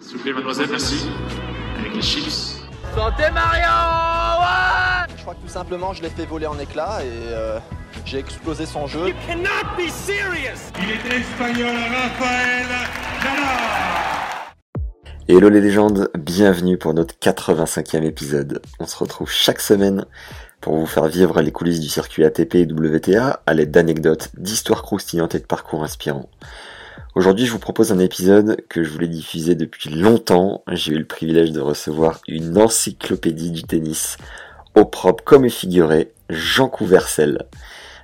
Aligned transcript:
S'il 0.00 0.18
vous 0.18 0.22
plaît, 0.22 0.32
mademoiselle, 0.32 0.68
merci. 0.70 1.08
Avec 1.78 1.94
les 1.94 2.02
chips. 2.02 2.60
Santé 2.94 3.24
Mario 3.32 3.66
ouais 4.40 5.14
Je 5.16 5.22
crois 5.22 5.34
que 5.34 5.40
tout 5.40 5.48
simplement, 5.48 5.92
je 5.94 6.02
l'ai 6.02 6.10
fait 6.10 6.26
voler 6.26 6.46
en 6.46 6.58
éclats 6.58 7.02
et 7.02 7.08
euh, 7.08 7.58
j'ai 8.04 8.18
explosé 8.18 8.66
son 8.66 8.86
jeu. 8.86 9.08
You 9.08 9.14
cannot 9.26 9.76
be 9.76 9.88
serious 9.88 10.70
Il 10.78 10.90
est 10.90 11.16
espagnol, 11.18 11.74
Rafael 11.74 12.66
Nadal 13.24 13.76
Hello 15.28 15.48
les 15.48 15.60
légendes, 15.60 16.08
bienvenue 16.16 16.78
pour 16.78 16.94
notre 16.94 17.14
85e 17.14 18.04
épisode. 18.04 18.62
On 18.78 18.86
se 18.86 18.96
retrouve 18.96 19.30
chaque 19.30 19.60
semaine 19.60 20.04
pour 20.60 20.76
vous 20.76 20.86
faire 20.86 21.06
vivre 21.06 21.40
les 21.40 21.52
coulisses 21.52 21.80
du 21.80 21.88
circuit 21.88 22.24
ATP 22.24 22.54
et 22.54 22.66
WTA 22.66 23.42
à 23.44 23.54
l'aide 23.54 23.70
d'anecdotes, 23.70 24.30
d'histoires 24.36 24.82
croustillantes 24.82 25.34
et 25.34 25.40
de 25.40 25.46
parcours 25.46 25.82
inspirants. 25.82 26.30
Aujourd'hui, 27.16 27.46
je 27.46 27.52
vous 27.52 27.58
propose 27.58 27.92
un 27.92 27.98
épisode 27.98 28.58
que 28.68 28.82
je 28.82 28.90
voulais 28.90 29.08
diffuser 29.08 29.54
depuis 29.54 29.88
longtemps. 29.88 30.62
J'ai 30.70 30.92
eu 30.92 30.98
le 30.98 31.06
privilège 31.06 31.50
de 31.50 31.62
recevoir 31.62 32.20
une 32.28 32.58
encyclopédie 32.58 33.52
du 33.52 33.62
tennis, 33.62 34.18
au 34.74 34.84
propre 34.84 35.24
comme 35.24 35.48
figuré, 35.48 36.12
Jean 36.28 36.68
Couvercel. 36.68 37.46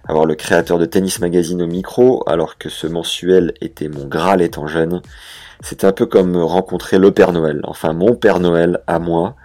Avoir 0.08 0.24
le 0.24 0.34
créateur 0.34 0.78
de 0.78 0.86
Tennis 0.86 1.20
Magazine 1.20 1.60
au 1.60 1.66
micro, 1.66 2.26
alors 2.26 2.56
que 2.56 2.70
ce 2.70 2.86
mensuel 2.86 3.52
était 3.60 3.88
mon 3.88 4.06
Graal 4.06 4.40
étant 4.40 4.66
jeune, 4.66 5.02
c'était 5.60 5.86
un 5.86 5.92
peu 5.92 6.06
comme 6.06 6.34
rencontrer 6.38 6.96
le 6.96 7.12
Père 7.12 7.32
Noël, 7.32 7.60
enfin 7.64 7.92
mon 7.92 8.14
Père 8.14 8.40
Noël 8.40 8.80
à 8.86 8.98
moi, 8.98 9.36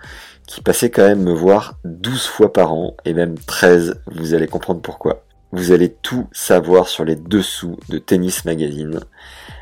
qui 0.47 0.61
passait 0.61 0.91
quand 0.91 1.05
même 1.05 1.23
me 1.23 1.33
voir 1.33 1.77
12 1.83 2.25
fois 2.25 2.53
par 2.53 2.71
an, 2.71 2.95
et 3.03 3.13
même 3.13 3.37
13, 3.37 3.99
vous 4.05 4.33
allez 4.33 4.47
comprendre 4.47 4.79
pourquoi. 4.79 5.25
Vous 5.51 5.73
allez 5.73 5.89
tout 5.89 6.29
savoir 6.31 6.87
sur 6.87 7.03
les 7.03 7.17
dessous 7.17 7.75
de 7.89 7.97
Tennis 7.97 8.45
Magazine, 8.45 9.01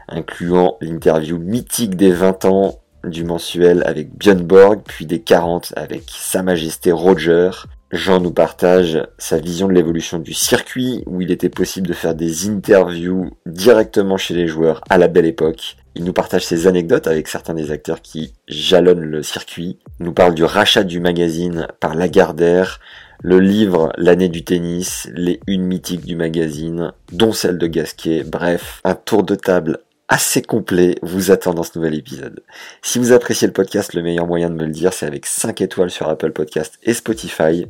incluant 0.08 0.78
l'interview 0.82 1.38
mythique 1.38 1.96
des 1.96 2.12
20 2.12 2.46
ans 2.46 2.80
du 3.04 3.24
mensuel 3.24 3.84
avec 3.86 4.16
Björn 4.18 4.42
Borg, 4.42 4.82
puis 4.86 5.06
des 5.06 5.22
40 5.22 5.74
avec 5.76 6.04
Sa 6.08 6.44
Majesté 6.44 6.92
Roger. 6.92 7.52
Jean 7.92 8.20
nous 8.20 8.34
partage 8.34 9.00
sa 9.18 9.38
vision 9.38 9.68
de 9.68 9.74
l'évolution 9.74 10.20
du 10.20 10.34
circuit, 10.34 11.04
où 11.06 11.22
il 11.22 11.32
était 11.32 11.50
possible 11.50 11.88
de 11.88 11.94
faire 11.94 12.16
des 12.16 12.50
interviews 12.50 13.30
directement 13.46 14.18
chez 14.18 14.34
les 14.34 14.48
joueurs 14.48 14.82
à 14.90 14.98
la 14.98 15.08
belle 15.08 15.26
époque. 15.26 15.78
Il 15.94 16.04
nous 16.04 16.14
partage 16.14 16.46
ses 16.46 16.68
anecdotes 16.68 17.08
avec 17.08 17.28
certains 17.28 17.54
des 17.54 17.72
acteurs 17.72 18.02
qui 18.02 18.34
jalonnent 18.48 19.06
le 19.06 19.24
circuit. 19.24 19.80
Il 20.00 20.06
nous 20.08 20.14
parle 20.14 20.34
du 20.34 20.44
rachat 20.44 20.84
du 20.84 21.00
magazine 21.00 21.68
par 21.80 21.96
Lagardère, 21.96 22.82
le 23.22 23.40
livre 23.40 23.94
L'année 23.98 24.28
du 24.28 24.44
tennis, 24.44 25.10
les 25.14 25.40
une 25.48 25.64
mythiques 25.64 26.06
du 26.06 26.18
magazine, 26.18 26.92
dont 27.14 27.32
celle 27.32 27.58
de 27.58 27.68
Gasquet. 27.68 28.24
Bref, 28.26 28.82
un 28.84 28.96
tour 28.96 29.24
de 29.24 29.36
table 29.36 29.80
assez 30.08 30.42
complet 30.42 30.96
vous 31.02 31.32
attend 31.32 31.54
dans 31.54 31.64
ce 31.64 31.78
nouvel 31.78 31.96
épisode. 31.96 32.44
Si 32.82 33.00
vous 33.00 33.12
appréciez 33.12 33.48
le 33.48 33.54
podcast, 33.54 33.94
le 33.94 34.04
meilleur 34.04 34.28
moyen 34.28 34.50
de 34.50 34.56
me 34.56 34.66
le 34.66 34.72
dire, 34.72 34.94
c'est 34.94 35.06
avec 35.06 35.26
5 35.26 35.62
étoiles 35.62 35.90
sur 35.90 36.08
Apple 36.08 36.32
Podcast 36.32 36.78
et 36.84 36.94
Spotify, 36.94 37.68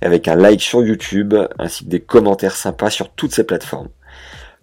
avec 0.00 0.28
un 0.28 0.36
like 0.36 0.62
sur 0.62 0.84
YouTube, 0.84 1.34
ainsi 1.58 1.84
que 1.84 1.90
des 1.90 2.00
commentaires 2.00 2.56
sympas 2.56 2.90
sur 2.90 3.10
toutes 3.10 3.34
ces 3.34 3.44
plateformes. 3.44 3.88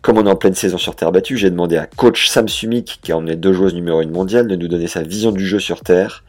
Comme 0.02 0.18
on 0.18 0.26
est 0.26 0.32
en 0.32 0.36
pleine 0.36 0.56
saison 0.56 0.78
sur 0.78 0.96
terre 0.96 1.12
battue, 1.12 1.38
j'ai 1.38 1.52
demandé 1.52 1.78
à 1.78 1.86
coach 1.86 2.28
Sam 2.28 2.48
Sumik, 2.48 3.00
qui 3.04 3.12
a 3.12 3.18
emmené 3.18 3.36
deux 3.36 3.54
joueuses 3.54 3.76
numéro 3.76 4.00
1 4.00 4.08
mondiale, 4.08 4.48
de 4.48 4.56
nous 4.56 4.68
donner 4.68 4.88
sa 4.88 5.04
vision 5.04 5.32
du 5.32 5.46
jeu 5.46 5.60
sur 5.60 5.82
terre. 5.82 6.24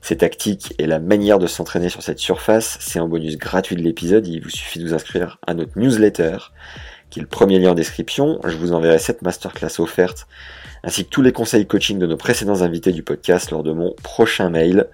Ses 0.00 0.18
tactiques 0.18 0.74
et 0.78 0.86
la 0.86 1.00
manière 1.00 1.40
de 1.40 1.48
s'entraîner 1.48 1.88
sur 1.88 2.02
cette 2.02 2.20
surface, 2.20 2.78
c'est 2.80 3.00
un 3.00 3.08
bonus 3.08 3.36
gratuit 3.36 3.74
de 3.74 3.82
l'épisode, 3.82 4.28
il 4.28 4.40
vous 4.40 4.50
suffit 4.50 4.78
de 4.78 4.86
vous 4.86 4.94
inscrire 4.94 5.38
à 5.46 5.54
notre 5.54 5.76
newsletter 5.76 6.36
qui 7.10 7.20
est 7.20 7.22
le 7.22 7.28
premier 7.28 7.58
lien 7.58 7.72
en 7.72 7.74
description. 7.74 8.40
Je 8.44 8.56
vous 8.56 8.72
enverrai 8.72 8.98
cette 8.98 9.22
masterclass 9.22 9.80
offerte, 9.80 10.26
ainsi 10.82 11.04
que 11.04 11.10
tous 11.10 11.22
les 11.22 11.32
conseils 11.32 11.66
coaching 11.66 11.98
de 11.98 12.06
nos 12.06 12.16
précédents 12.16 12.62
invités 12.62 12.92
du 12.92 13.02
podcast 13.02 13.50
lors 13.50 13.62
de 13.62 13.72
mon 13.72 13.94
prochain 14.02 14.50
mail. 14.50 14.86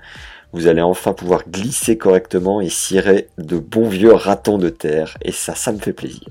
Vous 0.53 0.69
allez 0.69 0.83
enfin 0.83 1.13
pouvoir 1.13 1.49
glisser 1.49 1.99
correctement 1.99 2.61
et 2.61 2.69
cirer 2.69 3.29
de 3.39 3.59
bons 3.59 3.89
vieux 3.89 4.13
ratons 4.13 4.59
de 4.59 4.69
terre, 4.69 5.17
et 5.23 5.33
ça, 5.33 5.55
ça 5.55 5.73
me 5.73 5.79
fait 5.79 5.93
plaisir. 5.93 6.29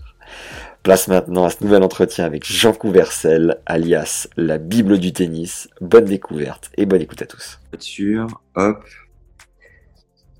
Place 0.84 1.08
maintenant 1.08 1.46
à 1.46 1.50
ce 1.50 1.64
nouvel 1.64 1.82
entretien 1.82 2.26
avec 2.26 2.46
Jean 2.46 2.74
Couvercel, 2.74 3.58
alias 3.66 4.28
la 4.36 4.58
Bible 4.58 4.98
du 4.98 5.14
tennis. 5.14 5.70
Bonne 5.80 6.06
découverte 6.06 6.72
et 6.76 6.86
bonne 6.86 7.02
écoute 7.02 7.22
à 7.22 7.26
tous. 7.26 7.60
Sûr, 7.80 8.28
hop. 8.56 8.84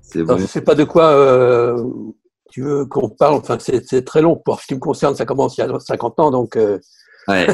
C'est 0.02 0.22
bon. 0.22 0.36
je 0.38 0.44
sais 0.44 0.60
pas 0.60 0.74
de 0.74 0.84
quoi 0.84 1.12
euh, 1.12 1.82
tu 2.54 2.62
veux 2.62 2.86
qu'on 2.86 3.08
parle, 3.08 3.34
enfin, 3.34 3.58
c'est 3.58 4.04
très 4.04 4.22
long. 4.22 4.36
Pour 4.36 4.60
ce 4.60 4.68
qui 4.68 4.74
me 4.76 4.78
concerne, 4.78 5.16
ça 5.16 5.26
commence 5.26 5.58
il 5.58 5.62
y 5.62 5.64
a 5.64 5.80
50 5.80 6.20
ans, 6.20 6.30
donc. 6.30 6.54
Euh... 6.54 6.78
Ouais. 7.26 7.48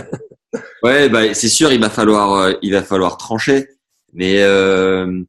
ouais, 0.82 1.08
bah, 1.08 1.32
c'est 1.32 1.48
sûr, 1.48 1.72
il 1.72 1.80
va 1.80 1.88
falloir, 1.88 2.34
euh, 2.34 2.52
il 2.60 2.72
va 2.72 2.82
falloir 2.82 3.16
trancher. 3.16 3.66
Mais 4.12 4.42
euh, 4.42 5.22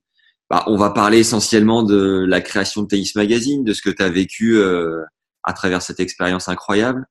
bah, 0.50 0.66
on 0.68 0.76
va 0.76 0.90
parler 0.90 1.20
essentiellement 1.20 1.84
de 1.84 2.26
la 2.28 2.42
création 2.42 2.82
de 2.82 2.88
Tennis 2.88 3.16
Magazine, 3.16 3.64
de 3.64 3.72
ce 3.72 3.82
que 3.82 3.90
tu 3.90 4.04
as 4.04 4.10
vécu 4.10 4.58
euh, 4.58 5.04
à 5.44 5.54
travers 5.54 5.82
cette 5.82 6.02
expérience 6.02 6.50
incroyable, 6.50 7.06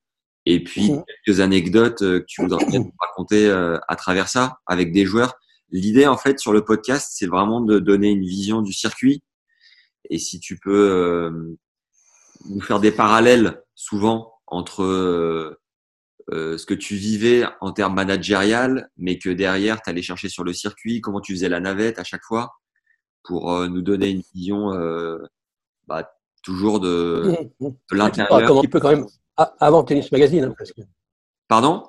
et 0.44 0.62
puis 0.62 0.92
mmh. 0.92 1.04
quelques 1.24 1.40
anecdotes 1.40 2.00
que 2.00 2.24
tu 2.28 2.42
voudrais 2.42 2.66
nous 2.78 2.92
raconter 3.00 3.50
à 3.88 3.96
travers 3.96 4.28
ça 4.28 4.58
avec 4.66 4.92
des 4.92 5.06
joueurs. 5.06 5.32
L'idée, 5.70 6.06
en 6.06 6.18
fait, 6.18 6.38
sur 6.38 6.52
le 6.52 6.62
podcast, 6.62 7.12
c'est 7.14 7.26
vraiment 7.26 7.62
de 7.62 7.78
donner 7.78 8.10
une 8.10 8.26
vision 8.26 8.60
du 8.60 8.74
circuit. 8.74 9.22
Et 10.10 10.18
si 10.18 10.40
tu 10.40 10.58
peux 10.58 11.56
nous 12.48 12.60
faire 12.60 12.80
des 12.80 12.92
parallèles 12.92 13.62
souvent 13.74 14.34
entre 14.46 14.82
euh, 14.82 15.60
euh, 16.30 16.58
ce 16.58 16.66
que 16.66 16.74
tu 16.74 16.94
vivais 16.94 17.44
en 17.60 17.72
termes 17.72 17.94
managérial, 17.94 18.90
mais 18.96 19.18
que 19.18 19.30
derrière, 19.30 19.82
tu 19.82 19.90
allais 19.90 20.02
chercher 20.02 20.28
sur 20.28 20.44
le 20.44 20.52
circuit, 20.52 21.00
comment 21.00 21.20
tu 21.20 21.32
faisais 21.32 21.48
la 21.48 21.60
navette 21.60 21.98
à 21.98 22.04
chaque 22.04 22.24
fois, 22.24 22.52
pour 23.22 23.52
euh, 23.52 23.68
nous 23.68 23.82
donner 23.82 24.10
une 24.10 24.22
vision 24.34 24.70
bah, 25.86 26.12
toujours 26.42 26.80
de, 26.80 27.36
de 27.60 27.96
l'intérieur. 27.96 28.50
Un 28.50 28.60
petit 28.60 28.68
peu 28.68 28.80
quand 28.80 28.90
même 28.90 29.06
avant 29.36 29.84
Tennis 29.84 30.10
Magazine, 30.12 30.44
hein. 30.44 30.84
Pardon? 31.48 31.84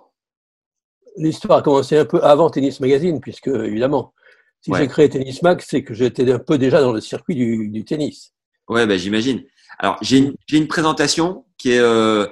L'histoire 1.18 1.60
a 1.60 1.62
commencé 1.62 1.98
un 1.98 2.06
peu 2.06 2.24
avant 2.24 2.50
Tennis 2.50 2.80
Magazine, 2.80 3.20
puisque 3.20 3.48
évidemment, 3.48 4.14
si 4.62 4.72
j'ai 4.74 4.88
créé 4.88 5.10
Tennis 5.10 5.42
Mag, 5.42 5.62
c'est 5.62 5.84
que 5.84 5.94
j'étais 5.94 6.32
un 6.32 6.40
peu 6.40 6.58
déjà 6.58 6.82
dans 6.82 6.94
le 6.94 7.02
circuit 7.02 7.36
du, 7.36 7.68
du 7.70 7.84
tennis. 7.84 8.34
Ouais, 8.68 8.88
bah, 8.88 8.98
j'imagine. 8.98 9.44
Alors, 9.80 9.98
j'ai 10.02 10.18
une, 10.18 10.36
une, 10.52 10.68
présentation 10.68 11.46
qui 11.58 11.72
est, 11.72 11.80
euh, 11.80 12.28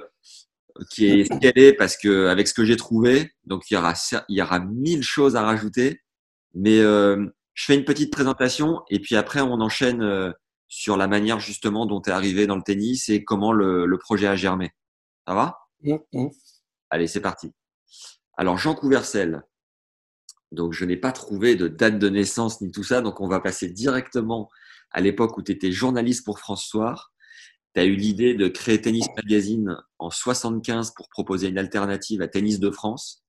qui 0.90 1.06
est 1.06 1.24
scalée 1.24 1.72
parce 1.72 1.96
que 1.96 2.26
avec 2.26 2.48
ce 2.48 2.54
que 2.54 2.64
j'ai 2.64 2.76
trouvé, 2.76 3.32
donc 3.44 3.70
il 3.70 3.74
y 3.74 3.76
aura, 3.76 3.94
il 4.28 4.36
y 4.36 4.42
aura 4.42 4.60
mille 4.60 5.02
choses 5.02 5.36
à 5.36 5.42
rajouter. 5.42 6.00
Mais 6.54 6.80
euh, 6.80 7.26
je 7.54 7.64
fais 7.64 7.74
une 7.74 7.84
petite 7.84 8.12
présentation 8.12 8.82
et 8.88 9.00
puis 9.00 9.16
après, 9.16 9.40
on 9.40 9.60
enchaîne 9.60 10.02
euh, 10.02 10.32
sur 10.68 10.96
la 10.96 11.08
manière 11.08 11.40
justement 11.40 11.86
dont 11.86 12.00
tu 12.00 12.10
es 12.10 12.12
arrivé 12.12 12.46
dans 12.46 12.56
le 12.56 12.62
tennis 12.62 13.08
et 13.08 13.24
comment 13.24 13.52
le, 13.52 13.86
le 13.86 13.98
projet 13.98 14.26
a 14.26 14.36
germé. 14.36 14.70
Ça 15.26 15.34
va? 15.34 15.58
Mmh, 15.82 15.96
mmh. 16.12 16.28
Allez, 16.90 17.06
c'est 17.06 17.20
parti. 17.20 17.52
Alors, 18.36 18.58
Jean 18.58 18.74
Couvercel. 18.74 19.42
Donc, 20.52 20.72
je 20.72 20.84
n'ai 20.84 20.96
pas 20.96 21.12
trouvé 21.12 21.54
de 21.54 21.68
date 21.68 21.98
de 21.98 22.08
naissance 22.08 22.60
ni 22.60 22.72
tout 22.72 22.82
ça. 22.82 23.00
Donc, 23.00 23.20
on 23.20 23.28
va 23.28 23.38
passer 23.40 23.68
directement 23.68 24.48
à 24.90 25.00
l'époque 25.00 25.36
où 25.36 25.42
tu 25.42 25.52
étais 25.52 25.70
journaliste 25.70 26.24
pour 26.24 26.40
France 26.40 26.64
Soir 26.64 27.12
tu 27.74 27.80
as 27.80 27.84
eu 27.84 27.94
l'idée 27.94 28.34
de 28.34 28.48
créer 28.48 28.80
Tennis 28.80 29.06
Magazine 29.16 29.76
en 29.98 30.10
75 30.10 30.92
pour 30.94 31.08
proposer 31.08 31.48
une 31.48 31.58
alternative 31.58 32.22
à 32.22 32.28
Tennis 32.28 32.60
de 32.60 32.70
France, 32.70 33.24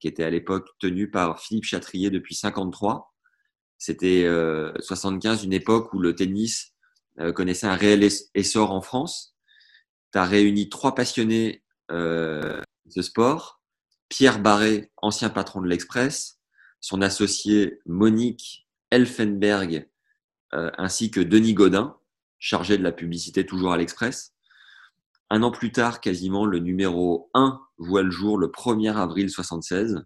qui 0.00 0.08
était 0.08 0.24
à 0.24 0.30
l'époque 0.30 0.68
tenu 0.78 1.10
par 1.10 1.40
Philippe 1.40 1.64
Chatrier 1.64 2.10
depuis 2.10 2.34
53. 2.34 3.14
C'était 3.78 4.24
euh, 4.24 4.72
75, 4.80 5.44
une 5.44 5.52
époque 5.52 5.92
où 5.92 5.98
le 5.98 6.14
tennis 6.14 6.74
euh, 7.20 7.32
connaissait 7.32 7.66
un 7.66 7.76
réel 7.76 8.08
essor 8.34 8.72
en 8.72 8.80
France. 8.80 9.36
Tu 10.12 10.18
réuni 10.18 10.68
trois 10.68 10.94
passionnés 10.94 11.64
euh, 11.90 12.60
de 12.94 13.02
sport. 13.02 13.60
Pierre 14.08 14.40
Barré, 14.40 14.92
ancien 14.98 15.28
patron 15.28 15.60
de 15.60 15.66
l'Express, 15.66 16.38
son 16.80 17.02
associé 17.02 17.80
Monique 17.86 18.68
Elfenberg, 18.90 19.88
euh, 20.52 20.70
ainsi 20.78 21.10
que 21.10 21.20
Denis 21.20 21.54
Godin, 21.54 21.96
chargé 22.44 22.76
de 22.76 22.82
la 22.82 22.92
publicité 22.92 23.46
toujours 23.46 23.72
à 23.72 23.78
l'Express. 23.78 24.34
Un 25.30 25.42
an 25.42 25.50
plus 25.50 25.72
tard, 25.72 26.02
quasiment, 26.02 26.44
le 26.44 26.58
numéro 26.58 27.30
1 27.32 27.58
voit 27.78 28.02
le 28.02 28.10
jour 28.10 28.36
le 28.36 28.48
1er 28.48 28.94
avril 28.94 29.30
76. 29.30 30.04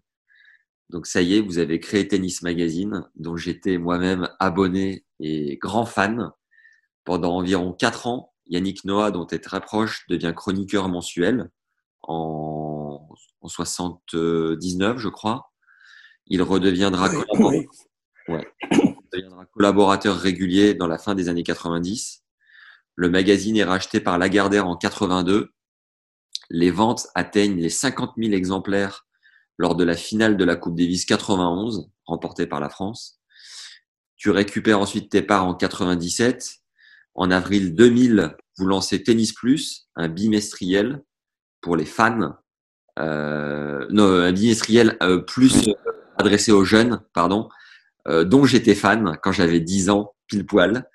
Donc 0.89 1.05
ça 1.05 1.21
y 1.21 1.35
est, 1.35 1.41
vous 1.41 1.57
avez 1.57 1.81
créé 1.81 2.07
Tennis 2.07 2.41
Magazine, 2.41 3.05
dont 3.15 3.35
j'étais 3.35 3.77
moi-même 3.77 4.29
abonné 4.39 5.03
et 5.19 5.57
grand 5.57 5.85
fan. 5.85 6.31
Pendant 7.03 7.35
environ 7.35 7.73
quatre 7.73 8.07
ans, 8.07 8.33
Yannick 8.47 8.85
Noah, 8.85 9.11
dont 9.11 9.25
tu 9.25 9.35
es 9.35 9.39
très 9.39 9.59
proche, 9.59 10.07
devient 10.07 10.33
chroniqueur 10.33 10.87
mensuel 10.87 11.49
en, 12.03 13.05
en 13.41 13.47
79, 13.49 14.97
je 14.97 15.09
crois. 15.09 15.51
Il 16.27 16.41
redeviendra, 16.41 17.09
deviendra 18.29 19.45
collaborateur 19.47 20.15
régulier 20.15 20.73
dans 20.73 20.87
la 20.87 20.97
fin 20.97 21.15
des 21.15 21.27
années 21.27 21.43
90. 21.43 22.18
Le 22.99 23.09
magazine 23.09 23.55
est 23.55 23.63
racheté 23.63 24.01
par 24.01 24.17
Lagardère 24.17 24.67
en 24.67 24.75
82. 24.75 25.53
Les 26.49 26.69
ventes 26.69 27.07
atteignent 27.15 27.61
les 27.61 27.69
50 27.69 28.15
000 28.17 28.33
exemplaires 28.33 29.07
lors 29.57 29.75
de 29.75 29.85
la 29.85 29.95
finale 29.95 30.35
de 30.35 30.43
la 30.43 30.57
Coupe 30.57 30.75
Davis 30.75 31.05
91, 31.05 31.89
remportée 32.03 32.45
par 32.45 32.59
la 32.59 32.67
France. 32.67 33.21
Tu 34.17 34.31
récupères 34.31 34.81
ensuite 34.81 35.09
tes 35.09 35.21
parts 35.21 35.45
en 35.45 35.55
97. 35.55 36.55
En 37.15 37.31
avril 37.31 37.73
2000, 37.73 38.35
vous 38.57 38.65
lancez 38.65 39.01
Tennis 39.01 39.31
Plus, 39.31 39.87
un 39.95 40.09
bimestriel 40.09 41.01
pour 41.61 41.77
les 41.77 41.85
fans. 41.85 42.35
Euh, 42.99 43.87
non, 43.91 44.11
un 44.11 44.33
bimestriel 44.33 44.97
euh, 45.01 45.19
plus 45.19 45.69
adressé 46.17 46.51
aux 46.51 46.65
jeunes, 46.65 46.99
pardon, 47.13 47.47
euh, 48.09 48.25
dont 48.25 48.43
j'étais 48.43 48.75
fan 48.75 49.17
quand 49.23 49.31
j'avais 49.31 49.61
10 49.61 49.89
ans, 49.89 50.15
pile 50.27 50.45
poil. 50.45 50.89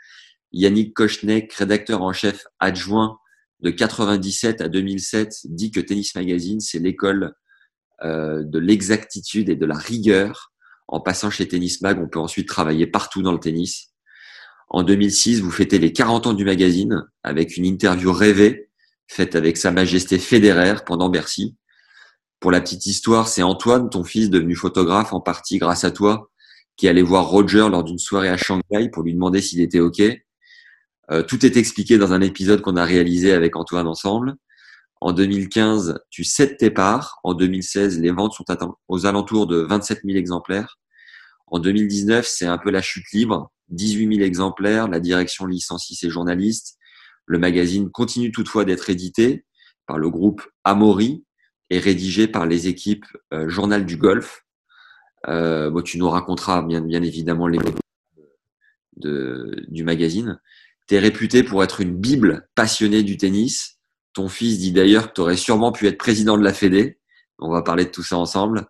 Yannick 0.55 0.95
Kochnek, 0.95 1.53
rédacteur 1.53 2.03
en 2.03 2.12
chef 2.12 2.47
adjoint 2.61 3.19
de 3.61 3.71
97 3.71 4.61
à 4.61 4.69
2007, 4.69 5.41
dit 5.47 5.71
que 5.73 5.81
Tennis 5.81 6.15
Magazine, 6.15 6.61
c'est 6.61 6.79
l'école 6.79 7.35
euh, 8.03 8.45
de 8.45 8.59
l'exactitude 8.59 9.49
et 9.49 9.56
de 9.56 9.67
la 9.67 9.77
rigueur. 9.77 10.53
En 10.87 11.01
passant 11.01 11.31
chez 11.31 11.49
Tennis 11.49 11.81
Mag, 11.81 12.01
on 12.01 12.09
peut 12.09 12.21
ensuite 12.21 12.49
travailler 12.49 12.87
partout 12.87 13.23
dans 13.23 13.33
le 13.33 13.41
tennis. 13.41 13.91
En 14.69 14.83
2006, 14.83 15.41
vous 15.41 15.51
fêtez 15.51 15.79
les 15.79 15.93
40 15.93 16.29
ans 16.29 16.33
du 16.35 16.45
magazine 16.45 17.05
avec 17.23 17.56
une 17.56 17.65
interview 17.65 18.12
rêvée 18.12 18.71
faite 19.09 19.35
avec 19.35 19.56
Sa 19.56 19.71
Majesté 19.71 20.19
fédéraire 20.19 20.85
pendant 20.85 21.09
Bercy. 21.09 21.56
Pour 22.39 22.51
la 22.51 22.61
petite 22.61 22.87
histoire, 22.87 23.27
c'est 23.27 23.43
Antoine, 23.43 23.91
ton 23.91 24.05
fils, 24.05 24.31
devenu 24.31 24.55
photographe 24.55 25.12
en 25.12 25.21
partie 25.21 25.59
grâce 25.59 25.85
à 25.85 25.91
toi, 25.91 26.31
qui 26.77 26.89
allait 26.89 27.03
voir 27.03 27.29
Roger 27.29 27.67
lors 27.71 27.85
d'une 27.85 27.99
soirée 27.99 28.29
à 28.29 28.37
Shanghai 28.37 28.89
pour 28.93 29.03
lui 29.03 29.15
demander 29.15 29.41
s'il 29.41 29.61
était 29.61 29.81
OK. 29.81 30.03
Euh, 31.11 31.23
tout 31.23 31.45
est 31.45 31.56
expliqué 31.56 31.99
dans 31.99 32.12
un 32.12 32.21
épisode 32.21 32.61
qu'on 32.61 32.77
a 32.77 32.85
réalisé 32.85 33.33
avec 33.33 33.56
Antoine 33.56 33.87
ensemble. 33.87 34.35
En 35.01 35.12
2015, 35.12 36.01
tu 36.11 36.25
cèdes 36.25 36.56
tes 36.56 36.71
parts. 36.71 37.21
En 37.25 37.35
2016, 37.35 38.01
les 38.01 38.11
ventes 38.11 38.33
sont 38.33 38.45
aux 38.89 39.06
alentours 39.06 39.47
de 39.47 39.59
27 39.59 40.01
000 40.05 40.17
exemplaires. 40.17 40.79
En 41.47 41.59
2019, 41.59 42.27
c'est 42.27 42.47
un 42.47 42.59
peu 42.59 42.71
la 42.71 42.81
chute 42.81 43.11
libre. 43.12 43.53
18 43.69 44.17
000 44.17 44.27
exemplaires. 44.27 44.89
La 44.89 45.01
direction 45.01 45.47
licencie 45.47 45.95
ses 45.95 46.09
journalistes. 46.09 46.79
Le 47.27 47.39
magazine 47.39 47.91
continue 47.91 48.33
toutefois 48.33 48.65
d'être 48.65 48.89
édité 48.89 49.45
par 49.87 49.99
le 49.99 50.09
groupe 50.09 50.43
Amori 50.65 51.25
et 51.71 51.79
rédigé 51.79 52.29
par 52.29 52.47
les 52.47 52.69
équipes 52.69 53.06
euh, 53.33 53.49
Journal 53.49 53.85
du 53.85 53.97
Golf. 53.97 54.45
Euh, 55.29 55.71
bon, 55.71 55.83
tu 55.83 55.99
nous 55.99 56.09
raconteras 56.09 56.62
bien, 56.62 56.81
bien 56.81 57.03
évidemment 57.03 57.47
les 57.47 57.59
de, 58.97 59.65
du 59.69 59.85
magazine. 59.85 60.41
Tu 60.87 60.97
es 60.97 60.99
réputé 60.99 61.43
pour 61.43 61.63
être 61.65 61.81
une 61.81 61.97
bible 61.97 62.49
passionnée 62.55 63.03
du 63.03 63.17
tennis 63.17 63.75
ton 64.15 64.29
fils 64.29 64.59
dit 64.59 64.73
d'ailleurs 64.73 65.09
que 65.09 65.15
tu 65.15 65.21
aurais 65.21 65.37
sûrement 65.37 65.73
pu 65.73 65.87
être 65.87 65.99
président 65.99 66.39
de 66.39 66.45
la 66.45 66.55
Fédé. 66.55 66.99
On 67.39 67.51
va 67.51 67.63
parler 67.63 67.85
de 67.85 67.91
tout 67.91 68.03
ça 68.03 68.17
ensemble. 68.17 68.67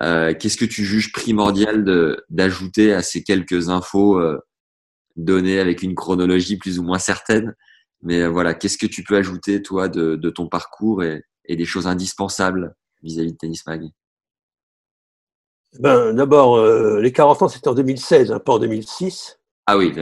Euh, 0.00 0.32
qu'est-ce 0.32 0.56
que 0.56 0.64
tu 0.64 0.84
juges 0.84 1.12
primordial 1.12 1.84
d'ajouter 2.30 2.94
à 2.94 3.02
ces 3.02 3.22
quelques 3.24 3.68
infos 3.68 4.18
euh, 4.18 4.38
données 5.16 5.58
avec 5.58 5.82
une 5.82 5.96
chronologie 5.96 6.56
plus 6.56 6.78
ou 6.78 6.84
moins 6.84 7.00
certaine? 7.00 7.56
Mais 8.02 8.22
euh, 8.22 8.28
voilà, 8.28 8.54
qu'est-ce 8.54 8.78
que 8.78 8.86
tu 8.86 9.02
peux 9.02 9.16
ajouter, 9.16 9.60
toi, 9.60 9.88
de, 9.88 10.30
ton 10.30 10.48
parcours 10.48 11.02
et, 11.02 11.24
des 11.48 11.64
choses 11.64 11.88
indispensables 11.88 12.76
vis-à-vis 13.02 13.32
de 13.32 13.36
Tennis 13.36 13.66
Mag? 13.66 13.90
Ben, 15.80 16.14
D'abord, 16.14 16.64
les 17.00 17.10
40 17.10 17.42
ans, 17.42 17.48
c'était 17.48 17.66
en 17.66 17.74
2016, 17.74 18.30
hein, 18.30 18.38
pas 18.38 18.52
en 18.52 18.58
2006. 18.60 19.39
Ah 19.70 19.78
oui, 19.78 19.94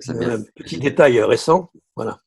ça 0.00 0.12
Un 0.12 0.42
petit 0.56 0.78
détail 0.78 1.22
récent. 1.22 1.70
Voilà. 1.94 2.18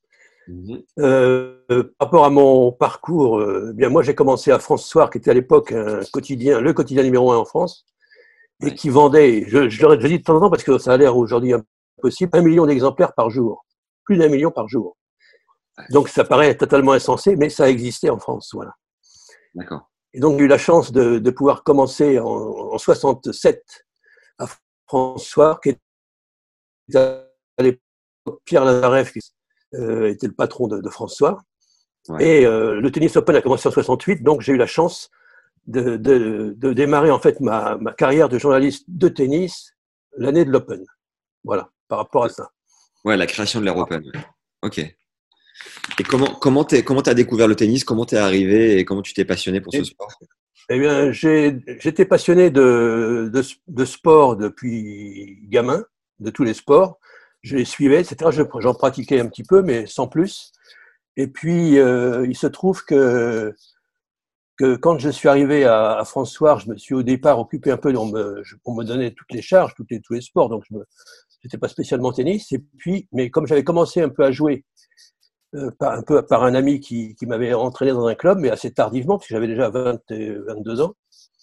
Mhm. 0.48 0.82
Euh, 1.00 1.60
par 1.68 2.08
rapport 2.08 2.24
à 2.24 2.30
mon 2.30 2.72
parcours, 2.72 3.40
euh, 3.40 3.74
bien 3.74 3.90
moi 3.90 4.04
j'ai 4.04 4.16
commencé 4.16 4.52
à 4.52 4.60
France 4.60 4.86
Soir, 4.86 5.10
qui 5.10 5.18
était 5.18 5.32
à 5.32 5.34
l'époque 5.34 5.74
un 5.74 6.00
quotidien, 6.14 6.62
le 6.62 6.72
quotidien 6.72 7.04
numéro 7.04 7.34
un 7.34 7.38
en 7.38 7.44
France, 7.44 7.86
et 8.64 8.74
qui 8.74 8.88
vendait, 8.88 9.44
je, 9.48 9.66
déjà 9.66 9.98
dit 9.98 10.20
de 10.20 10.24
temps 10.24 10.38
en 10.38 10.40
temps 10.40 10.50
parce 10.50 10.64
que 10.64 10.78
ça 10.78 10.94
a 10.94 10.98
l'air 10.98 11.18
aujourd'hui 11.18 11.54
impossible, 11.98 12.32
un 12.34 12.42
million 12.42 12.66
d'exemplaires 12.66 13.14
par 13.14 13.30
jour, 13.30 13.66
plus 14.06 14.16
d'un 14.16 14.30
million 14.30 14.52
par 14.52 14.70
jour. 14.70 14.96
Donc 15.90 16.08
ça 16.08 16.24
paraît 16.24 16.56
totalement 16.56 16.94
insensé, 16.94 17.36
mais 17.36 17.50
ça 17.50 17.70
existait 17.70 18.10
en 18.10 18.18
France, 18.18 18.52
voilà. 18.54 18.72
D'accord. 19.56 19.90
Et 20.14 20.22
donc 20.22 20.40
j'ai 20.40 20.46
eu 20.46 20.48
la 20.48 20.58
chance 20.58 20.94
de, 20.94 21.20
de 21.20 21.32
pouvoir 21.32 21.64
commencer 21.64 22.18
en, 22.18 22.28
en, 22.28 22.78
67 22.78 23.62
à 24.40 24.48
France 24.88 25.26
Soir, 25.26 25.60
qui 25.60 25.72
à 26.96 27.24
l'époque 27.60 27.82
Pierre 28.46 28.66
Lazareff, 28.66 29.14
qui 29.14 29.20
euh, 29.76 30.10
était 30.10 30.28
le 30.28 30.34
patron 30.34 30.68
de, 30.68 30.90
François. 30.90 31.44
Et 32.20 32.46
euh, 32.46 32.80
le 32.80 32.92
tennis 32.92 33.16
open 33.18 33.36
a 33.36 33.42
commencé 33.42 33.68
en 33.68 33.72
68, 33.72 34.24
donc 34.24 34.42
j'ai 34.42 34.54
eu 34.54 34.58
la 34.58 34.68
chance 34.68 35.10
de, 35.66 35.98
démarrer 36.74 37.12
en 37.12 37.20
fait 37.20 37.40
ma, 37.42 37.78
carrière 37.98 38.30
de 38.30 38.40
journaliste 38.40 38.86
de 38.88 39.10
tennis 39.10 39.74
l'année 40.16 40.46
de 40.46 40.52
l'Open. 40.52 40.86
Voilà, 41.44 41.70
par 41.88 42.00
rapport 42.00 42.24
à 42.24 42.30
ça. 42.30 42.50
Ouais, 43.04 43.18
la 43.18 43.28
création 43.28 43.60
de 43.60 43.66
l'Air 43.66 43.78
Open. 43.78 44.04
Ok. 44.62 44.80
Et 46.00 46.04
comment 46.04 46.28
comment 46.28 46.64
tu 46.64 46.82
comment 46.84 47.02
as 47.02 47.14
découvert 47.14 47.48
le 47.48 47.56
tennis? 47.56 47.84
Comment 47.84 48.06
tu 48.06 48.16
es 48.16 48.18
arrivé 48.18 48.78
et 48.78 48.86
comment 48.86 49.02
tu 49.02 49.14
t'es 49.14 49.26
passionné 49.26 49.60
pour 49.60 49.74
ce 49.74 49.84
sport? 49.84 50.12
Eh 50.70 50.80
bien, 50.80 51.12
j'étais 51.12 52.06
passionné 52.06 52.50
de, 52.50 53.32
de, 53.68 53.86
sport 53.86 54.36
depuis 54.36 55.40
gamin, 55.44 55.86
de 56.20 56.30
tous 56.30 56.44
les 56.44 56.54
sports 56.54 57.00
je 57.48 57.58
les 57.58 57.66
suivais, 57.66 58.02
etc. 58.02 58.46
J'en 58.60 58.74
pratiquais 58.74 59.20
un 59.20 59.28
petit 59.28 59.44
peu, 59.44 59.62
mais 59.62 59.86
sans 59.86 60.08
plus. 60.08 60.52
Et 61.16 61.28
puis, 61.28 61.80
euh, 61.80 62.26
il 62.28 62.36
se 62.36 62.48
trouve 62.48 62.84
que, 62.86 63.54
que 64.58 64.76
quand 64.76 65.00
je 65.00 65.10
suis 65.10 65.30
arrivé 65.30 65.66
à, 65.66 66.04
François, 66.06 66.58
je 66.58 66.70
me 66.70 66.78
suis 66.78 66.94
au 66.94 67.04
départ 67.04 67.40
occupé 67.40 67.72
un 67.72 67.78
peu, 67.78 67.96
on 67.98 68.08
me, 68.08 68.44
on 68.66 68.76
me 68.76 69.10
toutes 69.10 69.32
les 69.32 69.42
charges, 69.42 69.74
toutes 69.76 69.92
les, 69.92 70.02
tous 70.02 70.14
les 70.14 70.22
sports, 70.22 70.50
donc 70.50 70.64
je 70.70 70.78
n'étais 71.44 71.58
pas 71.58 71.68
spécialement 71.68 72.12
tennis. 72.12 72.52
Et 72.52 72.60
puis, 72.78 73.08
mais 73.12 73.30
comme 73.30 73.48
j'avais 73.48 73.64
commencé 73.64 74.02
un 74.02 74.10
peu 74.10 74.24
à 74.24 74.32
jouer, 74.32 74.66
euh, 75.56 75.72
par, 75.80 75.94
un 75.94 76.02
peu 76.04 76.22
par 76.24 76.44
un 76.44 76.54
ami 76.54 76.80
qui, 76.82 77.16
qui 77.16 77.26
m'avait 77.26 77.54
entraîné 77.54 77.92
dans 77.92 78.06
un 78.06 78.16
club, 78.16 78.40
mais 78.40 78.50
assez 78.50 78.74
tardivement, 78.74 79.18
parce 79.18 79.28
que 79.28 79.34
j'avais 79.34 79.48
déjà 79.48 79.70
20, 79.70 80.02
22 80.10 80.82
ans, 80.82 80.94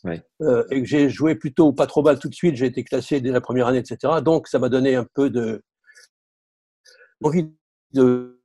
euh, 0.07 0.65
et 0.71 0.83
que 0.83 0.87
j'ai 0.87 1.09
joué 1.09 1.35
plutôt 1.35 1.73
pas 1.73 1.87
trop 1.87 2.03
mal 2.03 2.19
tout 2.19 2.29
de 2.29 2.35
suite, 2.35 2.57
j'ai 2.57 2.67
été 2.67 2.85
classé 2.85 3.21
dès 3.21 3.31
la 3.31 3.41
première 3.41 3.67
année, 3.67 3.79
etc. 3.79 4.21
Donc, 4.23 4.49
ça 4.49 4.59
m'a 4.59 4.69
donné 4.69 4.97
un 4.97 5.07
peu 5.15 5.31
de, 5.31 5.63
envie 7.23 7.51
de, 7.93 8.41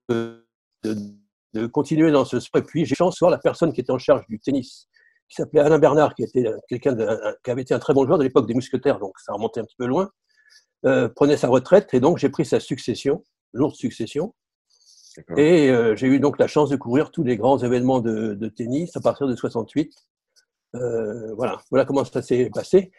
de, 0.84 1.68
continuer 1.68 2.12
dans 2.12 2.26
ce 2.26 2.40
sport. 2.40 2.62
Et 2.62 2.66
puis 2.66 2.86
j'ai 2.86 2.96
chance 2.96 3.16
de 3.16 3.20
voir 3.20 3.32
la 3.32 3.38
personne 3.38 3.74
qui 3.74 3.82
était 3.82 3.92
en 3.92 3.98
charge 3.98 4.26
du 4.28 4.40
tennis, 4.40 4.88
qui 5.28 5.36
s'appelait 5.36 5.60
Alain 5.60 5.80
Bernard, 5.80 6.16
qui 6.16 6.24
était 6.24 6.46
quelqu'un 6.68 6.96
qui 7.44 7.52
avait 7.52 7.64
été 7.64 7.74
un 7.74 7.80
très 7.80 7.94
bon 7.94 8.06
joueur 8.06 8.18
de 8.18 8.24
l'époque 8.24 8.48
des 8.48 8.54
mousquetaires, 8.54 9.00
donc 9.00 9.20
ça 9.20 9.34
remontait 9.34 9.60
un 9.60 9.66
petit 9.66 9.76
peu 9.78 9.86
loin, 9.86 10.10
euh, 10.86 11.10
prenait 11.10 11.36
sa 11.36 11.50
retraite 11.50 11.94
et 11.94 12.00
donc 12.00 12.20
j'ai 12.20 12.30
pris 12.30 12.46
sa 12.46 12.62
succession, 12.62 13.24
lourde 13.54 13.76
succession. 13.76 14.34
Et 15.36 15.70
euh, 15.70 15.96
j'ai 15.98 16.08
eu 16.08 16.22
donc 16.22 16.40
la 16.40 16.48
chance 16.48 16.70
de 16.70 16.78
couvrir 16.78 17.12
tous 17.12 17.24
les 17.24 17.36
grands 17.36 17.58
événements 17.58 18.00
de, 18.00 18.48
tennis 18.56 18.96
à 18.96 19.02
partir 19.02 19.28
de 19.28 19.36
68. 19.36 19.94
Euh, 20.76 21.34
voilà, 21.36 21.62
voilà 21.70 21.86
comment 21.86 22.06
ça 22.06 22.22
s'est 22.22 22.50
passé. 22.54 22.92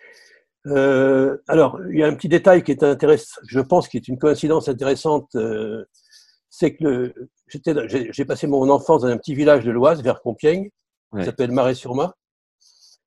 Euh, 0.66 1.38
alors, 1.48 1.80
il 1.90 1.98
y 1.98 2.02
a 2.02 2.06
un 2.06 2.14
petit 2.14 2.28
détail 2.28 2.62
qui 2.62 2.72
est 2.72 2.82
intéressant, 2.82 3.40
je 3.46 3.60
pense, 3.60 3.88
qui 3.88 3.96
est 3.96 4.08
une 4.08 4.18
coïncidence 4.18 4.68
intéressante, 4.68 5.34
euh, 5.36 5.84
c'est 6.50 6.74
que 6.74 7.14
j'ai 7.48 8.24
passé 8.24 8.46
mon 8.46 8.68
enfance 8.68 9.02
dans 9.02 9.08
un 9.08 9.16
petit 9.16 9.34
village 9.34 9.64
de 9.64 9.70
l'Oise, 9.70 10.02
vers 10.02 10.20
Compiègne, 10.20 10.70
qui 11.16 11.24
s'appelle 11.24 11.52
Marais-sur-Mar. 11.52 12.14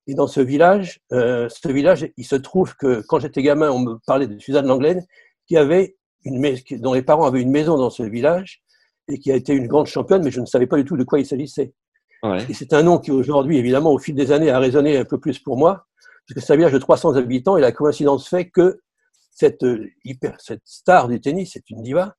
Et 0.06 0.14
dans 0.14 0.26
ce 0.26 0.40
village, 0.40 1.00
ce 1.10 1.68
village, 1.72 2.10
il 2.16 2.24
se 2.24 2.36
trouve 2.36 2.74
que 2.76 3.02
quand 3.06 3.20
j'étais 3.20 3.42
gamin, 3.42 3.70
on 3.70 3.78
me 3.78 3.98
parlait 4.06 4.26
de 4.26 4.38
Suzanne 4.38 4.66
Langlaine, 4.66 5.04
qui 5.46 5.56
avait 5.56 5.96
une, 6.24 6.40
dont 6.80 6.94
les 6.94 7.02
parents 7.02 7.26
avaient 7.26 7.42
une 7.42 7.50
maison 7.50 7.76
dans 7.76 7.90
ce 7.90 8.02
village 8.02 8.62
et 9.08 9.18
qui 9.18 9.30
a 9.30 9.36
été 9.36 9.52
une 9.52 9.66
grande 9.66 9.86
championne, 9.86 10.22
mais 10.22 10.30
je 10.30 10.40
ne 10.40 10.46
savais 10.46 10.66
pas 10.66 10.76
du 10.76 10.84
tout 10.84 10.96
de 10.96 11.04
quoi 11.04 11.18
il 11.20 11.26
s'agissait. 11.26 11.74
Et 12.48 12.54
c'est 12.54 12.72
un 12.72 12.82
nom 12.82 12.98
qui 12.98 13.10
aujourd'hui, 13.10 13.58
évidemment, 13.58 13.92
au 13.92 13.98
fil 13.98 14.14
des 14.14 14.32
années, 14.32 14.50
a 14.50 14.58
résonné 14.58 14.96
un 14.96 15.04
peu 15.04 15.18
plus 15.18 15.38
pour 15.38 15.58
moi 15.58 15.86
parce 16.26 16.40
que 16.40 16.46
c'est 16.46 16.52
un 16.54 16.56
village 16.56 16.72
de 16.72 16.78
300 16.78 17.16
habitants 17.16 17.56
et 17.56 17.60
la 17.60 17.72
coïncidence 17.72 18.28
fait 18.28 18.48
que 18.48 18.80
cette, 19.30 19.62
euh, 19.64 19.90
hyper, 20.04 20.40
cette 20.40 20.62
star 20.64 21.08
du 21.08 21.20
tennis, 21.20 21.50
c'est 21.52 21.68
une 21.70 21.82
diva, 21.82 22.16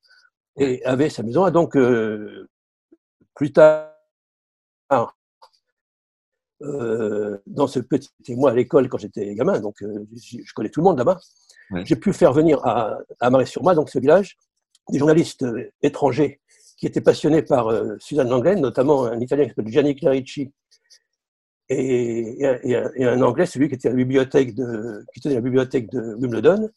et 0.58 0.84
avait 0.86 1.10
sa 1.10 1.24
maison. 1.24 1.48
Et 1.48 1.52
donc, 1.52 1.76
euh, 1.76 2.48
plus 3.34 3.52
tard, 3.52 3.92
euh, 6.62 7.38
dans 7.48 7.68
ce 7.68 7.80
petit. 7.80 8.10
C'était 8.18 8.36
moi 8.36 8.52
à 8.52 8.54
l'école 8.54 8.88
quand 8.90 8.98
j'étais 8.98 9.34
gamin, 9.36 9.60
donc 9.60 9.82
euh, 9.82 10.06
je, 10.16 10.54
connais 10.54 10.70
tout 10.70 10.82
le 10.82 10.86
monde 10.86 10.98
là-bas. 10.98 11.20
Ouais. 11.72 11.86
J'ai 11.86 11.96
pu 11.96 12.14
faire 12.14 12.32
venir 12.32 12.64
à, 12.64 13.00
à 13.20 13.30
Marais-sur-Marne, 13.30 13.76
donc 13.76 13.90
ce 13.90 14.00
village, 14.00 14.38
des 14.90 15.00
journalistes 15.00 15.46
étrangers 15.82 16.40
qui 16.78 16.86
étaient 16.88 17.02
passionnés 17.02 17.42
par 17.42 17.68
euh, 17.70 17.96
Suzanne 18.00 18.30
Langlaine, 18.30 18.60
notamment 18.62 19.06
un 19.06 19.20
Italien 19.20 19.44
qui 19.46 19.50
s'appelle 19.52 19.68
Gianni 19.72 19.96
Clarici, 19.96 20.52
et, 21.70 22.42
et 22.42 22.48
un- 22.48 22.60
et 22.64 22.76
un, 22.76 22.92
et 22.96 23.06
un 23.06 23.22
Anglais, 23.22 23.46
celui 23.46 23.68
qui 23.70 23.76
était 23.76 23.88
à 23.88 23.92
la 23.92 23.98
bibliothèque 23.98 24.54
de, 24.56 25.04
qui 25.14 25.20
tenait 25.22 25.36
la 25.36 25.42
bibliothèque 25.42 25.90
de 25.92 26.16
Wimbledon, 26.16 26.70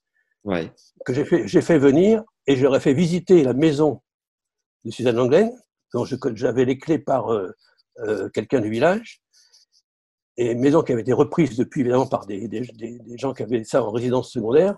Ouais. 0.45 0.73
que 1.05 1.13
j'ai 1.13 1.25
fait, 1.25 1.47
j'ai 1.49 1.61
fait 1.61 1.79
venir 1.79 2.23
et 2.47 2.57
j'aurais 2.57 2.81
fait 2.81 2.95
visiter 2.95 3.43
la 3.43 3.53
maison 3.53 4.01
de 4.85 4.91
Suzanne 4.91 5.17
Langlaine, 5.17 5.51
dont 5.93 6.05
je- 6.05 6.17
j'avais 6.35 6.65
les 6.65 6.79
clés 6.79 6.99
par 6.99 7.33
euh, 7.33 7.51
euh, 7.99 8.29
quelqu'un 8.31 8.61
du 8.61 8.71
village, 8.71 9.21
et 10.37 10.55
maison 10.55 10.83
qui 10.83 10.93
avait 10.93 11.03
été 11.03 11.13
reprise 11.13 11.57
depuis 11.57 11.81
évidemment 11.81 12.07
par 12.07 12.25
des, 12.27 12.47
des, 12.49 12.61
des- 12.61 12.99
des 13.01 13.19
gens 13.19 13.35
qui 13.35 13.43
avaient 13.43 13.65
ça 13.65 13.83
en 13.83 13.91
résidence 13.91 14.31
secondaire. 14.31 14.77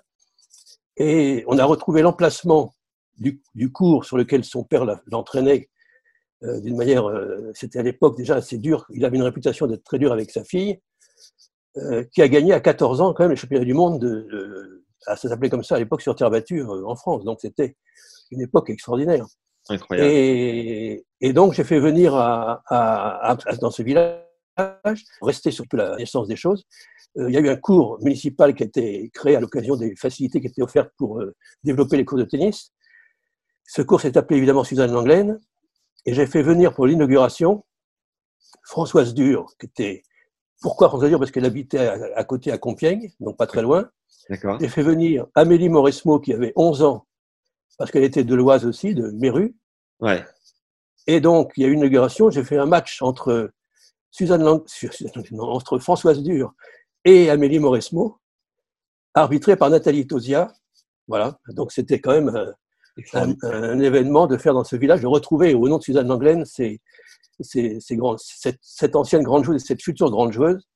Et 0.96 1.44
on 1.46 1.58
a 1.58 1.64
retrouvé 1.64 2.02
l'emplacement 2.02 2.74
du, 3.20 3.42
du 3.54 3.70
cours 3.70 4.04
sur 4.04 4.16
lequel 4.16 4.44
son 4.44 4.64
père 4.64 4.84
l'entraînait 5.06 5.68
euh, 6.42 6.58
d'une 6.60 6.76
manière, 6.76 7.06
euh, 7.08 7.50
c'était 7.54 7.78
à 7.78 7.82
l'époque 7.82 8.16
déjà 8.16 8.36
assez 8.36 8.56
dur, 8.58 8.86
il 8.90 9.04
avait 9.04 9.18
une 9.18 9.22
réputation 9.22 9.66
d'être 9.66 9.84
très 9.84 9.98
dur 9.98 10.10
avec 10.12 10.30
sa 10.30 10.42
fille, 10.42 10.80
euh, 11.76 12.02
qui 12.12 12.22
a 12.22 12.28
gagné 12.28 12.52
à 12.54 12.60
14 12.60 13.00
ans 13.02 13.12
quand 13.12 13.24
même 13.24 13.30
les 13.30 13.36
championnats 13.36 13.64
du 13.64 13.74
monde, 13.74 14.00
de, 14.00 14.26
de- 14.32 14.84
ah, 15.06 15.16
ça 15.16 15.28
s'appelait 15.28 15.50
comme 15.50 15.62
ça 15.62 15.76
à 15.76 15.78
l'époque 15.78 16.00
sur 16.02 16.14
terre 16.16 16.30
battue 16.30 16.62
en 16.62 16.96
France, 16.96 17.24
donc 17.24 17.40
c'était 17.40 17.76
une 18.30 18.40
époque 18.40 18.70
extraordinaire. 18.70 19.26
Incroyable. 19.68 20.10
Et, 20.10 21.04
et 21.20 21.32
donc, 21.32 21.52
j'ai 21.52 21.64
fait 21.64 21.78
venir 21.78 22.14
à, 22.14 22.62
à- 22.66 23.32
à- 23.32 23.56
dans 23.56 23.70
ce 23.70 23.82
village, 23.82 24.24
rester 25.22 25.50
surtout 25.50 25.76
la 25.76 25.96
naissance 25.96 26.26
des 26.26 26.36
choses. 26.36 26.64
Il 27.16 27.30
y 27.30 27.36
a 27.36 27.40
eu 27.40 27.48
un 27.48 27.56
cours 27.56 27.98
municipal 28.02 28.54
qui 28.54 28.62
a 28.62 28.66
été 28.66 29.10
créé 29.12 29.36
à 29.36 29.40
l'occasion 29.40 29.76
des 29.76 29.94
facilités 29.96 30.40
qui 30.40 30.46
étaient 30.46 30.62
offertes 30.62 30.92
pour 30.96 31.22
développer 31.64 31.96
les 31.96 32.04
cours 32.04 32.18
de 32.18 32.24
tennis. 32.24 32.72
Ce 33.72 33.82
cours 33.82 34.00
s'est 34.00 34.18
appelé 34.18 34.36
évidemment 34.36 34.64
Suzanne 34.64 34.90
Langlaine. 34.90 35.38
Et 36.04 36.12
j'ai 36.12 36.26
fait 36.26 36.42
venir 36.42 36.74
pour 36.74 36.88
l'inauguration 36.88 37.64
Françoise 38.64 39.14
Dur, 39.14 39.46
qui 39.60 39.66
était. 39.66 40.02
Pourquoi 40.60 40.88
Françoise 40.88 41.10
Dur? 41.10 41.20
Parce 41.20 41.30
qu'elle 41.30 41.44
habitait 41.44 41.86
à, 41.86 42.16
à 42.16 42.24
côté 42.24 42.50
à 42.50 42.58
Compiègne, 42.58 43.12
donc 43.20 43.36
pas 43.36 43.46
très 43.46 43.62
loin. 43.62 43.88
D'accord. 44.28 44.58
J'ai 44.60 44.68
fait 44.68 44.82
venir 44.82 45.28
Amélie 45.36 45.68
Mauresmo, 45.68 46.18
qui 46.18 46.32
avait 46.32 46.52
11 46.56 46.82
ans, 46.82 47.06
parce 47.78 47.92
qu'elle 47.92 48.02
était 48.02 48.24
de 48.24 48.34
l'Oise 48.34 48.66
aussi, 48.66 48.92
de 48.92 49.12
Méru. 49.12 49.54
Ouais. 50.00 50.24
Et 51.06 51.20
donc, 51.20 51.52
il 51.56 51.62
y 51.62 51.64
a 51.64 51.68
eu 51.68 51.72
une 51.72 51.78
inauguration. 51.78 52.28
J'ai 52.28 52.42
fait 52.42 52.58
un 52.58 52.66
match 52.66 53.00
entre 53.02 53.52
Suzanne 54.10 54.42
Lang, 54.42 54.64
entre 55.38 55.78
Françoise 55.78 56.24
Dur 56.24 56.54
et 57.04 57.30
Amélie 57.30 57.60
Mauresmo, 57.60 58.18
arbitré 59.14 59.54
par 59.54 59.70
Nathalie 59.70 60.08
Tosia. 60.08 60.52
Voilà. 61.06 61.38
Donc, 61.50 61.70
c'était 61.70 62.00
quand 62.00 62.20
même 62.20 62.52
un, 63.14 63.34
un- 63.42 63.80
événement 63.80 64.26
de 64.26 64.36
faire 64.36 64.54
dans 64.54 64.64
ce 64.64 64.76
village, 64.76 65.00
de 65.00 65.06
retrouver 65.06 65.54
au 65.54 65.68
nom 65.68 65.78
de 65.78 65.82
Suzanne 65.82 66.08
Langlaine 66.08 66.44
ces, 66.44 66.80
ces, 67.40 67.78
ces 67.80 67.96
grands, 67.96 68.16
cette, 68.18 68.58
cette 68.62 68.96
ancienne 68.96 69.22
grande 69.22 69.44
joueuse 69.44 69.62
et 69.62 69.66
cette 69.66 69.82
future 69.82 70.10
grande 70.10 70.32
joueuse 70.32 70.66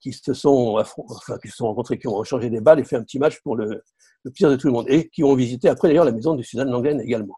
qui 0.00 0.12
se 0.12 0.32
sont, 0.32 0.76
enfin, 0.78 1.38
qui 1.42 1.48
se 1.48 1.56
sont 1.56 1.66
rencontrés, 1.66 1.98
qui 1.98 2.06
ont 2.06 2.22
changé 2.24 2.50
des 2.50 2.60
balles 2.60 2.78
et 2.80 2.84
fait 2.84 2.96
un 2.96 3.02
petit 3.02 3.18
match 3.18 3.40
pour 3.42 3.56
le, 3.56 3.82
le 4.24 4.30
plaisir 4.30 4.50
de 4.50 4.56
tout 4.56 4.68
le 4.68 4.72
monde. 4.72 4.86
Et 4.88 5.08
qui 5.08 5.24
ont 5.24 5.34
visité 5.34 5.68
après 5.68 5.88
d'ailleurs 5.88 6.04
la 6.04 6.12
maison 6.12 6.34
de 6.34 6.42
Suzanne 6.42 6.70
Langlaine 6.70 7.00
également. 7.00 7.36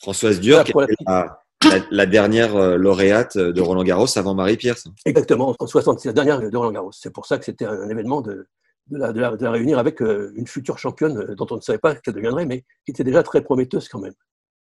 Françoise 0.00 0.40
Dur, 0.40 0.56
Voilà 0.56 0.64
qui 0.64 0.72
pour 0.72 0.80
la 0.82 0.86
était 0.88 1.82
la, 1.90 2.06
dernière 2.06 2.56
euh, 2.56 2.76
lauréate 2.76 3.38
de 3.38 3.60
Roland 3.60 3.84
Garros 3.84 4.06
avant 4.18 4.34
Marie 4.34 4.56
Pierce. 4.58 4.84
Exactement, 5.06 5.54
en 5.58 5.66
66, 5.66 6.08
la 6.08 6.12
dernière 6.12 6.40
de 6.40 6.56
Roland 6.56 6.72
Garros. 6.72 6.92
C'est 6.92 7.12
pour 7.12 7.24
ça 7.26 7.38
que 7.38 7.44
c'était 7.44 7.64
un 7.64 7.88
événement 7.88 8.20
de, 8.20 8.46
de, 8.88 8.98
la, 8.98 9.12
de, 9.12 9.20
la, 9.20 9.36
de 9.36 9.44
la 9.44 9.50
réunir 9.50 9.78
avec 9.78 10.00
euh, 10.02 10.32
une 10.36 10.46
future 10.46 10.78
championne 10.78 11.16
euh, 11.18 11.34
dont 11.34 11.46
on 11.50 11.56
ne 11.56 11.60
savait 11.60 11.78
pas 11.78 11.94
qu'elle 11.94 12.14
deviendrait, 12.14 12.46
mais 12.46 12.64
qui 12.84 12.90
était 12.90 13.04
déjà 13.04 13.22
très 13.22 13.42
prometteuse 13.42 13.88
quand 13.88 14.00
même. 14.00 14.14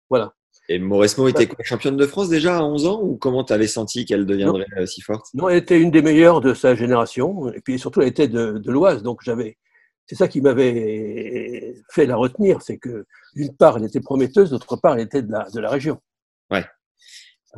Voilà. 0.09 0.33
Et 0.69 0.79
Mauresmo 0.79 1.27
était 1.27 1.47
quoi, 1.47 1.57
championne 1.63 1.97
de 1.97 2.05
France 2.05 2.29
déjà 2.29 2.57
à 2.59 2.63
11 2.63 2.85
ans 2.87 3.01
ou 3.01 3.17
comment 3.17 3.43
tu 3.43 3.51
avais 3.51 3.67
senti 3.67 4.05
qu'elle 4.05 4.25
deviendrait 4.25 4.65
euh, 4.77 4.85
si 4.85 5.01
forte? 5.01 5.25
Non, 5.33 5.49
elle 5.49 5.57
était 5.57 5.79
une 5.79 5.91
des 5.91 6.01
meilleures 6.01 6.39
de 6.41 6.53
sa 6.53 6.73
génération, 6.75 7.51
et 7.51 7.59
puis 7.59 7.77
surtout 7.79 8.01
elle 8.01 8.07
était 8.07 8.27
de, 8.29 8.59
de 8.59 8.71
l'Oise, 8.71 9.03
donc 9.03 9.19
j'avais. 9.23 9.57
C'est 10.05 10.15
ça 10.15 10.27
qui 10.27 10.41
m'avait 10.41 11.75
fait 11.91 12.05
la 12.05 12.15
retenir, 12.17 12.61
c'est 12.61 12.77
que 12.77 13.05
d'une 13.35 13.55
part 13.55 13.77
elle 13.77 13.85
était 13.85 13.99
prometteuse, 14.01 14.49
d'autre 14.51 14.75
part 14.77 14.95
elle 14.95 15.01
était 15.01 15.21
de 15.21 15.31
la, 15.31 15.49
de 15.49 15.59
la 15.59 15.69
région. 15.69 15.99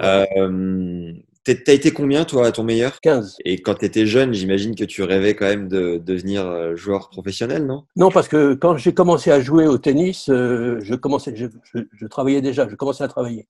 euh, 0.01 0.25
t'es- 0.33 1.25
T'as 1.45 1.73
été 1.73 1.91
combien 1.91 2.25
toi 2.25 2.47
à 2.47 2.51
ton 2.51 2.63
meilleur? 2.63 2.99
15. 3.01 3.37
Et 3.45 3.61
quand 3.61 3.75
tu 3.75 3.85
étais 3.85 4.07
jeune, 4.07 4.33
j'imagine 4.33 4.73
que 4.73 4.83
tu 4.83 5.03
rêvais 5.03 5.35
quand 5.35 5.45
même 5.45 5.67
de 5.67 5.97
devenir 5.97 6.43
euh, 6.43 6.75
joueur 6.75 7.09
professionnel, 7.09 7.67
non? 7.67 7.85
Non, 7.95 8.09
parce 8.09 8.27
que 8.27 8.55
quand 8.55 8.77
j'ai 8.77 8.95
commencé 8.95 9.29
à 9.29 9.39
jouer 9.39 9.67
au 9.67 9.77
tennis, 9.77 10.27
euh, 10.29 10.79
je, 10.81 10.95
commençais, 10.95 11.35
je, 11.35 11.45
je, 11.71 11.81
je 11.93 12.07
travaillais 12.07 12.41
déjà, 12.41 12.67
je 12.67 12.75
commençais 12.75 13.03
à 13.03 13.07
travailler. 13.07 13.47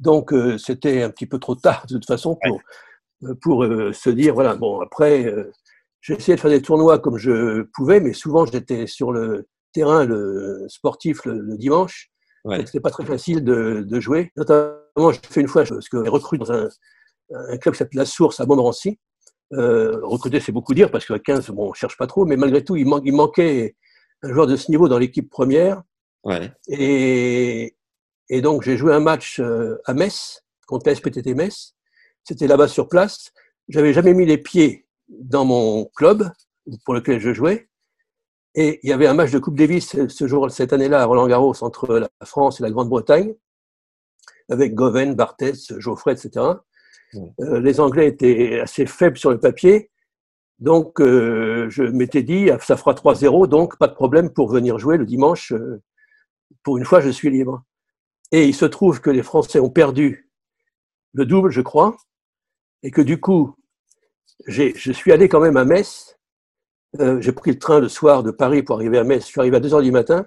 Donc 0.00 0.32
euh, 0.32 0.58
c'était 0.58 1.02
un 1.02 1.10
petit 1.10 1.26
peu 1.26 1.38
trop 1.38 1.54
tard 1.54 1.86
de 1.88 1.94
toute 1.94 2.06
façon 2.06 2.36
pour, 2.42 2.60
pour 3.40 3.62
euh, 3.62 3.92
se 3.92 4.10
dire, 4.10 4.34
voilà, 4.34 4.56
bon, 4.56 4.80
après, 4.80 5.32
j'ai 6.00 6.14
essayé 6.14 6.34
de 6.34 6.40
faire 6.40 6.50
des 6.50 6.62
tournois 6.62 6.98
comme 6.98 7.16
je 7.16 7.62
pouvais, 7.74 8.00
mais 8.00 8.12
souvent 8.12 8.44
j'étais 8.44 8.88
sur 8.88 9.12
le 9.12 9.46
terrain 9.72 10.04
le 10.04 10.66
sportif 10.68 11.24
le, 11.26 11.38
le 11.38 11.56
dimanche. 11.58 12.10
Ouais. 12.44 12.58
Donc 12.58 12.66
c'était 12.66 12.80
pas 12.80 12.90
très 12.90 13.04
facile 13.04 13.44
de, 13.44 13.84
de 13.86 14.00
jouer. 14.00 14.32
Notamment, 14.36 15.12
j'ai 15.12 15.20
fait 15.30 15.42
une 15.42 15.48
fois, 15.48 15.62
parce 15.64 15.88
que 15.88 16.02
j'ai 16.02 16.10
recruté 16.10 16.44
dans 16.44 16.52
un, 16.52 16.68
un 17.32 17.56
club 17.56 17.74
qui 17.74 17.78
s'appelle 17.78 17.98
La 17.98 18.06
Source 18.06 18.40
à 18.40 18.46
Montmorency. 18.46 18.98
Euh, 19.52 20.00
recruter, 20.02 20.40
c'est 20.40 20.52
beaucoup 20.52 20.74
dire, 20.74 20.90
parce 20.90 21.06
qu'à 21.06 21.18
15, 21.18 21.50
bon, 21.50 21.70
on 21.70 21.72
cherche 21.72 21.96
pas 21.96 22.06
trop, 22.06 22.24
mais 22.24 22.36
malgré 22.36 22.64
tout, 22.64 22.76
il, 22.76 22.86
man- 22.88 23.02
il 23.04 23.12
manquait 23.14 23.76
un 24.22 24.32
joueur 24.32 24.46
de 24.46 24.56
ce 24.56 24.70
niveau 24.70 24.88
dans 24.88 24.98
l'équipe 24.98 25.28
première. 25.30 25.82
Ouais. 26.24 26.50
Et, 26.68 27.76
et 28.30 28.40
donc, 28.40 28.62
j'ai 28.62 28.76
joué 28.76 28.92
un 28.92 29.00
match 29.00 29.38
euh, 29.40 29.76
à 29.84 29.94
Metz, 29.94 30.42
contre 30.66 30.88
la 30.88 30.94
SPTT 30.94 31.34
Metz. 31.34 31.74
C'était 32.24 32.46
là-bas 32.46 32.68
sur 32.68 32.88
place. 32.88 33.32
J'avais 33.68 33.92
jamais 33.92 34.14
mis 34.14 34.24
les 34.26 34.38
pieds 34.38 34.86
dans 35.08 35.44
mon 35.44 35.84
club 35.94 36.30
pour 36.84 36.94
lequel 36.94 37.20
je 37.20 37.34
jouais. 37.34 37.68
Et 38.54 38.80
il 38.82 38.88
y 38.88 38.92
avait 38.92 39.06
un 39.06 39.14
match 39.14 39.30
de 39.30 39.38
Coupe 39.38 39.58
Davis 39.58 39.96
ce 40.08 40.26
jour, 40.26 40.50
cette 40.50 40.72
année-là 40.72 41.02
à 41.02 41.04
Roland 41.04 41.26
Garros 41.26 41.54
entre 41.62 41.98
la 41.98 42.08
France 42.24 42.60
et 42.60 42.62
la 42.62 42.70
Grande-Bretagne, 42.70 43.34
avec 44.48 44.74
Goven, 44.74 45.14
Barthès, 45.14 45.78
Geoffrey, 45.78 46.12
etc. 46.12 46.46
Euh, 47.40 47.60
les 47.60 47.80
Anglais 47.80 48.08
étaient 48.08 48.60
assez 48.60 48.86
faibles 48.86 49.18
sur 49.18 49.30
le 49.30 49.38
papier. 49.38 49.90
Donc, 50.58 51.00
euh, 51.00 51.68
je 51.68 51.82
m'étais 51.82 52.22
dit, 52.22 52.50
ah, 52.50 52.58
ça 52.60 52.76
fera 52.76 52.94
3-0, 52.94 53.48
donc 53.48 53.76
pas 53.78 53.88
de 53.88 53.94
problème 53.94 54.30
pour 54.30 54.50
venir 54.50 54.78
jouer 54.78 54.96
le 54.96 55.06
dimanche. 55.06 55.52
euh, 55.52 55.82
pour 56.62 56.78
une 56.78 56.84
fois, 56.84 57.00
je 57.00 57.10
suis 57.10 57.30
libre. 57.30 57.62
Et 58.32 58.46
il 58.46 58.54
se 58.54 58.64
trouve 58.64 59.00
que 59.00 59.10
les 59.10 59.22
Français 59.22 59.60
ont 59.60 59.70
perdu 59.70 60.30
le 61.12 61.26
double, 61.26 61.50
je 61.50 61.60
crois, 61.60 61.96
et 62.82 62.90
que 62.90 63.02
du 63.02 63.20
coup, 63.20 63.54
je 64.46 64.92
suis 64.92 65.12
allé 65.12 65.28
quand 65.28 65.40
même 65.40 65.56
à 65.56 65.64
Metz. 65.64 66.18
J'ai 66.98 67.32
pris 67.32 67.50
le 67.50 67.58
train 67.58 67.80
le 67.80 67.88
soir 67.88 68.22
de 68.22 68.30
Paris 68.30 68.62
pour 68.62 68.76
arriver 68.76 68.98
à 68.98 69.04
Metz. 69.04 69.22
Je 69.22 69.28
suis 69.28 69.40
arrivé 69.40 69.56
à 69.56 69.60
2 69.60 69.74
heures 69.74 69.82
du 69.82 69.92
matin, 69.92 70.26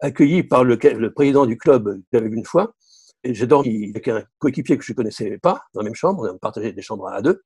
accueilli 0.00 0.42
par 0.42 0.64
le, 0.64 0.78
président 1.10 1.46
du 1.46 1.58
club 1.58 2.00
j'avais 2.12 2.28
une 2.28 2.44
fois. 2.44 2.74
J'ai 3.24 3.46
dormi 3.46 3.90
avec 3.90 4.08
un 4.08 4.22
coéquipier 4.38 4.78
que 4.78 4.84
je 4.84 4.92
ne 4.92 4.96
connaissais 4.96 5.38
pas 5.38 5.62
dans 5.74 5.80
la 5.80 5.84
même 5.84 5.94
chambre. 5.94 6.22
On 6.30 6.34
a 6.34 6.38
partagé 6.38 6.72
des 6.72 6.82
chambres 6.82 7.08
à 7.08 7.20
deux. 7.22 7.42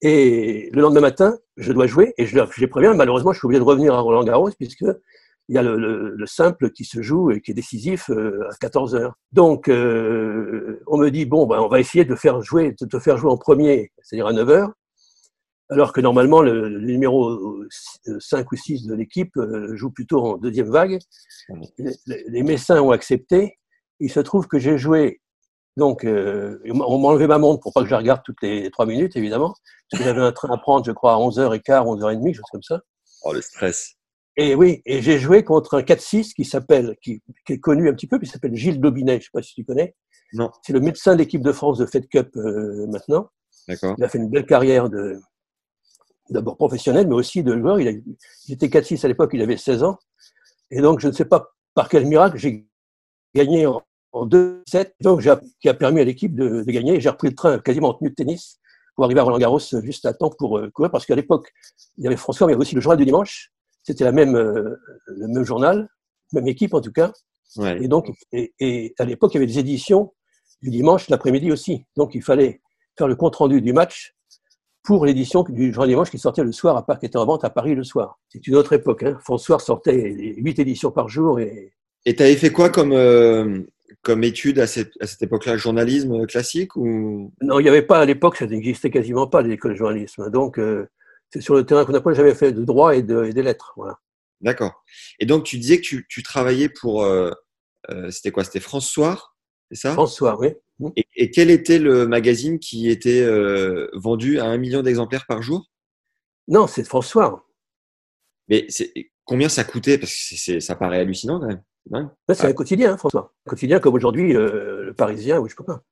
Et 0.00 0.70
le 0.72 0.80
lendemain 0.80 1.00
matin, 1.00 1.36
je 1.56 1.72
dois 1.72 1.86
jouer 1.86 2.14
et 2.18 2.26
je, 2.26 2.38
les 2.60 2.66
préviens. 2.68 2.94
Malheureusement, 2.94 3.32
je 3.32 3.38
suis 3.38 3.46
obligé 3.46 3.58
de 3.60 3.64
revenir 3.64 3.94
à 3.94 4.00
Roland 4.00 4.24
Garros 4.24 4.50
puisque 4.58 4.84
il 5.50 5.54
y 5.54 5.58
a 5.58 5.62
le, 5.62 5.76
le- 5.76 6.14
le 6.14 6.26
simple 6.26 6.70
qui 6.70 6.84
se 6.84 7.02
joue 7.02 7.30
et 7.30 7.40
qui 7.40 7.50
est 7.50 7.54
décisif 7.54 8.10
euh, 8.10 8.46
à 8.50 8.54
14 8.60 8.94
heures. 8.94 9.14
Donc, 9.32 9.68
euh, 9.68 10.80
on 10.86 10.98
me 10.98 11.10
dit 11.10 11.24
bon, 11.24 11.46
ben, 11.46 11.58
on 11.60 11.68
va 11.68 11.80
essayer 11.80 12.04
de 12.04 12.14
faire 12.14 12.42
jouer, 12.42 12.74
de 12.80 12.86
te 12.86 12.98
faire 12.98 13.16
jouer 13.16 13.30
en 13.30 13.38
premier, 13.38 13.90
c'est-à-dire 14.02 14.26
à 14.26 14.32
9 14.34 14.48
heures, 14.50 14.72
alors 15.70 15.92
que 15.92 16.00
normalement 16.00 16.42
le, 16.42 16.68
le 16.68 16.80
numéro 16.80 17.62
5 18.20 18.52
ou 18.52 18.56
6 18.56 18.86
de 18.86 18.94
l'équipe 18.94 19.36
euh, 19.36 19.74
joue 19.74 19.90
plutôt 19.90 20.22
en 20.22 20.36
deuxième 20.38 20.70
vague. 20.70 20.98
Les, 21.78 22.24
les 22.28 22.42
Messins 22.42 22.80
ont 22.80 22.90
accepté. 22.90 23.58
Il 24.00 24.10
se 24.10 24.20
trouve 24.20 24.46
que 24.46 24.58
j'ai 24.58 24.78
joué. 24.78 25.20
Donc, 25.76 26.04
euh, 26.04 26.58
on 26.66 26.98
m'a 26.98 27.08
enlevé 27.08 27.26
ma 27.26 27.38
montre 27.38 27.60
pour 27.60 27.72
pas 27.72 27.82
que 27.82 27.86
je 27.86 27.92
la 27.92 27.98
regarde 27.98 28.22
toutes 28.24 28.42
les 28.42 28.70
3 28.70 28.86
minutes, 28.86 29.16
évidemment, 29.16 29.54
parce 29.90 30.02
que 30.02 30.08
j'avais 30.08 30.22
un 30.22 30.32
train 30.32 30.50
à 30.52 30.58
prendre, 30.58 30.84
je 30.84 30.90
crois, 30.90 31.14
à 31.14 31.16
11h15, 31.16 31.62
11h30, 31.62 32.24
quelque 32.24 32.34
chose 32.34 32.44
comme 32.50 32.62
ça. 32.62 32.80
Oh, 33.22 33.32
le 33.32 33.40
stress. 33.40 33.94
Et 34.36 34.54
oui, 34.54 34.82
et 34.86 35.02
j'ai 35.02 35.18
joué 35.18 35.42
contre 35.44 35.76
un 35.76 35.82
4-6 35.82 36.32
qui 36.32 36.44
s'appelle, 36.44 36.96
qui, 37.02 37.22
qui 37.44 37.54
est 37.54 37.60
connu 37.60 37.88
un 37.88 37.92
petit 37.92 38.06
peu, 38.06 38.18
qui 38.18 38.26
s'appelle 38.26 38.54
Gilles 38.54 38.80
Dobinet, 38.80 39.18
je 39.18 39.24
sais 39.24 39.30
pas 39.32 39.42
si 39.42 39.54
tu 39.54 39.64
connais. 39.64 39.96
Non. 40.32 40.50
C'est 40.62 40.72
le 40.72 40.80
médecin 40.80 41.14
de 41.14 41.18
l'équipe 41.18 41.42
de 41.42 41.52
France 41.52 41.78
de 41.78 41.86
Fed 41.86 42.08
Cup 42.08 42.30
euh, 42.36 42.86
maintenant. 42.86 43.28
D'accord. 43.66 43.94
Il 43.98 44.04
a 44.04 44.08
fait 44.08 44.18
une 44.18 44.30
belle 44.30 44.46
carrière 44.46 44.88
de 44.88 45.20
d'abord 46.30 46.56
professionnel, 46.56 47.06
mais 47.08 47.14
aussi 47.14 47.42
de 47.42 47.58
joueur. 47.58 47.80
Il, 47.80 47.88
a, 47.88 47.90
il 47.90 48.54
était 48.54 48.68
4-6 48.68 49.04
à 49.04 49.08
l'époque, 49.08 49.30
il 49.32 49.42
avait 49.42 49.56
16 49.56 49.82
ans. 49.82 49.98
Et 50.70 50.80
donc, 50.80 51.00
je 51.00 51.08
ne 51.08 51.12
sais 51.12 51.24
pas 51.24 51.54
par 51.74 51.88
quel 51.88 52.06
miracle, 52.06 52.36
j'ai 52.36 52.67
gagné 53.34 53.66
en, 53.66 53.82
en 54.12 54.26
2-7, 54.26 54.92
donc 55.00 55.20
j'ai- 55.20 55.34
qui 55.60 55.68
a 55.68 55.74
permis 55.74 56.00
à 56.00 56.04
l'équipe 56.04 56.34
de, 56.34 56.62
de 56.62 56.72
gagner. 56.72 57.00
J'ai 57.00 57.08
repris 57.08 57.28
le 57.28 57.34
train 57.34 57.58
quasiment 57.58 57.88
en 57.88 57.94
tenue 57.94 58.10
de 58.10 58.14
tennis 58.14 58.58
pour 58.94 59.04
arriver 59.04 59.20
à 59.20 59.22
Roland 59.24 59.38
Garros 59.38 59.60
juste 59.82 60.06
à 60.06 60.12
temps 60.12 60.30
pour 60.30 60.58
euh, 60.58 60.70
courir, 60.70 60.90
parce 60.90 61.06
qu'à 61.06 61.14
l'époque, 61.14 61.52
il 61.96 62.04
y 62.04 62.06
avait 62.06 62.16
François, 62.16 62.46
mais 62.46 62.52
il 62.52 62.54
y 62.54 62.56
avait 62.56 62.62
aussi 62.62 62.74
le 62.74 62.80
journal 62.80 62.98
du 62.98 63.04
dimanche. 63.04 63.52
C'était 63.84 64.04
la 64.04 64.12
même, 64.12 64.34
euh, 64.34 64.76
le 65.06 65.28
même 65.28 65.44
journal, 65.44 65.88
même 66.32 66.48
équipe 66.48 66.74
en 66.74 66.80
tout 66.80 66.92
cas. 66.92 67.12
Ouais. 67.56 67.82
Et 67.82 67.88
donc, 67.88 68.10
et, 68.32 68.52
et 68.60 68.94
à 68.98 69.04
l'époque, 69.04 69.32
il 69.32 69.36
y 69.36 69.38
avait 69.38 69.46
des 69.46 69.58
éditions 69.58 70.12
du 70.60 70.70
dimanche 70.70 71.08
l'après-midi 71.08 71.52
aussi. 71.52 71.86
Donc, 71.96 72.14
il 72.14 72.22
fallait 72.22 72.60
faire 72.98 73.08
le 73.08 73.14
compte 73.14 73.36
rendu 73.36 73.62
du 73.62 73.72
match 73.72 74.14
pour 74.82 75.06
l'édition 75.06 75.42
du 75.42 75.72
journal 75.72 75.88
du 75.88 75.92
dimanche 75.92 76.10
qui 76.10 76.18
sortait 76.18 76.42
le 76.42 76.52
soir 76.52 76.76
à 76.76 76.84
Parc 76.84 77.04
était 77.04 77.16
en 77.18 77.24
vente 77.26 77.44
à 77.44 77.50
Paris 77.50 77.74
le 77.74 77.84
soir. 77.84 78.18
C'est 78.28 78.46
une 78.46 78.56
autre 78.56 78.72
époque. 78.72 79.02
Hein. 79.02 79.18
François 79.22 79.58
sortait 79.58 80.34
huit 80.38 80.58
éditions 80.58 80.90
par 80.90 81.08
jour 81.08 81.38
et 81.40 81.72
Et 82.08 82.14
tu 82.16 82.22
avais 82.22 82.36
fait 82.36 82.50
quoi 82.50 82.70
comme, 82.70 82.92
euh, 82.92 83.60
comme 84.00 84.24
étude 84.24 84.58
à 84.60 84.66
cette, 84.66 84.92
à 84.98 85.06
cette 85.06 85.20
époque-là? 85.20 85.58
Journalisme 85.58 86.26
classique 86.26 86.74
ou? 86.74 87.34
Non, 87.42 87.60
il 87.60 87.64
n'y 87.64 87.68
avait 87.68 87.82
pas 87.82 88.00
à 88.00 88.06
l'époque, 88.06 88.36
ça 88.36 88.46
n'existait 88.46 88.90
quasiment 88.90 89.26
pas 89.26 89.42
les 89.42 89.52
écoles 89.52 89.72
de 89.72 89.76
journalisme. 89.76 90.30
Donc, 90.30 90.58
euh, 90.58 90.86
c'est 91.28 91.42
sur 91.42 91.54
le 91.54 91.66
terrain 91.66 91.84
qu'on 91.84 91.92
appelle, 91.92 92.14
j'avais 92.14 92.34
fait 92.34 92.52
de 92.52 92.64
droit 92.64 92.96
et, 92.96 93.02
de, 93.02 93.24
et 93.24 93.34
des 93.34 93.42
lettres. 93.42 93.74
Voilà. 93.76 93.98
D'accord. 94.40 94.82
Et 95.18 95.26
donc, 95.26 95.44
tu 95.44 95.58
disais 95.58 95.76
que 95.76 95.82
tu, 95.82 96.06
tu 96.08 96.22
travaillais 96.22 96.70
pour. 96.70 97.04
euh, 97.04 97.30
C'était 98.10 98.30
quoi? 98.30 98.42
C'était 98.42 98.60
France 98.60 98.88
Soir 98.88 99.36
C'est 99.70 99.76
ça? 99.78 99.92
François, 99.92 100.38
oui. 100.40 100.48
et, 100.96 101.06
et 101.14 101.30
quel 101.30 101.50
était 101.50 101.78
le 101.78 102.06
magazine 102.06 102.58
qui 102.58 102.88
était 102.88 103.22
vendu 103.92 104.40
à 104.40 104.46
un 104.46 104.56
million 104.56 104.80
d'exemplaires 104.80 105.26
par 105.26 105.42
jour? 105.42 105.70
Non, 106.46 106.66
c'est 106.66 106.84
François. 106.84 107.46
Mais 108.48 108.64
c'est- 108.70 108.94
combien 109.24 109.50
ça 109.50 109.64
coûtait? 109.64 109.98
Parce 109.98 110.32
que 110.46 110.58
ça 110.60 110.74
paraît 110.74 111.00
hallucinant 111.00 111.38
quand 111.38 111.48
même. 111.48 111.62
C'est 111.88 111.92
dingue. 111.94 112.08
Là, 112.28 112.34
C'est 112.34 112.46
un 112.46 112.52
quotidien, 112.52 112.92
hein, 112.92 112.96
François. 112.96 113.32
Un 113.46 113.50
quotidien 113.50 113.80
comme 113.80 113.94
aujourd'hui, 113.94 114.36
euh, 114.36 114.84
le 114.84 114.94
Parisien, 114.94 115.38
oui, 115.40 115.48
je 115.50 115.56
peux 115.56 115.64
pas. 115.64 115.82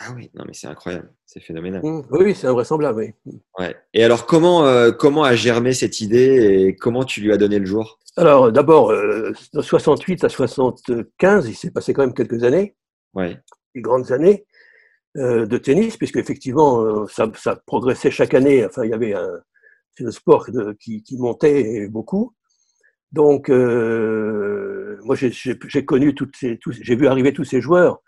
Ah 0.00 0.08
oui, 0.16 0.30
non, 0.34 0.44
mais 0.46 0.52
c'est 0.54 0.66
incroyable. 0.66 1.12
C'est 1.24 1.40
phénoménal. 1.40 1.80
Hum, 1.84 2.04
Oui, 2.10 2.34
c'est 2.34 2.48
invraisemblable, 2.48 3.14
oui. 3.24 3.34
Ouais. 3.58 3.76
Et 3.92 4.02
alors, 4.02 4.26
comment, 4.26 4.66
euh, 4.66 4.90
comment 4.90 5.22
a 5.22 5.36
germé 5.36 5.72
cette 5.72 6.00
idée 6.00 6.64
et 6.66 6.74
comment 6.76 7.04
tu 7.04 7.20
lui 7.20 7.32
as 7.32 7.36
donné 7.36 7.60
le 7.60 7.66
jour? 7.66 8.00
Alors, 8.16 8.50
d'abord, 8.50 8.90
euh, 8.90 9.32
de 9.52 9.60
68 9.62 10.24
à 10.24 10.28
75, 10.28 11.48
il 11.48 11.54
s'est 11.54 11.70
passé 11.70 11.92
quand 11.92 12.02
même 12.02 12.14
quelques 12.14 12.42
années, 12.42 12.76
Ouais. 13.14 13.38
des 13.74 13.80
grandes 13.82 14.10
années 14.10 14.46
euh, 15.16 15.46
de 15.46 15.58
tennis, 15.58 15.96
puisque 15.96 16.16
effectivement, 16.16 17.06
ça, 17.06 17.30
ça 17.36 17.56
progressait 17.66 18.10
chaque 18.10 18.34
année. 18.34 18.64
Enfin, 18.66 18.82
il 18.84 18.90
y 18.90 18.94
avait 18.94 19.14
un, 19.14 19.30
c'est 19.96 20.02
le 20.02 20.10
sport 20.10 20.46
de- 20.50 20.72
qui, 20.80 21.04
qui 21.04 21.16
montait 21.18 21.86
beaucoup. 21.86 22.34
Donc, 23.14 23.48
euh, 23.48 24.98
moi, 25.04 25.14
j'ai- 25.14 25.84
connu 25.84 26.16
toutes 26.16 26.34
ces, 26.36 26.58
j'ai 26.68 26.96
vu 26.96 27.06
arriver 27.06 27.32
tous 27.32 27.44
ces 27.44 27.60
joueurs, 27.60 28.00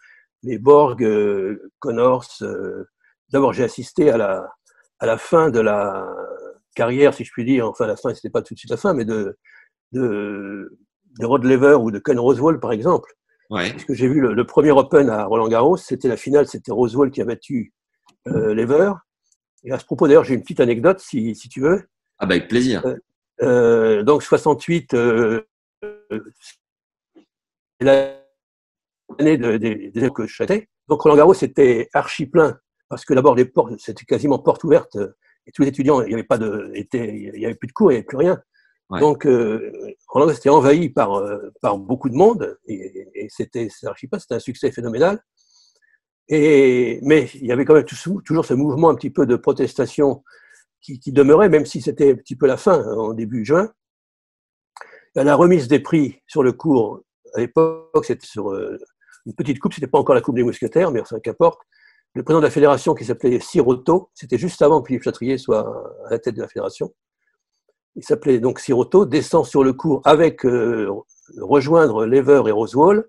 les 0.43 0.59
Borg, 0.59 1.03
euh, 1.05 1.71
Connors. 1.79 2.27
euh, 2.43 2.85
D'abord, 3.31 3.53
j'ai 3.53 3.63
assisté 3.63 4.11
à 4.11 4.17
la, 4.17 4.49
à 4.99 5.07
la 5.07 5.17
fin 5.17 5.51
de 5.51 5.61
la 5.61 6.09
carrière, 6.75 7.15
si 7.15 7.23
je 7.25 7.31
puis 7.31 7.45
dire. 7.45 7.69
Enfin, 7.69 7.87
la 7.87 7.95
fin, 7.97 8.13
c'était 8.15 8.31
pas 8.31 8.43
tout 8.43 8.55
de 8.55 8.59
suite 8.59 8.71
la 8.71 8.77
fin, 8.77 8.95
mais 8.95 9.05
de, 9.05 9.37
de, 9.93 10.77
de 11.21 11.27
Rod 11.27 11.45
Laver 11.45 11.75
ou 11.75 11.93
de 11.93 12.01
Ken 12.01 12.19
Rosewall, 12.19 12.59
par 12.59 12.73
exemple. 12.73 13.13
Ouais. 13.51 13.71
Parce 13.71 13.85
que 13.85 13.95
j'ai 13.95 14.09
vu 14.09 14.21
le, 14.21 14.35
le 14.35 14.45
premier 14.45 14.73
Open 14.73 15.09
à 15.09 15.25
Roland 15.27 15.47
Garros, 15.49 15.77
c'était 15.77 16.09
la 16.09 16.17
finale, 16.17 16.49
c'était 16.49 16.73
Rosewall 16.73 17.13
qui 17.13 17.21
a 17.23 17.25
battu 17.25 17.73
Lever. 18.27 18.91
Et 19.63 19.71
à 19.71 19.79
ce 19.79 19.85
propos, 19.85 20.09
d'ailleurs, 20.09 20.25
j'ai 20.25 20.35
une 20.35 20.43
petite 20.43 20.59
anecdote, 20.61 20.99
si, 20.99 21.37
si 21.37 21.49
tu 21.49 21.61
veux. 21.61 21.85
Ah 22.19 22.27
bah 22.27 22.35
avec 22.35 22.49
plaisir. 22.49 22.83
Euh, 23.43 24.03
donc 24.03 24.23
68, 24.23 24.95
euh, 24.95 25.43
c'est 27.81 27.85
l'année 27.85 29.37
de- 29.39 29.57
des 29.57 29.91
des 29.91 30.11
que 30.11 30.27
je 30.27 30.33
châtais. 30.33 30.69
Donc 30.89 31.03
Roland 31.03 31.17
Garros 31.17 31.35
était 31.35 31.89
archi 31.93 32.27
plein 32.27 32.59
parce 32.89 33.05
que 33.05 33.15
d'abord 33.15 33.35
les 33.35 33.45
portes, 33.45 33.79
c'était 33.79 34.05
quasiment 34.05 34.39
porte 34.39 34.65
ouverte 34.65 34.97
et 35.47 35.53
tous 35.53 35.63
les 35.63 35.69
étudiants, 35.69 36.03
il 36.03 36.09
n'y 36.09 36.15
avait 36.15 36.23
pas 36.25 36.39
de, 36.39 36.71
étaient, 36.75 37.31
il 37.35 37.41
y 37.41 37.45
avait 37.47 37.55
plus 37.55 37.69
de 37.69 37.73
cours, 37.73 37.91
il 37.91 37.95
n'y 37.95 37.99
avait 37.99 38.07
plus 38.07 38.17
rien. 38.17 38.41
Ouais. 38.89 39.01
Donc 39.01 39.27
euh, 39.27 39.73
Roland 40.09 40.27
Garros 40.27 40.39
était 40.39 40.49
envahi 40.49 40.89
par 40.91 41.15
euh, 41.15 41.51
par 41.61 41.77
beaucoup 41.79 42.09
de 42.09 42.15
monde 42.15 42.57
et, 42.67 43.09
et 43.15 43.27
c'était 43.29 43.69
c'est 43.71 43.87
archi 43.87 44.07
plein, 44.07 44.19
c'était 44.19 44.35
un 44.35 44.39
succès 44.41 44.71
phénoménal. 44.71 45.21
Et 46.29 46.99
mais 47.03 47.29
il 47.35 47.47
y 47.47 47.53
avait 47.53 47.65
quand 47.65 47.75
même 47.75 47.85
tout- 47.85 48.21
toujours 48.23 48.45
ce 48.45 48.55
mouvement 48.55 48.91
un 48.91 48.95
petit 48.95 49.11
peu 49.11 49.27
de 49.27 49.37
protestation 49.37 50.25
qui, 50.95 51.13
demeurait, 51.13 51.49
même 51.49 51.67
si 51.67 51.81
c'était 51.81 52.13
un 52.13 52.17
petit 52.17 52.37
peu 52.37 52.47
la 52.47 52.57
fin, 52.57 52.81
hein, 52.81 52.97
en 52.97 53.13
début 53.13 53.45
juin. 53.45 53.71
À 55.17 55.25
la 55.25 55.35
remise 55.35 55.69
des 55.69 55.81
prix 55.81 56.21
sur 56.27 56.43
le 56.43 56.53
cours, 56.53 57.03
à 57.35 57.41
l'époque, 57.41 58.05
c'était 58.05 58.27
sur 58.27 58.53
euh, 58.53 58.79
une 59.27 59.35
petite 59.35 59.59
coupe, 59.59 59.75
c'était 59.75 59.87
pas 59.87 59.99
encore 59.99 60.15
la 60.15 60.21
Coupe 60.21 60.37
des 60.37 60.43
Mousquetaires, 60.43 60.91
mais 60.91 61.01
enfin, 61.01 61.19
qu'importe. 61.21 61.61
Le 62.15 62.23
président 62.23 62.41
de 62.41 62.47
la 62.47 62.51
fédération, 62.51 62.95
qui 62.95 63.05
s'appelait 63.05 63.41
Siroto, 63.41 64.11
c'était 64.15 64.39
juste 64.39 64.63
avant 64.63 64.81
que 64.81 64.87
Philippe 64.87 65.03
Chatrier 65.03 65.37
soit 65.37 65.69
à 66.07 66.11
la 66.13 66.19
tête 66.19 66.35
de 66.35 66.41
la 66.41 66.49
fédération. 66.49 66.95
Il 67.95 68.05
s'appelait 68.05 68.41
donc 68.41 68.61
Siroto, 68.61 69.05
descend 69.05 69.45
sur 69.45 69.65
le 69.65 69.73
cours 69.73 70.01
avec 70.05 70.45
euh, 70.47 70.91
rejoindre 71.39 72.07
Lever 72.07 72.43
et 72.47 72.53
Rosewall, 72.53 73.09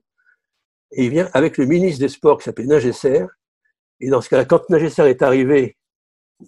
et 0.94 1.06
il 1.06 1.12
vient 1.12 1.30
avec 1.34 1.58
le 1.58 1.66
ministre 1.66 2.00
des 2.00 2.10
Sports 2.10 2.40
qui 2.40 2.46
s'appelait 2.46 2.66
Nagesser. 2.66 3.26
Et 4.00 4.10
dans 4.10 4.22
ce 4.22 4.30
cas-là, 4.30 4.46
quand 4.46 4.70
Nagesser 4.70 5.04
est 5.04 5.22
arrivé 5.22 5.78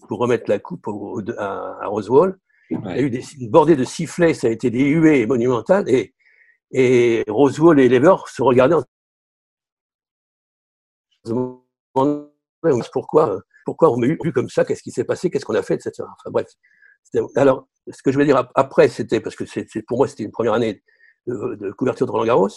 pour 0.07 0.19
remettre 0.19 0.49
la 0.49 0.59
coupe 0.59 0.87
au- 0.87 1.19
au- 1.19 1.31
à, 1.37 1.83
à 1.83 1.87
Rosewall. 1.87 2.37
Il 2.69 2.77
y 2.79 2.81
a 2.83 2.85
Ouais. 2.87 3.01
eu 3.01 3.09
des, 3.09 3.23
une 3.39 3.49
bordée 3.49 3.75
de 3.75 3.83
sifflets, 3.83 4.33
ça 4.33 4.47
a 4.47 4.51
été 4.51 4.69
des 4.69 4.83
huées 4.85 5.25
monumentales. 5.25 5.89
Et, 5.89 6.13
et 6.71 7.23
Rosewall 7.27 7.79
et 7.79 7.89
Lever 7.89 8.15
se 8.27 8.41
regardaient 8.43 8.75
en 8.75 8.83
se 11.25 11.31
demandaient 11.31 12.29
pourquoi, 12.93 13.41
pourquoi 13.65 13.91
on 13.91 13.97
m'a 13.97 14.07
eu 14.07 14.17
vu 14.23 14.31
comme 14.33 14.49
ça, 14.49 14.65
qu'est-ce 14.65 14.83
qui 14.83 14.91
s'est 14.91 15.03
passé, 15.03 15.29
qu'est-ce 15.29 15.45
qu'on 15.45 15.55
a 15.55 15.63
fait, 15.63 15.75
etc. 15.75 15.91
Enfin 15.99 16.29
bref. 16.31 16.47
Alors, 17.35 17.67
ce 17.91 18.03
que 18.03 18.11
je 18.11 18.17
veux 18.19 18.25
dire 18.25 18.37
ap- 18.37 18.51
après, 18.55 18.87
c'était, 18.87 19.19
parce 19.19 19.35
que 19.35 19.45
c'est, 19.45 19.65
c'est- 19.69 19.81
pour 19.81 19.97
moi, 19.97 20.07
c'était 20.07 20.23
une 20.23 20.31
première 20.31 20.53
année 20.53 20.83
de, 21.27 21.55
de 21.55 21.71
couverture 21.71 22.05
de 22.05 22.11
Roland 22.11 22.25
Garros, 22.25 22.49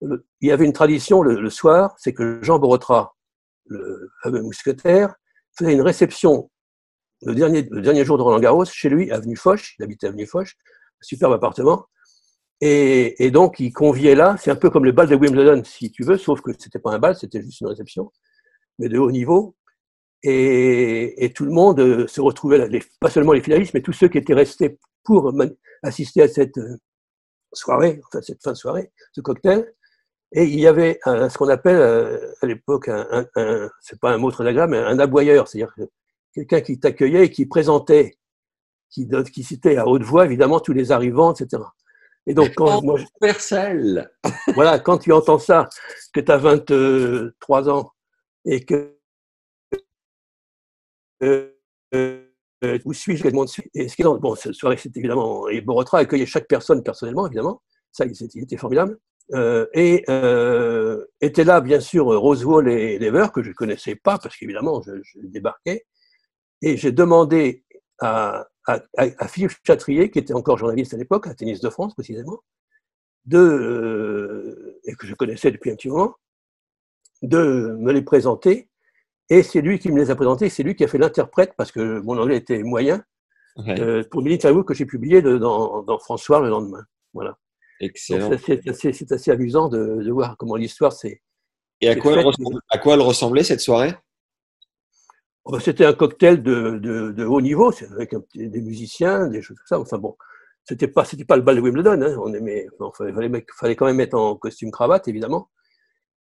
le- 0.00 0.26
il 0.40 0.48
y 0.48 0.52
avait 0.52 0.64
une 0.64 0.72
tradition 0.72 1.22
le, 1.22 1.40
le 1.40 1.50
soir, 1.50 1.94
c'est 1.98 2.12
que 2.12 2.40
Jean 2.42 2.58
Borotra, 2.58 3.14
le 3.66 4.10
fameux 4.22 4.42
mousquetaire, 4.42 5.14
faisait 5.56 5.72
une 5.74 5.82
réception 5.82 6.50
le 7.24 7.34
dernier, 7.34 7.66
le 7.70 7.82
dernier 7.82 8.04
jour 8.04 8.18
de 8.18 8.22
Roland 8.22 8.40
Garros, 8.40 8.64
chez 8.64 8.88
lui, 8.88 9.10
avenue 9.10 9.36
Foch, 9.36 9.74
il 9.78 9.84
habitait 9.84 10.08
avenue 10.08 10.26
Foch, 10.26 10.56
superbe 11.00 11.32
appartement. 11.32 11.86
Et, 12.64 13.32
donc, 13.32 13.58
il 13.58 13.72
conviait 13.72 14.14
là, 14.14 14.36
c'est 14.38 14.52
un 14.52 14.56
peu 14.56 14.70
comme 14.70 14.84
le 14.84 14.92
bal 14.92 15.08
de 15.08 15.16
Wimbledon, 15.16 15.64
si 15.64 15.90
tu 15.90 16.04
veux, 16.04 16.16
sauf 16.16 16.40
que 16.42 16.52
c'était 16.56 16.78
pas 16.78 16.92
un 16.92 17.00
bal, 17.00 17.16
c'était 17.16 17.42
juste 17.42 17.60
une 17.60 17.66
réception, 17.66 18.12
mais 18.78 18.88
de 18.88 18.98
haut 18.98 19.10
niveau. 19.10 19.56
Et, 20.22 21.32
tout 21.34 21.44
le 21.44 21.50
monde 21.50 21.80
euh, 21.80 22.06
se 22.06 22.20
retrouvait 22.20 22.58
là, 22.58 22.68
pas 23.00 23.10
seulement 23.10 23.32
les 23.32 23.42
finalistes, 23.42 23.74
mais 23.74 23.82
tous 23.82 23.92
ceux 23.92 24.06
qui 24.06 24.18
étaient 24.18 24.34
restés 24.34 24.78
pour 25.02 25.32
assister 25.82 26.22
à 26.22 26.28
cette 26.28 26.56
euh, 26.58 26.76
soirée, 27.52 28.00
enfin 28.06 28.22
cette 28.22 28.40
fin 28.40 28.52
de 28.52 28.56
soirée, 28.56 28.92
ce 29.12 29.20
cocktail. 29.20 29.74
Et 30.34 30.44
il 30.44 30.60
y 30.60 30.66
avait 30.68 31.00
ce 31.04 31.36
qu'on 31.36 31.48
appelle 31.48 31.76
euh, 31.76 32.32
à 32.40 32.46
l'époque, 32.46 32.88
un, 32.88 33.06
un, 33.10 33.26
un- 33.36 33.70
c'est 33.80 33.98
pas 34.00 34.12
un 34.12 34.18
mot 34.18 34.30
très 34.30 34.46
agréable, 34.46 34.72
mais 34.72 34.78
un 34.78 34.98
aboyeur, 35.00 35.48
c'est-à-dire 35.48 35.74
quelqu'un 36.32 36.60
qui 36.60 36.78
t'accueillait 36.78 37.26
et 37.26 37.30
qui 37.30 37.46
présentait, 37.46 38.16
qui, 38.90 39.08
citait 39.42 39.76
à 39.76 39.86
haute 39.86 40.02
voix 40.02 40.24
évidemment 40.26 40.60
tous 40.60 40.72
les 40.72 40.92
arrivants, 40.92 41.32
etc. 41.32 41.62
Et 42.26 42.34
donc, 42.34 42.52
quand, 42.54 42.82
moi, 42.82 42.98
je- 42.98 43.04
Universel. 43.20 44.10
voilà, 44.54 44.78
quand 44.78 44.98
tu 44.98 45.12
entends 45.12 45.38
ça, 45.38 45.68
que 46.12 46.20
tu 46.20 46.30
as 46.30 46.36
23 46.36 47.68
ans 47.70 47.90
et 48.44 48.64
que 48.64 48.96
euh, 51.22 51.48
euh, 51.94 52.78
où 52.84 52.92
suis-je, 52.92 53.22
quel 53.22 53.34
monde 53.34 53.48
suis 53.48 53.64
Et 53.74 53.88
ce 53.88 53.96
qui 53.96 54.02
est 54.02 54.04
dans- 54.04 54.16
bon, 54.18 54.34
cette 54.34 54.54
soirée, 54.54 54.76
c'était 54.76 55.00
évidemment, 55.00 55.48
et 55.48 55.60
Borotra 55.60 55.98
accueillait 55.98 56.26
chaque 56.26 56.46
personne 56.46 56.82
personnellement, 56.82 57.26
évidemment, 57.26 57.62
ça, 57.90 58.04
il 58.04 58.12
était, 58.12 58.26
il 58.34 58.42
était 58.44 58.56
formidable. 58.56 58.98
Euh, 59.34 59.66
et 59.72 60.04
euh, 60.08 61.04
étaient 61.20 61.44
là, 61.44 61.60
bien 61.60 61.80
sûr, 61.80 62.06
Rosewall 62.06 62.68
et 62.68 62.98
Lever, 62.98 63.28
que 63.32 63.42
je 63.42 63.48
ne 63.50 63.54
connaissais 63.54 63.94
pas, 63.94 64.18
parce 64.18 64.36
qu'évidemment, 64.36 64.82
je, 64.82 64.92
je 65.02 65.18
débarquais. 65.26 65.86
Et 66.62 66.76
j'ai 66.76 66.92
demandé 66.92 67.64
à, 67.98 68.46
à, 68.66 69.28
Philippe 69.28 69.52
Chatrier, 69.66 70.10
qui 70.10 70.18
était 70.18 70.34
encore 70.34 70.56
journaliste 70.58 70.94
à 70.94 70.96
l'époque, 70.96 71.26
à 71.26 71.34
Tennis 71.34 71.60
de 71.60 71.68
France 71.70 71.94
précisément, 71.94 72.40
de, 73.26 73.38
euh, 73.38 74.80
et 74.84 74.94
que 74.94 75.06
je 75.06 75.14
connaissais 75.14 75.50
depuis 75.50 75.70
un 75.70 75.76
petit 75.76 75.88
moment, 75.88 76.14
de 77.22 77.76
me 77.78 77.92
les 77.92 78.02
présenter. 78.02 78.68
Et 79.28 79.42
c'est 79.42 79.60
lui 79.60 79.78
qui 79.78 79.90
me 79.90 79.98
les 79.98 80.10
a 80.10 80.16
présentés, 80.16 80.48
c'est 80.48 80.62
lui 80.62 80.74
qui 80.74 80.84
a 80.84 80.88
fait 80.88 80.98
l'interprète, 80.98 81.54
parce 81.56 81.72
que 81.72 82.00
mon 82.00 82.18
anglais 82.18 82.36
était 82.36 82.62
moyen, 82.62 83.04
Ouais. 83.56 83.78
euh, 83.80 84.02
pour 84.10 84.22
que 84.64 84.72
j'ai 84.74 84.86
publiée 84.86 85.20
de- 85.20 85.36
dans, 85.36 85.82
dans 85.82 85.98
François 85.98 86.40
le 86.40 86.48
lendemain. 86.48 86.84
Voilà. 87.12 87.36
Excellent. 87.80 88.30
c'est 88.38 89.12
assez, 89.12 89.30
amusant 89.30 89.68
de, 89.68 90.02
de 90.02 90.10
voir 90.10 90.36
comment 90.38 90.56
l'histoire 90.56 90.92
s'est. 90.92 91.20
Et 91.82 91.88
à 91.88 91.96
quoi, 91.96 92.12
elle 92.12 92.20
fait. 92.20 92.24
ressemblait, 92.24 92.58
à 92.70 92.78
quoi 92.78 92.94
elle 92.94 93.00
ressemblait 93.00 93.42
cette 93.44 93.60
soirée? 93.60 93.94
C'était 95.60 95.84
un 95.84 95.92
cocktail 95.92 96.42
de, 96.42 96.78
de, 96.78 97.10
de 97.10 97.24
haut 97.24 97.40
niveau, 97.40 97.72
avec 97.92 98.14
un 98.14 98.22
des 98.34 98.60
musiciens, 98.60 99.26
des 99.28 99.42
choses 99.42 99.56
comme 99.58 99.66
ça. 99.66 99.80
Enfin 99.80 99.98
bon, 99.98 100.16
c'était 100.64 100.88
pas, 100.88 101.04
c'était 101.04 101.24
pas 101.24 101.36
le 101.36 101.42
bal 101.42 101.56
de 101.56 101.60
Wimbledon. 101.60 102.00
Hein. 102.00 102.16
On 102.22 102.32
aimait, 102.32 102.68
enfin, 102.78 103.12
fallait, 103.58 103.76
quand 103.76 103.86
même 103.86 104.00
être 104.00 104.14
en 104.14 104.36
costume 104.36 104.70
cravate, 104.70 105.08
évidemment. 105.08 105.50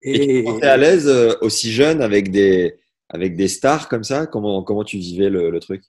Et 0.02 0.44
tu 0.44 0.64
à 0.66 0.76
l'aise 0.76 1.08
euh, 1.08 1.32
aussi 1.40 1.72
jeune 1.72 2.02
avec 2.02 2.30
des, 2.30 2.78
avec 3.08 3.36
des 3.36 3.48
stars 3.48 3.88
comme 3.88 4.04
ça? 4.04 4.26
Comment, 4.26 4.62
comment 4.62 4.84
tu 4.84 4.98
vivais 4.98 5.30
le, 5.30 5.50
le 5.50 5.60
truc? 5.60 5.82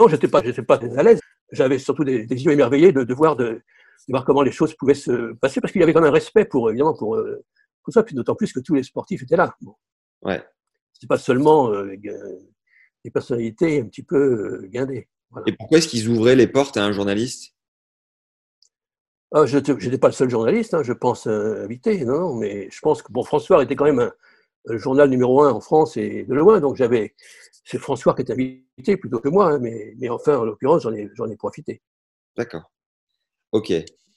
Non, 0.00 0.08
j'étais 0.08 0.28
pas, 0.28 0.42
j'étais 0.42 0.62
pas 0.62 0.80
à 0.96 1.02
l'aise. 1.02 1.20
J'avais 1.52 1.78
surtout 1.78 2.04
des, 2.04 2.26
des, 2.26 2.44
yeux 2.44 2.52
émerveillés 2.52 2.92
de, 2.92 3.04
de 3.04 3.14
voir, 3.14 3.36
de, 3.36 3.44
de, 3.44 3.62
voir 4.08 4.24
comment 4.24 4.42
les 4.42 4.50
choses 4.50 4.74
pouvaient 4.74 4.94
se 4.94 5.32
passer, 5.34 5.60
parce 5.60 5.72
qu'il 5.72 5.80
y 5.80 5.84
avait 5.84 5.92
quand 5.92 6.00
même 6.00 6.10
un 6.10 6.12
respect 6.12 6.44
pour, 6.44 6.68
évidemment, 6.68 6.94
pour, 6.94 7.14
euh, 7.14 7.44
tout 7.84 7.92
ça, 7.92 8.02
puis 8.02 8.16
d'autant 8.16 8.34
plus 8.34 8.52
que 8.52 8.58
tous 8.58 8.74
les 8.74 8.82
sportifs 8.82 9.22
étaient 9.22 9.36
là. 9.36 9.54
Bon. 9.60 9.74
Ouais. 10.22 10.42
C'était 10.96 11.08
pas 11.08 11.18
seulement 11.18 11.70
euh, 11.72 11.94
des 13.04 13.10
personnalités 13.10 13.80
un 13.80 13.84
petit 13.84 14.02
peu 14.02 14.16
euh, 14.62 14.66
guindées. 14.68 15.08
Voilà. 15.30 15.44
Et 15.46 15.52
pourquoi 15.52 15.76
est-ce 15.76 15.88
qu'ils 15.88 16.08
ouvraient 16.08 16.36
les 16.36 16.46
portes 16.46 16.78
à 16.78 16.84
un 16.86 16.92
journaliste? 16.92 17.52
Ah, 19.30 19.44
Je 19.44 19.58
n'étais 19.58 19.98
pas 19.98 20.06
le 20.06 20.14
seul 20.14 20.30
journaliste, 20.30 20.72
hein, 20.72 20.82
je 20.82 20.94
pense, 20.94 21.26
euh, 21.26 21.64
invité, 21.64 22.02
non, 22.06 22.18
non, 22.18 22.34
mais 22.34 22.70
je 22.70 22.80
pense 22.80 23.02
que 23.02 23.12
bon, 23.12 23.24
François 23.24 23.62
était 23.62 23.76
quand 23.76 23.84
même 23.84 23.98
un, 23.98 24.12
un 24.68 24.78
journal 24.78 25.10
numéro 25.10 25.42
un 25.42 25.52
en 25.52 25.60
France 25.60 25.98
et 25.98 26.24
de 26.24 26.34
loin, 26.34 26.60
donc 26.60 26.76
j'avais. 26.76 27.14
C'est 27.62 27.76
François 27.76 28.14
qui 28.14 28.22
était 28.22 28.32
invité 28.32 28.96
plutôt 28.96 29.20
que 29.20 29.28
moi, 29.28 29.52
hein, 29.52 29.58
mais, 29.58 29.92
mais 29.98 30.08
enfin, 30.08 30.38
en 30.38 30.44
l'occurrence, 30.44 30.84
j'en 30.84 30.94
ai, 30.94 31.10
j'en 31.12 31.28
ai 31.28 31.36
profité. 31.36 31.82
D'accord. 32.38 32.72
Ok. 33.52 33.70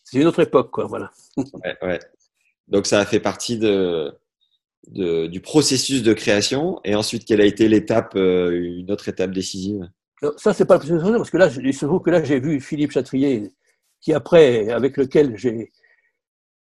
C'est 0.06 0.22
une 0.22 0.28
autre 0.28 0.40
époque, 0.40 0.72
quoi, 0.72 0.86
voilà. 0.86 1.12
ouais, 1.36 1.78
ouais. 1.82 2.00
Donc 2.70 2.86
ça 2.86 3.00
a 3.02 3.06
fait 3.06 3.20
partie 3.20 3.58
de, 3.58 4.18
de, 4.88 5.28
du 5.28 5.42
processus 5.42 6.04
de 6.04 6.14
création. 6.14 6.80
Et 6.84 6.96
ensuite, 6.96 7.26
quelle 7.26 7.42
a 7.42 7.46
été 7.46 7.68
l'étape, 7.68 8.14
euh, 8.16 8.52
une 8.52 8.92
autre 8.92 9.10
étape 9.10 9.32
décisive? 9.32 9.90
Non, 10.22 10.32
Ça, 10.38 10.54
c'est 10.54 10.66
pas 10.66 10.76
le 10.76 10.80
processus 10.80 11.18
parce 11.18 11.30
que 11.30 11.38
là, 11.38 11.50
il 11.64 11.74
se 11.74 11.86
trouve 11.86 12.02
que 12.02 12.10
là, 12.10 12.24
j'ai 12.24 12.40
vu 12.40 12.60
Philippe 12.60 12.92
Chatrier, 12.92 13.52
qui 14.02 14.14
après, 14.14 14.70
avec 14.70 14.98
lequel 14.98 15.38
j'ai 15.38 15.72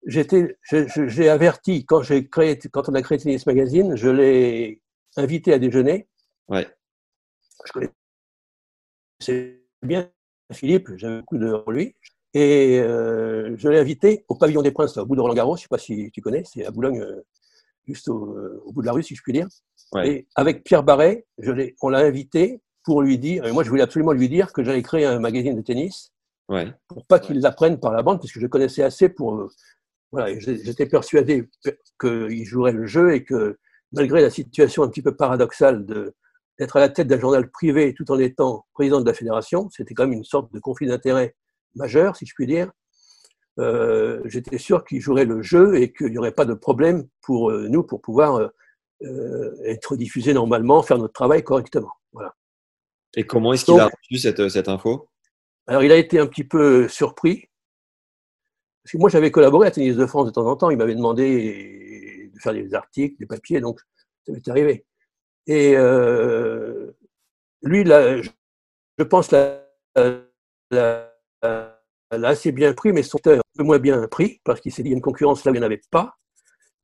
j'étais, 0.07 0.57
j'ai 0.71 1.29
averti 1.29 1.85
quand 1.85 2.03
j'ai 2.03 2.29
créé, 2.29 2.59
quand 2.73 2.89
on 2.89 2.95
a 2.95 3.03
créé 3.03 3.19
Tennis 3.19 3.45
Magazine, 3.47 3.97
je 3.97 4.09
l'ai 4.09 4.81
invité 5.17 5.53
à 5.53 5.59
déjeuner. 5.59 6.07
Ouais. 6.49 6.67
Je 7.65 7.73
connais 7.73 7.91
bien 9.83 10.11
Philippe, 10.53 10.91
j'avais 10.97 11.21
beaucoup 11.21 11.39
de 11.39 11.71
lui. 11.71 11.97
Et 12.35 12.79
euh, 12.81 13.57
je 13.57 13.69
l'ai 13.69 13.79
invité 13.79 14.25
au 14.29 14.35
Pavillon 14.35 14.63
des 14.63 14.71
Princes, 14.71 14.97
au 14.99 15.07
bout 15.07 15.17
de 15.17 15.21
Roland-Garros, 15.21 15.57
je 15.57 15.61
ne 15.61 15.63
sais 15.63 15.69
pas 15.69 15.79
si 15.79 16.11
tu 16.13 16.21
connais, 16.21 16.43
c'est 16.45 16.67
à 16.67 16.71
Boulogne, 16.71 17.01
euh, 17.01 17.25
juste 17.87 18.09
au, 18.09 18.37
au, 18.65 18.73
bout 18.73 18.83
de 18.83 18.87
la 18.87 18.93
rue, 18.93 19.03
si 19.03 19.15
je 19.15 19.23
puis 19.23 19.33
dire. 19.33 19.49
Ouais. 19.93 20.09
Et 20.09 20.29
avec 20.35 20.65
Pierre 20.65 20.83
Barret, 20.83 21.27
je 21.39 21.53
on 21.81 21.89
l'a 21.89 22.01
invité 22.01 22.61
pour 22.85 23.03
lui 23.03 23.19
dire, 23.19 23.53
moi 23.53 23.65
je 23.65 23.69
voulais 23.69 23.83
absolument 23.83 24.13
lui 24.13 24.29
dire 24.29 24.53
que 24.53 24.63
j'allais 24.63 24.83
créer 24.83 25.05
un 25.05 25.19
magazine 25.19 25.57
de 25.57 25.61
tennis, 25.61 26.13
ouais. 26.49 26.73
pour 26.89 27.05
pas 27.07 27.19
qu'il 27.19 27.41
l'apprenne 27.41 27.79
par 27.79 27.93
la 27.93 28.03
bande, 28.03 28.19
parce 28.21 28.33
que 28.33 28.41
je 28.41 28.47
connaissais 28.47 28.83
assez 28.83 29.09
pour... 29.09 29.35
Euh, 29.35 29.49
voilà, 30.13 30.39
j'étais 30.39 30.87
persuadé 30.87 31.49
qu'il 32.01 32.45
jouerait 32.45 32.73
le 32.73 32.87
jeu 32.87 33.13
et 33.13 33.25
que 33.25 33.59
malgré 33.93 34.23
la 34.23 34.31
situation 34.31 34.85
un 34.85 34.89
petit 34.89 35.03
peu 35.03 35.15
paradoxale 35.17 35.85
de 35.85 36.15
d'être 36.59 36.77
à 36.77 36.81
la 36.81 36.89
tête 36.89 37.07
d'un 37.07 37.21
journal 37.21 37.51
privé 37.51 37.93
tout 37.93 38.11
en 38.11 38.19
étant 38.19 38.65
président 38.73 39.01
de 39.01 39.07
la 39.07 39.13
fédération, 39.13 39.69
c'était 39.71 39.93
quand 39.93 40.05
même 40.05 40.15
une 40.15 40.25
sorte 40.25 40.51
de 40.55 40.59
conflit 40.59 40.87
d'intérêts 40.87 41.35
majeur, 41.75 42.17
si 42.17 42.25
je 42.25 42.33
puis 42.35 42.47
dire. 42.47 42.71
Euh, 43.59 44.21
J'étais 44.27 44.59
sûr 44.59 44.85
qu'il 44.85 45.01
jouerait 45.01 45.25
le 45.25 45.43
jeu 45.43 45.77
et 45.77 45.93
qu'il 45.93 46.09
n'y 46.09 46.19
aurait 46.19 46.33
pas 46.33 46.45
de 46.45 46.55
problème 46.55 47.09
pour 47.23 47.51
euh, 47.51 47.69
nous 47.69 47.83
pour 47.83 48.01
pouvoir 48.01 48.51
euh, 49.03 49.57
être 49.65 49.97
diffusé 49.97 50.35
normalement, 50.35 50.83
faire 50.83 50.99
notre 50.99 51.15
travail 51.15 51.43
correctement. 51.43 51.93
Voilà. 52.13 52.35
Et 53.17 53.25
comment 53.25 53.53
est-ce 53.53 53.65
qu'il 53.65 53.81
a 53.81 53.87
reçu 53.87 54.19
cette, 54.19 54.49
cette 54.49 54.69
info 54.69 55.09
Alors, 55.67 55.83
il 55.83 55.93
a 55.93 55.97
été 55.97 56.19
un 56.19 56.27
petit 56.27 56.45
peu 56.45 56.89
surpris. 56.89 57.49
Parce 58.83 58.93
que 58.93 58.99
moi, 58.99 59.09
j'avais 59.09 59.31
collaboré 59.31 59.69
à 59.69 59.71
Tennis 59.71 59.97
de 59.97 60.07
France 60.07 60.27
de 60.27 60.31
temps 60.31 60.47
en 60.47 60.57
temps. 60.57 60.71
Il 60.71 60.77
m'avait 60.77 60.95
demandé 60.95 62.31
de 62.33 62.39
faire 62.41 62.53
des 62.53 62.75
articles, 62.75 63.17
des 63.19 63.27
papiers, 63.27 63.61
donc 63.61 63.81
ça 64.27 64.33
m'est 64.33 64.49
arrivé. 64.49 64.85
Et 65.47 65.75
euh, 65.77 66.93
lui, 67.63 67.85
là, 67.85 68.21
je 68.21 69.03
pense, 69.05 69.31
la, 69.31 69.63
la, 70.71 71.13
assez 72.11 72.53
bien 72.53 72.73
pris, 72.75 72.93
mais 72.93 73.03
son 73.03 73.19
un 73.27 73.41
peu 73.57 73.65
moins 73.65 73.79
bien 73.79 74.07
pris, 74.09 74.41
parce 74.45 74.61
qu'il 74.61 74.73
s'est 74.73 74.83
dit 74.83 74.89
qu'il 74.89 74.93
y 74.93 74.95
a 74.95 74.99
une 74.99 75.03
concurrence 75.03 75.45
là 75.45 75.51
où 75.51 75.55
il 75.55 75.59
n'y 75.59 75.65
en 75.65 75.67
avait 75.67 75.81
pas. 75.91 76.15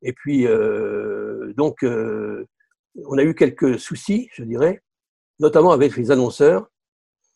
Et 0.03 0.13
puis, 0.13 0.47
euh, 0.47 1.53
donc, 1.57 1.85
euh, 1.85 2.47
on 3.07 3.19
a 3.19 3.23
eu 3.23 3.35
quelques 3.35 3.79
soucis, 3.79 4.29
je 4.33 4.43
dirais, 4.43 4.83
notamment 5.39 5.73
avec 5.73 5.97
les 5.97 6.11
annonceurs, 6.11 6.69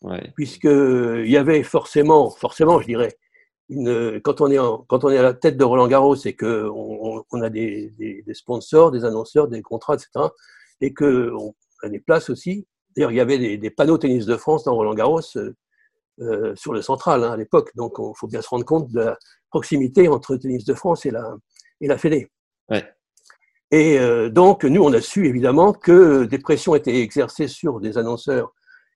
ouais. 0.03 0.31
puisqu'il 0.35 1.29
y 1.29 1.37
avait 1.37 1.63
forcément, 1.63 2.29
forcément, 2.29 2.79
je 2.81 2.87
dirais, 2.87 3.17
une, 3.69 4.21
quand, 4.21 4.41
on 4.41 4.51
est 4.51 4.59
en, 4.59 4.79
quand 4.87 5.03
on 5.03 5.09
est 5.09 5.17
à 5.17 5.23
la 5.23 5.33
tête 5.33 5.57
de 5.57 5.63
Roland 5.63 5.87
Garros, 5.87 6.15
c'est 6.15 6.33
qu'on 6.33 7.23
on 7.31 7.41
a 7.41 7.49
des, 7.49 7.93
des, 7.97 8.21
des, 8.21 8.33
sponsors, 8.33 8.91
des 8.91 9.03
annonceurs, 9.03 9.47
des 9.47 9.61
contrats, 9.61 9.95
etc., 9.95 10.27
et 10.79 10.93
qu'on 10.93 11.53
a 11.83 11.89
des 11.89 11.99
places 11.99 12.29
aussi. 12.29 12.65
D'ailleurs, 12.95 13.11
il 13.11 13.17
y 13.17 13.21
avait 13.21 13.37
des, 13.37 13.57
des, 13.57 13.69
panneaux 13.69 13.97
tennis 13.97 14.25
de 14.25 14.37
France 14.37 14.63
dans 14.63 14.75
Roland 14.75 14.93
Garros 14.93 15.21
euh, 16.19 16.55
sur 16.55 16.73
le 16.73 16.81
central 16.81 17.23
hein, 17.23 17.31
à 17.31 17.37
l'époque. 17.37 17.71
Donc, 17.75 17.93
il 17.99 18.11
faut 18.15 18.27
bien 18.27 18.41
se 18.41 18.49
rendre 18.49 18.65
compte 18.65 18.91
de 18.91 18.99
la 18.99 19.17
proximité 19.49 20.07
entre 20.07 20.35
Tennis 20.35 20.65
de 20.65 20.73
France 20.73 21.05
et 21.05 21.11
la, 21.11 21.35
et 21.81 21.87
la 21.87 21.97
Fédé. 21.97 22.27
Ouais. 22.69 22.85
Et 23.71 23.99
euh, 23.99 24.29
donc, 24.29 24.63
nous, 24.63 24.81
on 24.83 24.93
a 24.93 25.01
su 25.01 25.27
évidemment 25.27 25.73
que 25.73 26.23
des 26.25 26.39
pressions 26.39 26.73
étaient 26.75 27.01
exercées 27.01 27.47
sur 27.47 27.79
des 27.79 27.97
annonceurs 27.97 28.53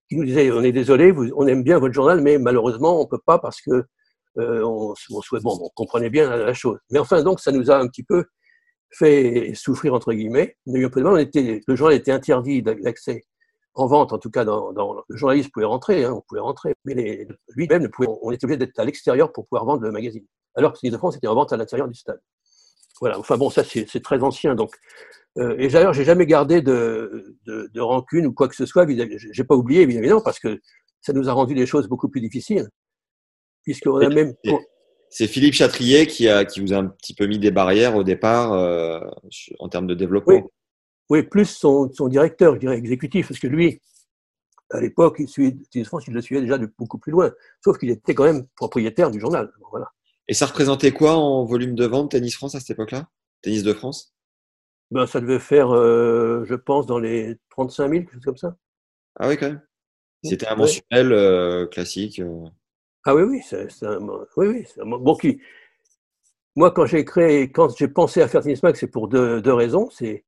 qui 0.09 0.15
nous 0.15 0.25
disaient 0.25 0.51
On 0.51 0.63
est 0.63 0.71
désolé, 0.71 1.11
vous, 1.11 1.29
on 1.35 1.45
aime 1.47 1.63
bien 1.63 1.77
votre 1.77 1.93
journal, 1.93 2.21
mais 2.21 2.37
malheureusement, 2.37 2.99
on 2.99 3.03
ne 3.03 3.09
peut 3.09 3.21
pas 3.25 3.37
parce 3.37 3.61
que 3.61 3.83
euh, 4.39 4.63
on, 4.63 4.93
on, 5.11 5.21
souhait, 5.21 5.41
bon, 5.41 5.59
on 5.61 5.69
comprenait 5.75 6.09
bien 6.09 6.29
la, 6.29 6.37
la, 6.37 6.53
chose. 6.53 6.79
Mais 6.89 6.99
enfin, 6.99 7.21
donc, 7.21 7.39
ça 7.39 7.51
nous 7.51 7.69
a 7.69 7.77
un 7.77 7.87
petit 7.87 8.03
peu 8.03 8.25
fait 8.91 9.53
souffrir, 9.53 9.93
entre 9.93 10.13
guillemets. 10.13 10.57
On 10.65 10.73
a 10.73 10.77
eu 10.77 10.85
un 10.85 10.89
peu 10.89 11.01
de 11.01 11.05
mal. 11.05 11.13
On 11.13 11.17
était, 11.17 11.61
le 11.67 11.75
journal 11.75 11.95
était 11.95 12.11
interdit 12.11 12.61
d'accès 12.61 13.23
en 13.73 13.87
vente, 13.87 14.13
en 14.13 14.17
tout 14.17 14.29
cas, 14.29 14.43
dans, 14.43 14.73
dans, 14.73 15.03
le 15.07 15.17
journaliste 15.17 15.51
pouvait 15.51 15.65
rentrer, 15.65 16.03
hein, 16.03 16.13
on 16.13 16.21
pouvait 16.21 16.41
rentrer, 16.41 16.73
mais 16.85 17.27
lui-même, 17.55 17.89
on 17.99 18.31
était 18.31 18.45
obligé 18.45 18.57
d'être 18.57 18.77
à 18.79 18.85
l'extérieur 18.85 19.31
pour 19.31 19.47
pouvoir 19.47 19.65
vendre 19.65 19.83
le 19.83 19.91
magazine. 19.91 20.25
Alors 20.55 20.73
que 20.73 20.79
Tennis 20.79 20.93
de 20.93 20.97
France 20.97 21.15
était 21.15 21.27
en 21.27 21.35
vente 21.35 21.53
à 21.53 21.57
l'intérieur 21.57 21.87
du 21.87 21.95
stade. 21.95 22.19
Voilà, 22.99 23.17
enfin 23.17 23.37
bon, 23.37 23.49
ça 23.49 23.63
c'est 23.63 24.03
très 24.03 24.21
ancien. 24.21 24.55
Donc, 24.55 24.75
euh, 25.37 25.55
et 25.57 25.69
d'ailleurs, 25.69 25.93
j'ai 25.93 26.03
jamais 26.03 26.25
gardé 26.25 26.61
de, 26.61 27.35
de, 27.45 27.69
de, 27.73 27.81
rancune 27.81 28.27
ou 28.27 28.33
quoi 28.33 28.47
que 28.47 28.55
ce 28.55 28.65
soit. 28.65 28.85
J'ai 29.31 29.43
pas 29.43 29.55
oublié, 29.55 29.85
bien 29.85 29.97
évidemment, 29.97 30.21
parce 30.21 30.39
que 30.39 30.59
ça 31.01 31.13
nous 31.13 31.29
a 31.29 31.33
rendu 31.33 31.53
les 31.53 31.65
choses 31.65 31.87
beaucoup 31.87 32.09
plus 32.09 32.21
difficiles. 32.21 32.67
Puisqu'on 33.63 33.97
a 33.97 34.09
même. 34.09 34.33
C'est 35.09 35.27
Philippe 35.27 35.53
Chatrier 35.53 36.07
qui, 36.07 36.29
a, 36.29 36.45
qui 36.45 36.61
vous 36.61 36.73
a 36.73 36.77
un 36.77 36.87
petit 36.87 37.13
peu 37.13 37.27
mis 37.27 37.37
des 37.37 37.51
barrières 37.51 37.95
au 37.97 38.03
départ 38.03 38.53
euh, 38.53 39.01
en 39.59 39.67
termes 39.67 39.87
de 39.87 39.93
développement. 39.93 40.35
Oui. 40.35 40.41
Oui, 41.11 41.23
plus 41.23 41.43
son, 41.43 41.91
son, 41.91 42.07
directeur, 42.07 42.53
je 42.53 42.59
dirais, 42.61 42.77
exécutif, 42.77 43.27
parce 43.27 43.39
que 43.41 43.47
lui, 43.47 43.81
à 44.69 44.79
l'époque, 44.79 45.17
il, 45.19 45.27
suivait, 45.27 45.57
il 45.75 46.13
le 46.13 46.21
suivait 46.21 46.39
déjà 46.39 46.57
de 46.57 46.71
beaucoup 46.77 46.97
plus 46.97 47.11
loin, 47.11 47.33
sauf 47.61 47.77
qu'il 47.77 47.89
était 47.89 48.15
quand 48.15 48.23
même 48.23 48.47
propriétaire 48.55 49.11
du 49.11 49.19
journal. 49.19 49.51
Voilà. 49.71 49.91
Et 50.29 50.33
ça 50.33 50.45
représentait 50.45 50.93
quoi 50.93 51.17
en 51.17 51.43
volume 51.43 51.75
de 51.75 51.85
vente 51.85 52.11
Tennis 52.11 52.33
France 52.33 52.55
à 52.55 52.61
cette 52.61 52.69
époque-là? 52.69 53.09
Tennis 53.41 53.61
de 53.63 53.73
France? 53.73 54.15
Ben, 54.89 55.05
Ça 55.05 55.19
devait 55.19 55.39
faire, 55.39 55.75
euh, 55.75 56.45
je 56.45 56.55
pense, 56.55 56.85
dans 56.85 56.97
les 56.97 57.35
35 57.49 57.89
000, 57.89 58.03
quelque 58.03 58.13
chose 58.13 58.23
comme 58.23 58.37
ça. 58.37 58.55
Ah 59.19 59.27
oui, 59.27 59.35
quand 59.35 59.47
même. 59.47 59.61
C'était 60.23 60.47
un 60.47 60.55
mensuel 60.55 61.11
euh, 61.11 61.67
classique. 61.67 62.21
Euh... 62.21 62.47
Ah 63.03 63.15
oui, 63.15 63.23
oui, 63.23 63.41
c'est 63.43 63.67
un, 63.83 63.99
oui, 64.37 64.47
oui, 64.47 64.65
un, 64.79 64.85
bon 64.85 65.15
qui. 65.15 65.41
Moi, 66.55 66.71
quand 66.71 66.85
j'ai 66.85 67.03
créé, 67.03 67.51
quand 67.51 67.75
j'ai 67.77 67.89
pensé 67.89 68.21
à 68.21 68.29
faire 68.29 68.41
Tennis 68.43 68.63
Mag, 68.63 68.75
c'est 68.77 68.87
pour 68.87 69.09
deux, 69.09 69.41
deux 69.41 69.53
raisons. 69.53 69.89
C'est 69.91 70.23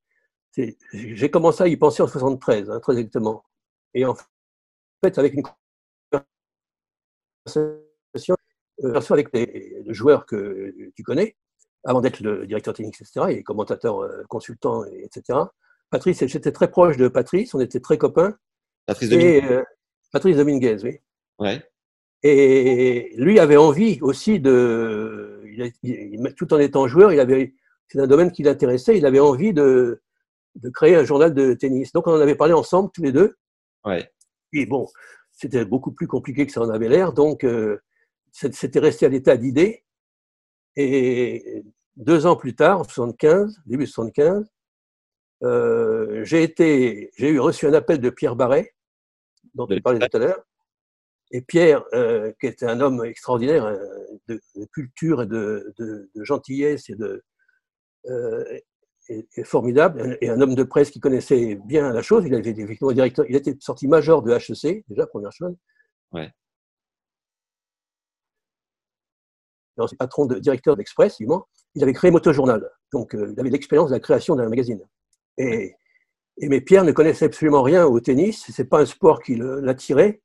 j'ai 0.92 1.30
commencé 1.30 1.62
à 1.62 1.68
y 1.68 1.76
penser 1.76 2.02
en 2.02 2.06
73, 2.06 2.70
hein, 2.70 2.80
très 2.80 2.96
exactement. 2.96 3.44
Et 3.92 4.04
en 4.04 4.14
fait, 4.14 5.18
avec 5.18 5.34
une 5.34 5.42
conversation 7.46 8.36
euh, 8.82 9.00
avec 9.10 9.32
les, 9.32 9.82
les, 9.86 9.94
joueurs 9.94 10.26
que 10.26 10.74
tu 10.96 11.02
connais, 11.02 11.36
avant 11.84 12.00
d'être 12.00 12.20
le 12.20 12.46
directeur 12.46 12.74
technique, 12.74 13.00
etc., 13.00 13.26
et 13.30 13.42
commentateur, 13.42 14.02
euh, 14.02 14.24
consultant, 14.28 14.84
etc. 14.84 15.38
Patrice, 15.90 16.26
j'étais 16.26 16.52
très 16.52 16.70
proche 16.70 16.96
de 16.96 17.08
Patrice, 17.08 17.54
on 17.54 17.60
était 17.60 17.80
très 17.80 17.98
copains. 17.98 18.36
Patrice 18.86 19.10
Dominguez. 19.10 19.36
Et, 19.36 19.44
euh, 19.44 19.62
Patrice 20.12 20.36
Dominguez, 20.36 20.76
oui. 20.82 20.98
Ouais. 21.38 21.62
Et 22.22 23.12
lui 23.16 23.38
avait 23.38 23.56
envie 23.56 23.98
aussi 24.00 24.40
de, 24.40 25.42
il, 25.44 25.72
il, 25.82 26.34
tout 26.34 26.52
en 26.54 26.58
étant 26.58 26.88
joueur, 26.88 27.12
il 27.12 27.20
avait, 27.20 27.54
c'est 27.88 28.00
un 28.00 28.06
domaine 28.06 28.32
qui 28.32 28.42
l'intéressait, 28.42 28.96
il 28.96 29.04
avait 29.04 29.20
envie 29.20 29.52
de, 29.52 30.00
de 30.56 30.70
créer 30.70 30.96
un 30.96 31.04
journal 31.04 31.34
de 31.34 31.54
tennis. 31.54 31.92
Donc, 31.92 32.06
on 32.06 32.12
en 32.12 32.20
avait 32.20 32.34
parlé 32.34 32.52
ensemble, 32.52 32.90
tous 32.92 33.02
les 33.02 33.12
deux. 33.12 33.36
Ouais. 33.84 34.10
Et 34.52 34.66
bon, 34.66 34.88
c'était 35.32 35.64
beaucoup 35.64 35.92
plus 35.92 36.06
compliqué 36.06 36.46
que 36.46 36.52
ça 36.52 36.62
en 36.62 36.70
avait 36.70 36.88
l'air. 36.88 37.12
Donc, 37.12 37.44
euh, 37.44 37.78
c'était 38.32 38.80
resté 38.80 39.06
à 39.06 39.08
l'état 39.08 39.36
d'idée. 39.36 39.84
Et 40.76 41.64
deux 41.96 42.26
ans 42.26 42.36
plus 42.36 42.54
tard, 42.54 42.80
en 42.80 42.84
75, 42.84 43.60
début 43.66 43.86
75, 43.86 44.50
euh, 45.42 46.24
j'ai 46.24 46.42
été, 46.42 47.10
j'ai 47.16 47.30
eu 47.30 47.40
reçu 47.40 47.66
un 47.66 47.74
appel 47.74 48.00
de 48.00 48.10
Pierre 48.10 48.36
Barret, 48.36 48.74
dont 49.54 49.66
tu 49.66 49.80
parlais 49.80 50.06
tout 50.08 50.16
à 50.16 50.20
l'heure. 50.20 50.42
Et 51.30 51.42
Pierre, 51.42 51.84
euh, 51.94 52.32
qui 52.40 52.46
était 52.46 52.66
un 52.66 52.80
homme 52.80 53.04
extraordinaire 53.04 53.76
de, 54.28 54.40
de 54.54 54.64
culture 54.66 55.22
et 55.22 55.26
de, 55.26 55.72
de, 55.78 56.10
de, 56.14 56.24
gentillesse 56.24 56.88
et 56.90 56.94
de, 56.94 57.24
euh, 58.06 58.58
est, 59.08 59.44
formidable 59.44 60.18
et 60.20 60.28
un 60.28 60.40
homme 60.40 60.54
de 60.54 60.62
presse 60.62 60.90
qui 60.90 61.00
connaissait 61.00 61.56
bien 61.64 61.92
la 61.92 62.02
chose. 62.02 62.24
Il 62.26 62.34
avait 62.34 62.50
effectivement 62.50 62.92
directeur, 62.92 63.24
il 63.28 63.36
était 63.36 63.56
sorti 63.60 63.88
major 63.88 64.22
de 64.22 64.32
HEC, 64.32 64.84
déjà, 64.88 65.06
première 65.06 65.32
chose. 65.32 65.54
Ouais. 66.12 66.30
Et 69.92 69.96
patron 69.96 70.26
de 70.26 70.38
directeur 70.38 70.76
d'Express, 70.76 71.18
il 71.20 71.82
avait 71.82 71.92
créé 71.92 72.10
Motojournal. 72.10 72.70
Donc, 72.92 73.14
euh, 73.14 73.32
il 73.32 73.40
avait 73.40 73.50
l'expérience 73.50 73.90
de 73.90 73.94
la 73.94 74.00
création 74.00 74.36
d'un 74.36 74.48
magazine. 74.48 74.80
Et, 75.36 75.74
et, 76.38 76.48
mais 76.48 76.60
Pierre 76.60 76.84
ne 76.84 76.92
connaissait 76.92 77.24
absolument 77.24 77.62
rien 77.62 77.84
au 77.84 77.98
tennis. 78.00 78.44
C'est 78.50 78.68
pas 78.68 78.80
un 78.80 78.86
sport 78.86 79.20
qui 79.20 79.34
l'attirait. 79.36 80.22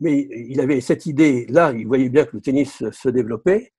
Mais 0.00 0.28
il 0.30 0.60
avait 0.60 0.80
cette 0.80 1.06
idée-là. 1.06 1.72
Il 1.72 1.86
voyait 1.86 2.08
bien 2.08 2.24
que 2.24 2.36
le 2.36 2.42
tennis 2.42 2.82
se 2.90 3.08
développait. 3.08 3.72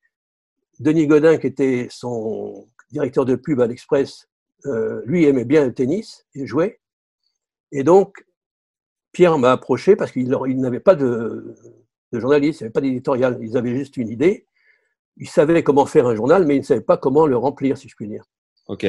Denis 0.80 1.08
Godin, 1.08 1.38
qui 1.38 1.48
était 1.48 1.88
son 1.90 2.68
directeur 2.96 3.26
de 3.26 3.36
pub 3.36 3.60
à 3.60 3.68
l'Express, 3.68 4.30
euh, 4.66 5.02
lui 5.06 5.26
aimait 5.26 5.44
bien 5.44 5.66
le 5.66 5.74
tennis, 5.74 6.26
il 6.34 6.48
jouait. 6.48 6.80
Et 7.74 7.84
donc, 7.84 8.26
Pierre 9.12 9.38
m'a 9.38 9.52
approché 9.52 9.98
parce 9.98 10.14
qu'il 10.14 10.30
n'avait 10.30 10.80
pas 10.80 10.96
de, 10.96 11.56
journaliste, 12.14 12.62
il 12.62 12.64
n'avait 12.64 12.72
pas 12.72 12.80
d'éditorial, 12.80 13.38
ils 13.42 13.58
avaient 13.58 13.76
juste 13.76 13.98
une 13.98 14.08
idée. 14.08 14.48
Ils 15.18 15.28
savaient 15.28 15.62
comment 15.62 15.86
faire 15.86 16.08
un 16.08 16.16
journal, 16.16 16.46
mais 16.46 16.56
ils 16.56 16.60
ne 16.60 16.66
savaient 16.66 16.80
pas 16.80 16.96
comment 16.96 17.28
le 17.28 17.36
remplir, 17.36 17.78
si 17.78 17.90
je 17.90 17.96
puis 17.98 18.08
dire. 18.08 18.24
Ok. 18.68 18.86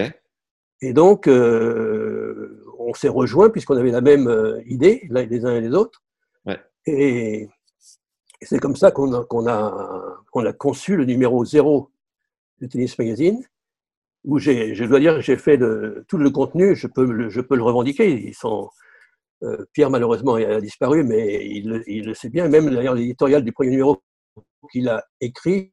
Et 0.82 0.92
donc, 0.92 1.26
euh, 1.26 2.64
on 2.78 2.94
s'est 2.94 3.08
rejoints 3.08 3.50
puisqu'on 3.50 3.76
avait 3.76 3.90
la 3.90 4.00
même 4.00 4.28
euh, 4.28 4.62
idée, 4.66 5.08
les 5.10 5.44
uns 5.44 5.56
et 5.56 5.60
les 5.60 5.74
autres. 5.74 6.04
Ouais. 6.44 6.60
Et 6.86 7.48
c'est 8.40 8.60
comme 8.60 8.76
ça 8.76 8.92
qu'on 8.92 9.12
a, 9.14 9.26
a, 9.50 10.48
a, 10.48 10.52
conçu 10.52 10.96
le 10.96 11.04
numéro 11.04 11.44
0 11.44 11.90
de 12.60 12.66
Tennis 12.66 12.96
Magazine, 12.98 13.42
où 14.26 14.38
je 14.38 14.84
dois 14.84 15.00
dire 15.00 15.14
que 15.14 15.20
j'ai 15.20 15.36
fait 15.36 15.58
tout 16.08 16.18
le 16.18 16.30
contenu, 16.30 16.74
je 16.74 16.88
peux, 16.88 17.04
le, 17.04 17.30
je 17.30 17.40
peux 17.40 17.56
le 17.56 17.62
revendiquer. 17.62 18.10
Ils 18.10 18.34
sont, 18.34 18.68
euh, 19.44 19.64
Pierre, 19.72 19.88
malheureusement, 19.88 20.34
a 20.34 20.60
disparu, 20.60 21.04
mais 21.04 21.46
il, 21.46 21.82
il 21.86 22.06
le 22.06 22.14
sait 22.14 22.28
bien. 22.28 22.48
Même 22.48 22.68
d'ailleurs, 22.68 22.94
l'éditorial 22.94 23.44
du 23.44 23.52
premier 23.52 23.70
numéro 23.70 24.02
qu'il 24.72 24.88
a 24.88 25.04
écrit, 25.20 25.70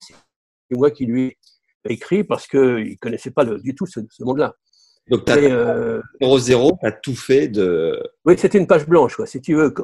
c'est 0.00 0.76
moi 0.76 0.90
qui 0.90 1.04
lui 1.04 1.36
ai 1.84 1.92
écrit 1.92 2.24
parce 2.24 2.46
qu'il 2.46 2.58
ne 2.60 2.96
connaissait 2.96 3.32
pas 3.32 3.44
du 3.44 3.74
tout 3.74 3.86
ce, 3.86 4.00
monde-là. 4.20 4.54
Donc, 5.10 5.26
tu 5.26 5.32
as, 5.32 5.36
euh, 5.36 6.00
0, 6.38 6.78
tu 6.80 6.86
as 6.86 6.92
tout 6.92 7.16
fait 7.16 7.48
de. 7.48 8.02
Oui, 8.24 8.38
c'était 8.38 8.58
une 8.58 8.66
page 8.66 8.86
blanche, 8.86 9.16
quoi, 9.16 9.26
si 9.26 9.42
tu 9.42 9.54
veux. 9.54 9.74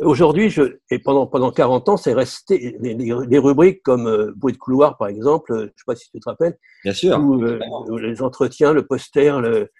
Aujourd'hui, 0.00 0.54
et 0.90 0.98
pendant, 0.98 1.26
pendant 1.26 1.50
40 1.50 1.88
ans, 1.90 1.96
c'est 1.96 2.14
resté 2.14 2.76
les, 2.80 3.38
rubriques 3.38 3.82
comme 3.82 4.06
euh, 4.06 4.32
bruit 4.36 4.52
de 4.52 4.58
couloir, 4.58 4.96
par 4.96 5.08
exemple, 5.08 5.52
je 5.54 5.62
ne 5.62 5.66
sais 5.66 5.84
pas 5.86 5.96
si 5.96 6.10
tu 6.10 6.20
te 6.20 6.28
rappelles. 6.28 6.56
Bien 6.84 6.92
sûr. 6.92 7.18
Euh, 7.18 7.58
les 7.98 8.22
entretiens, 8.22 8.72
le 8.72 8.86
poster, 8.86 9.40
le, 9.40 9.70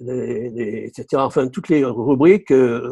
etc. 0.00 1.04
Enfin, 1.14 1.48
toutes 1.48 1.68
les 1.68 1.84
rubriques, 1.84 2.50
euh, 2.52 2.90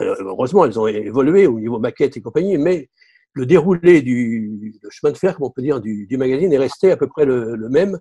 heureusement, 0.00 0.64
elles 0.64 0.78
ont 0.78 0.86
évolué 0.86 1.46
au 1.46 1.58
niveau 1.58 1.78
maquette 1.78 2.16
et 2.16 2.22
compagnie, 2.22 2.56
mais 2.56 2.88
le 3.34 3.46
déroulé 3.46 4.02
du 4.02 4.78
chemin 4.90 5.12
de 5.12 5.18
fer, 5.18 5.36
comme 5.36 5.46
on 5.46 5.50
peut 5.50 5.62
dire, 5.62 5.80
du, 5.80 6.06
du 6.06 6.16
magazine 6.16 6.52
est 6.52 6.58
resté 6.58 6.92
à 6.92 6.96
peu 6.96 7.08
près 7.08 7.24
le, 7.24 7.56
le 7.56 7.68
même 7.68 7.98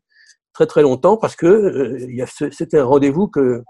très 0.54 0.68
très 0.68 0.82
longtemps 0.82 1.16
parce 1.16 1.38
que 1.38 1.98
c'était 2.52 2.80
un 2.80 2.86
rendez-vous 2.86 3.28
que, 3.28 3.64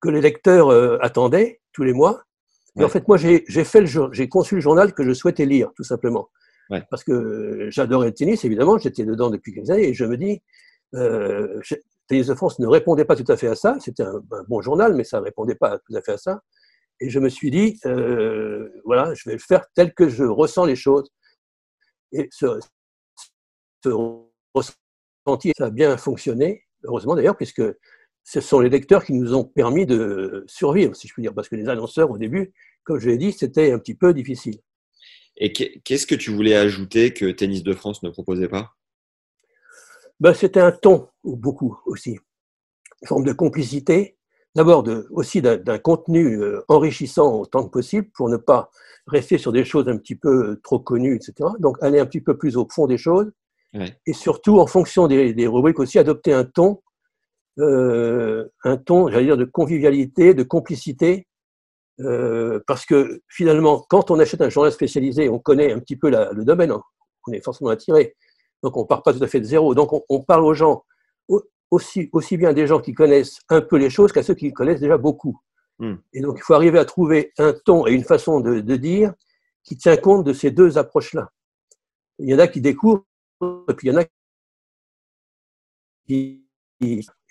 que 0.00 0.08
les 0.08 0.20
lecteurs 0.20 0.70
attendaient 1.02 1.60
tous 1.72 1.82
les 1.82 1.92
mois 1.92 2.22
en 2.78 2.88
fait, 2.88 3.06
moi, 3.08 3.16
j'ai 3.16 3.64
fait 3.64 3.84
j'ai 4.12 4.28
conçu 4.28 4.56
le 4.56 4.60
journal 4.60 4.94
que 4.94 5.04
je 5.04 5.12
souhaitais 5.12 5.46
lire, 5.46 5.70
tout 5.76 5.84
simplement. 5.84 6.28
Parce 6.90 7.02
que 7.02 7.68
j'adorais 7.70 8.08
le 8.08 8.14
tennis, 8.14 8.44
évidemment, 8.44 8.78
j'étais 8.78 9.04
dedans 9.04 9.30
depuis 9.30 9.52
quelques 9.52 9.70
années, 9.70 9.88
et 9.88 9.94
je 9.94 10.04
me 10.04 10.16
dis, 10.16 10.40
euh, 10.94 11.60
Tennis 12.06 12.26
de 12.26 12.34
France 12.34 12.58
ne 12.58 12.66
répondait 12.66 13.04
pas 13.04 13.16
tout 13.16 13.30
à 13.30 13.36
fait 13.36 13.48
à 13.48 13.54
ça. 13.54 13.76
C'était 13.80 14.02
un, 14.02 14.20
bon 14.48 14.60
journal, 14.60 14.94
mais 14.94 15.04
ça 15.04 15.18
ne 15.18 15.24
répondait 15.24 15.54
pas 15.54 15.78
tout 15.78 15.96
à 15.96 16.02
fait 16.02 16.12
à 16.12 16.18
ça. 16.18 16.42
Et 17.00 17.08
je 17.08 17.18
me 17.18 17.28
suis 17.28 17.50
dit, 17.50 17.78
euh, 17.86 18.68
voilà, 18.84 19.14
je 19.14 19.28
vais 19.28 19.34
le 19.34 19.40
faire 19.40 19.64
tel 19.74 19.94
que 19.94 20.08
je 20.08 20.24
ressens 20.24 20.64
les 20.64 20.76
choses. 20.76 21.08
Et 22.12 22.28
ce, 22.32 22.46
ressenti, 24.54 25.52
ça 25.56 25.66
a 25.66 25.70
bien 25.70 25.96
fonctionné, 25.96 26.64
heureusement 26.84 27.14
d'ailleurs, 27.14 27.36
puisque 27.36 27.62
ce 28.24 28.40
sont 28.40 28.60
les 28.60 28.68
lecteurs 28.68 29.04
qui 29.04 29.12
nous 29.12 29.34
ont 29.34 29.44
permis 29.44 29.86
de 29.86 30.44
survivre, 30.46 30.94
si 30.94 31.08
je 31.08 31.12
puis 31.12 31.22
dire, 31.22 31.34
parce 31.34 31.48
que 31.48 31.56
les 31.56 31.68
annonceurs, 31.68 32.10
au 32.10 32.18
début, 32.18 32.52
comme 32.84 32.98
je 32.98 33.08
l'ai 33.08 33.18
dit, 33.18 33.32
c'était 33.32 33.72
un 33.72 33.78
petit 33.78 33.94
peu 33.94 34.14
difficile. 34.14 34.60
Et 35.36 35.52
qu'est-ce 35.52 36.06
que 36.06 36.14
tu 36.14 36.30
voulais 36.30 36.54
ajouter 36.54 37.14
que 37.14 37.30
Tennis 37.30 37.62
de 37.62 37.72
France 37.72 38.02
ne 38.02 38.10
proposait 38.10 38.48
pas? 38.48 38.74
Ben, 40.20 40.34
C'était 40.34 40.60
un 40.60 40.72
ton, 40.72 41.08
beaucoup 41.24 41.80
aussi. 41.86 42.18
Une 43.02 43.08
forme 43.08 43.24
de 43.24 43.32
complicité, 43.32 44.18
d'abord 44.54 44.86
aussi 45.10 45.40
d'un 45.40 45.78
contenu 45.78 46.36
euh, 46.40 46.62
enrichissant 46.68 47.40
autant 47.40 47.64
que 47.64 47.70
possible 47.70 48.10
pour 48.12 48.28
ne 48.28 48.36
pas 48.36 48.70
rester 49.06 49.38
sur 49.38 49.52
des 49.52 49.64
choses 49.64 49.88
un 49.88 49.96
petit 49.96 50.14
peu 50.14 50.60
trop 50.62 50.78
connues, 50.78 51.16
etc. 51.16 51.48
Donc 51.58 51.78
aller 51.82 51.98
un 51.98 52.06
petit 52.06 52.20
peu 52.20 52.36
plus 52.36 52.56
au 52.56 52.68
fond 52.70 52.86
des 52.86 52.98
choses. 52.98 53.32
Et 54.04 54.12
surtout, 54.12 54.58
en 54.58 54.66
fonction 54.66 55.06
des, 55.06 55.32
des 55.32 55.46
rubriques 55.46 55.78
aussi, 55.78 55.98
adopter 56.00 56.32
un 56.32 56.44
ton 56.44 56.82
euh, 57.60 58.48
un 58.64 58.76
ton, 58.76 59.08
j'allais 59.08 59.26
dire, 59.26 59.36
de 59.36 59.44
convivialité, 59.44 60.34
de 60.34 60.42
complicité, 60.42 61.26
euh, 62.00 62.60
parce 62.66 62.86
que 62.86 63.20
finalement, 63.28 63.84
quand 63.88 64.10
on 64.10 64.18
achète 64.18 64.40
un 64.40 64.48
journal 64.48 64.72
spécialisé, 64.72 65.28
on 65.28 65.38
connaît 65.38 65.72
un 65.72 65.78
petit 65.78 65.96
peu 65.96 66.10
le 66.10 66.44
domaine, 66.44 66.70
hein. 66.70 66.82
on 67.26 67.32
est 67.32 67.44
forcément 67.44 67.70
attiré, 67.70 68.16
donc 68.62 68.76
on 68.76 68.82
ne 68.82 68.86
part 68.86 69.02
pas 69.02 69.12
tout 69.12 69.22
à 69.22 69.26
fait 69.26 69.40
de 69.40 69.44
zéro, 69.44 69.74
donc 69.74 69.90
on, 70.08 70.22
parle 70.22 70.44
aux 70.44 70.54
gens, 70.54 70.84
aussi, 71.70 72.08
aussi 72.12 72.36
bien 72.36 72.52
des 72.52 72.66
gens 72.66 72.80
qui 72.80 72.94
connaissent 72.94 73.40
un 73.48 73.60
peu 73.60 73.76
les 73.76 73.90
choses 73.90 74.12
qu'à 74.12 74.22
ceux 74.22 74.34
qui 74.34 74.52
connaissent 74.52 74.80
déjà 74.80 74.98
beaucoup. 74.98 75.38
Hmm. 75.78 75.96
Et 76.12 76.20
donc 76.20 76.36
il 76.38 76.42
faut 76.42 76.54
arriver 76.54 76.78
à 76.78 76.84
trouver 76.84 77.32
un 77.38 77.52
ton 77.52 77.86
et 77.86 77.92
une 77.92 78.04
façon 78.04 78.40
de, 78.40 78.60
de 78.60 78.76
dire 78.76 79.14
qui 79.64 79.76
tient 79.76 79.96
compte 79.96 80.24
de 80.24 80.32
ces 80.32 80.50
deux 80.50 80.78
approches-là. 80.78 81.30
Il 82.18 82.28
y 82.28 82.34
en 82.34 82.38
a 82.38 82.48
qui 82.48 82.60
découvrent, 82.60 83.04
et 83.42 83.74
puis 83.74 83.88
il 83.88 83.92
y 83.92 83.96
en 83.96 84.00
a 84.00 84.04
qui 86.06 86.49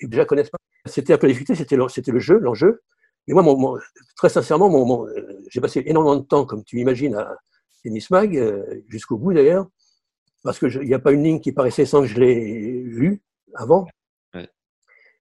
déjà 0.02 0.26
connaissent 0.26 0.50
pas. 0.50 0.58
C'était 0.86 1.14
un 1.14 1.18
peu 1.18 1.28
difficile, 1.28 1.56
c'était 1.56 1.76
le, 1.76 1.88
c'était 1.90 2.12
le 2.12 2.20
jeu, 2.20 2.40
l'enjeu. 2.40 2.82
Et 3.28 3.34
moi, 3.34 3.44
mon, 3.44 3.78
très 4.16 4.30
sincèrement, 4.30 4.70
mon, 4.70 5.08
euh, 5.08 5.40
j'ai 5.50 5.62
passé 5.62 5.84
énormément 5.86 6.16
de 6.16 6.26
temps, 6.26 6.46
comme 6.46 6.64
tu 6.64 6.80
imagines, 6.80 7.16
à 7.16 7.38
Tennis 7.84 8.10
Mag, 8.10 8.36
euh, 8.36 8.82
jusqu'au 8.88 9.18
bout 9.18 9.34
d'ailleurs, 9.34 9.68
parce 10.44 10.58
qu'il 10.60 10.82
n'y 10.82 10.94
a 10.94 11.00
pas 11.00 11.12
une 11.12 11.24
ligne 11.24 11.40
qui 11.40 11.52
paraissait 11.52 11.86
sans 11.86 12.02
que 12.02 12.08
je 12.08 12.20
l'ai 12.20 12.82
vue 12.82 13.22
avant. 13.54 13.88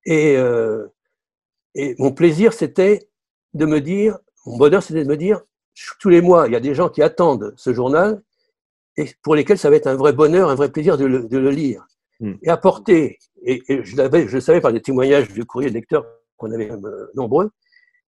Et, 0.05 0.37
euh, 0.37 0.87
et 1.75 1.95
mon 1.99 2.13
plaisir, 2.13 2.53
c'était 2.53 3.11
de 3.53 3.67
me 3.67 3.81
dire, 3.81 4.19
mon 4.47 4.57
bonheur, 4.57 4.83
c'était 4.83 5.05
de 5.05 5.09
me 5.09 5.17
dire, 5.17 5.43
tous 6.01 6.09
les 6.09 6.23
mois, 6.23 6.47
il 6.47 6.53
y 6.53 6.57
a 6.57 6.61
des 6.61 6.75
gens 6.75 6.89
qui 6.89 7.03
attendent 7.03 7.53
ce 7.57 7.75
journal 7.75 8.23
et 8.97 9.07
pour 9.23 9.35
lesquels 9.35 9.59
ça 9.59 9.71
va 9.71 9.77
être 9.77 9.87
un 9.87 9.95
vrai 9.95 10.13
bonheur, 10.13 10.49
un 10.49 10.55
vrai 10.55 10.71
plaisir 10.73 10.97
de 10.97 11.05
le, 11.05 11.25
de 11.25 11.39
le 11.39 11.51
lire. 11.51 11.87
Hmm. 12.21 12.35
Et 12.43 12.49
apporter 12.49 13.19
et, 13.45 13.63
je, 13.69 14.27
je 14.27 14.39
savais 14.41 14.61
par 14.61 14.73
des 14.73 14.83
témoignages 14.83 15.29
du 15.33 15.45
courrier 15.45 15.69
de 15.69 15.75
lecteurs 15.75 16.05
qu'on 16.37 16.53
avait 16.53 16.71
euh, 16.71 17.07
nombreux, 17.15 17.51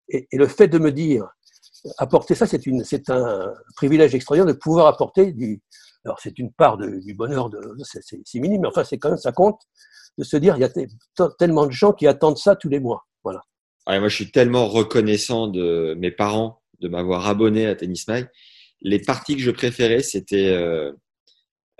et, 0.08 0.26
le 0.32 0.46
fait 0.46 0.68
de 0.68 0.78
me 0.78 0.90
dire, 0.90 1.28
apporter 1.98 2.34
ça, 2.34 2.46
c'est, 2.46 2.66
une, 2.66 2.84
c'est 2.84 3.10
un 3.10 3.52
privilège 3.76 4.14
extraordinaire 4.14 4.52
de 4.52 4.58
pouvoir 4.58 4.86
apporter 4.86 5.32
du. 5.32 5.62
Alors, 6.04 6.18
c'est 6.20 6.38
une 6.38 6.50
part 6.50 6.78
du 6.78 7.14
bonheur, 7.14 7.50
de, 7.50 7.60
c'est, 7.82 8.38
minime, 8.40 8.62
mais 8.62 8.68
enfin, 8.68 8.84
c'est 8.84 8.98
quand 8.98 9.10
même, 9.10 9.18
ça 9.18 9.32
compte 9.32 9.60
de 10.16 10.24
se 10.24 10.36
dire, 10.36 10.56
il 10.56 10.60
y 10.60 10.64
a 10.64 11.28
tellement 11.38 11.66
de 11.66 11.72
gens 11.72 11.92
qui 11.92 12.06
attendent 12.06 12.38
ça 12.38 12.56
tous 12.56 12.70
les 12.70 12.80
mois. 12.80 13.06
Voilà. 13.22 13.42
moi, 13.86 14.08
je 14.08 14.14
suis 14.14 14.30
tellement 14.30 14.66
reconnaissant 14.66 15.46
de 15.46 15.94
mes 15.98 16.10
parents 16.10 16.62
de 16.80 16.88
m'avoir 16.88 17.28
abonné 17.28 17.66
à 17.66 17.76
Tennis 17.76 18.08
Mag. 18.08 18.30
Les 18.80 18.98
parties 18.98 19.36
que 19.36 19.42
je 19.42 19.50
préférais, 19.50 20.02
c'était 20.02 20.48
euh, 20.48 20.92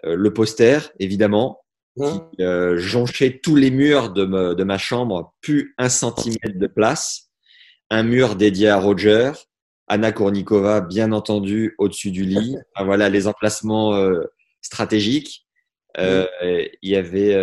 euh, 0.05 0.15
le 0.17 0.33
poster, 0.35 0.93
évidemment, 0.99 1.60
qui 1.97 2.43
euh, 2.43 2.79
jonchait 2.79 3.41
tous 3.43 3.57
les 3.57 3.71
murs 3.71 4.13
de, 4.13 4.55
de, 4.55 4.65
ma 4.65 4.79
chambre, 4.79 5.35
plus 5.41 5.75
un 5.79 5.89
centimètre 5.89 6.59
de 6.59 6.67
place. 6.67 7.31
Un 7.91 8.05
mur 8.05 8.37
dédié 8.37 8.69
à 8.69 8.79
Roger, 8.79 9.33
Anna 9.89 10.13
Kournikova, 10.13 10.81
bien 10.81 11.13
entendu, 11.13 11.75
au-dessus 11.79 12.13
du 12.13 12.25
lit. 12.25 12.57
voilà 12.85 13.09
les 13.09 13.27
emplacements 13.27 13.95
euh, 13.95 14.23
stratégiques. 14.63 15.47
Euh, 15.99 16.27
il 16.43 16.91
y 16.91 16.95
avait 16.95 17.37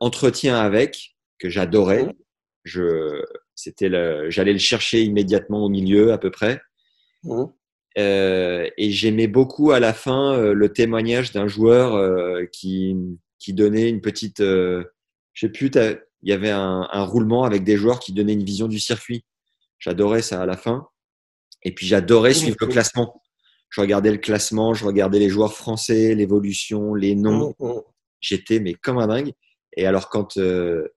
entretien 0.00 0.56
avec 0.56 1.14
que 1.38 1.48
j'adorais. 1.48 2.08
Je, 2.64 3.22
c'était 3.54 3.90
j'allais 4.28 4.52
le 4.52 4.58
chercher 4.58 5.02
immédiatement 5.02 5.64
au 5.64 5.68
milieu 5.68 6.12
à 6.12 6.18
peu 6.18 6.32
près. 6.32 6.60
Et 7.94 8.90
j'aimais 8.90 9.28
beaucoup 9.28 9.70
à 9.70 9.78
la 9.78 9.92
fin 9.92 10.52
le 10.52 10.72
témoignage 10.72 11.30
d'un 11.30 11.46
joueur 11.46 11.96
qui 12.50 12.96
qui 13.42 13.52
donnait 13.52 13.88
une 13.88 14.00
petite, 14.00 14.40
euh, 14.40 14.84
je 15.32 15.46
sais 15.46 15.52
plus, 15.52 15.70
il 15.74 16.30
y 16.30 16.32
avait 16.32 16.50
un, 16.50 17.04
roulement 17.04 17.44
avec 17.44 17.64
des 17.64 17.76
joueurs 17.76 17.98
qui 17.98 18.12
donnaient 18.12 18.34
une 18.34 18.44
vision 18.44 18.68
du 18.68 18.78
circuit. 18.78 19.24
J'adorais 19.78 20.22
ça 20.22 20.40
à 20.40 20.46
la 20.46 20.56
fin. 20.56 20.86
Et 21.64 21.74
puis 21.74 21.86
j'adorais 21.86 22.34
suivre 22.34 22.56
le 22.60 22.66
classement. 22.66 23.22
Je 23.70 23.80
regardais 23.80 24.12
le 24.12 24.18
classement, 24.18 24.74
je 24.74 24.84
regardais 24.84 25.18
les 25.18 25.28
joueurs 25.28 25.54
français, 25.54 26.14
l'évolution, 26.14 26.94
les 26.94 27.14
noms. 27.14 27.54
J'étais 28.20 28.60
mais 28.60 28.74
comme 28.74 28.98
un 28.98 29.08
dingue. 29.08 29.32
Et 29.76 29.86
alors, 29.86 30.08
quand 30.08 30.36
euh, 30.36 30.88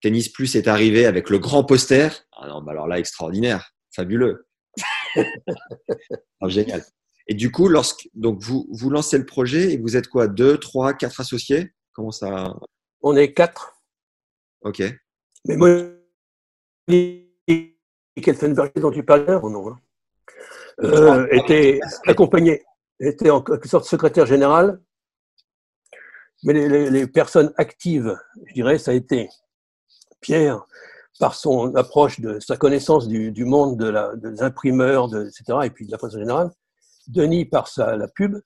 Tennis 0.00 0.28
Plus 0.28 0.54
est 0.54 0.68
arrivé 0.68 1.06
avec 1.06 1.30
le 1.30 1.38
grand 1.38 1.64
poster, 1.64 2.10
ah 2.36 2.46
non, 2.48 2.62
bah 2.62 2.72
alors 2.72 2.86
là, 2.86 2.98
extraordinaire, 2.98 3.74
fabuleux. 3.94 4.46
Ah, 6.42 6.48
génial. 6.48 6.82
Et 7.26 7.34
du 7.34 7.50
coup, 7.50 7.68
lorsque, 7.68 8.08
donc 8.14 8.42
vous, 8.42 8.66
vous 8.72 8.90
lancez 8.90 9.18
le 9.18 9.26
projet 9.26 9.72
et 9.72 9.76
vous 9.76 9.96
êtes 9.96 10.08
quoi? 10.08 10.26
Deux, 10.26 10.56
trois, 10.56 10.94
quatre 10.94 11.20
associés? 11.20 11.72
Comment 11.92 12.10
ça 12.10 12.54
On 13.02 13.16
est 13.16 13.32
quatre. 13.32 13.72
Ok. 14.62 14.82
Mais 15.46 15.56
moi, 15.56 15.70
Kelfenberg 18.22 18.72
dont 18.76 18.90
tu 18.90 19.02
parlais, 19.04 19.32
nom, 19.40 19.70
hein, 19.72 19.78
euh, 20.82 21.26
était 21.30 21.80
accompagné, 22.06 22.62
était 22.98 23.30
en 23.30 23.40
quelque 23.42 23.68
sorte 23.68 23.86
secrétaire 23.86 24.26
général. 24.26 24.80
Mais 26.42 26.52
les, 26.54 26.68
les- 26.68 26.90
les 26.90 27.06
personnes 27.06 27.52
actives, 27.56 28.18
je 28.46 28.54
dirais, 28.54 28.78
ça 28.78 28.90
a 28.92 28.94
été 28.94 29.28
Pierre, 30.20 30.66
par 31.18 31.34
son 31.34 31.74
approche 31.76 32.20
de 32.20 32.38
sa 32.40 32.56
connaissance 32.56 33.08
du, 33.08 33.30
du 33.30 33.44
monde 33.44 33.78
de 33.78 33.88
la, 33.88 34.14
des 34.16 34.42
imprimeurs, 34.42 35.08
de, 35.08 35.26
etc., 35.26 35.58
et 35.64 35.70
puis 35.70 35.86
de 35.86 35.90
la 35.90 35.98
presse 35.98 36.14
générale. 36.16 36.50
Denis 37.08 37.44
par 37.44 37.68
sa, 37.68 37.96
la 37.96 38.08
pub, 38.08 38.38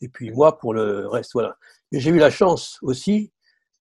et 0.00 0.08
puis 0.08 0.30
moi 0.30 0.58
pour 0.58 0.74
le 0.74 1.06
reste. 1.08 1.32
Voilà. 1.34 1.56
Mais 1.92 2.00
j'ai 2.00 2.10
eu 2.10 2.18
la 2.18 2.30
chance 2.30 2.78
aussi 2.82 3.32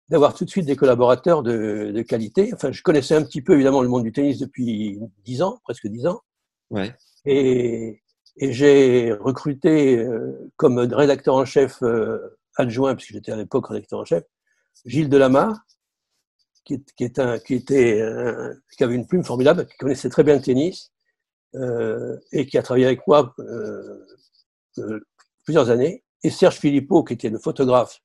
d'avoir 0.10 0.34
tout 0.34 0.44
de 0.44 0.50
suite 0.50 0.66
des 0.66 0.76
collaborateurs 0.76 1.44
de, 1.44 1.92
de 1.94 2.02
qualité. 2.02 2.52
Enfin, 2.54 2.72
je 2.72 2.82
connaissais 2.82 3.16
un 3.16 3.24
petit 3.24 3.42
peu 3.42 3.54
évidemment 3.54 3.82
le 3.82 3.90
monde 3.90 4.04
du 4.04 4.12
tennis 4.12 4.40
depuis 4.40 5.00
dix 5.24 5.42
ans, 5.44 5.60
presque 5.64 5.88
dix 5.88 6.08
ans. 6.08 6.22
Ouais. 6.72 6.96
Et, 7.26 8.02
et 8.38 8.52
j'ai 8.54 9.14
recruté 9.14 10.00
euh, 10.00 10.52
comme 10.56 10.80
rédacteur 10.80 11.36
en 11.36 11.46
chef 11.46 11.84
euh, 11.84 12.40
adjoint, 12.56 12.96
puisque 12.96 13.12
j'étais 13.14 13.32
à 13.32 13.36
l'époque 13.36 13.68
rédacteur 13.68 14.00
en 14.00 14.06
chef, 14.06 14.24
Gilles 14.86 15.10
Delamarre, 15.10 15.60
qui, 16.66 16.76
est- 16.76 16.92
qui, 16.96 17.04
est 17.04 17.20
un, 17.20 17.38
qui, 17.38 17.54
était, 17.54 18.02
un- 18.02 18.54
qui 18.76 18.84
avait 18.84 18.96
une 18.96 19.06
plume 19.06 19.24
formidable, 19.24 19.68
qui 19.68 19.78
connaissait 19.78 20.10
très 20.10 20.24
bien 20.24 20.36
le 20.36 20.42
tennis, 20.42 20.92
euh, 21.56 22.18
et 22.32 22.48
qui 22.48 22.58
a 22.58 22.64
travaillé 22.64 22.86
avec 22.88 23.06
moi 23.08 23.34
euh, 23.40 24.06
euh, 24.80 25.00
plusieurs 25.44 25.70
années, 25.70 26.04
et 26.24 26.30
Serge 26.30 26.58
Philippot, 26.58 27.04
qui 27.04 27.14
était 27.14 27.30
le 27.30 27.40
photographe, 27.40 28.00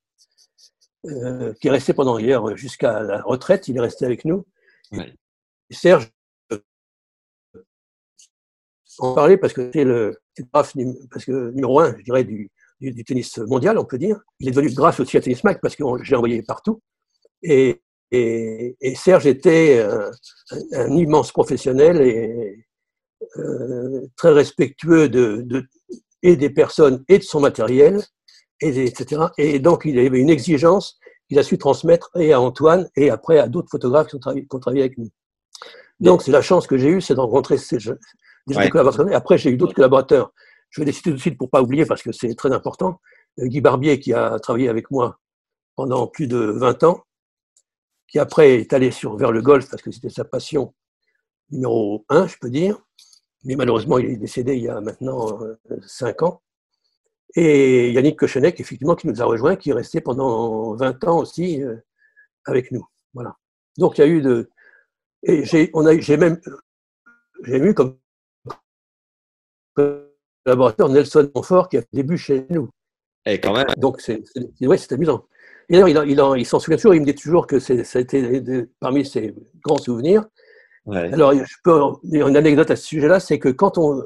euh, 1.07 1.53
qui 1.61 1.68
est 1.68 1.70
resté 1.70 1.92
pendant 1.92 2.18
hier 2.18 2.57
jusqu'à 2.57 3.03
la 3.03 3.22
retraite, 3.22 3.68
il 3.68 3.77
est 3.77 3.81
resté 3.81 4.05
avec 4.07 4.24
nous. 4.24 4.46
Ouais. 4.92 5.14
Serge, 5.70 6.11
euh, 6.53 6.59
en 8.98 9.14
parler 9.14 9.37
parce 9.37 9.53
que 9.53 9.70
c'est 9.72 9.85
le 9.85 10.18
parce 10.50 10.72
que 10.72 11.50
numéro 11.50 11.81
un, 11.81 11.96
je 11.98 12.03
dirais, 12.03 12.24
du, 12.24 12.50
du, 12.81 12.92
du 12.92 13.05
tennis 13.05 13.38
mondial, 13.38 13.79
on 13.79 13.85
peut 13.85 13.98
dire. 13.98 14.20
Il 14.40 14.48
est 14.48 14.53
devenu 14.53 14.72
grâce 14.72 15.00
aussi 15.00 15.16
à 15.16 15.20
Tennis 15.20 15.44
Mag 15.44 15.59
parce 15.61 15.77
que 15.77 15.85
j'ai 16.03 16.16
envoyé 16.16 16.42
partout. 16.42 16.81
Et, 17.42 17.83
et, 18.11 18.77
et 18.81 18.94
Serge 18.94 19.27
était 19.27 19.79
euh, 19.79 20.11
un, 20.50 20.81
un 20.81 20.96
immense 20.96 21.33
professionnel 21.33 22.00
et 22.00 22.66
euh, 23.38 24.07
très 24.16 24.31
respectueux 24.31 25.09
de, 25.09 25.42
de, 25.42 25.66
et 26.24 26.34
des 26.37 26.50
personnes 26.50 27.04
et 27.08 27.18
de 27.18 27.22
son 27.22 27.38
matériel, 27.38 28.02
et, 28.60 28.72
des- 28.72 28.87
etc. 28.87 29.26
Et 29.38 29.58
donc, 29.60 29.82
il 29.84 29.96
avait 29.98 30.18
une 30.18 30.30
exigence 30.30 30.98
qu'il 31.28 31.38
a 31.38 31.42
su 31.44 31.56
transmettre 31.58 32.10
et 32.18 32.32
à 32.32 32.40
Antoine 32.40 32.88
et 32.96 33.10
après 33.10 33.38
à 33.38 33.46
d'autres 33.46 33.68
photographes 33.70 34.08
qui 34.08 34.16
ont 34.16 34.18
travaillé, 34.20 34.42
qui 34.46 34.54
ont 34.56 34.58
travaillé 34.58 34.82
avec 34.82 34.98
nous. 34.98 35.10
Donc, 36.00 36.22
c'est 36.22 36.32
la 36.32 36.42
chance 36.42 36.66
que 36.66 36.76
j'ai 36.76 36.88
eue, 36.88 37.00
c'est 37.00 37.14
de 37.14 37.20
rencontrer 37.20 37.56
ces 37.58 37.78
jeunes- 37.78 37.98
des 38.46 38.56
Ouais. 38.56 38.68
collaborateurs. 38.68 39.08
Et 39.10 39.14
après, 39.14 39.38
j'ai 39.38 39.50
eu 39.50 39.56
d'autres 39.56 39.74
collaborateurs. 39.74 40.32
Je 40.70 40.80
vais 40.80 40.87
les 40.87 40.92
citer 40.92 41.10
tout 41.10 41.16
de 41.16 41.20
suite 41.20 41.38
pour 41.38 41.50
pas 41.50 41.62
oublier 41.62 41.87
parce 41.87 42.02
que 42.02 42.10
c'est 42.12 42.34
très 42.34 42.52
important. 42.52 43.00
Euh, 43.38 43.46
Guy 43.46 43.60
Barbier, 43.60 44.00
qui 44.00 44.12
a 44.12 44.38
travaillé 44.40 44.68
avec 44.68 44.90
moi 44.90 45.18
pendant 45.76 46.06
plus 46.06 46.26
de 46.26 46.38
20 46.38 46.82
ans, 46.84 47.02
qui 48.08 48.18
après 48.18 48.60
est 48.60 48.72
allé 48.72 48.90
sur, 48.90 49.16
vers 49.16 49.32
le 49.32 49.40
golf 49.42 49.68
parce 49.70 49.82
que 49.82 49.90
c'était 49.90 50.10
sa 50.10 50.24
passion 50.24 50.74
numéro 51.50 52.04
un, 52.08 52.26
je 52.26 52.37
peux 52.40 52.50
dire. 52.50 52.78
Mais 53.44 53.57
malheureusement, 53.57 53.98
il 53.98 54.07
est 54.07 54.16
décédé 54.16 54.57
il 54.57 54.62
y 54.62 54.68
a 54.68 54.80
maintenant 54.80 55.42
euh, 55.42 55.57
cinq 55.87 56.22
ans. 56.22 56.42
Et 57.37 57.92
Yannick 57.92 58.18
Cochenek, 58.18 58.61
effectivement, 58.61 58.94
qui 58.94 59.09
nous 59.09 59.20
a 59.20 59.24
rejoints, 59.24 59.57
qui 59.57 59.70
est 59.70 59.74
resté 59.74 60.00
pendant 60.00 60.74
20 60.74 61.04
ans 61.04 61.18
aussi 61.18 61.62
euh, 61.62 61.76
avec 62.46 62.70
nous. 62.70 62.87
Voilà. 63.12 63.37
Donc, 63.76 63.98
il 63.98 64.02
y 64.02 64.04
a 64.04 64.07
eu 64.07 64.22
de. 64.22 64.50
Et 65.24 65.44
j'ai, 65.44 65.70
on 65.74 65.85
a, 65.87 65.94
eu- 65.94 66.02
j'ai 66.02 66.16
même, 66.16 66.40
j'ai 67.42 67.57
eu 67.59 67.74
comme 67.74 67.98
collaborateur 69.74 70.88
Nelson 70.88 71.30
Monfort 71.35 71.68
qui 71.68 71.78
a 71.78 71.80
fait 71.80 71.88
début 71.92 72.18
chez 72.18 72.46
nous. 72.50 72.68
Et 73.26 73.40
quand 73.40 73.54
même. 73.54 73.66
Donc, 73.78 74.00
c'est, 74.00 74.22
c'est, 74.59 74.66
ouais, 74.66 74.78
c'est 74.78 74.92
amusant. 74.92 75.26
Et 75.68 75.78
d'ailleurs, 75.78 76.04
il, 76.04 76.11
il, 76.11 76.40
il 76.40 76.46
s'en 76.46 76.61
souvient 76.61 76.76
toujours, 76.76 76.94
il 76.94 77.00
me 77.00 77.07
dit 77.07 77.14
toujours 77.14 77.46
que 77.46 77.59
c'est, 77.59 77.83
ça 77.85 77.98
a 77.98 78.02
été 78.02 78.42
parmi 78.80 79.04
ses 79.04 79.35
grands 79.64 79.78
souvenirs. 79.78 80.24
Ouais. 80.87 81.12
Alors, 81.12 81.33
je 81.33 81.55
peux 81.62 81.81
dire 82.05 82.29
une 82.29 82.37
anecdote 82.37 82.70
à 82.70 82.77
ce 82.77 82.85
sujet-là, 82.85 83.20
c'est 83.20 83.38
que 83.38 83.49
quand 83.49 83.79
on, 83.79 84.03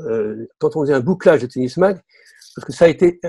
euh, 0.00 0.46
quand 0.58 0.76
on 0.76 0.82
faisait 0.82 0.94
un 0.94 1.00
bouclage 1.00 1.42
de 1.42 1.46
Tennis 1.46 1.76
Mag, 1.76 2.00
parce 2.54 2.64
que 2.64 2.72
ça 2.72 2.86
a 2.86 2.88
été 2.88 3.20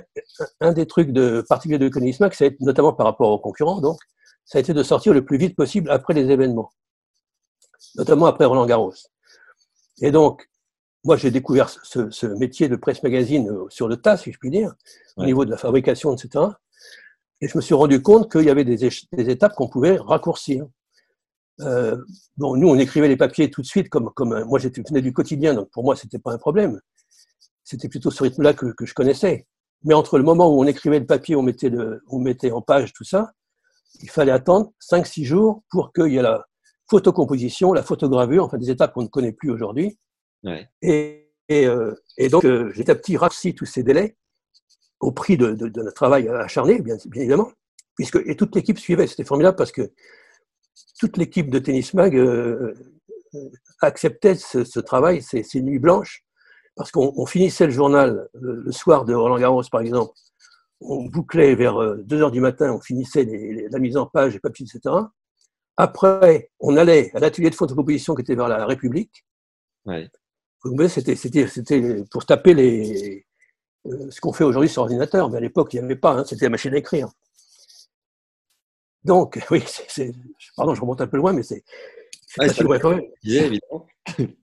un 0.61 0.71
des 0.71 0.85
trucs 0.85 1.11
de 1.11 1.43
particulier 1.47 1.79
de 1.79 1.89
Tennis 1.89 2.19
Mag, 2.19 2.33
ça 2.33 2.45
a 2.45 2.47
été, 2.47 2.57
notamment 2.61 2.93
par 2.93 3.05
rapport 3.05 3.29
aux 3.29 3.39
concurrents, 3.39 3.81
donc, 3.81 3.99
ça 4.45 4.57
a 4.57 4.61
été 4.61 4.73
de 4.73 4.83
sortir 4.83 5.13
le 5.13 5.25
plus 5.25 5.37
vite 5.37 5.55
possible 5.55 5.91
après 5.91 6.13
les 6.13 6.31
événements, 6.31 6.71
notamment 7.95 8.25
après 8.27 8.45
Roland 8.45 8.65
Garros. 8.65 8.93
Et 10.01 10.11
donc, 10.11 10.47
moi, 11.03 11.17
j'ai 11.17 11.31
découvert 11.31 11.69
ce, 11.69 12.09
ce 12.09 12.25
métier 12.25 12.69
de 12.69 12.75
presse 12.75 13.03
magazine 13.03 13.49
euh, 13.49 13.65
sur 13.69 13.87
le 13.87 13.97
tas, 13.97 14.17
si 14.17 14.31
je 14.31 14.37
puis 14.39 14.49
dire, 14.49 14.73
au 15.17 15.25
niveau 15.25 15.45
de 15.45 15.51
la 15.51 15.57
fabrication, 15.57 16.13
etc. 16.15 16.45
Et 17.41 17.47
je 17.47 17.57
me 17.57 17.61
suis 17.61 17.75
rendu 17.75 18.01
compte 18.01 18.31
qu'il 18.31 18.43
y 18.43 18.49
avait 18.49 18.65
des 18.65 18.83
étapes 19.13 19.53
qu'on 19.55 19.67
pouvait 19.67 19.97
raccourcir. 19.97 20.65
Euh, 21.61 21.97
bon, 22.37 22.55
nous, 22.55 22.69
on 22.69 22.77
écrivait 22.77 23.07
les 23.07 23.17
papiers 23.17 23.49
tout 23.49 23.61
de 23.61 23.67
suite, 23.67 23.89
comme, 23.89 24.11
comme 24.15 24.33
euh, 24.33 24.45
moi, 24.45 24.59
j'étais 24.59 24.81
venais 24.87 25.01
du 25.01 25.13
quotidien, 25.13 25.53
donc 25.53 25.69
pour 25.71 25.83
moi, 25.83 25.95
c'était 25.95 26.19
pas 26.19 26.31
un 26.31 26.37
problème. 26.37 26.79
C'était 27.63 27.89
plutôt 27.89 28.11
ce 28.11 28.23
rythme-là 28.23 28.53
que, 28.53 28.67
que 28.67 28.85
je 28.85 28.93
connaissais. 28.93 29.47
Mais 29.83 29.93
entre 29.93 30.17
le 30.17 30.23
moment 30.23 30.47
où 30.49 30.61
on 30.61 30.65
écrivait 30.65 30.99
le 30.99 31.05
papier, 31.05 31.35
on 31.35 31.41
mettait, 31.41 31.69
le, 31.69 32.01
on 32.07 32.19
mettait 32.19 32.51
en 32.51 32.61
page 32.61 32.93
tout 32.93 33.03
ça, 33.03 33.31
il 34.01 34.09
fallait 34.09 34.31
attendre 34.31 34.71
5-6 34.81 35.23
jours 35.23 35.63
pour 35.69 35.93
qu'il 35.93 36.13
y 36.13 36.17
ait 36.17 36.21
la 36.21 36.45
photocomposition, 36.89 37.73
la 37.73 37.83
photogravure, 37.83 38.45
enfin 38.45 38.57
des 38.57 38.69
étapes 38.69 38.93
qu'on 38.93 39.03
ne 39.03 39.07
connaît 39.07 39.33
plus 39.33 39.51
aujourd'hui. 39.51 39.97
Ouais. 40.43 40.69
Et, 40.81 41.31
et, 41.49 41.67
euh, 41.67 41.93
et 42.17 42.29
donc, 42.29 42.45
euh, 42.45 42.71
j'ai 42.73 42.83
petit 42.83 42.91
à 42.91 42.95
petit 42.95 43.17
raccourci 43.17 43.55
tous 43.55 43.65
ces 43.65 43.83
délais 43.83 44.15
au 44.99 45.11
prix 45.11 45.37
de, 45.37 45.51
de, 45.51 45.67
de 45.67 45.81
notre 45.81 45.95
travail 45.95 46.27
acharné, 46.27 46.81
bien, 46.81 46.95
bien 47.05 47.21
évidemment, 47.21 47.51
puisque 47.95 48.19
et 48.25 48.35
toute 48.35 48.55
l'équipe 48.55 48.79
suivait. 48.79 49.07
C'était 49.07 49.23
formidable 49.23 49.57
parce 49.57 49.71
que 49.71 49.91
toute 50.99 51.17
l'équipe 51.17 51.49
de 51.49 51.59
Tennis 51.59 51.93
Mag 51.93 52.15
euh, 52.15 52.73
euh, 53.35 53.49
acceptait 53.81 54.35
ce, 54.35 54.63
ce 54.63 54.79
travail, 54.79 55.21
ces, 55.21 55.43
ces 55.43 55.61
nuits 55.61 55.79
blanches, 55.79 56.23
parce 56.75 56.91
qu'on 56.91 57.13
on 57.15 57.25
finissait 57.25 57.65
le 57.65 57.71
journal 57.71 58.27
le, 58.33 58.55
le 58.55 58.71
soir 58.71 59.05
de 59.05 59.13
Roland 59.13 59.37
Garros, 59.39 59.63
par 59.71 59.81
exemple. 59.81 60.13
On 60.79 61.05
bouclait 61.05 61.55
vers 61.55 61.95
2 61.97 62.21
heures 62.21 62.31
du 62.31 62.39
matin, 62.39 62.71
on 62.73 62.79
finissait 62.81 63.23
les- 63.23 63.53
les- 63.53 63.69
la 63.69 63.79
mise 63.79 63.97
en 63.97 64.05
page, 64.05 64.33
les 64.33 64.39
papiers, 64.39 64.65
etc. 64.65 64.95
Après, 65.75 66.49
on 66.59 66.75
allait 66.77 67.11
à 67.15 67.19
l'atelier 67.19 67.49
de 67.49 67.55
photocomposition 67.55 68.15
qui 68.15 68.21
était 68.21 68.35
vers 68.35 68.47
la 68.47 68.65
République. 68.65 69.25
Ouais. 69.85 70.09
C'était 70.87 72.03
pour 72.11 72.25
taper 72.25 72.53
les, 72.53 73.25
euh, 73.87 74.07
ce 74.11 74.19
qu'on 74.21 74.33
fait 74.33 74.43
aujourd'hui 74.43 74.69
sur 74.69 74.81
ordinateur, 74.83 75.29
mais 75.29 75.37
à 75.37 75.41
l'époque, 75.41 75.73
il 75.73 75.79
n'y 75.79 75.85
avait 75.85 75.95
pas, 75.95 76.11
hein, 76.13 76.23
c'était 76.25 76.45
la 76.45 76.49
machine 76.49 76.73
à 76.73 76.77
écrire. 76.77 77.09
Donc, 79.03 79.39
oui, 79.51 79.63
c'est- 79.65 80.13
pardon, 80.55 80.73
je 80.75 80.81
remonte 80.81 81.01
un 81.01 81.07
peu 81.07 81.17
loin, 81.17 81.33
mais 81.33 81.43
c'est 81.43 81.63
si. 82.27 82.39
Disais, 83.23 83.47
évidemment. 83.47 83.87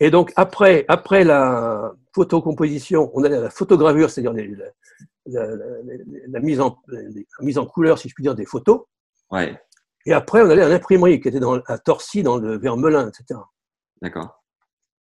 Et 0.00 0.10
donc, 0.10 0.32
après, 0.36 0.84
après 0.88 1.24
la 1.24 1.92
photocomposition, 2.14 3.10
on 3.14 3.24
allait 3.24 3.36
à 3.36 3.40
la 3.40 3.50
photogravure, 3.50 4.10
c'est-à-dire 4.10 4.32
la, 4.34 4.42
la- 4.44 5.46
la- 5.46 5.56
la- 5.56 5.94
la 6.28 6.40
mise 6.40 6.60
en, 6.60 6.78
mise 7.40 7.56
en 7.58 7.66
couleur, 7.66 7.98
si 7.98 8.08
je 8.08 8.14
puis 8.14 8.22
dire, 8.22 8.34
des 8.34 8.44
photos. 8.44 8.82
Ouais. 9.30 9.58
Et 10.04 10.12
après, 10.12 10.42
on 10.42 10.50
allait 10.50 10.62
à 10.62 10.68
l'imprimerie, 10.68 11.20
qui 11.20 11.28
était 11.28 11.40
dans, 11.40 11.58
à 11.66 11.78
Torcy, 11.78 12.22
dans 12.22 12.36
le, 12.36 12.58
vers 12.58 12.76
Melun, 12.76 13.08
etc. 13.08 13.40
D'accord. 14.02 14.42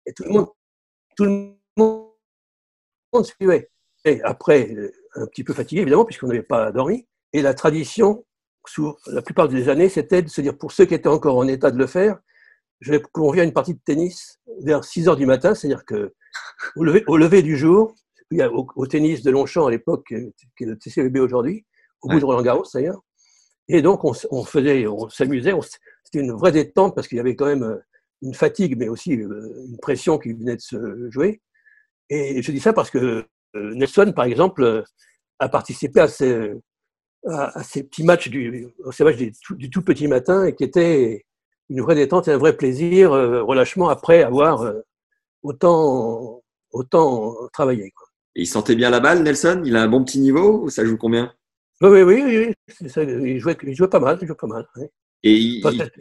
Et 0.06 0.14
tout 0.14 0.24
le 0.24 0.30
monde, 0.32 0.48
tout 1.18 1.26
le 1.26 1.56
monde 1.78 3.26
suivait. 3.26 3.70
Et 4.06 4.22
après, 4.24 4.74
euh, 4.74 4.92
un 5.16 5.28
petit 5.28 5.44
peu 5.44 5.54
fatigué, 5.54 5.82
évidemment, 5.82 6.06
puisqu'on 6.06 6.28
n'avait 6.28 6.42
pas 6.44 6.72
dormi. 6.72 7.06
Et 7.34 7.42
la 7.42 7.54
tradition, 7.54 8.26
sous 8.70 8.96
la 9.08 9.22
plupart 9.22 9.48
des 9.48 9.70
années, 9.70 9.90
c'était 9.90 10.22
de 10.22 10.30
se 10.30 10.42
dire, 10.42 10.58
pour 10.58 10.72
ceux 10.72 10.86
qui 10.86 10.94
étaient 10.94 11.10
encore 11.10 11.38
en 11.38 11.48
état 11.48 11.72
de 11.72 11.78
le 11.78 11.88
faire, 11.88 12.20
je 12.82 12.92
vais 12.92 13.02
convier 13.12 13.42
à 13.42 13.46
une 13.46 13.54
partie 13.54 13.74
de 13.74 13.80
tennis 13.86 14.40
vers 14.62 14.84
6 14.84 15.08
heures 15.08 15.16
du 15.16 15.26
matin, 15.26 15.56
c'est-à-dire 15.56 15.86
que 15.86 16.14
au 16.76 16.84
lever, 16.84 17.04
au 17.08 17.18
lever 17.18 17.42
du 17.42 17.58
jour, 17.58 17.94
au, 18.32 18.68
au 18.76 18.88
tennis 18.88 19.24
de 19.24 19.32
Longchamp 19.32 19.68
à 19.68 19.72
l'époque, 19.72 20.12
euh, 20.12 20.32
qui 20.58 20.64
est 20.64 20.68
le 20.68 20.78
TCVB 20.78 21.18
aujourd'hui, 21.20 21.66
au 22.02 22.10
bout 22.10 22.16
Ouais. 22.16 22.20
de 22.22 22.26
Roland 22.26 22.42
Garros 22.42 22.66
d'ailleurs. 22.74 23.02
Et 23.68 23.82
donc, 23.82 24.04
on, 24.04 24.44
faisait, 24.44 24.86
on 24.88 25.10
s'amusait, 25.10 25.52
c'était 26.04 26.24
une 26.24 26.34
vraie 26.34 26.52
détente 26.52 26.94
parce 26.94 27.08
qu'il 27.08 27.18
y 27.18 27.20
avait 27.22 27.36
quand 27.36 27.48
même 27.48 27.64
euh, 27.64 27.78
une 28.22 28.36
fatigue, 28.36 28.78
mais 28.78 28.90
aussi 28.90 29.14
euh, 29.20 29.66
une 29.68 29.78
pression 29.80 30.20
qui 30.20 30.34
venait 30.34 30.56
de 30.56 30.62
se 30.62 31.10
jouer. 31.10 31.42
Et 32.10 32.44
je 32.44 32.52
dis 32.52 32.60
ça 32.60 32.74
parce 32.74 32.92
que 32.92 33.26
Nelson, 33.56 34.12
par 34.16 34.26
exemple, 34.26 34.84
a 35.40 35.50
participé 35.50 36.02
à 36.02 36.08
ces, 36.08 36.52
à, 37.28 37.64
ces 37.64 37.84
petits 37.84 38.04
matchs 38.04 38.30
du, 38.30 38.68
ces 38.92 39.04
matchs 39.04 39.18
du, 39.18 39.32
tout, 39.32 39.56
du, 39.56 39.70
tout, 39.70 39.82
petit 39.82 40.08
matin 40.08 40.46
et 40.46 40.56
qui 40.56 40.64
étaient 40.64 41.26
une 41.70 41.82
vraie 41.82 41.96
détente 41.96 42.28
et 42.28 42.32
un 42.32 42.38
vrai 42.38 42.56
plaisir, 42.56 43.14
euh, 43.14 43.42
relâchement 43.44 43.90
après 43.90 44.24
avoir 44.24 44.62
euh, 44.62 44.82
autant, 45.44 46.44
autant 46.72 47.36
travaillé. 47.52 47.92
Quoi. 47.92 48.08
Et 48.36 48.42
il 48.42 48.48
sentait 48.48 48.76
bien 48.76 48.90
la 48.90 49.00
balle, 49.00 49.24
Nelson? 49.24 49.64
Il 49.66 49.76
a 49.76 49.82
un 49.82 49.88
bon 49.88 50.04
petit 50.04 50.20
niveau 50.20 50.64
ou 50.64 50.70
ça 50.70 50.86
joue 50.86 50.98
combien? 50.98 51.34
Oui, 51.82 52.02
oui, 52.02 52.22
oui, 52.24 52.48
oui. 52.48 52.54
Ça, 52.90 53.04
il, 53.04 53.40
jouait, 53.40 53.58
il, 53.64 53.76
jouait, 53.76 53.90
pas 53.90 54.00
mal. 54.00 54.18
Il 54.22 54.28
jouait 54.28 54.36
pas 54.36 54.48
mal 54.48 54.68
oui. 54.76 54.86
Et 55.24 55.36
il, 55.36 55.66
enfin, 55.66 55.76
il, 55.76 55.92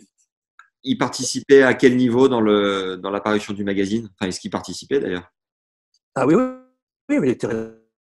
il, 0.83 0.99
participait 0.99 1.63
à 1.63 1.75
quel 1.75 1.97
niveau 1.97 2.29
dans, 2.29 2.41
le, 2.41 2.97
dans 2.97 3.11
l'apparition 3.11 3.55
du 3.55 3.65
magazine? 3.65 4.11
Enfin, 4.15 4.29
Est-ce 4.29 4.41
qu'il 4.41 4.51
participait 4.51 5.01
d'ailleurs? 5.01 5.33
Ah 6.15 6.27
oui, 6.27 6.35
oui, 6.35 7.19
oui, 7.19 7.19
il 7.23 7.31
était 7.31 7.49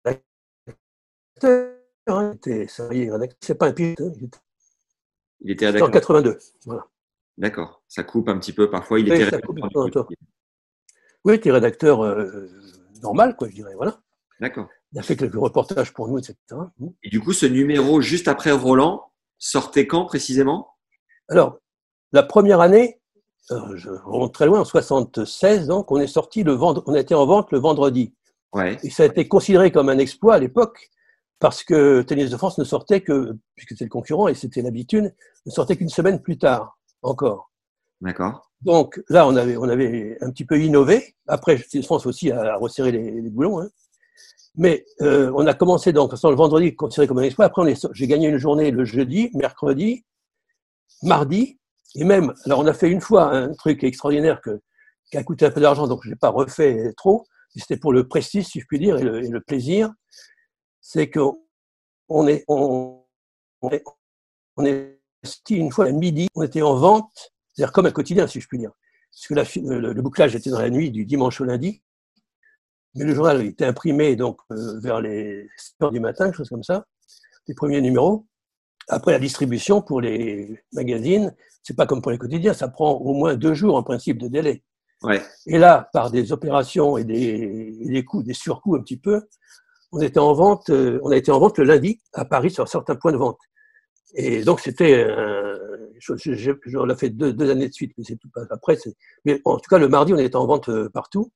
rédacteur. 0.04 1.81
Hein, 2.06 2.32
il 2.32 2.36
était. 2.36 2.66
C'est 3.40 3.54
pas 3.54 3.68
un 3.68 3.72
pilote. 3.72 4.00
Hein, 4.00 4.12
il 5.40 5.50
était, 5.50 5.66
était 5.66 5.66
rédacteur. 5.66 5.88
en 5.88 5.92
82. 5.92 6.38
Voilà. 6.66 6.86
D'accord. 7.38 7.82
Ça 7.88 8.02
coupe 8.04 8.28
un 8.28 8.38
petit 8.38 8.52
peu 8.52 8.70
parfois. 8.70 9.00
Il 9.00 9.10
oui, 9.10 9.14
était 9.14 9.24
rédacteur. 9.24 10.08
Oui, 11.24 11.34
il 11.34 11.36
était 11.36 11.52
rédacteur 11.52 12.04
euh, 12.04 12.48
normal, 13.02 13.36
quoi, 13.36 13.48
je 13.48 13.54
dirais. 13.54 13.74
Voilà. 13.76 14.00
D'accord. 14.40 14.68
Il 14.92 14.98
a 14.98 15.02
fait 15.02 15.16
quelques 15.16 15.34
reportages 15.34 15.92
pour 15.92 16.08
nous, 16.08 16.18
etc. 16.18 16.36
Et 17.02 17.08
du 17.08 17.20
coup, 17.20 17.32
ce 17.32 17.46
numéro 17.46 18.00
juste 18.00 18.28
après 18.28 18.50
Roland 18.50 19.10
sortait 19.38 19.86
quand 19.86 20.04
précisément? 20.04 20.68
Alors, 21.28 21.58
la 22.12 22.22
première 22.22 22.60
année, 22.60 23.00
euh, 23.50 23.76
je 23.76 23.90
remonte 23.90 24.34
très 24.34 24.46
loin, 24.46 24.60
en 24.60 24.64
76, 24.64 25.66
donc 25.66 25.90
on 25.90 25.98
est 25.98 26.06
sorti 26.06 26.42
le 26.42 26.52
vendre, 26.52 26.82
on 26.86 26.94
été 26.94 27.14
en 27.14 27.26
vente 27.26 27.50
le 27.52 27.58
vendredi. 27.58 28.14
Ouais. 28.52 28.78
Et 28.82 28.90
ça 28.90 29.04
a 29.04 29.06
été 29.06 29.26
considéré 29.26 29.72
comme 29.72 29.88
un 29.88 29.98
exploit 29.98 30.34
à 30.34 30.38
l'époque 30.38 30.90
parce 31.42 31.64
que 31.64 32.02
Tennis 32.02 32.30
de 32.30 32.36
France 32.36 32.56
ne 32.58 32.62
sortait 32.62 33.00
que, 33.00 33.36
puisque 33.56 33.70
c'était 33.70 33.86
le 33.86 33.90
concurrent 33.90 34.28
et 34.28 34.34
c'était 34.34 34.62
l'habitude, 34.62 35.12
ne 35.44 35.50
sortait 35.50 35.74
qu'une 35.74 35.88
semaine 35.88 36.22
plus 36.22 36.38
tard 36.38 36.78
encore. 37.02 37.50
D'accord. 38.00 38.48
Donc 38.60 39.02
là, 39.08 39.26
on 39.26 39.34
avait, 39.34 39.56
on 39.56 39.64
avait 39.64 40.18
un 40.20 40.30
petit 40.30 40.44
peu 40.44 40.60
innové. 40.60 41.16
Après, 41.26 41.56
Tennis 41.56 41.82
de 41.82 41.84
France 41.84 42.06
aussi 42.06 42.30
a 42.30 42.54
resserré 42.58 42.92
les, 42.92 43.10
les 43.10 43.28
boulons. 43.28 43.60
Hein. 43.60 43.70
Mais 44.54 44.86
euh, 45.00 45.32
on 45.34 45.44
a 45.48 45.54
commencé 45.54 45.92
donc, 45.92 46.12
le 46.12 46.36
vendredi, 46.36 46.76
considéré 46.76 47.08
comme 47.08 47.18
un 47.18 47.22
exploit. 47.22 47.46
Après, 47.46 47.74
j'ai 47.92 48.06
gagné 48.06 48.28
une 48.28 48.38
journée 48.38 48.70
le 48.70 48.84
jeudi, 48.84 49.32
mercredi, 49.34 50.04
mardi, 51.02 51.58
et 51.96 52.04
même, 52.04 52.32
alors 52.44 52.60
on 52.60 52.66
a 52.68 52.72
fait 52.72 52.88
une 52.88 53.00
fois 53.00 53.34
un 53.34 53.52
truc 53.54 53.82
extraordinaire 53.82 54.40
que, 54.42 54.60
qui 55.10 55.16
a 55.16 55.24
coûté 55.24 55.44
un 55.44 55.50
peu 55.50 55.60
d'argent, 55.60 55.88
donc 55.88 56.02
je 56.04 56.10
n'ai 56.10 56.16
pas 56.16 56.28
refait 56.28 56.92
trop. 56.96 57.26
C'était 57.56 57.78
pour 57.78 57.92
le 57.92 58.06
prestige, 58.06 58.46
si 58.46 58.60
je 58.60 58.66
puis 58.66 58.78
dire, 58.78 58.96
et 58.96 59.02
le, 59.02 59.24
et 59.24 59.28
le 59.28 59.40
plaisir. 59.40 59.90
C'est 60.82 61.08
qu'on 61.08 62.26
est, 62.28 62.44
on, 62.48 63.02
on 63.62 63.70
est, 63.70 63.82
on 64.56 64.64
est 64.66 64.98
une 65.48 65.70
fois 65.70 65.86
à 65.86 65.92
midi, 65.92 66.28
on 66.34 66.42
était 66.42 66.62
en 66.62 66.74
vente, 66.74 67.32
c'est-à-dire 67.54 67.72
comme 67.72 67.86
un 67.86 67.92
quotidien, 67.92 68.26
si 68.26 68.40
je 68.40 68.48
puis 68.48 68.58
dire. 68.58 68.72
Parce 69.10 69.26
que 69.26 69.34
la, 69.34 69.78
le, 69.78 69.92
le, 69.92 70.02
bouclage 70.02 70.34
était 70.34 70.50
dans 70.50 70.60
la 70.60 70.70
nuit 70.70 70.90
du 70.90 71.04
dimanche 71.04 71.40
au 71.40 71.44
lundi. 71.44 71.82
Mais 72.94 73.04
le 73.04 73.14
journal 73.14 73.42
était 73.42 73.64
imprimé 73.64 74.16
donc 74.16 74.40
euh, 74.50 74.80
vers 74.80 75.00
les 75.00 75.48
7 75.56 75.82
heures 75.82 75.92
du 75.92 76.00
matin, 76.00 76.26
quelque 76.26 76.38
chose 76.38 76.48
comme 76.48 76.62
ça, 76.62 76.86
les 77.46 77.54
premiers 77.54 77.80
numéros. 77.80 78.26
Après 78.88 79.12
la 79.12 79.18
distribution 79.18 79.80
pour 79.80 80.00
les 80.00 80.62
magazines, 80.72 81.34
c'est 81.62 81.76
pas 81.76 81.86
comme 81.86 82.02
pour 82.02 82.10
les 82.10 82.18
quotidiens, 82.18 82.52
ça 82.52 82.68
prend 82.68 82.92
au 82.92 83.14
moins 83.14 83.36
deux 83.36 83.54
jours 83.54 83.76
en 83.76 83.82
principe 83.82 84.18
de 84.18 84.28
délai. 84.28 84.64
Ouais. 85.02 85.22
Et 85.46 85.58
là, 85.58 85.88
par 85.92 86.10
des 86.10 86.32
opérations 86.32 86.96
et 86.96 87.04
des, 87.04 87.76
et 87.80 87.88
des 87.88 88.04
coûts, 88.04 88.22
des 88.22 88.34
surcoûts 88.34 88.76
un 88.76 88.82
petit 88.82 88.96
peu, 88.96 89.22
on 89.92 90.00
était 90.00 90.18
en 90.18 90.32
vente, 90.32 90.70
euh, 90.70 90.98
on 91.02 91.10
a 91.10 91.16
été 91.16 91.30
en 91.30 91.38
vente 91.38 91.58
le 91.58 91.64
lundi 91.64 92.00
à 92.12 92.24
Paris 92.24 92.50
sur 92.50 92.66
certains 92.68 92.96
points 92.96 93.12
de 93.12 93.18
vente. 93.18 93.38
Et 94.14 94.42
donc 94.42 94.60
c'était, 94.60 95.04
euh, 95.04 95.56
on 96.74 96.84
l'a 96.84 96.96
fait 96.96 97.10
deux, 97.10 97.32
deux, 97.32 97.50
années 97.50 97.68
de 97.68 97.74
suite, 97.74 97.92
mais 97.96 98.04
c'est 98.04 98.16
tout. 98.16 98.28
Après, 98.50 98.76
mais 99.24 99.40
en 99.44 99.56
tout 99.56 99.68
cas 99.68 99.78
le 99.78 99.88
mardi, 99.88 100.12
on 100.12 100.18
était 100.18 100.36
en 100.36 100.46
vente 100.46 100.68
euh, 100.68 100.88
partout. 100.88 101.30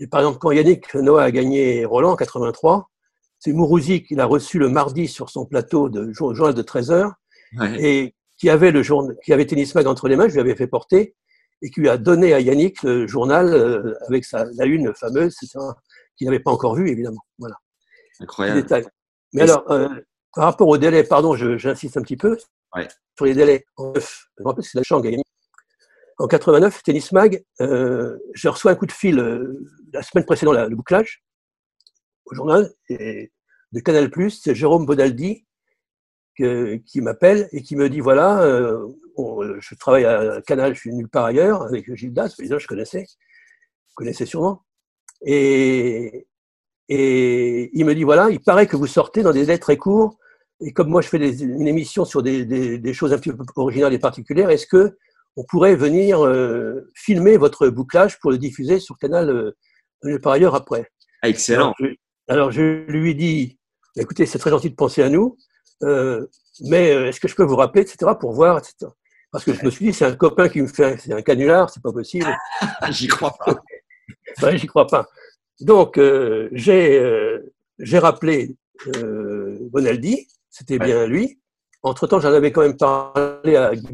Et 0.00 0.06
par 0.06 0.20
exemple, 0.20 0.38
quand 0.38 0.50
Yannick 0.50 0.94
Noah 0.94 1.24
a 1.24 1.30
gagné 1.30 1.84
Roland 1.84 2.12
en 2.12 2.16
83, 2.16 2.90
c'est 3.38 3.52
Mourouzi 3.52 4.02
qui 4.02 4.14
l'a 4.14 4.26
reçu 4.26 4.58
le 4.58 4.68
mardi 4.68 5.06
sur 5.06 5.30
son 5.30 5.46
plateau 5.46 5.88
de 5.88 6.12
journal 6.12 6.54
de 6.54 6.62
13 6.62 6.90
heures 6.90 7.12
ouais. 7.58 7.82
et 7.82 8.14
qui 8.38 8.50
avait 8.50 8.72
le 8.72 8.82
journal, 8.82 9.16
qui 9.24 9.32
avait 9.32 9.46
Tennis 9.46 9.74
Mag 9.74 9.86
entre 9.86 10.08
les 10.08 10.16
mains, 10.16 10.28
je 10.28 10.34
lui 10.34 10.40
avais 10.40 10.56
fait 10.56 10.66
porter 10.66 11.14
et 11.62 11.70
qui 11.70 11.80
lui 11.80 11.88
a 11.88 11.96
donné 11.96 12.34
à 12.34 12.40
Yannick 12.40 12.82
le 12.82 13.06
journal 13.06 13.54
euh, 13.54 13.94
avec 14.08 14.24
sa, 14.24 14.44
la 14.56 14.66
une 14.66 14.92
fameuse, 14.94 15.36
qu'il 16.16 16.26
n'avait 16.26 16.40
pas 16.40 16.50
encore 16.50 16.74
vu 16.74 16.90
évidemment. 16.90 17.20
Voilà. 17.38 17.54
Incroyable. 18.20 18.66
Mais 19.32 19.42
alors, 19.42 19.70
euh, 19.70 19.88
par 20.34 20.44
rapport 20.44 20.68
au 20.68 20.78
délai, 20.78 21.04
pardon, 21.04 21.34
j'insiste 21.34 21.96
un 21.96 22.02
petit 22.02 22.16
peu 22.16 22.38
ouais. 22.76 22.88
sur 23.16 23.24
les 23.24 23.34
délais. 23.34 23.64
En 23.76 23.92
je 23.94 24.00
me 24.40 24.48
rappelle 24.48 24.64
que 24.64 24.70
c'est 24.70 24.78
la. 24.78 25.22
En 26.18 26.26
89, 26.26 26.82
Tennis 26.82 27.12
Mag, 27.12 27.42
euh, 27.60 28.18
je 28.34 28.48
reçois 28.48 28.72
un 28.72 28.74
coup 28.74 28.86
de 28.86 28.92
fil 28.92 29.18
euh, 29.18 29.66
la 29.92 30.02
semaine 30.02 30.24
précédente, 30.24 30.54
la, 30.54 30.68
le 30.68 30.76
bouclage, 30.76 31.22
au 32.26 32.34
journal, 32.34 32.72
et 32.88 33.32
de 33.72 33.80
Canal+, 33.80 34.10
c'est 34.30 34.54
Jérôme 34.54 34.86
Bodaldi 34.86 35.46
que, 36.36 36.76
qui 36.76 37.00
m'appelle 37.00 37.48
et 37.52 37.62
qui 37.62 37.76
me 37.76 37.88
dit, 37.88 38.00
voilà, 38.00 38.42
euh, 38.42 38.86
on, 39.16 39.42
je 39.58 39.74
travaille 39.74 40.04
à 40.04 40.40
Canal, 40.46 40.74
je 40.74 40.80
suis 40.80 40.92
nulle 40.92 41.08
part 41.08 41.24
ailleurs, 41.24 41.62
avec 41.62 41.92
Gilles 41.94 42.12
Das, 42.12 42.34
les 42.38 42.46
je 42.46 42.66
connaissais, 42.66 43.06
je 43.08 43.94
connaissais 43.94 44.26
sûrement. 44.26 44.64
Et, 45.24 46.26
et 46.88 47.70
il 47.72 47.84
me 47.84 47.94
dit, 47.94 48.04
voilà, 48.04 48.30
il 48.30 48.40
paraît 48.40 48.66
que 48.66 48.76
vous 48.76 48.86
sortez 48.86 49.22
dans 49.22 49.32
des 49.32 49.40
délais 49.40 49.58
très 49.58 49.76
courts, 49.76 50.18
et 50.60 50.72
comme 50.72 50.88
moi 50.88 51.02
je 51.02 51.08
fais 51.08 51.18
des, 51.18 51.42
une 51.42 51.66
émission 51.66 52.04
sur 52.04 52.22
des, 52.22 52.44
des, 52.44 52.78
des, 52.78 52.92
choses 52.92 53.12
un 53.12 53.18
petit 53.18 53.32
peu 53.32 53.44
originales 53.56 53.92
et 53.92 53.98
particulières, 53.98 54.50
est-ce 54.50 54.66
que 54.66 54.96
on 55.36 55.44
pourrait 55.44 55.76
venir 55.76 56.24
euh, 56.24 56.90
filmer 56.94 57.36
votre 57.36 57.68
bouclage 57.68 58.18
pour 58.20 58.30
le 58.30 58.38
diffuser 58.38 58.78
sur 58.78 58.98
Canal 58.98 59.30
euh, 60.04 60.18
par 60.18 60.32
ailleurs 60.32 60.54
après? 60.54 60.90
Ah, 61.22 61.28
excellent. 61.28 61.72
Alors 61.72 61.76
je, 61.80 61.86
alors 62.28 62.50
je, 62.50 62.84
lui 62.86 63.14
dis, 63.14 63.58
écoutez, 63.96 64.26
c'est 64.26 64.38
très 64.38 64.50
gentil 64.50 64.70
de 64.70 64.74
penser 64.74 65.02
à 65.02 65.08
nous, 65.08 65.36
euh, 65.84 66.26
mais 66.60 66.88
est-ce 66.88 67.20
que 67.20 67.28
je 67.28 67.34
peux 67.34 67.44
vous 67.44 67.56
rappeler, 67.56 67.82
etc., 67.82 68.12
pour 68.20 68.32
voir, 68.32 68.58
etc. 68.58 68.90
Parce 69.30 69.44
que 69.44 69.54
je 69.54 69.64
me 69.64 69.70
suis 69.70 69.86
dit, 69.86 69.92
c'est 69.94 70.04
un 70.04 70.14
copain 70.14 70.50
qui 70.50 70.60
me 70.60 70.66
fait, 70.66 70.98
c'est 70.98 71.14
un 71.14 71.22
canular, 71.22 71.70
c'est 71.70 71.82
pas 71.82 71.92
possible. 71.92 72.26
j'y 72.90 73.08
crois 73.08 73.34
pas. 73.38 73.56
ouais, 74.42 74.58
j'y 74.58 74.66
crois 74.66 74.86
pas. 74.86 75.08
Donc 75.60 75.98
euh, 75.98 76.48
j'ai 76.52 77.40
j'ai 77.78 77.98
rappelé 77.98 78.56
Bonaldi, 79.70 80.26
c'était 80.50 80.78
ouais. 80.78 80.86
bien 80.86 81.06
lui. 81.06 81.38
Entre 81.82 82.06
temps, 82.06 82.20
j'en 82.20 82.32
avais 82.32 82.52
quand 82.52 82.62
même 82.62 82.76
parlé 82.76 83.56
à 83.56 83.74
Guy 83.74 83.90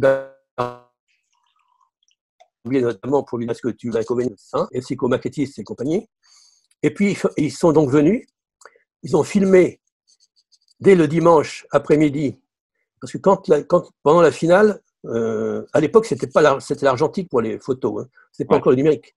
notamment 2.70 3.22
pour 3.22 3.38
lui 3.38 3.46
parce 3.46 3.60
que 3.60 3.68
tu 3.68 3.90
vas 3.90 4.04
convenir 4.04 4.32
hein, 4.52 4.68
et 4.72 4.80
psychomaquettiste 4.80 5.58
et 5.58 5.64
compagnie. 5.64 6.08
Et 6.82 6.92
puis, 6.92 7.16
ils 7.36 7.52
sont 7.52 7.72
donc 7.72 7.90
venus, 7.90 8.26
ils 9.02 9.16
ont 9.16 9.24
filmé 9.24 9.80
dès 10.80 10.94
le 10.94 11.08
dimanche 11.08 11.66
après-midi, 11.70 12.38
parce 13.00 13.12
que 13.12 13.18
quand, 13.18 13.48
la, 13.48 13.62
quand, 13.62 13.90
pendant 14.02 14.20
la 14.20 14.30
finale, 14.30 14.80
euh, 15.06 15.64
à 15.72 15.80
l'époque, 15.80 16.06
c'était 16.06 16.26
pas 16.26 16.60
c'était 16.60 16.84
l'argentique 16.84 17.28
pour 17.28 17.40
les 17.40 17.58
photos, 17.58 18.02
hein, 18.02 18.08
c'était 18.32 18.46
pas 18.46 18.54
ouais. 18.54 18.60
encore 18.60 18.70
le 18.70 18.76
numérique. 18.76 19.16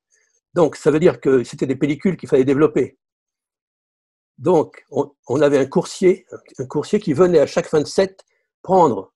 Donc, 0.54 0.76
ça 0.76 0.92
veut 0.92 1.00
dire 1.00 1.22
que 1.22 1.44
c'était 1.44 1.66
des 1.66 1.76
pellicules 1.76 2.18
qu'il 2.18 2.30
fallait 2.30 2.44
développer. 2.44 2.98
Donc, 4.38 4.84
on, 4.90 5.12
on, 5.28 5.42
avait 5.42 5.60
un 5.60 5.66
coursier, 5.66 6.26
un 6.58 6.66
coursier 6.66 7.00
qui 7.00 7.14
venait 7.14 7.40
à 7.40 7.46
chaque 7.46 7.68
fin 7.68 7.80
de 7.80 7.86
set 7.86 8.26
prendre 8.62 9.14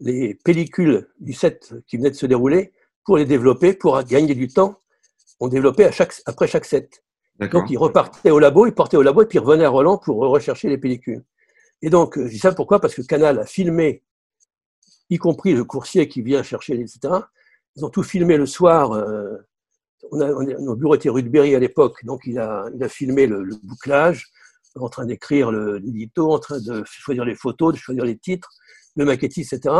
les 0.00 0.34
pellicules 0.34 1.08
du 1.20 1.32
set 1.32 1.74
qui 1.86 1.96
venait 1.96 2.10
de 2.10 2.16
se 2.16 2.26
dérouler 2.26 2.72
pour 3.04 3.16
les 3.16 3.24
développer, 3.24 3.74
pour 3.74 4.02
gagner 4.04 4.34
du 4.34 4.48
temps. 4.48 4.80
On 5.40 5.48
développait 5.48 5.84
à 5.84 5.92
chaque, 5.92 6.14
après 6.26 6.46
chaque 6.46 6.64
set. 6.64 7.02
Donc, 7.38 7.70
il 7.70 7.78
repartait 7.78 8.30
au 8.30 8.40
labo, 8.40 8.66
il 8.66 8.74
partait 8.74 8.96
au 8.96 9.02
labo 9.02 9.22
et 9.22 9.26
puis 9.26 9.38
il 9.38 9.40
revenait 9.40 9.64
à 9.64 9.68
Roland 9.68 9.98
pour 9.98 10.16
rechercher 10.16 10.68
les 10.68 10.78
pellicules. 10.78 11.24
Et 11.82 11.90
donc, 11.90 12.18
je 12.18 12.28
dis 12.28 12.38
ça 12.38 12.52
pourquoi? 12.52 12.80
Parce 12.80 12.94
que 12.94 13.02
Canal 13.02 13.38
a 13.38 13.46
filmé, 13.46 14.02
y 15.08 15.18
compris 15.18 15.54
le 15.54 15.64
coursier 15.64 16.08
qui 16.08 16.22
vient 16.22 16.42
chercher, 16.42 16.74
etc. 16.74 17.14
Ils 17.76 17.84
ont 17.84 17.90
tout 17.90 18.02
filmé 18.02 18.36
le 18.36 18.46
soir. 18.46 18.92
Euh, 18.92 19.36
on 20.10 20.20
a, 20.20 20.28
nos 20.60 20.76
bureaux 20.76 20.94
étaient 20.94 21.08
rue 21.08 21.22
de 21.22 21.28
Berry 21.28 21.54
à 21.54 21.58
l'époque, 21.58 22.04
donc 22.04 22.22
il 22.26 22.38
a, 22.38 22.66
il 22.74 22.82
a 22.82 22.88
filmé 22.88 23.26
le, 23.26 23.44
bouclage, 23.62 24.26
en 24.76 24.88
train 24.88 25.06
d'écrire 25.06 25.50
l'édito, 25.50 26.32
en 26.32 26.38
train 26.38 26.60
de 26.60 26.84
choisir 26.84 27.24
les 27.24 27.34
photos, 27.34 27.74
de 27.74 27.78
choisir 27.78 28.04
les 28.04 28.16
titres, 28.16 28.48
le 28.96 29.04
maquettiste, 29.04 29.52
etc. 29.52 29.74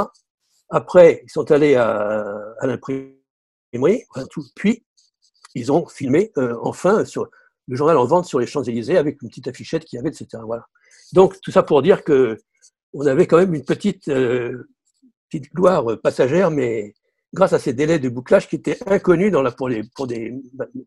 Après, 0.70 1.22
ils 1.24 1.30
sont 1.30 1.50
allés 1.50 1.76
à, 1.76 2.24
l'imprimerie, 2.62 4.04
puis 4.54 4.84
ils 5.54 5.72
ont 5.72 5.86
filmé 5.86 6.32
euh, 6.36 6.56
enfin 6.62 7.04
le 7.68 7.76
journal 7.76 7.96
en 7.96 8.06
vente 8.06 8.24
sur 8.26 8.38
les 8.38 8.46
Champs-Élysées 8.46 8.96
avec 8.96 9.20
une 9.22 9.28
petite 9.28 9.48
affichette 9.48 9.84
qu'il 9.84 9.98
y 9.98 10.00
avait, 10.00 10.08
etc. 10.08 10.26
Voilà. 10.44 10.66
Donc 11.12 11.40
tout 11.40 11.50
ça 11.50 11.62
pour 11.62 11.82
dire 11.82 12.02
que 12.02 12.38
on 12.94 13.06
avait 13.06 13.26
quand 13.26 13.36
même 13.36 13.54
une 13.54 13.64
petite, 13.64 14.08
euh, 14.08 14.68
petite 15.30 15.52
gloire 15.52 15.84
passagère, 16.02 16.50
mais 16.50 16.94
grâce 17.34 17.52
à 17.52 17.58
ces 17.58 17.72
délais 17.72 17.98
de 17.98 18.08
bouclage 18.08 18.48
qui 18.48 18.56
étaient 18.56 18.78
inconnus 18.86 19.30
dans 19.30 19.42
la, 19.42 19.50
pour, 19.50 19.68
les, 19.68 19.82
pour, 19.94 20.06
des, 20.06 20.34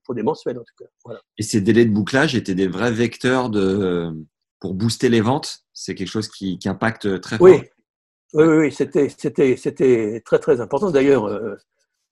pour 0.03 0.15
des 0.15 0.23
mensuels 0.23 0.57
en 0.57 0.63
tout 0.63 0.83
cas. 0.83 0.89
Voilà. 1.05 1.21
Et 1.37 1.43
ces 1.43 1.61
délais 1.61 1.85
de 1.85 1.91
bouclage 1.91 2.35
étaient 2.35 2.55
des 2.55 2.67
vrais 2.67 2.91
vecteurs 2.91 3.49
de, 3.49 4.11
pour 4.59 4.73
booster 4.73 5.09
les 5.09 5.21
ventes? 5.21 5.59
C'est 5.73 5.95
quelque 5.95 6.09
chose 6.09 6.29
qui, 6.29 6.57
qui, 6.57 6.69
impacte 6.69 7.19
très 7.21 7.37
fort? 7.37 7.47
Oui, 7.47 7.61
oui, 8.33 8.45
oui, 8.45 8.71
c'était, 8.71 10.21
très 10.23 10.39
très 10.39 10.61
important. 10.61 10.91
D'ailleurs, 10.91 11.25
euh, 11.25 11.55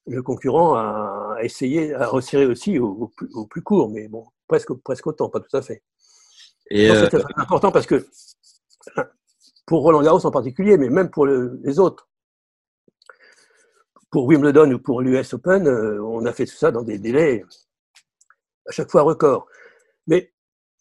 le 0.08 0.22
concurrent 0.22 0.76
a 0.76 1.38
essayé 1.42 1.94
à 1.94 2.08
resserrer 2.08 2.46
aussi 2.46 2.80
au, 2.80 3.12
au, 3.34 3.46
plus, 3.46 3.62
court, 3.62 3.90
mais 3.90 4.08
bon, 4.08 4.26
presque, 4.48 4.74
presque 4.84 5.08
autant, 5.08 5.30
pas 5.30 5.40
tout 5.40 5.56
à 5.56 5.62
fait. 5.62 5.84
Et 6.72 6.90
euh, 6.90 7.06
C'était 7.06 7.24
important 7.38 7.72
parce 7.72 7.86
que 7.86 8.06
pour 9.66 9.82
Roland 9.84 10.02
Garros 10.02 10.26
en 10.26 10.32
particulier, 10.32 10.78
mais 10.78 10.90
même 10.90 11.10
pour 11.10 11.26
les 11.26 11.80
autres, 11.80 12.10
pour 14.12 14.26
Wimbledon 14.26 14.72
ou 14.72 14.80
pour 14.80 15.02
l'US 15.02 15.34
Open, 15.34 15.68
euh, 15.68 16.02
on 16.04 16.26
a 16.26 16.34
fait 16.34 16.46
tout 16.46 16.56
ça 16.56 16.72
dans 16.72 16.84
des 16.84 16.98
délais 16.98 17.44
à 18.68 18.72
chaque 18.72 18.90
fois 18.90 19.04
record. 19.04 19.48
Mais 20.08 20.34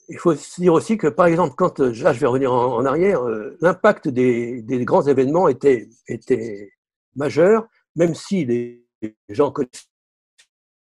il 0.08 0.18
faut 0.18 0.34
se 0.34 0.60
dire 0.60 0.72
aussi 0.72 0.96
que, 0.96 1.06
par 1.06 1.26
exemple, 1.26 1.54
quand, 1.56 1.80
euh, 1.80 1.92
là 2.02 2.12
je 2.12 2.20
vais 2.20 2.26
revenir 2.26 2.52
en, 2.52 2.84
arrière, 2.84 3.22
euh, 3.26 3.56
l'impact 3.60 4.08
des, 4.08 4.62
grands 4.84 5.02
événements 5.02 5.48
était, 5.48 5.88
était 6.06 6.72
majeur, 7.16 7.66
même 7.96 8.14
si 8.14 8.44
les 8.44 8.86
gens 9.28 9.52
connaissent 9.52 9.90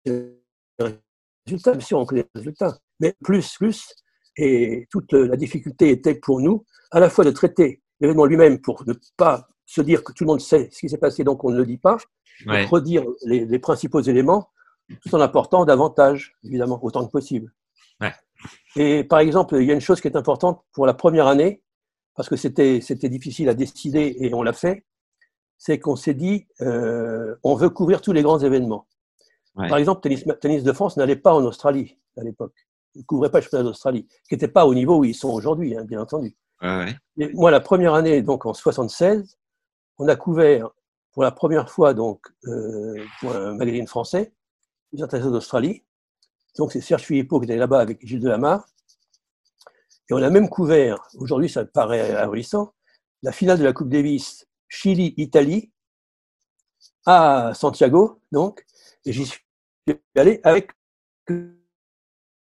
les 0.04 0.36
résultats, 1.46 1.72
bien 1.72 1.80
sûr 1.80 1.98
on 1.98 2.06
connaît 2.06 2.26
les 2.34 2.40
résultats, 2.40 2.78
mais 3.00 3.14
plus, 3.22 3.56
plus, 3.56 3.94
et 4.36 4.86
toute 4.90 5.12
la 5.12 5.36
difficulté 5.36 5.90
était 5.90 6.14
pour 6.14 6.40
nous 6.40 6.64
à 6.92 7.00
la 7.00 7.10
fois 7.10 7.24
de 7.24 7.30
traiter 7.30 7.82
l'événement 8.00 8.26
lui-même 8.26 8.60
pour 8.60 8.84
ne 8.86 8.94
pas 9.16 9.48
se 9.66 9.80
dire 9.80 10.02
que 10.02 10.12
tout 10.12 10.24
le 10.24 10.28
monde 10.28 10.40
sait 10.40 10.68
ce 10.72 10.80
qui 10.80 10.88
s'est 10.88 10.98
passé, 10.98 11.22
donc 11.22 11.44
on 11.44 11.50
ne 11.50 11.56
le 11.56 11.66
dit 11.66 11.78
pas, 11.78 11.96
redire 12.46 13.04
les, 13.24 13.58
principaux 13.58 14.00
éléments, 14.00 14.50
tout 15.02 15.14
en 15.14 15.20
apportant 15.20 15.64
davantage, 15.64 16.36
évidemment, 16.44 16.78
autant 16.82 17.06
que 17.06 17.10
possible. 17.10 17.52
Et 18.76 19.04
par 19.04 19.18
exemple, 19.18 19.56
il 19.60 19.66
y 19.66 19.70
a 19.70 19.74
une 19.74 19.80
chose 19.80 20.00
qui 20.00 20.08
est 20.08 20.16
importante 20.16 20.62
pour 20.72 20.86
la 20.86 20.94
première 20.94 21.26
année, 21.26 21.62
parce 22.14 22.28
que 22.28 22.36
c'était 22.36 23.08
difficile 23.08 23.48
à 23.48 23.54
décider 23.54 24.16
et 24.20 24.34
on 24.34 24.42
l'a 24.42 24.52
fait, 24.52 24.84
c'est 25.58 25.78
qu'on 25.78 25.96
s'est 25.96 26.14
dit, 26.14 26.46
euh, 26.62 27.36
on 27.42 27.54
veut 27.54 27.68
couvrir 27.68 28.00
tous 28.00 28.12
les 28.12 28.22
grands 28.22 28.38
événements. 28.38 28.86
Par 29.54 29.76
exemple, 29.76 30.00
tennis, 30.00 30.24
tennis 30.40 30.62
de 30.62 30.72
France 30.72 30.96
n'allait 30.96 31.16
pas 31.16 31.34
en 31.34 31.44
Australie 31.44 31.98
à 32.16 32.22
l'époque. 32.22 32.54
ne 32.96 33.02
couvrait 33.02 33.30
pas 33.30 33.38
le 33.38 33.42
championnat 33.42 33.64
d'Australie, 33.64 34.06
qui 34.28 34.34
n'était 34.34 34.48
pas 34.48 34.64
au 34.64 34.74
niveau 34.74 34.98
où 34.98 35.04
ils 35.04 35.14
sont 35.14 35.28
aujourd'hui, 35.28 35.76
hein, 35.76 35.84
bien 35.84 36.00
entendu. 36.00 36.34
moi, 37.34 37.50
la 37.50 37.60
première 37.60 37.94
année, 37.94 38.22
donc 38.22 38.46
en 38.46 38.54
76, 38.54 39.38
on 39.98 40.08
a 40.08 40.16
couvert 40.16 40.70
pour 41.12 41.22
la 41.22 41.30
première 41.30 41.70
fois 41.70 41.94
donc, 41.94 42.26
euh, 42.46 42.94
pour 43.20 43.34
un 43.34 43.54
magazine 43.54 43.86
français, 43.86 44.32
les 44.92 45.02
internationaux 45.02 45.36
d'Australie. 45.36 45.84
Donc 46.56 46.72
c'est 46.72 46.80
Serge 46.80 47.02
Philippot 47.02 47.40
qui 47.40 47.44
était 47.44 47.56
là-bas 47.56 47.80
avec 47.80 48.04
Gilles 48.06 48.20
Delamarre. 48.20 48.66
Et 50.08 50.12
on 50.12 50.18
a 50.18 50.30
même 50.30 50.48
couvert, 50.48 51.08
aujourd'hui 51.16 51.48
ça 51.48 51.64
paraît 51.64 52.14
ahurissant, 52.14 52.74
la 53.22 53.32
finale 53.32 53.58
de 53.58 53.64
la 53.64 53.72
Coupe 53.72 53.88
Davis 53.88 54.46
Chili-Italie 54.68 55.70
à 57.06 57.52
Santiago, 57.54 58.20
donc, 58.32 58.64
et 59.04 59.12
j'y 59.12 59.26
suis 59.26 59.40
allé 60.16 60.40
avec 60.42 60.70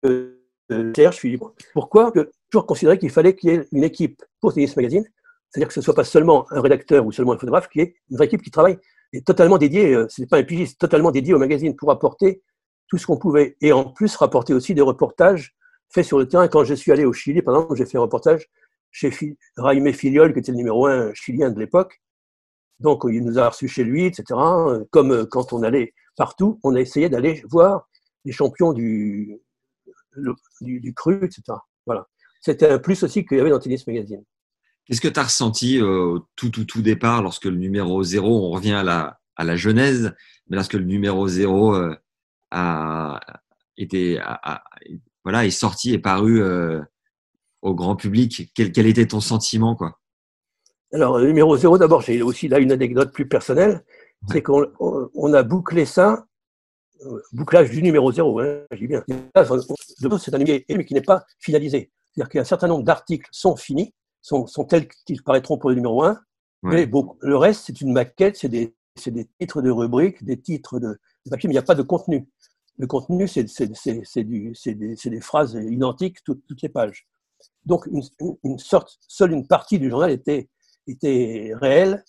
euh, 0.06 0.38
Serge 0.95 1.18
Philippot. 1.18 1.54
Pourquoi? 1.74 2.12
Toujours 2.49 2.66
considéré 2.66 2.97
qu'il 2.97 3.10
fallait 3.10 3.36
qu'il 3.36 3.49
y 3.49 3.54
ait 3.54 3.68
une 3.72 3.84
équipe 3.84 4.24
pour 4.39 4.54
Tennis 4.54 4.76
Magazine 4.76 5.06
c'est-à-dire 5.52 5.68
que 5.68 5.74
ce 5.74 5.82
ne 5.82 5.84
soit 5.84 5.93
pas 5.93 6.06
seulement 6.06 6.45
un 6.52 6.62
rédacteur 6.62 7.06
ou 7.06 7.12
seulement 7.12 7.34
un 7.34 7.38
photographe, 7.38 7.68
qui 7.68 7.82
est 7.82 7.95
une 8.10 8.18
vraie 8.18 8.28
équipe 8.28 8.41
qui 8.41 8.52
travaille 8.52 8.80
et 9.14 9.22
totalement 9.22 9.58
dédiée, 9.58 9.93
euh, 9.93 10.08
ce 10.10 10.22
n'est 10.22 10.28
pas 10.28 10.38
un 10.38 10.43
pigiste, 10.43 10.80
totalement 10.80 11.12
dédié 11.12 11.34
au 11.34 11.39
magazine 11.39 11.76
pour 11.76 11.91
apporter 11.91 12.41
tout 12.88 12.97
ce 12.97 13.06
qu'on 13.06 13.18
pouvait. 13.18 13.58
Et 13.62 13.74
en 13.74 13.91
plus, 13.91 14.16
rapporter 14.16 14.54
aussi 14.54 14.74
des 14.74 14.82
reportages 14.82 15.56
faits 15.89 16.06
sur 16.06 16.18
le 16.18 16.28
terrain. 16.28 16.47
Quand 16.47 16.64
je 16.64 16.74
suis 16.74 16.91
allé 16.91 17.04
au 17.04 17.12
Chili, 17.12 17.41
par 17.41 17.56
exemple, 17.56 17.76
j'ai 17.76 17.86
fait 17.86 17.97
un 17.97 18.02
reportage 18.02 18.49
chez 18.91 19.12
Raimé 19.58 19.91
Filiol, 19.91 20.34
qui 20.34 20.39
était 20.39 20.52
le 20.52 20.58
numéro 20.58 20.88
un 20.88 21.14
chilien 21.14 21.52
de 21.52 21.60
l'époque. 21.60 22.02
Donc, 22.80 23.04
il 23.08 23.24
nous 23.24 23.38
a 23.38 23.49
reçus 23.49 23.68
chez 23.68 23.84
lui, 23.84 24.06
etc. 24.06 24.24
Comme 24.89 25.12
euh, 25.12 25.26
quand 25.26 25.52
on 25.52 25.64
allait 25.64 25.93
partout, 26.16 26.60
on 26.64 26.76
a 26.76 26.80
essayé 26.80 27.10
d'aller 27.10 27.43
voir 27.49 27.89
les 28.24 28.32
champions 28.32 28.72
du, 28.72 29.41
du, 30.62 30.80
du 30.80 30.93
cru, 30.93 31.20
etc. 31.24 31.41
Voilà. 31.86 32.08
C'était 32.39 32.70
un 32.70 32.80
plus 32.80 33.04
aussi 33.04 33.26
qu'il 33.26 33.38
y 33.38 33.41
avait 33.41 33.49
dans 33.49 33.60
Tennis 33.60 33.86
Magazine. 33.86 34.24
Qu'est-ce 34.86 35.01
que 35.01 35.07
tu 35.07 35.19
as 35.19 35.23
ressenti 35.23 35.82
au 35.82 36.27
tout, 36.36 36.49
tout, 36.49 36.65
tout 36.65 36.82
départ 36.82 37.21
lorsque 37.21 37.45
le 37.45 37.55
numéro 37.55 38.03
0, 38.03 38.47
on 38.47 38.49
revient 38.51 38.73
à 38.73 38.84
la, 38.84 39.19
à 39.36 39.43
la 39.43 39.55
genèse, 39.55 40.13
mais 40.49 40.55
lorsque 40.55 40.73
le 40.73 40.84
numéro 40.84 41.27
0 41.27 41.75
euh, 41.75 41.95
a 42.51 43.19
été, 43.77 44.19
voilà, 45.23 45.45
est 45.45 45.51
sorti, 45.51 45.93
est 45.93 45.99
paru 45.99 46.41
euh, 46.41 46.82
au 47.61 47.73
grand 47.73 47.95
public 47.95 48.51
quel, 48.53 48.71
quel, 48.71 48.88
était 48.88 49.07
ton 49.07 49.21
sentiment 49.21 49.75
quoi? 49.75 49.99
Alors, 50.93 51.19
le 51.19 51.27
numéro 51.27 51.55
0, 51.55 51.77
d'abord, 51.77 52.01
j'ai 52.01 52.21
aussi 52.21 52.49
là 52.49 52.59
une 52.59 52.71
anecdote 52.71 53.13
plus 53.13 53.27
personnelle. 53.27 53.86
C'est 54.29 54.41
qu'on 54.43 54.67
on 55.15 55.34
a 55.34 55.41
bouclé 55.41 55.86
ça, 55.86 56.25
euh, 57.05 57.21
bouclage 57.32 57.69
du 57.69 57.82
numéro 57.82 58.11
0, 58.11 58.39
hein, 58.41 58.59
j'ai 58.71 58.88
bien. 58.88 59.03
C'est 59.07 60.36
un 60.36 60.38
numéro 60.38 60.84
qui 60.86 60.93
n'est 60.93 61.01
pas 61.01 61.25
finalisé. 61.39 61.91
C'est-à-dire 62.13 62.29
qu'un 62.29 62.43
certain 62.43 62.67
nombre 62.67 62.84
d'articles 62.84 63.29
sont 63.32 63.55
finis, 63.55 63.93
sont, 64.22 64.45
tels 64.67 64.88
qu'ils 65.05 65.24
paraîtront 65.24 65.57
pour 65.57 65.69
le 65.69 65.76
numéro 65.76 66.03
1. 66.03 66.19
Mais 66.63 66.86
bon, 66.86 67.17
le 67.22 67.38
reste, 67.38 67.63
c'est 67.65 67.82
une 67.82 67.91
maquette, 67.91 68.38
c'est 68.38 68.49
des, 68.49 68.76
des, 69.07 69.28
titres 69.39 69.61
de 69.61 69.72
rubriques, 69.72 70.24
des 70.24 70.39
titres 70.39 70.80
de, 70.80 70.99
papier, 71.30 71.47
mais 71.47 71.53
il 71.53 71.55
n'y 71.55 71.59
a 71.59 71.63
pas 71.63 71.76
de 71.76 71.82
contenu. 71.82 72.28
Le 72.78 72.88
contenu, 72.88 73.28
c'est 73.28 73.43
des, 73.43 74.53
des, 74.95 75.22
phrases 75.22 75.55
identiques 75.55 76.24
toutes, 76.24 76.45
toutes 76.47 76.61
les 76.61 76.69
pages. 76.69 77.07
Donc, 77.65 77.88
une, 77.88 78.03
une, 78.43 78.59
sorte, 78.59 78.97
seule 79.07 79.32
une 79.32 79.47
partie 79.47 79.80
du 79.80 79.89
journal 79.89 80.11
était, 80.11 80.49
était 80.88 81.51
réelle, 81.55 82.03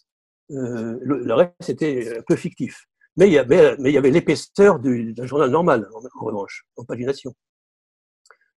euh, 0.51 0.99
le, 1.03 1.35
reste 1.35 1.71
était 1.71 2.19
un 2.19 2.23
peu 2.27 2.37
fictif. 2.37 2.87
Mais 3.17 3.29
il 3.29 3.33
y 3.33 3.39
avait, 3.39 3.77
mais 3.79 3.91
il 3.91 3.95
y 3.95 3.99
avait 3.99 4.11
l'épaisseur 4.11 4.79
d'un 4.81 5.27
journal 5.27 5.51
normal, 5.51 5.89
en, 5.95 5.99
en 5.99 6.25
revanche, 6.25 6.67
en 6.77 6.85
pagination. 6.85 7.35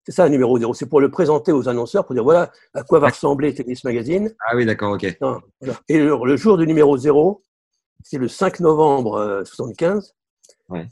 C'est 0.06 0.12
ça, 0.12 0.26
le 0.26 0.32
numéro 0.32 0.58
0. 0.58 0.74
C'est 0.74 0.86
pour 0.86 1.00
le 1.00 1.10
présenter 1.10 1.52
aux 1.52 1.70
annonceurs, 1.70 2.06
pour 2.06 2.14
dire 2.14 2.24
voilà 2.24 2.52
à 2.74 2.84
quoi 2.84 3.00
va 3.00 3.10
ressembler 3.10 3.54
Tennis 3.54 3.84
Magazine. 3.84 4.36
Ah 4.46 4.56
oui, 4.56 4.66
d'accord, 4.66 4.94
ok. 4.94 5.04
Et 5.88 6.00
le, 6.00 6.38
jour 6.38 6.58
du 6.58 6.68
numéro 6.68 6.98
0, 6.98 7.42
c'est 8.04 8.18
le 8.18 8.28
5 8.28 8.60
novembre 8.60 9.20
1975. 9.20 10.14
Euh, 10.72 10.74
ouais. 10.74 10.88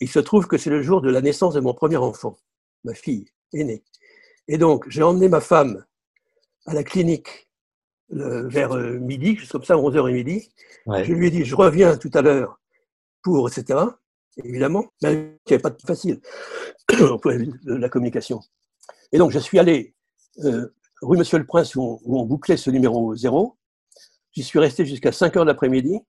Il 0.00 0.08
se 0.08 0.18
trouve 0.18 0.46
que 0.46 0.58
c'est 0.58 0.70
le 0.70 0.82
jour 0.82 1.00
de 1.00 1.10
la 1.10 1.20
naissance 1.20 1.54
de 1.54 1.60
mon 1.60 1.72
premier 1.72 1.96
enfant, 1.96 2.36
ma 2.84 2.94
fille 2.94 3.26
aînée. 3.52 3.84
Et 4.48 4.58
donc, 4.58 4.86
j'ai 4.88 5.02
emmené 5.02 5.28
ma 5.28 5.40
femme 5.40 5.84
à 6.66 6.74
la 6.74 6.82
clinique 6.82 7.48
vers 8.10 8.72
euh, 8.72 8.98
midi, 8.98 9.36
juste 9.36 9.52
comme 9.52 9.64
ça, 9.64 9.74
11h 9.74 10.08
et 10.08 10.12
midi. 10.12 10.52
Je 10.86 11.12
lui 11.12 11.28
ai 11.28 11.30
dit, 11.30 11.44
je 11.44 11.54
reviens 11.54 11.96
tout 11.96 12.10
à 12.14 12.22
l'heure 12.22 12.58
pour, 13.22 13.48
etc 13.48 13.84
évidemment, 14.36 14.86
il 15.02 15.08
n'y 15.08 15.16
avait 15.48 15.58
pas 15.58 15.70
de 15.70 15.82
facile 15.86 16.20
de 16.88 17.64
de 17.64 17.74
la 17.74 17.88
communication. 17.88 18.40
Et 19.12 19.18
donc, 19.18 19.30
je 19.30 19.38
suis 19.38 19.58
allé 19.58 19.94
euh, 20.44 20.74
rue 21.02 21.16
Monsieur 21.16 21.38
le 21.38 21.46
Prince 21.46 21.74
où 21.76 22.00
on, 22.04 22.24
bouclait 22.24 22.56
ce 22.56 22.70
numéro 22.70 23.14
0. 23.14 23.56
J'y 24.32 24.42
suis 24.42 24.58
resté 24.58 24.84
jusqu'à 24.84 25.12
5 25.12 25.36
heures 25.36 25.44
de 25.44 25.50
l'après-midi. 25.50 26.00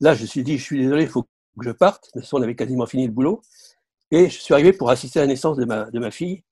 Là, 0.00 0.14
je 0.14 0.22
me 0.22 0.26
suis 0.26 0.42
dit, 0.42 0.58
je 0.58 0.62
suis 0.62 0.80
désolé, 0.80 1.02
il 1.04 1.08
faut 1.08 1.22
que 1.22 1.28
je 1.60 1.70
parte. 1.70 2.10
Mais 2.14 2.22
on 2.32 2.42
avait 2.42 2.54
quasiment 2.54 2.86
fini 2.86 3.06
le 3.06 3.12
boulot. 3.12 3.42
Et 4.10 4.30
je 4.30 4.38
suis 4.38 4.54
arrivé 4.54 4.72
pour 4.72 4.90
assister 4.90 5.18
à 5.18 5.22
la 5.22 5.28
naissance 5.28 5.56
de 5.56 5.64
ma, 5.64 5.90
de 5.90 5.98
ma 5.98 6.10
fille, 6.10 6.42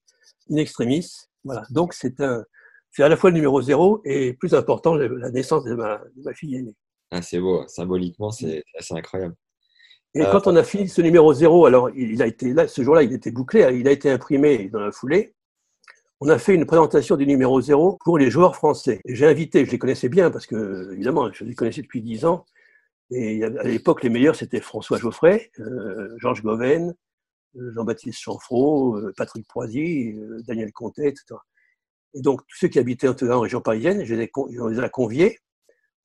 in 0.50 0.56
extremis. 0.56 1.10
Voilà. 1.44 1.62
Donc, 1.70 1.94
c'est 1.94 2.20
un, 2.20 2.44
c'est 2.90 3.02
à 3.02 3.08
la 3.08 3.16
fois 3.16 3.30
le 3.30 3.34
numéro 3.36 3.60
0 3.60 4.02
et 4.04 4.34
plus 4.34 4.54
important, 4.54 4.94
la 4.94 5.30
naissance 5.30 5.64
de 5.64 5.74
ma, 5.74 5.98
de 6.16 6.22
ma 6.22 6.34
fille 6.34 6.56
aînée. 6.56 6.74
Ah, 7.10 7.22
c'est 7.22 7.38
beau, 7.38 7.66
symboliquement, 7.68 8.30
c'est 8.30 8.64
assez 8.78 8.94
incroyable. 8.94 9.34
Et 10.16 10.22
euh, 10.22 10.30
quand 10.32 10.46
on 10.46 10.56
a 10.56 10.64
fini 10.64 10.88
ce 10.88 11.02
numéro 11.02 11.32
0, 11.34 11.66
alors 11.66 11.90
il 11.90 12.22
a 12.22 12.26
été 12.26 12.54
là, 12.54 12.66
ce 12.66 12.82
jour-là, 12.82 13.02
il 13.02 13.12
était 13.12 13.30
bouclé, 13.30 13.64
hein, 13.64 13.70
il 13.70 13.86
a 13.86 13.90
été 13.90 14.10
imprimé 14.10 14.70
dans 14.70 14.80
la 14.80 14.90
foulée. 14.90 15.34
On 16.20 16.28
a 16.30 16.38
fait 16.38 16.54
une 16.54 16.64
présentation 16.64 17.16
du 17.16 17.26
numéro 17.26 17.60
0 17.60 17.98
pour 18.02 18.16
les 18.16 18.30
joueurs 18.30 18.56
français. 18.56 19.00
J'ai 19.04 19.26
invité, 19.26 19.66
je 19.66 19.70
les 19.70 19.78
connaissais 19.78 20.08
bien 20.08 20.30
parce 20.30 20.46
que, 20.46 20.90
évidemment, 20.94 21.30
je 21.32 21.44
les 21.44 21.54
connaissais 21.54 21.82
depuis 21.82 22.00
10 22.00 22.24
ans. 22.24 22.46
Et 23.10 23.44
à 23.44 23.64
l'époque, 23.64 24.02
les 24.02 24.08
meilleurs, 24.08 24.34
c'était 24.34 24.60
François 24.60 24.98
Geoffrey, 24.98 25.50
euh, 25.60 26.16
Georges 26.16 26.42
Goven, 26.42 26.94
euh, 27.56 27.72
Jean-Baptiste 27.74 28.18
Chanfraud, 28.18 28.98
Patrick 29.18 29.46
Proisy, 29.46 30.18
Daniel 30.46 30.72
Comtet, 30.72 31.08
etc. 31.08 31.34
Et 32.14 32.22
donc, 32.22 32.40
tous 32.48 32.56
ceux 32.56 32.68
qui 32.68 32.78
habitaient 32.78 33.08
en 33.08 33.40
région 33.40 33.60
parisienne, 33.60 34.02
je 34.06 34.14
les, 34.14 34.30
on 34.34 34.68
les 34.68 34.78
a 34.78 34.88
conviés. 34.88 35.38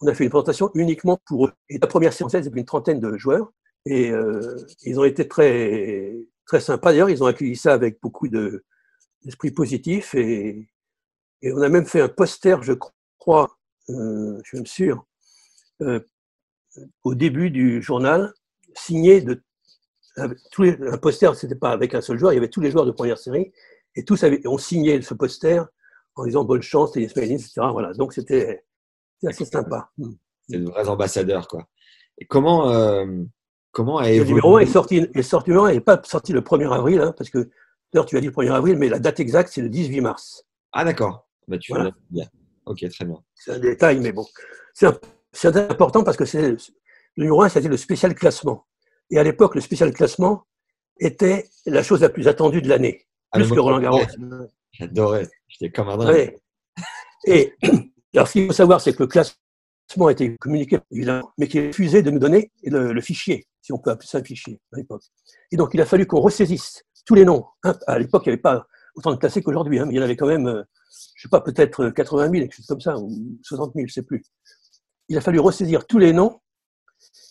On 0.02 0.08
a 0.08 0.14
fait 0.14 0.26
une 0.26 0.30
présentation 0.30 0.70
uniquement 0.74 1.18
pour 1.26 1.46
eux. 1.46 1.54
Et 1.70 1.78
la 1.78 1.88
première 1.88 2.12
séance, 2.12 2.34
c'était 2.34 2.50
une 2.50 2.66
trentaine 2.66 3.00
de 3.00 3.18
joueurs. 3.18 3.50
Et 3.86 4.12
euh, 4.12 4.58
ils 4.84 5.00
ont 5.00 5.04
été 5.04 5.28
très, 5.28 6.14
très 6.46 6.60
sympas. 6.60 6.92
D'ailleurs, 6.92 7.10
ils 7.10 7.24
ont 7.24 7.28
accueilli 7.28 7.56
ça 7.56 7.74
avec 7.74 8.00
beaucoup 8.02 8.28
d'esprit 8.28 9.52
positif. 9.52 10.16
Et, 10.16 10.68
on 11.44 11.62
a 11.62 11.70
même 11.70 11.88
fait 11.88 12.02
un 12.02 12.10
poster, 12.10 12.62
je 12.62 12.74
crois, 13.18 13.58
euh, 13.90 14.40
je 14.44 14.48
suis 14.48 14.58
même 14.58 14.68
sûr, 14.68 15.06
euh, 15.82 16.00
au 17.04 17.16
début 17.16 17.50
du 17.50 17.82
journal, 17.82 18.32
signé 18.76 19.22
de 19.22 19.42
tous 20.52 20.62
les, 20.62 20.78
un 20.88 21.00
poster, 21.00 21.36
c'était 21.36 21.56
pas 21.56 21.72
avec 21.72 21.96
un 21.96 22.02
seul 22.02 22.20
joueur, 22.20 22.32
il 22.32 22.36
y 22.36 22.38
avait 22.38 22.50
tous 22.50 22.62
les 22.62 22.70
joueurs 22.70 22.86
de 22.86 22.92
première 22.92 23.18
série, 23.18 23.52
et 23.96 24.06
tous 24.06 24.24
ont 24.46 24.58
signé 24.60 25.02
ce 25.02 25.16
poster 25.16 25.64
en 26.16 26.26
disant 26.26 26.44
bonne 26.44 26.62
chance, 26.62 26.92
tennis 26.92 27.16
magazine, 27.16 27.38
etc. 27.38 27.62
Voilà, 27.72 27.94
donc 27.94 28.14
c'était 28.14 28.64
assez 29.26 29.46
sympa. 29.46 29.90
C'est 30.48 30.60
de 30.60 30.70
vrais 30.70 30.88
ambassadeurs, 30.88 31.48
quoi. 31.48 31.68
Et 32.20 32.26
comment, 32.26 32.70
comment 33.72 33.98
a 33.98 34.10
Le 34.10 34.24
numéro 34.24 34.58
1 34.58 34.62
est 34.62 34.66
sorti, 34.66 35.08
est 35.14 35.22
sorti, 35.22 35.50
le 35.50 35.56
numéro 35.56 35.66
1 35.68 35.74
n'est 35.74 35.80
pas 35.82 36.02
sorti 36.04 36.34
le 36.34 36.42
1er 36.42 36.72
avril, 36.72 37.02
hein, 37.02 37.14
parce 37.18 37.30
que 37.30 37.50
d'ailleurs 37.94 38.06
tu 38.06 38.18
as 38.18 38.22
dit 38.22 38.28
le 38.28 38.34
1er 38.34 38.52
avril, 38.52 38.78
mais 38.78 38.90
la 38.90 39.00
date 39.00 39.20
exacte 39.20 39.50
c'est 39.54 39.62
le 39.62 39.70
18 39.70 40.02
mars. 40.02 40.46
Ah, 40.72 40.84
d'accord. 40.86 41.28
Bah, 41.48 41.58
tu 41.58 41.72
Voilà. 41.72 41.86
l'as 41.86 41.92
bien. 42.10 42.26
Ok, 42.66 42.86
très 42.90 43.06
bien. 43.06 43.18
C'est 43.36 43.52
un 43.52 43.60
détail, 43.60 44.00
mais 44.00 44.12
bon. 44.12 44.26
C'est 44.74 45.46
important 45.58 46.04
parce 46.04 46.18
que 46.18 46.26
c'est 46.26 46.52
le 46.52 46.58
numéro 47.18 47.42
1, 47.42 47.50
c'était 47.50 47.68
le 47.68 47.78
spécial 47.78 48.14
classement. 48.16 48.66
Et 49.10 49.18
à 49.20 49.24
l'époque, 49.24 49.56
le 49.56 49.62
spécial 49.62 49.92
classement 49.94 50.46
était 51.00 51.50
la 51.66 51.84
chose 51.84 52.02
la 52.02 52.10
plus 52.10 52.28
attendue 52.28 52.62
de 52.62 52.70
l'année, 52.70 53.06
Ah, 53.32 53.40
plus 53.40 53.50
que 53.52 53.60
Roland 53.60 53.80
Garros. 53.80 54.02
J'adorais. 54.72 55.28
J'étais 55.50 55.72
comme 55.72 55.90
un 55.90 55.98
dingue. 55.98 56.38
Et 57.26 57.54
alors, 58.16 58.28
ce 58.28 58.34
qu'il 58.34 58.48
faut 58.48 58.54
savoir, 58.54 58.80
c'est 58.80 58.94
que 58.94 59.04
le 59.04 59.08
classement 59.08 59.36
a 60.08 60.12
été 60.12 60.38
communiqué, 60.38 60.80
évidemment, 60.92 61.34
mais 61.38 61.48
qu'il 61.48 61.62
est 61.62 61.68
refusé 61.68 62.02
de 62.04 62.12
nous 62.12 62.20
donner 62.20 62.52
le, 62.64 62.94
le 62.94 63.02
fichier, 63.02 63.46
si 63.62 63.72
on 63.74 63.78
peut 63.78 63.92
appeler 63.92 64.08
ça 64.08 64.20
un 64.20 64.24
fichier 64.24 64.60
à 64.74 64.78
l'époque. 64.78 65.04
Et 65.52 65.58
donc, 65.58 65.72
il 65.74 65.82
a 65.82 65.86
fallu 65.86 66.06
qu'on 66.06 66.20
ressaisisse 66.20 66.84
tous 67.06 67.16
les 67.16 67.26
noms. 67.26 67.46
hein. 67.64 67.76
À 67.88 68.00
l'époque, 68.00 68.24
il 68.26 68.30
n'y 68.30 68.34
avait 68.34 68.42
pas 68.42 68.68
autant 68.96 69.12
de 69.12 69.18
classés 69.18 69.42
qu'aujourd'hui, 69.42 69.80
hein, 69.80 69.86
mais 69.86 69.94
il 69.94 69.98
y 69.98 70.00
en 70.00 70.04
avait 70.04 70.16
quand 70.16 70.28
même, 70.28 70.48
euh, 70.48 70.64
je 71.16 71.24
sais 71.24 71.30
pas, 71.30 71.42
peut-être 71.42 71.90
80 71.90 72.24
000, 72.30 72.34
quelque 72.34 72.56
chose 72.56 72.66
comme 72.66 72.82
ça, 72.82 72.98
ou 72.98 73.10
60 73.44 73.74
000, 73.74 73.88
je 73.88 73.92
ne 73.92 73.94
sais 73.94 74.04
plus. 74.04 74.24
Il 75.10 75.18
a 75.18 75.22
fallu 75.22 75.40
ressaisir 75.40 75.86
tous 75.86 76.00
les 76.00 76.14
noms 76.14 76.40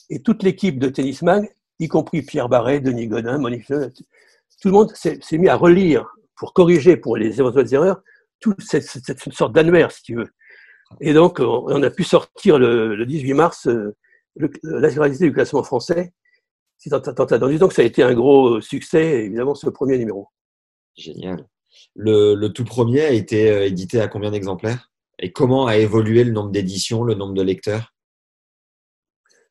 et 0.09 0.23
toute 0.23 0.43
l'équipe 0.43 0.79
de 0.79 0.89
Tennis 0.89 1.23
Mag, 1.23 1.55
y 1.79 1.89
compris 1.89 2.23
Pierre 2.23 2.49
Barret, 2.49 2.81
Denis 2.81 3.09
Godin, 3.09 3.39
Monique 3.39 3.67
Fleuret, 3.67 3.93
tout 4.61 4.69
le 4.69 4.73
monde 4.73 4.93
s'est 4.95 5.19
mis 5.39 5.49
à 5.49 5.57
relire 5.57 6.07
pour 6.37 6.53
corriger 6.53 6.97
pour 6.97 7.17
les 7.17 7.41
éventuelles 7.41 7.73
erreurs 7.75 8.03
tout 8.41 8.55
cette, 8.59 8.87
sorte 9.33 9.53
d'annuaire, 9.53 9.93
si 9.93 10.03
tu 10.03 10.15
veux. 10.17 10.29
Et 11.01 11.13
donc, 11.13 11.39
on, 11.41 11.83
a 11.83 11.91
pu 11.91 12.05
sortir 12.05 12.59
le, 12.59 12.97
le 12.97 13.07
18 13.07 13.35
mars 13.35 13.67
euh, 13.69 13.95
le- 14.37 14.51
l'intégralité 14.63 15.25
du 15.25 15.33
classement 15.33 15.63
français. 15.63 16.13
Si 16.81 16.89
donc 16.89 17.73
ça 17.75 17.83
a 17.83 17.85
été 17.85 18.03
un 18.03 18.15
gros 18.15 18.63
succès, 18.63 19.25
évidemment, 19.27 19.55
ce 19.55 19.69
premier 19.69 19.99
numéro. 19.99 20.29
Génial. 20.97 21.47
Le, 21.95 22.35
le 22.35 22.49
tout 22.55 22.65
premier 22.65 23.03
a 23.03 23.11
été 23.11 23.51
euh, 23.51 23.67
édité 23.67 24.01
à 24.01 24.09
combien 24.09 24.31
d'exemplaires? 24.31 24.91
Et 25.19 25.31
comment 25.31 25.67
a 25.67 25.77
évolué 25.77 26.25
le 26.25 26.33
nombre 26.33 26.51
d'éditions, 26.51 27.05
le 27.05 27.15
nombre 27.15 27.35
de 27.35 27.43
lecteurs? 27.43 27.95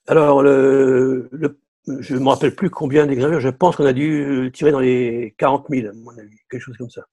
Alors, 0.07 0.41
le, 0.41 1.29
le- 1.31 1.59
je 1.99 2.15
ne 2.15 2.19
me 2.19 2.29
rappelle 2.29 2.55
plus 2.55 2.71
combien 2.71 3.05
d'exemplaires, 3.05 3.39
je 3.39 3.49
pense 3.49 3.75
qu'on 3.75 3.85
a 3.85 3.93
dû 3.93 4.49
tirer 4.51 4.71
dans 4.71 4.79
les 4.79 5.35
40 5.37 5.67
000, 5.69 5.87
à 5.87 5.93
mon 5.93 6.17
avis, 6.17 6.35
quelque 6.49 6.61
chose 6.63 6.77
comme 6.77 6.89
ça. 6.89 7.05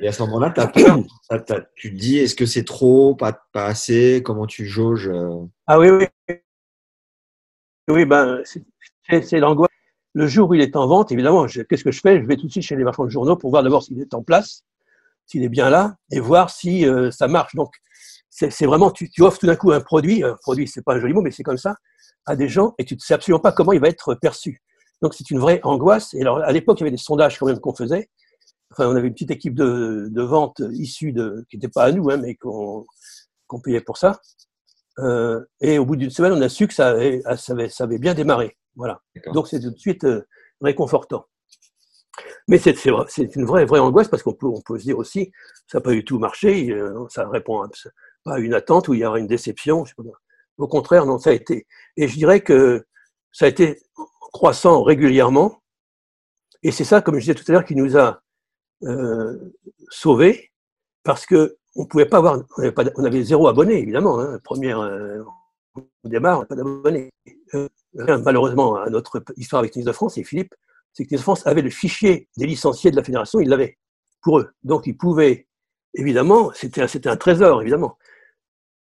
Et 0.00 0.08
à 0.08 0.12
ce 0.12 0.22
moment-là, 0.24 0.50
peur? 0.50 0.98
Tu 1.74 1.90
te 1.90 1.96
dis, 1.98 2.18
est-ce 2.18 2.34
que 2.34 2.44
c'est 2.44 2.64
trop, 2.64 3.14
pas, 3.14 3.32
pas 3.54 3.64
assez? 3.64 4.22
Comment 4.22 4.46
tu 4.46 4.66
jauges 4.66 5.08
euh? 5.08 5.38
Ah 5.66 5.78
oui, 5.78 5.88
oui. 5.88 6.36
Oui, 7.88 8.04
ben, 8.04 8.42
c'est- 9.08 9.38
l'angoisse. 9.38 9.70
Le 10.14 10.26
jour 10.26 10.50
où 10.50 10.54
il 10.54 10.60
est 10.60 10.76
en 10.76 10.86
vente, 10.86 11.10
évidemment, 11.10 11.46
qu'est-ce 11.46 11.84
que 11.84 11.90
je 11.90 12.00
fais? 12.00 12.20
Je 12.20 12.26
vais 12.26 12.36
tout 12.36 12.46
de 12.46 12.50
suite 12.50 12.64
chez 12.64 12.76
les 12.76 12.84
marchands 12.84 13.04
de 13.04 13.10
journaux 13.10 13.36
pour 13.36 13.50
voir 13.50 13.62
d'abord 13.62 13.82
s'il 13.82 13.98
est 14.00 14.12
en 14.12 14.22
place, 14.22 14.62
s'il 15.26 15.42
est 15.42 15.48
bien 15.48 15.70
là, 15.70 15.96
et 16.10 16.20
voir 16.20 16.50
si 16.50 16.86
euh, 16.86 17.10
ça 17.10 17.28
marche. 17.28 17.54
Donc, 17.54 17.72
c'est 18.28 18.66
vraiment, 18.66 18.90
tu, 18.90 19.10
offres 19.20 19.38
tout 19.38 19.46
d'un 19.46 19.56
coup 19.56 19.72
un 19.72 19.80
produit, 19.80 20.22
un 20.22 20.36
produit, 20.42 20.68
c'est 20.68 20.82
pas 20.82 20.94
un 20.94 21.00
joli 21.00 21.14
mot, 21.14 21.22
mais 21.22 21.30
c'est 21.30 21.42
comme 21.42 21.58
ça, 21.58 21.76
à 22.26 22.36
des 22.36 22.48
gens, 22.48 22.74
et 22.78 22.84
tu 22.84 22.94
ne 22.94 22.98
sais 22.98 23.14
absolument 23.14 23.40
pas 23.40 23.52
comment 23.52 23.72
il 23.72 23.80
va 23.80 23.88
être 23.88 24.14
perçu. 24.14 24.62
Donc, 25.00 25.14
c'est 25.14 25.30
une 25.30 25.38
vraie 25.38 25.60
angoisse. 25.64 26.14
Et 26.14 26.20
alors, 26.20 26.38
à 26.38 26.52
l'époque, 26.52 26.78
il 26.80 26.82
y 26.82 26.84
avait 26.84 26.90
des 26.90 26.96
sondages 26.96 27.38
quand 27.38 27.46
même 27.46 27.58
qu'on 27.58 27.74
faisait. 27.74 28.08
Enfin, 28.70 28.86
on 28.88 28.96
avait 28.96 29.08
une 29.08 29.14
petite 29.14 29.30
équipe 29.30 29.54
de, 29.54 30.22
vente 30.22 30.62
issue 30.72 31.12
de, 31.12 31.44
qui 31.50 31.56
n'était 31.56 31.68
pas 31.68 31.84
à 31.84 31.92
nous, 31.92 32.10
hein, 32.10 32.18
mais 32.18 32.34
qu'on 32.36 32.84
payait 33.62 33.80
pour 33.80 33.96
ça. 33.96 34.20
Euh, 34.98 35.40
et 35.60 35.78
au 35.78 35.86
bout 35.86 35.96
d'une 35.96 36.10
semaine, 36.10 36.32
on 36.32 36.40
a 36.42 36.48
su 36.48 36.68
que 36.68 36.74
ça 36.74 36.90
avait 36.90 37.98
bien 37.98 38.14
démarré. 38.14 38.56
Voilà. 38.76 39.00
Donc 39.32 39.48
c'est 39.48 39.60
tout 39.60 39.70
de 39.70 39.78
suite 39.78 40.04
euh, 40.04 40.26
réconfortant. 40.60 41.26
Mais 42.48 42.58
c'est 42.58 42.84
une 43.36 43.44
vraie, 43.44 43.64
vraie 43.64 43.80
angoisse 43.80 44.08
parce 44.08 44.22
qu'on 44.22 44.34
peut, 44.34 44.46
on 44.46 44.60
peut 44.60 44.78
se 44.78 44.84
dire 44.84 44.98
aussi, 44.98 45.32
ça 45.66 45.78
n'a 45.78 45.82
pas 45.82 45.92
du 45.92 46.04
tout 46.04 46.18
marché, 46.18 46.70
euh, 46.70 47.06
ça 47.08 47.28
répond 47.28 47.62
à, 47.62 47.70
pas 48.24 48.34
à 48.34 48.38
une 48.38 48.54
attente 48.54 48.88
ou 48.88 48.94
il 48.94 49.00
y 49.00 49.04
aura 49.04 49.18
une 49.18 49.26
déception. 49.26 49.84
je 49.84 49.90
sais 49.90 49.94
pas. 49.96 50.18
Au 50.58 50.68
contraire, 50.68 51.06
non, 51.06 51.18
ça 51.18 51.30
a 51.30 51.32
été. 51.32 51.66
Et 51.96 52.08
je 52.08 52.14
dirais 52.14 52.40
que 52.40 52.84
ça 53.32 53.46
a 53.46 53.48
été 53.48 53.80
croissant 54.32 54.82
régulièrement. 54.82 55.62
Et 56.62 56.70
c'est 56.70 56.84
ça, 56.84 57.00
comme 57.00 57.14
je 57.16 57.20
disais 57.20 57.34
tout 57.34 57.44
à 57.48 57.52
l'heure, 57.52 57.64
qui 57.64 57.74
nous 57.74 57.96
a 57.96 58.20
euh, 58.84 59.38
sauvés 59.88 60.50
parce 61.02 61.26
que 61.26 61.56
on 61.74 61.86
pouvait 61.86 62.06
pas 62.06 62.18
avoir, 62.18 62.42
on 62.58 62.62
avait, 62.62 62.72
pas, 62.72 62.84
on 62.96 63.04
avait 63.04 63.22
zéro 63.22 63.48
abonné 63.48 63.78
évidemment. 63.78 64.20
Hein, 64.20 64.38
première, 64.44 64.80
euh, 64.80 65.22
on 65.74 66.08
démarre, 66.08 66.46
pas 66.46 66.54
d'abonnés. 66.54 67.10
Euh, 67.54 67.68
malheureusement, 67.94 68.76
à 68.76 68.88
notre 68.90 69.22
histoire 69.36 69.60
avec 69.60 69.72
Tennis 69.72 69.86
de 69.86 69.92
France 69.92 70.18
et 70.18 70.24
Philippe, 70.24 70.54
c'est 70.92 71.04
que 71.04 71.10
Tennis 71.10 71.20
de 71.20 71.24
France 71.24 71.46
avait 71.46 71.62
le 71.62 71.70
fichier 71.70 72.28
des 72.36 72.46
licenciés 72.46 72.90
de 72.90 72.96
la 72.96 73.04
fédération, 73.04 73.40
ils 73.40 73.48
l'avaient 73.48 73.78
pour 74.22 74.38
eux. 74.38 74.50
Donc 74.62 74.86
ils 74.86 74.96
pouvaient, 74.96 75.46
évidemment, 75.94 76.52
c'était 76.54 76.86
c'était 76.88 77.08
un 77.08 77.16
trésor 77.16 77.62
évidemment. 77.62 77.98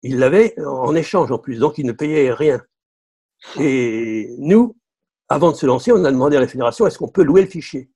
Ils 0.04 0.18
l'avaient 0.18 0.56
en 0.60 0.96
échange 0.96 1.32
en 1.32 1.38
plus, 1.38 1.60
donc 1.60 1.78
ils 1.78 1.86
ne 1.86 1.92
payaient 1.92 2.34
rien. 2.34 2.62
Et 3.60 4.34
nous, 4.38 4.76
avant 5.30 5.52
de 5.52 5.56
se 5.56 5.66
lancer, 5.66 5.92
on 5.92 6.04
a 6.06 6.12
demandé 6.12 6.38
à 6.38 6.40
la 6.40 6.48
fédération 6.48 6.88
est-ce 6.88 6.98
qu'on 6.98 7.10
peut 7.10 7.24
louer 7.24 7.42
le 7.42 7.48
fichier? 7.48 7.90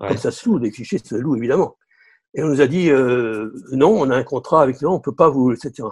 Ouais. 0.00 0.08
Comme 0.08 0.16
ça 0.16 0.30
se 0.30 0.48
loue, 0.48 0.58
les 0.58 0.70
fichiers 0.70 0.98
se 0.98 1.14
louent 1.14 1.36
évidemment. 1.36 1.76
Et 2.34 2.42
on 2.42 2.48
nous 2.48 2.60
a 2.60 2.66
dit 2.66 2.90
euh, 2.90 3.50
non, 3.72 3.90
on 3.90 4.10
a 4.10 4.16
un 4.16 4.24
contrat 4.24 4.62
avec 4.62 4.80
nous, 4.80 4.88
on 4.88 4.94
ne 4.94 5.02
peut 5.02 5.14
pas 5.14 5.28
vous, 5.28 5.52
etc. 5.52 5.88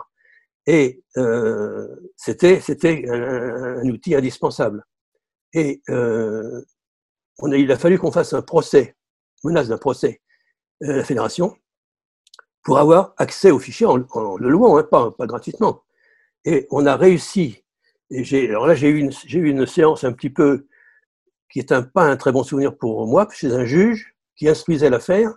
Et 0.72 1.02
euh, 1.16 1.88
c'était 2.16 2.62
un, 3.10 3.88
outil 3.88 4.14
indispensable. 4.14 4.84
Et 5.52 5.82
euh, 5.88 6.62
il 7.52 7.72
a 7.72 7.76
fallu 7.76 7.98
qu'on 7.98 8.12
fasse 8.12 8.34
un 8.34 8.42
procès, 8.42 8.94
menace 9.42 9.66
d'un 9.66 9.78
procès, 9.78 10.20
à 10.84 10.92
la 10.92 11.02
fédération, 11.02 11.56
pour 12.62 12.78
avoir 12.78 13.14
accès 13.16 13.50
au 13.50 13.58
fichier 13.58 13.84
en, 13.84 13.96
le 13.96 14.48
louant, 14.48 14.78
hein, 14.78 14.84
pas, 14.84 15.12
gratuitement. 15.18 15.82
Et 16.44 16.68
on 16.70 16.86
a 16.86 16.94
réussi. 16.94 17.64
Alors 18.32 18.68
là, 18.68 18.76
j'ai 18.76 18.90
eu 18.90 18.98
une, 19.00 19.66
séance 19.66 20.04
un 20.04 20.12
petit 20.12 20.30
peu 20.30 20.68
qui 21.50 21.58
est 21.58 21.72
un, 21.72 21.82
pas 21.82 22.04
un 22.04 22.16
très 22.16 22.30
bon 22.30 22.44
souvenir 22.44 22.78
pour 22.78 23.08
moi, 23.08 23.26
chez 23.32 23.52
un 23.52 23.64
juge 23.64 24.14
qui 24.36 24.48
instruisait 24.48 24.88
l'affaire. 24.88 25.34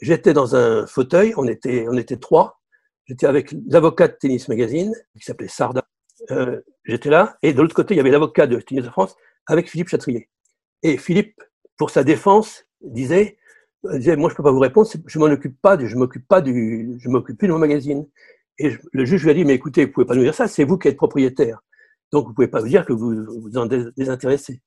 J'étais 0.00 0.32
dans 0.32 0.56
un 0.56 0.86
fauteuil, 0.86 1.34
on 1.36 1.46
était 1.46 2.16
trois. 2.16 2.61
J'étais 3.06 3.26
avec 3.26 3.54
l'avocat 3.66 4.08
de 4.08 4.14
Tennis 4.14 4.48
Magazine, 4.48 4.92
qui 5.18 5.24
s'appelait 5.24 5.48
Sarda. 5.48 5.84
Euh, 6.30 6.60
J'étais 6.84 7.10
là, 7.10 7.36
et 7.42 7.52
de 7.52 7.60
l'autre 7.60 7.74
côté, 7.74 7.94
il 7.94 7.96
y 7.96 8.00
avait 8.00 8.10
l'avocat 8.10 8.46
de 8.46 8.60
Tennis 8.60 8.84
de 8.84 8.90
France 8.90 9.16
avec 9.46 9.68
Philippe 9.68 9.88
Chatrier. 9.88 10.28
Et 10.82 10.96
Philippe, 10.96 11.40
pour 11.76 11.90
sa 11.90 12.04
défense, 12.04 12.64
disait, 12.80 13.38
disait 13.84 14.16
moi 14.16 14.30
je 14.30 14.34
peux 14.34 14.42
pas 14.42 14.50
vous 14.50 14.58
répondre, 14.58 14.88
je 15.06 15.18
m'en 15.18 15.26
occupe 15.26 15.60
pas, 15.60 15.78
je 15.78 15.96
m'occupe 15.96 16.26
pas 16.26 16.40
du, 16.40 16.96
je 16.98 17.08
m'occupe 17.08 17.38
plus 17.38 17.48
de 17.48 17.52
mon 17.52 17.58
magazine. 17.58 18.06
Et 18.58 18.70
je, 18.70 18.78
le 18.92 19.04
juge 19.04 19.24
lui 19.24 19.30
a 19.30 19.34
dit, 19.34 19.44
mais 19.44 19.54
écoutez, 19.54 19.86
vous 19.86 19.92
pouvez 19.92 20.06
pas 20.06 20.14
nous 20.14 20.22
dire 20.22 20.34
ça, 20.34 20.48
c'est 20.48 20.64
vous 20.64 20.78
qui 20.78 20.88
êtes 20.88 20.96
propriétaire. 20.96 21.60
Donc 22.12 22.26
vous 22.26 22.34
pouvez 22.34 22.48
pas 22.48 22.60
vous 22.60 22.68
dire 22.68 22.84
que 22.84 22.92
vous 22.92 23.24
vous 23.40 23.56
en 23.56 23.66
désintéressez. 23.66 24.60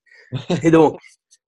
Et 0.64 0.72
donc, 0.72 0.98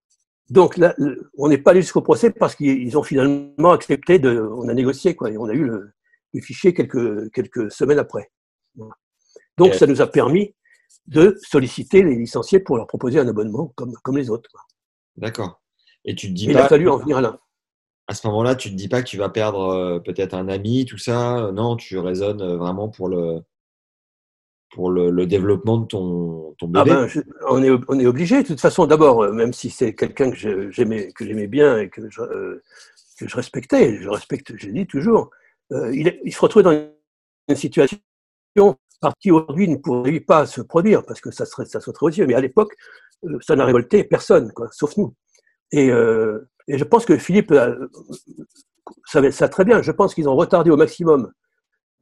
donc 0.50 0.76
là, 0.76 0.94
on 1.36 1.48
n'est 1.48 1.58
pas 1.58 1.72
allé 1.72 1.82
jusqu'au 1.82 2.02
procès 2.02 2.30
parce 2.30 2.54
qu'ils 2.54 2.96
ont 2.96 3.02
finalement 3.02 3.72
accepté 3.72 4.18
de, 4.18 4.38
on 4.38 4.68
a 4.68 4.74
négocié 4.74 5.16
quoi, 5.16 5.30
et 5.30 5.38
on 5.38 5.46
a 5.46 5.54
eu 5.54 5.64
le, 5.64 5.92
le 6.34 6.40
fichier 6.40 6.74
quelques 6.74 7.30
quelques 7.32 7.70
semaines 7.72 7.98
après. 7.98 8.30
Voilà. 8.76 8.94
Donc 9.56 9.74
ça 9.74 9.86
nous 9.86 10.00
a 10.00 10.06
permis 10.06 10.54
de 11.06 11.36
solliciter 11.42 12.02
les 12.02 12.14
licenciés 12.14 12.60
pour 12.60 12.76
leur 12.76 12.86
proposer 12.86 13.18
un 13.18 13.28
abonnement 13.28 13.72
comme 13.76 13.92
comme 14.02 14.16
les 14.16 14.30
autres. 14.30 14.50
D'accord. 15.16 15.60
Et 16.04 16.14
tu 16.14 16.28
te 16.28 16.32
dis 16.32 16.46
Il 16.46 16.52
pas. 16.54 16.64
a 16.64 16.68
fallu 16.68 16.88
en 16.88 16.96
venir 16.98 17.20
là. 17.20 17.38
À 18.06 18.14
ce 18.14 18.26
moment-là, 18.28 18.54
tu 18.54 18.70
te 18.70 18.74
dis 18.74 18.88
pas 18.88 19.02
que 19.02 19.08
tu 19.08 19.18
vas 19.18 19.28
perdre 19.28 19.60
euh, 19.68 19.98
peut-être 19.98 20.32
un 20.32 20.48
ami, 20.48 20.86
tout 20.86 20.96
ça. 20.96 21.50
Non, 21.52 21.76
tu 21.76 21.98
raisonnes 21.98 22.40
euh, 22.40 22.56
vraiment 22.56 22.88
pour 22.88 23.08
le 23.08 23.40
pour 24.70 24.90
le, 24.90 25.10
le 25.10 25.26
développement 25.26 25.78
de 25.78 25.86
ton, 25.86 26.54
ton 26.58 26.70
Ah 26.74 26.84
bébé. 26.84 26.96
ben, 26.96 27.06
je- 27.06 27.20
on 27.48 27.62
est 27.62 27.70
on 27.88 27.98
est 27.98 28.06
obligé. 28.06 28.42
De 28.42 28.46
toute 28.48 28.60
façon, 28.60 28.86
d'abord, 28.86 29.22
euh, 29.24 29.32
même 29.32 29.52
si 29.52 29.70
c'est 29.70 29.94
quelqu'un 29.94 30.30
que 30.30 30.70
j'aimais 30.70 31.12
que 31.12 31.24
j'aimais 31.26 31.46
bien 31.48 31.78
et 31.78 31.88
que 31.90 32.08
je, 32.10 32.20
euh, 32.22 32.62
que 33.18 33.26
je 33.28 33.36
respectais, 33.36 33.98
je 34.00 34.08
respecte, 34.08 34.52
je 34.56 34.68
dis 34.70 34.86
toujours, 34.86 35.30
euh, 35.72 35.94
il, 36.24 36.32
se 36.32 36.40
retrouve 36.40 36.62
dans 36.62 36.72
une 37.48 37.56
situation 37.56 37.98
qui 39.20 39.30
aujourd'hui 39.30 39.68
ne 39.68 39.76
pourrait 39.76 40.20
pas 40.20 40.46
se 40.46 40.60
produire 40.60 41.04
parce 41.04 41.20
que 41.20 41.30
ça 41.30 41.44
serait 41.46 41.66
ça 41.66 41.80
serait 41.80 41.92
trop 41.92 42.08
odieux. 42.08 42.26
Mais 42.26 42.34
à 42.34 42.40
l'époque, 42.40 42.74
euh, 43.24 43.38
ça 43.40 43.56
n'a 43.56 43.64
révolté 43.64 44.04
personne, 44.04 44.52
quoi, 44.52 44.68
sauf 44.72 44.96
nous. 44.96 45.14
Et, 45.72 45.90
euh, 45.90 46.48
je 46.68 46.84
pense 46.84 47.06
que 47.06 47.16
Philippe 47.16 47.54
savait 49.06 49.30
ça 49.30 49.48
très 49.48 49.64
bien. 49.64 49.82
Je 49.82 49.92
pense 49.92 50.14
qu'ils 50.14 50.28
ont 50.28 50.36
retardé 50.36 50.70
au 50.70 50.76
maximum 50.76 51.32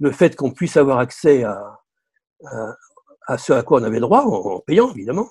le 0.01 0.11
fait 0.11 0.35
qu'on 0.37 0.51
puisse 0.53 0.77
avoir 0.77 0.99
accès 0.99 1.45
à, 1.45 1.81
à, 3.29 3.39
ce 3.39 3.53
à 3.53 3.63
quoi 3.63 3.81
on 3.81 3.85
avait 3.85 4.01
droit, 4.01 4.23
en, 4.23 4.61
payant 4.61 4.91
évidemment. 4.93 5.31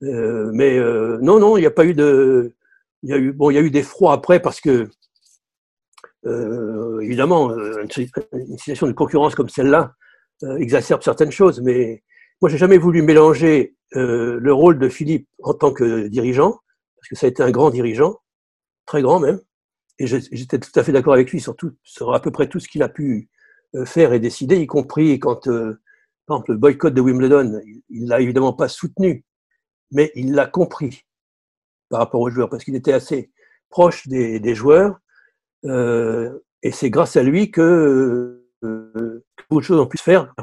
Mais 0.00 0.78
non, 1.20 1.40
non, 1.40 1.56
il 1.56 1.60
n'y 1.60 1.66
a 1.66 1.72
pas 1.72 1.84
eu 1.84 1.94
de. 1.94 2.54
Il 3.02 3.10
y 3.10 3.12
a 3.12 3.18
eu, 3.18 3.32
bon, 3.32 3.50
il 3.50 3.54
y 3.54 3.58
a 3.58 3.60
eu 3.60 3.70
des 3.70 3.82
froids 3.82 4.12
après 4.12 4.40
parce 4.40 4.60
que 4.60 4.88
Euh, 6.26 7.00
évidemment, 7.00 7.50
euh, 7.50 7.82
une, 7.82 7.90
situation 8.58 8.86
de 8.86 8.92
concurrence 8.92 9.34
comme 9.34 9.48
celle-là 9.48 9.92
euh, 10.42 10.56
exacerbe 10.56 11.02
certaines 11.02 11.30
choses, 11.30 11.60
mais 11.60 12.02
moi, 12.40 12.48
j'ai 12.48 12.58
jamais 12.58 12.78
voulu 12.78 13.02
mélanger 13.02 13.76
le 13.96 14.52
rôle 14.52 14.80
de 14.80 14.88
Philippe 14.88 15.28
en 15.44 15.54
tant 15.54 15.72
que 15.72 16.08
dirigeant, 16.08 16.58
parce 16.96 17.08
que 17.08 17.14
ça 17.14 17.26
a 17.26 17.28
été 17.28 17.44
un 17.44 17.52
grand 17.52 17.70
dirigeant, 17.70 18.16
très 18.86 19.02
grand 19.02 19.20
même, 19.20 19.40
et 20.00 20.08
j'étais 20.08 20.58
tout 20.58 20.72
à 20.74 20.82
fait 20.82 20.90
d'accord 20.90 21.12
avec 21.12 21.30
lui 21.30 21.40
sur, 21.40 21.54
à 22.12 22.20
peu 22.20 22.32
près 22.32 22.48
tout 22.48 22.58
ce 22.58 22.66
qu'il 22.66 22.82
a 22.82 22.88
pu 22.88 23.28
faire 23.84 24.12
et 24.12 24.18
décider, 24.18 24.56
y 24.56 24.66
compris 24.66 25.20
quand, 25.20 25.44
par 25.46 26.38
exemple, 26.38 26.52
le 26.52 26.58
boycott 26.58 26.92
de 26.92 27.00
Wimbledon, 27.00 27.60
il 27.88 28.08
l'a 28.08 28.20
évidemment 28.20 28.52
pas 28.52 28.66
soutenu, 28.66 29.24
mais 29.92 30.10
il 30.16 30.32
l'a 30.32 30.46
compris 30.46 31.04
par 31.88 32.00
rapport 32.00 32.20
aux 32.20 32.30
joueurs, 32.30 32.50
parce 32.50 32.64
qu'il 32.64 32.74
était 32.74 32.92
assez 32.92 33.30
proche 33.70 34.08
des, 34.08 34.54
joueurs, 34.54 34.98
et 35.66 36.70
c'est 36.72 36.90
grâce 36.90 37.16
à 37.16 37.22
lui 37.22 37.50
que, 37.50 38.42
euh, 38.64 38.92
que 39.36 39.44
beaucoup 39.50 39.60
de 39.60 39.66
choses 39.66 39.80
ont 39.80 39.86
pu 39.86 39.98
se 39.98 40.02
faire. 40.02 40.32
À 40.36 40.42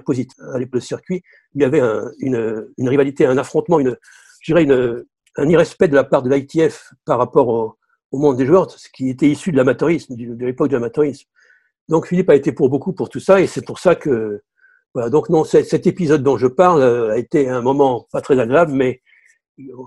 l'époque, 0.59 0.75
le 0.75 0.79
circuit, 0.79 1.21
il 1.55 1.61
y 1.61 1.65
avait 1.65 1.79
un- 1.79 2.11
une, 2.19 2.67
une 2.77 2.89
rivalité, 2.89 3.25
un 3.25 3.37
affrontement, 3.37 3.79
une, 3.79 3.97
je 4.41 4.51
dirais 4.53 4.63
une, 4.63 5.03
un 5.37 5.49
irrespect 5.49 5.87
de 5.87 5.95
la 5.95 6.03
part 6.03 6.21
de 6.23 6.29
l'ITF 6.29 6.91
par 7.05 7.17
rapport 7.17 7.47
au, 7.47 7.75
au 8.11 8.17
monde 8.19 8.37
des 8.37 8.45
joueurs, 8.45 8.69
ce 8.71 8.89
qui 8.93 9.09
était 9.09 9.27
issu 9.29 9.51
de 9.51 9.57
l'amateurisme, 9.57 10.15
de 10.15 10.45
l'époque 10.45 10.69
de 10.69 10.75
l'amateurisme. 10.75 11.27
Donc 11.89 12.07
Philippe 12.07 12.29
a 12.29 12.35
été 12.35 12.51
pour 12.51 12.69
beaucoup 12.69 12.93
pour 12.93 13.09
tout 13.09 13.19
ça, 13.19 13.41
et 13.41 13.47
c'est 13.47 13.65
pour 13.65 13.79
ça 13.79 13.95
que 13.95 14.41
voilà. 14.93 15.09
Donc 15.09 15.29
non, 15.29 15.43
cet 15.43 15.87
épisode 15.87 16.21
dont 16.23 16.37
je 16.37 16.47
parle 16.47 16.81
euh, 16.81 17.11
a 17.11 17.17
été 17.17 17.49
un 17.49 17.61
moment 17.61 18.07
pas 18.11 18.21
très 18.21 18.37
agréable, 18.39 18.73
mais 18.73 19.01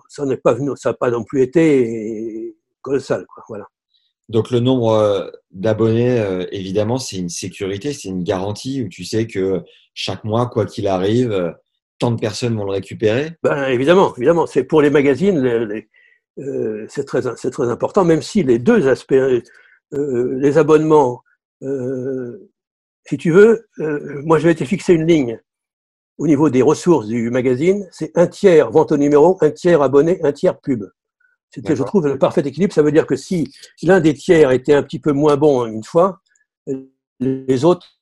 ça 0.09 0.25
n'est 0.27 0.37
pas 0.37 0.55
venu, 0.55 0.71
ça 0.77 0.91
n'a 0.91 0.95
pas 0.95 1.11
non 1.11 1.25
plus 1.25 1.43
été 1.43 2.57
colossal, 2.83 3.25
quoi. 3.27 3.45
Voilà. 3.49 3.67
Donc 4.29 4.51
le 4.51 4.61
nombre 4.61 4.93
euh, 4.93 5.31
d'abonnés, 5.51 6.19
euh, 6.19 6.47
évidemment, 6.51 6.99
c'est 6.99 7.17
une 7.17 7.29
sécurité, 7.29 7.93
c'est 7.93 8.09
une 8.09 8.25
garantie 8.25 8.83
où 8.83 8.89
tu 8.89 9.05
sais 9.05 9.27
que 9.27 9.63
chaque 9.93 10.25
mois, 10.25 10.47
quoi 10.47 10.67
qu'il 10.67 10.89
arrive, 10.89 11.31
euh, 11.31 11.51
tant 11.99 12.11
de 12.11 12.21
personnes 12.21 12.57
vont 12.57 12.65
le 12.65 12.73
récupérer. 12.73 13.33
Ben, 13.43 13.69
évidemment, 13.69 14.15
évidemment, 14.17 14.47
c'est 14.47 14.65
pour 14.65 14.83
les 14.83 14.91
magazines, 14.91 15.85
c'est 16.89 17.05
très, 17.05 17.27
important, 17.69 18.05
même 18.05 18.23
si 18.23 18.43
les 18.43 18.59
deux 18.59 18.89
aspects, 18.89 19.15
les 19.93 20.59
abonnements, 20.59 21.23
si 23.07 23.17
tu 23.17 23.31
veux, 23.31 23.69
moi 23.79 24.41
je 24.41 24.49
vais 24.49 24.55
te 24.57 24.65
fixer 24.65 24.95
une 24.95 25.07
ligne 25.07 25.41
au 26.19 26.27
niveau 26.27 26.51
des 26.51 26.63
ressources 26.63 27.07
du 27.07 27.31
magazine, 27.31 27.87
c'est 27.93 28.11
un 28.17 28.27
tiers 28.27 28.71
vente 28.71 28.91
au 28.91 28.97
numéro, 28.97 29.39
un 29.41 29.51
tiers 29.51 29.83
abonné, 29.83 30.19
un 30.25 30.33
tiers 30.33 30.59
pub. 30.61 30.85
C'était, 31.55 31.77
je 31.77 31.83
trouve, 31.85 32.07
le 32.09 32.19
parfait 32.19 32.41
équilibre. 32.41 32.73
Ça 32.73 32.83
veut 32.83 32.91
dire 32.93 33.07
que 33.07 33.15
si 33.17 33.53
l'un 33.83 34.01
des 34.01 34.15
tiers 34.15 34.51
était 34.51 34.75
un 34.75 34.83
petit 34.83 34.99
peu 34.99 35.13
moins 35.13 35.37
bon 35.37 35.67
une 35.67 35.85
fois, 35.85 36.21
euh, 36.69 36.91
les 37.21 37.65
autres 37.65 38.01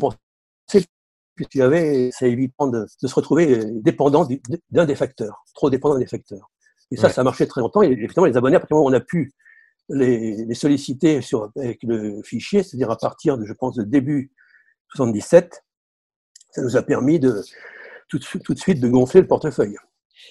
compensaient, 0.00 0.86
puisqu'il 1.34 1.58
y 1.58 1.62
avait, 1.62 2.10
ça 2.12 2.26
évitant 2.26 2.66
de, 2.68 2.86
de 3.02 3.06
se 3.08 3.14
retrouver 3.14 3.58
euh, 3.58 3.70
dépendant 3.82 4.24
du- 4.24 4.40
d'un 4.70 4.84
des 4.86 4.94
facteurs, 4.94 5.44
trop 5.54 5.70
dépendant 5.70 5.98
des 5.98 6.06
facteurs. 6.06 6.50
Et 6.90 6.96
ça, 6.96 7.06
Ouais. 7.08 7.12
ça 7.12 7.20
a 7.22 7.24
marché 7.24 7.46
très 7.46 7.60
longtemps. 7.60 7.82
Et 7.82 7.88
effectivement, 7.90 8.26
les 8.26 8.36
abonnés, 8.36 8.56
à 8.56 8.60
partir 8.60 8.76
du 8.76 8.78
moment 8.78 8.86
où 8.88 8.90
on 8.92 8.96
a 8.96 9.00
pu 9.00 9.32
les, 9.88 10.44
les 10.44 10.54
solliciter 10.54 11.20
sur, 11.22 11.50
avec 11.56 11.82
le 11.82 12.22
fichier, 12.22 12.62
c'est-à-dire 12.62 12.90
à 12.90 12.96
partir 12.96 13.36
de, 13.38 13.44
je 13.44 13.52
pense, 13.52 13.76
de 13.76 13.82
début 13.82 14.32
77, 14.94 15.62
ça 16.50 16.62
nous 16.62 16.76
a 16.76 16.82
permis 16.82 17.18
de 17.18 17.42
tout, 18.08 18.18
tout 18.44 18.54
de 18.54 18.58
suite 18.58 18.80
de 18.80 18.88
gonfler 18.88 19.22
le 19.22 19.26
portefeuille. 19.26 19.76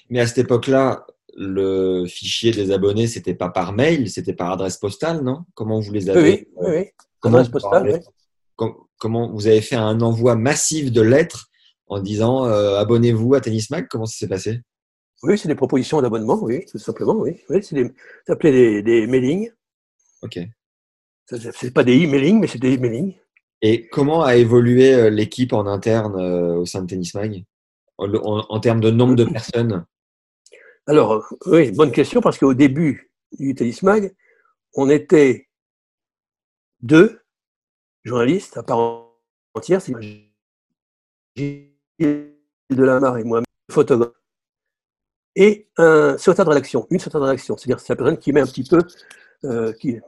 Mais 0.10 0.20
à 0.20 0.28
cette 0.28 0.38
époque-là, 0.38 1.06
le 1.36 2.06
fichier 2.08 2.52
des 2.52 2.72
abonnés, 2.72 3.08
c'était 3.08 3.34
pas 3.34 3.50
par 3.50 3.74
mail, 3.74 4.10
c'était 4.10 4.34
par 4.34 4.52
adresse 4.52 4.78
postale, 4.78 5.22
non? 5.24 5.46
Comment 5.54 5.80
vous 5.80 5.92
les 5.92 6.10
avez 6.10 6.22
oui, 6.22 6.48
oui. 6.58 6.68
oui. 6.78 6.86
Comment 7.20 7.38
Adresse 7.38 7.48
vous 7.48 7.60
postale, 7.60 8.02
oui. 8.60 8.68
Comment 8.98 9.32
vous 9.32 9.48
avez 9.48 9.62
fait 9.62 9.76
un 9.76 10.02
envoi 10.02 10.36
massif 10.36 10.92
de 10.92 11.02
lettres 11.02 11.48
en 11.88 12.00
disant 12.00 12.46
euh, 12.46 12.78
abonnez-vous 12.78 13.34
à 13.34 13.42
Tennis 13.42 13.70
Mag 13.70 13.88
Comment 13.90 14.06
ça 14.06 14.18
s'est 14.18 14.28
passé? 14.28 14.62
Oui, 15.24 15.38
c'est 15.38 15.48
des 15.48 15.56
propositions 15.56 16.02
d'abonnement, 16.02 16.40
oui, 16.42 16.66
tout 16.66 16.78
simplement, 16.80 17.14
oui. 17.14 17.38
oui 17.50 17.64
c'est 17.64 17.76
des, 17.76 17.86
ça 17.86 17.92
s'appelait 18.34 18.52
des, 18.52 18.84
des 18.84 19.08
mailings. 19.08 19.52
Ok. 20.22 20.40
C'est 21.28 21.74
pas 21.74 21.84
des 21.84 22.06
e-mailings, 22.06 22.40
mais 22.40 22.48
c'est 22.48 22.60
des 22.60 22.76
e-mailings. 22.76 23.16
Et 23.62 23.88
comment 23.88 24.24
a 24.24 24.36
évolué 24.36 24.94
euh, 24.94 25.10
l'équipe 25.10 25.54
en 25.54 25.66
interne 25.68 26.16
euh, 26.20 26.56
au 26.58 26.66
sein 26.66 26.82
de 26.82 26.88
Tennis 26.88 27.14
Mag 27.14 27.44
en, 27.98 28.12
en- 28.16 28.46
en 28.50 28.60
termes 28.60 28.82
de 28.82 28.90
nombre 28.92 29.16
de 29.16 29.24
personnes? 29.24 29.86
Alors, 30.88 31.34
oui, 31.46 31.72
bonne 31.72 31.92
question, 31.92 32.22
parce 32.22 32.38
qu'au 32.38 32.54
début 32.54 33.12
du 33.38 33.54
Tennis 33.54 33.84
Mag, 33.84 34.14
on 34.74 34.90
était 34.90 35.48
deux 36.82 37.22
journalistes 38.04 38.58
à 38.58 38.64
part 38.64 39.08
entière, 39.54 39.82
c'est 39.82 39.94
Gilles 41.36 42.36
Delamare 42.70 43.20
et 43.20 43.24
moi, 43.24 43.42
photographe, 43.70 44.14
et 45.36 45.70
un 45.78 46.18
secrétaire 46.18 46.46
de 46.46 46.50
rédaction, 46.50 46.88
une 46.90 47.00
secrétaire 47.00 47.22
de 47.22 47.26
rédaction, 47.28 47.58
c'est-à-dire 47.58 47.80
c'est 47.80 47.94
la 47.94 47.98
personne 47.98 48.18
qui 48.18 48.34
met 48.34 48.42
un 48.42 48.46
petit 48.46 48.64
peu, 48.64 48.82
euh, 49.46 49.72
qui, 49.74 50.00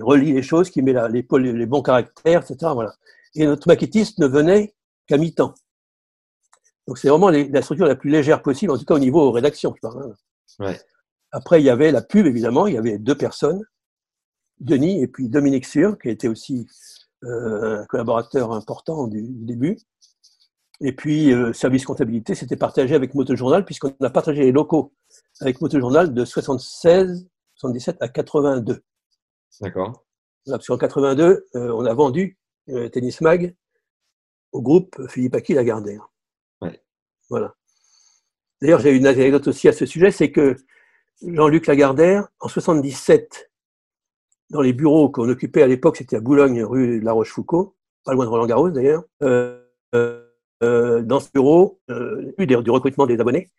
relie 0.00 0.32
les 0.32 0.42
choses, 0.42 0.70
qui 0.70 0.82
met 0.82 0.94
les, 1.10 1.24
les 1.52 1.66
bons 1.66 1.82
caractères, 1.82 2.42
etc. 2.42 2.72
Voilà. 2.74 2.94
Et 3.34 3.44
notre 3.44 3.68
maquettiste 3.68 4.18
ne 4.18 4.26
venait 4.26 4.74
qu'à 5.06 5.18
mi-temps. 5.18 5.54
Donc 6.86 6.98
c'est 6.98 7.08
vraiment 7.08 7.28
les- 7.30 7.48
la 7.48 7.62
structure 7.62 7.86
la 7.86 7.96
plus 7.96 8.10
légère 8.10 8.42
possible, 8.42 8.72
en 8.72 8.78
tout 8.78 8.84
cas 8.84 8.94
au 8.94 8.98
niveau 8.98 9.30
rédaction. 9.32 9.74
je 9.76 9.80
parle, 9.80 10.02
hein. 10.02 10.14
Ouais. 10.64 10.80
Après, 11.32 11.60
il 11.60 11.64
y 11.64 11.70
avait 11.70 11.90
la 11.90 12.02
pub, 12.02 12.26
évidemment, 12.26 12.66
il 12.66 12.74
y 12.74 12.78
avait 12.78 12.98
deux 12.98 13.16
personnes, 13.16 13.62
Denis 14.60 15.02
et 15.02 15.08
puis 15.08 15.28
Dominique 15.28 15.66
Sûr, 15.66 15.98
qui 15.98 16.08
était 16.08 16.28
aussi 16.28 16.66
euh, 17.24 17.80
un 17.80 17.86
collaborateur 17.86 18.52
important 18.52 19.06
du, 19.08 19.22
du 19.22 19.44
début. 19.44 19.76
Et 20.80 20.92
puis, 20.94 21.32
euh, 21.32 21.52
service 21.52 21.84
comptabilité, 21.86 22.34
c'était 22.34 22.56
partagé 22.56 22.94
avec 22.94 23.14
Motojournal, 23.14 23.64
puisqu'on 23.64 23.94
a 24.00 24.10
partagé 24.10 24.42
les 24.44 24.52
locaux 24.52 24.92
avec 25.40 25.60
Motojournal 25.60 26.12
de 26.14 26.24
76, 26.24 27.26
77 27.56 27.96
à 28.00 28.08
82. 28.08 28.82
D'accord. 29.60 30.04
Voilà, 30.44 30.58
parce 30.58 30.66
qu'en 30.68 30.76
82, 30.78 31.46
euh, 31.54 31.72
on 31.72 31.84
a 31.86 31.94
vendu 31.94 32.38
euh, 32.68 32.88
Tennis 32.90 33.20
Mag 33.22 33.54
au 34.52 34.60
groupe 34.62 35.00
Philippe 35.08 35.34
Aki 35.34 35.54
Lagardère. 35.54 36.08
D'ailleurs, 37.30 38.80
j'ai 38.80 38.90
une 38.90 39.06
anecdote 39.06 39.48
aussi 39.48 39.68
à 39.68 39.72
ce 39.72 39.86
sujet, 39.86 40.10
c'est 40.10 40.30
que 40.30 40.56
Jean-Luc 41.26 41.66
Lagardère, 41.66 42.28
en 42.40 42.48
77, 42.48 43.50
dans 44.50 44.60
les 44.60 44.72
bureaux 44.72 45.10
qu'on 45.10 45.28
occupait 45.28 45.62
à 45.62 45.66
l'époque, 45.66 45.96
c'était 45.96 46.16
à 46.16 46.20
Boulogne, 46.20 46.62
rue 46.62 47.00
de 47.00 47.04
La 47.04 47.12
Rochefoucauld, 47.12 47.70
pas 48.04 48.12
loin 48.14 48.24
de 48.24 48.30
Roland 48.30 48.46
Garros 48.46 48.70
d'ailleurs, 48.70 49.04
euh, 49.22 49.60
euh, 49.94 50.22
euh, 50.62 51.02
dans 51.02 51.20
ce 51.20 51.28
bureau, 51.32 51.80
euh, 51.90 52.32
du 52.38 52.70
recrutement 52.70 53.06
des 53.06 53.18
abonnés. 53.20 53.50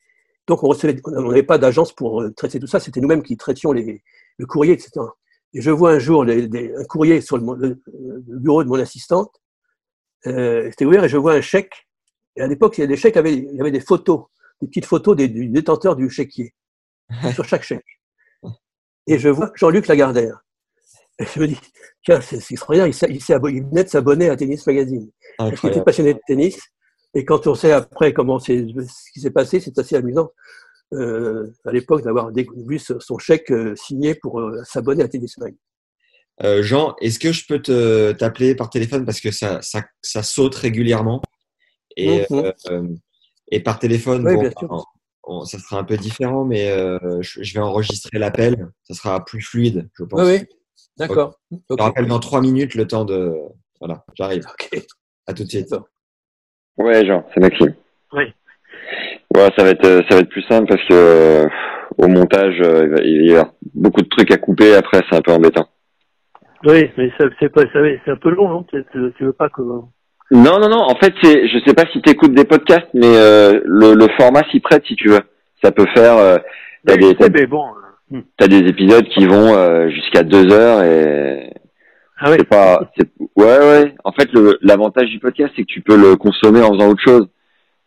Donc 0.47 0.63
on 0.63 0.67
recevait, 0.67 0.95
n'avait 1.07 1.43
pas 1.43 1.57
d'agence 1.57 1.91
pour 1.93 2.23
traiter 2.35 2.59
tout 2.59 2.67
ça, 2.67 2.79
c'était 2.79 3.01
nous-mêmes 3.01 3.23
qui 3.23 3.35
traitions 3.35 3.73
les, 3.73 4.01
le 4.37 4.45
courrier, 4.45 4.73
etc. 4.73 5.05
Et 5.53 5.61
je 5.61 5.71
vois 5.71 5.91
un 5.91 5.99
jour 5.99 6.23
un 6.23 6.83
courrier 6.85 7.19
sur 7.21 7.37
le, 7.37 7.55
le- 7.57 7.81
bureau 8.39 8.63
de 8.63 8.69
mon 8.69 8.75
assistante, 8.79 9.33
c'était 10.23 10.85
ouvert 10.85 11.03
et 11.03 11.09
je 11.09 11.17
vois 11.17 11.33
un 11.33 11.41
chèque. 11.41 11.86
Et 12.37 12.41
à 12.41 12.47
l'époque, 12.47 12.77
il 12.77 12.81
y 12.81 12.83
avait 12.83 12.93
des 12.93 12.99
chèques, 12.99 13.15
il 13.15 13.55
y 13.55 13.59
avait 13.59 13.71
des 13.71 13.79
photos, 13.79 14.25
des 14.61 14.67
petites 14.67 14.85
photos 14.85 15.15
des, 15.15 15.27
du 15.27 15.49
détenteur 15.49 15.95
du 15.95 16.09
chéquier, 16.09 16.53
sur 17.33 17.43
chaque 17.45 17.63
chèque. 17.63 17.85
Et 19.07 19.17
je 19.19 19.29
vois 19.29 19.51
Jean-Luc 19.55 19.87
Lagardère. 19.87 20.43
Et 21.19 21.25
je 21.25 21.39
me 21.39 21.47
dis, 21.47 21.59
tiens, 22.03 22.21
c'est 22.21 22.37
extraordinaire, 22.37 22.87
il, 22.87 23.15
il, 23.15 23.55
il 23.55 23.63
venait 23.63 23.83
de 23.83 23.89
s'abonner 23.89 24.29
à 24.29 24.35
Tennis 24.35 24.65
Magazine. 24.67 25.09
Parce 25.37 25.59
qu'il 25.59 25.69
était 25.69 25.83
passionné 25.83 26.13
de 26.13 26.19
tennis. 26.27 26.59
Et 27.13 27.25
quand 27.25 27.47
on 27.47 27.55
sait 27.55 27.71
après 27.71 28.13
comment 28.13 28.37
ce 28.37 28.51
qui 29.11 29.19
s'est 29.19 29.31
passé, 29.31 29.59
c'est 29.59 29.77
assez 29.79 29.95
amusant 29.95 30.29
euh, 30.93 31.51
à 31.65 31.71
l'époque 31.71 32.03
d'avoir 32.03 32.31
vu 32.31 32.79
son 32.79 33.17
chèque 33.17 33.51
euh, 33.51 33.75
signé 33.75 34.15
pour 34.15 34.39
euh, 34.39 34.61
s'abonner 34.63 35.03
à 35.03 35.07
Tennis 35.07 35.37
Mag. 35.37 35.55
Euh, 36.43 36.61
Jean, 36.61 36.95
est-ce 37.01 37.17
que 37.17 37.31
je 37.31 37.45
peux 37.47 37.61
te 37.61 38.11
t'appeler 38.11 38.55
par 38.55 38.69
téléphone 38.69 39.05
parce 39.05 39.19
que 39.19 39.31
ça, 39.31 39.61
ça, 39.61 39.83
ça 40.01 40.21
saute 40.21 40.53
régulièrement? 40.55 41.21
Et, 41.97 42.25
Mhm. 42.29 42.51
euh, 42.69 42.87
et 43.51 43.59
par 43.59 43.79
téléphone, 43.79 44.25
Oui, 44.25 44.33
bon, 44.35 44.41
bien 44.41 44.51
sûr. 44.57 44.71
on- 44.71 44.83
on- 45.39 45.45
ça 45.45 45.57
sera 45.59 45.79
un 45.79 45.83
peu 45.83 45.97
différent, 45.97 46.45
mais 46.45 46.69
euh, 46.69 46.97
je, 47.21 47.43
je 47.43 47.53
vais 47.53 47.59
enregistrer 47.59 48.17
l'appel. 48.19 48.67
Ça 48.83 48.93
sera 48.93 49.25
plus 49.25 49.41
fluide, 49.41 49.89
je 49.93 50.03
pense. 50.03 50.21
Oui, 50.21 50.37
oui. 50.39 50.45
D'accord. 50.97 51.37
Je 51.51 51.57
Ok. 51.69 51.77
te 51.77 51.83
rappelle 51.83 52.07
dans 52.07 52.19
trois 52.19 52.41
minutes 52.41 52.75
le 52.75 52.87
temps 52.87 53.03
de. 53.05 53.33
Voilà, 53.79 54.05
j'arrive. 54.15 54.45
Ok. 54.51 54.85
À 55.27 55.33
tout 55.33 55.43
de 55.43 55.49
suite. 55.49 55.75
Ouais, 56.77 57.05
Jean, 57.05 57.25
c'est 57.33 57.39
Maxime. 57.41 57.75
Oui. 58.13 58.23
Ouais, 59.35 59.49
ça 59.57 59.63
va 59.63 59.69
être 59.71 59.85
euh, 59.85 60.01
ça 60.09 60.15
va 60.15 60.21
être 60.21 60.29
plus 60.29 60.43
simple 60.43 60.67
parce 60.67 60.81
que 60.87 60.93
euh, 60.93 61.47
au 61.97 62.07
montage, 62.07 62.59
euh, 62.61 62.95
il 63.03 63.27
y 63.27 63.31
avoir 63.33 63.53
beaucoup 63.73 64.01
de 64.01 64.07
trucs 64.07 64.31
à 64.31 64.37
couper. 64.37 64.73
Après, 64.75 65.03
c'est 65.09 65.15
un 65.17 65.21
peu 65.21 65.31
embêtant. 65.31 65.67
Oui, 66.63 66.89
mais 66.97 67.11
ça, 67.19 67.25
c'est 67.39 67.49
pas, 67.49 67.61
ça, 67.71 67.79
c'est 68.05 68.11
un 68.11 68.15
peu 68.15 68.29
long, 68.29 68.49
non? 68.49 68.63
Tu, 68.63 68.83
tu, 68.91 68.99
tu 69.17 69.25
veux 69.25 69.33
pas 69.33 69.49
que. 69.49 69.61
Non, 70.31 70.59
non, 70.59 70.69
non. 70.69 70.81
En 70.81 70.95
fait, 70.95 71.13
c'est, 71.21 71.47
je 71.47 71.59
sais 71.65 71.73
pas 71.73 71.85
si 71.91 72.01
tu 72.01 72.09
écoutes 72.11 72.33
des 72.33 72.43
podcasts, 72.45 72.87
mais 72.93 73.15
euh, 73.15 73.61
le, 73.63 73.93
le 73.93 74.07
format 74.19 74.43
s'y 74.51 74.59
prête 74.59 74.83
si 74.85 74.95
tu 74.95 75.09
veux. 75.09 75.21
Ça 75.63 75.71
peut 75.71 75.85
faire. 75.95 76.17
Euh, 76.17 76.37
t'as 76.85 76.93
Oui, 76.95 76.99
des, 76.99 77.05
je 77.05 77.09
sais, 77.11 77.29
t'as, 77.29 77.39
mais 77.39 77.45
bon. 77.45 77.63
t'as 78.37 78.47
des 78.47 78.59
épisodes 78.67 79.05
qui 79.09 79.25
vont 79.25 79.53
euh, 79.55 79.89
jusqu'à 79.89 80.23
deux 80.23 80.51
heures 80.51 80.83
et 80.83 81.53
Ah 82.19 82.29
ouais. 82.29 82.37
C'est 82.39 82.49
pas, 82.49 82.91
c'est, 82.97 83.07
ouais, 83.37 83.59
ouais. 83.59 83.95
En 84.03 84.11
fait, 84.11 84.31
le, 84.33 84.57
l'avantage 84.61 85.09
du 85.09 85.19
podcast, 85.19 85.53
c'est 85.55 85.61
que 85.63 85.67
tu 85.71 85.81
peux 85.81 85.95
le 85.97 86.15
consommer 86.17 86.61
en 86.61 86.73
faisant 86.73 86.89
autre 86.89 87.03
chose. 87.05 87.27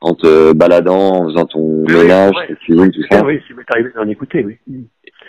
En 0.02 0.14
te 0.14 0.54
baladant, 0.54 0.96
en 1.16 1.24
faisant 1.28 1.44
ton 1.44 1.84
Oui, 1.86 1.92
ménage, 1.94 2.32
ta 2.48 2.54
cuisine, 2.54 2.90
tout 2.90 3.02
ça. 3.10 3.18
Ah 3.20 3.22
oui, 3.26 3.38
c'est 3.46 3.54
m'est 3.54 3.62
arrivé 3.70 3.90
d'en 3.94 4.08
écouter, 4.08 4.42
oui. 4.46 4.56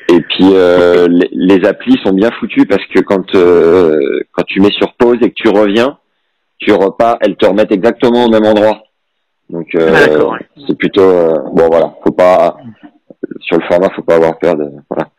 Et 0.09 0.21
puis 0.21 0.45
euh, 0.53 1.07
les, 1.09 1.27
les 1.33 1.67
applis 1.67 1.99
sont 2.05 2.13
bien 2.13 2.31
foutues 2.39 2.65
parce 2.65 2.83
que 2.85 3.01
quand 3.01 3.35
euh, 3.35 3.99
quand 4.31 4.43
tu 4.47 4.61
mets 4.61 4.71
sur 4.71 4.93
pause 4.93 5.17
et 5.21 5.29
que 5.29 5.35
tu 5.35 5.49
reviens, 5.49 5.97
tu 6.61 6.71
repars, 6.71 7.17
elles 7.21 7.35
te 7.35 7.45
remettent 7.45 7.71
exactement 7.71 8.25
au 8.25 8.29
même 8.29 8.45
endroit. 8.45 8.83
Donc 9.49 9.67
euh, 9.75 9.91
Ah, 9.93 10.25
ouais. 10.31 10.39
c'est 10.67 10.77
plutôt 10.77 11.01
euh, 11.01 11.33
bon 11.53 11.67
voilà, 11.69 11.93
faut 12.03 12.13
pas 12.13 12.55
sur 13.41 13.57
le 13.57 13.63
format, 13.65 13.89
faut 13.89 14.03
pas 14.03 14.15
avoir 14.15 14.39
peur 14.39 14.55
de 14.55 14.65
voilà. 14.89 15.09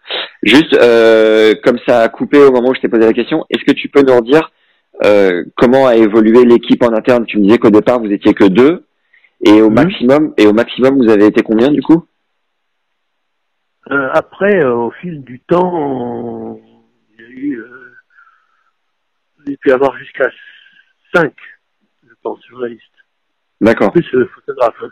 Juste 0.43 0.75
euh, 0.75 1.55
comme 1.63 1.79
ça 1.87 2.01
a 2.01 2.09
coupé 2.09 2.39
au 2.39 2.51
moment 2.51 2.71
où 2.71 2.75
je 2.75 2.81
t'ai 2.81 2.89
posé 2.89 3.05
la 3.05 3.13
question, 3.13 3.45
est-ce 3.51 3.65
que 3.65 3.73
tu 3.73 3.89
peux 3.89 4.03
nous 4.03 4.17
redire 4.17 4.51
euh, 5.05 5.45
comment 5.57 5.87
a 5.87 5.97
évolué 5.97 6.45
l'équipe 6.45 6.83
en 6.83 6.93
interne? 6.95 7.27
Tu 7.27 7.39
me 7.39 7.43
disais 7.45 7.59
qu'au 7.59 7.71
départ 7.71 7.99
vous 8.01 8.11
étiez 8.13 8.33
que 8.35 8.45
deux 8.45 8.85
et 9.45 9.61
au 9.61 9.69
Mhm. 9.69 9.75
maximum 9.75 10.35
et 10.39 10.47
au 10.47 10.53
maximum 10.53 10.97
vous 10.97 11.11
avez 11.11 11.27
été 11.27 11.43
combien 11.43 11.69
du 11.69 11.83
coup? 11.83 12.07
Euh, 13.91 14.09
après, 14.13 14.57
euh, 14.61 14.75
au 14.75 14.91
fil 14.93 15.23
du 15.25 15.41
temps, 15.41 15.73
on- 15.75 16.61
il 17.19 17.21
y 17.21 17.27
a 17.27 17.31
eu, 17.31 17.59
euh, 17.59 17.93
il 19.49 19.59
peut 19.59 19.71
y 19.71 19.73
avoir 19.73 19.97
jusqu'à 19.99 20.31
cinq, 21.15 21.35
je 22.05 22.15
pense, 22.23 22.45
journalistes. 22.49 22.83
D'accord. 23.61 23.93
plus 23.93 24.07
euh, 24.15 24.27
photographe. 24.35 24.75
hein. 24.83 24.91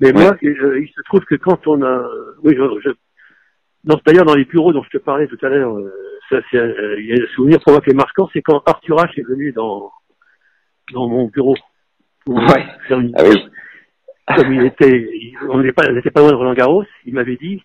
Mais 0.00 0.08
Ouais. 0.08 0.22
moi, 0.24 0.36
euh, 0.42 0.80
il 0.80 0.88
se 0.94 1.00
trouve 1.02 1.20
que 1.24 1.34
quand 1.36 1.66
on 1.66 1.82
a, 1.82 2.08
oui, 2.42 2.54
je, 2.56 2.80
je- 2.84 3.96
d'ailleurs 4.04 4.24
dans 4.24 4.34
les 4.34 4.44
bureaux 4.44 4.72
dont 4.72 4.82
je 4.82 4.90
te 4.90 5.02
parlais 5.02 5.26
tout 5.26 5.38
à 5.42 5.48
l'heure, 5.48 5.76
euh, 5.78 5.92
ça 6.30 6.40
c'est, 6.50 6.58
euh, 6.58 7.00
il 7.00 7.06
y 7.06 7.12
a 7.12 7.22
un 7.22 7.26
souvenir 7.34 7.60
pour 7.60 7.72
moi 7.72 7.80
qui 7.80 7.90
est 7.90 7.94
marquant, 7.94 8.28
c'est 8.32 8.42
quand 8.42 8.62
Arthur 8.66 8.96
H 8.96 9.18
est 9.18 9.22
venu 9.28 9.52
dans 9.52 9.90
dans 10.92 11.08
mon 11.08 11.26
bureau 11.28 11.56
pour 12.24 12.36
Ouais. 12.36 12.66
faire 12.88 13.00
une 13.00 13.12
Ah 13.16 13.22
oui. 13.28 13.42
comme 14.36 14.52
il 14.54 14.64
était, 14.64 15.08
il- 15.12 15.36
on 15.48 15.58
n'était 15.60 15.72
pas, 16.10 16.20
loin 16.20 16.30
de 16.30 16.34
Roland 16.36 16.54
Garros, 16.54 16.84
il 17.04 17.14
m'avait 17.14 17.36
dit 17.36 17.62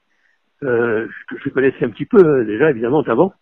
euh, 0.63 1.07
que 1.27 1.37
je 1.39 1.45
le 1.45 1.51
connaissais 1.51 1.85
un 1.85 1.89
petit 1.89 2.05
peu 2.05 2.45
déjà 2.45 2.69
évidemment 2.69 3.01
avant. 3.01 3.33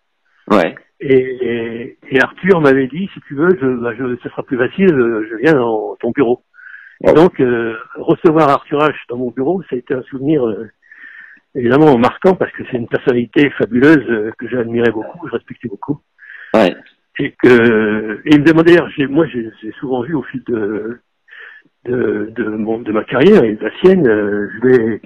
Ouais. 0.49 0.75
Et, 0.99 1.97
Arthur 2.21 2.59
m'avait 2.61 2.87
dit, 2.87 3.09
si 3.13 3.21
tu 3.21 3.35
veux, 3.35 3.49
je, 3.61 3.81
bah, 3.81 3.93
je, 3.97 4.17
ce 4.21 4.29
sera 4.29 4.43
plus 4.43 4.57
facile, 4.57 4.89
je 4.89 5.35
viens 5.41 5.53
dans 5.53 5.95
ton 5.95 6.11
bureau. 6.11 6.43
Et 7.07 7.13
donc, 7.13 7.39
euh, 7.39 7.77
recevoir 7.95 8.49
Arthur 8.49 8.79
H 8.79 8.93
dans 9.07 9.17
mon 9.17 9.31
bureau, 9.31 9.61
ça 9.63 9.75
a 9.75 9.79
été 9.79 9.93
un 9.93 10.01
souvenir 10.03 10.45
euh, 10.45 10.69
évidemment 11.55 11.97
marquant 11.97 12.35
parce 12.35 12.51
que 12.51 12.63
c'est 12.69 12.77
une 12.77 12.89
personnalité 12.89 13.49
fabuleuse 13.51 14.05
euh, 14.09 14.31
que 14.37 14.49
j'admirais 14.49 14.91
beaucoup, 14.91 15.27
je 15.27 15.31
respectais 15.31 15.69
beaucoup. 15.69 16.01
Ouais. 16.53 16.75
Et 17.19 17.33
que, 17.41 18.21
et 18.25 18.35
il 18.35 18.41
me 18.41 18.45
demandait, 18.45 18.77
moi 19.07 19.25
j'ai 19.27 19.71
souvent 19.79 20.03
vu 20.03 20.13
au 20.13 20.23
fil 20.23 20.43
de, 20.43 20.99
de, 21.85 22.31
de, 22.35 22.43
mon, 22.43 22.79
de 22.79 22.91
ma 22.91 23.03
carrière 23.05 23.43
et 23.43 23.55
de 23.55 23.63
la 23.63 23.71
sienne, 23.79 24.07
euh, 24.07 24.49
je 24.53 24.67
vais, 24.67 25.01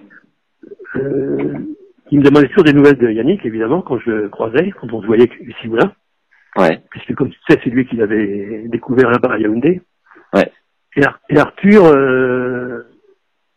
euh, 0.96 1.54
il 2.14 2.20
me 2.20 2.26
demandait 2.26 2.48
toujours 2.50 2.64
des 2.64 2.74
nouvelles 2.74 3.00
de 3.00 3.10
Yannick, 3.10 3.44
évidemment, 3.44 3.82
quand 3.82 3.98
je 3.98 4.12
le 4.12 4.30
croisais, 4.30 4.70
quand 4.80 4.94
on 4.94 5.02
se 5.02 5.08
voyait 5.08 5.28
ici 5.42 5.68
ou 5.68 5.76
là 5.76 5.96
Ouais. 6.56 6.80
puisque 6.92 7.16
comme 7.16 7.32
tu 7.32 7.40
sais, 7.50 7.60
c'est 7.64 7.72
lui 7.72 7.88
qui 7.88 7.96
l'avait 7.96 8.68
découvert 8.68 9.10
là-bas 9.10 9.34
à 9.34 9.40
Yaoundé. 9.40 9.82
Ouais. 10.32 10.52
Et, 10.96 11.04
Ar- 11.04 11.20
et 11.28 11.40
Arthur 11.40 11.86
euh, 11.86 12.84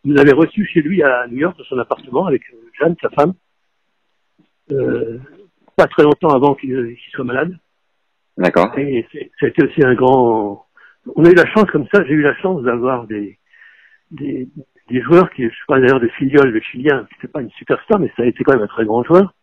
nous 0.05 0.19
avait 0.19 0.31
reçu 0.31 0.65
chez 0.65 0.81
lui 0.81 1.03
à 1.03 1.27
New 1.27 1.37
York, 1.37 1.55
dans 1.55 1.63
son 1.65 1.77
appartement, 1.77 2.25
avec 2.25 2.41
euh, 2.51 2.57
Jeanne, 2.79 2.95
sa 2.99 3.11
femme, 3.11 3.33
euh, 4.71 5.19
pas 5.75 5.85
très 5.85 6.01
longtemps 6.01 6.33
avant 6.33 6.55
qu'il 6.55 6.95
qu'il 6.95 7.11
soit 7.11 7.25
malade. 7.25 7.55
D'accord. 8.37 8.73
Et 8.79 9.05
c'était 9.39 9.65
aussi 9.65 9.85
un 9.85 9.93
grand... 9.93 10.65
On 11.15 11.23
a 11.23 11.29
eu 11.29 11.35
la 11.35 11.45
chance 11.53 11.69
comme 11.71 11.85
ça, 11.93 12.03
j'ai 12.05 12.13
eu 12.13 12.23
la 12.23 12.35
chance 12.37 12.63
d'avoir 12.63 13.05
des, 13.05 13.37
des, 14.09 14.49
des 14.89 15.01
joueurs 15.01 15.29
qui, 15.31 15.43
je 15.43 15.65
pas 15.67 15.79
d'ailleurs 15.79 15.99
de 15.99 16.07
Filiol, 16.07 16.49
le 16.49 16.61
Chilien, 16.61 17.07
c'était 17.13 17.31
pas 17.31 17.41
une 17.41 17.51
superstar, 17.51 17.99
mais 17.99 18.11
ça 18.15 18.23
a 18.23 18.25
été 18.25 18.43
quand 18.43 18.53
même 18.53 18.63
un 18.63 18.67
très 18.67 18.85
grand 18.85 19.03
joueur. 19.03 19.33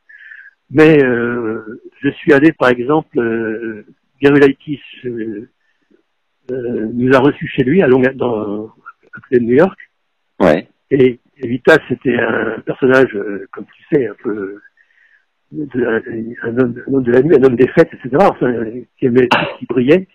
Mais 0.71 1.03
euh, 1.03 1.83
je 2.01 2.09
suis 2.11 2.33
allé, 2.33 2.53
par 2.53 2.69
exemple, 2.71 3.19
euh, 3.19 3.85
Garulaitis 4.21 4.81
euh, 5.05 5.49
euh, 6.51 6.89
nous 6.93 7.15
a 7.15 7.19
reçus 7.19 7.47
chez 7.49 7.63
lui 7.63 7.83
à 7.83 7.87
Long 7.87 8.03
dans 8.15 8.67
à 8.67 9.21
côté 9.21 9.39
de 9.39 9.45
New 9.45 9.57
York. 9.57 9.79
Ouais. 10.41 10.69
Et, 10.91 11.21
et 11.39 11.49
Vitas, 11.49 11.79
c'était 11.89 12.19
un 12.19 12.61
personnage, 12.61 13.15
euh, 13.15 13.47
comme 13.53 13.67
tu 13.67 13.83
sais, 13.93 14.09
un 14.09 14.15
peu 14.23 14.61
de, 15.53 15.85
un, 16.43 16.59
homme, 16.59 16.83
un 16.87 16.95
homme 16.95 17.03
de 17.03 17.13
la 17.13 17.23
nuit, 17.23 17.37
un 17.37 17.43
homme 17.45 17.57
des 17.57 17.69
fêtes, 17.69 17.91
etc. 17.93 18.17
Enfin, 18.21 18.53
qui 18.99 19.07
aimait 19.07 19.29
tout 19.29 19.39
ce 19.39 19.59
qui 19.59 19.67
brillait. 19.67 20.09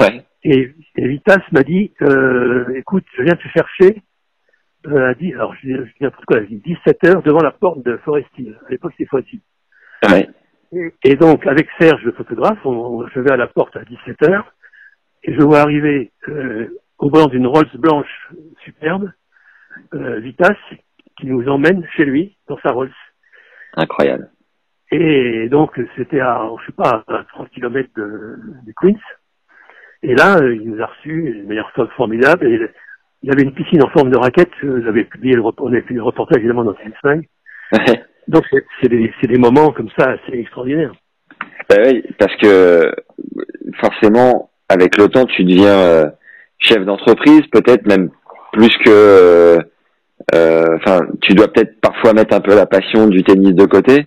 Ouais. 0.00 0.24
Et, 0.44 0.72
et 0.96 1.08
Vitas 1.08 1.42
m'a 1.52 1.62
dit, 1.62 1.92
euh, 2.02 2.66
écoute, 2.76 3.04
je 3.16 3.22
viens 3.22 3.36
te 3.36 3.48
chercher. 3.48 4.02
Euh, 4.86 5.10
a 5.10 5.14
dit, 5.14 5.32
alors 5.32 5.54
je 5.54 5.68
je 5.68 5.82
dis 5.84 6.02
n'importe 6.02 6.24
quoi, 6.26 6.36
elle 6.38 6.44
a 6.44 6.46
dit 6.46 6.56
17 6.58 7.04
heures 7.04 7.22
devant 7.22 7.42
la 7.42 7.52
porte 7.52 7.82
de 7.84 7.96
Forest 8.04 8.28
Hill. 8.38 8.58
À 8.66 8.70
l'époque, 8.70 8.92
c'était 8.96 9.08
Forest 9.08 9.32
Hill. 9.32 9.40
Ouais. 10.10 10.28
Et, 10.72 10.92
et 11.04 11.16
donc, 11.16 11.46
avec 11.46 11.68
Serge, 11.80 12.02
le 12.04 12.12
photographe, 12.12 12.58
on, 12.64 12.70
on- 12.72 13.08
je 13.08 13.20
vais 13.20 13.32
à 13.32 13.36
la 13.36 13.46
porte 13.46 13.76
à 13.76 13.84
17 13.84 14.22
heures 14.28 14.52
et 15.22 15.32
je 15.34 15.40
vois 15.42 15.60
arriver 15.60 16.12
euh, 16.28 16.68
au 16.98 17.08
bord 17.08 17.30
d'une 17.30 17.46
Rolls 17.46 17.70
blanche 17.78 18.30
superbe, 18.62 19.10
euh, 19.94 20.20
Vitas, 20.20 20.54
qui 21.18 21.26
nous 21.26 21.48
emmène 21.48 21.86
chez 21.96 22.04
lui, 22.04 22.36
dans 22.48 22.58
sa 22.58 22.70
Rolls. 22.72 22.92
Incroyable. 23.76 24.30
Et 24.90 25.48
donc, 25.48 25.80
c'était 25.96 26.20
à, 26.20 26.46
je 26.60 26.66
sais 26.66 26.72
pas, 26.72 27.04
à 27.08 27.24
30 27.32 27.48
km 27.50 27.88
de, 27.96 28.36
de 28.66 28.72
Queens. 28.76 28.98
Et 30.02 30.14
là, 30.14 30.36
euh, 30.36 30.54
il 30.54 30.70
nous 30.70 30.82
a 30.82 30.86
reçus 30.86 31.40
de 31.42 31.48
manière 31.48 31.70
fo- 31.74 31.88
formidable. 31.96 32.46
Et 32.46 32.60
il 33.24 33.28
y 33.28 33.32
avait 33.32 33.42
une 33.42 33.54
piscine 33.54 33.82
en 33.82 33.88
forme 33.88 34.10
de 34.10 34.18
raquette. 34.18 34.50
euh, 34.64 34.82
J'avais 34.84 35.04
publié 35.04 35.34
le, 35.34 35.42
on 35.42 35.68
avait 35.68 35.80
fait 35.80 35.94
le 35.94 36.02
reportage 36.02 36.36
évidemment 36.38 36.64
dans 36.64 36.74
Tennis 36.74 36.94
Mag. 37.02 37.26
Ouais. 37.72 38.02
Donc, 38.28 38.44
c'est 38.82 38.88
des, 38.90 39.10
des 39.22 39.38
moments 39.38 39.70
comme 39.72 39.88
ça 39.98 40.10
assez 40.10 40.38
extraordinaires. 40.38 40.92
Bah 41.70 41.76
oui, 41.86 42.02
parce 42.18 42.36
que 42.36 42.92
forcément, 43.80 44.50
avec 44.68 44.98
le 44.98 45.08
temps, 45.08 45.24
tu 45.24 45.44
deviens 45.44 45.78
euh, 45.78 46.04
chef 46.58 46.84
d'entreprise, 46.84 47.40
peut-être 47.50 47.86
même 47.86 48.10
plus 48.52 48.74
que. 48.84 48.90
euh, 48.90 49.58
euh, 50.34 50.76
Enfin, 50.76 51.00
tu 51.22 51.32
dois 51.32 51.48
peut-être 51.48 51.80
parfois 51.80 52.12
mettre 52.12 52.36
un 52.36 52.40
peu 52.40 52.54
la 52.54 52.66
passion 52.66 53.06
du 53.06 53.22
tennis 53.22 53.54
de 53.54 53.64
côté 53.64 54.06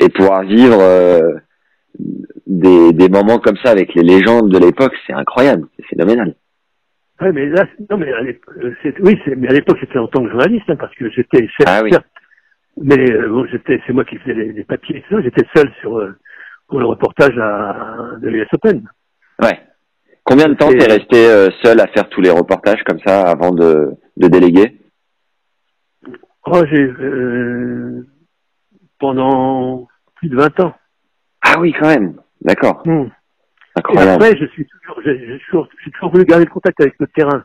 et 0.00 0.10
pouvoir 0.10 0.42
vivre 0.42 0.78
euh, 0.80 1.32
des, 2.46 2.92
des 2.92 3.08
moments 3.08 3.38
comme 3.38 3.56
ça 3.64 3.70
avec 3.70 3.94
les 3.94 4.02
légendes 4.02 4.50
de 4.50 4.58
l'époque. 4.58 4.94
C'est 5.06 5.14
incroyable, 5.14 5.66
c'est 5.76 5.86
phénoménal. 5.86 6.34
Ouais, 7.20 7.32
mais 7.32 7.46
là, 7.46 7.64
non, 7.90 7.96
mais 7.98 8.12
à 8.12 8.20
l'époque, 8.22 8.54
euh, 8.62 8.74
oui, 9.00 9.20
mais 9.36 9.48
à 9.48 9.52
l'époque, 9.52 9.78
c'était 9.80 9.98
en 9.98 10.06
tant 10.06 10.22
que 10.22 10.30
journaliste, 10.30 10.68
hein, 10.70 10.76
parce 10.76 10.94
que 10.94 11.10
j'étais 11.10 11.48
chef, 11.48 11.66
Ah 11.66 11.80
oui. 11.82 11.90
mais 12.80 13.10
euh, 13.10 13.28
bon, 13.28 13.44
j'étais, 13.46 13.80
c'est 13.86 13.92
moi 13.92 14.04
qui 14.04 14.16
faisais 14.18 14.34
les, 14.34 14.52
les 14.52 14.64
papiers 14.64 14.98
et 14.98 15.02
tout. 15.08 15.20
J'étais 15.20 15.44
seul 15.54 15.68
sur 15.80 15.98
euh, 15.98 16.16
pour 16.68 16.78
le 16.78 16.86
reportage 16.86 17.36
à, 17.38 18.16
de 18.20 18.28
l'US 18.28 18.46
Open. 18.52 18.88
Ouais. 19.42 19.58
Combien 20.22 20.48
de 20.48 20.54
temps 20.54 20.68
t'es 20.68 20.86
resté 20.86 21.26
euh, 21.26 21.48
seul 21.62 21.80
à 21.80 21.86
faire 21.88 22.08
tous 22.08 22.20
les 22.20 22.30
reportages 22.30 22.82
comme 22.84 23.00
ça 23.04 23.22
avant 23.22 23.50
de, 23.50 23.90
de 24.16 24.28
déléguer? 24.28 24.78
Oh, 26.46 26.62
j'ai 26.70 26.82
euh, 26.82 28.06
pendant 29.00 29.88
plus 30.16 30.28
de 30.28 30.36
20 30.36 30.60
ans. 30.60 30.74
Ah 31.42 31.58
oui, 31.58 31.72
quand 31.78 31.88
même. 31.88 32.14
D'accord. 32.42 32.82
Et 33.94 33.98
après, 33.98 34.36
je 34.36 34.46
suis 34.46 34.66
toujours, 34.66 35.00
j'ai 35.04 35.38
toujours, 35.46 35.68
toujours 35.92 36.10
voulu 36.10 36.24
garder 36.24 36.44
le 36.44 36.50
contact 36.50 36.80
avec 36.80 36.94
le 36.98 37.06
terrain, 37.08 37.44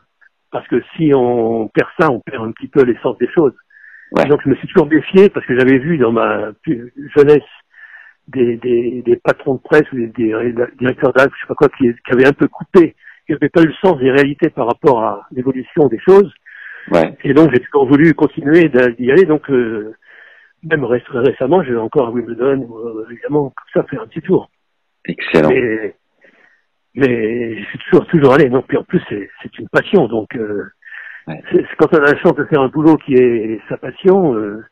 parce 0.50 0.66
que 0.68 0.82
si 0.96 1.12
on 1.14 1.68
perd 1.68 1.88
ça, 1.98 2.10
on 2.10 2.20
perd 2.20 2.44
un 2.44 2.52
petit 2.52 2.68
peu 2.68 2.82
l'essence 2.84 3.18
des 3.18 3.28
choses. 3.28 3.54
Ouais. 4.12 4.26
Donc, 4.26 4.40
je 4.44 4.50
me 4.50 4.54
suis 4.56 4.68
toujours 4.68 4.88
méfié 4.88 5.28
parce 5.28 5.44
que 5.46 5.58
j'avais 5.58 5.78
vu 5.78 5.98
dans 5.98 6.12
ma 6.12 6.52
jeunesse 7.16 7.42
des, 8.28 8.56
des, 8.56 9.02
des 9.02 9.16
patrons 9.16 9.54
de 9.54 9.60
presse 9.60 9.90
ou 9.92 9.96
des, 9.96 10.06
des 10.06 10.34
directeurs 10.78 11.12
d'actes, 11.12 11.34
je 11.36 11.40
sais 11.40 11.48
pas 11.48 11.54
quoi, 11.54 11.68
qui, 11.70 11.92
qui 11.92 12.12
avaient 12.12 12.26
un 12.26 12.32
peu 12.32 12.46
coupé, 12.48 12.94
qui 13.26 13.32
n'avaient 13.32 13.48
pas 13.48 13.62
eu 13.62 13.66
le 13.66 13.74
sens 13.82 13.98
des 13.98 14.10
réalités 14.10 14.50
par 14.50 14.66
rapport 14.66 15.02
à 15.02 15.26
l'évolution 15.32 15.88
des 15.88 15.98
choses. 15.98 16.32
Ouais. 16.90 17.16
Et 17.24 17.34
donc, 17.34 17.50
j'ai 17.52 17.60
toujours 17.60 17.88
voulu 17.88 18.14
continuer 18.14 18.68
d'y 18.68 19.10
aller. 19.10 19.24
Donc, 19.24 19.50
euh, 19.50 19.94
même 20.62 20.84
ré- 20.84 21.02
récemment, 21.08 21.62
j'ai 21.62 21.76
encore 21.76 22.08
à 22.08 22.10
Wimbledon, 22.10 22.68
euh, 22.76 23.06
évidemment, 23.10 23.52
comme 23.56 23.82
ça, 23.82 23.88
faire 23.88 24.02
un 24.02 24.06
petit 24.06 24.22
tour. 24.22 24.50
Excellent. 25.06 25.48
Mais, 25.48 25.96
mais 26.94 27.58
je 27.58 27.64
suis 27.64 27.78
toujours, 27.78 28.06
toujours 28.06 28.34
allé. 28.34 28.48
Non, 28.48 28.62
puis 28.62 28.76
en 28.76 28.84
plus, 28.84 29.00
c'est, 29.08 29.28
c'est 29.42 29.58
une 29.58 29.68
passion. 29.68 30.06
Donc, 30.06 30.34
euh, 30.36 30.64
Ouais. 31.26 31.40
c'est, 31.50 31.56
c'est 31.56 31.76
quand 31.78 31.88
on 31.94 32.02
a 32.02 32.12
la 32.12 32.18
chance 32.18 32.34
de 32.34 32.44
faire 32.44 32.60
un 32.60 32.68
boulot 32.68 32.98
qui 32.98 33.14
est 33.14 33.58
sa 33.70 33.78
passion, 33.78 34.34
euh, 34.34 34.62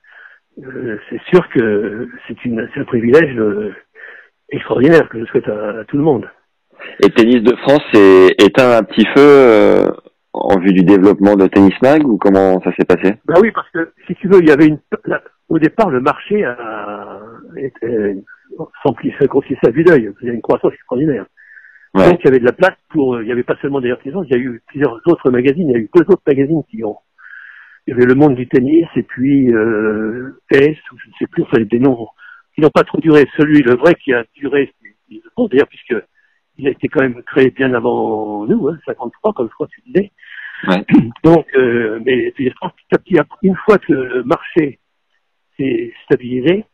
euh, 0.62 0.99
c'est 1.09 1.23
sûr 1.31 1.49
que 1.49 2.11
c'est, 2.29 2.45
une, 2.45 2.68
c'est 2.75 2.81
un 2.81 2.85
privilège 2.85 3.41
extraordinaire 4.51 5.09
que 5.09 5.18
je 5.18 5.25
souhaite 5.25 5.49
à, 5.49 5.79
à 5.81 5.85
tout 5.85 5.97
le 5.97 6.03
monde. 6.03 6.29
Et 7.03 7.09
Tennis 7.09 7.43
de 7.43 7.57
France 7.57 7.87
est 7.95 8.39
éteint 8.39 8.77
un 8.77 8.83
petit 8.83 9.07
feu 9.16 9.87
en 10.35 10.59
vue 10.59 10.75
du 10.75 10.83
développement 10.83 11.37
de 11.37 11.47
Tennis 11.47 11.75
Mag 11.81 12.07
ou 12.07 12.18
comment 12.18 12.61
ça 12.61 12.73
s'est 12.75 12.85
passé? 12.85 13.14
Bah 13.25 13.37
oui, 13.41 13.51
parce 13.53 13.70
que 13.70 13.93
si 14.07 14.14
tu 14.16 14.29
veux, 14.29 14.41
il 14.41 14.49
y 14.49 14.53
avait 14.53 14.66
une. 14.66 14.79
au 15.49 15.59
départ, 15.59 15.89
le 15.89 16.01
marché 16.01 16.45
a, 16.45 17.20
grossissait 19.33 19.66
à 19.66 19.70
vue 19.70 19.85
d'œil. 19.85 20.12
Il 20.20 20.29
y 20.29 20.31
a 20.31 20.35
une 20.35 20.43
croissance 20.43 20.73
extraordinaire. 20.75 21.27
Ouais. 21.95 22.11
Donc 22.11 22.20
il 22.20 22.24
y 22.24 22.28
avait 22.28 22.38
de 22.38 22.45
la 22.45 22.53
place 22.53 22.76
pour, 22.88 23.20
il 23.20 23.28
y 23.28 23.32
avait 23.32 23.43
pas 23.43 23.57
seulement 23.61 23.80
d'ailleurs 23.80 24.01
Tennis, 24.01 24.26
il 24.30 24.32
y 24.32 24.38
a 24.38 24.43
eu 24.43 24.62
plusieurs 24.66 25.01
autres 25.07 25.30
magazines, 25.30 25.68
il 25.68 25.72
y 25.72 25.76
a 25.76 25.78
eu 25.78 25.90
deux 25.95 26.05
autres 26.09 26.22
magazines 26.26 26.62
qui 26.70 26.82
ont, 26.84 26.97
il 27.86 27.90
y 27.90 27.95
avait 27.95 28.07
le 28.07 28.14
monde 28.14 28.34
du 28.34 28.49
tennis 28.49 28.86
et 28.97 29.03
puis 29.03 29.53
euh, 29.53 30.40
S, 30.51 30.76
ou 30.93 30.99
je 30.99 31.09
ne 31.09 31.14
sais 31.18 31.26
plus, 31.26 31.43
enfin 31.43 31.61
des 31.61 31.78
noms 31.78 32.09
qui 32.55 32.61
n'ont 32.61 32.70
pas 32.70 32.84
trop 32.84 32.99
duré. 32.99 33.26
Celui, 33.36 33.62
le 33.62 33.74
vrai 33.74 33.95
qui 33.97 34.12
a 34.12 34.24
duré, 34.34 34.72
c'est 35.11 35.20
bon 35.36 35.49
d'ailleurs 35.49 35.68
puisque 35.68 35.95
il 36.59 36.66
a 36.68 36.70
été 36.70 36.88
quand 36.88 37.03
même 37.03 37.22
créé 37.24 37.51
bien 37.51 37.74
avant 37.74 38.47
nous, 38.47 38.68
hein, 38.68 38.78
53 38.86 39.32
comme 39.34 39.49
je 39.49 39.55
crois 39.55 39.66
que 39.66 39.72
tu 39.72 39.82
disais. 39.86 40.12
Ouais. 40.68 40.84
Donc, 41.24 41.47
euh, 41.57 42.01
mais 42.05 42.32
je 42.38 42.53
pense 42.61 42.72
petit 42.88 43.18
à 43.18 43.24
petit, 43.24 43.47
une 43.47 43.57
fois 43.57 43.78
que 43.78 43.93
le 43.93 44.22
marché 44.22 44.78
s'est 45.59 45.93
stabilisé, 46.05 46.64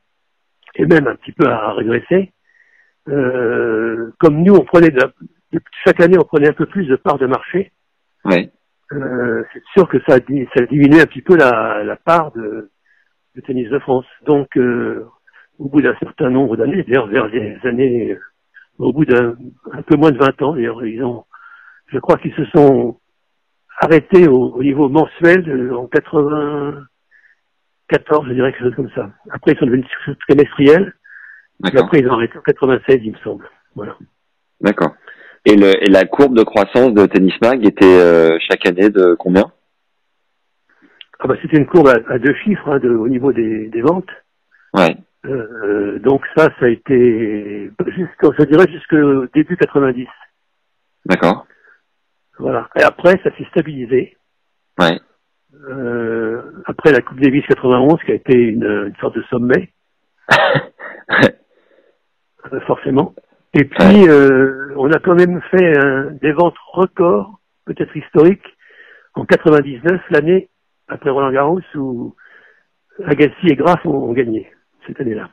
et 0.74 0.86
même 0.86 1.06
un 1.06 1.16
petit 1.16 1.32
peu 1.32 1.46
à 1.46 1.72
régresser, 1.72 2.32
euh, 3.08 4.12
comme 4.18 4.42
nous, 4.42 4.54
on 4.54 4.64
prenait 4.64 4.90
de 4.90 5.00
chaque 5.84 6.00
année, 6.00 6.18
on 6.18 6.24
prenait 6.24 6.48
un 6.48 6.52
peu 6.52 6.66
plus 6.66 6.86
de 6.86 6.96
parts 6.96 7.18
de 7.18 7.26
marché. 7.26 7.72
Ouais. 8.24 8.50
euh, 8.92 9.42
c'est 9.52 9.62
sûr 9.74 9.88
que 9.88 9.98
ça 10.06 10.16
ça 10.16 10.62
a 10.62 10.66
diminué 10.66 11.00
un 11.00 11.06
petit 11.06 11.22
peu 11.22 11.36
la, 11.36 11.82
la 11.84 11.96
part 11.96 12.32
de, 12.32 12.70
de 13.34 13.40
tennis 13.42 13.68
de 13.70 13.78
France. 13.78 14.06
Donc, 14.26 14.56
euh, 14.56 15.06
au 15.58 15.68
bout 15.68 15.80
d'un 15.80 15.96
certain 15.98 16.30
nombre 16.30 16.56
d'années, 16.56 16.82
d'ailleurs 16.84 17.08
vers 17.08 17.26
les 17.28 17.58
années, 17.64 18.12
euh, 18.12 18.20
au 18.78 18.92
bout 18.92 19.04
d'un 19.04 19.36
un 19.72 19.82
peu 19.82 19.96
moins 19.96 20.10
de 20.10 20.18
20 20.18 20.42
ans, 20.42 20.54
d'ailleurs, 20.54 20.84
ils 20.84 21.02
ont, 21.02 21.24
je 21.88 21.98
crois 21.98 22.16
qu'ils 22.18 22.34
se 22.34 22.44
sont 22.46 23.00
arrêtés 23.80 24.28
au, 24.28 24.52
au 24.54 24.62
niveau 24.62 24.88
mensuel 24.88 25.72
en 25.72 25.86
94, 25.86 28.26
je 28.28 28.32
dirais 28.34 28.52
quelque 28.52 28.64
chose 28.64 28.74
comme 28.76 28.90
ça. 28.94 29.10
Après, 29.30 29.52
ils 29.52 29.58
sont 29.58 29.66
devenus 29.66 29.86
trimestriels. 30.28 30.94
D'accord. 31.60 31.84
après, 31.84 32.00
ils 32.00 32.08
ont 32.08 32.12
arrêté 32.12 32.38
en 32.38 32.42
96, 32.42 33.00
il 33.02 33.12
me 33.12 33.18
semble. 33.18 33.48
Voilà. 33.74 33.96
D'accord. 34.60 34.94
Et, 35.44 35.56
le, 35.56 35.82
et 35.82 35.90
la 35.90 36.04
courbe 36.04 36.36
de 36.36 36.42
croissance 36.42 36.92
de 36.92 37.06
Tennis 37.06 37.34
Mag 37.42 37.64
était 37.64 37.84
euh, 37.84 38.38
chaque 38.48 38.66
année 38.66 38.90
de 38.90 39.14
combien? 39.14 39.50
Ah 41.20 41.26
bah, 41.26 41.34
c'était 41.42 41.56
une 41.56 41.66
courbe 41.66 41.88
à, 41.88 41.96
à 42.12 42.18
deux 42.18 42.34
chiffres 42.44 42.68
hein, 42.68 42.78
de, 42.78 42.90
au 42.90 43.08
niveau 43.08 43.32
des, 43.32 43.68
des 43.68 43.80
ventes. 43.80 44.10
Ouais. 44.74 44.96
Euh, 45.26 45.98
donc 45.98 46.22
ça, 46.36 46.48
ça 46.60 46.66
a 46.66 46.68
été 46.68 47.70
jusqu'au, 47.88 48.32
je 48.38 48.44
dirais 48.44 48.66
jusqu'au 48.70 49.26
début 49.34 49.56
90. 49.56 50.06
D'accord. 51.06 51.46
Voilà. 52.38 52.68
Et 52.76 52.82
après, 52.82 53.18
ça 53.24 53.36
s'est 53.36 53.46
stabilisé. 53.50 54.16
Ouais. 54.78 55.00
Euh, 55.68 56.42
après 56.66 56.92
la 56.92 57.00
Coupe 57.00 57.20
Davis 57.20 57.44
91, 57.46 58.00
qui 58.04 58.12
a 58.12 58.14
été 58.14 58.34
une, 58.34 58.64
une 58.64 58.96
sorte 59.00 59.16
de 59.16 59.22
sommet, 59.22 59.72
forcément. 62.66 63.14
Et 63.54 63.64
puis, 63.64 64.08
euh, 64.08 64.72
on 64.76 64.90
a 64.92 64.98
quand 64.98 65.14
même 65.14 65.40
fait 65.50 65.78
un- 65.78 66.10
des 66.22 66.32
ventes 66.32 66.56
records, 66.72 67.38
peut-être 67.64 67.96
historiques, 67.96 68.56
en 69.14 69.24
99, 69.24 70.00
l'année 70.10 70.48
après 70.88 71.10
Roland 71.10 71.32
Garros, 71.32 71.60
où 71.74 72.14
Agassi 73.04 73.48
et 73.48 73.56
Graf 73.56 73.84
ont, 73.86 73.90
ont 74.08 74.12
gagné 74.12 74.50
cette 74.86 75.00
année-là. 75.00 75.28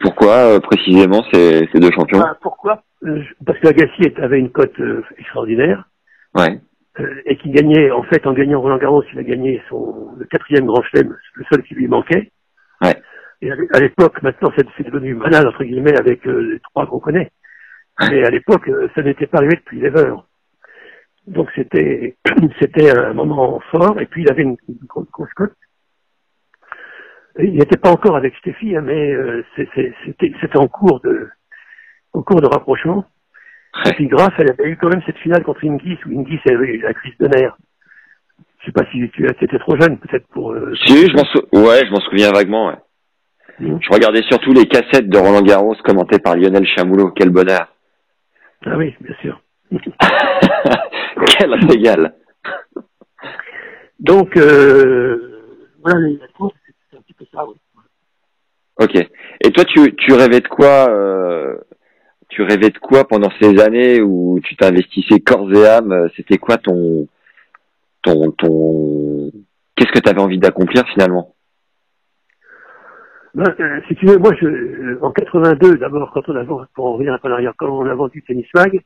Pourquoi 0.00 0.34
euh, 0.56 0.60
précisément 0.60 1.22
ces, 1.32 1.68
ces 1.72 1.78
deux 1.80 1.90
champions? 1.92 2.20
Ah, 2.24 2.36
pourquoi? 2.40 2.82
Euh, 3.04 3.22
Parce 3.46 3.58
qu'Agassi 3.60 4.12
avait 4.16 4.38
une 4.38 4.50
cote 4.50 4.78
euh, 4.80 5.02
extraordinaire 5.18 5.88
Ouais. 6.36 6.60
euh, 7.00 7.14
et 7.26 7.36
qui 7.36 7.50
gagnait, 7.50 7.90
en 7.90 8.02
fait, 8.04 8.26
en 8.26 8.32
gagnant 8.32 8.60
Roland 8.60 8.78
Garros, 8.78 9.04
il 9.12 9.18
a 9.18 9.22
gagné 9.22 9.62
son 9.68 10.14
le 10.18 10.24
quatrième 10.26 10.66
Grand 10.66 10.82
Chelem, 10.82 11.16
le 11.34 11.44
seul 11.50 11.62
qui 11.64 11.74
lui 11.74 11.88
manquait. 11.88 12.30
Ouais. 12.80 12.96
Et 13.42 13.50
à 13.50 13.54
l'é- 13.56 13.68
à 13.74 13.80
l'époque, 13.80 14.22
maintenant, 14.22 14.50
c'est 14.56 14.84
devenu 14.86 15.14
banal 15.16 15.46
entre 15.48 15.64
guillemets 15.64 15.98
avec 15.98 16.26
euh, 16.26 16.52
les 16.52 16.60
trois 16.60 16.86
qu'on 16.86 17.00
connaît. 17.00 17.30
Mais 18.00 18.24
à 18.24 18.30
l'époque, 18.30 18.68
euh, 18.68 18.88
ça 18.94 19.02
n'était 19.02 19.26
pas 19.26 19.38
arrivé 19.38 19.56
depuis 19.56 19.80
Lever. 19.80 20.14
Donc 21.26 21.48
c'était 21.54 22.16
c'était 22.60 22.96
un 22.96 23.12
moment 23.12 23.60
fort. 23.70 24.00
Et 24.00 24.06
puis 24.06 24.22
il 24.22 24.30
avait 24.30 24.42
une, 24.42 24.56
grosse, 24.88 25.32
cote. 25.34 25.52
Il 27.38 27.54
n'était 27.54 27.78
pas 27.78 27.90
encore 27.90 28.16
avec 28.16 28.34
Steffi, 28.36 28.76
hein, 28.76 28.82
mais 28.82 29.12
euh, 29.12 29.42
c'était 29.56 30.56
en 30.58 30.68
cours 30.68 31.00
de 31.00 31.28
en 32.12 32.22
cours 32.22 32.40
de 32.40 32.46
rapprochement. 32.46 33.06
Et 33.86 33.92
puis 33.94 34.06
Graf, 34.06 34.34
elle 34.38 34.50
avait 34.50 34.68
eu 34.70 34.76
quand 34.76 34.90
même 34.90 35.02
cette 35.06 35.16
finale 35.18 35.42
contre 35.42 35.64
Ingis, 35.64 35.98
où 36.06 36.20
Ingis 36.20 36.40
avait 36.46 36.74
eu 36.74 36.80
la 36.82 36.92
crise 36.92 37.16
de 37.18 37.26
nerfs. 37.26 37.56
Je 38.60 38.66
sais 38.66 38.72
pas 38.72 38.84
si 38.92 39.08
tu 39.10 39.26
étais 39.26 39.58
trop 39.58 39.76
jeune, 39.80 39.98
peut-être 39.98 40.26
pour... 40.28 40.52
euh, 40.52 40.72
Si, 40.86 41.08
je 41.08 41.16
m'en 41.16 41.24
sou- 41.24 41.46
ouais, 41.52 41.84
je 41.86 41.90
m'en 41.90 42.00
souviens 42.00 42.30
vaguement. 42.32 42.68
Ouais. 42.68 42.76
Mhm. 43.60 43.78
Je 43.80 43.92
regardais 43.92 44.22
surtout 44.22 44.52
les 44.52 44.66
cassettes 44.66 45.08
de 45.08 45.18
Roland 45.18 45.42
Garros 45.42 45.76
commentées 45.84 46.18
par 46.18 46.36
Lionel 46.36 46.66
Chamoulot. 46.66 47.10
Quel 47.10 47.30
bonheur. 47.30 47.68
Ah 48.64 48.76
oui, 48.76 48.94
bien 49.00 49.14
sûr. 49.20 49.40
Quel 51.26 51.54
régal. 51.68 52.14
Donc, 53.98 54.36
euh, 54.36 55.42
voilà, 55.82 56.00
la 56.20 56.28
course, 56.36 56.54
c'est 56.90 56.96
un 56.96 57.00
petit 57.02 57.14
peu 57.14 57.24
ça, 57.32 57.44
oui. 57.46 57.54
Ok. 58.78 58.96
Et 58.96 59.50
toi, 59.50 59.64
tu, 59.64 59.94
tu 59.96 60.12
rêvais 60.12 60.40
de 60.40 60.48
quoi 60.48 60.88
euh, 60.90 61.56
Tu 62.28 62.42
rêvais 62.42 62.70
de 62.70 62.78
quoi 62.78 63.06
pendant 63.06 63.30
ces 63.40 63.60
années 63.60 64.00
où 64.00 64.40
tu 64.42 64.56
t'investissais 64.56 65.20
corps 65.20 65.52
et 65.52 65.66
âme? 65.66 66.08
C'était 66.16 66.38
quoi 66.38 66.56
ton 66.56 67.06
ton 68.02 68.32
ton 68.32 69.30
Qu'est-ce 69.76 69.92
que 69.92 70.00
tu 70.00 70.08
avais 70.08 70.20
envie 70.20 70.38
d'accomplir 70.38 70.84
finalement? 70.92 71.31
Ben, 73.34 73.54
euh, 73.60 73.80
si 73.88 73.94
tu 73.94 74.06
veux, 74.06 74.18
moi, 74.18 74.32
je, 74.40 74.46
euh, 74.46 74.98
en 75.02 75.10
82, 75.10 75.78
d'abord, 75.78 76.10
quand 76.12 76.28
on 76.28 76.36
a 76.36 76.42
vendu, 76.42 76.66
pour 76.74 76.86
en 76.86 76.92
revenir 76.94 77.18
un 77.22 77.30
arrière, 77.30 77.54
quand 77.56 77.68
on 77.68 77.86
a 77.86 77.94
vendu 77.94 78.22
Tennis 78.22 78.46
Mag, 78.54 78.80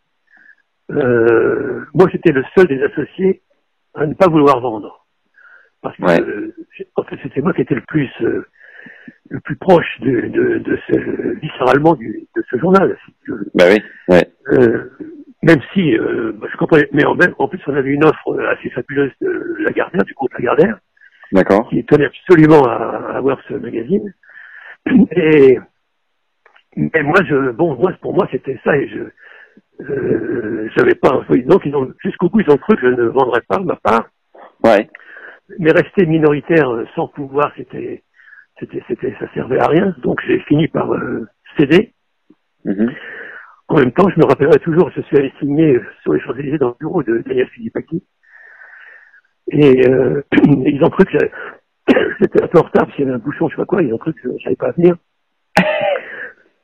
euh, 0.93 1.85
moi, 1.95 2.07
j'étais 2.13 2.33
le 2.33 2.45
seul 2.57 2.67
des 2.69 2.81
associés 2.83 3.43
à 3.95 4.07
ne 4.07 4.15
pas 4.15 4.29
vouloir 4.29 4.61
vendre. 4.61 5.07
Parce 5.83 5.97
que, 5.97 6.03
Ouais. 6.05 6.21
euh, 6.21 6.55
en 6.95 7.03
fait, 7.03 7.17
c'était 7.23 7.41
moi 7.41 7.53
qui 7.55 7.63
étais 7.63 7.75
le 7.75 7.83
plus, 7.89 8.09
euh, 8.23 8.47
le 9.31 9.41
plus 9.41 9.57
proche 9.57 10.01
de, 10.01 10.21
de, 10.29 10.59
de 10.59 10.79
ce, 10.89 11.39
viscéralement 11.41 11.95
du, 11.95 12.27
de 12.37 12.43
ce 12.49 12.57
journal. 12.59 12.97
si 13.05 13.15
tu 13.25 13.33
veux. 13.33 13.47
Bah 13.55 13.65
oui. 13.69 13.83
Ouais. 14.09 14.31
Euh, 14.53 14.91
même 15.43 15.61
si, 15.75 15.97
euh, 15.99 16.33
bah, 16.37 16.47
je 16.53 16.57
comprenais, 16.57 16.89
mais 16.93 17.05
en, 17.05 17.17
même, 17.17 17.35
en 17.39 17.49
plus, 17.49 17.61
on 17.67 17.75
avait 17.75 17.91
une 17.91 18.05
offre 18.05 18.39
assez 18.51 18.71
fabuleuse 18.71 19.13
de 19.21 19.57
Lagardère, 19.61 20.05
du 20.05 20.15
groupe 20.15 20.33
Lagardère, 20.35 20.79
D'accord. 21.33 21.69
qui 21.69 21.85
tenait 21.85 22.07
absolument 22.07 22.65
à, 22.65 22.75
à 23.13 23.17
avoir 23.17 23.41
ce 23.49 23.55
magazine. 23.55 24.13
Et 25.17 25.59
mais 26.77 27.03
moi, 27.03 27.17
je, 27.27 27.51
bon, 27.53 27.75
moi, 27.77 27.93
pour 28.03 28.15
moi, 28.15 28.29
c'était 28.31 28.59
ça 28.63 28.77
et 28.77 28.87
je, 28.89 28.99
euh, 29.83 30.69
j'avais 30.77 30.95
pas, 30.95 31.25
donc 31.47 31.63
ils 31.65 31.75
ont, 31.75 31.91
jusqu'au 32.05 32.29
bout, 32.29 32.41
ils 32.41 32.51
ont 32.51 32.59
cru 32.59 32.77
que 32.77 32.83
je 32.83 32.95
ne 32.95 33.05
vendrais 33.09 33.41
pas 33.49 33.59
ma 33.61 33.77
part, 33.77 34.09
Ouais. 34.65 34.89
mais 35.59 35.71
rester 35.71 36.07
minoritaire 36.07 36.69
euh, 36.71 36.85
sans 36.95 37.09
pouvoir, 37.09 37.51
c'était, 37.57 38.03
c'était, 38.59 38.83
c'était, 38.89 39.15
ça 39.19 39.33
servait 39.33 39.61
à 39.61 39.69
rien. 39.69 39.95
Donc 40.03 40.21
j'ai 40.27 40.41
fini 40.41 40.69
par 40.69 40.93
euh, 40.93 41.27
céder. 41.57 41.95
Mhm. 42.65 42.93
En 43.69 43.79
même 43.79 43.93
temps, 43.93 44.09
je 44.09 44.19
me 44.19 44.27
rappellerai 44.27 44.59
toujours, 44.61 44.91
je 44.95 45.01
suis 45.03 45.17
allé 45.17 45.33
signer 45.41 45.81
sur 46.03 46.13
les 46.13 46.21
Champs-Élysées 46.21 46.59
dans 46.59 46.69
le 46.69 46.75
bureau 46.79 47.03
de 47.03 47.19
Daniel 47.27 47.49
Philippaki. 47.49 48.05
Et 49.51 49.89
euh, 49.89 50.23
ils 50.67 50.83
ont 50.85 50.91
cru 50.91 51.05
que 51.05 51.19
j'étais 52.21 52.43
un 52.43 52.49
peu 52.49 52.59
en 52.59 52.63
retard 52.63 52.85
parce 52.85 52.97
qu'il 52.97 53.05
y 53.05 53.09
avait 53.09 53.17
un 53.17 53.21
bouchon, 53.21 53.49
je 53.49 53.55
sais 53.55 53.63
pas 53.63 53.67
quoi, 53.67 53.83
ils 53.83 53.93
ont 53.93 53.99
cru 53.99 54.13
que 54.15 54.29
j'allais 54.39 54.57
pas 54.57 54.73
venir. 54.73 54.97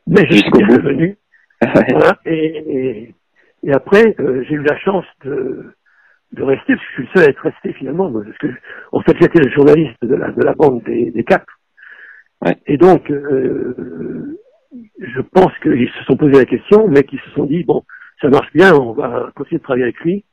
Mais 0.07 0.27
je 0.29 0.37
suis 0.37 0.51
bien 0.51 0.79
venu. 0.79 1.17
Voilà. 1.63 2.19
Et, 2.27 2.47
et, 2.67 3.15
et 3.63 3.73
après, 3.73 4.15
euh, 4.19 4.43
j'ai 4.49 4.55
eu 4.55 4.63
la 4.63 4.77
chance 4.79 5.05
de, 5.25 5.75
de 6.33 6.43
rester, 6.43 6.75
parce 6.75 6.87
que 6.87 6.91
je 6.91 6.95
suis 6.95 7.03
le 7.05 7.09
seul 7.15 7.25
à 7.29 7.31
être 7.31 7.43
resté 7.43 7.73
finalement. 7.75 8.11
moi, 8.11 8.23
Parce 8.25 8.39
que, 8.39 8.49
en 8.91 9.01
fait, 9.03 9.17
j'étais 9.21 9.41
le 9.41 9.51
journaliste 9.51 9.97
de 10.03 10.15
la, 10.15 10.33
de 10.33 10.43
la 10.43 10.55
bande 10.55 10.83
des, 10.85 11.11
des 11.11 11.25
quatre. 11.25 11.47
Ouais. 12.45 12.57
Et 12.67 12.77
donc, 12.77 13.11
euh, 13.11 14.39
je 14.99 15.21
pense 15.21 15.53
qu'ils 15.63 15.89
se 15.91 16.05
sont 16.05 16.17
posé 16.17 16.33
la 16.33 16.45
question, 16.45 16.89
mais 16.89 17.05
qu'ils 17.05 17.21
se 17.21 17.31
sont 17.31 17.45
dit, 17.45 17.63
bon, 17.65 17.85
ça 18.21 18.29
marche 18.29 18.53
bien, 18.53 18.75
on 18.75 18.93
va 18.93 19.31
continuer 19.37 19.59
de 19.59 19.65
travailler 19.65 19.85
avec 19.85 20.01
lui. 20.01 20.25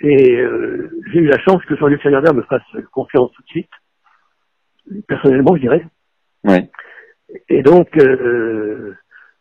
Et 0.00 0.36
euh, 0.36 0.90
j'ai 1.12 1.20
eu 1.20 1.26
la 1.26 1.38
chance 1.38 1.64
que 1.64 1.76
Jean-Luc 1.76 2.02
Lagardère 2.04 2.34
me 2.34 2.42
fasse 2.42 2.62
confiance 2.92 3.30
tout 3.32 3.42
de 3.42 3.48
suite, 3.48 3.70
personnellement, 5.08 5.56
je 5.56 5.60
dirais. 5.62 5.86
Ouais. 6.44 6.70
Et 7.48 7.62
donc, 7.62 7.96
euh, 7.98 8.94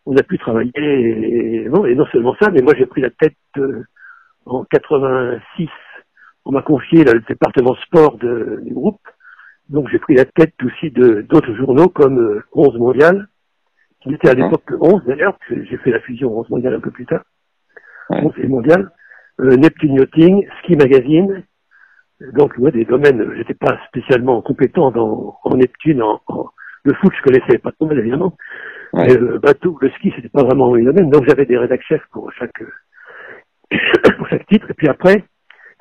on 0.05 0.15
a 0.17 0.23
pu 0.23 0.37
travailler, 0.37 0.71
et, 0.75 1.69
non, 1.69 1.85
et 1.85 1.95
non 1.95 2.05
seulement 2.07 2.35
ça, 2.39 2.49
mais 2.51 2.61
moi 2.61 2.73
j'ai 2.77 2.85
pris 2.85 3.01
la 3.01 3.09
tête 3.09 3.35
euh, 3.57 3.83
en 4.45 4.63
86. 4.65 5.67
On 6.45 6.51
m'a 6.51 6.61
confié 6.61 7.03
là, 7.03 7.13
le 7.13 7.21
département 7.21 7.75
sport 7.75 8.17
de- 8.17 8.59
du 8.63 8.73
groupe. 8.73 9.01
Donc 9.69 9.89
j'ai 9.89 9.99
pris 9.99 10.15
la 10.15 10.25
tête 10.25 10.53
aussi 10.65 10.89
de 10.91 11.21
d'autres 11.21 11.53
journaux 11.55 11.87
comme 11.87 12.19
euh, 12.19 12.43
11 12.53 12.77
Mondial, 12.77 13.27
qui 14.01 14.13
était 14.13 14.29
à 14.29 14.33
l'époque 14.33 14.63
le 14.69 14.77
11 14.81 15.03
d'ailleurs, 15.05 15.37
j'ai 15.49 15.77
fait 15.77 15.91
la 15.91 15.99
fusion 15.99 16.37
11 16.39 16.49
Mondial 16.49 16.73
un 16.73 16.79
peu 16.79 16.91
plus 16.91 17.05
tard. 17.05 17.23
Ouais. 18.09 18.21
11 18.23 18.33
et 18.37 18.47
Mondial. 18.47 18.91
Euh, 19.39 19.55
Neptune 19.55 19.95
Yachting, 19.95 20.47
Ski 20.59 20.75
Magazine. 20.75 21.43
Donc, 22.33 22.53
ouais, 22.57 22.71
des 22.71 22.85
domaines, 22.85 23.33
j'étais 23.35 23.53
pas 23.53 23.79
spécialement 23.87 24.41
compétent 24.41 24.91
dans, 24.91 25.37
en 25.43 25.55
Neptune, 25.55 26.01
en, 26.03 26.21
en- 26.27 26.49
le 26.83 26.93
foot, 26.95 27.11
je 27.17 27.21
connaissais 27.23 27.57
pas 27.59 27.71
trop 27.71 27.85
mal, 27.87 27.99
évidemment. 27.99 28.35
Ouais. 28.93 29.07
Mais 29.07 29.15
le 29.15 29.37
bateau, 29.39 29.77
le 29.81 29.89
ski, 29.91 30.11
c'était 30.15 30.29
pas 30.29 30.43
vraiment 30.43 30.67
mon 30.69 30.83
domaine. 30.83 31.09
Donc, 31.09 31.25
j'avais 31.27 31.45
des 31.45 31.57
rédacteurs 31.57 31.99
chefs 31.99 32.07
pour 32.11 32.31
chaque, 32.33 32.61
pour 34.17 34.27
chaque 34.27 34.45
titre. 34.47 34.69
Et 34.69 34.73
puis 34.73 34.87
après, 34.87 35.23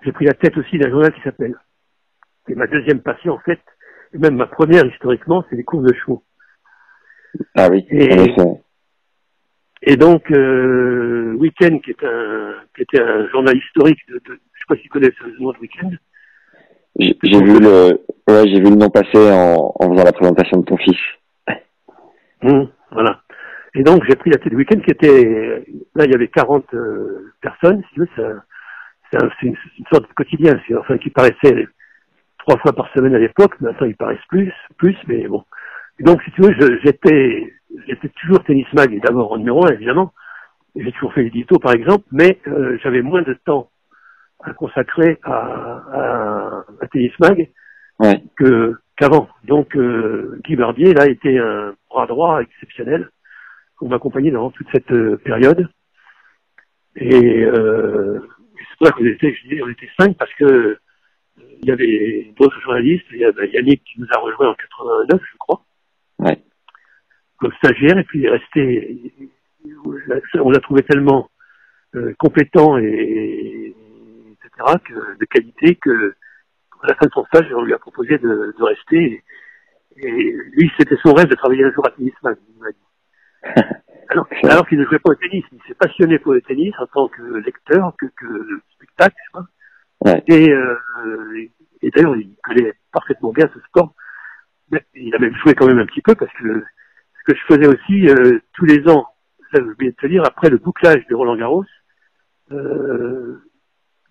j'ai 0.04 0.12
pris 0.12 0.26
la 0.26 0.34
tête 0.34 0.56
aussi 0.56 0.78
d'un 0.78 0.90
journal 0.90 1.12
qui 1.14 1.20
s'appelle, 1.22 1.54
c'est 2.46 2.54
ma 2.54 2.66
deuxième 2.66 3.00
passion 3.00 3.34
en 3.34 3.38
fait, 3.40 3.60
et 4.14 4.18
même 4.18 4.36
ma 4.36 4.46
première 4.46 4.84
historiquement, 4.86 5.44
c'est 5.48 5.56
les 5.56 5.64
courses 5.64 5.84
de 5.84 5.94
chevaux. 5.94 6.22
Ah 7.54 7.68
oui. 7.70 7.86
Et-. 7.90 8.34
Et 9.82 9.96
donc, 9.96 10.30
euh, 10.30 11.34
Weekend, 11.38 11.80
qui 11.82 11.90
est 11.90 12.04
un, 12.04 12.54
qui 12.76 12.82
était 12.82 13.00
un 13.02 13.26
journal 13.28 13.56
historique 13.56 14.00
de, 14.08 14.14
de 14.14 14.22
je 14.52 14.58
sais 14.58 14.64
pas 14.68 14.76
si 14.76 14.82
tu 14.82 14.88
connais 14.90 15.10
ce 15.18 15.42
nom 15.42 15.52
de 15.52 15.58
Weekend. 15.58 15.98
J'ai 16.98 17.14
vu 17.22 17.58
le, 17.60 18.00
ouais, 18.28 18.48
j'ai 18.48 18.60
vu 18.60 18.70
le 18.70 18.76
nom 18.76 18.90
passer 18.90 19.30
en, 19.30 19.72
en 19.74 19.90
faisant 19.92 20.04
la 20.04 20.12
présentation 20.12 20.58
de 20.58 20.64
ton 20.64 20.76
fils. 20.76 20.98
Hum, 22.42 22.68
voilà. 22.92 23.20
Et 23.74 23.82
donc, 23.82 24.02
j'ai 24.08 24.16
pris 24.16 24.30
la 24.30 24.36
de 24.38 24.56
Weekend 24.56 24.82
qui 24.84 24.90
était, 24.90 25.64
là, 25.94 26.04
il 26.04 26.10
y 26.10 26.14
avait 26.14 26.28
40 26.28 26.64
euh, 26.74 27.32
personnes, 27.40 27.82
si 27.88 27.94
tu 27.94 28.00
veux, 28.00 28.08
c'est 28.16 29.22
un- 29.22 29.30
une, 29.42 29.54
une 29.78 29.84
sorte 29.92 30.08
de 30.08 30.14
quotidien, 30.14 30.60
enfin 30.78 30.98
qui 30.98 31.10
paraissait 31.10 31.66
trois 32.38 32.58
fois 32.58 32.72
par 32.72 32.92
semaine 32.94 33.14
à 33.14 33.18
l'époque, 33.18 33.60
maintenant 33.60 33.86
ils 33.86 33.96
paraissent 33.96 34.18
plus, 34.28 34.52
plus, 34.78 34.96
mais 35.06 35.28
bon. 35.28 35.44
Donc, 36.00 36.22
si 36.22 36.32
tu 36.32 36.42
veux, 36.42 36.54
j'étais, 36.82 37.52
j'étais 37.86 38.08
toujours 38.20 38.42
tennis 38.44 38.66
mag, 38.72 38.92
et 38.92 39.00
d'abord 39.00 39.32
en 39.32 39.38
numéro 39.38 39.64
un, 39.66 39.72
évidemment. 39.72 40.12
J'ai 40.76 40.92
toujours 40.92 41.12
fait 41.12 41.22
l'édito, 41.24 41.58
par 41.58 41.72
exemple, 41.72 42.04
mais 42.12 42.38
euh, 42.48 42.78
j'avais 42.82 43.02
moins 43.02 43.22
de 43.22 43.34
temps 43.44 43.69
à 44.42 44.52
consacrer 44.54 45.18
à, 45.22 45.32
à, 45.32 46.64
à 46.80 46.86
tennis 46.88 47.12
mag 47.20 47.48
Ouais. 48.00 48.22
que 48.36 48.74
qu'avant. 48.96 49.28
Donc, 49.44 49.76
euh, 49.76 50.40
Guy 50.44 50.56
Barbier, 50.56 50.94
là, 50.94 51.06
était 51.06 51.36
un 51.38 51.74
bras 51.90 52.06
droit 52.06 52.40
exceptionnel 52.40 53.10
pour 53.76 53.90
m'accompagner 53.90 54.30
dans 54.30 54.50
toute 54.50 54.68
cette 54.72 54.90
euh, 54.92 55.18
période. 55.22 55.68
Et 56.96 57.44
euh, 57.44 58.20
c'est 58.58 58.78
pour 58.78 58.86
ça 58.86 58.92
qu'on 58.94 59.04
était, 59.04 59.34
je 59.34 59.48
dis, 59.48 59.62
on 59.62 59.68
était 59.68 59.88
cinq 59.98 60.16
parce 60.16 60.32
que 60.34 60.78
il 61.62 61.68
y 61.68 61.72
avait 61.72 62.32
d'autres 62.38 62.58
journalistes. 62.62 63.04
Il 63.12 63.18
y 63.18 63.24
avait 63.24 63.50
Yannick 63.50 63.82
qui 63.84 64.00
nous 64.00 64.06
a 64.14 64.18
rejoint 64.18 64.48
en 64.48 64.54
89, 64.54 65.20
je 65.22 65.36
crois. 65.38 65.62
Ouais. 66.18 66.38
Comme 67.38 67.52
stagiaire, 67.62 67.98
et 67.98 68.04
puis 68.04 68.20
il 68.20 68.26
est 68.26 68.30
resté. 68.30 69.12
On 70.42 70.50
l'a 70.50 70.60
trouvé 70.60 70.82
tellement 70.82 71.30
euh, 71.94 72.14
compétent 72.18 72.78
et 72.78 73.59
etc. 74.60 74.78
Que, 74.84 75.18
de 75.18 75.24
qualité 75.24 75.76
que 75.76 76.14
à 76.82 76.88
la 76.88 76.94
fin 76.94 77.06
de 77.06 77.12
son 77.12 77.24
stage, 77.26 77.52
on 77.54 77.62
lui 77.62 77.74
a 77.74 77.78
proposé 77.78 78.18
de, 78.18 78.54
de 78.58 78.62
rester. 78.62 79.22
Et, 79.96 80.08
et 80.08 80.32
lui, 80.52 80.70
c'était 80.78 80.96
son 81.02 81.12
rêve 81.12 81.28
de 81.28 81.34
travailler 81.34 81.64
un 81.64 81.72
jour 81.72 81.86
à 81.86 81.92
dit. 81.98 82.12
Alors, 84.10 84.26
alors 84.42 84.66
qu'il 84.66 84.76
ne 84.76 84.84
jouait 84.84 84.98
pas 84.98 85.10
au 85.10 85.14
tennis, 85.14 85.44
il 85.52 85.60
s'est 85.68 85.74
passionné 85.74 86.18
pour 86.18 86.32
le 86.32 86.42
tennis 86.42 86.74
en 86.80 86.86
tant 86.86 87.06
que 87.06 87.22
lecteur, 87.22 87.94
que, 87.96 88.06
que 88.06 88.60
spectacle. 88.74 89.14
Ouais. 90.04 90.20
Et, 90.26 90.50
euh, 90.50 91.48
et 91.80 91.90
d'ailleurs, 91.90 92.16
il 92.16 92.34
connaît 92.42 92.72
parfaitement 92.92 93.32
bien 93.32 93.48
ce 93.54 93.60
sport. 93.60 93.94
Il 94.94 95.14
a 95.14 95.18
même 95.20 95.36
joué 95.36 95.54
quand 95.54 95.68
même 95.68 95.78
un 95.78 95.86
petit 95.86 96.02
peu 96.02 96.16
parce 96.16 96.32
que 96.32 96.64
ce 97.20 97.32
que 97.32 97.38
je 97.38 97.54
faisais 97.54 97.68
aussi 97.68 98.08
euh, 98.08 98.40
tous 98.54 98.64
les 98.64 98.88
ans, 98.88 99.06
ça 99.52 99.62
j'ai 99.62 99.70
oublié 99.70 99.92
de 99.92 99.96
te 99.96 100.06
dire, 100.08 100.24
après 100.24 100.50
le 100.50 100.58
bouclage 100.58 101.06
de 101.06 101.14
Roland 101.14 101.36
Garros, 101.36 101.64
euh, 102.50 103.40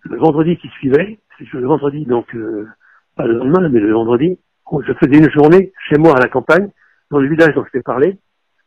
le 0.04 0.16
vendredi 0.18 0.56
qui 0.56 0.68
suivait, 0.68 1.18
c'est 1.38 1.52
le 1.52 1.66
vendredi 1.66 2.04
donc 2.04 2.34
euh, 2.34 2.66
pas 3.16 3.26
le 3.26 3.38
lendemain 3.38 3.68
mais 3.68 3.80
le 3.80 3.92
vendredi, 3.92 4.38
je 4.86 4.92
faisais 4.94 5.18
une 5.18 5.30
journée 5.30 5.72
chez 5.88 5.98
moi 5.98 6.16
à 6.16 6.20
la 6.20 6.28
campagne, 6.28 6.70
dans 7.10 7.18
le 7.18 7.28
village 7.28 7.54
dont 7.54 7.64
je 7.64 7.70
t'ai 7.70 7.82
parlé, 7.82 8.16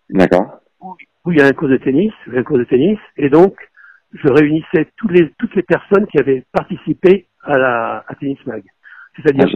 D'accord. 0.10 0.60
où 0.82 1.32
il 1.32 1.38
y 1.38 1.42
a 1.42 1.46
un 1.46 1.54
cours 1.54 1.70
de 1.70 1.78
tennis, 1.78 2.12
un 2.34 2.44
cours 2.44 2.58
de 2.58 2.66
tennis, 2.66 3.00
et 3.18 3.30
donc 3.30 3.56
je 4.14 4.28
réunissais 4.28 4.90
tous 4.98 5.08
les, 5.08 5.32
toutes 5.40 5.56
les 5.56 5.64
personnes 5.64 6.06
qui 6.08 6.20
avaient 6.20 6.44
participé 6.52 7.28
à 7.44 7.58
la 7.58 8.06
à 8.08 8.16
Tennis 8.16 8.38
Mag. 8.46 8.64
C'est-à-dire 9.16 9.48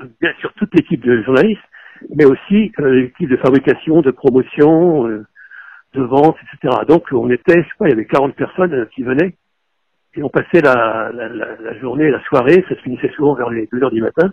Ah, 0.00 0.04
bien 0.20 0.32
sûr 0.40 0.52
toute 0.54 0.74
l'équipe 0.74 1.04
de 1.04 1.22
journalistes, 1.22 1.60
mais 2.14 2.24
aussi 2.24 2.72
euh, 2.80 3.02
l'équipe 3.02 3.28
de 3.28 3.36
fabrication, 3.36 4.00
de 4.00 4.10
promotion, 4.10 5.06
euh, 5.06 5.24
de 5.94 6.02
vente, 6.02 6.36
etc. 6.42 6.78
Donc 6.88 7.04
on 7.12 7.30
était, 7.30 7.62
je 7.62 7.68
sais 7.68 7.74
pas, 7.78 7.86
il 7.86 7.90
y 7.90 7.94
avait 7.94 8.06
40 8.06 8.34
personnes 8.34 8.72
euh, 8.72 8.86
qui 8.94 9.02
venaient, 9.02 9.36
et 10.14 10.22
on 10.22 10.28
passait 10.28 10.60
la, 10.60 11.10
la, 11.14 11.28
la, 11.28 11.56
la 11.56 11.78
journée, 11.78 12.10
la 12.10 12.22
soirée, 12.24 12.64
ça 12.68 12.74
se 12.74 12.80
finissait 12.82 13.10
souvent 13.16 13.34
vers 13.34 13.50
les 13.50 13.68
2 13.72 13.82
heures 13.82 13.90
du 13.90 14.02
matin, 14.02 14.32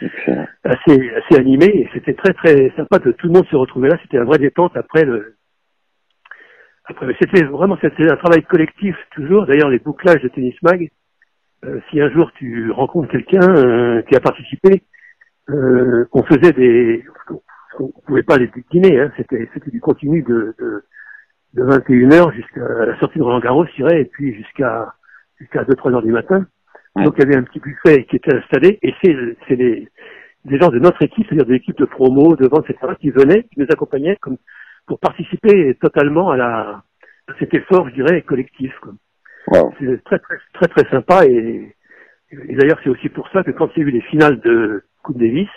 Excellent. 0.00 0.46
assez, 0.64 1.10
assez 1.14 1.38
animé, 1.38 1.66
et 1.66 1.88
c'était 1.94 2.14
très 2.14 2.32
très 2.34 2.72
sympa 2.76 2.98
que 2.98 3.10
tout 3.10 3.28
le 3.28 3.32
monde 3.32 3.46
se 3.46 3.56
retrouvait 3.56 3.88
là, 3.88 3.98
c'était 4.02 4.18
un 4.18 4.24
vrai 4.24 4.38
détente 4.38 4.76
après 4.76 5.04
le... 5.04 5.36
Après, 6.86 7.06
mais 7.06 7.16
c'était 7.18 7.44
vraiment 7.44 7.78
c'était 7.80 8.10
un 8.10 8.16
travail 8.16 8.42
collectif 8.42 8.94
toujours. 9.12 9.46
D'ailleurs, 9.46 9.70
les 9.70 9.78
bouclages 9.78 10.20
de 10.20 10.28
Tennis 10.28 10.60
Mag, 10.62 10.90
euh, 11.64 11.80
si 11.88 12.00
un 12.00 12.10
jour 12.10 12.30
tu 12.36 12.70
rencontres 12.72 13.10
quelqu'un 13.10 13.56
euh, 13.56 14.02
qui 14.02 14.14
a 14.16 14.20
participé, 14.20 14.82
euh, 15.48 16.04
on 16.12 16.22
faisait 16.24 16.52
des, 16.52 17.04
on 17.78 17.90
pouvait 18.06 18.22
pas 18.22 18.36
les 18.36 18.48
décliner, 18.48 19.00
hein, 19.00 19.12
c'était 19.16 19.48
c'était 19.54 19.70
du 19.70 19.80
continu 19.80 20.22
de, 20.22 20.54
de, 20.58 20.84
de 21.54 21.62
21 21.62 22.12
heures 22.12 22.32
jusqu'à 22.32 22.60
la 22.60 22.98
sortie 22.98 23.18
de 23.18 23.24
Roland 23.24 23.40
Garros, 23.40 23.64
je 23.64 23.76
dirais, 23.76 24.02
et 24.02 24.04
puis 24.04 24.34
jusqu'à 24.34 24.94
jusqu'à 25.38 25.62
2-3 25.64 25.94
heures 25.94 26.02
du 26.02 26.12
matin. 26.12 26.46
Donc 26.96 27.14
il 27.18 27.24
y 27.24 27.26
avait 27.26 27.36
un 27.36 27.42
petit 27.42 27.58
buffet 27.58 28.04
qui 28.04 28.16
était 28.16 28.34
installé, 28.34 28.78
et 28.82 28.94
c'est 29.02 29.16
c'est 29.48 29.56
les 29.56 29.88
des 30.44 30.58
gens 30.58 30.68
de 30.68 30.78
notre 30.78 31.02
équipe, 31.02 31.26
c'est-à-dire 31.26 31.46
de 31.46 31.52
l'équipe 31.52 31.78
de 31.78 31.86
promo, 31.86 32.36
de 32.36 32.46
vente, 32.46 32.68
etc., 32.68 32.92
qui 33.00 33.10
venaient, 33.10 33.44
qui 33.44 33.60
nous 33.60 33.66
accompagnaient 33.70 34.16
comme 34.20 34.36
pour 34.86 35.00
participer 35.00 35.74
totalement 35.80 36.30
à 36.30 36.36
la 36.36 36.82
à 37.26 37.32
cet 37.38 37.54
effort, 37.54 37.88
je 37.88 37.94
dirais, 37.94 38.22
collectif. 38.22 38.72
Quoi. 38.80 38.92
Wow. 39.48 39.74
C'est 39.78 40.04
très 40.04 40.18
très 40.18 40.36
très 40.52 40.68
très 40.68 40.90
sympa 40.90 41.26
et, 41.26 41.74
et 42.30 42.54
d'ailleurs 42.54 42.78
c'est 42.84 42.90
aussi 42.90 43.08
pour 43.08 43.28
ça 43.30 43.42
que 43.42 43.50
quand 43.50 43.70
il 43.76 43.82
y 43.82 43.86
a 43.86 43.88
eu 43.88 43.92
les 43.92 44.00
finales 44.02 44.40
de 44.40 44.84
Coupe 45.02 45.18
Davis, 45.18 45.48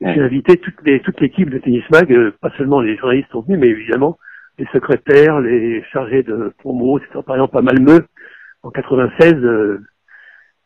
j'ai 0.00 0.20
invité 0.20 0.56
toute 0.56 0.74
les 0.84 1.00
toute 1.00 1.20
l'équipe 1.20 1.48
de 1.48 1.58
Tennis 1.58 1.84
Mag, 1.90 2.12
euh, 2.12 2.32
pas 2.40 2.50
seulement 2.58 2.80
les 2.80 2.96
journalistes 2.96 3.30
sont 3.30 3.42
venus, 3.42 3.58
mais 3.60 3.68
évidemment 3.68 4.18
les 4.58 4.66
secrétaires, 4.72 5.40
les 5.40 5.82
chargés 5.92 6.22
de 6.22 6.52
promo, 6.58 6.98
etc. 6.98 7.20
Par 7.26 7.36
exemple 7.36 7.58
à 7.58 7.62
Malmö 7.62 8.00
en 8.62 8.70
96, 8.70 9.32
euh, 9.34 9.80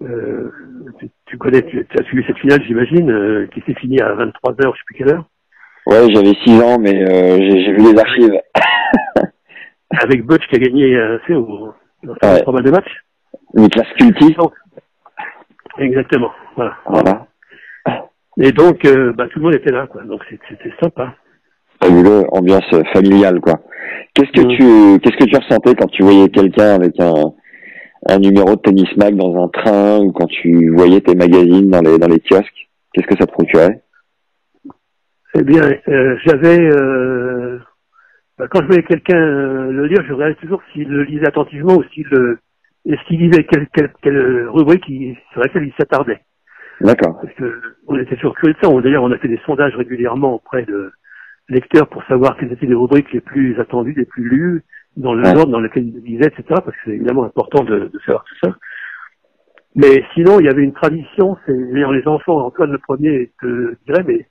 euh, 0.02 0.50
tu, 0.98 1.10
tu 1.26 1.38
connais, 1.38 1.62
tu, 1.62 1.86
tu 1.86 1.98
as 1.98 2.04
suivi 2.04 2.24
cette 2.26 2.38
finale, 2.38 2.62
j'imagine, 2.66 3.10
euh, 3.10 3.46
qui 3.52 3.60
s'est 3.62 3.74
finie 3.74 4.00
à 4.00 4.12
23 4.14 4.52
heures, 4.64 4.74
je 4.74 4.78
sais 4.80 4.84
plus 4.86 4.94
quelle 4.96 5.14
heure, 5.14 5.24
Ouais, 5.86 6.06
j'avais 6.12 6.34
6 6.44 6.60
ans, 6.62 6.78
mais 6.78 6.94
euh, 7.02 7.36
j'ai 7.38 7.72
vu 7.72 7.92
les 7.92 7.98
archives. 7.98 8.40
avec 10.02 10.24
Butch 10.24 10.46
qui 10.48 10.56
a 10.56 10.58
gagné, 10.58 10.94
euh, 10.94 11.18
tu 11.26 11.32
sais, 11.32 11.38
au, 11.38 11.72
dans 12.04 12.12
Ouais. 12.22 12.42
pas 12.44 12.52
mal 12.52 12.62
de 12.62 12.70
matchs. 12.70 13.02
Niklas 13.54 13.86
Kulti. 13.98 14.36
Exactement, 15.78 16.30
voilà. 16.56 16.76
Voilà. 16.86 17.26
Et 18.38 18.52
donc, 18.52 18.84
euh, 18.84 19.12
bah, 19.12 19.26
tout 19.30 19.38
le 19.38 19.44
monde 19.46 19.54
était 19.54 19.72
là, 19.72 19.86
quoi. 19.86 20.02
Donc 20.04 20.22
c'est- 20.28 20.38
c'était 20.48 20.72
sympa. 20.80 21.14
Fabuleux, 21.82 22.24
ambiance 22.32 22.70
familiale, 22.92 23.40
quoi. 23.40 23.54
Qu'est-ce 24.14 24.30
que 24.32 24.46
Mm. 24.46 24.48
tu, 24.48 25.00
qu'est-ce 25.00 25.16
que 25.16 25.30
tu 25.30 25.36
ressentais 25.36 25.74
quand 25.74 25.88
tu 25.88 26.02
voyais 26.02 26.28
quelqu'un 26.28 26.74
avec 26.74 26.98
un, 27.00 27.32
un 28.06 28.18
numéro 28.18 28.56
de 28.56 28.60
tennis 28.60 28.88
mag 28.96 29.14
dans 29.14 29.44
un 29.44 29.48
train 29.48 29.98
ou 30.00 30.12
quand 30.12 30.26
tu 30.26 30.70
voyais 30.70 31.00
tes 31.00 31.14
magazines 31.14 31.70
dans 31.70 31.82
les, 31.82 31.98
dans 31.98 32.08
les 32.08 32.20
kiosques? 32.20 32.68
Qu'est-ce 32.92 33.06
que 33.06 33.16
ça 33.16 33.26
te 33.26 33.32
procurait? 33.32 33.82
Eh 35.34 35.42
bien, 35.42 35.62
euh, 35.88 36.16
j'avais, 36.24 36.58
euh, 36.58 37.58
bah, 38.36 38.48
quand 38.50 38.62
je 38.62 38.66
voyais 38.66 38.82
quelqu'un 38.82 39.16
euh, 39.16 39.70
le 39.70 39.86
lire, 39.86 40.02
je 40.06 40.12
regardais 40.12 40.34
toujours 40.36 40.62
s'il 40.72 40.88
le 40.88 41.04
lisait 41.04 41.28
attentivement 41.28 41.76
ou 41.76 41.84
s'il 41.92 42.06
le, 42.10 42.38
et 42.86 42.96
s'il 43.06 43.20
lisait 43.20 43.44
quelle, 43.44 43.68
quelle, 43.74 43.92
quelle 44.02 44.48
rubrique 44.48 44.84
il- 44.88 45.16
sur 45.32 45.40
laquelle 45.40 45.64
il 45.64 45.72
s'attardait. 45.78 46.20
D'accord. 46.80 47.20
Parce 47.22 47.34
que 47.34 47.60
on 47.86 47.96
était 47.98 48.16
toujours 48.16 48.34
curieux 48.34 48.54
de 48.54 48.58
ça. 48.66 48.80
D'ailleurs, 48.80 49.04
on 49.04 49.12
a 49.12 49.18
fait 49.18 49.28
des 49.28 49.40
sondages 49.44 49.76
régulièrement 49.76 50.34
auprès 50.34 50.64
de 50.64 50.90
lecteurs 51.48 51.88
pour 51.88 52.02
savoir 52.04 52.36
quelles 52.36 52.52
étaient 52.52 52.66
les 52.66 52.74
rubriques 52.74 53.12
les 53.12 53.20
plus 53.20 53.60
attendues, 53.60 53.94
les 53.96 54.06
plus 54.06 54.28
lues, 54.28 54.62
dans 54.96 55.14
le 55.14 55.22
Ouais. 55.22 55.36
ordre 55.36 55.52
dans 55.52 55.60
lequel 55.60 55.86
ils 55.88 55.98
lisaient, 56.04 56.26
etc. 56.28 56.42
Parce 56.48 56.66
que 56.66 56.82
c'est 56.84 56.90
évidemment 56.92 57.24
important 57.24 57.64
de, 57.64 57.90
de 57.92 57.98
savoir 58.00 58.24
tout 58.24 58.34
ça. 58.42 58.56
Mais 59.76 60.04
sinon, 60.14 60.40
il 60.40 60.46
y 60.46 60.48
avait 60.48 60.62
une 60.64 60.72
tradition, 60.72 61.36
c'est 61.46 61.56
d'ailleurs 61.72 61.92
les 61.92 62.06
enfants, 62.08 62.38
Antoine 62.44 62.72
le 62.72 62.78
premier 62.78 63.30
te 63.40 63.76
dirait, 63.86 64.02
mais 64.04 64.26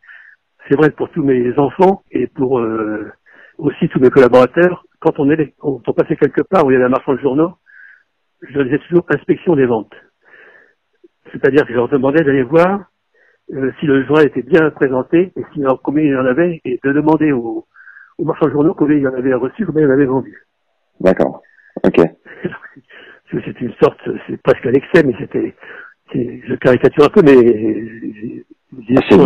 c'est 0.67 0.75
vrai 0.75 0.89
pour 0.91 1.09
tous 1.11 1.23
mes 1.23 1.57
enfants 1.57 2.03
et 2.11 2.27
pour 2.27 2.59
euh, 2.59 3.09
aussi 3.57 3.87
tous 3.89 3.99
mes 3.99 4.09
collaborateurs, 4.09 4.85
quand 4.99 5.17
on, 5.19 5.29
est, 5.31 5.53
quand 5.59 5.81
on 5.87 5.93
passait 5.93 6.17
quelque 6.17 6.41
part 6.41 6.65
où 6.65 6.71
il 6.71 6.73
y 6.73 6.75
avait 6.75 6.85
un 6.85 6.89
marchand 6.89 7.13
de 7.13 7.19
journaux, 7.19 7.53
je 8.41 8.53
leur 8.53 8.65
disais 8.65 8.79
toujours 8.79 9.05
inspection 9.09 9.55
des 9.55 9.65
ventes. 9.65 9.93
C'est-à-dire 11.31 11.63
que 11.63 11.69
je 11.69 11.75
leur 11.77 11.87
demandais 11.89 12.23
d'aller 12.23 12.43
voir 12.43 12.85
euh, 13.53 13.71
si 13.79 13.85
le 13.85 14.03
journal 14.05 14.27
était 14.27 14.41
bien 14.41 14.69
présenté 14.71 15.31
et 15.35 15.65
en- 15.65 15.77
combien 15.77 16.03
il 16.03 16.11
y 16.11 16.15
en 16.17 16.25
avait 16.25 16.59
et 16.65 16.79
de 16.83 16.91
demander 16.91 17.31
aux, 17.31 17.65
aux 18.17 18.25
marchands 18.25 18.47
de 18.47 18.51
journaux 18.51 18.73
combien 18.73 18.97
il 18.97 19.03
y 19.03 19.07
en 19.07 19.13
avait 19.13 19.33
reçu, 19.33 19.65
combien 19.65 19.83
il 19.83 19.87
en 19.89 19.93
avait 19.93 20.05
vendu. 20.05 20.37
D'accord. 20.99 21.41
Ok. 21.83 21.99
C'était 23.31 23.51
une 23.65 23.73
sorte, 23.81 23.99
c'est 24.27 24.41
presque 24.41 24.65
à 24.65 24.71
l'excès, 24.71 25.03
mais 25.03 25.13
c'était, 25.19 25.55
je 26.13 26.55
caricature 26.55 27.05
un 27.05 27.09
peu, 27.09 27.21
mais 27.23 27.35
j'ai- 28.13 28.45
C'est 29.07 29.17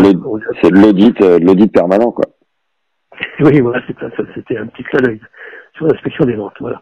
de 0.72 0.80
l'audit- 0.82 1.22
euh, 1.22 1.40
l'audit 1.40 1.72
permanent, 1.72 2.12
quoi. 2.12 2.26
Oui, 3.40 3.62
voilà, 3.62 3.82
c'était 3.88 4.58
un 4.58 4.68
petit 4.68 4.84
clin 4.84 5.00
d'œil 5.02 5.22
sur 5.76 5.88
l'inspection 5.88 6.26
des 6.26 6.36
ventes, 6.36 6.56
voilà. 6.60 6.82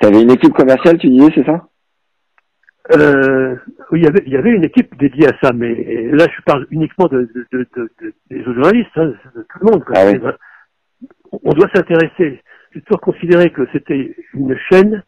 T'avais 0.00 0.22
une 0.22 0.30
équipe 0.30 0.54
commerciale, 0.54 0.98
tu 0.98 1.08
disais, 1.08 1.30
c'est 1.34 1.44
ça? 1.44 1.66
Euh, 2.96 3.56
oui, 3.90 4.00
il 4.00 4.04
y 4.04 4.08
avait, 4.08 4.22
il 4.26 4.32
y 4.32 4.36
avait 4.36 4.50
une 4.50 4.64
équipe 4.64 4.96
dédiée 4.98 5.28
à 5.28 5.38
ça, 5.42 5.52
mais 5.52 6.10
là, 6.12 6.26
je 6.34 6.42
parle 6.42 6.66
uniquement 6.70 7.06
de, 7.06 7.30
de, 7.34 7.46
de, 7.52 7.68
de- 7.76 7.90
de- 8.00 8.14
des 8.30 8.42
journalistes, 8.42 8.90
hein, 8.96 9.12
de 9.36 9.42
tout 9.42 9.58
le 9.60 9.70
monde. 9.70 9.84
quoi. 9.84 9.94
Ah 9.98 10.06
oui. 10.10 10.18
On 11.44 11.52
doit 11.52 11.68
s'intéresser. 11.74 12.42
J'ai 12.74 12.80
toujours 12.82 13.00
considéré 13.00 13.50
que 13.50 13.66
c'était 13.72 14.16
une 14.34 14.56
chaîne 14.70 15.02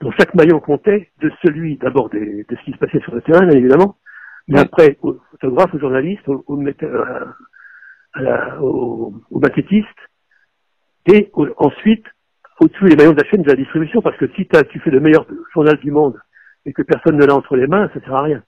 dont 0.00 0.10
chaque 0.12 0.34
maillon 0.34 0.60
comptait 0.60 1.10
de 1.20 1.30
celui, 1.44 1.76
d'abord, 1.78 2.10
de 2.10 2.44
ce 2.50 2.64
qui 2.64 2.72
se 2.72 2.78
passait 2.78 3.00
sur 3.00 3.14
le 3.14 3.22
terrain, 3.22 3.46
bien 3.46 3.56
évidemment, 3.56 3.96
mais 4.48 4.58
après, 4.58 4.98
aux 5.02 5.16
photographes, 5.30 5.74
aux 5.74 5.78
journalistes, 5.78 6.28
aux, 6.28 6.44
aux 6.46 6.60
à- 8.14 8.22
la- 8.22 8.60
aux, 8.62 9.14
aux 9.30 9.40
maquettistes, 9.40 9.86
et 11.06 11.30
au- 11.34 11.48
ensuite, 11.58 12.04
au-dessus 12.60 12.86
les 12.86 12.96
maillons 12.96 13.12
de 13.12 13.20
la 13.22 13.28
chaîne 13.28 13.42
de 13.42 13.48
la 13.50 13.56
distribution, 13.56 14.02
parce 14.02 14.16
que 14.16 14.26
si 14.34 14.46
tu 14.70 14.80
fais 14.80 14.90
le 14.90 15.00
meilleur 15.00 15.26
journal 15.54 15.76
du 15.78 15.90
monde 15.90 16.18
et 16.64 16.72
que 16.72 16.82
personne 16.82 17.16
ne 17.16 17.24
l'a 17.24 17.34
entre 17.34 17.56
les 17.56 17.66
mains, 17.66 17.88
ça 17.94 18.00
sert 18.00 18.14
à 18.14 18.22
rien. 18.22 18.42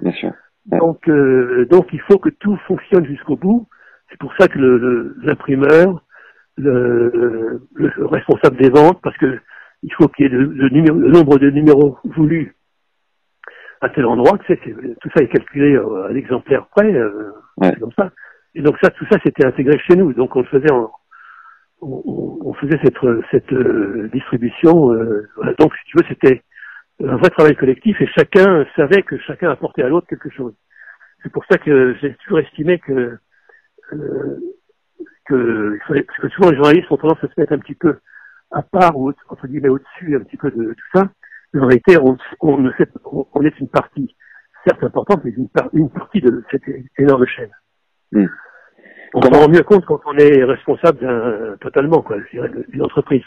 Bien 0.00 0.12
sûr. 0.12 0.32
Ouais. 0.70 0.78
Donc, 0.78 1.08
euh, 1.08 1.66
donc 1.70 1.88
il 1.92 2.00
faut 2.02 2.18
que 2.18 2.28
tout 2.30 2.56
fonctionne 2.68 3.06
jusqu'au 3.06 3.36
bout. 3.36 3.66
C'est 4.10 4.18
pour 4.18 4.32
ça 4.38 4.48
que 4.48 4.58
l'imprimeur, 5.22 6.03
le, 6.56 7.60
le 7.74 8.06
responsable 8.06 8.56
des 8.56 8.70
ventes, 8.70 9.00
parce 9.02 9.16
que 9.18 9.38
il 9.82 9.92
faut 9.94 10.08
qu'il 10.08 10.24
y 10.24 10.28
ait 10.28 10.32
le, 10.32 10.44
le 10.44 10.68
numéro- 10.70 10.98
le 10.98 11.08
nombre 11.10 11.38
de 11.38 11.50
numéros 11.50 11.98
voulus 12.04 12.54
à 13.80 13.88
tel 13.90 14.06
endroit, 14.06 14.38
tu 14.38 14.54
sais, 14.54 14.60
tout 15.00 15.10
ça 15.14 15.22
est 15.22 15.28
calculé 15.28 15.74
euh, 15.74 16.04
à 16.06 16.12
l'exemplaire 16.12 16.66
près, 16.68 16.92
euh, 16.94 17.32
Ouais. 17.58 17.70
c'est 17.74 17.80
comme 17.80 17.92
ça. 17.98 18.10
Et 18.54 18.62
donc 18.62 18.76
ça, 18.82 18.90
tout 18.90 19.04
ça, 19.10 19.18
c'était 19.24 19.44
intégré 19.46 19.78
chez 19.80 19.94
nous. 19.96 20.12
Donc 20.14 20.34
on 20.36 20.40
le 20.40 20.46
faisait 20.46 20.72
en, 20.72 20.90
on, 21.82 22.02
on- 22.06 22.54
faisait 22.54 22.78
cette, 22.82 22.96
cette 23.30 23.52
euh, 23.52 24.08
distribution. 24.12 24.92
euh, 24.92 25.28
donc 25.58 25.74
si 25.76 25.84
tu 25.86 25.96
veux, 25.98 26.04
c'était 26.08 26.42
un 27.04 27.16
vrai 27.16 27.30
travail 27.30 27.56
collectif 27.56 28.00
et 28.00 28.06
chacun 28.16 28.64
savait 28.76 29.02
que 29.02 29.18
chacun 29.18 29.50
apportait 29.50 29.82
à 29.82 29.88
l'autre 29.88 30.06
quelque 30.06 30.30
chose. 30.30 30.54
C'est 31.22 31.32
pour 31.32 31.44
ça 31.50 31.58
que 31.58 31.94
j'ai 32.00 32.14
toujours 32.24 32.38
estimé 32.38 32.78
que, 32.78 33.18
euh, 33.92 34.36
que, 35.26 35.78
parce 35.86 36.18
que 36.20 36.28
souvent 36.30 36.50
les 36.50 36.56
journalistes 36.56 36.90
ont 36.90 36.96
tendance 36.96 37.22
à 37.22 37.28
se 37.28 37.40
mettre 37.40 37.52
un 37.52 37.58
petit 37.58 37.74
peu 37.74 37.98
à 38.50 38.62
part 38.62 38.96
ou 38.98 39.12
entre 39.28 39.46
guillemets 39.46 39.68
au-dessus 39.68 40.16
un 40.16 40.20
petit 40.20 40.36
peu 40.36 40.50
de 40.50 40.72
tout 40.74 40.98
ça. 40.98 41.08
Mais 41.52 41.60
en 41.60 41.66
réalité, 41.66 41.96
on, 41.98 42.16
on, 42.40 42.58
ne 42.58 42.70
fait- 42.72 42.90
on- 43.04 43.26
on 43.32 43.42
est 43.42 43.58
une 43.60 43.68
partie, 43.68 44.14
certes 44.66 44.82
importante, 44.82 45.22
mais 45.24 45.30
une, 45.30 45.48
par- 45.48 45.70
une 45.72 45.90
partie 45.90 46.20
de 46.20 46.42
cette 46.50 46.62
énorme 46.98 47.26
chaîne. 47.26 47.50
Hmm. 48.12 48.26
On 49.14 49.22
s'en 49.22 49.30
rend 49.30 49.48
mieux 49.48 49.62
compte 49.62 49.84
quand 49.86 50.00
on 50.06 50.16
est 50.16 50.42
responsable 50.44 50.98
d'un, 50.98 51.56
totalement, 51.60 52.02
quoi, 52.02 52.16
je 52.18 52.30
dirais, 52.36 52.50
d'une 52.68 52.82
entreprise. 52.82 53.22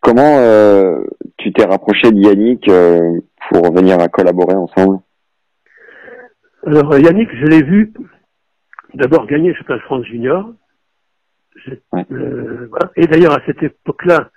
Comment 0.00 0.38
euh, 0.38 1.04
tu 1.38 1.52
t'es 1.52 1.64
rapproché 1.64 2.10
de 2.10 2.18
Yannick 2.18 2.68
euh, 2.68 3.20
pour 3.50 3.72
venir 3.72 4.00
à 4.00 4.08
collaborer 4.08 4.56
ensemble? 4.56 4.98
Alors 6.66 6.98
Yannick, 6.98 7.28
je 7.32 7.46
l'ai 7.46 7.62
vu 7.62 7.92
d'abord 8.94 9.26
gagner 9.26 9.50
le 9.50 9.54
championnat 9.54 9.80
de 9.80 9.84
France 9.84 10.06
junior. 10.06 10.52
Ouais. 11.92 12.06
euh, 12.12 12.66
voilà. 12.70 12.90
Et 12.96 13.06
d'ailleurs 13.06 13.32
à 13.32 13.44
cette 13.46 13.62
époque-là, 13.62 14.30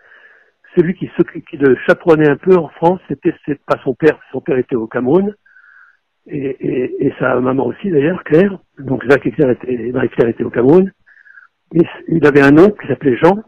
celui 0.75 0.93
qui 0.95 1.09
qui 1.49 1.57
le 1.57 1.75
chaperonnait 1.87 2.29
un 2.29 2.37
peu 2.37 2.55
en 2.57 2.67
France, 2.69 2.99
c'était 3.07 3.33
pas 3.65 3.79
son 3.83 3.93
père, 3.93 4.19
son 4.31 4.41
père 4.41 4.57
était 4.57 4.75
au 4.75 4.87
Cameroun 4.87 5.33
et, 6.27 6.57
et, 6.59 7.05
et 7.07 7.13
sa 7.19 7.39
maman 7.39 7.67
aussi 7.67 7.89
d'ailleurs, 7.89 8.23
Claire. 8.23 8.59
Donc 8.79 9.03
Jacques 9.09 9.25
et 9.25 9.31
Claire 9.31 9.51
étaient, 9.51 9.91
Marie-Claire 9.93 10.29
était 10.29 10.43
au 10.43 10.49
Cameroun. 10.49 10.91
Et 11.73 11.85
il 12.09 12.25
avait 12.27 12.41
un 12.41 12.57
oncle 12.57 12.79
qui 12.81 12.87
s'appelait 12.87 13.17
Jean, 13.17 13.41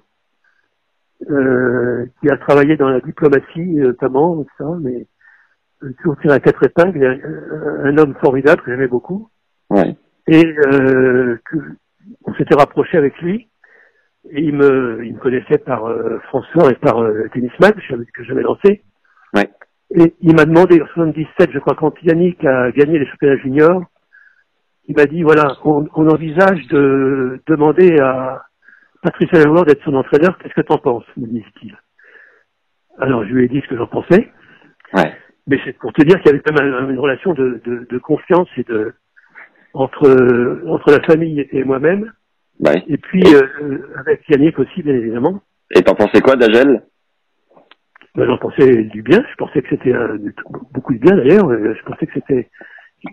euh, 1.30 2.06
qui 2.20 2.30
a 2.30 2.38
travaillé 2.38 2.78
dans 2.78 2.90
la 2.90 3.00
diplomatie 3.02 3.62
notamment, 3.62 4.44
tout 4.44 4.50
ça, 4.58 4.66
mais 4.82 5.08
euh, 5.84 5.94
toujours 5.98 6.18
tiré 6.20 6.34
à 6.34 6.40
quatre 6.40 6.64
épingles, 6.66 7.04
un, 7.06 7.86
un 7.86 7.98
homme 7.98 8.16
formidable 8.16 8.62
que 8.62 8.72
j'aimais 8.72 8.88
beaucoup 8.88 9.30
Ouais. 9.70 9.96
Et 10.28 10.46
euh, 10.46 11.38
que 11.46 11.58
on 12.26 12.34
s'était 12.36 12.56
rapproché 12.56 12.98
avec 12.98 13.18
lui. 13.22 13.48
Et 14.32 14.42
il 14.42 14.54
me 14.56 15.06
il 15.06 15.14
me 15.14 15.20
connaissait 15.20 15.58
par 15.58 15.86
euh, 15.86 16.20
François 16.28 16.70
et 16.72 16.76
par 16.76 17.02
euh, 17.02 17.28
Tennisman 17.34 17.72
que 17.74 18.24
j'avais- 18.24 18.42
lancé. 18.42 18.84
Ouais. 19.36 19.50
et 19.92 20.14
il 20.22 20.36
m'a 20.36 20.46
demandé 20.46 20.82
en 20.82 20.88
77 20.88 21.52
je 21.52 21.60
crois 21.60 21.76
quand 21.76 21.94
Yannick 22.04 22.44
a 22.46 22.72
gagné 22.72 22.98
les 23.00 23.06
championnats 23.08 23.38
juniors 23.38 23.84
il 24.88 24.96
m'a 24.96 25.06
dit 25.06 25.22
voilà 25.24 25.48
on, 25.66 25.86
on 25.96 26.08
envisage 26.10 26.66
de 26.68 27.42
demander 27.48 27.98
à 28.00 28.44
Patricia 29.04 29.40
Lavoie 29.44 29.64
d'être 29.66 29.84
son 29.84 29.94
entraîneur. 29.96 30.38
Qu'est-ce 30.40 30.54
que 30.54 30.62
t'en 30.62 30.78
penses 30.78 31.06
me 31.18 31.28
dit-il 31.28 31.78
alors 33.00 33.24
je 33.26 33.34
lui 33.34 33.46
ai 33.46 33.48
dit 33.48 33.62
ce 33.62 33.68
que 33.68 33.78
j'en 33.78 33.88
pensais. 33.88 34.32
Ouais. 34.94 35.14
mais 35.46 35.60
c'est 35.66 35.78
pour 35.78 35.94
te 35.94 36.02
dire 36.04 36.18
qu'il 36.22 36.32
y 36.32 36.34
avait 36.36 36.44
quand 36.44 36.60
même 36.60 36.74
un- 36.74 36.90
une 36.90 37.00
relation 37.00 37.34
de, 37.34 37.62
de, 37.66 37.86
de 37.90 37.98
confiance 38.00 38.50
et 38.58 38.64
de 38.64 38.94
entre 39.74 40.62
entre 40.68 40.92
la 40.92 41.02
famille 41.04 41.48
et 41.52 41.64
moi-même, 41.64 42.12
oui. 42.60 42.84
et 42.88 42.98
puis 42.98 43.24
euh, 43.36 43.80
avec 44.00 44.28
Yannick 44.30 44.58
aussi, 44.60 44.82
bien 44.84 44.96
évidemment. 44.96 45.42
Et 45.76 45.82
t'en 45.84 45.96
pensais 45.96 46.22
quoi 46.22 46.36
d'Agel 46.36 46.84
Ben, 48.16 48.26
J'en 48.26 48.38
pensais 48.38 48.84
du 48.86 49.02
bien. 49.02 49.24
Je 49.32 49.36
pensais 49.36 49.62
que 49.62 49.70
c'était 49.70 49.94
du- 50.20 50.34
beaucoup 50.74 50.94
de 50.94 51.00
bien 51.00 51.16
d'ailleurs. 51.18 51.50
Euh, 51.52 51.76
Je 51.78 51.84
pensais 51.84 52.08
que 52.08 52.14
c'était. 52.14 52.50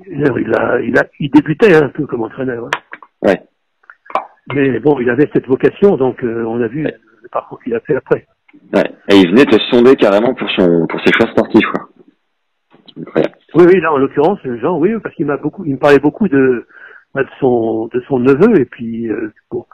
d'ailleurs, 0.08 0.38
Il 0.38 0.54
a, 0.54 0.80
il 0.80 0.96
a, 0.98 1.04
il 1.20 1.30
débutait 1.30 1.74
un 1.74 1.88
peu 1.88 2.06
comme 2.06 2.22
entraîneur. 2.22 2.64
hein. 2.66 2.70
Ouais. 3.22 3.40
Mais 4.54 4.78
bon, 4.80 4.98
il 5.00 5.08
avait 5.10 5.28
cette 5.34 5.46
vocation, 5.46 5.96
donc 5.96 6.22
euh, 6.22 6.44
on 6.46 6.60
a 6.62 6.68
vu 6.68 6.84
Ouais. 6.84 6.94
le 7.22 7.28
parcours 7.30 7.60
qu'il 7.62 7.74
a 7.74 7.80
fait 7.80 7.96
après. 7.96 8.26
Ouais. 8.72 8.84
Et 9.10 9.16
il 9.16 9.30
venait 9.30 9.46
te 9.46 9.58
sonder 9.70 9.96
carrément 9.96 10.32
pour 10.34 10.48
son 10.50 10.86
pour 10.86 11.00
ses 11.00 11.12
choix 11.12 11.26
sportifs 11.32 11.66
quoi. 11.72 11.88
Incroyable. 12.96 13.34
Oui, 13.54 13.64
oui, 13.66 13.80
là 13.80 13.92
en 13.92 13.98
l'occurrence, 13.98 14.40
Jean, 14.60 14.78
oui, 14.78 14.90
parce 15.02 15.14
qu'il 15.14 15.26
m'a 15.26 15.36
beaucoup, 15.36 15.64
il 15.64 15.74
me 15.74 15.78
parlait 15.78 16.00
beaucoup 16.00 16.26
de, 16.28 16.66
bah, 17.14 17.22
de 17.22 17.30
son, 17.38 17.86
de 17.86 18.00
son 18.08 18.18
neveu, 18.18 18.60
et 18.60 18.64
puis 18.64 19.08
euh, 19.08 19.32
bon, 19.50 19.64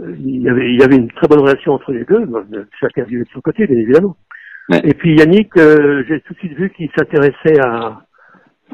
euh, 0.00 0.14
il 0.18 0.42
y 0.42 0.48
avait, 0.48 0.72
il 0.72 0.80
y 0.80 0.82
avait 0.82 0.96
une 0.96 1.10
très 1.12 1.28
bonne 1.28 1.40
relation 1.40 1.72
entre 1.72 1.92
les 1.92 2.04
deux, 2.04 2.22
euh, 2.22 2.64
chacun 2.80 3.04
vivait 3.04 3.22
de 3.22 3.28
son 3.32 3.40
côté, 3.40 3.66
bien 3.68 3.78
évidemment. 3.78 4.16
Ouais. 4.68 4.80
Et 4.82 4.94
puis 4.94 5.14
Yannick, 5.14 5.56
euh, 5.56 6.02
j'ai 6.08 6.20
tout 6.22 6.32
de 6.34 6.38
suite 6.40 6.54
vu 6.54 6.70
qu'il 6.70 6.90
s'intéressait 6.96 7.60
à, 7.60 8.02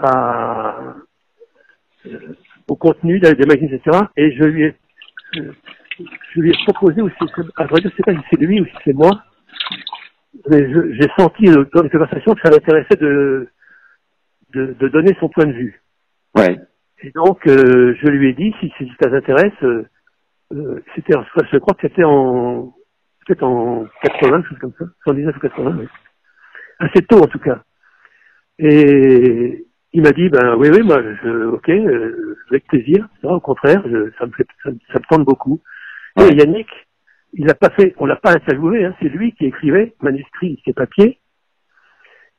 à 0.03 0.95
euh, 2.07 2.19
au 2.69 2.77
contenu 2.77 3.21
des 3.21 3.35
des 3.35 3.45
magazines, 3.45 3.75
etc. 3.75 4.05
Et 4.17 4.33
je 4.33 4.45
lui 4.45 4.63
ai, 4.63 4.77
euh, 5.37 5.53
je 6.33 6.41
lui 6.41 6.51
ai 6.51 6.55
proposé, 6.65 7.03
c'est, 7.19 7.43
à 7.57 7.67
vrai 7.67 7.83
dire, 7.83 7.91
je 7.91 7.97
sais 7.97 8.03
pas 8.03 8.19
si 8.19 8.27
c'est 8.31 8.41
lui 8.41 8.63
ou 8.63 8.65
si 8.65 8.75
c'est 8.87 8.95
moi, 8.95 9.11
mais 10.49 10.67
j'ai 10.95 11.11
senti 11.19 11.45
dans 11.45 11.83
les 11.83 11.91
conversations 11.91 12.35
que 12.35 12.41
ça 12.43 12.51
l'intéressait 12.51 12.97
de, 12.97 13.49
de, 14.53 14.75
de 14.79 14.89
donner 14.89 15.15
son 15.21 15.29
point 15.29 15.47
de 15.47 15.53
vue. 15.53 15.83
Ouais. 16.37 16.59
Et 17.03 17.11
donc, 17.13 17.47
euh, 17.47 17.95
je 18.01 18.07
lui 18.09 18.29
ai 18.29 18.33
dit, 18.35 18.55
si, 18.61 18.73
si 18.79 18.91
ça 19.01 19.11
t'intéresse, 19.11 19.53
euh, 19.63 19.85
euh, 20.53 20.81
c'était, 20.95 21.15
je 21.53 21.59
crois 21.59 21.75
que 21.75 21.89
c'était 21.89 22.05
en, 22.05 22.75
peut-être 23.27 23.43
en 23.43 23.87
80, 24.03 24.43
quelque 24.43 24.49
chose 24.51 24.59
comme 24.59 24.75
ça, 24.79 24.85
119 25.07 25.37
ou 25.37 25.41
80, 25.41 25.77
oui. 25.81 25.89
Assez 26.79 27.03
tôt 27.07 27.19
en 27.23 27.27
tout 27.27 27.39
cas. 27.39 27.63
Et 28.59 29.67
il 29.93 30.03
m'a 30.03 30.13
dit, 30.13 30.29
ben 30.29 30.57
oui, 30.57 30.69
oui, 30.71 30.83
moi, 30.83 31.03
je, 31.03 31.47
ok, 31.47 31.69
euh, 31.69 32.37
avec 32.51 32.67
plaisir, 32.67 33.09
ça, 33.23 33.29
au 33.29 33.41
contraire, 33.41 33.83
je- 33.87 34.11
ça 34.19 34.27
me 34.27 34.33
fait, 34.33 34.47
ça, 34.63 34.71
me- 34.71 34.79
ça 34.93 34.99
me 34.99 35.05
tente 35.09 35.25
beaucoup. 35.25 35.61
Ouais. 36.17 36.29
Et 36.33 36.37
Yannick, 36.37 36.69
il 37.35 37.51
a 37.51 37.55
pas 37.55 37.71
fait, 37.71 37.95
on 37.99 38.07
l'a 38.07 38.17
pas 38.17 38.33
interviewé, 38.33 38.85
hein, 38.85 38.95
c'est 39.01 39.09
lui 39.09 39.33
qui 39.33 39.47
écrivait, 39.47 39.95
manuscrit, 40.01 40.61
ses 40.65 40.73
papiers. 40.73 41.19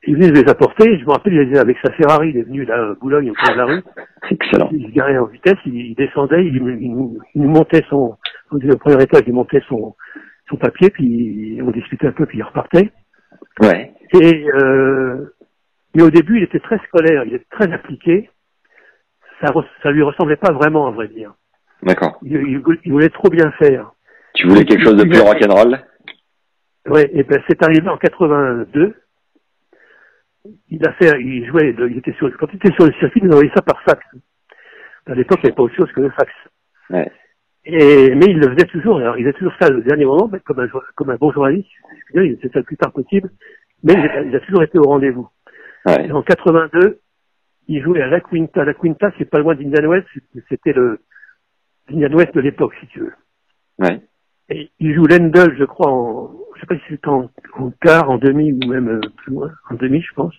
Il 0.04 0.16
venait 0.16 0.32
les 0.32 0.48
apporter, 0.50 0.98
je 0.98 1.04
me 1.04 1.10
rappelle, 1.12 1.32
il 1.34 1.40
était 1.48 1.58
avec 1.60 1.76
sa 1.84 1.92
Ferrari, 1.92 2.30
il 2.30 2.36
est 2.38 2.42
venu 2.42 2.64
là, 2.64 2.90
à 2.90 2.94
Boulogne, 2.94 3.30
au 3.30 3.34
coin 3.34 3.52
de 3.52 3.58
la 3.58 3.64
rue, 3.66 3.82
Excellent. 4.30 4.68
il 4.72 4.86
se 4.88 4.92
garait 4.92 5.16
en 5.18 5.26
vitesse, 5.26 5.58
il, 5.64 5.94
descendait, 5.94 6.44
il, 6.44 6.56
il 6.56 7.18
il 7.34 7.42
nous 7.42 7.48
montait 7.50 7.84
son, 7.88 8.16
au 8.50 8.58
premier 8.78 9.02
étage, 9.02 9.22
il 9.28 9.32
montait 9.32 9.62
son, 9.68 9.94
son 10.48 10.56
papier, 10.56 10.90
puis 10.90 11.60
on 11.64 11.70
discutait 11.70 12.08
un 12.08 12.12
peu, 12.12 12.26
puis 12.26 12.38
il 12.38 12.42
repartait. 12.42 12.90
Ouais. 13.60 13.92
Et 14.20 14.44
euh, 14.54 15.32
mais 15.94 16.02
au 16.02 16.10
début, 16.10 16.38
il 16.38 16.42
était 16.44 16.58
très 16.60 16.78
scolaire, 16.88 17.22
il 17.24 17.34
était 17.34 17.46
très 17.50 17.72
appliqué. 17.72 18.28
Ça, 19.40 19.52
ça 19.82 19.90
lui 19.90 20.02
ressemblait 20.02 20.36
pas 20.36 20.52
vraiment, 20.52 20.88
à 20.88 20.90
vrai 20.90 21.08
dire. 21.08 21.32
D'accord. 21.82 22.18
Il, 22.22 22.32
il- 22.32 22.62
il 22.84 22.92
voulait 22.92 23.08
trop 23.08 23.28
bien 23.28 23.50
faire. 23.52 23.92
Tu 24.34 24.48
voulais 24.48 24.64
quelque 24.64 24.84
chose 24.84 24.96
de 24.96 25.04
plus 25.08 25.20
rock'n'roll? 25.20 25.78
Ouais, 26.88 27.08
et 27.12 27.22
ben 27.22 27.40
c'est 27.48 27.62
arrivé 27.62 27.88
en 27.88 27.96
82. 27.98 28.94
Il 30.70 30.86
a 30.86 30.92
fait, 30.94 31.20
il 31.20 31.46
jouait, 31.46 31.74
il 31.78 31.98
était 31.98 32.12
sur, 32.14 32.34
quand 32.36 32.48
il 32.52 32.56
était 32.56 32.72
sur 32.74 32.86
le 32.86 32.92
circuit, 32.94 33.20
il 33.22 33.30
envoyait 33.30 33.52
ça 33.54 33.62
par 33.62 33.80
fax. 33.82 34.04
À 35.06 35.14
l'époque, 35.14 35.38
il 35.42 35.46
n'y 35.46 35.48
avait 35.48 35.56
pas 35.56 35.62
autre 35.62 35.76
chose 35.76 35.92
que 35.92 36.00
le 36.00 36.10
fax. 36.10 36.32
Ouais. 36.90 37.10
Et, 37.64 38.14
mais 38.14 38.26
il 38.26 38.38
le 38.38 38.52
faisait 38.52 38.66
toujours, 38.66 38.98
alors 38.98 39.16
il 39.16 39.24
faisait 39.24 39.38
toujours 39.38 39.54
ça 39.60 39.72
au 39.72 39.80
dernier 39.80 40.04
moment, 40.04 40.28
comme 40.44 40.58
un, 40.58 40.68
comme 40.96 41.10
un 41.10 41.16
bon 41.16 41.30
journaliste, 41.30 41.68
il 42.14 42.36
faisait 42.36 42.52
ça 42.52 42.58
le 42.58 42.64
plus 42.64 42.76
tard 42.76 42.92
possible, 42.92 43.30
mais 43.84 43.92
il 43.92 44.00
a, 44.00 44.22
il 44.22 44.34
a 44.34 44.40
toujours 44.40 44.64
été 44.64 44.78
au 44.78 44.84
rendez-vous. 44.84 45.28
Ouais. 45.86 46.06
Et 46.06 46.12
en 46.12 46.22
82, 46.22 46.98
il 47.68 47.82
jouait 47.82 48.02
à 48.02 48.08
La 48.08 48.20
Quinta. 48.20 48.64
La 48.64 48.74
Quinta, 48.74 49.12
c'est 49.18 49.24
pas 49.24 49.38
loin 49.38 49.54
d'Indian 49.54 49.88
Wells, 49.88 50.06
c'était 50.48 50.72
le 50.72 51.00
l'Indian 51.88 52.16
Wells 52.16 52.32
de 52.32 52.40
l'époque, 52.40 52.74
si 52.80 52.86
tu 52.88 53.00
veux. 53.00 53.14
Ouais. 53.78 54.00
Et 54.48 54.70
il 54.80 54.94
joue 54.94 55.06
Lendl, 55.06 55.56
je 55.58 55.64
crois, 55.64 55.90
en, 55.90 56.30
sais 56.62 56.66
pas 56.66 56.76
si 56.76 56.82
c'était 56.88 57.08
en, 57.08 57.30
en 57.54 57.70
quart, 57.70 58.10
en 58.10 58.18
demi 58.18 58.52
ou 58.52 58.68
même 58.68 58.88
euh, 58.88 59.00
plus 59.16 59.32
loin, 59.32 59.52
en 59.70 59.74
demi, 59.74 60.00
je 60.00 60.14
pense. 60.14 60.34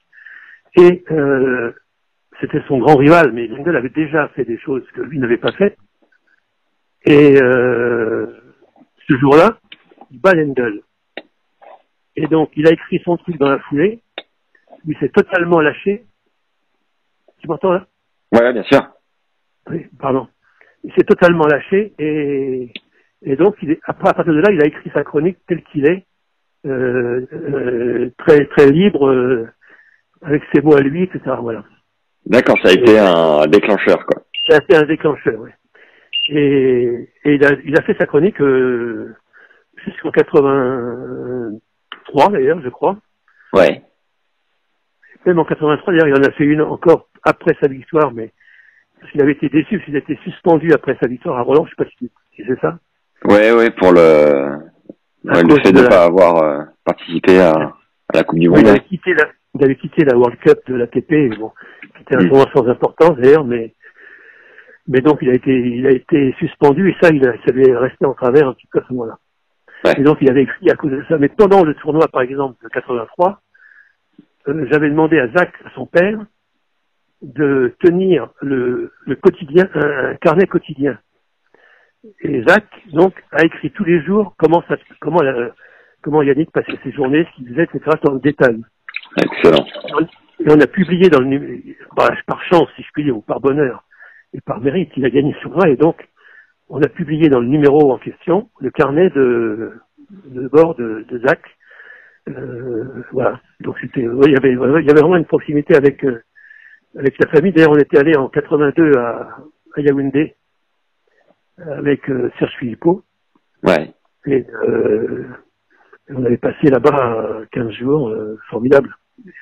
Et 0.76 1.04
euh, 1.12 1.72
c'était 2.42 2.62
son 2.68 2.80
grand 2.80 2.96
rival, 2.96 3.32
mais 3.32 3.48
Lendl 3.48 3.76
avait 3.76 3.90
déjà 3.90 4.28
fait 4.30 4.46
des 4.46 4.58
choses 4.58 4.84
que 4.94 5.02
lui 5.02 5.20
n'avait 5.20 5.38
pas 5.38 5.52
faites. 5.52 5.78
Et 7.06 7.40
euh, 7.42 8.28
ce 9.08 9.18
jour-là, 9.18 9.60
il 10.12 10.20
bat 10.20 10.34
Lendl. 10.34 10.82
Et 12.16 12.28
donc, 12.28 12.52
il 12.56 12.68
a 12.68 12.72
écrit 12.72 13.02
son 13.04 13.18
truc 13.18 13.38
dans 13.38 13.50
la 13.50 13.60
foulée. 13.60 14.02
Il 14.86 14.98
s'est 14.98 15.10
totalement 15.10 15.62
lâché. 15.62 16.06
Tu 17.40 17.48
m'entends 17.48 17.74
là? 17.74 17.88
Ouais, 18.32 18.54
bien 18.54 18.64
sûr. 18.64 18.82
Oui, 19.70 19.86
pardon. 20.00 20.28
Il 20.84 20.94
s'est 20.94 21.04
totalement 21.04 21.48
lâché 21.48 21.94
et, 21.98 22.72
et 23.22 23.36
donc, 23.36 23.56
il 23.62 23.72
est, 23.72 23.80
après, 23.86 24.10
à 24.10 24.14
partir 24.14 24.34
de 24.34 24.40
là, 24.40 24.52
il 24.52 24.62
a 24.62 24.68
écrit 24.68 24.90
sa 24.94 25.04
chronique 25.04 25.38
telle 25.48 25.64
qu'il 25.64 25.86
est, 25.86 26.06
très 26.64 28.46
très 28.46 28.72
libre, 28.72 29.08
euh, 29.08 29.48
avec 30.22 30.44
ses 30.54 30.62
mots 30.62 30.76
à 30.76 30.82
lui, 30.82 31.04
etc. 31.04 31.22
Voilà. 31.42 31.64
D'accord, 32.26 32.58
ça 32.64 32.70
a 32.70 32.74
été 32.74 32.98
un 32.98 33.46
déclencheur, 33.48 34.06
quoi. 34.06 34.24
Ça 34.48 34.58
a 34.58 34.64
été 34.64 34.76
un 34.76 34.84
déclencheur, 34.84 35.40
oui. 35.40 35.50
Et, 36.30 37.10
et 37.26 37.34
il, 37.36 37.46
a, 37.46 37.52
il 37.66 37.78
a 37.78 37.82
fait 37.82 37.98
sa 38.00 38.06
chronique 38.06 38.40
euh, 38.40 39.14
jusqu'en 39.86 40.12
83 40.12 42.32
d'ailleurs, 42.32 42.62
je 42.62 42.70
crois. 42.70 42.96
Ouais. 43.52 43.82
Même 45.26 45.40
en 45.40 45.46
83, 45.46 45.94
d'ailleurs, 45.94 46.08
il 46.08 46.16
en 46.16 46.24
a 46.24 46.32
fait 46.32 46.46
une 46.46 46.62
encore 46.62 47.10
après 47.24 47.58
sa 47.62 47.68
victoire, 47.68 48.14
mais 48.14 48.32
parce 49.00 49.12
qu'il 49.12 49.22
avait 49.22 49.34
été 49.34 49.50
déçu, 49.50 49.76
parce 49.76 49.86
qu'il 49.86 49.98
a 49.98 50.00
été 50.00 50.18
suspendu 50.24 50.72
après 50.74 50.98
sa 51.02 51.08
victoire 51.08 51.38
à 51.38 51.42
Roland, 51.42 51.66
je 51.66 51.72
sais 51.72 51.84
pas 51.84 51.90
si, 52.00 52.10
si 52.36 52.44
c'est 52.48 52.60
ça. 52.62 52.80
Ouais, 53.26 53.52
ouais, 53.52 53.70
pour 53.72 53.92
le, 53.92 54.60
ouais, 55.26 55.42
le 55.42 55.48
cause 55.48 55.62
fait 55.62 55.72
de 55.72 55.78
ne 55.78 55.84
la- 55.84 55.90
pas 55.90 56.04
avoir 56.06 56.44
euh, 56.44 56.64
participé 56.84 57.40
à, 57.40 57.52
à 57.54 57.74
la 58.14 58.24
Coupe 58.24 58.40
du 58.40 58.50
Monde. 58.50 58.60
il, 58.62 58.68
avait 58.68 58.80
quitté 58.82 59.14
la, 59.14 59.26
il 59.56 59.64
avait 59.64 59.76
quitté 59.76 60.04
la 60.06 60.18
World 60.18 60.38
Cup 60.40 60.60
de 60.68 60.76
l'ATP, 60.76 61.38
bon, 61.40 61.52
c'était 61.98 62.16
un 62.18 62.26
Mm. 62.26 62.30
tournoi 62.30 62.46
sans 62.56 62.68
importance 62.68 63.18
d'ailleurs, 63.18 63.46
mais 63.46 63.74
mais 64.88 65.00
donc 65.02 65.20
il 65.22 65.30
a 65.30 65.34
été 65.34 65.52
il 65.52 65.88
a 65.88 65.92
été 65.92 66.34
suspendu 66.40 66.90
et 66.90 66.96
ça 67.02 67.10
il 67.14 67.26
a, 67.28 67.34
ça 67.46 67.54
lui 67.54 67.64
est 67.68 67.76
resté 67.78 68.06
en 68.06 68.14
travers 68.14 68.48
un 68.50 68.54
petit 68.54 68.68
peu 68.68 68.80
à 68.80 68.84
ce 68.88 68.94
moment-là. 68.94 69.18
Ouais. 69.86 69.94
Et 69.98 70.04
donc 70.04 70.18
il 70.22 70.30
avait 70.30 70.44
écrit 70.44 70.70
à 70.70 70.76
cause 70.76 70.92
de 70.92 71.04
ça. 71.08 71.18
Mais 71.18 71.30
pendant 71.30 71.64
le 71.64 71.74
tournoi 71.76 72.08
par 72.10 72.22
exemple 72.22 72.62
de 72.64 72.68
83, 72.70 73.42
euh, 74.50 74.68
j'avais 74.72 74.90
demandé 74.90 75.20
à 75.20 75.28
Zach, 75.30 75.54
à 75.66 75.70
son 75.76 75.86
père, 75.86 76.20
de 77.22 77.74
tenir 77.80 78.30
le, 78.42 78.92
le 79.06 79.16
quotidien, 79.16 79.70
un, 79.74 80.10
un 80.12 80.16
carnet 80.16 80.48
quotidien. 80.48 80.98
Et 82.22 82.44
Zach 82.48 82.66
donc 82.92 83.14
a 83.32 83.46
écrit 83.46 83.72
tous 83.72 83.84
les 83.86 84.02
jours 84.04 84.34
comment 84.38 84.64
ça 84.68 84.76
comment 85.00 85.22
la- 85.22 85.52
comment 86.02 86.22
Yannick 86.22 86.52
passait 86.52 86.78
ses 86.84 86.92
journées, 86.92 87.26
ce 87.32 87.36
qu'il 87.38 87.48
faisait, 87.50 87.64
etc. 87.64 87.98
dans 88.04 88.14
le 88.14 88.20
détail. 88.20 88.62
Excellent. 89.22 89.66
Et 90.40 90.52
on 90.52 90.60
a 90.60 90.68
publié 90.68 91.10
dans 91.10 91.22
le 91.22 91.62
par, 91.96 92.10
par 92.28 92.44
chance, 92.44 92.68
si 92.76 92.84
je 92.84 92.90
puis 92.94 93.04
dire, 93.06 93.16
ou 93.16 93.22
par 93.22 93.40
bonheur, 93.40 93.84
et 94.34 94.42
par 94.42 94.60
mérite, 94.60 94.92
il 94.98 95.06
a 95.06 95.10
gagné 95.10 95.34
sur 95.42 95.52
moi, 95.52 95.70
et 95.70 95.78
donc 95.78 96.08
on 96.70 96.82
a 96.82 96.90
publié 96.90 97.30
dans 97.30 97.40
le 97.40 97.48
numéro 97.48 97.92
en 97.94 97.98
question 97.98 98.50
le 98.60 98.70
carnet 98.72 99.10
de, 99.12 99.72
de 100.26 100.48
bord 100.50 100.76
de, 100.76 101.06
de 101.10 101.20
Zach. 101.28 101.40
Euh, 102.30 103.04
voilà. 103.12 103.40
Donc 103.62 103.78
c'était, 103.80 104.08
ouais, 104.08 104.28
il 104.28 104.34
y 104.34 104.38
avait, 104.38 104.52
il 104.52 104.86
y 104.86 104.92
avait 104.92 105.02
vraiment 105.02 105.18
une 105.18 105.26
proximité 105.26 105.76
avec 105.76 106.04
euh, 106.04 106.22
avec 106.98 107.18
la 107.20 107.28
famille. 107.30 107.52
D'ailleurs, 107.54 107.72
on 107.72 107.78
était 107.78 107.98
allé 108.00 108.16
en 108.18 108.28
82 108.30 108.98
à, 108.98 109.38
à 109.76 109.82
Yaoundé 109.82 110.36
avec 111.58 112.10
euh, 112.10 112.30
Serge 112.40 112.54
Philippot. 112.60 113.04
Ouais. 113.64 113.94
Et 114.26 114.46
euh, 114.68 115.26
on 116.10 116.26
avait 116.26 116.38
passé 116.38 116.68
là-bas 116.70 117.16
euh, 117.24 117.46
15 117.52 117.72
jours, 117.72 118.10
euh, 118.10 118.38
formidable. 118.50 118.96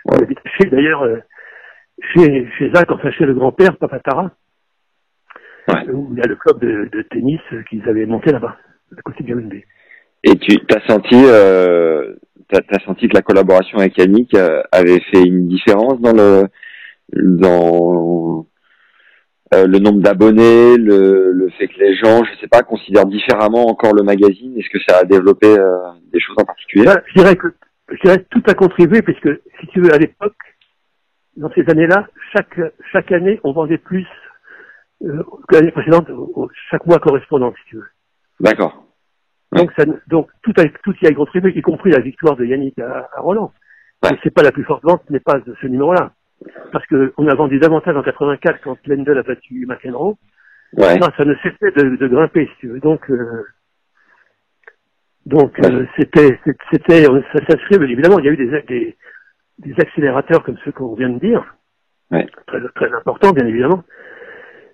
On 0.05 0.15
Ouais. 0.15 0.23
habitait 0.23 0.41
chez, 0.59 0.69
d'ailleurs, 0.69 1.05
chez, 2.13 2.47
chez 2.57 2.71
Zach, 2.73 2.89
enfin 2.91 3.11
chez 3.11 3.25
le 3.25 3.33
grand-père, 3.33 3.77
Papatara, 3.77 4.31
Ouais. 5.67 5.89
où 5.91 6.09
il 6.11 6.17
y 6.17 6.21
a 6.21 6.27
le 6.27 6.35
club 6.35 6.59
de, 6.59 6.89
de 6.91 7.01
tennis 7.03 7.39
qu'ils 7.69 7.87
avaient 7.87 8.05
monté 8.07 8.31
là-bas, 8.31 8.57
à 8.97 9.01
côté 9.03 9.23
de 9.23 9.29
Yaoundé. 9.29 9.65
Et 10.23 10.35
tu 10.35 10.57
t'as 10.67 10.81
senti, 10.87 11.15
euh, 11.15 12.15
t'as 12.49 12.79
senti 12.85 13.07
que 13.07 13.15
la 13.15 13.21
collaboration 13.21 13.77
avec 13.79 13.97
Yannick 13.97 14.35
avait 14.71 14.99
fait 15.11 15.23
une 15.23 15.47
différence 15.47 15.99
dans 16.01 16.13
le 16.13 16.43
dans 17.13 18.45
euh, 19.53 19.67
le 19.67 19.79
nombre 19.79 20.01
d'abonnés, 20.01 20.77
le, 20.77 21.31
le 21.31 21.49
fait 21.51 21.67
que 21.67 21.79
les 21.79 21.95
gens, 21.95 22.23
je 22.23 22.39
sais 22.39 22.47
pas, 22.47 22.61
considèrent 22.63 23.05
différemment 23.05 23.67
encore 23.67 23.93
le 23.93 24.03
magazine. 24.03 24.57
Est-ce 24.57 24.69
que 24.69 24.83
ça 24.87 24.99
a 24.99 25.03
développé 25.03 25.47
euh, 25.47 25.77
des 26.11 26.19
choses 26.19 26.37
en 26.39 26.45
particulier? 26.45 26.85
Là, 26.85 27.01
je 27.07 27.21
dirais 27.21 27.35
que 27.35 27.47
je 27.89 27.97
dirais 28.03 28.19
que 28.19 28.27
tout 28.29 28.43
a 28.47 28.53
contribué, 28.53 29.01
puisque 29.01 29.29
si 29.59 29.67
tu 29.67 29.81
veux, 29.81 29.93
à 29.93 29.97
l'époque, 29.97 30.37
dans 31.35 31.51
ces 31.51 31.69
années-là, 31.69 32.07
chaque 32.33 32.59
chaque 32.91 33.11
année, 33.11 33.39
on 33.43 33.51
vendait 33.51 33.77
plus 33.77 34.07
euh, 35.03 35.23
que 35.47 35.55
l'année 35.55 35.71
précédente, 35.71 36.07
chaque 36.69 36.85
mois 36.85 36.99
correspondant, 36.99 37.53
si 37.57 37.69
tu 37.69 37.75
veux. 37.75 37.89
D'accord. 38.39 38.85
Donc, 39.51 39.71
ça, 39.77 39.83
donc 40.07 40.29
tout, 40.43 40.53
a, 40.57 40.63
tout 40.83 40.95
y 41.01 41.07
a 41.07 41.13
contribué, 41.13 41.51
y 41.53 41.61
compris 41.61 41.91
la 41.91 41.99
victoire 41.99 42.37
de 42.37 42.45
Yannick 42.45 42.79
à, 42.79 43.09
à 43.13 43.19
Roland. 43.19 43.51
Ouais. 44.03 44.17
C'est 44.23 44.33
pas 44.33 44.43
la 44.43 44.53
plus 44.53 44.63
forte 44.63 44.83
vente, 44.83 45.03
ce 45.07 45.11
n'est 45.11 45.19
pas 45.19 45.39
de 45.39 45.53
ce 45.61 45.67
numéro-là. 45.67 46.13
Parce 46.71 46.85
que 46.87 47.13
on 47.17 47.27
a 47.27 47.35
vendu 47.35 47.59
davantage 47.59 47.95
en 47.95 48.03
84 48.03 48.61
quand 48.63 48.77
Lendl 48.87 49.17
a 49.17 49.23
battu 49.23 49.65
McEnroe. 49.67 50.15
Ouais. 50.73 50.97
Non, 50.99 51.07
ça 51.17 51.25
ne 51.25 51.35
cessait 51.35 51.71
de, 51.75 51.95
de 51.97 52.07
grimper, 52.07 52.47
si 52.53 52.59
tu 52.61 52.67
veux. 52.69 52.79
Donc, 52.79 53.09
euh, 53.11 53.43
donc 55.25 55.57
euh, 55.65 55.85
c'était, 55.97 56.39
c'était, 56.71 57.03
ça 57.05 57.45
s'inscrit. 57.47 57.75
Évidemment, 57.75 58.19
il 58.19 58.25
y 58.25 58.29
a 58.29 58.31
eu 58.31 58.37
des, 58.37 58.61
des, 58.63 58.97
des 59.59 59.73
accélérateurs 59.81 60.43
comme 60.43 60.57
ceux 60.63 60.71
qu'on 60.71 60.95
vient 60.95 61.09
de 61.09 61.19
dire, 61.19 61.55
Ouais. 62.09 62.27
très, 62.47 62.59
très 62.75 62.93
importants, 62.93 63.31
bien 63.31 63.45
évidemment. 63.45 63.83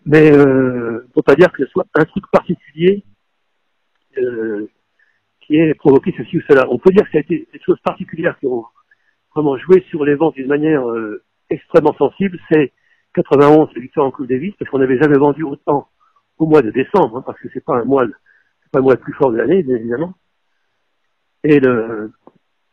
Mais 0.05 0.31
euh, 0.31 1.05
faut 1.13 1.21
pas 1.21 1.35
dire 1.35 1.51
que 1.51 1.65
ce 1.65 1.71
soit 1.71 1.85
un 1.95 2.05
truc 2.05 2.23
particulier 2.31 3.03
euh, 4.17 4.67
qui 5.41 5.57
ait 5.57 5.73
provoqué 5.73 6.13
ceci 6.17 6.37
ou 6.37 6.41
cela. 6.49 6.65
On 6.69 6.79
peut 6.79 6.91
dire 6.91 7.03
que 7.05 7.11
ça 7.11 7.17
a 7.17 7.21
été 7.21 7.47
des 7.51 7.59
choses 7.59 7.79
particulières 7.81 8.37
qui 8.39 8.47
ont 8.47 8.65
vraiment 9.35 9.57
joué 9.57 9.83
sur 9.89 10.05
les 10.05 10.15
ventes 10.15 10.35
d'une 10.35 10.47
manière 10.47 10.87
euh, 10.89 11.23
extrêmement 11.49 11.95
sensible. 11.97 12.37
C'est 12.51 12.71
91, 13.15 13.69
la 13.75 13.81
victoire 13.81 14.05
en 14.05 14.11
Coupe 14.11 14.27
Davis, 14.27 14.53
parce 14.57 14.69
qu'on 14.69 14.79
n'avait 14.79 14.99
jamais 14.99 15.17
vendu 15.17 15.43
autant 15.43 15.87
au 16.37 16.45
mois 16.45 16.61
de 16.61 16.71
décembre, 16.71 17.17
hein, 17.17 17.23
parce 17.25 17.39
que 17.39 17.47
c'est 17.53 17.63
pas 17.63 17.77
un 17.77 17.83
mois, 17.83 18.05
c'est 18.05 18.71
pas 18.71 18.79
le 18.79 18.83
mois 18.83 18.93
le 18.93 18.99
plus 18.99 19.13
fort 19.13 19.31
de 19.31 19.37
l'année, 19.37 19.63
bien 19.63 19.75
évidemment. 19.75 20.13
Et 21.43 21.59
le, 21.59 22.11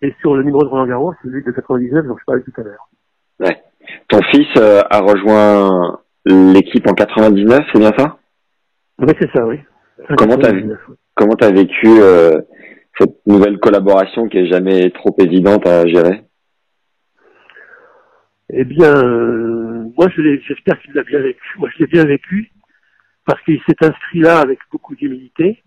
et 0.02 0.14
sur 0.20 0.34
le 0.34 0.42
numéro 0.42 0.62
de 0.62 0.68
Roland 0.68 0.86
Garros, 0.86 1.14
celui 1.22 1.42
de 1.42 1.50
99 1.50 2.06
dont 2.06 2.16
je 2.18 2.24
parlais 2.24 2.42
tout 2.42 2.52
à 2.58 2.62
l'heure. 2.62 2.88
Ouais. 3.40 3.62
Ton 4.08 4.20
fils 4.30 4.48
euh, 4.58 4.82
a 4.90 5.00
rejoint 5.00 6.00
l'équipe 6.26 6.86
en 6.88 6.94
99, 6.94 7.60
c'est 7.72 7.78
bien 7.78 7.92
ça? 7.96 8.18
Oui, 8.98 9.12
c'est 9.20 9.30
ça, 9.32 9.46
oui. 9.46 9.58
Comment 10.16 10.36
t'as 10.36 10.50
99, 10.50 10.78
oui. 10.88 10.94
Comment 11.14 11.34
t'as 11.36 11.52
vécu 11.52 11.86
euh, 11.86 12.40
cette 12.98 13.26
nouvelle 13.26 13.58
collaboration 13.58 14.28
qui 14.28 14.38
est 14.38 14.46
jamais 14.46 14.90
trop 14.90 15.14
évidente 15.18 15.66
à 15.66 15.86
gérer? 15.86 16.24
Eh 18.56 18.64
bien, 18.64 18.94
euh, 18.94 19.90
moi, 19.98 20.08
j'espère 20.46 20.80
qu'il 20.80 20.92
l'a 20.94 21.02
bien 21.02 21.18
vécu. 21.18 21.58
Moi, 21.58 21.68
je 21.74 21.80
l'ai 21.80 21.88
bien 21.88 22.04
vécu 22.04 22.52
parce 23.26 23.42
qu'il 23.42 23.60
s'est 23.66 23.84
inscrit 23.84 24.20
là 24.20 24.38
avec 24.38 24.60
beaucoup 24.70 24.94
d'humilité. 24.94 25.60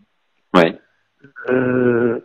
Ouais. 0.55 0.73
Euh, 1.49 2.19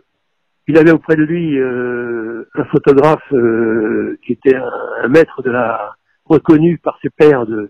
il 0.67 0.77
avait 0.77 0.91
auprès 0.91 1.17
de 1.17 1.23
lui 1.23 1.59
euh, 1.59 2.47
un 2.55 2.63
photographe 2.65 3.33
euh, 3.33 4.17
qui 4.25 4.31
était 4.31 4.55
un, 4.55 4.71
un 5.03 5.07
maître 5.09 5.41
de 5.41 5.51
la 5.51 5.95
reconnu 6.23 6.77
par 6.77 6.97
ses 7.01 7.09
pairs 7.09 7.45
de 7.45 7.69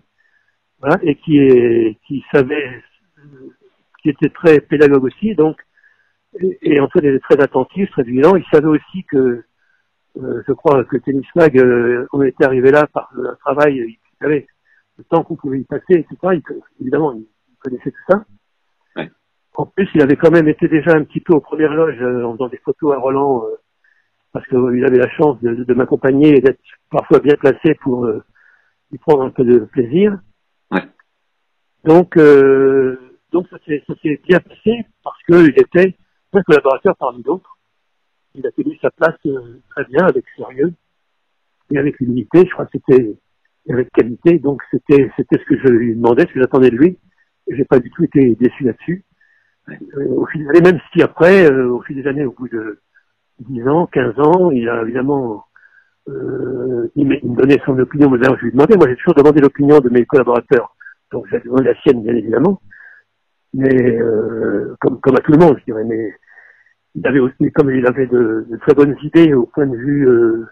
voilà 0.78 0.98
et 1.02 1.16
qui 1.16 1.38
est 1.38 1.98
qui 2.06 2.24
savait 2.32 2.84
qui 4.00 4.10
était 4.10 4.28
très 4.28 4.60
pédagogue 4.60 5.04
aussi 5.04 5.34
donc 5.34 5.60
et, 6.40 6.58
et 6.62 6.80
Antoine 6.80 7.06
était 7.06 7.18
très 7.18 7.42
attentif 7.42 7.90
très 7.90 8.04
vigilant 8.04 8.36
il 8.36 8.44
savait 8.52 8.68
aussi 8.68 9.02
que 9.10 9.44
euh, 10.16 10.42
je 10.46 10.52
crois 10.52 10.84
que 10.84 10.96
Tennis 10.98 11.26
Mag 11.34 11.58
euh, 11.58 12.06
on 12.12 12.22
était 12.22 12.44
arrivé 12.44 12.70
là 12.70 12.86
par 12.86 13.12
un 13.16 13.34
travail 13.36 13.76
il 13.76 13.98
savait 14.20 14.46
le 14.96 15.04
temps 15.04 15.24
qu'on 15.24 15.36
pouvait 15.36 15.60
y 15.60 15.64
passer 15.64 15.94
etc 15.94 16.16
il, 16.34 16.42
évidemment 16.80 17.12
il 17.12 17.26
connaissait 17.62 17.90
tout 17.90 18.12
ça 18.12 18.24
en 19.56 19.66
plus, 19.66 19.88
il 19.94 20.02
avait 20.02 20.16
quand 20.16 20.30
même 20.30 20.48
été 20.48 20.68
déjà 20.68 20.92
un 20.92 21.04
petit 21.04 21.20
peu 21.20 21.32
aux 21.32 21.40
premières 21.40 21.74
loges 21.74 22.00
euh, 22.02 22.24
en 22.24 22.32
faisant 22.32 22.48
des 22.48 22.58
photos 22.58 22.94
à 22.94 22.98
Roland, 22.98 23.44
euh, 23.44 23.56
parce 24.32 24.46
qu'il 24.46 24.84
avait 24.84 24.98
la 24.98 25.10
chance 25.10 25.40
de, 25.42 25.54
de 25.54 25.74
m'accompagner 25.74 26.36
et 26.36 26.40
d'être 26.40 26.60
parfois 26.90 27.20
bien 27.20 27.36
placé 27.36 27.74
pour 27.76 28.04
euh, 28.04 28.24
y 28.92 28.98
prendre 28.98 29.22
un 29.22 29.30
peu 29.30 29.44
de 29.44 29.60
plaisir. 29.60 30.18
Ouais. 30.72 30.82
Donc, 31.84 32.16
euh, 32.16 32.98
donc 33.30 33.46
ça 33.48 33.58
s'est 33.64 33.82
ça 33.86 33.94
s'est 34.02 34.20
bien 34.26 34.40
passé 34.40 34.86
parce 35.04 35.22
qu'il 35.24 35.50
était 35.50 35.96
un 36.32 36.42
collaborateur 36.42 36.96
parmi 36.96 37.22
d'autres. 37.22 37.53
Il 38.34 38.46
a 38.46 38.52
tenu 38.52 38.76
sa 38.82 38.90
place 38.90 39.18
euh, 39.26 39.60
très 39.70 39.84
bien, 39.84 40.04
avec 40.06 40.24
sérieux 40.36 40.72
et 41.70 41.78
avec 41.78 42.00
humilité. 42.00 42.44
Je 42.44 42.50
crois 42.50 42.66
que 42.66 42.72
c'était 42.74 43.16
avec 43.68 43.90
qualité. 43.92 44.38
Donc, 44.38 44.62
c'était 44.70 45.10
c'était 45.16 45.38
ce 45.38 45.44
que 45.44 45.58
je 45.58 45.68
lui 45.68 45.94
demandais, 45.94 46.22
ce 46.22 46.32
que 46.32 46.40
j'attendais 46.40 46.70
de 46.70 46.76
lui. 46.76 46.98
J'ai 47.48 47.64
pas 47.64 47.78
du 47.78 47.90
tout 47.90 48.04
été 48.04 48.34
déçu 48.34 48.64
là-dessus. 48.64 49.04
Euh, 49.68 50.08
au 50.08 50.26
fil 50.26 50.42
des 50.42 50.48
années, 50.50 50.72
même 50.72 50.80
si 50.92 51.02
après, 51.02 51.50
euh, 51.50 51.70
au 51.70 51.82
fil 51.82 51.96
des 51.96 52.08
années, 52.08 52.24
au 52.24 52.32
bout 52.32 52.48
de 52.48 52.80
10 53.40 53.68
ans, 53.68 53.86
15 53.86 54.18
ans. 54.18 54.50
Il 54.50 54.68
a 54.68 54.82
évidemment, 54.82 55.44
euh, 56.08 56.88
il, 56.96 57.06
me, 57.06 57.36
donnait 57.36 57.60
son 57.64 57.78
opinion. 57.78 58.10
Mais 58.10 58.18
je 58.22 58.44
lui 58.44 58.52
demandais, 58.52 58.76
moi 58.76 58.88
j'ai 58.88 58.96
toujours 58.96 59.14
demandé 59.14 59.40
l'opinion 59.40 59.80
de 59.80 59.88
mes 59.90 60.04
collaborateurs. 60.06 60.74
Donc 61.12 61.26
j'ai 61.30 61.40
demandé 61.40 61.64
la 61.64 61.80
sienne, 61.82 62.02
bien 62.02 62.14
évidemment. 62.14 62.60
Mais 63.52 63.96
euh, 63.98 64.74
comme, 64.80 65.00
comme 65.00 65.16
à 65.16 65.20
tout 65.20 65.32
le 65.32 65.38
monde, 65.38 65.56
je 65.60 65.64
dirais. 65.64 65.84
Mais 65.84 66.14
il 66.94 67.06
avait 67.06 67.20
aussi, 67.20 67.50
comme 67.52 67.70
il 67.70 67.86
avait 67.86 68.06
de, 68.06 68.46
de 68.48 68.56
très 68.58 68.74
bonnes 68.74 68.96
idées 69.02 69.34
au 69.34 69.46
point 69.46 69.66
de 69.66 69.76
vue 69.76 70.08
euh, 70.08 70.46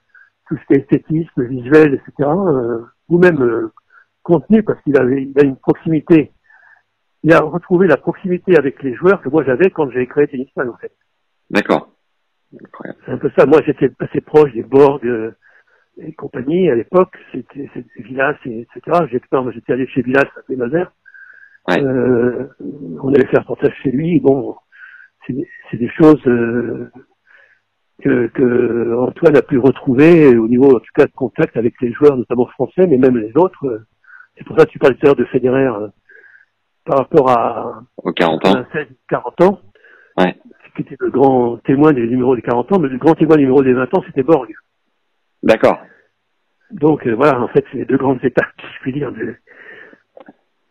tout 0.48 0.56
ce 0.56 0.66
qui 0.66 0.74
est 0.74 0.82
esthétisme, 0.82 1.44
visuel, 1.44 1.94
etc. 1.94 2.28
euh, 2.28 2.80
ou 3.08 3.18
même 3.18 3.40
euh, 3.40 3.72
contenu, 4.22 4.62
parce 4.62 4.80
qu'il 4.82 4.96
avait 4.98 5.22
il 5.22 5.38
a 5.38 5.44
une 5.44 5.56
proximité. 5.56 6.32
Il 7.22 7.32
a 7.32 7.40
retrouvé 7.40 7.86
la 7.86 7.96
proximité 7.96 8.56
avec 8.56 8.82
les 8.82 8.94
joueurs 8.94 9.22
que 9.22 9.28
moi 9.28 9.44
j'avais 9.44 9.70
quand 9.70 9.88
j'ai 9.90 10.06
créé 10.06 10.26
Tennisman, 10.26 10.68
en 10.68 10.76
fait. 10.76 10.92
D'accord. 11.50 11.88
C'est 13.04 13.12
un 13.12 13.18
peu 13.18 13.30
ça. 13.36 13.46
Moi, 13.46 13.60
j'étais 13.64 13.90
assez 13.98 14.20
proche 14.20 14.52
des 14.52 14.62
Borg 14.62 15.04
euh, 15.06 15.32
et 15.98 16.12
compagnie 16.12 16.68
à 16.68 16.74
l'époque. 16.74 17.16
C'était 17.32 17.70
Villas, 17.96 18.36
et, 18.44 18.66
etc. 18.76 19.06
J'étais 19.10 19.72
allé 19.72 19.86
chez 19.86 20.02
Villas 20.02 20.28
à 20.36 20.42
Pénazer. 20.46 20.92
Ouais. 21.68 21.82
Euh, 21.82 22.48
on 23.00 23.08
avait 23.14 23.26
fait 23.26 23.38
un 23.38 23.42
reportage 23.42 23.74
chez 23.82 23.90
lui. 23.90 24.20
Bon, 24.20 24.56
c'est 25.26 25.76
des 25.76 25.88
choses 25.90 26.20
euh, 26.26 26.90
que, 28.02 28.26
que 28.28 28.94
Antoine 28.98 29.36
a 29.36 29.42
pu 29.42 29.58
retrouver 29.58 30.36
au 30.36 30.48
niveau, 30.48 30.74
en 30.76 30.80
tout 30.80 30.92
cas, 30.94 31.06
de 31.06 31.12
contact 31.12 31.56
avec 31.56 31.74
les 31.80 31.92
joueurs, 31.92 32.16
notamment 32.16 32.46
français, 32.46 32.86
mais 32.86 32.96
même 32.98 33.16
les 33.16 33.32
autres. 33.36 33.84
C'est 34.36 34.44
pour 34.44 34.58
ça 34.58 34.64
que 34.66 34.70
tu 34.70 34.78
parlais 34.78 34.96
tout 34.96 35.02
à 35.04 35.08
l'heure 35.08 35.16
de 35.16 35.24
Federer 35.26 35.66
euh, 35.66 35.88
par 36.84 36.98
rapport 36.98 37.30
à 37.30 37.82
Aux 37.98 38.12
40 38.12 38.46
ans. 38.46 38.64
16, 38.72 38.86
40 39.08 39.40
ans. 39.42 39.60
Ouais. 40.18 40.34
Qui 40.74 40.82
était 40.82 40.96
le 40.98 41.10
grand 41.10 41.58
témoin 41.58 41.92
des 41.92 42.06
numéros 42.06 42.34
des 42.34 42.42
40 42.42 42.72
ans, 42.72 42.78
mais 42.78 42.88
le 42.88 42.96
grand 42.98 43.14
témoin 43.14 43.36
des 43.36 43.42
numéros 43.42 43.62
des 43.62 43.74
20 43.74 43.94
ans, 43.94 44.02
c'était 44.06 44.22
Borg. 44.22 44.48
D'accord. 45.42 45.78
Donc 46.70 47.06
euh, 47.06 47.12
voilà, 47.14 47.38
en 47.40 47.48
fait, 47.48 47.64
c'est 47.70 47.78
les 47.78 47.84
deux 47.84 47.98
grandes 47.98 48.24
étapes, 48.24 48.46
si 48.58 48.66
je 48.66 48.80
puis 48.80 48.92
dire. 48.94 49.12
de- 49.12 49.36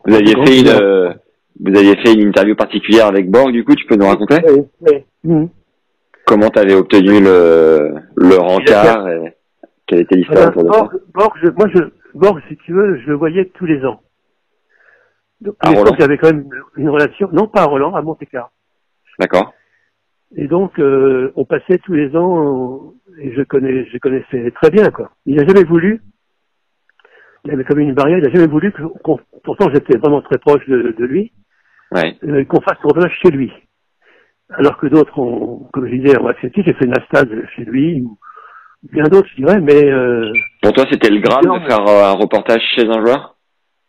Vous 0.06 0.14
aviez 0.14 0.34
fait 0.44 0.60
une, 0.60 0.68
euh, 0.68 1.14
vous 1.60 1.76
aviez 1.76 1.96
fait 1.96 2.14
une 2.14 2.28
interview 2.28 2.54
particulière 2.54 3.06
avec 3.06 3.30
Borg, 3.30 3.52
du 3.52 3.64
coup, 3.64 3.74
tu 3.74 3.86
peux 3.86 3.96
nous 3.96 4.06
raconter 4.06 4.38
Oui, 4.48 4.66
oui. 4.80 5.04
Mhm. 5.24 5.48
comment 6.26 6.48
tu 6.48 6.58
avais 6.58 6.74
obtenu 6.74 7.20
le, 7.20 7.94
le 8.16 8.36
rencard 8.36 9.08
et 9.08 9.36
quelle 9.86 10.00
était 10.00 10.16
l'histoire 10.16 10.52
Voilà, 10.52 10.68
de 10.68 10.72
ça 10.72 10.80
Borg, 10.80 11.00
Borg, 11.14 11.32
je, 11.42 11.48
moi, 11.50 11.68
je, 11.74 11.80
Borg, 12.14 12.40
si 12.48 12.56
tu 12.58 12.72
veux, 12.72 12.98
je 13.00 13.08
le 13.08 13.14
voyais 13.14 13.46
tous 13.54 13.66
les 13.66 13.84
ans. 13.84 14.00
Donc, 15.40 15.56
À 15.60 15.70
Roland 15.70 15.96
j'avais 15.98 16.18
quand 16.18 16.28
même 16.28 16.48
une, 16.76 16.88
relation, 16.88 17.28
non 17.32 17.48
pas 17.48 17.62
à 17.62 17.66
Roland, 17.66 17.94
à 17.94 18.02
Monte-Carlo. 18.02 18.48
D'accord. 19.18 19.52
Et 20.36 20.46
donc, 20.46 20.78
euh, 20.78 21.32
on 21.36 21.44
passait 21.44 21.78
tous 21.78 21.92
les 21.92 22.16
ans, 22.16 22.94
et 23.18 23.34
je 23.34 23.42
connais, 23.42 23.84
je 23.86 23.98
connaissais 23.98 24.50
très 24.52 24.70
bien, 24.70 24.90
quoi. 24.90 25.10
Il 25.26 25.36
n'a 25.36 25.46
jamais 25.46 25.64
voulu, 25.64 26.00
il 27.44 27.50
avait 27.50 27.64
comme 27.64 27.80
une 27.80 27.92
barrière, 27.94 28.18
il 28.18 28.24
n'a 28.24 28.32
jamais 28.32 28.46
voulu 28.46 28.72
que, 28.72 28.82
pourtant 29.44 29.68
j'étais 29.72 29.98
vraiment 29.98 30.22
très 30.22 30.38
proche 30.38 30.66
de, 30.68 30.94
de 30.96 31.04
lui, 31.04 31.32
Ouais. 31.94 32.16
euh, 32.24 32.44
qu'on 32.44 32.60
fasse 32.60 32.78
son 32.82 32.88
reportage 32.88 33.18
chez 33.22 33.30
lui. 33.30 33.52
Alors 34.50 34.76
que 34.78 34.86
d'autres 34.86 35.18
ont, 35.18 35.68
comme 35.72 35.86
je 35.86 35.94
disais, 35.96 36.18
ont 36.18 36.26
accepté, 36.26 36.62
j'ai 36.64 36.74
fait 36.74 36.84
une 36.84 36.96
astade 36.98 37.30
chez 37.56 37.64
lui, 37.64 38.02
ou 38.02 38.18
bien 38.92 39.04
d'autres, 39.04 39.28
je 39.30 39.36
dirais, 39.36 39.60
mais, 39.60 39.84
euh, 39.90 40.30
Pour 40.62 40.72
toi, 40.72 40.84
c'était 40.90 41.10
le 41.10 41.20
grave 41.20 41.44
Non, 41.46 41.58
de 41.58 41.64
faire 41.64 41.86
euh, 41.86 42.04
un 42.04 42.12
reportage 42.12 42.60
chez 42.74 42.86
un 42.86 43.00
joueur? 43.00 43.36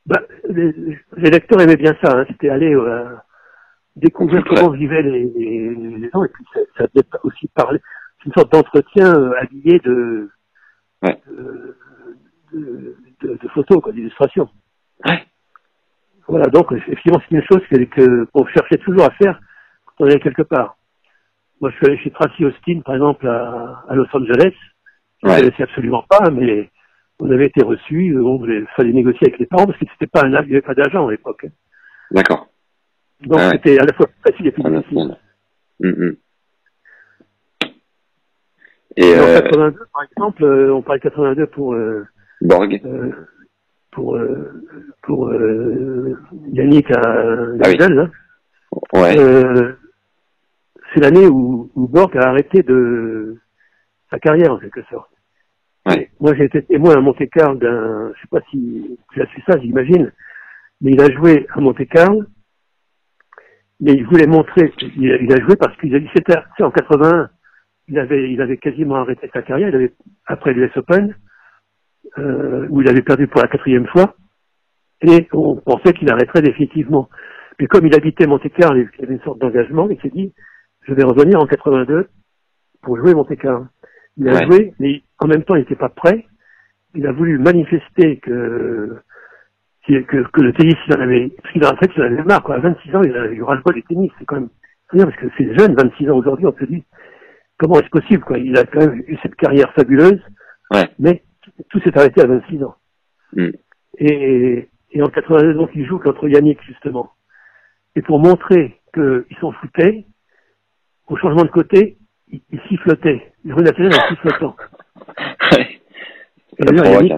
Bah, 0.05 0.21
les, 0.49 0.71
les 1.17 1.30
lecteurs 1.30 1.61
aimaient 1.61 1.77
bien 1.77 1.95
ça, 2.03 2.17
hein, 2.17 2.25
c'était 2.30 2.49
aller 2.49 2.73
euh, 2.73 3.05
découvrir 3.95 4.43
comment 4.45 4.69
vivaient 4.71 5.01
les, 5.01 5.25
les, 5.35 5.75
les 5.75 6.09
gens, 6.13 6.23
et 6.23 6.30
puis 6.30 6.43
ça, 6.53 6.59
ça 6.77 6.88
devait 6.93 7.07
pas 7.09 7.19
aussi 7.23 7.47
parler, 7.49 7.80
c'est 8.19 8.25
une 8.27 8.34
sorte 8.34 8.51
d'entretien 8.51 9.13
euh, 9.15 9.31
habillé 9.41 9.80
de, 9.80 10.30
Ouais. 11.01 11.17
de, 12.53 12.95
de- 13.21 13.38
de 13.41 13.47
photos, 13.49 13.81
quoi, 13.81 13.91
d'illustrations. 13.91 14.49
Ouais. 15.05 15.23
Voilà, 16.27 16.45
donc 16.47 16.71
effectivement 16.71 17.19
c'est 17.27 17.35
une 17.35 17.43
chose 17.43 17.61
que, 17.69 17.75
que 17.85 18.23
qu'on 18.25 18.45
cherchait 18.47 18.77
toujours 18.77 19.03
à 19.03 19.11
faire 19.11 19.39
quand 19.85 20.05
on 20.05 20.05
allait 20.07 20.19
quelque 20.19 20.41
part. 20.43 20.77
Moi 21.61 21.69
je 21.71 21.75
suis 21.77 21.85
allé 21.85 21.97
chez 21.97 22.11
Tracy 22.11 22.45
Austin 22.45 22.81
par 22.85 22.95
exemple 22.95 23.27
à, 23.27 23.83
à 23.89 23.95
Los 23.95 24.07
Angeles, 24.13 24.53
je 25.21 25.27
ne 25.27 25.31
Ouais. 25.33 25.39
connaissais 25.41 25.63
absolument 25.63 26.03
pas, 26.09 26.29
mais 26.31 26.69
on 27.19 27.29
avait 27.31 27.45
été 27.47 27.63
reçus, 27.63 28.13
bon, 28.15 28.43
il 28.47 28.65
fallait 28.75 28.93
négocier 28.93 29.27
avec 29.27 29.39
les 29.39 29.45
parents 29.45 29.65
parce 29.65 29.77
que 29.79 29.85
c'était 29.93 30.07
pas 30.07 30.21
un, 30.25 30.27
il 30.43 30.47
n'y 30.47 30.53
avait 30.53 30.61
pas 30.61 30.73
d'agent 30.75 31.07
à 31.07 31.11
l'époque. 31.11 31.45
hein. 31.45 31.51
D'accord. 32.11 32.47
Donc 33.21 33.39
Ah 33.39 33.47
ouais. 33.47 33.51
c'était 33.53 33.79
à 33.79 33.85
la 33.85 33.93
fois 33.93 34.07
facile 34.25 34.47
et 34.47 34.51
plus 34.51 34.63
difficile. 34.63 35.17
Mm, 35.79 35.89
mm. 35.89 36.15
Et 38.97 39.09
Et 39.09 39.19
en 39.19 39.23
euh, 39.23 39.39
82 39.41 39.79
par 39.93 40.03
exemple, 40.03 40.43
euh, 40.43 40.73
on 40.73 40.81
parle 40.81 40.99
de 40.99 41.03
82 41.03 41.47
pour 41.47 41.73
euh, 41.73 42.05
Borg 42.41 42.79
euh, 42.85 43.11
pour 43.94 44.15
euh, 44.15 44.64
pour 45.03 45.34
Yannick 46.52 46.91
à 46.91 47.02
Ah 47.06 47.45
oui. 47.65 47.78
Lasvel, 47.78 47.94
là. 47.95 48.10
Ouais. 48.94 49.20
Euh, 49.20 49.74
c'est 50.94 51.02
l'année 51.02 51.28
où, 51.28 51.72
où 51.76 51.88
Borg 51.88 52.15
a 52.18 52.30
arrêté 52.30 52.64
de 52.64 53.38
sa 54.11 54.20
carrière 54.20 54.53
en 54.53 54.60
quelque 54.60 54.84
sorte. 54.84 55.10
Ouais. 55.86 56.10
Moi 56.20 56.34
j'ai 56.36 56.45
été 56.45 56.61
témoin 56.64 56.95
à 56.95 57.02
Monte 57.02 57.28
Carlo 57.30 57.57
d'un, 57.57 58.11
je 58.15 58.22
sais 58.22 58.28
pas 58.30 58.41
si 58.49 58.98
tu 59.11 59.22
as 59.22 59.26
su 59.28 59.41
ça, 59.48 59.60
j'imagine, 59.60 60.11
mais 60.82 60.91
il 60.91 61.02
a 61.02 61.11
joué 61.11 61.45
à 61.53 61.60
Monte 61.60 61.86
Carlo, 61.88 62.24
mais 63.82 63.94
il 63.94 64.06
voulait 64.06 64.28
montrer, 64.28 64.72
il 64.98 65.11
a, 65.11 65.18
il 65.18 65.34
a 65.34 65.41
joué 65.41 65.56
parce 65.57 65.76
qu'il 65.78 65.94
a 65.94 65.99
dit 65.99 66.10
c'était 66.15 66.38
en 66.60 66.72
81, 66.72 67.30
il 67.90 67.99
avait 67.99 68.32
il 68.32 68.41
avait 68.41 68.57
quasiment 68.57 68.95
arrêté 68.95 69.30
sa 69.34 69.41
carrière, 69.41 69.70
il 69.70 69.76
avait 69.76 69.94
après 70.26 70.53
l'US 70.53 70.72
Open 70.78 71.15
euh, 72.18 72.68
où 72.69 72.81
il 72.81 72.90
avait 72.90 73.02
perdu 73.02 73.27
pour 73.27 73.41
la 73.41 73.48
quatrième 73.48 73.88
fois, 73.88 74.15
et 75.02 75.27
on 75.34 75.56
pensait 75.57 75.94
qu'il 75.94 76.10
arrêterait 76.11 76.41
définitivement. 76.41 77.10
Mais 77.60 77.68
comme 77.68 77.85
il 77.85 77.95
habitait 77.95 78.27
Monte-Carlo, 78.27 78.84
il 78.98 79.03
avait 79.03 79.15
une 79.15 79.22
sorte 79.22 79.40
d'engagement, 79.40 79.90
il 79.90 79.99
s'est 80.02 80.10
dit, 80.10 80.34
je 80.88 80.94
vais 80.94 81.03
revenir 81.03 81.40
en 81.40 81.45
82 81.45 82.07
pour 82.81 82.98
jouer 82.98 83.14
Monte-Carlo. 83.14 83.65
Il 84.18 84.27
a 84.30 84.34
Ouais. 84.34 84.45
joué, 84.45 84.73
mais 84.80 85.02
en 85.19 85.27
même 85.27 85.44
temps, 85.44 85.56
il 85.56 85.60
n'était 85.60 85.76
pas 85.76 85.90
prêt. 85.90 86.26
Il 86.95 87.07
a 87.07 87.11
voulu 87.11 87.38
manifester 87.40 88.18
que 88.18 88.98
que, 89.85 90.02
que, 90.31 90.41
le 90.41 90.53
tennis, 90.53 90.76
il 90.88 90.95
en 90.95 91.02
avait, 91.02 91.30
parce 91.41 91.52
qu'il 91.52 91.65
en 91.65 91.76
fait, 91.76 91.91
il 91.98 92.02
en 92.02 92.06
avait 92.06 92.23
marre, 92.23 92.41
quoi. 92.44 92.56
À 92.56 92.60
26 92.60 92.95
ans, 92.95 93.02
il 93.03 93.14
a 93.18 93.26
eu 93.27 93.44
ras-le-bol 93.44 93.73
du 93.73 93.84
tennis. 93.84 94.11
C'est 94.18 94.23
quand 94.23 94.35
même, 94.35 94.48
c'est 94.90 94.95
bien 94.95 95.06
parce 95.06 95.18
que 95.18 95.26
c'est 95.38 95.53
jeune, 95.60 95.76
26 95.76 96.10
ans 96.10 96.15
aujourd'hui, 96.18 96.45
on 96.45 96.53
se 96.57 96.64
dit, 96.64 96.85
comment 97.57 97.76
est-ce 97.81 97.90
possible, 97.90 98.23
quoi? 98.23 98.38
Il 98.38 98.57
a 98.57 98.64
quand 98.64 98.80
même 98.80 99.03
eu 99.07 99.18
cette 99.22 99.35
carrière 99.35 99.73
fabuleuse. 99.73 100.22
Ouais. 100.73 100.88
Mais 100.99 101.23
tout 101.69 101.80
s'est 101.81 101.97
arrêté 101.97 102.21
à 102.21 102.27
26 102.27 102.63
ans. 102.63 102.75
Mm. 103.34 103.49
Et, 103.99 104.69
et 104.91 105.01
en 105.01 105.07
82, 105.07 105.53
donc, 105.53 105.69
il 105.75 105.85
joue 105.85 105.99
contre 105.99 106.27
Yannick, 106.27 106.61
justement. 106.63 107.11
Et 107.95 108.01
pour 108.01 108.19
montrer 108.19 108.80
qu'ils 108.93 109.38
s'en 109.39 109.51
foutaient, 109.51 110.05
au 111.07 111.17
changement 111.17 111.43
de 111.43 111.49
côté, 111.49 111.97
il, 112.31 112.41
il 112.51 112.59
sifflotait. 112.67 113.34
Il 113.45 113.53
relatait 113.53 113.85
en 113.85 114.07
sifflotant. 114.09 114.55
D'ailleurs, 116.59 116.85
Yannick 116.85 117.13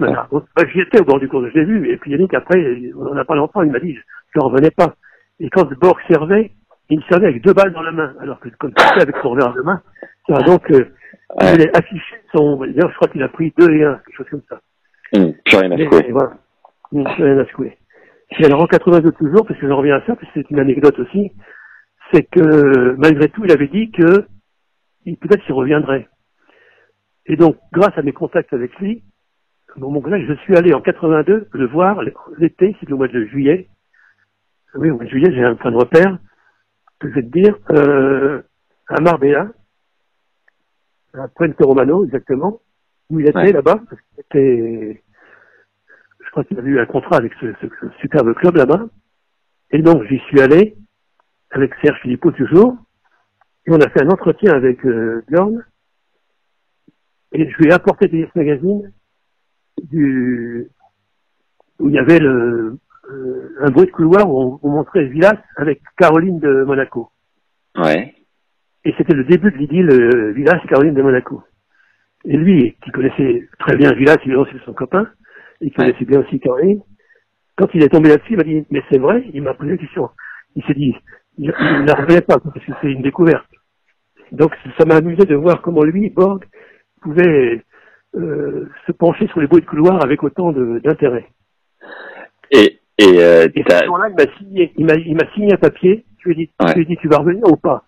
J'y 0.71 0.81
étais 0.81 1.01
au 1.01 1.05
bord 1.05 1.19
du 1.19 1.27
cours, 1.27 1.45
je 1.47 1.53
l'ai 1.59 1.65
vu. 1.65 1.89
Et 1.91 1.97
puis 1.97 2.11
Yannick, 2.11 2.33
après, 2.33 2.59
on 2.95 3.15
a 3.17 3.25
parlé 3.25 3.41
longtemps, 3.41 3.61
il 3.63 3.71
m'a 3.71 3.79
dit, 3.79 3.93
je 3.93 4.39
ne 4.39 4.43
revenais 4.43 4.71
pas. 4.71 4.95
Et 5.39 5.49
quand 5.49 5.67
Borg 5.79 5.97
servait, 6.09 6.51
il 6.89 6.99
me 6.99 7.03
servait 7.03 7.27
avec 7.27 7.43
deux 7.43 7.53
balles 7.53 7.73
dans 7.73 7.81
la 7.81 7.91
main. 7.91 8.13
Alors 8.21 8.39
que 8.39 8.49
comme 8.57 8.73
tu 8.73 8.83
sais, 8.83 9.01
avec 9.01 9.15
son 9.21 9.31
revers 9.31 9.53
de 9.53 9.61
main, 9.61 9.81
donc, 10.45 10.69
euh, 10.71 10.91
il 11.41 11.47
voulait 11.47 11.77
afficher 11.77 12.15
son, 12.33 12.57
d'ailleurs, 12.57 12.89
je 12.89 12.95
crois 12.95 13.07
qu'il 13.07 13.23
a 13.23 13.29
pris 13.29 13.53
deux 13.57 13.71
et 13.71 13.83
un, 13.83 13.99
quelque 14.05 14.17
chose 14.17 14.29
comme 14.29 14.43
ça. 14.49 14.61
Mm. 15.13 15.31
Plus 15.45 15.57
rien 15.57 15.71
à 15.71 15.77
secouer. 15.77 16.11
voilà. 16.11 16.33
Hum, 16.91 17.03
plus 17.03 17.23
rien 17.23 17.39
à 17.39 17.45
secouer. 17.45 17.77
Et 18.39 18.45
alors 18.45 18.61
en 18.61 18.67
82 18.67 19.11
toujours, 19.11 19.45
parce 19.45 19.59
que 19.59 19.67
j'en 19.67 19.77
reviens 19.77 19.95
à 19.95 20.05
ça, 20.05 20.15
parce 20.15 20.31
que 20.31 20.41
c'est 20.41 20.49
une 20.49 20.59
anecdote 20.59 20.97
aussi, 20.99 21.31
c'est 22.11 22.23
que 22.23 22.95
malgré 22.97 23.29
tout, 23.29 23.43
il 23.45 23.51
avait 23.51 23.67
dit 23.67 23.91
que 23.91 24.25
peut-être 25.05 25.43
qu'il 25.43 25.53
reviendrait. 25.53 26.07
Et 27.27 27.35
donc, 27.35 27.57
grâce 27.71 27.97
à 27.97 28.01
mes 28.01 28.13
contacts 28.13 28.53
avec 28.53 28.75
lui, 28.79 29.03
bon, 29.77 29.91
mon 29.91 30.01
collègue, 30.01 30.25
je 30.27 30.33
suis 30.41 30.55
allé 30.55 30.73
en 30.73 30.81
82 30.81 31.47
le 31.51 31.67
voir 31.67 32.01
l'été, 32.37 32.75
c'est 32.79 32.89
le 32.89 32.95
mois 32.95 33.07
de 33.07 33.25
juillet. 33.25 33.67
Oui, 34.75 34.89
au 34.89 34.95
mois 34.95 35.05
de 35.05 35.09
juillet, 35.09 35.31
j'ai 35.31 35.43
un 35.43 35.55
point 35.55 35.71
de 35.71 35.77
repère, 35.77 36.17
que 36.99 37.09
je 37.09 37.15
vais 37.15 37.23
te 37.23 37.31
dire, 37.31 37.57
euh, 37.71 38.41
à 38.89 39.01
Marbella, 39.01 39.49
à 41.19 41.27
Puente 41.29 41.55
Romano, 41.59 42.05
exactement, 42.05 42.61
où 43.09 43.19
il 43.19 43.27
était 43.27 43.37
Ouais. 43.37 43.51
là-bas, 43.51 43.79
parce 43.89 44.01
qu'il 44.01 44.19
était, 44.19 45.03
je 46.25 46.29
crois 46.31 46.43
qu'il 46.43 46.57
avait 46.59 46.69
eu 46.69 46.79
un 46.79 46.85
contrat 46.85 47.17
avec 47.17 47.33
ce, 47.39 47.53
ce- 47.61 47.67
ce 47.81 47.89
superbe 48.01 48.33
club 48.35 48.55
là-bas. 48.55 48.87
Et 49.71 49.81
donc, 49.81 50.03
j'y 50.05 50.19
suis 50.19 50.41
allé, 50.41 50.75
avec 51.51 51.73
Serge 51.81 51.99
Philippot 52.01 52.31
toujours, 52.31 52.75
et 53.67 53.71
on 53.71 53.79
a 53.81 53.89
fait 53.89 54.03
un 54.03 54.09
entretien 54.09 54.53
avec 54.53 54.85
euh, 54.85 55.23
Bjorn, 55.29 55.63
et 57.31 57.49
je 57.49 57.57
lui 57.57 57.67
ai 57.69 57.73
apporté 57.73 58.07
des 58.07 58.27
magazines 58.35 58.91
du, 59.83 60.69
où 61.79 61.89
il 61.89 61.95
y 61.95 61.99
avait 61.99 62.19
le, 62.19 62.77
euh, 63.09 63.55
un 63.61 63.69
bruit 63.71 63.85
de 63.87 63.91
couloir 63.91 64.29
où 64.29 64.39
on, 64.41 64.59
on 64.63 64.69
montrait 64.69 65.05
Villas 65.05 65.37
avec 65.57 65.81
Caroline 65.97 66.39
de 66.39 66.63
Monaco. 66.63 67.09
Ouais. 67.77 68.14
Et 68.85 68.93
c'était 68.97 69.13
le 69.15 69.23
début 69.23 69.51
de 69.51 69.57
l'idylle 69.57 69.89
euh, 69.91 70.31
Villas-Caroline 70.31 70.93
de 70.93 71.01
Monaco. 71.01 71.43
Et 72.25 72.37
lui, 72.37 72.75
qui 72.83 72.91
connaissait 72.91 73.47
très 73.59 73.75
bien 73.75 73.91
Villas, 73.93 74.17
évidemment 74.23 74.45
c'est 74.51 74.63
son 74.63 74.73
copain, 74.73 75.07
et 75.61 75.69
qui 75.69 75.75
connaissait 75.75 76.05
bien 76.05 76.21
aussi 76.21 76.39
Caroline, 76.39 76.81
quand 77.55 77.67
il 77.73 77.83
est 77.83 77.89
tombé 77.89 78.09
là-dessus, 78.09 78.33
il 78.33 78.37
m'a 78.37 78.43
dit, 78.43 78.65
mais 78.69 78.83
c'est 78.91 78.99
vrai, 78.99 79.23
il 79.33 79.41
m'a 79.41 79.53
posé 79.53 79.71
la 79.71 79.77
question. 79.77 80.09
Il 80.55 80.63
s'est 80.65 80.73
dit, 80.73 80.93
il 81.37 81.47
ne 81.49 81.85
la 81.87 81.93
revenait 81.93 82.21
pas, 82.21 82.37
parce 82.39 82.65
que 82.65 82.71
c'est 82.81 82.91
une 82.91 83.01
découverte. 83.01 83.47
Donc 84.31 84.51
ça 84.77 84.85
m'a 84.85 84.95
amusé 84.95 85.25
de 85.25 85.35
voir 85.35 85.61
comment 85.61 85.83
lui, 85.83 86.09
Borg, 86.09 86.43
pouvait 87.01 87.63
euh, 88.15 88.69
se 88.85 88.91
pencher 88.91 89.27
sur 89.27 89.39
les 89.39 89.47
bruits 89.47 89.61
de 89.61 89.67
couloir 89.67 90.03
avec 90.03 90.23
autant 90.23 90.51
d'intérêt. 90.51 91.27
Et, 92.51 92.79
et, 92.97 93.19
euh, 93.19 93.47
Et 93.55 93.63
ce 93.67 93.85
jour-là, 93.85 94.09
il 94.09 94.15
m'a 94.15 94.37
signé, 94.37 94.73
il 94.77 94.85
m'a, 94.85 94.95
il 94.95 95.17
signé 95.33 95.53
un 95.53 95.57
papier. 95.57 96.05
Je 96.19 96.29
lui 96.29 96.31
ai 96.33 96.45
dit, 96.45 96.51
Ouais. 96.59 96.69
je 96.69 96.73
lui 96.75 96.81
ai 96.81 96.85
dit, 96.85 96.97
tu 96.97 97.07
vas 97.07 97.17
revenir 97.17 97.43
ou 97.47 97.55
pas? 97.55 97.83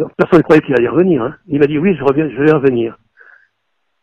Alors, 0.00 0.12
Personne 0.16 0.38
ne 0.38 0.42
croyait 0.44 0.62
qu'il 0.62 0.74
allait 0.74 0.88
revenir. 0.88 1.22
Hein. 1.22 1.36
Il 1.46 1.58
m'a 1.58 1.66
dit, 1.66 1.76
oui, 1.78 1.94
je 1.94 2.02
reviens, 2.02 2.26
je 2.30 2.42
vais 2.42 2.52
revenir. 2.52 2.96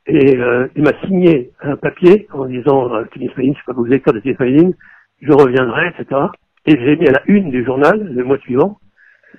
Et 0.05 0.37
euh, 0.37 0.67
il 0.75 0.83
m'a 0.83 0.93
signé 1.05 1.51
un 1.61 1.75
papier 1.75 2.27
en 2.31 2.45
disant, 2.45 2.93
euh, 2.93 3.03
je 3.15 3.19
sais 3.19 3.53
pas 3.65 3.73
vous 3.73 3.83
lecteur 3.85 4.13
de 4.13 4.21
Magazine, 4.39 4.73
je 5.21 5.31
reviendrai, 5.31 5.87
etc. 5.87 6.21
Et 6.67 6.77
j'ai 6.77 6.95
mis 6.97 7.07
à 7.07 7.13
la 7.13 7.21
une 7.25 7.49
du 7.49 7.65
journal, 7.65 8.13
le 8.13 8.23
mois 8.23 8.37
suivant, 8.37 8.77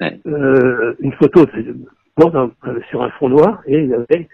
Ouais. 0.00 0.18
euh, 0.26 0.94
une 1.00 1.12
photo 1.12 1.46
euh, 1.56 2.80
sur 2.90 3.02
un 3.02 3.10
fond 3.10 3.28
noir, 3.28 3.62
et 3.66 3.78
il 3.84 3.94
avait 3.94 4.28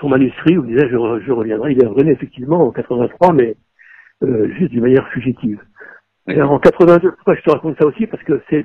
son 0.00 0.08
manuscrit 0.08 0.56
où 0.56 0.64
il 0.64 0.74
disait, 0.74 0.88
je, 0.88 0.96
re- 0.96 1.20
je 1.20 1.32
reviendrai. 1.32 1.72
Il 1.72 1.82
est 1.82 1.86
revenu 1.86 2.12
effectivement 2.12 2.60
en 2.68 2.70
83, 2.70 3.32
mais 3.32 3.56
juste 4.56 4.70
d'une 4.70 4.82
manière 4.82 5.06
fugitive. 5.08 5.60
Alors, 6.28 6.52
en 6.52 6.58
82, 6.60 7.10
pourquoi 7.10 7.34
je 7.34 7.42
te 7.42 7.50
raconte 7.50 7.76
ça 7.78 7.86
aussi? 7.86 8.06
Parce 8.06 8.22
que 8.22 8.40
c'est, 8.48 8.64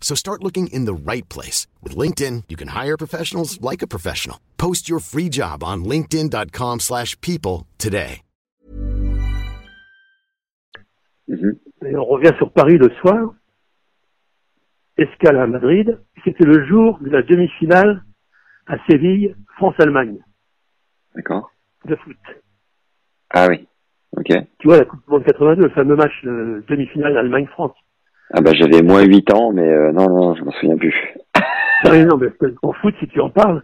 So 0.00 0.16
start 0.16 0.42
looking 0.42 0.66
in 0.72 0.86
the 0.86 0.94
right 0.94 1.28
place. 1.28 1.68
With 1.84 1.96
LinkedIn, 1.96 2.44
you 2.48 2.56
can 2.56 2.68
hire 2.68 2.96
professionals 2.96 3.60
like 3.60 3.82
a 3.82 3.86
professional. 3.86 4.40
Post 4.56 4.88
your 4.88 4.98
free 5.00 5.28
job 5.28 5.62
on 5.62 5.84
linkedin.com/people 5.84 6.80
slash 6.80 7.16
people 7.20 7.66
today. 7.78 8.22
Mhm. 11.28 11.58
Et 11.86 11.96
on 11.96 12.04
revient 12.04 12.32
sur 12.38 12.50
Paris 12.52 12.76
le 12.76 12.90
soir, 13.00 13.34
escale 14.98 15.38
à 15.38 15.46
Madrid. 15.46 15.98
C'était 16.24 16.44
le 16.44 16.66
jour 16.66 16.98
de 17.00 17.08
la 17.10 17.22
demi-finale 17.22 18.02
à 18.66 18.76
Séville, 18.88 19.34
France-Allemagne, 19.56 20.18
D'accord. 21.14 21.50
de 21.86 21.96
foot. 21.96 22.16
Ah 23.30 23.46
oui. 23.48 23.66
Ok. 24.16 24.26
Tu 24.58 24.66
vois, 24.66 24.78
la 24.78 24.84
Coupe 24.84 25.04
du 25.04 25.10
Monde 25.10 25.24
82, 25.24 25.62
le 25.62 25.70
fameux 25.70 25.96
match 25.96 26.12
de 26.24 26.64
demi-finale 26.68 27.16
Allemagne-France. 27.16 27.72
Ah 28.32 28.40
bah 28.40 28.52
j'avais 28.54 28.82
moins 28.82 29.02
8 29.02 29.32
ans, 29.34 29.52
mais 29.52 29.68
euh, 29.68 29.92
non, 29.92 30.08
non, 30.08 30.34
je 30.34 30.44
m'en 30.44 30.52
souviens 30.52 30.76
plus. 30.76 30.94
Ah 31.34 31.40
oui, 31.90 32.04
non, 32.04 32.16
mais 32.16 32.28
en 32.62 32.72
foot, 32.74 32.94
si 33.00 33.08
tu 33.08 33.20
en 33.20 33.30
parles, 33.30 33.62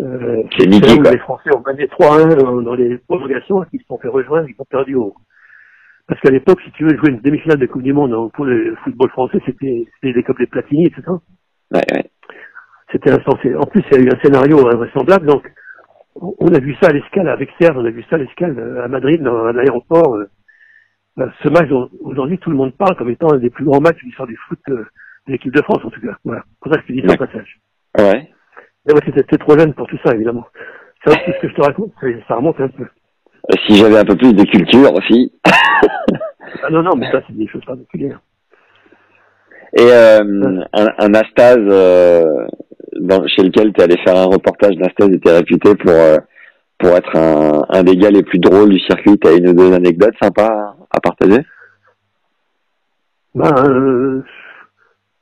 euh, 0.00 0.42
C'est 0.58 0.66
les 0.66 1.18
Français 1.18 1.50
ont 1.54 1.60
gagné 1.60 1.86
3-1 1.86 2.34
dans, 2.36 2.62
dans 2.62 2.74
les 2.74 2.98
prolongations, 2.98 3.64
ils 3.72 3.80
se 3.80 3.86
sont 3.86 3.98
fait 3.98 4.08
rejoindre, 4.08 4.48
ils 4.48 4.54
ont 4.58 4.64
perdu 4.64 4.94
au... 4.94 5.14
Parce 6.08 6.20
qu'à 6.22 6.30
l'époque, 6.30 6.60
si 6.64 6.72
tu 6.72 6.84
veux 6.84 6.96
jouer 6.96 7.10
une 7.10 7.20
demi-finale 7.20 7.58
de 7.58 7.66
Coupe 7.66 7.82
du 7.82 7.92
Monde 7.92 8.12
hein, 8.12 8.30
pour 8.34 8.44
le 8.44 8.74
football 8.82 9.10
français, 9.10 9.38
c'était 9.46 9.86
c'était 9.94 10.12
les 10.16 10.22
Coupes 10.24 10.38
des 10.38 10.46
Platini, 10.46 10.86
etc. 10.86 11.02
Ouais, 11.72 11.80
ouais. 11.92 12.10
C'était 12.90 13.12
insensé. 13.12 13.54
En 13.54 13.66
plus, 13.66 13.82
il 13.92 13.96
y 13.96 14.00
a 14.00 14.04
eu 14.04 14.08
un 14.10 14.20
scénario 14.20 14.58
invraisemblable, 14.68 15.26
donc 15.26 15.48
on 16.16 16.52
a 16.52 16.58
vu 16.58 16.74
ça 16.82 16.88
à 16.88 16.92
l'escale 16.92 17.28
avec 17.28 17.50
Serge, 17.60 17.76
on 17.76 17.84
a 17.84 17.90
vu 17.90 18.02
ça 18.10 18.16
à 18.16 18.18
l'escale 18.18 18.58
euh, 18.58 18.84
à 18.84 18.88
Madrid, 18.88 19.22
dans 19.22 19.36
un 19.44 19.56
aéroport. 19.56 20.16
euh. 20.16 20.28
Ben, 21.16 21.30
Ce 21.42 21.48
match, 21.48 21.68
dont 21.68 21.90
aujourd'hui, 22.02 22.38
tout 22.38 22.50
le 22.50 22.56
monde 22.56 22.74
parle 22.76 22.96
comme 22.96 23.10
étant 23.10 23.32
un 23.32 23.38
des 23.38 23.50
plus 23.50 23.64
grands 23.64 23.80
matchs 23.80 24.00
de 24.00 24.06
l'histoire 24.06 24.28
du 24.28 24.36
foot 24.48 24.58
euh, 24.70 24.84
de 25.26 25.32
l'équipe 25.32 25.54
de 25.54 25.62
France, 25.62 25.84
en 25.84 25.90
tout 25.90 26.00
cas. 26.00 26.16
Voilà. 26.24 26.42
C'est 26.48 26.58
pour 26.60 26.72
ça 26.72 26.78
que 26.80 26.86
je 26.88 26.92
te 26.94 27.00
dis 27.00 27.06
ça 27.06 27.14
au 27.14 27.26
passage. 27.26 27.60
Ouais. 27.98 28.30
Mais 28.86 28.92
moi, 28.94 29.02
c'était 29.04 29.38
trop 29.38 29.58
jeune 29.58 29.74
pour 29.74 29.86
tout 29.86 29.98
ça, 30.04 30.14
évidemment. 30.14 30.46
Ça, 31.04 31.14
tout 31.14 31.32
ce 31.32 31.40
que 31.40 31.48
je 31.48 31.54
te 31.54 31.62
raconte, 31.62 31.92
ça, 32.28 32.36
remonte 32.36 32.60
un 32.60 32.68
peu. 32.68 32.84
Euh, 32.84 33.56
Si 33.66 33.76
j'avais 33.76 33.98
un 33.98 34.04
peu 34.04 34.16
plus 34.16 34.32
de 34.34 34.44
culture 34.44 34.92
aussi. 34.94 35.32
Ah 36.62 36.70
non, 36.70 36.82
non, 36.82 36.96
mais 36.96 37.10
ça, 37.10 37.20
c'est 37.26 37.36
des 37.36 37.46
choses 37.48 37.64
particulières. 37.64 38.20
Et 39.78 39.82
euh, 39.82 40.64
un, 40.72 40.86
un 40.98 41.14
Astase 41.14 41.58
euh, 41.58 42.24
dans, 43.00 43.24
chez 43.28 43.42
lequel 43.42 43.72
tu 43.72 43.80
es 43.80 43.84
allé 43.84 43.96
faire 44.04 44.16
un 44.16 44.24
reportage 44.24 44.74
d'Astase 44.76 45.10
était 45.10 45.36
réputé 45.36 45.74
pour 45.76 45.92
euh, 45.92 46.16
pour 46.80 46.90
être 46.96 47.16
un, 47.16 47.62
un 47.68 47.82
des 47.82 47.96
gars 47.96 48.10
les 48.10 48.22
plus 48.22 48.38
drôles 48.38 48.70
du 48.70 48.78
circuit. 48.80 49.18
T'as 49.18 49.36
une 49.36 49.48
ou 49.50 49.52
deux 49.54 49.72
anecdotes 49.72 50.14
sympas 50.20 50.76
à 50.90 51.00
partager? 51.00 51.40
Ben, 53.34 53.52
euh, 53.68 54.22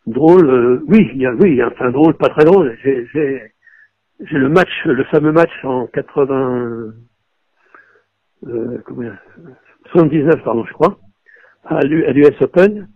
drôle, 0.06 0.48
euh, 0.48 0.85
oui, 0.89 1.10
il 1.14 1.20
y 1.20 1.26
a, 1.26 1.35
oui, 1.35 1.62
enfin 1.62 1.90
drôle, 1.90 2.16
pas 2.16 2.28
très 2.30 2.44
drôle. 2.44 2.76
J'ai, 2.82 3.06
j'ai, 3.12 3.52
j'ai 4.20 4.39
le 4.39 4.48
match, 4.48 4.70
le 4.86 5.05
fameux 5.05 5.32
match 5.32 5.51
en 5.64 5.86
80, 5.89 6.93
euh, 8.47 8.78
comment 8.86 9.02
dire, 9.02 9.18
79, 9.93 10.43
pardon, 10.44 10.64
je 10.64 10.72
crois, 10.72 10.98
à 11.64 11.80
l'U- 11.82 12.05
à 12.06 12.12
l'US 12.12 12.40
Open, 12.40 12.89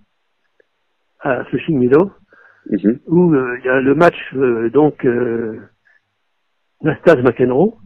à 1.20 1.44
Flushing 1.46 1.78
Meadow, 1.78 2.10
Mhm. 2.70 3.00
où 3.08 3.34
euh, 3.34 3.58
il 3.58 3.66
y 3.66 3.68
a 3.68 3.80
le 3.80 3.94
match, 3.96 4.16
euh, 4.36 4.70
donc, 4.70 5.04
euh, 5.04 5.60
Nastase 6.82 7.22
McEnroe. 7.22 7.76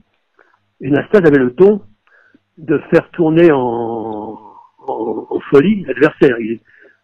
Et 0.81 0.91
Nastase 0.91 1.25
avait 1.27 1.39
le 1.39 1.51
don 1.51 1.83
de 2.59 2.79
faire 2.91 3.11
tourner 3.11 3.51
en, 3.53 4.39
en, 4.79 5.27
en 5.31 5.41
folie 5.51 5.85
l'adversaire. 5.85 6.39
Il- 6.41 6.61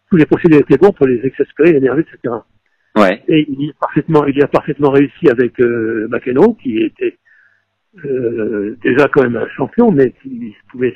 Tous 0.09 0.17
les 0.17 0.25
procédés 0.25 0.57
étaient 0.57 0.77
bons 0.77 0.91
pour 0.93 1.07
les 1.07 1.25
exaspérer, 1.25 1.75
énerver, 1.75 2.01
etc. 2.03 2.35
Ouais. 2.95 3.23
Et 3.27 3.45
il 3.49 3.65
y 3.65 3.69
a 3.69 3.73
parfaitement, 3.79 4.25
il 4.25 4.37
y 4.37 4.43
a 4.43 4.47
parfaitement 4.47 4.91
réussi 4.91 5.27
avec 5.29 5.59
euh, 5.59 6.07
McEnroe, 6.09 6.55
qui 6.61 6.77
était 6.77 7.17
euh, 8.05 8.77
déjà 8.83 9.07
quand 9.07 9.23
même 9.23 9.35
un 9.37 9.47
champion, 9.49 9.91
mais 9.91 10.11
qui 10.21 10.55
pouvait, 10.69 10.95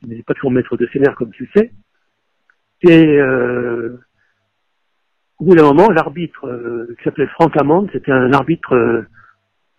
qui 0.00 0.08
n'était 0.08 0.22
pas 0.22 0.34
toujours 0.34 0.50
maître 0.50 0.76
de 0.78 0.88
nerfs, 0.98 1.14
comme 1.16 1.30
tu 1.32 1.46
sais. 1.54 1.70
Et 2.82 3.18
euh, 3.20 3.98
au 5.38 5.44
bout 5.44 5.54
d'un 5.54 5.64
moment, 5.64 5.90
l'arbitre 5.90 6.46
euh, 6.46 6.94
qui 6.96 7.04
s'appelait 7.04 7.26
Frank 7.28 7.54
Hammond, 7.56 7.88
c'était 7.92 8.12
un 8.12 8.32
arbitre 8.32 8.72
euh, 8.74 9.02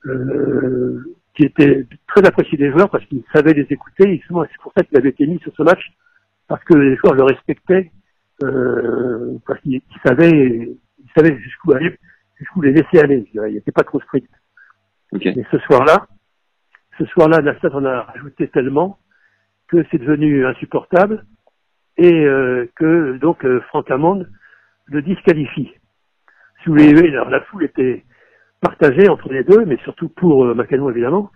euh, 0.05 1.03
qui 1.39 1.45
était 1.45 1.85
très 2.07 2.25
apprécié 2.27 2.57
des 2.57 2.69
joueurs 2.69 2.89
parce 2.89 3.05
qu'il 3.05 3.23
savait 3.33 3.53
les 3.53 3.65
écouter. 3.69 4.13
Et 4.13 4.21
c'est 4.27 4.61
pour 4.61 4.73
ça 4.75 4.83
qu'il 4.83 4.97
avait 4.97 5.09
été 5.09 5.25
mis 5.25 5.39
sur 5.39 5.55
ce 5.55 5.63
match, 5.63 5.79
parce 6.49 6.61
que 6.65 6.73
les 6.73 6.97
joueurs 6.97 7.13
le 7.13 7.23
respectaient, 7.23 7.91
euh, 8.43 9.37
parce 9.47 9.61
qu'il 9.61 9.75
il 9.75 9.83
savait, 10.05 10.69
il 10.99 11.09
savait 11.15 11.37
jusqu'où 11.39 11.71
aller, 11.71 11.97
jusqu'où 12.37 12.61
les 12.61 12.73
laisser 12.73 12.99
aller. 12.99 13.23
je 13.25 13.31
dirais. 13.31 13.51
Il 13.51 13.55
n'était 13.55 13.71
pas 13.71 13.83
trop 13.83 14.01
strict. 14.01 14.29
Ok. 15.13 15.25
Et 15.25 15.45
ce 15.49 15.59
soir-là, 15.59 16.07
ce 16.97 17.05
soir-là, 17.05 17.41
Nastat 17.41 17.73
en 17.73 17.85
a 17.85 18.01
rajouté 18.01 18.49
tellement 18.49 18.99
que 19.69 19.85
c'est 19.89 19.97
devenu 19.97 20.45
insupportable 20.45 21.25
et 21.95 22.25
euh, 22.25 22.69
que 22.75 23.17
donc 23.17 23.45
euh, 23.45 23.61
Franck 23.69 23.89
Hammond 23.89 24.25
le 24.87 25.01
disqualifie. 25.01 25.71
Si 26.61 26.69
vous 26.69 26.73
voulez, 26.73 27.09
alors, 27.11 27.29
la 27.29 27.39
foule 27.41 27.63
était 27.63 28.03
partagée 28.61 29.09
entre 29.09 29.29
les 29.31 29.43
deux, 29.43 29.65
mais 29.65 29.77
surtout 29.83 30.09
pour 30.09 30.45
euh, 30.45 30.53
Macano 30.53 30.89
évidemment. 30.89 31.31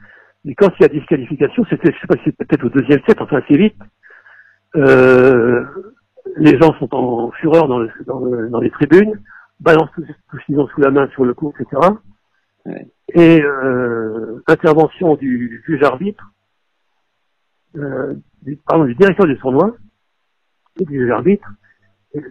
Mais 0.45 0.55
quand 0.55 0.69
il 0.77 0.83
y 0.83 0.85
a 0.85 0.89
disqualification, 0.89 1.65
c'était, 1.69 1.91
je 1.93 1.99
sais 1.99 2.07
pas 2.07 2.15
si 2.17 2.23
c'est 2.25 2.37
peut-être 2.37 2.65
au 2.65 2.69
deuxième 2.69 3.01
set, 3.07 3.21
enfin 3.21 3.37
assez 3.37 3.57
vite. 3.57 3.75
Euh, 4.75 5.63
les 6.37 6.57
gens 6.59 6.73
sont 6.79 6.93
en 6.95 7.31
fureur 7.31 7.67
dans, 7.67 7.79
le- 7.79 7.91
dans, 8.05 8.19
le- 8.19 8.49
dans 8.49 8.59
les 8.59 8.71
tribunes, 8.71 9.21
balancent 9.59 9.91
tout, 9.95 10.03
tout 10.03 10.37
ce 10.39 10.45
qu'ils 10.45 10.59
ont 10.59 10.67
sous 10.67 10.81
la 10.81 10.91
main 10.91 11.07
sur 11.09 11.25
le 11.25 11.33
coup, 11.33 11.53
etc. 11.59 11.81
Ouais. 12.65 12.87
Et 13.13 13.41
euh, 13.41 14.41
intervention 14.47 15.15
du 15.15 15.63
juge 15.65 15.83
arbitre, 15.83 16.23
euh, 17.77 18.13
du, 18.41 18.57
pardon, 18.67 18.85
du 18.85 18.95
directeur 18.95 19.25
du 19.27 19.37
tournoi, 19.37 19.75
et 20.79 20.85
du 20.85 20.99
juge 20.99 21.11
arbitre. 21.11 21.47
Et, 22.15 22.21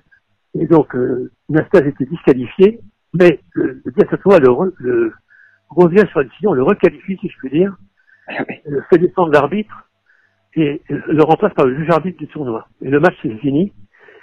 et 0.54 0.66
donc, 0.66 0.94
euh, 0.96 1.30
Nastase 1.48 1.86
était 1.86 2.06
disqualifié, 2.06 2.80
mais 3.14 3.40
le, 3.52 3.80
le 3.84 3.92
directeur 3.92 4.18
du 4.18 4.22
tournoi 4.22 4.40
le, 4.40 4.48
re- 4.48 4.74
le 4.78 5.12
revient 5.70 6.04
sur 6.10 6.20
la 6.20 6.24
décision, 6.26 6.52
le 6.52 6.62
requalifie, 6.62 7.16
si 7.20 7.28
je 7.28 7.36
puis 7.38 7.50
dire, 7.50 7.74
Ah 8.28 8.44
oui. 8.48 8.56
euh, 8.70 8.80
fait 8.90 8.98
descendre 8.98 9.32
l'arbitre 9.32 9.88
et 10.54 10.82
euh, 10.90 11.00
le 11.08 11.22
remplace 11.22 11.54
par 11.54 11.66
le 11.66 11.76
juge 11.76 11.90
arbitre 11.90 12.18
du 12.18 12.28
tournoi. 12.28 12.66
Et 12.82 12.88
le 12.90 13.00
match 13.00 13.14
c'est 13.22 13.34
fini. 13.38 13.72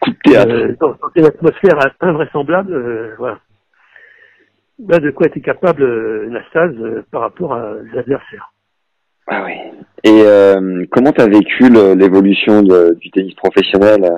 Coup 0.01 0.11
de 0.11 0.17
théâtre. 0.23 0.51
Euh, 0.53 0.75
dans, 0.79 0.91
dans 0.91 1.11
une 1.15 1.25
atmosphère 1.25 1.77
invraisemblable, 1.99 2.73
euh, 2.73 3.15
voilà. 3.17 3.39
Là, 4.87 4.99
de 4.99 5.11
quoi 5.11 5.27
était 5.27 5.41
capable 5.41 5.83
euh, 5.83 6.29
Nastase 6.29 6.73
euh, 6.79 7.03
par 7.11 7.21
rapport 7.21 7.53
à 7.53 7.73
l'adversaire. 7.93 8.53
Ah 9.27 9.43
oui. 9.45 9.53
Et 10.05 10.21
euh, 10.23 10.85
comment 10.91 11.11
tu 11.11 11.21
as 11.21 11.27
vécu 11.27 11.69
l'évolution 11.69 12.61
du 12.61 13.11
tennis 13.11 13.33
professionnel 13.35 14.05
euh, 14.05 14.17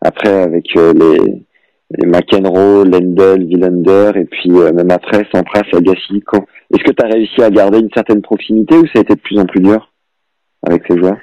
après 0.00 0.42
avec 0.42 0.64
euh, 0.76 0.92
les 0.94 1.42
McEnroe, 1.90 2.84
Lendl, 2.84 3.44
Wilander 3.44 4.12
et 4.16 4.24
puis 4.24 4.50
euh, 4.50 4.72
même 4.72 4.90
après 4.90 5.24
Sampras, 5.32 5.62
Agassi 5.72 6.20
quand- 6.26 6.44
Est-ce 6.74 6.82
que 6.84 6.90
tu 6.92 7.04
as 7.04 7.08
réussi 7.08 7.42
à 7.42 7.50
garder 7.50 7.78
une 7.78 7.90
certaine 7.94 8.22
proximité 8.22 8.76
ou 8.76 8.86
ça 8.86 8.98
a 8.98 9.02
été 9.02 9.14
de 9.14 9.20
plus 9.20 9.38
en 9.38 9.46
plus 9.46 9.60
dur 9.60 9.92
avec 10.66 10.84
ces 10.88 10.98
joueurs? 10.98 11.18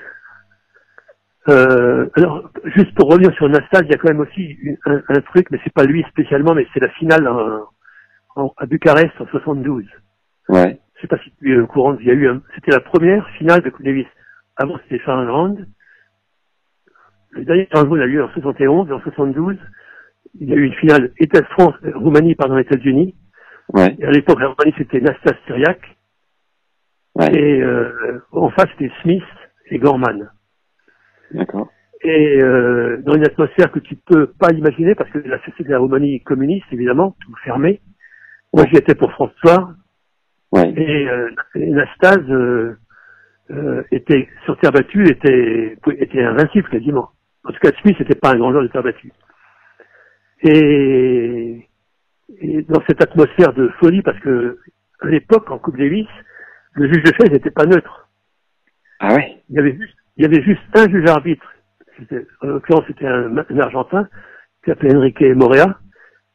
Euh, 1.50 2.08
alors, 2.16 2.50
juste 2.76 2.96
pour 2.96 3.10
revenir 3.10 3.34
sur 3.36 3.50
Nastase, 3.50 3.82
il 3.84 3.92
y 3.92 3.94
a 3.94 3.98
quand 3.98 4.08
même 4.08 4.22
aussi 4.22 4.58
un, 4.86 5.02
un 5.10 5.22
truc, 5.22 5.48
mais 5.52 5.60
c'est 5.66 5.74
pas 5.74 5.84
lui 5.84 6.02
spécialement, 6.10 6.54
mais 6.56 6.66
c'est 6.74 6.80
la 6.80 6.90
finale 6.92 7.28
en- 7.28 7.68
en- 8.42 8.54
à 8.56 8.66
Bucarest 8.66 9.12
en 9.20 9.28
72. 9.28 9.84
Ouais, 10.48 10.80
Je 10.96 11.02
sais 11.02 11.08
pas 11.08 11.18
si 11.18 11.32
tu 11.42 11.54
es 11.54 11.60
au 11.60 11.68
courant, 11.68 11.98
il 12.00 12.06
y 12.08 12.12
a 12.12 12.14
eu, 12.14 12.30
c'était 12.56 12.72
la 12.72 12.80
première 12.80 13.28
finale 13.32 13.62
de 13.62 13.70
Coupe 13.70 13.84
Davis. 13.84 14.08
Avant, 14.56 14.78
c'était 14.90 15.04
Round. 15.06 15.68
Le 17.32 17.44
dernier 17.44 17.68
Round 17.74 18.00
a 18.00 18.06
eu 18.06 18.22
en 18.22 18.30
71 18.30 18.88
et 18.90 18.94
en 18.94 19.02
72, 19.02 19.58
il 20.40 20.50
y 20.50 20.54
a 20.54 20.56
eu 20.56 20.66
une 20.66 20.74
finale 20.74 21.12
États-France, 21.20 21.76
Roumanie, 21.96 22.36
pardon, 22.36 22.58
États-Unis. 22.58 23.16
ouais, 23.74 23.96
Et 24.00 24.06
à 24.06 24.12
l'époque, 24.12 24.40
la 24.40 24.48
Roumanie, 24.50 24.74
c'était 24.78 25.00
Nastas 25.02 25.36
Syriac. 25.46 25.80
ouais, 27.16 27.36
Et 27.36 27.62
euh, 27.62 28.20
en 28.32 28.50
face, 28.50 28.68
c'était 28.78 28.92
Smith 29.02 29.24
et 29.70 29.78
Gorman. 29.80 30.30
d'accord. 31.32 31.70
et 32.04 32.42
euh, 32.44 32.98
dans 33.06 33.14
une 33.16 33.26
atmosphère 33.26 33.72
que 33.72 33.80
tu 33.80 33.96
peux 33.96 34.28
pas 34.28 34.52
imaginer 34.52 34.94
parce 34.96 35.10
que 35.12 35.20
la 35.20 35.38
société 35.40 35.64
de 35.64 35.70
la 35.70 35.80
Roumanie 35.80 36.22
communiste 36.22 36.66
évidemment 36.72 37.16
tout 37.22 37.34
fermé. 37.44 37.80
Moi 38.54 38.66
j'y 38.70 38.76
étais 38.78 38.94
pour 38.96 39.12
François 39.14 39.74
Ouais, 40.52 40.70
et, 40.76 41.10
euh, 41.10 41.32
et 41.56 41.70
Nastase 41.72 42.30
euh, 42.30 42.78
euh, 43.50 43.84
était 43.92 44.28
sur 44.46 44.56
terre 44.60 44.72
battue 44.72 45.06
était 45.10 45.78
était 45.98 46.22
invincible 46.24 46.70
quasiment. 46.70 47.10
En 47.46 47.52
tout 47.52 47.60
cas 47.60 47.72
Smith 47.82 47.98
n'était 48.00 48.20
pas 48.20 48.32
un 48.32 48.38
grand 48.38 48.52
joueur 48.52 48.64
de 48.64 48.68
terre 48.68 48.84
battue. 48.84 49.12
Et, 50.44 51.68
et 52.40 52.62
dans 52.64 52.82
cette 52.88 53.02
atmosphère 53.02 53.54
de 53.54 53.70
folie 53.80 54.02
parce 54.02 54.20
que 54.20 54.60
à 55.02 55.08
l'époque 55.08 55.50
en 55.52 55.58
Coupe 55.60 55.78
Davis 55.78 56.08
le 56.74 56.88
juge 56.92 57.04
de 57.04 57.12
chaise 57.14 57.32
n'était 57.32 57.52
pas 57.52 57.66
neutre. 57.66 58.10
ah 59.00 59.14
ouais, 59.16 59.42
Il 59.50 59.56
y 59.56 59.60
avait 59.60 59.76
juste, 59.78 59.96
il 60.18 60.24
y 60.24 60.26
avait 60.26 60.42
juste 60.44 60.62
un 60.76 60.90
juge 60.90 61.08
arbitre. 61.10 61.46
C'était, 62.00 62.26
en 62.42 62.48
l'occurrence, 62.48 62.86
c'était 62.88 63.06
un, 63.06 63.38
un 63.38 63.60
Argentin 63.60 64.08
qui 64.64 64.72
s'appelait 64.72 64.96
Enrique 64.96 65.22
Morea, 65.22 65.78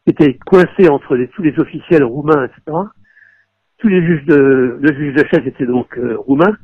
qui 0.04 0.10
était 0.12 0.34
coincé 0.46 0.88
entre 0.88 1.16
les- 1.16 1.26
tous 1.28 1.42
les 1.42 1.58
officiels 1.58 2.04
roumains, 2.04 2.44
etc. 2.44 2.76
Tous 3.78 3.88
les 3.88 4.00
juges 4.06 4.24
de, 4.26 4.78
le 4.80 4.94
juge 4.94 5.14
de 5.14 5.26
chaise 5.26 5.44
était 5.46 5.66
donc 5.66 5.98
euh, 5.98 6.16
roumain, 6.18 6.56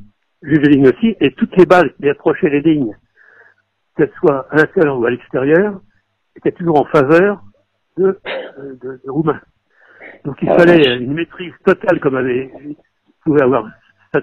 juge 0.43 0.61
de 0.61 0.69
ligne 0.69 0.87
aussi, 0.89 1.17
et 1.21 1.33
toutes 1.33 1.57
les 1.57 1.67
balles 1.67 1.93
qui 1.95 2.09
approchaient 2.09 2.51
les 2.51 2.61
lignes, 2.61 2.95
qu'elles 3.97 4.13
soient 4.21 4.47
à 4.53 4.57
l'intérieur 4.59 5.01
ou 5.01 5.05
à 5.07 5.11
l'extérieur, 5.11 5.81
étaient 6.37 6.53
toujours 6.53 6.81
en 6.81 6.85
faveur 6.87 7.43
de, 7.97 8.19
euh, 8.59 8.75
de, 8.83 9.01
de 9.05 9.11
roumains. 9.11 9.41
Donc 10.25 10.37
il 10.43 10.49
Ah, 10.51 10.59
fallait 10.59 10.97
une 10.97 11.15
maîtrise 11.15 11.53
totale 11.65 12.01
comme 12.01 12.17
avait 12.17 12.51
pouvait 13.25 13.43
avoir 13.43 13.67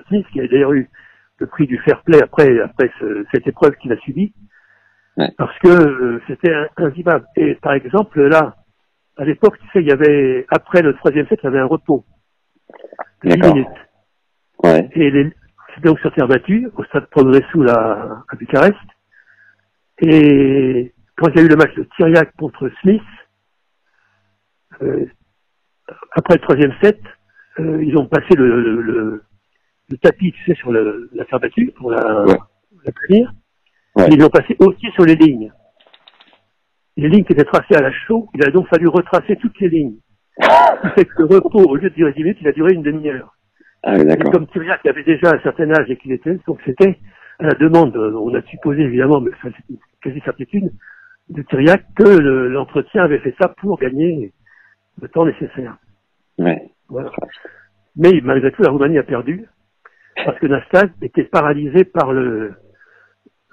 Smith, 0.07 0.25
qui 0.31 0.39
a 0.39 0.47
d'ailleurs 0.47 0.73
eu 0.73 0.89
le 1.39 1.47
prix 1.47 1.65
du 1.67 1.77
fair 1.79 2.01
play 2.03 2.21
après, 2.21 2.59
après 2.61 2.91
ce- 2.99 3.25
cette 3.33 3.47
épreuve 3.47 3.75
qu'il 3.77 3.91
a 3.91 3.97
subie, 3.97 4.33
Ouais. 5.17 5.29
parce 5.38 5.57
que 5.59 5.67
euh, 5.67 6.21
c'était 6.27 6.53
invivable. 6.77 7.25
Et 7.35 7.55
par 7.55 7.73
exemple, 7.73 8.21
là, 8.21 8.55
à 9.17 9.25
l'époque, 9.25 9.57
tu 9.59 9.67
sais, 9.73 9.81
il 9.81 9.88
y 9.88 9.91
avait, 9.91 10.45
après 10.49 10.81
le 10.81 10.93
troisième 10.95 11.27
set, 11.27 11.39
il 11.41 11.45
y 11.45 11.47
avait 11.47 11.59
un 11.59 11.65
repos. 11.65 12.05
de 13.23 13.29
10 13.29 13.38
D'accord. 13.38 13.55
minutes. 13.55 13.77
ouais, 14.63 14.89
Et 14.93 15.11
les, 15.11 15.31
c'était 15.75 15.89
donc 15.89 15.99
sur 15.99 16.13
terre 16.13 16.27
battue, 16.27 16.69
au 16.77 16.83
stade 16.85 17.07
Progressou, 17.07 17.61
là, 17.63 18.23
à 18.29 18.35
Bucarest. 18.35 18.77
Et 19.99 20.93
quand 21.22 21.30
il 21.30 21.38
y 21.38 21.39
a 21.41 21.43
eu 21.43 21.48
le 21.48 21.56
match 21.56 21.73
de 21.76 21.84
Tyriac 21.95 22.35
contre 22.38 22.69
Smith, 22.81 23.02
euh, 24.81 25.06
après 26.15 26.35
le 26.35 26.41
troisième 26.41 26.73
set, 26.81 26.99
euh, 27.60 27.84
ils 27.84 27.98
ont 27.98 28.07
passé 28.07 28.35
le, 28.35 28.61
le, 28.61 28.81
le- 28.81 29.23
le 29.89 29.98
tapis, 29.98 30.31
tu 30.31 30.43
sais, 30.45 30.56
sur 30.56 30.72
la 30.72 31.26
terre 31.26 31.39
battue 31.41 31.72
pour 31.76 31.91
la, 31.91 32.23
Ouais. 32.23 32.38
la 32.85 32.91
punir. 32.93 33.34
Ouais. 33.95 34.07
Et 34.07 34.14
ils 34.14 34.19
l'ont 34.22 34.30
passé 34.30 34.56
aussi 34.60 34.89
sur 34.91 35.03
les 35.03 35.15
lignes. 35.15 35.52
Les 36.95 37.10
lignes 37.10 37.26
qui 37.26 37.34
étaient 37.34 37.43
tracées 37.43 37.76
à 37.76 37.81
la 37.81 37.91
chaux, 37.91 38.30
il 38.34 38.45
a 38.48 38.52
donc 38.52 38.68
fallu 38.69 38.88
retracer 38.88 39.35
toutes 39.35 39.60
les 39.60 39.68
lignes. 39.68 39.98
Ce 40.41 40.88
qui 40.88 40.93
fait 40.95 41.06
que 41.06 41.23
le 41.23 41.26
repos, 41.26 41.60
au 41.60 41.76
lieu 41.76 41.89
de 41.89 41.95
durer 41.95 42.14
10 42.14 42.23
minutes, 42.23 42.38
il 42.39 42.48
a 42.48 42.53
duré 42.53 42.73
une 42.73 42.84
demi-heure. 42.84 43.35
ah 43.84 43.95
oui, 43.95 44.02
Et 44.02 44.06
d'accord. 44.06 44.31
comme 44.31 44.48
Thierry 44.48 44.69
avait 44.85 45.03
déjà 45.03 45.35
un 45.35 45.41
certain 45.41 45.69
âge 45.72 45.89
et 45.89 45.98
qu'il 45.98 46.14
était, 46.14 46.39
donc 46.48 46.60
c'était 46.65 46.98
à 47.39 47.48
la 47.48 47.53
demande, 47.56 47.93
euh, 47.98 48.14
on 48.14 48.34
a 48.34 48.41
supposé 48.43 48.81
évidemment, 48.84 49.19
mais 49.19 49.31
c'est 49.41 49.49
une 49.69 49.77
quasi 50.02 50.22
certitude, 50.22 50.72
de 51.32 51.41
Thiriac 51.44 51.84
que 51.95 52.03
le- 52.03 52.48
l'entretien 52.49 53.03
avait 53.03 53.20
fait 53.20 53.34
ça 53.41 53.48
pour 53.48 53.80
gagner 53.80 54.32
le 55.02 55.08
temps 55.08 55.26
nécessaire. 55.26 55.78
Ouais, 56.38 56.70
Voilà. 56.90 57.12
Mais 57.95 58.20
malgré 58.24 58.52
tout, 58.52 58.62
la 58.64 58.72
Roumanie 58.72 58.98
a 58.98 59.03
perdu 59.03 59.45
parce 60.26 60.38
que 60.40 60.48
Nastase 60.48 60.90
était 61.02 61.24
paralysé 61.26 61.84
par 61.86 62.12
le 62.14 62.53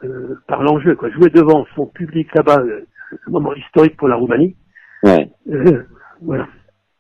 euh, 0.05 0.37
par 0.47 0.63
l'enjeu. 0.63 0.95
Quoi. 0.95 1.11
Jouer 1.11 1.31
devant 1.31 1.67
son 1.75 1.87
public 1.87 2.33
là-bas, 2.35 2.61
euh, 2.61 2.87
un 3.27 3.31
moment 3.31 3.53
historique 3.55 3.97
pour 3.97 4.07
la 4.09 4.15
Roumanie. 4.17 4.57
ouais, 5.05 5.29
euh, 5.51 5.83
voilà. 6.23 6.47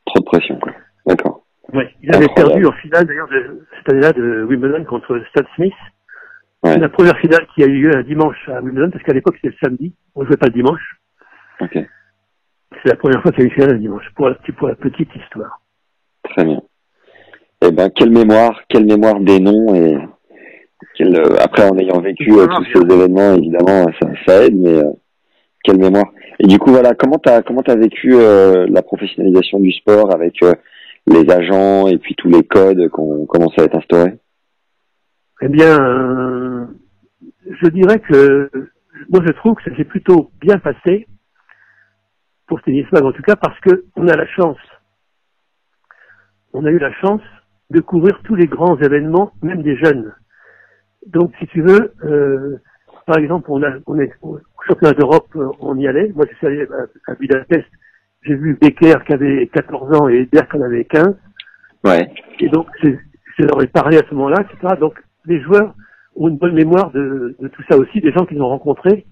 trop 0.05 0.19
de 0.21 0.25
pression, 0.25 0.59
quoi. 0.59 0.73
D'accord. 1.07 1.45
Ouais. 1.73 1.95
Il 2.03 2.13
avait 2.15 2.25
Incroyable. 2.25 2.51
perdu 2.53 2.67
en 2.67 2.73
finale 2.73 3.07
d'ailleurs 3.07 3.29
de 3.29 3.61
cette 3.77 3.93
année-là 3.93 4.13
de 4.13 4.45
Wimbledon 4.49 4.85
contre 4.85 5.21
Stan 5.31 5.45
Smith. 5.55 5.75
Ouais. 6.64 6.72
C'est 6.72 6.80
la 6.80 6.89
première 6.89 7.16
finale 7.18 7.47
qui 7.55 7.62
a 7.62 7.66
eu 7.66 7.82
lieu 7.82 7.97
un 7.97 8.02
dimanche 8.02 8.48
à 8.48 8.60
Wimbledon, 8.60 8.90
parce 8.90 9.05
qu'à 9.05 9.12
l'époque 9.12 9.36
c'était 9.36 9.55
le 9.55 9.66
samedi, 9.66 9.94
on 10.14 10.24
jouait 10.24 10.36
pas 10.36 10.47
le 10.47 10.52
dimanche. 10.52 10.97
Ok, 11.60 11.72
C'est 11.74 12.89
la 12.89 12.97
première 12.97 13.22
fois 13.22 13.32
qu'il 13.32 13.40
y 13.40 13.43
a 13.43 13.47
eu 13.47 13.48
une 13.48 13.55
finale 13.55 13.74
un 13.76 13.78
dimanche, 13.78 14.05
pour 14.16 14.28
la, 14.28 14.35
pour 14.56 14.68
la 14.68 14.74
petite 14.74 15.10
histoire. 15.14 15.60
très 16.24 16.44
bien. 16.44 16.60
Eh 17.64 17.72
ben, 17.72 17.90
quelle 17.90 18.10
mémoire, 18.10 18.60
quelle 18.68 18.86
mémoire 18.86 19.18
des 19.20 19.40
noms 19.40 19.74
et 19.74 19.98
quelle, 20.94 21.18
euh, 21.18 21.36
après 21.40 21.68
en 21.68 21.76
ayant 21.78 22.01
vécu 22.01 22.30
euh, 22.32 22.47
tous 22.47 22.64
ces 22.72 22.94
événements, 22.94 23.35
évidemment, 23.35 23.86
ça, 24.01 24.09
ça 24.26 24.44
aide, 24.44 24.56
mais 24.56 24.78
euh, 24.78 24.90
quelle 25.64 25.78
mémoire. 25.78 26.06
Et 26.39 26.47
du 26.47 26.59
coup, 26.59 26.70
voilà, 26.70 26.94
comment 26.94 27.18
t'as 27.18 27.43
comment 27.43 27.62
t'as 27.62 27.74
vécu 27.74 28.14
euh, 28.14 28.66
la 28.70 28.82
professionnalisation 28.82 29.59
du 29.59 29.72
sport 29.72 30.14
avec 30.14 30.40
euh, 30.44 30.52
les 31.09 31.28
agents 31.30 31.89
et 31.89 31.98
puis 31.98 32.14
tous 32.16 32.28
les 32.28 32.44
codes 32.44 32.89
qu'on 32.90 33.26
commence 33.26 33.59
à 33.59 33.64
être 33.64 33.76
instaurés? 33.76 34.14
Eh 35.40 35.48
bien, 35.48 35.81
euh, 35.81 36.66
je 37.62 37.69
dirais 37.69 38.01
que 38.01 38.51
moi 39.09 39.23
je 39.27 39.32
trouve 39.32 39.55
que 39.55 39.70
ça 39.70 39.77
s'est 39.77 39.85
plutôt 39.85 40.31
bien 40.40 40.59
passé 40.59 41.06
pour 42.47 42.60
Tennis 42.62 42.86
Mag 42.93 43.05
en 43.05 43.12
tout 43.12 43.23
cas 43.23 43.36
parce 43.36 43.59
que 43.60 43.85
on 43.97 44.09
a 44.09 44.16
la 44.16 44.27
chance, 44.27 44.59
on 46.52 46.65
a 46.65 46.70
eu 46.70 46.78
la 46.78 46.93
chance 46.94 47.23
de 47.70 47.81
couvrir 47.81 48.20
tous 48.24 48.35
les 48.35 48.47
grands 48.47 48.78
événements, 48.78 49.32
même 49.43 49.62
des 49.62 49.77
jeunes. 49.77 50.15
Donc, 51.06 51.32
si 51.39 51.47
tu 51.48 51.62
veux, 51.62 51.93
euh, 52.05 52.56
par 53.06 53.19
exemple, 53.19 53.51
on 53.51 53.62
a, 53.62 53.73
on 53.86 53.98
est 53.98 54.12
au 54.23 54.39
championnat 54.66 54.94
d'Europe, 54.94 55.28
euh, 55.36 55.51
on 55.60 55.77
y 55.77 55.86
allait. 55.86 56.10
Moi, 56.15 56.27
je 56.31 56.36
suis 56.36 56.47
allé 56.47 56.62
à, 56.62 57.12
à 57.12 57.15
Budapest. 57.15 57.66
J'ai 58.23 58.35
vu 58.35 58.59
Becker 58.60 58.94
qui 59.06 59.12
avait 59.12 59.47
14 59.52 60.01
ans 60.01 60.09
et 60.09 60.24
Berg 60.27 60.51
qui 60.51 60.56
en 60.56 60.62
avait 60.62 60.85
15. 60.85 61.16
Ouais, 61.85 62.10
Et 62.40 62.48
donc, 62.48 62.66
je 62.82 63.44
leur 63.44 63.62
ai 63.62 63.69
parlé 63.69 63.98
à 63.98 64.02
ce 64.09 64.15
moment-là, 64.15 64.43
etc. 64.43 64.74
Donc, 64.81 65.01
les 65.29 65.41
joueurs 65.43 65.75
ont 66.17 66.29
une 66.29 66.37
bonne 66.39 66.55
mémoire 66.55 66.91
de, 66.91 67.37
de 67.39 67.49
tout 67.49 67.63
ça 67.71 67.77
aussi, 67.79 68.01
des 68.01 68.13
gens 68.13 68.27
qu'ils 68.27 68.43
ont 68.43 68.49
rencontrés 68.49 69.07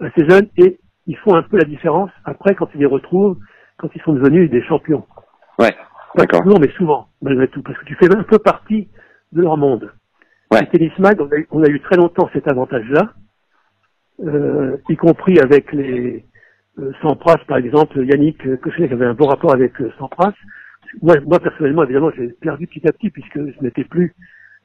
assez 0.00 0.28
jeunes, 0.28 0.48
et 0.56 0.78
ils 1.06 1.16
font 1.18 1.34
un 1.34 1.42
peu 1.42 1.56
la 1.58 1.64
différence 1.64 2.10
après 2.24 2.54
quand 2.54 2.68
ils 2.74 2.80
les 2.80 2.86
retrouvent, 2.86 3.38
quand 3.76 3.88
ils 3.94 4.02
sont 4.02 4.12
devenus 4.14 4.50
des 4.50 4.62
champions. 4.64 5.04
ouais, 5.58 5.72
Pas 6.14 6.22
d'accord. 6.22 6.42
toujours, 6.42 6.58
mais 6.60 6.70
souvent, 6.72 7.08
malgré 7.22 7.46
tout, 7.48 7.62
parce 7.62 7.78
que 7.78 7.84
tu 7.84 7.94
fais 7.94 8.14
un 8.14 8.22
peu 8.24 8.38
partie 8.38 8.88
de 9.32 9.42
leur 9.42 9.56
monde. 9.56 9.92
Ouais. 10.50 10.60
Le 10.62 10.66
Tennis 10.66 10.98
Mag, 10.98 11.20
on 11.20 11.28
a, 11.30 11.36
eu- 11.36 11.46
on 11.50 11.62
a 11.62 11.68
eu 11.68 11.80
très 11.80 11.96
longtemps 11.96 12.28
cet 12.32 12.48
avantage-là, 12.50 13.12
euh, 14.24 14.76
y 14.88 14.96
compris 14.96 15.38
avec 15.38 15.72
les 15.72 16.24
euh, 16.78 16.92
Sampras, 17.02 17.38
par 17.46 17.58
exemple, 17.58 18.04
Yannick 18.04 18.44
euh, 18.46 18.56
Cochenet 18.56 18.88
qui 18.88 18.94
avait 18.94 19.04
un 19.06 19.14
bon 19.14 19.26
rapport 19.26 19.52
avec 19.52 19.80
euh, 19.80 19.92
Sampras. 19.98 20.32
Moi, 21.02 21.16
moi, 21.26 21.38
personnellement, 21.38 21.84
évidemment, 21.84 22.10
j'ai 22.16 22.28
perdu 22.28 22.66
petit 22.66 22.86
à 22.88 22.92
petit 22.92 23.10
puisque 23.10 23.38
je 23.38 23.60
n'étais 23.60 23.84
plus 23.84 24.14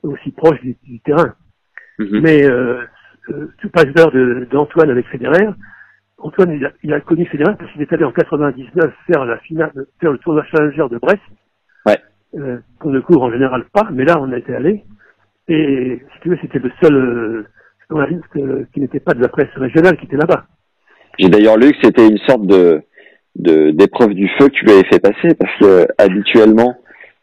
aussi 0.03 0.31
proche 0.31 0.59
du, 0.61 0.75
du 0.83 0.99
terrain. 1.01 1.33
Mhm. 1.99 2.19
Mais 2.21 2.43
euh, 2.45 2.81
euh, 3.29 3.47
l'heure 3.95 4.11
de- 4.11 4.47
d'Antoine 4.51 4.89
avec 4.89 5.07
Federer. 5.07 5.47
Antoine, 6.17 6.51
il 6.51 6.65
a, 6.65 6.71
il 6.83 6.93
a 6.93 7.01
connu 7.01 7.25
Federer 7.25 7.55
parce 7.57 7.71
qu'il 7.71 7.81
est 7.81 7.91
allé 7.93 8.03
en 8.05 8.11
99 8.11 8.93
faire 9.07 9.25
la 9.25 9.37
finale, 9.39 9.71
faire 9.99 10.11
le 10.11 10.17
tournoi 10.19 10.43
Challenger 10.45 10.85
de 10.89 10.97
Brest. 10.97 11.21
Ouais. 11.85 11.97
Euh, 12.35 12.59
qu'on 12.79 12.89
ne 12.91 12.99
couvre 12.99 13.23
en 13.23 13.31
général 13.31 13.65
pas, 13.73 13.89
mais 13.91 14.05
là, 14.05 14.15
on 14.19 14.31
a 14.31 14.37
été 14.37 14.55
allé. 14.55 14.83
Et 15.47 16.01
si 16.13 16.19
tu 16.21 16.29
veux, 16.29 16.37
c'était 16.41 16.59
le 16.59 16.71
seul 16.81 16.95
euh, 16.95 17.47
journaliste 17.89 18.23
euh, 18.37 18.65
qui 18.73 18.79
n'était 18.79 19.01
pas 19.01 19.13
de 19.13 19.21
la 19.21 19.27
presse 19.27 19.49
régionale 19.55 19.97
qui 19.97 20.05
était 20.05 20.15
là-bas. 20.17 20.45
J'ai 21.19 21.29
d'ailleurs 21.29 21.57
lu 21.57 21.71
que 21.71 21.77
c'était 21.83 22.07
une 22.07 22.17
sorte 22.19 22.45
de 22.47 22.81
de- 23.35 23.71
d'épreuve 23.71 24.13
du 24.13 24.27
feu 24.37 24.47
que 24.47 24.53
tu 24.53 24.63
lui 24.65 24.71
avais 24.73 24.87
fait 24.87 24.99
passer 25.01 25.35
parce 25.35 25.55
que 25.59 25.87
habituellement 25.97 26.75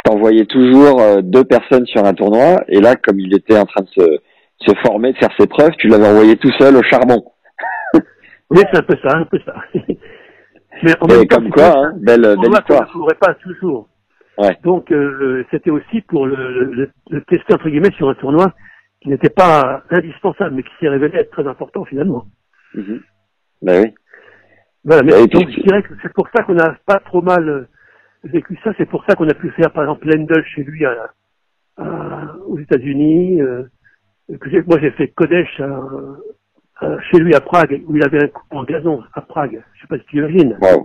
t'envoyais 0.05 0.47
toujours 0.47 1.01
euh, 1.01 1.20
deux 1.22 1.44
personnes 1.44 1.86
sur 1.86 2.05
un 2.05 2.14
tournoi, 2.14 2.56
et 2.68 2.81
là, 2.81 2.94
comme 2.97 3.18
il 3.20 3.35
était 3.35 3.59
en 3.59 3.64
train 3.66 3.82
de 3.82 3.89
se, 3.89 4.18
se 4.66 4.74
former, 4.85 5.12
de 5.12 5.18
faire 5.18 5.32
ses 5.39 5.47
preuves, 5.47 5.72
tu 5.78 5.89
l'avais 5.89 6.09
envoyé 6.09 6.36
tout 6.36 6.52
seul 6.59 6.77
au 6.77 6.82
charbon. 6.82 7.22
Oui, 8.52 8.62
c'est 8.72 8.78
un 8.78 8.82
peu 8.82 8.97
ça, 9.01 9.16
un 9.16 9.24
peu 9.27 9.39
ça. 9.47 9.55
Mais 10.82 10.93
en 11.01 11.06
Et 11.06 11.18
même 11.18 11.27
temps, 11.28 11.36
comme 11.36 11.51
quoi, 11.51 11.72
hein, 11.77 11.93
belle, 11.98 12.27
on 12.36 12.40
belle 12.40 12.51
voit 12.51 12.62
qu'on 12.62 12.74
ne 12.74 12.78
histoire. 12.81 13.18
pas 13.20 13.35
toujours. 13.35 13.89
Ouais. 14.39 14.59
Donc 14.64 14.90
euh, 14.90 15.44
c'était 15.52 15.70
aussi 15.70 16.01
pour 16.02 16.27
le, 16.27 16.64
le, 16.72 16.90
le 17.10 17.20
tester 17.27 17.55
entre 17.55 17.68
guillemets 17.68 17.93
sur 17.97 18.09
un 18.09 18.14
tournoi 18.14 18.52
qui 19.02 19.09
n'était 19.09 19.31
pas 19.31 19.82
indispensable, 19.90 20.56
mais 20.56 20.62
qui 20.64 20.70
s'est 20.81 20.89
révélé 20.89 21.18
être 21.18 21.31
très 21.31 21.47
important 21.47 21.85
finalement. 21.85 22.24
Mhm. 22.74 23.01
Ben 23.62 23.85
oui. 23.85 23.94
Voilà, 24.85 25.02
mais 25.02 25.12
et 25.22 25.27
donc 25.27 25.48
je 25.51 25.60
dirais 25.60 25.82
que 25.82 25.94
c'est 26.02 26.12
pour 26.12 26.27
ça 26.35 26.43
qu'on 26.43 26.55
n'a 26.55 26.74
pas 26.86 26.98
trop 27.01 27.22
mal 27.22 27.48
euh, 27.48 27.68
vécu 28.24 28.59
ça. 28.64 28.72
C'est 28.78 28.88
pour 28.88 29.05
ça 29.05 29.14
qu'on 29.14 29.28
a 29.28 29.34
pu 29.34 29.51
faire 29.51 29.70
par 29.72 29.84
exemple 29.84 30.09
Lendl 30.09 30.44
chez 30.55 30.62
lui 30.64 30.84
à, 30.84 31.10
à- 31.78 32.36
aux 32.47 32.59
États-Unis. 32.59 33.40
euh, 33.42 33.64
que 34.40 34.66
moi 34.66 34.78
j'ai 34.80 34.90
fait 34.92 35.09
Kodesh 35.09 35.60
à- 35.60 35.80
à- 36.86 37.01
chez 37.10 37.18
lui 37.18 37.34
à 37.34 37.40
Prague 37.40 37.82
où 37.86 37.97
il 37.97 38.05
avait 38.05 38.24
un 38.24 38.28
cours 38.28 38.47
en 38.59 38.64
gazon 38.64 39.02
à 39.14 39.20
Prague. 39.22 39.62
Je 39.74 39.80
sais 39.82 39.86
pas 39.88 39.98
si 39.98 40.05
tu 40.06 40.18
imagines. 40.18 40.56
Waouh. 40.60 40.84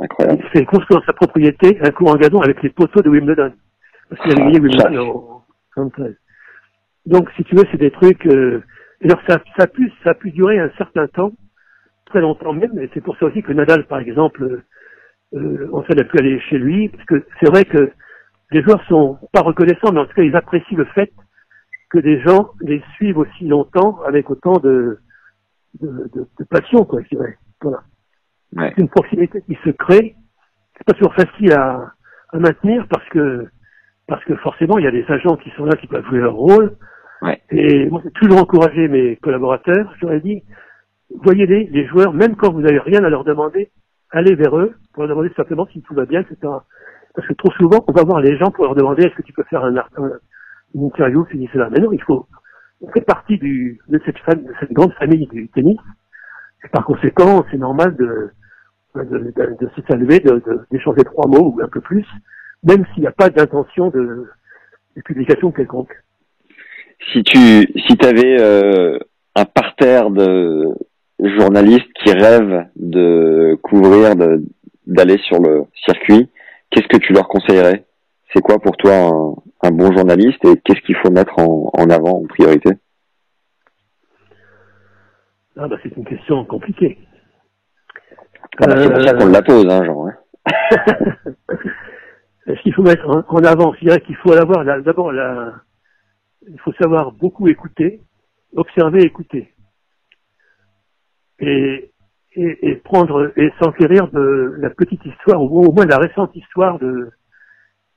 Incroyable. 0.00 0.42
Il 0.44 0.50
fait 0.50 0.64
construire 0.66 1.00
dans 1.00 1.06
sa 1.06 1.12
propriété 1.12 1.78
un 1.82 1.90
cours 1.90 2.10
en 2.10 2.16
gazon 2.16 2.40
avec 2.40 2.62
les 2.62 2.70
poteaux 2.70 3.02
de 3.02 3.08
Wimbledon. 3.08 3.52
Parce 4.08 4.22
qu'il 4.22 4.32
avait 4.32 4.52
gagné 4.52 4.58
Ah, 4.58 4.88
Wimbledon 4.90 5.10
en 5.10 5.44
73. 5.74 6.16
Donc, 7.06 7.30
si 7.36 7.44
tu 7.44 7.54
veux, 7.54 7.64
c'est 7.70 7.78
des 7.78 7.90
trucs... 7.90 8.26
Euh... 8.26 8.62
Alors, 9.04 9.20
ça, 9.28 9.38
ça, 9.56 9.64
a 9.64 9.66
pu, 9.66 9.92
ça 10.02 10.10
a 10.10 10.14
pu 10.14 10.30
durer 10.32 10.58
un 10.58 10.70
certain 10.78 11.06
temps, 11.06 11.32
très 12.06 12.20
longtemps 12.20 12.52
même, 12.52 12.78
et 12.78 12.90
c'est 12.94 13.00
pour 13.00 13.16
ça 13.18 13.26
aussi 13.26 13.42
que 13.42 13.52
Nadal, 13.52 13.86
par 13.86 13.98
exemple, 14.00 14.62
euh, 15.34 15.68
en 15.72 15.82
fait, 15.82 15.98
a 16.00 16.04
pu 16.04 16.18
aller 16.18 16.40
chez 16.40 16.58
lui, 16.58 16.88
parce 16.88 17.04
que 17.04 17.26
c'est 17.40 17.48
vrai 17.50 17.64
que 17.64 17.90
les 18.52 18.62
joueurs 18.62 18.82
sont 18.86 19.18
pas 19.32 19.40
reconnaissants, 19.42 19.92
mais 19.92 20.00
en 20.00 20.06
tout 20.06 20.14
cas, 20.14 20.22
ils 20.22 20.36
apprécient 20.36 20.78
le 20.78 20.84
fait 20.86 21.12
que 21.90 21.98
des 21.98 22.20
gens 22.20 22.50
les 22.60 22.82
suivent 22.94 23.18
aussi 23.18 23.46
longtemps 23.46 23.98
avec 24.06 24.28
autant 24.30 24.58
de, 24.58 24.98
de, 25.80 25.88
de, 26.14 26.26
de 26.38 26.44
passion, 26.44 26.84
quoi, 26.84 27.00
je 27.02 27.08
dirais. 27.16 27.36
Voilà 27.62 27.78
Ouais. 28.56 28.72
c'est 28.74 28.80
une 28.80 28.88
proximité 28.88 29.42
qui 29.42 29.58
se 29.64 29.70
crée. 29.70 30.14
C'est 30.78 30.84
pas 30.86 30.92
toujours 30.94 31.14
facile 31.14 31.52
à, 31.52 31.92
à 32.32 32.38
maintenir 32.38 32.86
parce 32.88 33.06
que 33.08 33.46
parce 34.06 34.24
que 34.24 34.36
forcément 34.36 34.78
il 34.78 34.84
y 34.84 34.88
a 34.88 34.92
des 34.92 35.04
agents 35.08 35.36
qui 35.36 35.50
sont 35.56 35.64
là 35.64 35.76
qui 35.76 35.88
peuvent 35.88 36.06
jouer 36.06 36.20
leur 36.20 36.34
rôle. 36.34 36.76
Ouais. 37.22 37.42
Et 37.50 37.90
moi 37.90 38.00
j'ai 38.04 38.12
toujours 38.12 38.40
encouragé 38.40 38.86
mes 38.88 39.16
collaborateurs. 39.16 39.92
J'aurais 40.00 40.20
dit 40.20 40.42
voyez-les 41.24 41.64
les 41.64 41.86
joueurs 41.88 42.14
même 42.14 42.36
quand 42.36 42.52
vous 42.52 42.60
n'avez 42.62 42.78
rien 42.78 43.02
à 43.04 43.10
leur 43.10 43.24
demander, 43.24 43.70
allez 44.10 44.34
vers 44.34 44.56
eux 44.56 44.74
pour 44.92 45.02
leur 45.02 45.10
demander 45.10 45.34
simplement 45.34 45.66
si 45.72 45.82
tout 45.82 45.94
va 45.94 46.06
bien, 46.06 46.20
etc. 46.20 46.36
Parce 47.14 47.28
que 47.28 47.34
trop 47.34 47.50
souvent 47.52 47.84
on 47.86 47.92
va 47.92 48.04
voir 48.04 48.20
les 48.20 48.36
gens 48.36 48.50
pour 48.50 48.64
leur 48.64 48.74
demander 48.74 49.04
est-ce 49.04 49.14
que 49.14 49.22
tu 49.22 49.32
peux 49.32 49.44
faire 49.44 49.64
un, 49.64 49.74
une 50.74 50.84
interview, 50.84 51.26
ceci, 51.30 51.48
cela. 51.52 51.70
Mais 51.70 51.80
non, 51.80 51.92
il 51.92 52.02
faut 52.02 52.26
on 52.82 52.90
fait 52.90 53.00
partie 53.00 53.38
du, 53.38 53.78
de 53.88 54.00
cette, 54.04 54.18
fam- 54.18 54.44
de 54.44 54.52
cette 54.60 54.72
grande 54.72 54.92
famille 54.94 55.26
du 55.28 55.48
tennis. 55.48 55.78
Et 56.64 56.68
par 56.68 56.84
conséquent, 56.84 57.44
c'est 57.50 57.56
normal 57.56 57.96
de, 57.96 58.30
de, 58.94 59.32
de, 59.60 59.70
se 59.74 59.82
saluer, 59.88 60.22
d'échanger 60.70 61.02
trois 61.04 61.26
mots 61.26 61.54
ou 61.54 61.60
un 61.62 61.68
peu 61.68 61.80
plus, 61.80 62.06
même 62.64 62.84
s'il 62.92 63.02
n'y 63.02 63.06
a 63.06 63.12
pas 63.12 63.30
d'intention 63.30 63.90
de, 63.90 64.26
publication 65.04 65.52
quelconque. 65.52 65.92
Si 67.12 67.22
tu 67.22 67.38
si 67.38 67.98
avais 68.02 68.36
un 69.34 69.44
parterre 69.44 70.10
de 70.10 70.74
journalistes 71.20 71.90
qui 72.04 72.12
rêvent 72.12 72.66
de 72.76 73.56
couvrir, 73.62 74.14
d'aller 74.86 75.18
sur 75.26 75.40
le 75.40 75.64
circuit, 75.84 76.28
qu'est-ce 76.70 76.88
que 76.88 76.98
tu 76.98 77.12
leur 77.12 77.28
conseillerais? 77.28 77.84
C'est 78.34 78.42
quoi 78.42 78.58
pour 78.58 78.76
toi 78.76 78.92
un, 78.94 79.34
un 79.68 79.70
bon 79.70 79.92
journaliste 79.96 80.44
et 80.44 80.56
qu'est-ce 80.64 80.80
qu'il 80.82 80.96
faut 80.96 81.10
mettre 81.10 81.38
en, 81.38 81.70
en 81.72 81.90
avant 81.90 82.20
en 82.22 82.26
priorité? 82.26 82.70
Ah 85.58 85.68
bah, 85.68 85.76
c'est 85.82 85.96
une 85.96 86.04
question 86.04 86.44
compliquée. 86.44 86.98
Ah 88.58 88.66
bah, 88.66 88.74
C'est 88.82 88.90
pour 88.92 89.02
ça 89.02 89.14
Euh, 89.14 89.18
qu'on 89.18 89.26
la 89.28 89.42
pose, 89.42 89.66
hein, 89.70 89.84
genre. 89.84 90.08
hein. 90.08 90.14
Ce 92.46 92.62
qu'il 92.62 92.74
faut 92.74 92.82
mettre 92.82 93.08
en, 93.08 93.38
avant, 93.44 93.72
je 93.74 93.80
dirais 93.86 94.00
qu'il 94.02 94.14
faut 94.16 94.32
avoir 94.32 94.64
d'abord 94.82 95.10
la, 95.12 95.54
il 96.48 96.60
faut 96.60 96.72
savoir 96.74 97.10
beaucoup 97.12 97.48
écouter, 97.48 98.02
observer, 98.54 99.02
écouter, 99.02 99.52
et, 101.40 101.92
et, 102.32 102.70
et 102.70 102.76
prendre 102.76 103.32
et 103.36 103.52
s'enquérir 103.60 104.08
de 104.10 104.54
la 104.58 104.70
petite 104.70 105.04
histoire 105.04 105.42
ou 105.42 105.64
au 105.66 105.72
moins 105.72 105.84
de 105.84 105.90
la 105.90 105.98
récente 105.98 106.34
histoire 106.36 106.78
de, 106.78 107.10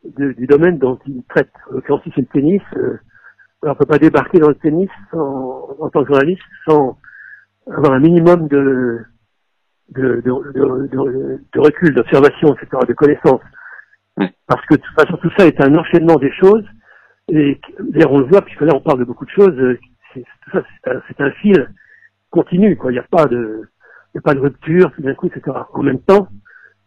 de- 0.03 0.33
du 0.33 0.47
domaine 0.47 0.77
dont 0.77 0.99
il 1.07 1.23
traite. 1.29 1.51
En 1.69 1.75
l'occurrence, 1.75 2.03
si 2.03 2.11
c'est 2.15 2.21
le 2.21 2.27
tennis, 2.27 2.61
euh, 2.77 2.97
on 3.63 3.75
peut 3.75 3.85
pas 3.85 3.99
débarquer 3.99 4.39
dans 4.39 4.49
le 4.49 4.55
tennis 4.55 4.89
sans- 5.11 5.75
en 5.79 5.89
tant 5.89 6.03
que 6.03 6.09
journaliste 6.13 6.41
sans 6.67 6.97
avoir 7.67 7.93
un 7.93 7.99
minimum 7.99 8.47
de 8.47 8.99
de, 9.89 10.21
de, 10.21 10.87
de, 11.51 11.59
recul, 11.59 11.93
d'observation, 11.95 12.55
etc., 12.55 12.67
de 12.87 12.93
connaissances. 12.93 13.41
Parce 14.47 14.65
que 14.67 14.75
de 14.75 14.81
toute 14.81 14.95
façon, 14.99 15.17
tout 15.17 15.31
ça 15.37 15.47
est 15.47 15.59
un 15.61 15.75
enchaînement 15.75 16.17
des 16.17 16.31
choses. 16.33 16.65
Et 17.29 17.59
d'ailleurs, 17.79 18.11
on 18.11 18.19
le 18.19 18.25
voit, 18.27 18.41
puisque 18.43 18.61
là, 18.61 18.73
on 18.75 18.81
parle 18.81 18.99
de 18.99 19.05
beaucoup 19.05 19.25
de 19.25 19.31
choses. 19.31 19.57
euh, 19.59 19.79
c'est- 20.13 20.23
tout 20.43 20.51
ça, 20.51 20.63
c'est 20.83 20.91
un, 20.91 21.01
c'est 21.07 21.21
un 21.21 21.31
fil 21.31 21.69
continu. 22.29 22.75
Quoi. 22.77 22.91
Il 22.91 22.95
n'y 22.95 22.99
a 22.99 23.07
pas 23.09 23.25
de, 23.25 23.69
il 24.13 24.19
a 24.19 24.21
pas 24.21 24.33
de 24.33 24.39
rupture 24.39 24.91
tout 24.93 25.01
d'un 25.01 25.13
coup, 25.13 25.27
etc. 25.27 25.57
En 25.73 25.83
même 25.83 26.01
temps, 26.01 26.27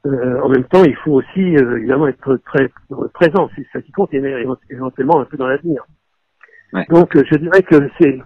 euh, 0.07 0.41
en 0.41 0.49
même 0.49 0.65
temps, 0.65 0.83
il 0.85 0.97
faut 0.97 1.13
aussi 1.13 1.57
euh, 1.57 1.79
évidemment 1.79 2.09
être 2.09 2.37
très 2.39 2.71
présent. 3.15 3.49
C'est 3.55 3.67
ça 3.73 3.81
qui 3.81 3.93
compte, 3.93 4.13
et 4.13 4.47
éventuellement 4.71 5.21
un 5.21 5.25
peu 5.25 5.37
dans 5.37 5.47
l'avenir. 5.47 5.85
Ouais. 6.73 6.85
Donc, 6.89 7.15
euh, 7.17 7.23
je 7.31 7.37
dirais 7.37 7.63
que 7.63 7.89
c'est 8.01 8.21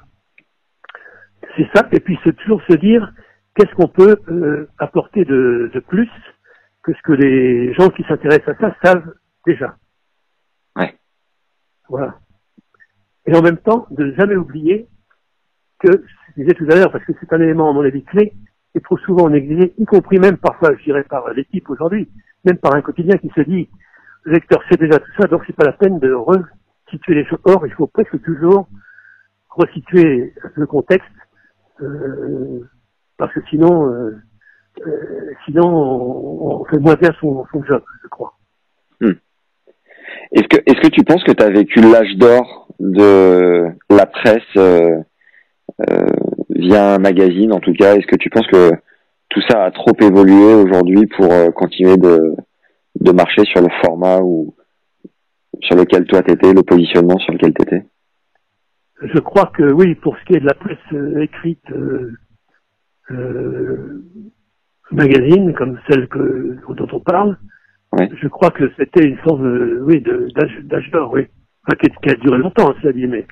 c'est 1.56 1.68
ça. 1.74 1.86
Et 1.92 2.00
puis, 2.00 2.18
c'est 2.24 2.36
toujours 2.36 2.62
se 2.68 2.74
dire 2.74 3.12
qu'est-ce 3.54 3.74
qu'on 3.74 3.88
peut 3.88 4.16
euh, 4.28 4.68
apporter 4.78 5.24
de, 5.24 5.70
de 5.72 5.80
plus 5.80 6.10
que 6.82 6.92
ce 6.92 7.02
que 7.02 7.12
les 7.12 7.74
gens 7.74 7.88
qui 7.90 8.04
s'intéressent 8.04 8.54
à 8.56 8.58
ça 8.58 8.76
savent 8.82 9.12
déjà. 9.46 9.76
Ouais. 10.76 10.94
Voilà. 11.88 12.18
Et 13.26 13.34
en 13.34 13.42
même 13.42 13.58
temps, 13.58 13.86
de 13.90 14.14
jamais 14.16 14.36
oublier 14.36 14.88
que, 15.78 16.04
je 16.36 16.42
disais 16.42 16.54
tout 16.54 16.66
à 16.70 16.76
l'heure, 16.76 16.92
parce 16.92 17.04
que 17.04 17.12
c'est 17.20 17.32
un 17.32 17.40
élément, 17.40 17.70
à 17.70 17.72
mon 17.72 17.84
avis, 17.84 18.04
clé, 18.04 18.32
et 18.74 18.80
trop 18.80 18.98
souvent 18.98 19.28
négligé, 19.28 19.74
y 19.78 19.84
compris 19.84 20.18
même 20.18 20.36
parfois, 20.36 20.74
je 20.78 20.84
dirais, 20.84 21.04
par 21.04 21.32
l'équipe 21.32 21.68
aujourd'hui, 21.70 22.08
même 22.44 22.58
par 22.58 22.74
un 22.74 22.82
quotidien 22.82 23.16
qui 23.16 23.30
se 23.34 23.40
dit, 23.42 23.68
le 24.24 24.32
lecteur 24.32 24.62
sait 24.68 24.76
déjà 24.76 24.98
tout 24.98 25.10
ça, 25.18 25.28
donc 25.28 25.42
c'est 25.46 25.56
pas 25.56 25.64
la 25.64 25.72
peine 25.72 25.98
de 25.98 26.12
resituer 26.12 27.14
les 27.14 27.24
choses. 27.26 27.38
Or, 27.44 27.66
il 27.66 27.72
faut 27.72 27.86
presque 27.86 28.20
toujours 28.22 28.68
resituer 29.50 30.34
le 30.54 30.66
contexte, 30.66 31.08
euh, 31.80 32.60
parce 33.16 33.32
que 33.32 33.40
sinon, 33.48 33.86
euh, 33.90 34.16
euh, 34.86 35.32
sinon, 35.46 36.60
on, 36.60 36.64
fait 36.66 36.78
moins 36.78 36.96
bien 36.96 37.10
son, 37.20 37.46
son 37.50 37.64
job, 37.64 37.82
je 38.02 38.08
crois. 38.08 38.34
Est-ce 40.32 40.48
que, 40.48 40.56
est-ce 40.66 40.80
que 40.80 40.88
tu 40.88 41.04
penses 41.04 41.22
que 41.24 41.32
tu 41.32 41.42
as 41.42 41.50
vécu 41.50 41.80
l'âge 41.80 42.16
d'or 42.16 42.68
de 42.78 43.68
la 43.90 44.06
presse 44.06 44.42
euh, 44.56 44.98
via 46.50 46.94
un 46.94 46.98
magazine 46.98 47.52
en 47.52 47.60
tout 47.60 47.72
cas 47.74 47.94
Est-ce 47.96 48.06
que 48.06 48.16
tu 48.16 48.30
penses 48.30 48.46
que 48.46 48.70
tout 49.28 49.40
ça 49.48 49.64
a 49.64 49.70
trop 49.70 49.92
évolué 50.00 50.54
aujourd'hui 50.54 51.06
pour 51.06 51.30
euh, 51.32 51.50
continuer 51.50 51.96
de, 51.96 52.34
de 53.00 53.12
marcher 53.12 53.44
sur 53.44 53.60
le 53.60 53.68
format 53.84 54.20
ou 54.20 54.54
sur 55.60 55.76
lequel 55.76 56.04
toi 56.06 56.22
t'étais, 56.22 56.52
le 56.52 56.62
positionnement 56.62 57.18
sur 57.18 57.32
lequel 57.32 57.52
t'étais? 57.54 57.84
Je 59.02 59.18
crois 59.18 59.50
que 59.54 59.72
oui, 59.72 59.94
pour 59.96 60.16
ce 60.16 60.24
qui 60.24 60.34
est 60.34 60.40
de 60.40 60.46
la 60.46 60.54
presse 60.54 60.78
euh, 60.92 61.20
écrite, 61.20 61.70
euh, 61.70 62.12
euh, 63.10 64.04
magazine 64.90 65.52
comme 65.54 65.78
celle 65.88 66.08
que 66.08 66.56
dont 66.74 66.88
on 66.92 67.00
parle, 67.00 67.36
Ouais. 67.92 68.10
je 68.20 68.26
crois 68.28 68.50
que 68.50 68.70
c'était 68.76 69.06
une 69.06 69.16
forme, 69.18 69.46
euh, 69.46 69.80
oui, 69.82 70.02
d'âge 70.02 70.90
d'or, 70.90 71.12
oui, 71.12 71.26
Enfin, 71.66 71.76
qui, 71.80 71.88
qui 72.02 72.10
a 72.10 72.14
duré 72.16 72.36
longtemps, 72.38 72.74
cela 72.82 72.92
dit, 72.92 73.06
mais 73.06 73.26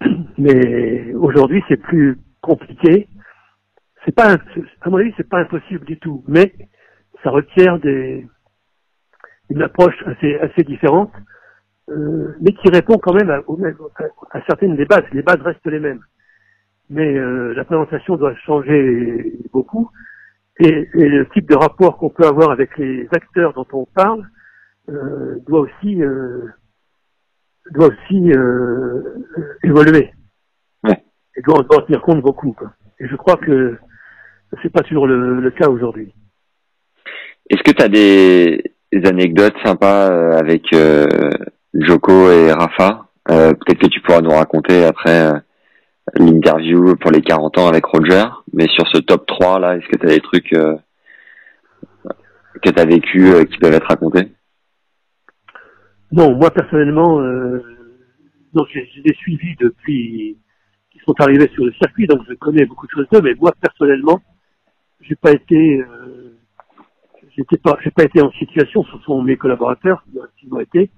mais 0.38 1.14
aujourd'hui 1.14 1.62
c'est 1.68 1.76
plus 1.80 2.18
compliqué. 2.42 3.08
C'est 4.04 4.14
pas, 4.14 4.36
à 4.82 4.90
mon 4.90 4.98
avis, 4.98 5.12
c'est 5.16 5.28
pas 5.28 5.40
impossible 5.40 5.84
du 5.84 5.98
tout, 5.98 6.24
mais 6.28 6.54
ça 7.22 7.30
requiert 7.30 7.78
des 7.80 8.26
une 9.50 9.62
approche 9.62 9.96
assez 10.06 10.36
assez 10.36 10.62
différente, 10.64 11.12
euh, 11.90 12.34
mais 12.40 12.52
qui 12.52 12.68
répond 12.70 12.98
quand 12.98 13.14
même 13.14 13.30
à, 13.30 13.40
au 13.48 13.56
même- 13.56 13.76
à 14.32 14.42
certaines 14.46 14.76
des 14.76 14.86
bases. 14.86 15.04
Les 15.12 15.22
bases 15.22 15.40
restent 15.42 15.66
les 15.66 15.80
mêmes, 15.80 16.02
mais 16.90 17.16
euh, 17.16 17.54
la 17.54 17.64
présentation 17.64 18.16
doit 18.16 18.34
changer 18.36 19.38
beaucoup. 19.52 19.90
Et, 20.60 20.88
et 20.94 21.08
le 21.08 21.28
type 21.30 21.48
de 21.48 21.56
rapport 21.56 21.98
qu'on 21.98 22.10
peut 22.10 22.26
avoir 22.26 22.50
avec 22.50 22.76
les 22.78 23.08
acteurs 23.12 23.54
dont 23.54 23.66
on 23.72 23.86
parle 23.86 24.28
euh, 24.90 25.38
doit 25.46 25.60
aussi 25.60 26.02
euh, 26.02 26.46
doit 27.72 27.88
aussi 27.88 28.32
euh, 28.32 29.02
évoluer. 29.62 30.12
Ouais. 30.84 31.02
Et 31.36 31.42
doit, 31.42 31.62
doit 31.62 31.78
en 31.78 31.86
tenir 31.86 32.02
compte 32.02 32.22
beaucoup. 32.22 32.52
Quoi. 32.52 32.72
Et 33.00 33.06
je 33.06 33.16
crois 33.16 33.36
que 33.36 33.78
c'est 34.62 34.72
pas 34.72 34.82
toujours 34.82 35.06
le, 35.06 35.40
le 35.40 35.50
cas 35.50 35.68
aujourd'hui. 35.68 36.12
Est-ce 37.50 37.62
que 37.62 37.70
tu 37.70 37.82
as 37.82 37.88
des, 37.88 38.62
anecdotes 39.08 39.56
sympas 39.64 40.10
euh, 40.10 40.38
avec 40.38 40.64
euh, 40.74 41.06
Joko 41.74 42.30
et 42.30 42.52
Rafa? 42.52 43.06
Euh, 43.30 43.52
Peut-être 43.52 43.80
que 43.80 43.86
tu 43.86 44.00
pourras 44.00 44.20
nous 44.20 44.30
raconter 44.30 44.84
après 44.84 45.30
l'interview 46.14 46.96
pour 46.96 47.10
les 47.10 47.22
40 47.22 47.58
ans 47.58 47.68
avec 47.68 47.84
Roger. 47.86 48.24
Mais 48.52 48.66
sur 48.68 48.86
ce 48.88 48.98
top 48.98 49.26
3 49.26 49.60
là, 49.60 49.76
est-ce 49.76 49.86
que 49.88 49.96
tu 49.96 50.06
as 50.06 50.14
des 50.14 50.20
trucs 50.20 50.50
que 52.62 52.70
tu 52.70 52.80
as 52.80 52.84
vécu 52.84 53.46
qui 53.50 53.58
peuvent 53.58 53.74
être 53.74 53.88
racontés? 53.88 54.28
Non, 56.12 56.34
moi 56.36 56.50
personnellement, 56.50 57.20
euh, 57.20 57.60
donc 58.54 58.66
j'ai 58.72 58.88
j'ai 58.94 59.14
suivi 59.14 59.54
depuis 59.56 60.38
qu'ils 60.90 61.02
sont 61.02 61.14
arrivés 61.20 61.48
sur 61.54 61.64
le 61.66 61.72
circuit, 61.72 62.06
donc 62.06 62.22
je 62.28 62.34
connais 62.34 62.64
beaucoup 62.64 62.86
de 62.86 62.92
choses 62.92 63.08
d'eux, 63.12 63.20
mais 63.22 63.34
moi 63.34 63.52
personnellement, 63.60 64.20
j'ai 65.02 65.16
pas 65.16 65.32
été, 65.32 65.80
euh, 65.80 66.38
j'étais 67.36 67.58
pas, 67.58 67.76
j'ai 67.84 67.90
pas 67.90 68.04
été 68.04 68.22
en 68.22 68.30
situation, 68.32 68.84
ce 68.84 68.98
sont 69.00 69.22
mes 69.22 69.36
collaborateurs 69.36 70.02
qui 70.38 70.48
ont 70.50 70.60
été, 70.60 70.90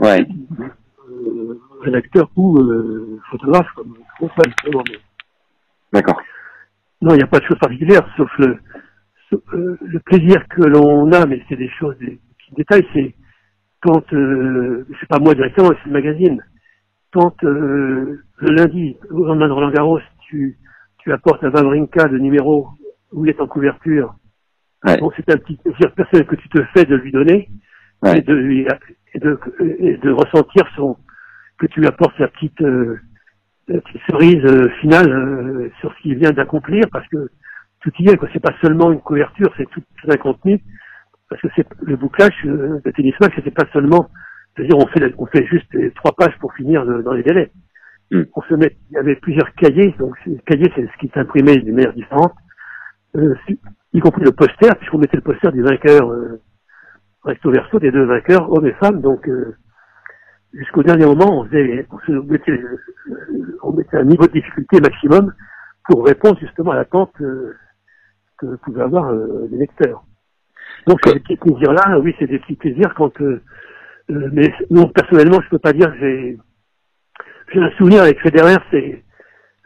Ouais. 0.00 0.26
euh, 1.08 1.60
rédacteurs 1.82 2.28
ou 2.36 2.58
euh, 2.58 3.20
photographes, 3.30 3.70
comme 3.76 3.96
on 4.20 4.28
D'accord. 5.92 6.20
Non, 7.00 7.14
il 7.14 7.18
n'y 7.18 7.22
a 7.22 7.26
pas 7.26 7.38
de 7.38 7.44
chose 7.44 7.58
particulière, 7.58 8.06
sauf 8.16 8.30
le, 8.38 8.58
sauf, 9.30 9.40
euh, 9.54 9.78
le 9.80 10.00
plaisir 10.00 10.46
que 10.48 10.62
l'on 10.62 11.10
a, 11.12 11.24
mais 11.24 11.42
c'est 11.48 11.56
des 11.56 11.68
choses, 11.70 11.96
des 11.98 12.18
petits 12.38 12.54
détails, 12.56 12.86
c'est 12.92 13.14
quand, 13.86 14.12
euh, 14.12 14.86
c'est 14.98 15.08
pas 15.08 15.18
moi 15.20 15.34
directement, 15.34 15.68
c'est 15.70 15.86
le 15.86 15.92
magazine, 15.92 16.42
quand 17.12 17.36
euh, 17.44 18.20
le 18.38 18.50
lundi, 18.54 18.96
au 19.10 19.24
lendemain 19.24 19.46
de 19.48 19.52
Roland 19.52 19.70
Garros, 19.70 20.00
tu, 20.28 20.56
tu 20.98 21.12
apportes 21.12 21.44
à 21.44 21.50
Vavrinka 21.50 22.08
le 22.08 22.18
numéro 22.18 22.68
où 23.12 23.24
il 23.24 23.30
est 23.30 23.40
en 23.40 23.46
couverture, 23.46 24.14
Ouais. 24.84 24.98
bon, 24.98 25.10
c'est 25.16 25.28
un 25.32 25.38
petit 25.38 25.56
plaisir 25.56 25.90
personnel 25.94 26.26
que 26.26 26.36
tu 26.36 26.48
te 26.48 26.62
fais 26.74 26.84
de 26.84 26.96
lui 26.96 27.10
donner, 27.12 27.48
Ouais. 28.02 28.18
et, 28.18 28.22
de, 28.22 28.34
lui- 28.34 28.66
et, 29.14 29.18
de, 29.18 29.38
et 29.80 29.96
de 29.96 30.10
ressentir 30.10 30.64
son, 30.76 30.96
que 31.58 31.66
tu 31.66 31.80
lui 31.80 31.86
apportes 31.88 32.18
la 32.18 32.28
petite, 32.28 32.60
euh, 32.62 32.98
la 33.68 33.80
petite 33.80 34.02
cerise 34.10 34.44
euh, 34.44 34.68
finale 34.80 35.10
euh, 35.10 35.70
sur 35.80 35.92
ce 35.94 36.02
qu'il 36.02 36.16
vient 36.16 36.30
d'accomplir, 36.32 36.84
parce 36.92 37.06
que 37.08 37.28
tout 37.80 37.90
y 38.00 38.08
est, 38.10 38.16
quoi. 38.16 38.28
C'est 38.32 38.42
pas 38.42 38.54
seulement 38.60 38.92
une 38.92 39.00
couverture, 39.00 39.52
c'est 39.56 39.68
tout, 39.70 39.80
tout 40.00 40.10
un 40.10 40.16
contenu. 40.16 40.60
Parce 41.28 41.42
que 41.42 41.48
c'est 41.56 41.66
le 41.82 41.96
bouclage 41.96 42.34
euh, 42.46 42.80
de 42.84 42.90
Tennis 42.92 43.14
Match, 43.20 43.32
c'était 43.36 43.50
pas 43.50 43.66
seulement, 43.72 44.08
c'est-à-dire 44.54 44.76
on 44.78 44.86
fait, 44.86 45.14
on 45.18 45.26
fait 45.26 45.44
juste 45.46 45.72
les 45.74 45.90
trois 45.92 46.12
pages 46.12 46.36
pour 46.40 46.54
finir 46.54 46.84
le- 46.84 47.02
dans 47.02 47.12
les 47.12 47.22
délais. 47.22 47.50
Mm. 48.12 48.22
On 48.34 48.42
se 48.42 48.54
met, 48.54 48.76
il 48.90 48.94
y 48.94 48.98
avait 48.98 49.16
plusieurs 49.16 49.52
cahiers, 49.54 49.94
donc 49.98 50.14
ces 50.24 50.38
cahiers 50.46 50.72
c'est 50.76 50.86
ce 50.86 50.98
qui 51.00 51.08
s'imprimait 51.12 51.56
d'une 51.56 51.74
manière 51.74 51.92
différente, 51.94 52.34
euh, 53.16 53.34
y 53.92 54.00
compris 54.00 54.22
le 54.22 54.32
poster, 54.32 54.70
puisqu'on 54.78 54.98
mettait 54.98 55.16
le 55.16 55.22
poster 55.22 55.50
du 55.52 55.62
vainqueur 55.62 56.10
euh, 56.12 56.40
recto 57.24 57.50
verso 57.50 57.78
des 57.80 57.90
deux 57.90 58.04
vainqueurs, 58.04 58.52
hommes 58.52 58.66
et 58.66 58.72
femmes, 58.74 59.00
donc 59.00 59.28
euh, 59.28 59.56
jusqu'au 60.52 60.82
dernier 60.84 61.06
moment, 61.06 61.40
on, 61.40 61.44
faisait, 61.46 61.86
on, 61.90 61.98
se 62.00 62.12
mettait, 62.12 62.52
euh, 62.52 63.58
on 63.62 63.72
mettait 63.72 63.96
un 63.96 64.04
niveau 64.04 64.26
de 64.26 64.32
difficulté 64.32 64.80
maximum 64.80 65.34
pour 65.88 66.06
répondre 66.06 66.38
justement 66.38 66.70
à 66.72 66.76
l'attente 66.76 67.12
euh, 67.20 67.54
que 68.38 68.56
pouvaient 68.56 68.82
avoir 68.82 69.08
euh, 69.10 69.48
les 69.50 69.58
lecteurs. 69.58 70.04
Donc 70.86 71.00
ces 71.04 71.18
petits 71.20 71.36
plaisirs-là, 71.36 71.98
oui, 72.00 72.14
c'est 72.18 72.26
des 72.26 72.38
petits 72.38 72.56
plaisirs 72.56 72.94
quand... 72.94 73.20
euh, 73.20 73.42
euh, 74.10 74.28
mais 74.32 74.52
non, 74.70 74.88
personnellement, 74.88 75.40
je 75.42 75.48
peux 75.48 75.58
pas 75.58 75.72
dire 75.72 75.90
que 75.92 75.98
j'ai... 75.98 76.38
J'ai 77.52 77.60
un 77.60 77.70
souvenir 77.72 78.02
avec 78.02 78.20
Federer, 78.20 78.56
c'est 78.70 79.04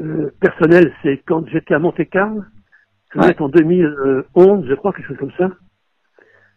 euh, 0.02 0.30
personnel, 0.40 0.92
c'est 1.02 1.22
quand 1.26 1.46
j'étais 1.48 1.74
à 1.74 1.78
Monte-Carlo, 1.78 2.42
ça 3.12 3.20
devait 3.20 3.28
Ouais. 3.28 3.42
en 3.42 3.48
2011, 3.48 4.66
je 4.68 4.74
crois, 4.74 4.92
quelque 4.92 5.08
chose 5.08 5.16
comme 5.18 5.32
ça. 5.38 5.50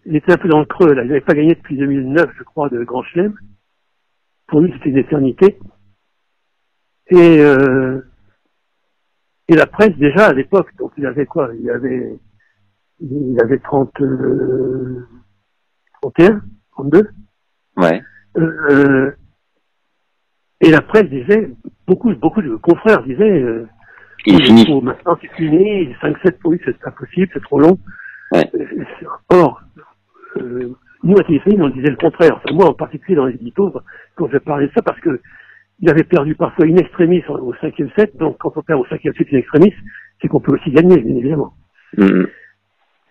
Il 0.06 0.15
était 0.18 0.34
un 0.34 0.38
peu 0.38 0.49
dans 0.49 0.60
le 0.60 0.65
creux, 0.65 0.94
là. 0.94 1.03
Il 1.03 1.07
n'avait 1.07 1.22
pas 1.22 1.34
gagné 1.34 1.56
depuis 1.56 1.78
2009, 1.78 2.30
je 2.38 2.44
crois, 2.44 2.68
de 2.70 2.84
Grand 2.84 3.03
Chelem. 3.03 3.34
Pour 4.48 4.60
lui, 4.60 4.72
c'était 4.74 4.90
une 4.90 4.98
éternité. 4.98 5.57
Et, 7.07 7.40
euh, 7.40 8.02
et 9.48 9.56
la 9.56 9.65
presse, 9.65 9.95
déjà, 9.98 10.28
à 10.28 10.34
l'époque, 10.34 10.76
donc 10.78 10.91
il 10.98 11.06
avait 11.06 11.26
quoi? 11.26 11.52
Il 11.60 11.70
avait, 11.70 12.18
il 12.99 13.38
avait 13.41 13.60
30, 13.60 13.91
euh, 14.02 15.06
31, 16.02 16.41
32. 16.74 17.10
Ouais. 17.78 18.02
Euh, 18.38 19.11
et 20.61 20.72
la 20.72 20.82
presse 20.82 21.10
disait, 21.10 21.49
beaucoup, 21.88 22.14
beaucoup 22.15 22.41
de 22.41 22.56
confrères 22.56 23.03
disaient, 23.03 23.41
euh, 23.41 23.68
Il 24.26 24.41
est 24.41 24.45
fini. 24.45 24.65
faut- 24.65 24.82
maintenant 24.82 25.18
c'est 25.22 25.32
fini, 25.36 25.94
5-7 26.02 26.40
pour 26.40 26.52
lui, 26.53 26.61
c'est 26.64 26.78
pas 26.80 26.91
possible, 26.91 27.30
c'est 27.34 27.44
trop 27.44 27.60
long. 27.60 27.78
Ouais. 28.32 28.49
Euh, 28.56 28.84
Or, 29.30 29.61
euh, 30.38 30.74
nous 31.03 31.18
à 31.20 31.24
Téléphone, 31.24 31.61
on 31.61 31.70
disait 31.70 31.90
le 31.90 31.98
contraire. 31.98 32.38
Enfin, 32.38 32.56
moi 32.56 32.68
en 32.70 32.74
particulier 32.74 33.15
dans 33.18 33.26
les 33.26 33.36
éditos, 33.36 33.74
quand 34.15 34.30
je 34.32 34.38
parlais 34.38 34.68
de 34.68 34.72
ça, 34.74 34.82
parce 34.82 34.99
que 35.02 35.20
il 35.80 35.90
avait 35.90 36.03
perdu 36.06 36.36
parfois 36.36 36.65
une 36.65 36.80
extrémiste 36.80 37.30
au 37.30 37.53
cinquième 37.56 37.90
set, 37.98 38.15
donc 38.18 38.38
quand 38.40 38.56
on 38.56 38.61
perd 38.61 38.80
au 38.80 38.86
cinquième 38.86 39.14
set 39.15 39.30
une 39.32 39.40
extrémiste, 39.40 39.78
c'est 40.22 40.28
qu'on 40.30 40.40
peut 40.40 40.53
aussi 40.53 40.72
gagner, 40.72 40.98
bien 41.02 41.15
évidemment. 41.18 41.53
Mhm. 41.98 42.28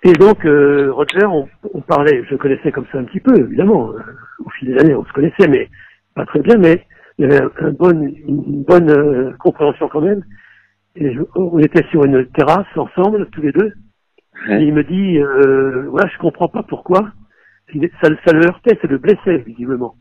Et 0.05 0.13
donc, 0.15 0.45
euh, 0.45 0.93
Roger, 0.93 1.27
on, 1.27 1.49
on 1.75 1.81
parlait, 1.81 2.25
je 2.29 2.37
connaissais 2.37 2.73
comme 2.73 2.87
ça 2.93 2.99
un 2.99 3.05
petit 3.05 3.21
peu, 3.21 3.39
évidemment, 3.39 3.93
euh, 3.93 4.01
au 4.45 4.51
fil 4.51 4.69
des 4.75 4.79
années, 4.81 4.95
on 4.95 5.05
se 5.05 5.13
connaissait, 5.13 5.49
mais 5.49 5.69
pas 6.15 6.27
très 6.27 6.41
bien, 6.41 6.57
mais 6.59 6.85
il 7.19 7.23
y 7.23 7.33
avait 7.33 7.43
un, 7.43 7.51
un 7.67 7.71
bon, 7.73 7.91
une 7.93 8.65
bonne 8.65 8.91
euh, 8.91 9.33
compréhension 9.39 9.89
quand 9.89 10.01
même. 10.01 10.25
Et 10.97 11.13
je- 11.15 11.23
on 11.37 11.59
était 11.61 11.85
sur 11.91 12.05
une 12.05 12.27
terrasse 12.33 12.67
ensemble, 12.77 13.29
tous 13.31 13.43
les 13.43 13.53
deux, 13.53 13.73
Ouais. 14.49 14.63
et 14.63 14.67
il 14.67 14.75
me 14.75 14.83
dit, 14.85 15.19
euh, 15.19 15.87
voilà, 15.91 16.09
je 16.13 16.19
comprends 16.19 16.49
pas 16.49 16.63
pourquoi. 16.65 17.11
Est- 17.75 17.93
Ça, 18.03 18.11
ça 18.27 18.33
le 18.33 18.45
heurtait, 18.47 18.79
ça 18.83 18.89
le 18.89 18.99
blessait, 18.99 19.39
visiblement. 19.39 19.95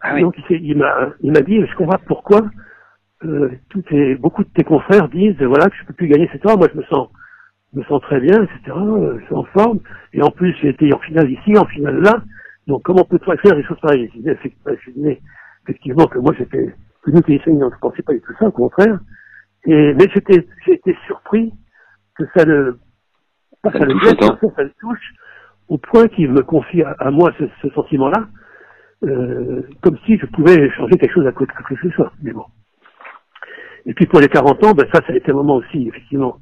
Ah 0.00 0.14
oui. 0.14 0.22
Donc 0.22 0.34
il, 0.50 0.76
m'a, 0.78 1.40
dit, 1.42 1.60
je 1.66 1.76
comprends 1.76 1.98
pas 1.98 2.04
pourquoi. 2.06 2.42
Euh, 3.24 3.50
tout 3.70 3.82
tes, 3.82 4.16
beaucoup 4.16 4.44
de 4.44 4.48
tes 4.50 4.64
confrères 4.64 5.08
disent, 5.08 5.40
voilà, 5.42 5.66
que 5.70 5.76
je 5.80 5.86
peux 5.86 5.94
plus 5.94 6.08
gagner 6.08 6.28
cette 6.32 6.44
heure. 6.46 6.58
Moi, 6.58 6.68
je 6.72 6.78
me 6.78 6.84
sens, 6.84 7.08
je 7.72 7.78
me 7.78 7.84
sens 7.84 8.00
très 8.02 8.20
bien, 8.20 8.42
etc. 8.42 8.76
euh, 8.76 9.18
Je 9.20 9.24
suis 9.24 9.34
en 9.34 9.44
forme. 9.44 9.80
Et 10.12 10.22
en 10.22 10.30
plus, 10.30 10.54
j'ai 10.60 10.68
été 10.68 10.92
en 10.92 10.98
finale 10.98 11.30
ici, 11.30 11.56
en 11.56 11.66
finale 11.66 12.00
là. 12.00 12.22
Donc, 12.66 12.82
comment 12.84 13.04
peut-on 13.04 13.36
faire 13.38 13.56
des 13.56 13.64
choses 13.64 13.80
pareilles? 13.80 14.08
Je 14.12 14.18
disais, 14.18 14.32
effectivement, 14.32 16.04
je 16.04 16.14
que 16.14 16.18
moi, 16.18 16.32
j'étais, 16.38 16.74
que 17.02 17.10
nous, 17.10 17.20
téléphoniques, 17.22 17.62
on 17.62 17.66
ne 17.70 17.80
pensait 17.80 18.02
pas 18.02 18.12
du 18.12 18.20
tout 18.20 18.34
ça, 18.38 18.46
au 18.46 18.52
contraire. 18.52 19.00
Et, 19.64 19.94
mais 19.94 20.08
j'étais, 20.14 20.46
j'ai 20.66 20.74
été 20.74 20.96
surpris 21.06 21.52
que 22.16 22.24
ça 22.36 22.44
ne, 22.44 22.76
pas 23.62 23.72
Ça 23.72 23.78
ça 23.80 23.84
le 23.86 23.94
le 23.94 24.00
touche 24.00 24.28
ça, 24.28 24.56
ça 24.56 24.62
le 24.62 24.72
touche 24.80 25.14
au 25.68 25.78
point 25.78 26.08
qu'il 26.08 26.30
me 26.30 26.42
confie 26.42 26.82
à, 26.82 26.90
à 26.98 27.10
moi 27.10 27.32
ce, 27.38 27.44
ce 27.62 27.68
sentiment-là, 27.74 28.26
euh, 29.04 29.62
comme 29.80 29.96
si 30.04 30.18
je 30.18 30.26
pouvais 30.26 30.70
changer 30.70 30.98
quelque 30.98 31.14
chose 31.14 31.26
à 31.26 31.32
côté 31.32 31.52
de 31.52 31.66
quelque 31.76 31.90
chose. 31.96 32.10
Mais 32.22 32.32
bon. 32.32 32.44
Et 33.86 33.94
puis 33.94 34.06
pour 34.06 34.20
les 34.20 34.28
40 34.28 34.62
ans, 34.64 34.72
ben 34.74 34.86
ça, 34.92 35.00
ça 35.06 35.12
a 35.12 35.16
été 35.16 35.30
un 35.30 35.34
moment 35.34 35.56
aussi, 35.56 35.88
effectivement, 35.88 36.38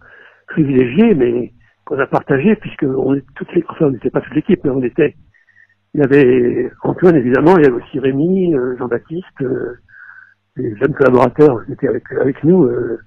privilégié, 0.50 1.14
mais 1.14 1.52
qu'on 1.84 1.98
a 1.98 2.06
partagé, 2.06 2.54
puisque 2.56 2.82
on 2.84 3.18
toutes 3.34 3.52
les, 3.54 3.64
enfin, 3.68 3.86
on 3.86 3.90
n'était 3.90 4.10
pas 4.10 4.20
toute 4.20 4.34
l'équipe, 4.34 4.60
mais 4.62 4.70
on 4.70 4.82
était, 4.82 5.16
il 5.94 6.00
y 6.00 6.04
avait 6.04 6.70
Antoine, 6.82 7.16
évidemment, 7.16 7.56
il 7.56 7.64
y 7.64 7.66
avait 7.66 7.82
aussi 7.82 7.98
Rémi, 7.98 8.54
euh, 8.54 8.76
Jean-Baptiste, 8.78 9.26
euh, 9.42 9.78
les 10.56 10.76
jeunes 10.76 10.94
collaborateurs 10.94 11.64
qui 11.64 11.72
étaient 11.72 11.88
avec, 11.88 12.04
avec 12.12 12.44
nous, 12.44 12.64
euh, 12.64 12.98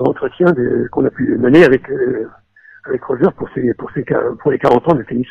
l'entretien 0.00 0.46
qu'on 0.90 1.04
a 1.04 1.10
pu 1.10 1.36
mener 1.36 1.64
avec, 1.64 1.88
euh, 1.90 2.28
avec 2.86 3.02
Roger 3.04 3.28
pour 3.36 3.48
ses, 3.54 3.74
pour 3.74 3.90
ses, 3.92 4.04
pour 4.40 4.50
les 4.50 4.58
40 4.58 4.92
ans 4.92 4.96
de 4.96 5.02
tennis. 5.02 5.26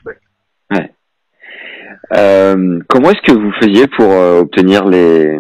Euh, 2.14 2.80
comment 2.88 3.10
est-ce 3.10 3.34
que 3.34 3.38
vous 3.38 3.52
faisiez 3.54 3.88
pour 3.88 4.10
obtenir 4.10 4.86
les, 4.86 5.40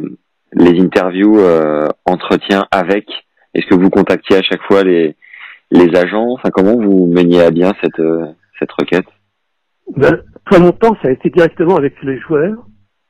les 0.53 0.81
interviews, 0.81 1.39
entretiens 2.05 2.65
avec? 2.71 3.05
Est-ce 3.53 3.67
que 3.67 3.75
vous 3.75 3.89
contactiez 3.89 4.37
à 4.37 4.41
chaque 4.41 4.61
fois 4.63 4.83
les, 4.83 5.15
les 5.71 5.95
agents 5.95 6.31
Enfin, 6.33 6.49
comment 6.51 6.75
vous 6.75 7.07
meniez 7.07 7.41
à 7.41 7.51
bien 7.51 7.73
cette, 7.81 7.99
euh, 7.99 8.25
cette 8.59 8.71
requête? 8.71 9.05
Ben, 9.95 10.21
très 10.45 10.59
longtemps, 10.59 10.95
ça 11.01 11.07
a 11.07 11.11
été 11.11 11.29
directement 11.29 11.75
avec 11.77 12.01
les 12.03 12.19
joueurs. 12.19 12.65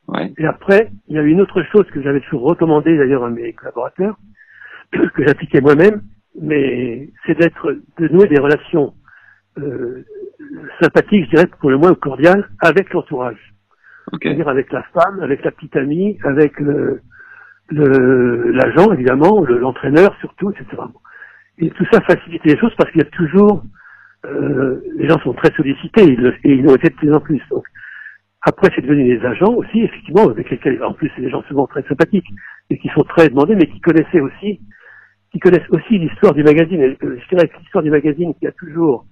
Ouais. 0.08 0.32
Et 0.38 0.46
après, 0.46 0.92
il 1.08 1.16
y 1.16 1.20
a 1.20 1.24
une 1.24 1.42
autre 1.42 1.62
chose 1.72 1.86
que 1.92 2.02
j'avais 2.02 2.22
toujours 2.22 2.44
recommandé 2.44 2.98
d'ailleurs 2.98 3.26
à 3.26 3.30
mes 3.30 3.54
collaborateurs, 3.54 4.16
que 4.92 5.26
j'appliquais 5.26 5.60
moi-même, 5.62 6.02
mais 6.40 7.10
c'est 7.26 7.38
d'être, 7.38 7.76
de 8.00 8.08
nouer 8.10 8.28
des 8.28 8.40
relations 8.40 8.94
euh, 9.58 10.06
sympathiques, 10.82 11.26
je 11.26 11.30
dirais 11.32 11.48
pour 11.60 11.70
le 11.72 11.78
moins 11.78 11.94
cordiales, 11.96 12.48
avec 12.62 12.94
l'entourage. 12.94 13.54
Ok. 14.14 14.20
C'est-à-dire 14.24 14.48
avec 14.48 14.72
la 14.72 14.84
femme, 14.94 15.20
avec 15.22 15.44
la 15.44 15.52
petite 15.52 15.76
amie, 15.76 16.18
avec 16.24 16.60
le 16.60 17.02
le- 17.70 18.52
l'agent 18.52 18.94
évidemment, 18.94 19.42
le- 19.42 19.58
l'entraîneur 19.58 20.16
surtout, 20.22 20.52
etc. 20.52 20.84
Et 21.60 21.70
tout 21.72 21.86
ça 21.92 22.02
facilite 22.02 22.44
les 22.46 22.58
choses 22.58 22.74
parce 22.78 22.92
qu'il 22.92 23.02
y 23.02 23.06
a 23.06 23.10
toujours 23.10 23.64
euh, 24.26 24.82
les 24.96 25.08
gens 25.08 25.20
sont 25.20 25.34
très 25.34 25.54
sollicités 25.54 26.04
et 26.04 26.52
ils 26.52 26.64
l'ont 26.64 26.76
été 26.76 26.90
de 26.90 26.96
plus 26.96 27.14
en 27.14 27.20
plus. 27.20 27.42
Donc, 27.50 27.66
après, 28.42 28.70
c'est 28.76 28.82
devenu 28.82 29.04
des 29.04 29.26
agents 29.26 29.54
aussi, 29.54 29.82
effectivement, 29.82 30.30
avec 30.30 30.50
lesquels, 30.50 30.82
en 30.84 30.94
plus, 30.94 31.12
c'est 31.16 31.22
des 31.22 31.30
gens 31.30 31.44
souvent 31.44 31.68
très 31.68 31.84
sympathiques 31.84 32.28
et 32.70 32.78
qui 32.78 32.90
sont 32.90 33.04
très 33.04 33.30
demandés, 33.30 33.56
mais 33.56 33.68
qui 33.68 33.80
connaissaient 33.82 34.20
aussi, 34.20 34.62
qui 35.32 35.40
connaissent 35.40 35.70
aussi 35.70 35.98
l'histoire 35.98 36.34
du 36.34 36.44
magazine. 36.44 36.82
Euh, 36.82 36.96
je 37.02 37.36
dirais 37.36 37.48
que 37.48 37.58
l'histoire 37.60 37.84
du 37.84 37.92
magazine 37.92 38.34
qui 38.36 38.48
a 38.48 38.52
toujours 38.54 39.06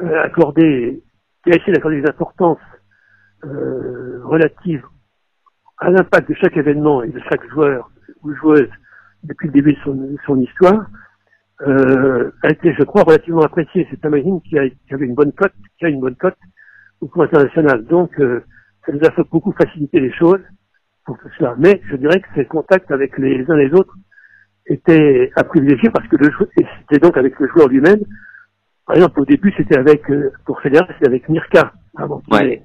euh, 0.00 0.22
accordé, 0.22 1.02
qui 1.44 1.52
a 1.52 1.56
essayé 1.56 1.72
d'accorder 1.72 2.00
des 2.00 2.08
importances 2.08 2.58
euh, 3.44 4.20
relative 4.24 4.82
à 5.78 5.90
l'impact 5.90 6.28
de 6.28 6.34
chaque 6.34 6.56
événement 6.56 7.02
et 7.02 7.08
de 7.08 7.20
chaque 7.28 7.46
joueur 7.50 7.90
ou 8.22 8.34
joueuse 8.34 8.70
depuis 9.24 9.48
le 9.48 9.52
début 9.52 9.72
de 9.74 10.16
son 10.24 10.40
histoire, 10.40 10.86
euh, 11.62 12.30
a 12.42 12.50
été, 12.50 12.74
je 12.74 12.84
crois, 12.84 13.02
relativement 13.02 13.42
appréciée. 13.42 13.86
C'est 13.90 14.04
un 14.04 14.10
magazine 14.10 14.40
qui, 14.42 14.58
a, 14.58 14.68
qui 14.68 14.94
avait 14.94 15.06
une 15.06 15.14
bonne 15.14 15.32
cote, 15.32 15.52
qui 15.78 15.84
a 15.86 15.88
une 15.88 16.00
bonne 16.00 16.16
cote 16.16 16.36
au 17.00 17.06
point 17.08 17.24
international. 17.26 17.84
Donc, 17.86 18.10
euh, 18.20 18.44
ça 18.84 18.92
nous 18.92 19.00
a 19.04 19.10
fait 19.12 19.22
beaucoup 19.30 19.52
faciliter 19.52 20.00
les 20.00 20.12
choses 20.12 20.40
pour 21.04 21.18
tout 21.18 21.28
cela. 21.38 21.54
Mais 21.58 21.80
je 21.88 21.96
dirais 21.96 22.20
que 22.20 22.28
ces 22.34 22.44
contacts 22.44 22.90
avec 22.90 23.16
les 23.18 23.44
uns 23.50 23.56
les 23.56 23.72
autres 23.72 23.94
étaient 24.66 25.30
à 25.36 25.44
privilégier 25.44 25.90
parce 25.90 26.06
que 26.08 26.16
le 26.16 26.30
c'était 26.56 26.98
donc 27.00 27.16
avec 27.16 27.38
le 27.38 27.48
joueur 27.48 27.68
lui-même. 27.68 28.00
Par 28.86 28.96
exemple, 28.96 29.20
au 29.20 29.24
début, 29.24 29.52
c'était 29.56 29.78
avec, 29.78 30.08
euh, 30.10 30.30
pour 30.44 30.60
Federer, 30.60 30.86
c'était 30.94 31.08
avec 31.08 31.28
Mirka. 31.28 31.72
Avant 31.96 32.22
Ouais. 32.30 32.62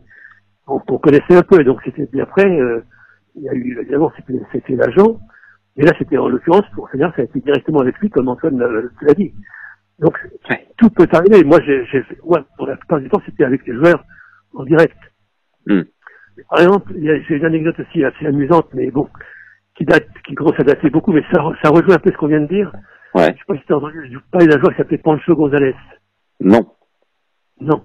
on, 0.67 0.79
on 0.87 0.97
connaissait 0.97 1.35
un 1.35 1.41
peu, 1.41 1.59
et 1.59 1.63
donc 1.63 1.79
c'était, 1.83 2.05
puis 2.05 2.21
après, 2.21 2.45
euh, 2.45 2.83
il 3.35 3.43
y 3.43 3.49
a 3.49 3.53
eu, 3.53 3.79
évidemment, 3.79 4.11
c'était, 4.15 4.39
c'était 4.51 4.75
l'agent. 4.75 5.19
Et 5.77 5.83
là, 5.83 5.93
c'était 5.97 6.17
en 6.17 6.27
l'occurrence, 6.27 6.65
pour 6.75 6.89
Federer, 6.89 7.11
ça 7.15 7.21
a 7.21 7.25
été 7.25 7.39
directement 7.39 7.79
avec 7.79 7.97
lui, 7.99 8.09
comme 8.09 8.27
Antoine 8.27 8.57
l'a 8.59 8.67
l'a 9.01 9.13
dit. 9.13 9.33
Donc, 9.99 10.17
Ouais. 10.49 10.67
tout 10.77 10.89
peut 10.89 11.07
arriver. 11.13 11.43
Moi, 11.43 11.59
j'ai, 11.65 11.85
ouais, 12.23 12.39
pour 12.57 12.67
la 12.67 12.75
plupart 12.75 12.99
du 12.99 13.07
temps, 13.09 13.21
c'était 13.25 13.45
avec 13.45 13.65
les 13.65 13.73
joueurs 13.75 14.03
en 14.53 14.63
direct. 14.65 14.97
Hmm. 15.67 15.81
Mais 16.37 16.43
Par 16.49 16.59
exemple, 16.59 16.93
j'ai 16.97 17.35
une 17.35 17.45
anecdote 17.45 17.79
aussi 17.79 18.03
assez 18.03 18.25
amusante, 18.25 18.67
mais 18.73 18.89
bon, 18.91 19.07
qui 19.75 19.85
date, 19.85 20.07
qui 20.25 20.35
commence 20.35 20.59
à 20.59 20.63
dater 20.63 20.89
beaucoup, 20.89 21.13
mais 21.13 21.23
ça, 21.31 21.41
ça 21.63 21.69
rejoint 21.69 21.95
un 21.95 21.99
peu 21.99 22.11
ce 22.11 22.17
qu'on 22.17 22.27
vient 22.27 22.41
de 22.41 22.47
dire. 22.47 22.71
Ouais. 23.15 23.27
Je 23.33 23.37
sais 23.37 23.45
pas 23.47 23.55
si 23.57 23.65
tu 23.65 23.73
as 23.73 23.77
entendu, 23.77 24.09
je 24.11 24.17
parlais 24.31 24.47
d'un 24.47 24.59
joueur 24.59 24.71
qui 24.71 24.77
s'appelait 24.77 24.97
Pancho 24.97 25.35
González. 25.35 25.75
Non. 26.41 26.65
Non. 27.59 27.83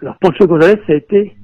Alors, 0.00 0.16
Pancho 0.20 0.46
González, 0.46 0.80
ça 0.86 0.92
a 0.92 0.96
été 0.96 1.36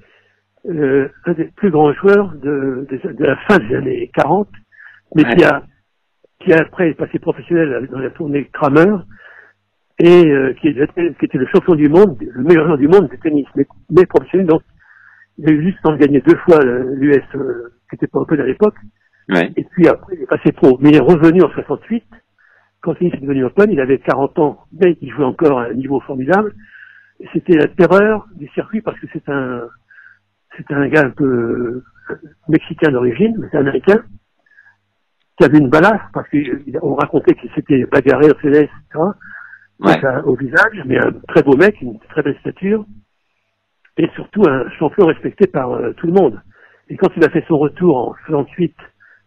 euh, 0.66 1.09
un 1.27 1.32
des 1.32 1.47
plus 1.56 1.70
grands 1.70 1.93
joueurs 1.93 2.32
de, 2.36 2.86
de, 2.90 3.12
de 3.12 3.24
la 3.24 3.36
fin 3.48 3.59
des 3.59 3.74
années 3.77 4.11
40, 4.15 4.48
mais 5.16 5.24
Ouais. 5.27 5.35
qui 5.36 5.44
a 5.44 5.62
qui 6.40 6.52
après 6.52 6.90
est 6.90 6.94
passé 6.94 7.19
professionnel 7.19 7.89
dans 7.90 7.98
la 7.98 8.11
tournée 8.11 8.48
Kramer 8.52 8.97
et 9.98 10.27
euh, 10.27 10.52
qui, 10.61 10.69
était, 10.69 11.15
qui 11.19 11.24
était 11.24 11.39
le 11.39 11.47
champion 11.47 11.74
du 11.74 11.89
monde, 11.89 12.16
le 12.20 12.43
meilleur 12.43 12.66
joueur 12.66 12.78
du 12.78 12.89
monde 12.89 13.09
de 13.09 13.16
tennis, 13.16 13.47
mais, 13.55 13.66
mais 13.90 14.06
professionnel. 14.06 14.47
Donc, 14.47 14.62
il 15.39 15.48
a 15.48 15.52
eu 15.52 15.62
juste 15.62 15.82
temps 15.82 15.93
de 15.93 15.98
gagner 15.98 16.20
deux 16.20 16.36
fois 16.39 16.59
l'US, 16.65 17.23
euh, 17.35 17.73
qui 17.89 17.97
était 17.97 18.06
pas 18.06 18.20
open 18.20 18.40
à 18.40 18.47
l'époque. 18.47 18.74
Ouais. 19.28 19.52
Et 19.56 19.65
puis 19.65 19.89
après, 19.89 20.15
il 20.16 20.23
est 20.23 20.27
passé 20.27 20.52
pro. 20.52 20.78
Mais 20.81 20.90
il 20.90 20.97
est 20.97 21.01
revenu 21.01 21.43
en 21.43 21.51
68. 21.51 22.05
Quand 22.82 22.94
il 23.01 23.15
est 23.15 23.20
devenu 23.20 23.44
open, 23.44 23.70
il 23.70 23.81
avait 23.81 23.98
40 23.98 24.39
ans, 24.39 24.65
mais 24.73 24.97
il 25.01 25.11
jouait 25.11 25.24
encore 25.24 25.61
à 25.61 25.66
un 25.66 25.74
niveau 25.74 26.01
formidable. 26.01 26.52
C'était 27.32 27.56
la 27.56 27.69
terreur 27.69 28.27
du 28.36 28.48
circuit 28.48 28.82
parce 28.82 28.98
que 28.98 29.06
c'est 29.12 29.28
un, 29.28 29.62
c'est 30.56 30.70
un 30.73 30.89
gars 30.89 31.06
un 31.06 31.11
peu 31.11 31.24
euh, 31.24 31.85
mexicain 32.48 32.90
d'origine, 32.90 33.35
mais 33.39 33.47
c'est 33.51 33.56
américain, 33.56 34.02
qui 35.36 35.44
avait 35.44 35.59
une 35.59 35.69
balasse 35.69 36.01
parce 36.12 36.28
qu'on 36.28 36.94
racontait 36.94 37.35
qu'il 37.35 37.51
s'était 37.52 37.85
bagarré 37.86 38.27
au 38.27 38.40
CDS, 38.40 38.65
etc. 38.65 39.05
Ouais. 39.81 40.01
Au 40.24 40.36
visage, 40.36 40.82
mais 40.86 40.98
un 40.98 41.12
très 41.28 41.43
beau 41.43 41.56
mec, 41.56 41.81
une 41.81 41.98
très 42.09 42.23
belle 42.23 42.39
stature, 42.40 42.85
et 43.97 44.09
surtout 44.15 44.43
un 44.48 44.69
champion 44.78 45.06
respecté 45.06 45.47
par 45.47 45.73
euh, 45.73 45.93
tout 45.94 46.06
le 46.06 46.12
monde. 46.12 46.40
Et 46.89 46.97
quand 46.97 47.09
il 47.16 47.24
a 47.24 47.31
fait 47.31 47.44
son 47.48 47.59
retour 47.59 47.97
en 47.97 48.15
68, 48.27 48.74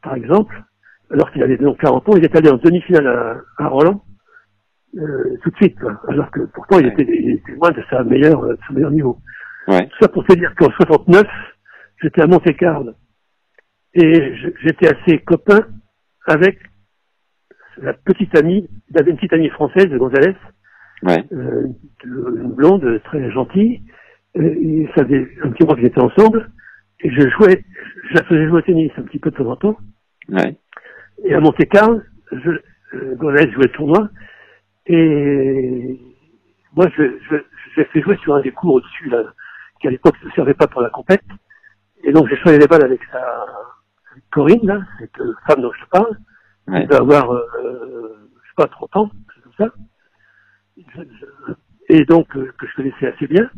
par 0.02 0.16
exemple, 0.16 0.64
alors 1.12 1.32
qu'il 1.32 1.44
avait 1.44 1.58
donc 1.58 1.80
40 1.80 2.10
ans, 2.10 2.14
il 2.16 2.24
est 2.24 2.36
allé 2.36 2.50
en 2.50 2.58
demi-finale 2.58 3.08
à, 3.08 3.64
à 3.64 3.68
Roland, 3.68 4.04
euh, 4.98 5.38
tout 5.44 5.50
de 5.50 5.56
suite, 5.58 5.80
quoi. 5.80 6.02
alors 6.08 6.32
que 6.32 6.42
pourtant 6.54 6.80
il 6.80 6.88
était, 6.88 7.04
il 7.04 7.32
était 7.36 7.52
loin 7.52 7.72
de 7.72 7.84
sa 7.90 8.04
meilleure, 8.04 8.44
euh, 8.44 8.54
de 8.54 8.60
son 8.68 8.74
meilleur 8.74 8.92
niveau. 8.92 9.18
Ouais. 9.68 9.86
Tout 9.88 9.98
ça 10.02 10.08
pour 10.08 10.26
te 10.26 10.34
dire 10.34 10.54
qu'en 10.56 10.72
69, 10.72 11.24
j'étais 12.02 12.22
à 12.22 12.28
Monte-Carlo 12.28 12.94
et 13.94 14.36
j'étais 14.64 14.88
assez 14.88 15.20
copain 15.20 15.60
avec 16.28 16.60
la 17.78 17.94
petite 17.94 18.36
amie, 18.38 18.68
une 18.96 19.16
petite 19.16 19.34
amie 19.34 19.50
française 19.50 19.88
de 19.88 19.98
Gonzalez, 19.98 20.36
Ouais. 21.04 21.24
euh, 21.32 21.68
une 22.04 22.54
blonde 22.54 23.02
très 23.04 23.30
gentille. 23.32 23.82
Euh, 24.36 24.42
et 24.62 24.90
ça 24.96 25.06
faisait 25.06 25.28
un 25.44 25.52
petit 25.52 25.64
mois 25.66 25.76
qu'ils 25.76 25.86
étaient 25.86 26.02
ensemble. 26.02 26.50
Et 27.02 27.12
je 27.12 27.30
jouais, 27.30 27.64
je 28.10 28.16
la 28.16 28.24
faisais 28.24 28.48
jouer 28.48 28.60
au 28.60 28.62
tennis 28.62 28.92
un 28.98 29.04
petit 29.04 29.20
peu 29.20 29.30
de 29.32 29.36
temps 29.36 29.50
en 29.52 29.56
temps. 29.56 29.78
Ouais. 30.30 30.58
Et 31.24 31.34
à 31.34 31.40
Monte 31.40 31.64
Carlo, 31.70 32.02
je, 32.32 32.50
euh, 32.96 33.16
Gonzalez 33.16 33.52
jouait 33.52 33.66
le 33.66 33.72
tournoi. 33.72 34.10
Et 34.88 36.00
moi, 36.76 36.88
je, 36.98 37.04
je, 37.30 37.36
j'ai 37.76 37.86
fait 37.86 38.02
jouer 38.02 38.18
sur 38.18 38.34
un 38.36 38.42
des 38.42 38.52
cours 38.52 38.76
au-dessus, 38.76 39.10
là, 39.10 39.24
qui 39.80 39.88
à 39.88 39.92
l'époque 39.92 40.16
ne 40.24 40.32
servait 40.32 40.54
pas 40.56 40.68
pour 40.68 40.82
la 40.82 40.90
compète. 40.90 41.24
Et 42.04 42.12
donc, 42.12 42.28
j'ai 42.30 42.38
choisi 42.38 42.58
les 42.58 42.68
balles 42.68 42.86
avec 42.86 43.02
sa 43.12 43.22
Corinne, 44.32 44.66
là, 44.66 44.80
cette 45.00 45.20
euh, 45.20 45.34
femme 45.48 45.62
dont 45.62 45.72
je 45.74 45.86
parle. 45.92 46.18
Ouais. 46.68 46.82
Elle 46.82 46.88
doit 46.88 47.00
avoir, 47.00 47.32
euh, 47.34 48.30
je 48.44 48.48
sais 48.50 48.56
pas, 48.58 48.68
30 48.68 48.96
ans, 48.98 49.12
c'est 49.36 49.42
comme 49.44 49.54
ça. 49.58 49.74
Je- 50.78 51.02
je- 51.04 51.54
Et 51.90 52.04
donc, 52.06 52.36
euh, 52.36 52.52
que 52.60 52.68
je 52.68 52.76
connaissais 52.76 53.08
assez 53.08 53.28
bien. 53.28 53.50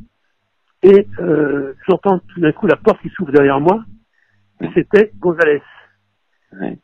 Et 0.84 1.08
euh, 1.20 1.74
j'entends 1.88 2.20
tout 2.20 2.40
d'un 2.40 2.52
coup 2.52 2.68
la 2.68 2.76
porte 2.78 3.02
qui 3.02 3.10
s'ouvre 3.10 3.32
derrière 3.32 3.60
moi. 3.60 3.84
Et 4.62 4.70
c'était 4.76 5.12
Gonzalez. 5.20 5.62
Ouais. 6.54 6.78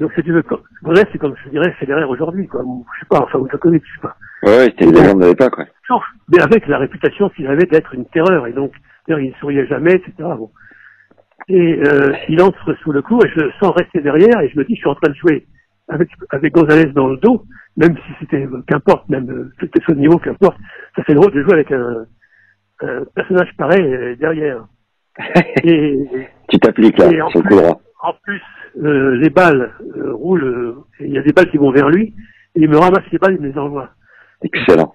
Donc, 0.00 0.12
si 0.14 0.22
tu 0.24 0.32
veux, 0.32 0.42
Gonzalez, 0.82 1.08
c'est 1.12 1.18
comme 1.18 1.36
je 1.44 1.48
dirais 1.50 1.72
Federer 1.78 2.04
aujourd'hui, 2.04 2.48
quoi. 2.48 2.62
Ou, 2.64 2.84
je 2.94 3.00
sais 3.00 3.06
pas, 3.08 3.20
enfin, 3.22 3.38
ou 3.38 3.48
Djokovic, 3.48 3.84
je 3.86 3.94
sais 3.94 4.00
pas. 4.02 4.16
Ouais, 4.42 4.56
ouais, 4.58 4.64
c'était 4.64 4.84
une 4.86 4.94
légende 4.94 5.22
de 5.22 5.26
l'époque, 5.26 5.56
ouais. 5.58 5.70
Sauf, 5.86 6.02
mais 6.28 6.42
avec 6.42 6.66
la 6.66 6.78
réputation 6.78 7.30
qu'il 7.30 7.46
avait 7.46 7.66
d'être 7.66 7.94
une 7.94 8.06
terreur. 8.06 8.46
Et 8.48 8.52
donc, 8.52 8.72
d'ailleurs, 9.06 9.20
il 9.24 9.30
ne 9.30 9.36
souriait 9.36 9.66
jamais, 9.68 9.92
etc. 9.94 10.12
Bon. 10.18 10.50
Et 11.48 11.78
euh, 11.86 12.12
il 12.28 12.40
entre 12.42 12.74
sous 12.82 12.92
le 12.92 13.02
coup 13.02 13.20
et 13.24 13.28
je 13.36 13.50
sens 13.60 13.74
rester 13.76 14.00
derrière 14.00 14.40
et 14.40 14.48
je 14.48 14.58
me 14.58 14.64
dis, 14.64 14.74
je 14.74 14.80
suis 14.80 14.88
en 14.88 14.94
train 14.94 15.10
de 15.10 15.14
jouer 15.16 15.46
avec, 15.88 16.08
avec 16.30 16.54
Gonzalez 16.54 16.86
dans 16.92 17.08
le 17.08 17.18
dos, 17.18 17.44
même 17.76 17.94
si 17.96 18.12
c'était, 18.20 18.46
euh, 18.46 18.62
qu'importe, 18.66 19.08
même 19.10 19.30
euh, 19.30 19.52
c'était 19.60 19.80
ce 19.86 19.92
niveau, 19.92 20.18
qu'importe. 20.18 20.56
Ça 20.96 21.02
fait 21.04 21.14
drôle 21.14 21.32
de 21.32 21.42
jouer 21.42 21.52
avec 21.54 21.70
un, 21.72 22.06
un 22.80 23.04
personnage 23.14 23.50
pareil 23.58 23.82
euh, 23.84 24.16
derrière. 24.16 24.66
Et, 25.64 26.08
tu 26.48 26.58
t'appliques 26.58 26.98
là, 26.98 27.10
Et 27.12 27.20
en 27.20 27.28
plus- 27.30 27.56
en 28.02 28.12
plus, 28.22 28.42
euh, 28.82 29.16
les 29.16 29.30
balles 29.30 29.72
euh, 29.96 30.12
roulent, 30.14 30.44
euh, 30.44 30.74
il 31.00 31.12
y 31.12 31.18
a 31.18 31.22
des 31.22 31.32
balles 31.32 31.50
qui 31.50 31.56
vont 31.58 31.70
vers 31.70 31.88
lui, 31.90 32.14
et 32.54 32.60
il 32.60 32.68
me 32.68 32.76
ramasse 32.78 33.04
les 33.12 33.18
balles 33.18 33.34
et 33.34 33.38
me 33.38 33.48
les 33.48 33.58
envoie. 33.58 33.90
Excellent. 34.42 34.92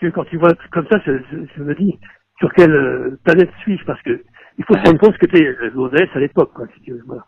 C'est 0.00 0.10
quand 0.12 0.24
tu 0.24 0.36
vois 0.38 0.52
comme 0.72 0.86
ça, 0.90 0.98
je, 1.06 1.12
je- 1.30 1.38
je 1.56 1.62
me 1.62 1.74
dis 1.74 1.98
sur 2.38 2.52
quelle 2.54 3.16
planète 3.24 3.50
suis-je 3.62 3.84
parce 3.84 4.00
que 4.02 4.22
il 4.58 4.64
faut 4.64 4.74
se 4.74 4.82
rendre 4.82 4.98
compte 4.98 5.14
ce 5.14 5.18
que 5.18 5.26
t'es 5.26 5.44
euh, 5.44 5.70
l'ODS 5.74 6.08
à 6.14 6.20
l'époque, 6.20 6.52
quoi, 6.54 6.66
si 6.74 6.80
tu 6.82 6.92
veux. 6.92 7.02
Voilà. 7.06 7.24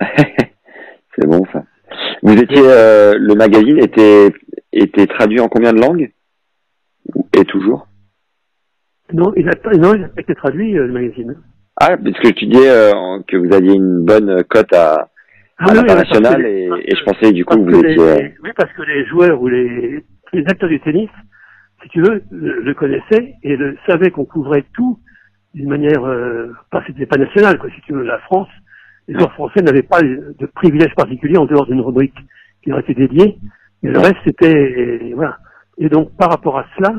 c'est 1.16 1.26
bon 1.26 1.44
ça. 1.52 1.64
Vous 2.22 2.32
étiez, 2.32 2.62
euh, 2.62 3.14
le 3.18 3.34
magazine 3.34 3.78
était, 3.78 4.32
était 4.72 5.06
traduit 5.06 5.40
en 5.40 5.48
combien 5.48 5.72
de 5.72 5.80
langues? 5.80 6.12
Et 7.36 7.44
toujours? 7.44 7.86
Non, 9.12 9.32
il 9.36 9.48
a 9.48 9.56
pas, 9.56 9.72
non, 9.72 9.94
il 9.94 10.04
a 10.04 10.20
été 10.20 10.34
traduit 10.34 10.76
euh, 10.76 10.86
le 10.86 10.92
magazine. 10.92 11.36
Ah, 11.80 11.96
parce 11.96 12.18
que 12.18 12.28
tu 12.30 12.46
disais 12.46 12.68
euh, 12.68 13.20
que 13.26 13.36
vous 13.36 13.54
aviez 13.54 13.74
une 13.74 14.04
bonne 14.04 14.42
cote 14.44 14.72
à, 14.74 15.08
Ah 15.58 15.64
à 15.64 15.72
oui, 15.72 15.76
l'international 15.76 16.44
et, 16.44 16.68
je 16.88 17.04
pensais 17.04 17.32
du 17.32 17.44
coup 17.44 17.54
que 17.54 17.70
vous 17.70 17.78
étiez... 17.78 17.98
euh, 17.98 18.28
oui, 18.42 18.50
parce 18.56 18.72
que 18.72 18.82
les 18.82 19.06
joueurs 19.06 19.40
ou 19.40 19.48
les, 19.48 20.04
les 20.32 20.44
acteurs 20.46 20.68
du 20.68 20.80
tennis, 20.80 21.08
si 21.82 21.88
tu 21.90 22.02
veux, 22.02 22.22
le, 22.30 22.60
le 22.60 22.74
connaissaient 22.74 23.34
et 23.42 23.56
le, 23.56 23.76
savaient 23.86 24.10
qu'on 24.10 24.24
couvrait 24.24 24.64
tout 24.74 24.98
d'une 25.54 25.68
manière, 25.68 26.04
euh, 26.06 26.52
pas 26.70 26.82
c'était 26.86 27.06
pas 27.06 27.16
national, 27.18 27.58
quoi, 27.58 27.70
si 27.74 27.80
tu 27.82 27.92
veux, 27.92 28.02
la 28.04 28.18
France. 28.20 28.48
Les 29.08 29.14
joueurs 29.14 29.32
français 29.32 29.62
n'avaient 29.62 29.82
pas 29.82 30.02
de 30.02 30.46
privilèges 30.54 30.94
particuliers 30.94 31.38
en 31.38 31.46
dehors 31.46 31.66
d'une 31.66 31.80
rubrique 31.80 32.14
qui 32.62 32.70
leur 32.70 32.80
était 32.80 32.94
dédiée. 32.94 33.38
Mais 33.82 33.90
le 33.90 33.98
reste, 33.98 34.16
c'était, 34.24 35.12
voilà. 35.14 35.38
Et 35.78 35.88
donc, 35.88 36.14
par 36.16 36.30
rapport 36.30 36.58
à 36.58 36.66
cela, 36.76 36.94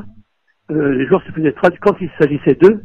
euh, 0.70 0.92
les 0.94 1.06
joueurs 1.06 1.22
se 1.22 1.30
faisaient 1.32 1.52
traduire, 1.52 1.80
quand 1.80 1.96
il 2.00 2.10
s'agissait 2.18 2.54
d'eux, 2.60 2.82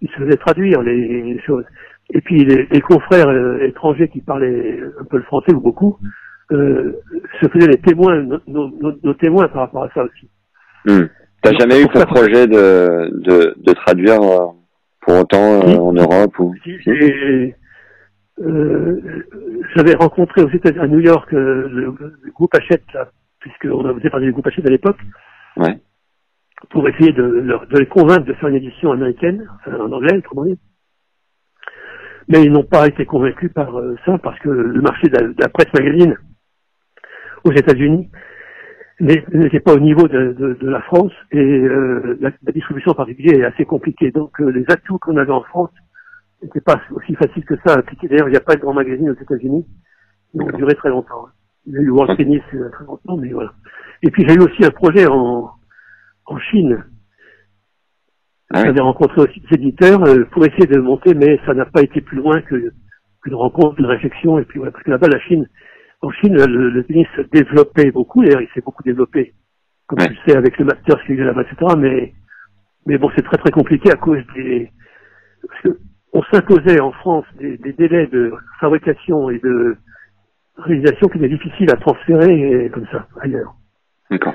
ils 0.00 0.08
se 0.10 0.14
faisaient 0.16 0.36
traduire 0.36 0.82
les, 0.82 1.22
les 1.22 1.40
choses. 1.40 1.64
Et 2.10 2.20
puis, 2.20 2.44
les, 2.44 2.66
les 2.70 2.80
confrères 2.80 3.28
euh, 3.28 3.58
étrangers 3.66 4.08
qui 4.08 4.20
parlaient 4.20 4.80
un 5.00 5.04
peu 5.04 5.16
le 5.16 5.24
français 5.24 5.52
ou 5.52 5.60
beaucoup, 5.60 5.98
euh, 6.52 6.92
se 7.40 7.48
faisaient 7.48 7.66
les 7.68 7.80
témoins, 7.80 8.22
nos, 8.22 8.40
nos- 8.46 8.98
nos 9.02 9.14
témoins 9.14 9.48
par 9.48 9.62
rapport 9.62 9.84
à 9.84 9.90
ça 9.94 10.04
aussi. 10.04 10.30
hmm. 10.86 11.06
T'as 11.42 11.52
jamais 11.58 11.82
eu 11.82 11.86
pour 11.88 12.04
projet 12.06 12.46
de, 12.46 13.10
de, 13.20 13.54
de 13.58 13.72
traduire 13.72 14.20
euh, 14.22 14.46
pour 15.08 15.20
autant 15.20 15.62
euh, 15.66 15.76
en 15.78 15.92
Europe 15.92 16.38
ou... 16.38 16.54
Euh, 18.40 19.00
J'avais 19.74 19.94
rencontré 19.94 20.42
aux 20.42 20.50
États 20.50 20.80
à 20.80 20.86
New 20.86 21.00
York 21.00 21.32
euh, 21.32 21.68
le, 21.68 21.94
le 22.22 22.30
groupe 22.32 22.54
Hachette, 22.54 22.84
là, 22.92 23.10
puisqu'on 23.40 23.82
faisait 23.96 24.10
partie 24.10 24.26
du 24.26 24.32
groupe 24.32 24.46
Hachette 24.46 24.66
à 24.66 24.70
l'époque, 24.70 24.98
Ouais. 25.56 25.76
pour 26.70 26.88
essayer 26.88 27.10
de, 27.12 27.22
de 27.22 27.78
les 27.78 27.86
convaincre 27.86 28.26
de 28.26 28.34
faire 28.34 28.48
une 28.50 28.56
édition 28.56 28.92
américaine, 28.92 29.48
enfin, 29.56 29.76
en 29.80 29.90
anglais, 29.90 30.16
autrement 30.18 30.44
dit. 30.44 30.58
Mais 32.28 32.44
ils 32.44 32.52
n'ont 32.52 32.62
pas 32.62 32.86
été 32.86 33.06
convaincus 33.06 33.50
par 33.52 33.72
ça, 34.04 34.18
parce 34.18 34.38
que 34.40 34.50
le 34.50 34.80
marché 34.82 35.08
de 35.08 35.16
la, 35.16 35.22
de 35.26 35.34
la 35.40 35.48
presse 35.48 35.72
magazine 35.72 36.16
aux 37.44 37.52
États-Unis 37.52 38.08
n'était 39.00 39.60
pas 39.60 39.74
au 39.74 39.80
niveau 39.80 40.08
de, 40.08 40.32
de- 40.32 40.54
de 40.60 40.68
la 40.68 40.80
France 40.82 41.12
et 41.30 41.38
euh, 41.38 42.16
la, 42.20 42.30
la 42.42 42.52
distribution 42.52 42.92
en 42.92 42.94
particulier 42.94 43.38
est 43.38 43.44
assez 43.44 43.64
compliquée. 43.64 44.10
Donc 44.10 44.40
euh, 44.40 44.50
les 44.50 44.64
atouts 44.68 44.98
qu'on 44.98 45.16
avait 45.16 45.32
en 45.32 45.42
France 45.44 45.70
c'était 46.40 46.60
pas 46.60 46.80
aussi 46.92 47.14
facile 47.16 47.44
que 47.44 47.56
ça 47.66 47.74
à 47.74 47.78
appliquer. 47.78 48.06
D'ailleurs, 48.06 48.28
il 48.28 48.32
n'y 48.32 48.36
a 48.36 48.40
pas 48.40 48.54
de 48.54 48.60
grand 48.60 48.72
magazine 48.72 49.10
aux 49.10 49.20
États-Unis. 49.20 49.66
Ils 50.34 50.42
ont 50.42 50.56
duré 50.56 50.74
très 50.76 50.88
longtemps. 50.88 51.26
hein. 51.26 51.32
Il 51.66 51.72
y 51.72 51.78
a 51.78 51.80
eu 51.80 51.90
World 51.90 52.16
Tennis 52.16 52.42
euh, 52.54 52.70
très 52.70 52.84
longtemps, 52.84 53.16
mais 53.16 53.30
voilà. 53.30 53.52
Et 54.04 54.10
puis 54.12 54.24
j'ai 54.26 54.34
eu 54.36 54.40
aussi 54.40 54.64
un 54.64 54.70
projet 54.70 55.06
en, 55.08 55.50
en 56.26 56.38
Chine. 56.38 56.84
Ah 58.54 58.60
oui. 58.60 58.66
J'avais 58.66 58.80
rencontré 58.80 59.20
aussi 59.20 59.40
des 59.40 59.56
éditeurs 59.56 60.02
euh, 60.04 60.24
pour 60.30 60.46
essayer 60.46 60.66
de 60.66 60.78
monter, 60.78 61.12
mais 61.14 61.40
ça 61.44 61.54
n'a 61.54 61.66
pas 61.66 61.82
été 61.82 62.00
plus 62.00 62.18
loin 62.18 62.40
que 62.42 62.72
qu'une 63.22 63.34
rencontre, 63.34 63.78
une 63.80 63.86
réflexion. 63.86 64.38
Et 64.38 64.44
puis 64.44 64.58
voilà, 64.58 64.70
parce 64.70 64.84
que 64.84 64.90
là-bas, 64.92 65.08
la 65.08 65.18
Chine, 65.20 65.48
en 66.00 66.10
Chine, 66.10 66.34
le, 66.34 66.70
le 66.70 66.84
tennis 66.84 67.06
se 67.16 67.22
développait 67.22 67.90
beaucoup. 67.90 68.22
D'ailleurs, 68.22 68.42
il 68.42 68.48
s'est 68.54 68.60
beaucoup 68.60 68.82
développé, 68.82 69.34
comme 69.86 69.98
Ouais. 70.00 70.06
tu 70.08 70.14
le 70.14 70.32
sais, 70.32 70.36
avec 70.38 70.56
le 70.58 70.64
master 70.66 71.02
qu'il 71.04 71.16
y 71.16 71.22
a 71.22 71.24
là-bas, 71.24 71.42
etc. 71.42 71.74
Mais 71.78 72.12
mais 72.86 72.98
bon, 72.98 73.10
c'est 73.16 73.22
très 73.24 73.36
très 73.38 73.50
compliqué 73.50 73.90
à 73.90 73.96
cause 73.96 74.22
des 74.34 74.70
parce 75.48 75.60
que 75.62 75.78
on 76.12 76.22
s'imposait 76.32 76.80
en 76.80 76.92
France 76.92 77.24
des, 77.38 77.58
des 77.58 77.72
délais 77.74 78.06
de 78.06 78.32
fabrication 78.60 79.28
et 79.30 79.38
de 79.40 79.76
réalisation 80.56 81.08
qui 81.08 81.18
étaient 81.18 81.28
difficiles 81.28 81.70
à 81.70 81.76
transférer 81.76 82.64
et 82.64 82.70
comme 82.70 82.86
ça 82.90 83.06
ailleurs. 83.20 83.54
D'accord. 84.10 84.34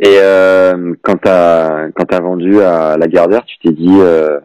Et 0.00 0.18
euh, 0.20 0.94
quand 1.02 1.16
t'as 1.16 1.90
quand 1.92 2.04
t'as 2.04 2.20
vendu 2.20 2.60
à 2.60 2.96
Lagardère, 2.96 3.44
tu 3.44 3.56
t'es 3.58 3.72
dit 3.72 3.98
euh, 4.00 4.40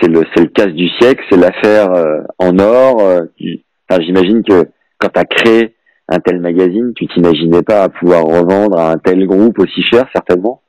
c'est 0.00 0.08
le 0.08 0.22
c'est 0.34 0.42
le 0.42 0.48
casse 0.48 0.72
du 0.72 0.88
siècle, 0.88 1.24
c'est 1.30 1.36
l'affaire 1.38 1.90
euh, 1.92 2.22
en 2.38 2.58
or. 2.58 3.00
euh, 3.00 3.20
tu- 3.36 3.60
enfin, 3.88 4.02
j'imagine 4.02 4.42
que 4.42 4.66
quand 4.98 5.08
t'as 5.08 5.24
créé 5.24 5.74
un 6.08 6.18
tel 6.20 6.40
magazine, 6.40 6.92
tu 6.94 7.06
t'imaginais 7.08 7.62
pas 7.62 7.84
à 7.84 7.88
pouvoir 7.88 8.24
revendre 8.24 8.78
à 8.78 8.92
un 8.92 8.98
tel 8.98 9.26
groupe 9.26 9.58
aussi 9.58 9.82
cher 9.82 10.08
certainement. 10.14 10.62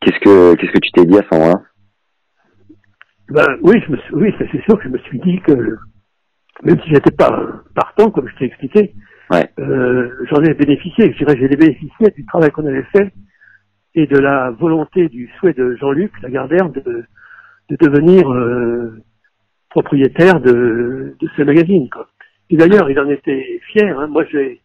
Qu'est-ce 0.00 0.20
que 0.20 0.54
qu'est-ce 0.54 0.72
que 0.72 0.78
tu 0.78 0.90
t'es 0.92 1.04
dit 1.04 1.18
à 1.18 1.22
ce 1.30 1.34
moment-là? 1.36 1.62
Ben 3.30 3.46
oui, 3.62 3.80
je 3.86 3.92
me 3.92 3.96
suis, 3.96 4.14
oui, 4.14 4.34
ça, 4.38 4.44
c'est 4.52 4.62
sûr 4.64 4.78
que 4.78 4.84
je 4.84 4.88
me 4.90 4.98
suis 4.98 5.18
dit 5.20 5.40
que 5.40 5.52
même 6.62 6.80
si 6.82 6.90
j'étais 6.90 7.10
pas 7.10 7.62
partant, 7.74 8.10
comme 8.10 8.28
je 8.28 8.36
t'ai 8.36 8.44
expliqué, 8.46 8.94
Ouais. 9.30 9.48
euh, 9.58 10.10
j'en 10.30 10.42
ai 10.42 10.52
bénéficié. 10.52 11.10
Je 11.12 11.24
dirais, 11.24 11.36
j'ai 11.40 11.48
bénéficié 11.56 12.10
du 12.14 12.26
travail 12.26 12.50
qu'on 12.50 12.66
avait 12.66 12.84
fait 12.94 13.10
et 13.94 14.06
de 14.06 14.18
la 14.18 14.50
volonté, 14.50 15.08
du 15.08 15.30
souhait 15.38 15.54
de 15.54 15.76
Jean-Luc 15.76 16.12
Lagardère 16.22 16.68
de, 16.68 17.04
de 17.70 17.76
devenir 17.76 18.30
euh, 18.30 19.00
propriétaire 19.70 20.40
de, 20.40 21.16
de 21.18 21.28
ce 21.36 21.42
magazine. 21.42 21.88
Quoi. 21.90 22.06
Et 22.54 22.56
d'ailleurs, 22.56 22.88
il 22.88 23.00
en 23.00 23.08
était 23.10 23.60
fier. 23.72 23.98
hein. 23.98 24.06
Moi, 24.06 24.24
j'ai 24.30 24.60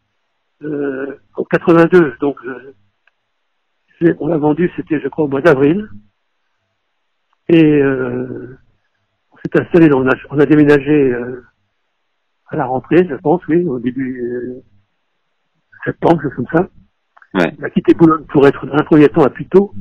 euh, 0.61 1.17
en 1.35 1.43
82, 1.43 2.17
donc 2.21 2.37
on 4.19 4.27
l'a 4.27 4.37
vendu, 4.37 4.71
c'était 4.75 4.99
je 4.99 5.07
crois 5.07 5.25
au 5.25 5.27
mois 5.27 5.41
d'avril. 5.41 5.89
Et 7.47 7.63
euh, 7.63 8.59
on 9.31 9.37
s'est 9.37 9.59
installé, 9.59 9.89
on, 9.91 10.07
a, 10.07 10.13
on 10.29 10.37
a 10.37 10.45
déménagé 10.45 10.91
euh, 10.91 11.43
à 12.49 12.57
la 12.57 12.65
rentrée, 12.67 13.07
je 13.09 13.15
pense, 13.15 13.41
oui, 13.47 13.65
au 13.65 13.79
début 13.79 14.61
septembre, 15.83 16.21
quelque 16.21 16.35
chose 16.35 16.45
comme 16.45 16.59
ça. 16.59 16.69
Ouais. 17.33 17.55
On 17.59 17.63
a 17.63 17.69
quitté 17.71 17.95
Boulogne 17.95 18.25
pour 18.25 18.45
être 18.45 18.67
dans 18.67 18.75
un 18.75 18.83
premier 18.83 19.09
temps 19.09 19.23
à 19.23 19.31
Puteaux, 19.31 19.73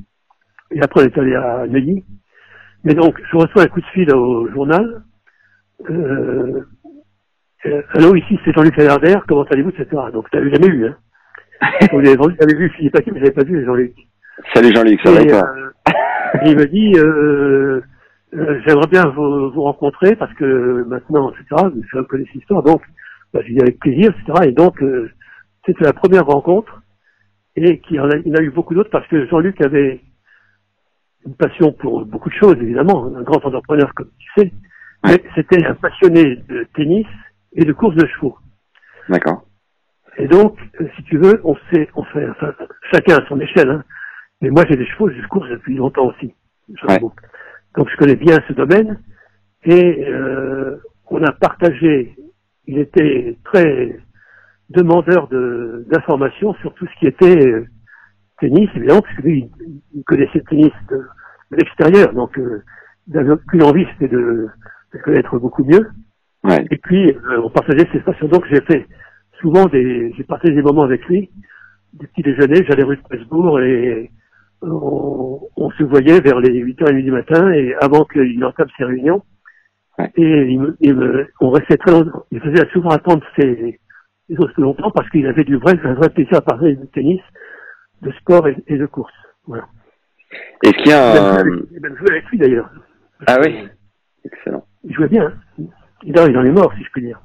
et 0.71 0.81
après 0.81 1.03
on 1.03 1.05
est 1.05 1.19
allé 1.19 1.35
à 1.35 1.67
Neuilly. 1.67 2.07
Mais 2.85 2.95
donc, 2.95 3.21
je 3.31 3.37
reçois 3.37 3.65
un 3.65 3.69
coup 3.69 3.83
de 3.83 3.87
fil 3.89 4.11
au 4.15 4.49
journal. 4.51 5.03
Euh, 5.91 6.63
euh, 7.67 7.83
Allô, 7.95 8.15
ici 8.15 8.39
c'est 8.45 8.53
Jean-Luc 8.53 8.77
Lagardère, 8.77 9.25
comment 9.27 9.45
allez-vous, 9.45 9.71
etc. 9.71 9.87
Donc, 10.13 10.27
je 10.27 10.39
t'avais 10.39 10.51
jamais 10.51 10.69
eu, 10.69 10.87
hein? 10.87 10.97
L'avait 11.93 12.17
vendu, 12.17 12.37
j'avais 12.41 12.55
vu 12.55 12.71
Philippe 12.71 12.93
Paquet, 12.93 13.11
mais 13.13 13.21
j'avais 13.21 13.33
pas 13.33 13.45
vu 13.45 13.65
Jean-Luc. 13.65 13.95
Salut 14.55 14.73
Jean-Luc, 14.75 15.01
ça 15.03 15.13
va 15.13 15.23
et 15.23 15.33
euh, 15.33 15.71
il 16.45 16.57
me 16.57 16.67
dit, 16.67 16.93
euh, 16.97 17.81
euh, 18.35 18.61
j'aimerais 18.67 18.87
bien 18.87 19.05
vous, 19.07 19.51
vous 19.51 19.63
rencontrer 19.63 20.15
parce 20.17 20.33
que 20.35 20.85
maintenant, 20.87 21.31
etc., 21.33 21.69
je 21.93 22.01
connais 22.03 22.25
cette 22.27 22.43
histoire, 22.43 22.63
donc 22.63 22.83
bah, 23.33 23.41
j'ai 23.45 23.55
dit 23.55 23.61
avec 23.61 23.79
plaisir, 23.79 24.11
etc. 24.11 24.49
Et 24.49 24.53
donc, 24.53 24.81
euh, 24.83 25.11
c'était 25.67 25.85
la 25.85 25.93
première 25.93 26.27
rencontre 26.27 26.83
et 27.57 27.81
qui 27.81 27.99
en 27.99 28.09
a, 28.09 28.17
il 28.17 28.29
y 28.29 28.33
en 28.33 28.39
a 28.39 28.43
eu 28.43 28.51
beaucoup 28.51 28.75
d'autres 28.75 28.91
parce 28.91 29.07
que 29.09 29.27
Jean-Luc 29.27 29.61
avait 29.63 30.01
une 31.27 31.35
passion 31.35 31.73
pour 31.73 32.05
beaucoup 32.05 32.29
de 32.29 32.35
choses, 32.35 32.57
évidemment, 32.61 33.07
un 33.17 33.23
grand 33.23 33.45
entrepreneur 33.45 33.93
comme 33.95 34.11
tu 34.19 34.41
sais, 34.41 34.53
mais 35.05 35.23
c'était 35.35 35.65
un 35.67 35.75
passionné 35.75 36.37
de 36.49 36.67
tennis 36.75 37.07
et 37.55 37.65
de 37.65 37.73
course 37.73 37.97
de 37.97 38.07
chevaux. 38.07 38.37
D'accord. 39.09 39.45
Et 40.19 40.27
donc, 40.27 40.59
euh, 40.81 40.89
si 40.97 41.03
tu 41.05 41.17
veux, 41.19 41.41
on 41.45 41.57
sait, 41.73 41.89
on 41.95 42.03
fait, 42.05 42.29
enfin, 42.31 42.53
chacun 42.93 43.17
à 43.19 43.27
son 43.29 43.41
échelle, 43.41 43.71
hein. 43.71 43.85
Mais 44.41 44.51
moi, 44.51 44.65
j'ai 44.69 44.77
des 44.77 44.87
chevaux, 44.87 45.09
je 45.11 45.27
cours 45.29 45.47
depuis 45.49 45.75
longtemps 45.77 46.07
aussi. 46.07 46.33
Ouais. 46.89 46.99
Donc, 47.77 47.89
je 47.91 47.97
connais 47.97 48.15
bien 48.17 48.37
ce 48.47 48.53
domaine. 48.53 49.01
Et 49.65 50.07
euh, 50.09 50.77
on 51.11 51.23
a 51.25 51.33
partagé. 51.33 52.15
Il 52.67 52.79
était 52.79 53.37
très 53.45 53.99
demandeur 54.71 55.27
de 55.29 55.85
d'informations 55.91 56.55
sur 56.57 56.73
tout 56.75 56.87
ce 56.87 56.99
qui 57.01 57.07
était 57.07 57.49
euh, 57.49 57.67
tennis, 58.41 58.69
évidemment, 58.77 59.03
parce 59.03 59.17
que 59.17 59.23
lui, 59.23 59.51
il- 59.61 59.81
il 59.95 60.05
connaissait 60.05 60.39
le 60.39 60.45
tennis 60.45 60.73
de, 60.91 60.97
de 61.51 61.57
l'extérieur. 61.57 62.13
Donc, 62.13 62.39
euh, 62.39 62.63
il 63.09 63.15
n'avait 63.15 63.31
aucune 63.33 63.63
envie, 63.65 63.87
c'était 63.93 64.15
de, 64.15 64.49
de 64.95 64.99
connaître 65.03 65.37
beaucoup 65.39 65.65
mieux. 65.65 65.89
Ouais. 66.45 66.65
Et 66.71 66.77
puis, 66.79 67.11
euh, 67.11 67.41
on 67.43 67.51
partageait 67.51 67.89
ses 67.93 68.01
passions. 68.01 68.29
Donc, 68.29 68.45
j'ai 68.51 68.61
fait 68.63 68.87
souvent 69.41 69.67
des, 69.67 70.13
j'ai 70.17 70.25
partagé 70.25 70.55
des 70.55 70.63
moments 70.63 70.83
avec 70.85 71.05
lui, 71.07 71.31
des 71.95 72.07
petits 72.07 72.23
déjeuners, 72.23 72.65
j'allais 72.69 72.85
rue 72.85 72.97
de 72.97 73.03
Presbourg 73.03 73.61
et 73.61 74.11
on, 74.63 75.41
on 75.57 75.71
se 75.73 75.83
voyait 75.85 76.21
vers 76.21 76.41
les 76.41 76.63
8h30 76.65 77.03
du 77.03 77.11
matin 77.11 77.51
et 77.53 77.75
avant 77.81 78.05
qu'il 78.05 78.43
entame 78.45 78.69
ses 78.77 78.85
réunions. 78.85 79.23
Ouais. 79.99 80.11
Et 80.17 80.43
il 80.53 80.61
me, 80.61 80.77
il 80.81 80.95
me- 80.95 81.29
on 81.41 81.51
restait 81.51 81.77
très 81.77 81.91
longtemps. 81.93 82.25
Il 82.31 82.41
faisait 82.41 82.69
souvent 82.73 82.91
attendre 82.91 83.25
ses, 83.39 83.81
les 84.29 84.39
autres 84.39 84.61
longtemps 84.61 84.91
parce 84.93 85.09
qu'il 85.11 85.27
avait 85.27 85.45
du 85.45 85.57
vrai, 85.57 85.79
un 85.85 85.95
vrai 85.95 86.09
plaisir 86.11 86.37
à 86.39 86.43
parler 86.43 86.77
de 86.77 86.85
tennis, 86.87 87.21
de 88.03 88.11
sport 88.13 88.47
et, 88.49 88.57
et 88.69 88.77
de 88.79 88.87
course. 88.87 89.13
Voilà. 89.47 89.67
Est-ce 90.65 90.73
qu'il 90.83 90.89
y 90.91 90.93
a 90.93 91.11
un... 91.11 91.39
joué 91.39 91.41
avec- 91.53 91.65
j'ai 91.73 91.81
même 91.81 91.97
joué 91.97 92.11
avec 92.11 92.25
lui 92.31 92.39
d'ailleurs. 92.39 92.71
Ah 93.27 93.39
oui 93.45 93.69
Excellent. 94.25 94.65
Il 94.85 94.95
jouait 94.95 95.09
bien. 95.09 95.33
Hein. 95.59 95.65
Il 96.05 96.19
en 96.19 96.45
est 96.45 96.51
mort, 96.51 96.73
si 96.77 96.85
je 96.85 96.91
puis 96.91 97.03
dire. 97.03 97.21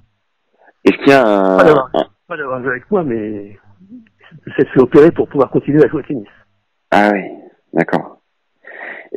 Est-ce 0.85 0.97
qu'il 0.97 1.09
y 1.09 1.13
a 1.13 1.25
un... 1.25 1.57
Pas 2.27 2.37
d'avoir- 2.37 2.61
joué 2.61 2.71
avec 2.71 2.89
moi, 2.89 3.03
mais 3.03 3.57
s'est 4.57 4.65
fait 4.65 4.79
opérer 4.79 5.11
pour 5.11 5.27
pouvoir 5.27 5.49
continuer 5.49 5.83
à 5.83 5.87
jouer 5.87 5.99
au 5.99 6.05
tennis. 6.05 6.27
Ah 6.91 7.11
oui, 7.13 7.21
d'accord. 7.73 8.21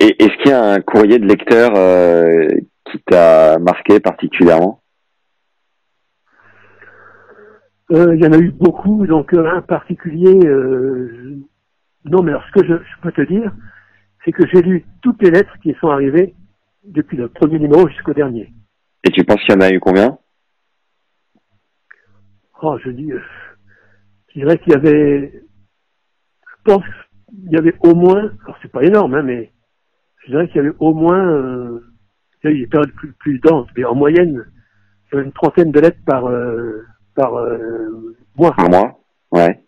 Et 0.00 0.22
est-ce 0.22 0.36
qu'il 0.42 0.50
y 0.50 0.54
a 0.54 0.72
un 0.72 0.80
courrier 0.80 1.18
de 1.18 1.26
lecteur 1.26 1.72
euh, 1.76 2.48
qui 2.84 3.00
t'a 3.00 3.58
marqué 3.58 3.98
particulièrement? 4.00 4.82
Euh, 7.92 8.14
il 8.14 8.22
y 8.22 8.26
en 8.26 8.32
a 8.32 8.38
eu 8.38 8.50
beaucoup, 8.50 9.06
donc 9.06 9.32
euh, 9.32 9.48
un 9.48 9.62
particulier. 9.62 10.46
euh, 10.46 11.36
Non, 12.04 12.22
mais 12.22 12.32
alors 12.32 12.44
ce 12.48 12.60
que 12.60 12.66
je, 12.66 12.74
je 12.74 13.00
peux 13.00 13.12
te 13.12 13.22
dire, 13.22 13.52
c'est 14.24 14.32
que 14.32 14.46
j'ai 14.52 14.60
lu 14.60 14.84
toutes 15.02 15.22
les 15.22 15.30
lettres 15.30 15.56
qui 15.62 15.74
sont 15.80 15.88
arrivées 15.88 16.34
depuis 16.84 17.16
le 17.16 17.28
premier 17.28 17.58
numéro 17.58 17.88
jusqu'au 17.88 18.12
dernier. 18.12 18.52
Et 19.06 19.10
tu 19.10 19.22
penses 19.22 19.40
qu'il 19.42 19.54
y 19.54 19.56
en 19.56 19.60
a 19.60 19.70
eu 19.70 19.78
combien? 19.78 20.18
Oh, 22.60 22.76
je 22.84 22.90
dis, 22.90 23.12
euh, 23.12 23.20
je 24.34 24.40
dirais 24.40 24.58
qu'il 24.58 24.72
y 24.72 24.76
avait, 24.76 25.32
je 25.32 26.62
pense, 26.64 26.82
qu'il 27.28 27.52
y 27.52 27.56
avait 27.56 27.76
au 27.80 27.94
moins, 27.94 28.32
alors 28.44 28.58
c'est 28.60 28.72
pas 28.72 28.82
énorme, 28.82 29.14
hein, 29.14 29.22
mais 29.22 29.52
je 30.24 30.32
dirais 30.32 30.48
qu'il 30.48 30.56
y 30.56 30.66
avait 30.66 30.74
au 30.80 30.92
moins, 30.92 31.24
euh, 31.24 31.84
il 32.42 32.50
y 32.50 32.52
a 32.52 32.56
eu 32.56 32.60
des 32.62 32.66
périodes 32.66 32.92
plus, 32.94 33.12
plus 33.12 33.38
denses, 33.38 33.68
mais 33.76 33.84
en 33.84 33.94
moyenne, 33.94 34.44
il 35.04 35.14
y 35.14 35.18
avait 35.18 35.26
une 35.26 35.32
trentaine 35.32 35.70
de 35.70 35.78
lettres 35.78 36.04
par, 36.04 36.26
euh, 36.26 36.84
par 37.14 37.36
euh, 37.36 38.16
mois. 38.36 38.56
Par 38.56 38.68
mois 38.68 38.98
Ouais. 39.30 39.62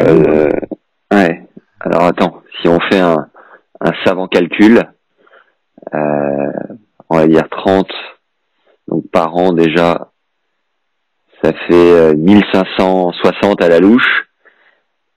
Euh, 0.00 0.50
ouais. 1.10 1.48
Alors 1.80 2.02
attends, 2.02 2.42
si 2.60 2.68
on 2.68 2.78
fait 2.90 3.00
un, 3.00 3.30
un 3.80 3.92
savant 4.04 4.28
calcul, 4.28 4.82
euh, 5.94 6.52
on 7.10 7.16
va 7.16 7.26
dire 7.26 7.48
30, 7.50 7.88
donc 8.88 9.04
par 9.10 9.34
an 9.36 9.52
déjà, 9.52 10.10
ça 11.42 11.52
fait 11.52 11.74
euh, 11.92 12.14
1560 12.14 13.62
à 13.62 13.68
la 13.68 13.80
louche, 13.80 14.28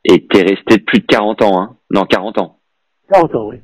et 0.03 0.25
t'es 0.27 0.41
resté 0.41 0.79
plus 0.79 0.99
de 0.99 1.05
40 1.05 1.41
ans, 1.41 1.61
hein 1.61 1.77
Non, 1.91 2.05
40 2.05 2.39
ans. 2.39 2.59
40 3.11 3.35
ans, 3.35 3.49
oui. 3.49 3.59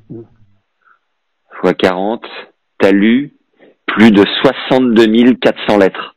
Fois 1.61 1.73
40, 1.73 2.25
t'as 2.79 2.91
lu 2.91 3.33
plus 3.87 4.11
de 4.11 4.23
62 4.43 5.33
400 5.35 5.77
lettres. 5.77 6.15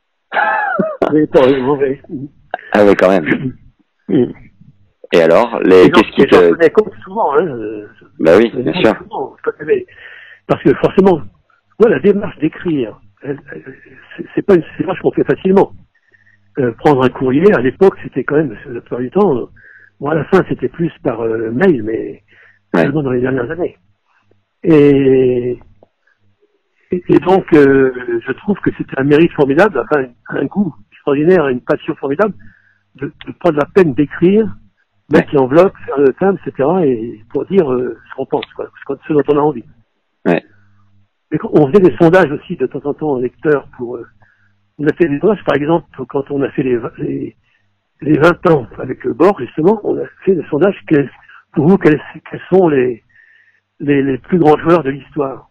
Mauvais. 1.61 2.01
Ah 2.73 2.83
ouais, 2.85 2.95
quand 2.95 3.09
même. 3.09 3.53
Mm. 4.09 4.31
Et 5.13 5.21
alors, 5.21 5.59
les, 5.61 5.89
qu'est-ce 5.89 6.11
qui 6.15 6.25
te... 6.25 6.69
compte 6.69 6.93
souvent, 7.03 7.33
hein. 7.37 7.45
euh, 7.45 7.87
Bah 8.19 8.31
oui, 8.37 8.51
bien 8.55 8.73
sûr. 8.73 8.93
souvent, 9.03 9.35
mais- 9.65 9.85
Parce 10.47 10.61
que 10.63 10.73
forcément, 10.75 11.21
moi, 11.79 11.89
la 11.89 11.99
démarche 11.99 12.37
d'écrire, 12.39 12.99
c'est- 14.35 14.41
pas 14.41 14.55
une 14.55 14.63
démarche 14.79 14.99
qu'on 15.01 15.11
fait 15.11 15.23
facilement. 15.23 15.73
Euh, 16.59 16.71
prendre 16.73 17.03
un 17.03 17.09
courrier, 17.09 17.53
à 17.53 17.61
l'époque, 17.61 17.97
c'était 18.03 18.23
quand 18.23 18.35
même, 18.37 18.55
la 18.67 18.81
plupart 18.81 18.99
du 18.99 19.11
temps, 19.11 19.37
euh, 19.37 19.45
bon, 19.99 20.07
à 20.09 20.15
la 20.15 20.25
fin, 20.25 20.43
c'était 20.49 20.69
plus 20.69 20.91
par 21.03 21.21
euh, 21.21 21.51
mail, 21.51 21.83
mais 21.83 22.23
Ouais. 22.73 22.81
seulement 22.83 23.03
dans 23.03 23.11
les 23.11 23.21
dernières 23.21 23.49
années. 23.51 23.77
Et 24.63 25.59
Et, 26.91 27.19
donc, 27.19 27.45
euh, 27.53 27.91
je 28.25 28.31
trouve 28.31 28.57
que 28.59 28.71
c'était 28.77 28.97
un 28.97 29.03
mérite 29.03 29.31
formidable, 29.33 29.77
enfin, 29.79 30.05
un 30.29 30.45
goût 30.45 30.73
extraordinaire, 30.93 31.47
une 31.49 31.59
passion 31.61 31.93
formidable, 31.95 32.33
de, 32.95 33.07
de 33.27 33.31
prendre 33.39 33.57
la 33.57 33.65
peine 33.65 33.93
d'écrire, 33.93 34.47
mettre 35.11 35.35
l'enveloppe, 35.35 35.75
faire 35.85 35.99
le 35.99 36.13
timbre, 36.13 36.39
etc., 36.45 36.69
et 36.85 37.21
pour 37.29 37.45
dire 37.45 37.67
ce 37.67 38.15
qu'on 38.15 38.25
pense, 38.25 38.45
quoi, 38.55 38.69
ce 39.05 39.13
dont 39.13 39.21
on 39.27 39.37
a 39.37 39.41
envie. 39.41 39.65
Ouais. 40.25 40.41
On 41.53 41.67
faisait 41.67 41.81
des 41.89 41.95
sondages 41.97 42.31
aussi 42.31 42.55
de 42.55 42.67
temps 42.67 42.81
en 42.85 42.93
temps 42.93 43.11
en 43.11 43.19
lecteur 43.19 43.67
pour. 43.77 43.97
euh, 43.97 44.05
on 44.79 44.85
a 44.87 44.93
fait 44.93 45.07
des 45.07 45.19
sondages, 45.19 45.43
par 45.45 45.55
exemple, 45.55 45.87
quand 46.07 46.29
on 46.31 46.41
a 46.43 46.51
fait 46.51 46.63
les, 46.63 46.79
les, 46.99 47.35
les 48.01 48.17
20 48.19 48.47
ans 48.51 48.67
avec 48.79 49.03
le 49.03 49.13
bord, 49.13 49.39
justement, 49.39 49.79
on 49.83 49.97
a 49.97 50.05
fait 50.23 50.35
des 50.35 50.45
sondages. 50.49 50.77
quels- 50.87 51.11
pour 51.53 51.67
vous, 51.67 51.77
quels, 51.77 52.01
quels 52.29 52.41
sont 52.51 52.67
les, 52.69 53.03
les, 53.79 54.03
les 54.03 54.17
plus 54.19 54.37
grands 54.39 54.57
joueurs 54.59 54.83
de 54.83 54.91
l'histoire 54.91 55.49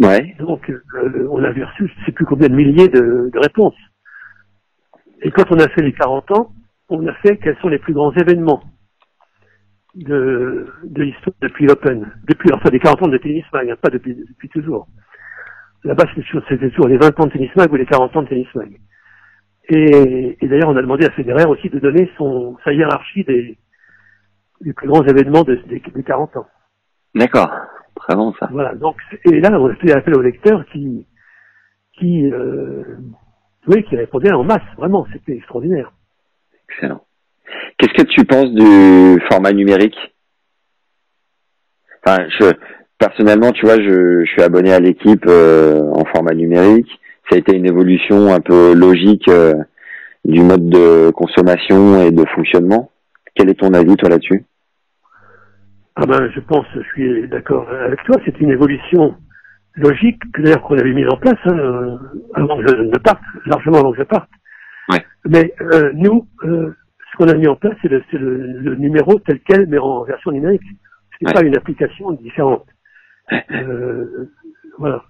Ouais. 0.00 0.34
Donc, 0.40 0.68
euh, 0.70 1.28
on 1.30 1.44
avait 1.44 1.62
reçu, 1.64 1.86
je 1.94 2.00
ne 2.00 2.04
sais 2.06 2.12
plus 2.12 2.24
combien 2.26 2.48
de 2.48 2.54
milliers 2.54 2.88
de, 2.88 3.30
de 3.32 3.38
réponses. 3.38 3.76
Et 5.22 5.30
quand 5.30 5.44
on 5.52 5.58
a 5.60 5.68
fait 5.68 5.82
les 5.82 5.92
40 5.92 6.30
ans, 6.32 6.52
on 6.88 7.06
a 7.06 7.14
fait 7.14 7.36
quels 7.38 7.56
sont 7.58 7.68
les 7.68 7.78
plus 7.78 7.94
grands 7.94 8.12
événements 8.12 8.62
de, 9.94 10.66
de 10.84 11.02
l'histoire 11.02 11.34
depuis 11.40 11.66
l'Open, 11.66 12.10
depuis 12.26 12.50
enfin 12.52 12.70
des 12.70 12.78
40 12.78 13.02
ans 13.02 13.08
de 13.08 13.18
tennis 13.18 13.44
mag, 13.52 13.68
hein, 13.68 13.76
pas 13.80 13.90
depuis, 13.90 14.14
depuis 14.14 14.48
toujours. 14.48 14.88
Là-bas, 15.84 16.04
c'était 16.14 16.70
toujours, 16.70 16.88
les 16.88 16.96
20 16.96 17.20
ans 17.20 17.26
de 17.26 17.32
tennis 17.32 17.50
mag 17.56 17.72
ou 17.72 17.76
les 17.76 17.86
40 17.86 18.16
ans 18.16 18.22
de 18.22 18.28
tennis 18.28 18.54
mag. 18.54 18.78
Et, 19.68 20.36
et 20.40 20.48
d'ailleurs, 20.48 20.68
on 20.68 20.76
a 20.76 20.82
demandé 20.82 21.06
à 21.06 21.10
Federer 21.10 21.44
aussi 21.44 21.68
de 21.68 21.78
donner 21.78 22.10
son 22.16 22.56
sa 22.64 22.72
hiérarchie 22.72 23.24
des, 23.24 23.58
des 24.60 24.72
plus 24.72 24.88
grands 24.88 25.04
événements 25.04 25.42
de, 25.42 25.56
des, 25.68 25.80
des 25.80 26.02
40 26.02 26.36
ans. 26.36 26.46
D'accord. 27.14 27.50
Très 27.96 28.16
bon 28.16 28.32
ça. 28.34 28.48
Voilà. 28.50 28.74
Donc, 28.74 28.96
et 29.24 29.40
là, 29.40 29.50
on 29.52 29.68
a 29.68 29.74
fait 29.76 29.92
appel 29.92 30.16
aux 30.16 30.22
lecteurs 30.22 30.64
qui, 30.72 31.06
qui, 31.98 32.30
euh, 32.32 32.96
oui, 33.66 33.84
qui 33.84 33.96
répondaient 33.96 34.32
en 34.32 34.44
masse. 34.44 34.62
Vraiment, 34.76 35.06
c'était 35.12 35.36
extraordinaire. 35.36 35.92
Excellent. 36.68 37.02
Qu'est-ce 37.78 37.94
que 37.94 38.08
tu 38.08 38.24
penses 38.24 38.52
du 38.52 39.20
format 39.30 39.52
numérique? 39.52 39.96
Enfin, 42.04 42.26
je 42.40 42.52
personnellement, 43.02 43.50
tu 43.50 43.66
vois, 43.66 43.80
je, 43.80 44.24
je 44.24 44.30
suis 44.30 44.42
abonné 44.42 44.72
à 44.72 44.78
l'équipe 44.78 45.24
euh, 45.26 45.80
en 45.92 46.04
format 46.04 46.34
numérique. 46.34 46.88
Ça 47.28 47.36
a 47.36 47.38
été 47.38 47.56
une 47.56 47.66
évolution 47.66 48.32
un 48.32 48.40
peu 48.40 48.74
logique 48.74 49.26
euh, 49.28 49.54
du 50.24 50.40
mode 50.40 50.68
de 50.68 51.10
consommation 51.10 52.00
et 52.00 52.12
de 52.12 52.24
fonctionnement. 52.34 52.90
Quel 53.34 53.50
est 53.50 53.58
ton 53.58 53.74
avis, 53.74 53.96
toi, 53.96 54.08
là-dessus? 54.08 54.44
Ah 55.96 56.06
ben, 56.06 56.30
je 56.32 56.40
pense, 56.40 56.64
je 56.74 56.82
suis 56.92 57.28
d'accord 57.28 57.68
avec 57.70 58.02
toi. 58.04 58.16
C'est 58.24 58.40
une 58.40 58.50
évolution 58.50 59.16
logique 59.74 60.20
que 60.32 60.42
d'ailleurs 60.42 60.62
qu'on 60.62 60.78
avait 60.78 60.92
mise 60.92 61.08
en 61.08 61.16
place 61.16 61.38
hein, 61.46 61.98
avant 62.34 62.56
que 62.58 62.68
je 62.68 62.74
ne 62.82 62.98
parte, 62.98 63.22
largement 63.46 63.78
avant 63.78 63.92
que 63.92 63.98
je 63.98 64.04
parte. 64.04 64.28
Ouais. 64.90 65.04
Mais 65.26 65.52
euh, 65.60 65.90
nous, 65.94 66.26
ce 67.12 67.16
qu'on 67.18 67.28
a 67.28 67.34
mis 67.34 67.46
en 67.46 67.56
place, 67.56 67.76
c'est 67.82 67.88
le, 67.88 68.02
le, 68.12 68.58
le 68.60 68.74
numéro 68.76 69.18
tel 69.20 69.40
quel, 69.40 69.66
mais 69.68 69.78
en 69.78 70.02
version 70.04 70.30
numérique. 70.32 70.62
C'est 71.20 71.26
Ouais. 71.28 71.34
pas 71.34 71.44
une 71.44 71.56
application 71.56 72.10
différente. 72.12 72.66
Euh, 73.52 74.28
voilà. 74.78 75.04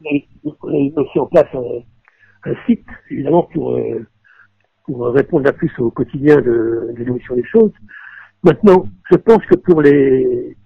On 0.00 0.68
a 0.68 0.72
mis 0.72 0.92
aussi 0.96 1.18
en 1.18 1.26
place 1.26 1.46
un, 1.54 2.50
un 2.50 2.54
site, 2.66 2.86
évidemment, 3.10 3.44
pour, 3.44 3.76
euh, 3.76 4.04
pour 4.84 5.06
répondre 5.08 5.44
la 5.44 5.52
plus 5.52 5.70
au 5.78 5.90
quotidien 5.90 6.36
de, 6.36 6.92
de 6.92 6.98
l'évolution 6.98 7.36
des 7.36 7.44
choses. 7.44 7.72
Maintenant, 8.42 8.86
je 9.10 9.16
pense 9.16 9.44
que 9.46 9.56
pour 9.56 9.82
les 9.82 10.56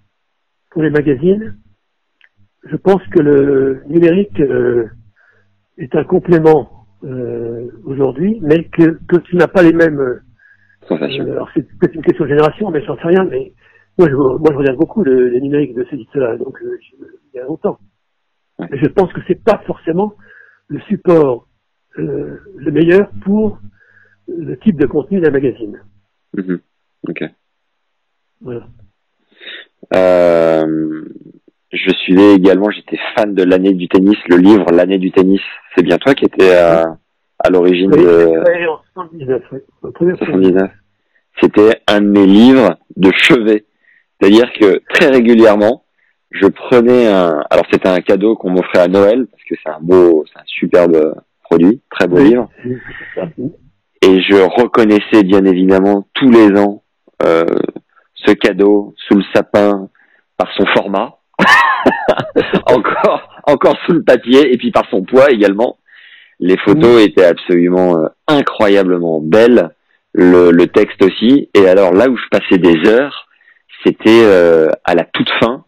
pour 0.71 0.81
les 0.83 0.89
magazines, 0.89 1.57
je 2.63 2.75
pense 2.77 3.05
que 3.07 3.19
le 3.19 3.83
numérique 3.87 4.39
euh, 4.39 4.87
est 5.77 5.93
un 5.95 6.03
complément 6.05 6.80
euh, 7.03 7.67
aujourd'hui, 7.85 8.39
mais 8.41 8.65
que, 8.65 8.99
que 9.07 9.17
tu 9.17 9.35
n'as 9.35 9.47
pas 9.47 9.63
les 9.63 9.73
mêmes. 9.73 9.99
euh, 9.99 10.21
Sensation. 10.87 11.23
alors 11.31 11.49
c'est 11.53 11.61
peut-être 11.77 11.95
une 11.95 12.01
question 12.01 12.25
de 12.25 12.29
génération, 12.29 12.71
mais 12.71 12.83
j'en 12.83 12.95
sais 12.97 13.07
rien. 13.07 13.23
Mais 13.25 13.53
moi, 13.97 14.09
je, 14.09 14.15
moi, 14.15 14.49
je 14.51 14.57
regarde 14.57 14.77
beaucoup 14.77 15.03
le, 15.03 15.29
le 15.29 15.39
numérique 15.39 15.75
de 15.75 15.85
ces 15.89 16.19
là 16.19 16.37
donc 16.37 16.61
euh, 16.63 16.77
il 17.33 17.37
y 17.37 17.39
a 17.39 17.45
longtemps. 17.45 17.77
Ouais. 18.59 18.67
Mais 18.71 18.79
je 18.79 18.87
pense 18.87 19.11
que 19.13 19.21
c'est 19.27 19.43
pas 19.43 19.61
forcément 19.65 20.13
le 20.67 20.79
support 20.81 21.47
euh, 21.99 22.37
le 22.55 22.71
meilleur 22.71 23.09
pour 23.23 23.59
le 24.27 24.57
type 24.59 24.79
de 24.79 24.85
contenu 24.87 25.19
d'un 25.19 25.31
magazine. 25.31 25.81
Mhm. 26.35 26.59
Ok. 27.09 27.23
Voilà. 28.41 28.67
Euh, 29.95 31.03
je 31.71 31.89
suivais 31.93 32.33
également, 32.35 32.69
j'étais 32.69 32.99
fan 33.15 33.33
de 33.33 33.43
l'année 33.43 33.73
du 33.73 33.87
tennis, 33.87 34.17
le 34.27 34.37
livre 34.37 34.65
L'année 34.71 34.97
du 34.97 35.11
tennis. 35.11 35.41
C'est 35.75 35.83
bien 35.83 35.97
toi 35.97 36.13
qui 36.13 36.25
étais 36.25 36.53
à, 36.55 36.97
à 37.39 37.49
l'origine 37.49 37.91
Oui, 37.93 38.03
de 38.03 38.39
ouais, 38.39 38.67
en 38.67 38.79
79, 38.93 39.41
oui. 39.51 39.59
Au 39.83 39.91
premier 39.91 40.15
79. 40.17 40.69
C'était 41.41 41.81
un 41.87 42.01
de 42.01 42.07
mes 42.07 42.25
livres 42.25 42.77
de 42.97 43.11
chevet. 43.15 43.65
C'est-à-dire 44.19 44.51
que 44.59 44.81
très 44.93 45.07
régulièrement, 45.07 45.83
je 46.29 46.45
prenais 46.47 47.07
un, 47.07 47.41
alors 47.49 47.65
c'était 47.71 47.89
un 47.89 48.01
cadeau 48.01 48.35
qu'on 48.35 48.51
m'offrait 48.51 48.79
à 48.79 48.87
Noël, 48.87 49.25
parce 49.31 49.43
que 49.43 49.55
c'est 49.63 49.71
un 49.71 49.79
beau, 49.81 50.25
c'est 50.31 50.39
un 50.39 50.43
superbe 50.45 51.15
produit, 51.43 51.81
très 51.89 52.07
beau 52.07 52.17
Oui. 52.17 52.29
livre. 52.29 52.49
Et 54.03 54.19
je 54.21 54.35
reconnaissais 54.61 55.23
bien 55.23 55.45
évidemment 55.45 56.05
tous 56.13 56.29
les 56.29 56.59
ans 56.59 56.83
euh, 57.25 57.45
ce 58.15 58.33
cadeau 58.33 58.93
sous 59.07 59.15
le 59.17 59.23
sapin 59.33 59.89
par 60.37 60.51
son 60.55 60.65
format, 60.75 61.17
encore 62.65 63.31
encore 63.45 63.75
sous 63.85 63.93
le 63.93 64.03
papier 64.03 64.53
et 64.53 64.57
puis 64.57 64.71
par 64.71 64.85
son 64.89 65.03
poids 65.03 65.31
également. 65.31 65.77
Les 66.39 66.57
photos 66.57 67.01
étaient 67.01 67.25
absolument 67.25 67.97
euh, 67.97 68.07
incroyablement 68.27 69.19
belles, 69.19 69.69
le, 70.13 70.51
le 70.51 70.67
texte 70.67 71.03
aussi. 71.03 71.49
Et 71.53 71.67
alors 71.67 71.93
là 71.93 72.09
où 72.09 72.17
je 72.17 72.27
passais 72.31 72.57
des 72.57 72.89
heures, 72.89 73.27
c'était 73.85 74.23
euh, 74.23 74.69
à 74.85 74.95
la 74.95 75.03
toute 75.03 75.29
fin 75.39 75.63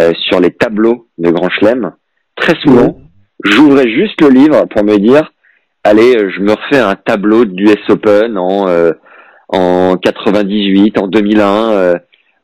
euh, 0.00 0.12
sur 0.28 0.40
les 0.40 0.50
tableaux 0.50 1.08
de 1.18 1.30
Grand 1.30 1.48
Chelem. 1.50 1.92
Très 2.36 2.54
souvent, 2.60 2.98
j'ouvrais 3.44 3.88
juste 3.90 4.20
le 4.20 4.28
livre 4.28 4.66
pour 4.66 4.84
me 4.84 4.96
dire 4.96 5.32
allez, 5.84 6.12
je 6.30 6.40
me 6.40 6.52
refais 6.52 6.78
un 6.78 6.94
tableau 6.94 7.44
du 7.44 7.64
US 7.64 7.90
Open 7.90 8.38
en 8.38 8.68
euh, 8.68 8.92
en 9.48 9.96
98, 9.96 10.98
en 10.98 11.08
2001 11.08 11.70
euh, 11.72 11.94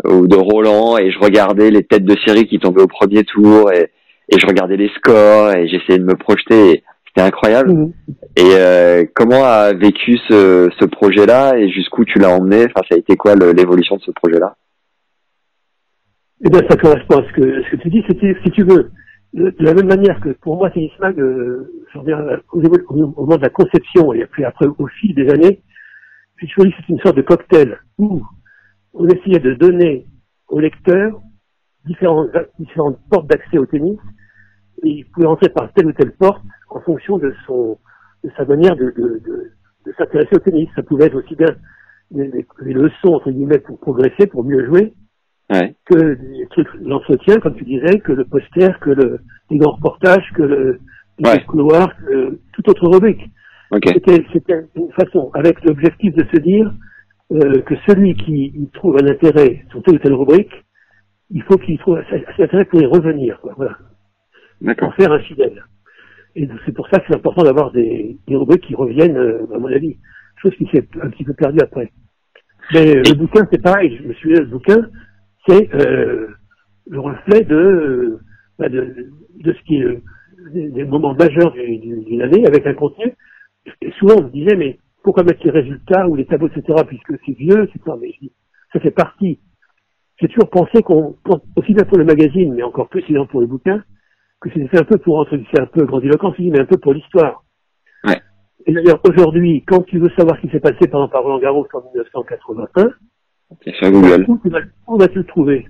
ou 0.04 0.26
de 0.26 0.36
Roland 0.36 0.98
et 0.98 1.10
je 1.10 1.18
regardais 1.18 1.70
les 1.70 1.82
têtes 1.84 2.04
de 2.04 2.16
série 2.26 2.46
qui 2.46 2.58
tombaient 2.58 2.82
au 2.82 2.86
premier 2.86 3.24
tour 3.24 3.72
et, 3.72 3.90
et 4.28 4.38
je 4.38 4.46
regardais 4.46 4.76
les 4.76 4.90
scores 4.96 5.52
et 5.52 5.68
j'essayais 5.68 5.98
de 5.98 6.04
me 6.04 6.16
projeter. 6.16 6.70
et 6.72 6.84
C'était 7.06 7.26
incroyable. 7.26 7.72
Mhm. 7.72 7.92
Et 8.36 8.54
euh, 8.54 9.04
comment 9.14 9.44
a 9.44 9.72
vécu 9.72 10.18
ce, 10.28 10.68
ce 10.78 10.84
projet-là 10.84 11.58
et 11.58 11.68
jusqu'où 11.70 12.04
tu 12.04 12.18
l'as 12.18 12.30
emmené? 12.30 12.66
Enfin, 12.66 12.86
ça 12.88 12.94
a 12.94 12.98
été 12.98 13.16
quoi 13.16 13.34
l'évolution 13.34 13.96
de 13.96 14.02
ce 14.02 14.12
projet-là? 14.12 14.56
Eh 16.44 16.50
bien, 16.50 16.60
ça 16.70 16.76
correspond 16.76 17.18
à 17.18 17.26
ce 17.26 17.32
que, 17.32 17.62
ce 17.64 17.70
que 17.70 17.76
tu 17.82 17.90
dis. 17.90 18.04
C'était, 18.06 18.36
si 18.44 18.50
tu 18.52 18.62
veux, 18.62 18.92
de, 19.34 19.50
de 19.50 19.64
la 19.64 19.74
même 19.74 19.88
manière 19.88 20.20
que 20.20 20.28
pour 20.40 20.56
moi, 20.56 20.70
Tennis 20.70 20.92
Mag, 21.00 21.18
euh, 21.18 21.68
j'en 21.92 22.04
au, 22.52 22.62
au 22.88 23.22
moment 23.22 23.36
de 23.36 23.42
la 23.42 23.48
conception 23.50 24.12
et 24.12 24.24
puis 24.26 24.44
après 24.44 24.66
au 24.66 24.86
fil 24.86 25.14
des 25.16 25.28
années, 25.30 25.60
j'ai 26.40 26.46
toujours 26.46 26.66
dit 26.66 26.70
que 26.70 26.76
c'est 26.86 26.92
une 26.92 27.00
sorte 27.00 27.16
de 27.16 27.22
cocktail 27.22 27.78
où 27.98 28.22
on 28.98 29.06
essayait 29.08 29.38
de 29.38 29.54
donner 29.54 30.06
au 30.48 30.60
lecteur 30.60 31.20
différentes, 31.86 32.30
différentes 32.58 32.98
portes 33.10 33.28
d'accès 33.28 33.58
au 33.58 33.66
tennis 33.66 33.98
et 34.84 34.88
il 34.90 35.04
pouvait 35.06 35.26
entrer 35.26 35.48
par 35.48 35.72
telle 35.72 35.86
ou 35.86 35.92
telle 35.92 36.12
porte 36.12 36.42
en 36.70 36.80
fonction 36.80 37.18
de 37.18 37.32
son, 37.46 37.78
de 38.24 38.30
sa 38.36 38.44
manière 38.44 38.76
de, 38.76 38.86
de, 38.96 39.20
de, 39.24 39.52
de 39.86 39.92
s'intéresser 39.96 40.36
au 40.36 40.40
tennis. 40.40 40.68
Ça 40.74 40.82
pouvait 40.82 41.06
être 41.06 41.16
aussi 41.16 41.34
bien 41.34 41.54
des, 42.10 42.46
leçons, 42.72 43.14
entre 43.14 43.30
guillemets, 43.30 43.58
pour 43.58 43.78
progresser, 43.80 44.26
pour 44.26 44.44
mieux 44.44 44.64
jouer, 44.66 44.92
Ouais. 45.50 45.74
que 45.86 46.14
des 46.14 46.46
trucs, 46.50 46.68
l'entretien, 46.82 47.38
comme 47.38 47.54
tu 47.56 47.64
disais, 47.64 48.00
que 48.00 48.12
le 48.12 48.26
poster, 48.26 48.68
que 48.82 48.90
le, 48.90 49.20
les 49.50 49.56
grands 49.56 49.76
reportages, 49.76 50.30
que 50.34 50.42
le, 50.42 50.80
Ouais. 51.24 51.42
couloirs, 51.46 51.90
que 51.96 52.38
toute 52.52 52.68
autre 52.68 52.86
rubrique. 52.86 53.30
Ok. 53.70 53.82
C'était, 53.86 54.24
c'était 54.32 54.66
une 54.76 54.92
façon, 54.92 55.30
avec 55.34 55.64
l'objectif 55.64 56.14
de 56.14 56.24
se 56.34 56.40
dire 56.40 56.70
euh, 57.32 57.60
que 57.62 57.74
celui 57.86 58.14
qui 58.14 58.46
y 58.54 58.68
trouve 58.70 58.96
un 59.02 59.06
intérêt 59.06 59.64
sur 59.70 59.82
telle 59.82 59.96
ou 59.96 59.98
telle 59.98 60.14
rubrique, 60.14 60.52
il 61.30 61.42
faut 61.42 61.58
qu'il 61.58 61.78
trouve 61.78 61.98
assez 61.98 62.24
intérêt 62.42 62.64
pour 62.66 62.80
y 62.80 62.86
revenir, 62.86 63.40
quoi, 63.40 63.54
voilà, 63.56 63.76
pour 64.76 64.94
faire 64.94 65.12
un 65.12 65.20
fidèle. 65.20 65.64
Et 66.36 66.48
c'est 66.64 66.72
pour 66.72 66.88
ça 66.88 67.00
que 67.00 67.06
c'est 67.08 67.16
important 67.16 67.42
d'avoir 67.42 67.72
des, 67.72 68.16
des 68.26 68.36
rubriques 68.36 68.66
qui 68.66 68.74
reviennent, 68.74 69.16
euh, 69.16 69.46
à 69.54 69.58
mon 69.58 69.68
avis, 69.68 69.96
chose 70.42 70.54
qui 70.56 70.66
s'est 70.72 70.86
un 71.02 71.10
petit 71.10 71.24
peu 71.24 71.34
perdue 71.34 71.60
après. 71.60 71.92
Mais 72.72 72.96
euh, 72.96 73.02
le 73.08 73.14
bouquin, 73.16 73.46
c'est 73.50 73.62
pareil, 73.62 73.98
je 74.00 74.08
me 74.08 74.14
suis 74.14 74.30
le 74.34 74.46
bouquin, 74.46 74.88
c'est 75.48 75.68
le 76.90 77.00
reflet 77.00 77.42
de, 77.44 78.18
bah, 78.58 78.68
de, 78.68 78.94
de 79.40 79.52
ce 79.52 79.62
qui 79.64 79.76
est 79.82 80.02
des, 80.52 80.84
moments 80.84 81.14
majeurs 81.14 81.52
du- 81.52 81.78
du- 81.78 82.04
d'une 82.04 82.22
année 82.22 82.46
avec 82.46 82.66
un 82.66 82.74
contenu. 82.74 83.12
Et 83.82 83.90
souvent, 83.92 84.16
on 84.18 84.24
me 84.24 84.30
disait, 84.30 84.56
mais 84.56 84.78
pourquoi 85.08 85.24
mettre 85.24 85.42
les 85.42 85.50
résultats 85.50 86.06
ou 86.06 86.16
les 86.16 86.26
tableaux, 86.26 86.48
etc., 86.48 86.84
puisque 86.86 87.18
c'est 87.24 87.32
vieux, 87.32 87.64
etc. 87.64 87.96
Mais 87.98 88.12
je 88.12 88.26
dis, 88.26 88.32
ça 88.74 88.78
fait 88.78 88.90
partie. 88.90 89.38
J'ai 90.20 90.28
toujours 90.28 90.50
pensé 90.50 90.82
qu'on, 90.82 91.16
aussi 91.56 91.72
bien 91.72 91.84
pour 91.84 91.96
le 91.96 92.04
magazine, 92.04 92.52
mais 92.52 92.62
encore 92.62 92.90
plus 92.90 93.00
évidemment 93.04 93.24
pour 93.24 93.40
le 93.40 93.46
bouquin, 93.46 93.82
que 94.38 94.50
c'était 94.52 94.78
un 94.78 94.84
peu 94.84 94.98
pour 94.98 95.18
entre, 95.18 95.40
c'est 95.50 95.62
un 95.62 95.64
peu 95.64 95.86
grandiloquent, 95.86 96.34
mais 96.38 96.60
un 96.60 96.66
peu 96.66 96.76
pour 96.76 96.92
l'histoire. 96.92 97.42
Ouais. 98.04 98.20
Et 98.66 98.72
d'ailleurs, 98.74 99.00
aujourd'hui, 99.08 99.64
quand 99.66 99.82
tu 99.84 99.98
veux 99.98 100.10
savoir 100.10 100.36
ce 100.36 100.42
qui 100.42 100.50
s'est 100.50 100.60
passé 100.60 100.86
par 100.88 101.00
exemple 101.00 101.16
à 101.16 101.20
Roland 101.20 101.38
Garros 101.38 101.66
en 101.72 101.80
1981, 101.80 102.90
C'est 103.64 103.74
sur 103.76 103.90
Google. 103.90 104.26
où, 104.28 104.38
tu 104.42 104.50
vas, 104.50 104.60
où 104.88 104.98
vas-tu 104.98 105.16
le 105.20 105.24
trouver 105.24 105.66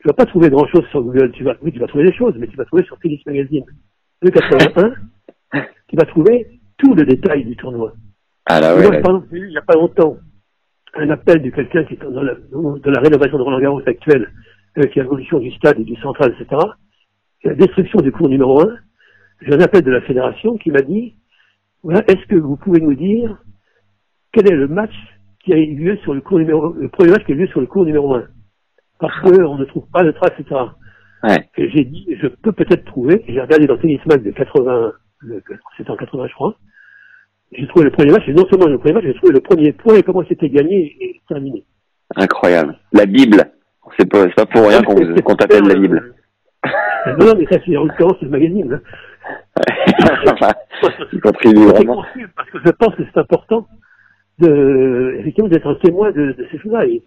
Tu 0.00 0.08
vas 0.08 0.14
pas 0.14 0.24
trouver 0.24 0.48
grand 0.48 0.66
chose 0.68 0.86
sur 0.86 1.02
Google. 1.02 1.32
Tu 1.32 1.44
vas, 1.44 1.54
oui, 1.60 1.70
tu 1.70 1.80
vas 1.80 1.86
trouver 1.86 2.04
des 2.04 2.16
choses, 2.16 2.34
mais 2.38 2.46
tu 2.46 2.56
vas 2.56 2.64
trouver 2.64 2.84
sur 2.84 2.98
Tennis 2.98 3.20
Magazine 3.26 3.66
de 4.22 4.30
81, 4.30 4.94
tu 5.88 5.96
vas 5.96 6.06
trouver 6.06 6.46
tout 6.78 6.94
le 6.94 7.04
détail 7.04 7.44
du 7.44 7.54
tournoi. 7.54 7.92
Ah 8.48 8.60
là 8.60 8.74
Moi, 8.74 8.80
ouais. 8.82 9.00
par 9.02 9.10
exemple, 9.12 9.28
j'ai 9.30 9.38
eu 9.38 9.46
il 9.46 9.50
n'y 9.50 9.58
a 9.58 9.62
pas 9.62 9.74
longtemps 9.74 10.16
un 10.94 11.10
appel 11.10 11.42
de 11.42 11.50
quelqu'un 11.50 11.84
qui 11.84 11.94
est 11.94 12.02
dans 12.02 12.22
la, 12.22 12.34
dans 12.50 12.90
la 12.90 13.00
rénovation 13.00 13.38
de 13.38 13.42
Roland 13.42 13.60
Garros 13.60 13.82
actuelle, 13.86 14.32
avec 14.74 14.94
l'évolution 14.94 15.38
du 15.38 15.50
stade 15.52 15.78
et 15.78 15.84
du 15.84 15.96
central, 15.96 16.34
etc. 16.40 16.60
La 17.44 17.54
destruction 17.54 18.00
du 18.00 18.10
cours 18.10 18.28
numéro 18.28 18.60
1. 18.62 18.76
J'ai 19.42 19.54
un 19.54 19.60
appel 19.60 19.82
de 19.82 19.90
la 19.90 20.00
fédération 20.00 20.56
qui 20.56 20.70
m'a 20.70 20.80
dit, 20.80 21.14
voilà, 21.82 22.02
est-ce 22.08 22.26
que 22.26 22.34
vous 22.36 22.56
pouvez 22.56 22.80
nous 22.80 22.94
dire 22.94 23.36
quel 24.32 24.50
est 24.50 24.56
le 24.56 24.66
match 24.66 24.94
qui 25.44 25.52
a 25.52 25.56
eu 25.58 25.74
lieu 25.76 25.96
sur 25.98 26.14
le 26.14 26.20
cours 26.20 26.38
numéro, 26.38 26.72
le 26.72 26.88
premier 26.88 27.10
match 27.12 27.24
qui 27.24 27.32
a 27.32 27.34
eu 27.34 27.38
lieu 27.38 27.46
sur 27.48 27.60
le 27.60 27.66
cours 27.66 27.84
numéro 27.84 28.14
1? 28.14 28.24
Parce 28.98 29.20
que 29.20 29.42
on 29.42 29.56
ne 29.58 29.64
trouve 29.64 29.86
pas 29.92 30.02
de 30.02 30.10
trace, 30.10 30.32
etc. 30.38 30.56
Ouais. 31.22 31.48
Et 31.56 31.70
j'ai 31.70 31.84
dit, 31.84 32.06
je 32.20 32.26
peux 32.28 32.52
peut-être 32.52 32.84
trouver, 32.86 33.24
j'ai 33.28 33.40
regardé 33.40 33.66
dans 33.66 33.76
Tennis 33.78 34.04
Mag 34.06 34.22
de 34.24 34.30
80, 34.32 34.92
le- 35.20 35.42
c'était 35.76 35.90
en 35.90 35.96
80 35.96 36.26
je 36.28 36.34
crois, 36.34 36.56
j'ai 37.52 37.66
trouvé 37.68 37.84
le 37.86 37.90
premier 37.90 38.12
match, 38.12 38.28
et 38.28 38.32
non 38.34 38.46
seulement 38.50 38.66
le 38.66 38.78
premier 38.78 38.94
match, 38.94 39.04
j'ai 39.04 39.14
trouvé 39.14 39.32
le 39.32 39.40
premier 39.40 39.72
point 39.72 39.94
et 39.96 40.02
comment 40.02 40.22
c'était 40.28 40.50
gagné 40.50 40.96
et 41.00 41.20
terminé. 41.28 41.64
Incroyable. 42.16 42.76
La 42.92 43.06
Bible. 43.06 43.50
C'est 43.98 44.08
pas, 44.10 44.26
pas 44.28 44.46
pour 44.46 44.68
rien 44.68 44.82
qu'on 44.82 44.94
qu'on 45.22 45.34
t'appelle 45.34 45.64
la 45.64 45.74
Bible. 45.74 46.14
Euh, 46.66 47.16
non, 47.18 47.26
non, 47.26 47.34
mais 47.38 47.46
ça 47.50 47.58
c'est 47.64 47.76
en 47.76 47.84
l'occurrence 47.84 48.16
c'est 48.20 48.26
le 48.26 48.30
magazine. 48.32 48.72
hein. 48.72 48.80
Il 51.12 51.20
contribue 51.20 51.56
C'est 51.62 51.66
vraiment. 51.74 52.04
parce 52.36 52.50
que 52.50 52.58
je 52.64 52.70
pense 52.70 52.94
que 52.94 53.02
c'est 53.04 53.20
important 53.20 53.66
de, 54.38 55.16
effectivement, 55.18 55.48
d'être 55.48 55.66
un 55.66 55.74
témoin 55.76 56.12
de, 56.12 56.32
de 56.32 56.46
ces 56.50 56.58
choses-là. 56.58 56.86
Et 56.86 57.02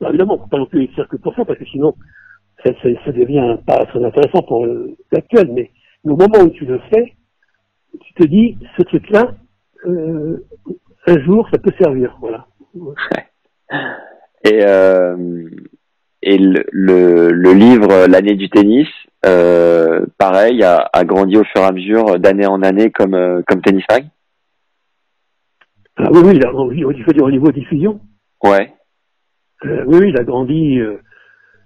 alors, 0.00 0.10
évidemment, 0.10 0.34
on 0.34 0.36
ne 0.38 0.42
peut 0.44 0.50
pas 0.50 0.58
non 0.58 0.66
plus 0.66 0.84
écrire 0.84 1.08
que 1.08 1.16
pour 1.16 1.34
ça, 1.34 1.44
parce 1.44 1.58
que 1.58 1.64
sinon, 1.66 1.94
ça, 2.64 2.72
ça, 2.82 2.88
ça 3.04 3.12
devient 3.12 3.56
pas 3.66 3.84
très 3.86 4.04
intéressant 4.04 4.42
pour 4.42 4.64
euh, 4.64 4.96
l'actuel. 5.12 5.50
Mais, 5.52 5.70
mais 6.04 6.12
au 6.12 6.16
moment 6.16 6.40
où 6.44 6.50
tu 6.50 6.64
le 6.66 6.78
fais, 6.92 7.14
tu 8.00 8.14
te 8.14 8.24
dis, 8.24 8.56
ce 8.76 8.82
truc-là, 8.84 9.32
euh, 9.86 10.44
un 11.06 11.18
jour, 11.24 11.48
ça 11.52 11.58
peut 11.58 11.72
servir. 11.78 12.16
Voilà. 12.20 12.46
Et, 14.44 14.64
euh, 14.64 15.16
et 16.22 16.38
le, 16.38 16.64
le, 16.72 17.30
le 17.30 17.52
livre 17.52 18.06
L'année 18.06 18.34
du 18.34 18.48
tennis, 18.50 18.88
euh, 19.24 20.04
pareil, 20.18 20.62
a, 20.62 20.88
a 20.92 21.04
grandi 21.04 21.36
au 21.36 21.44
fur 21.44 21.62
et 21.62 21.64
à 21.64 21.72
mesure 21.72 22.18
d'année 22.18 22.46
en 22.46 22.62
année 22.62 22.90
comme, 22.90 23.42
comme 23.46 23.62
Tennis 23.62 23.84
Mag 23.90 24.06
Ah 25.96 26.08
oui, 26.12 26.20
oui, 26.24 26.32
il 26.36 26.46
a 26.46 26.50
grandi, 26.50 26.76
il 26.78 27.04
faut 27.04 27.12
dire 27.12 27.24
au 27.24 27.30
niveau 27.30 27.50
diffusion. 27.52 28.00
Ouais. 28.42 28.72
Euh, 29.64 29.84
oui, 29.86 29.98
oui, 30.00 30.08
il 30.10 30.18
a 30.18 30.24
grandi 30.24 30.80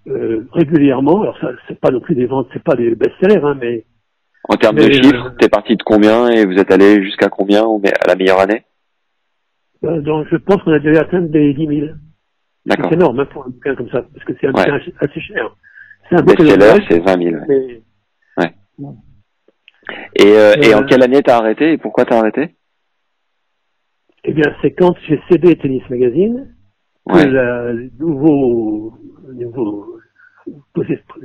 régulièrement. 0.07 1.23
Alors 1.23 1.39
ça, 1.41 1.51
c'est 1.69 1.79
pas 1.79 1.91
non 1.91 2.01
plus 2.01 2.15
des 2.15 2.27
ventes, 2.27 2.49
c'est 2.53 2.63
pas 2.63 2.75
des 2.75 2.95
best-sellers, 2.95 3.45
hein, 3.45 3.57
mais 3.61 3.85
En 4.49 4.57
termes 4.57 4.77
de 4.77 4.83
euh, 4.83 4.93
chiffres, 4.93 5.35
t'es 5.39 5.49
parti 5.49 5.77
de 5.77 5.83
combien 5.83 6.29
et 6.29 6.45
vous 6.45 6.57
êtes 6.59 6.71
allé 6.73 7.03
jusqu'à 7.03 7.29
combien 7.29 7.65
à 7.65 8.09
la 8.09 8.17
meilleure 8.17 8.41
année 8.41 8.65
euh, 9.85 10.01
donc, 10.01 10.29
je 10.31 10.37
pense 10.37 10.63
qu'on 10.63 10.73
a 10.73 10.79
déjà 10.79 11.01
atteint 11.01 11.23
des 11.23 11.55
10 11.55 11.67
000. 11.67 11.87
D'accord. 12.67 12.87
C'est 12.89 12.95
énorme 12.95 13.19
hein, 13.19 13.27
pour 13.27 13.45
un 13.45 13.49
bouquin 13.51 13.75
comme 13.75 13.91
ça, 13.91 14.03
parce 14.03 14.25
que 14.25 14.33
c'est 14.41 14.47
un 14.47 14.53
Ouais. 14.53 14.63
bouquin 14.65 14.93
assez- 15.01 15.21
cher. 15.21 15.57
C'est 16.09 16.15
un 16.17 16.23
bouquin 16.23 16.45
c'est 16.89 17.01
20 17.01 17.21
000. 17.21 17.35
ouais. 17.37 17.85
mais 18.79 18.89
Et, 20.15 20.37
euh, 20.39 20.55
et 20.63 20.73
Euh, 20.73 20.79
en 20.79 20.85
quelle 20.85 21.03
année 21.03 21.21
t'as 21.23 21.39
arrêté 21.39 21.73
et 21.73 21.79
pourquoi 21.79 22.05
t'as 22.05 22.19
arrêté 22.19 22.55
eh 24.25 24.33
bien, 24.33 24.55
c'est 24.63 24.71
quand 24.73 24.95
j'ai 25.09 25.21
cédé 25.29 25.57
Tennis 25.57 25.83
Magazine 25.91 26.55
que 27.09 27.13
Ouais. 27.13 27.27
le 27.27 27.91
nouveau, 27.99 28.95
nouveau 29.35 29.99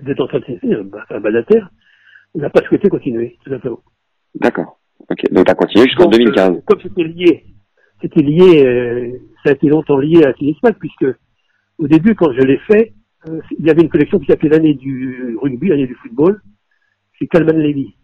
détenteur 0.01 0.41
de 0.41 0.81
bah, 0.81 1.01
enfin, 1.03 1.19
Badater, 1.19 1.61
n'a 2.41 2.49
pas 2.49 2.61
souhaité 2.63 2.89
continuer, 2.89 3.37
tout 3.43 3.49
simplement. 3.49 3.79
D'accord. 4.35 4.79
Donc 5.31 5.45
t'as 5.45 5.55
continué 5.55 5.85
jusqu'en 5.85 6.03
Donc, 6.05 6.13
2015. 6.13 6.49
euh, 6.49 6.61
comme 6.65 6.81
c'était 6.81 7.03
lié, 7.03 7.45
c'était 8.01 8.21
lié, 8.21 8.65
euh, 8.65 9.11
ça 9.43 9.51
a 9.51 9.53
été 9.53 9.67
longtemps 9.67 9.97
lié 9.97 10.23
à 10.25 10.33
Tennis 10.33 10.57
Mag, 10.63 10.75
puisque 10.79 11.05
au 11.77 11.87
début, 11.87 12.15
quand 12.15 12.31
je 12.33 12.41
l'ai 12.41 12.57
fait, 12.59 12.93
euh, 13.29 13.39
il 13.57 13.65
y 13.65 13.69
avait 13.69 13.81
une 13.81 13.89
collection 13.89 14.19
qui 14.19 14.27
s'appelait 14.27 14.49
l'année 14.49 14.73
du 14.73 15.37
rugby, 15.41 15.69
l'année 15.69 15.87
du 15.87 15.95
football, 15.95 16.41
chez 17.13 17.27
Calman 17.27 17.57
Levy. 17.57 17.95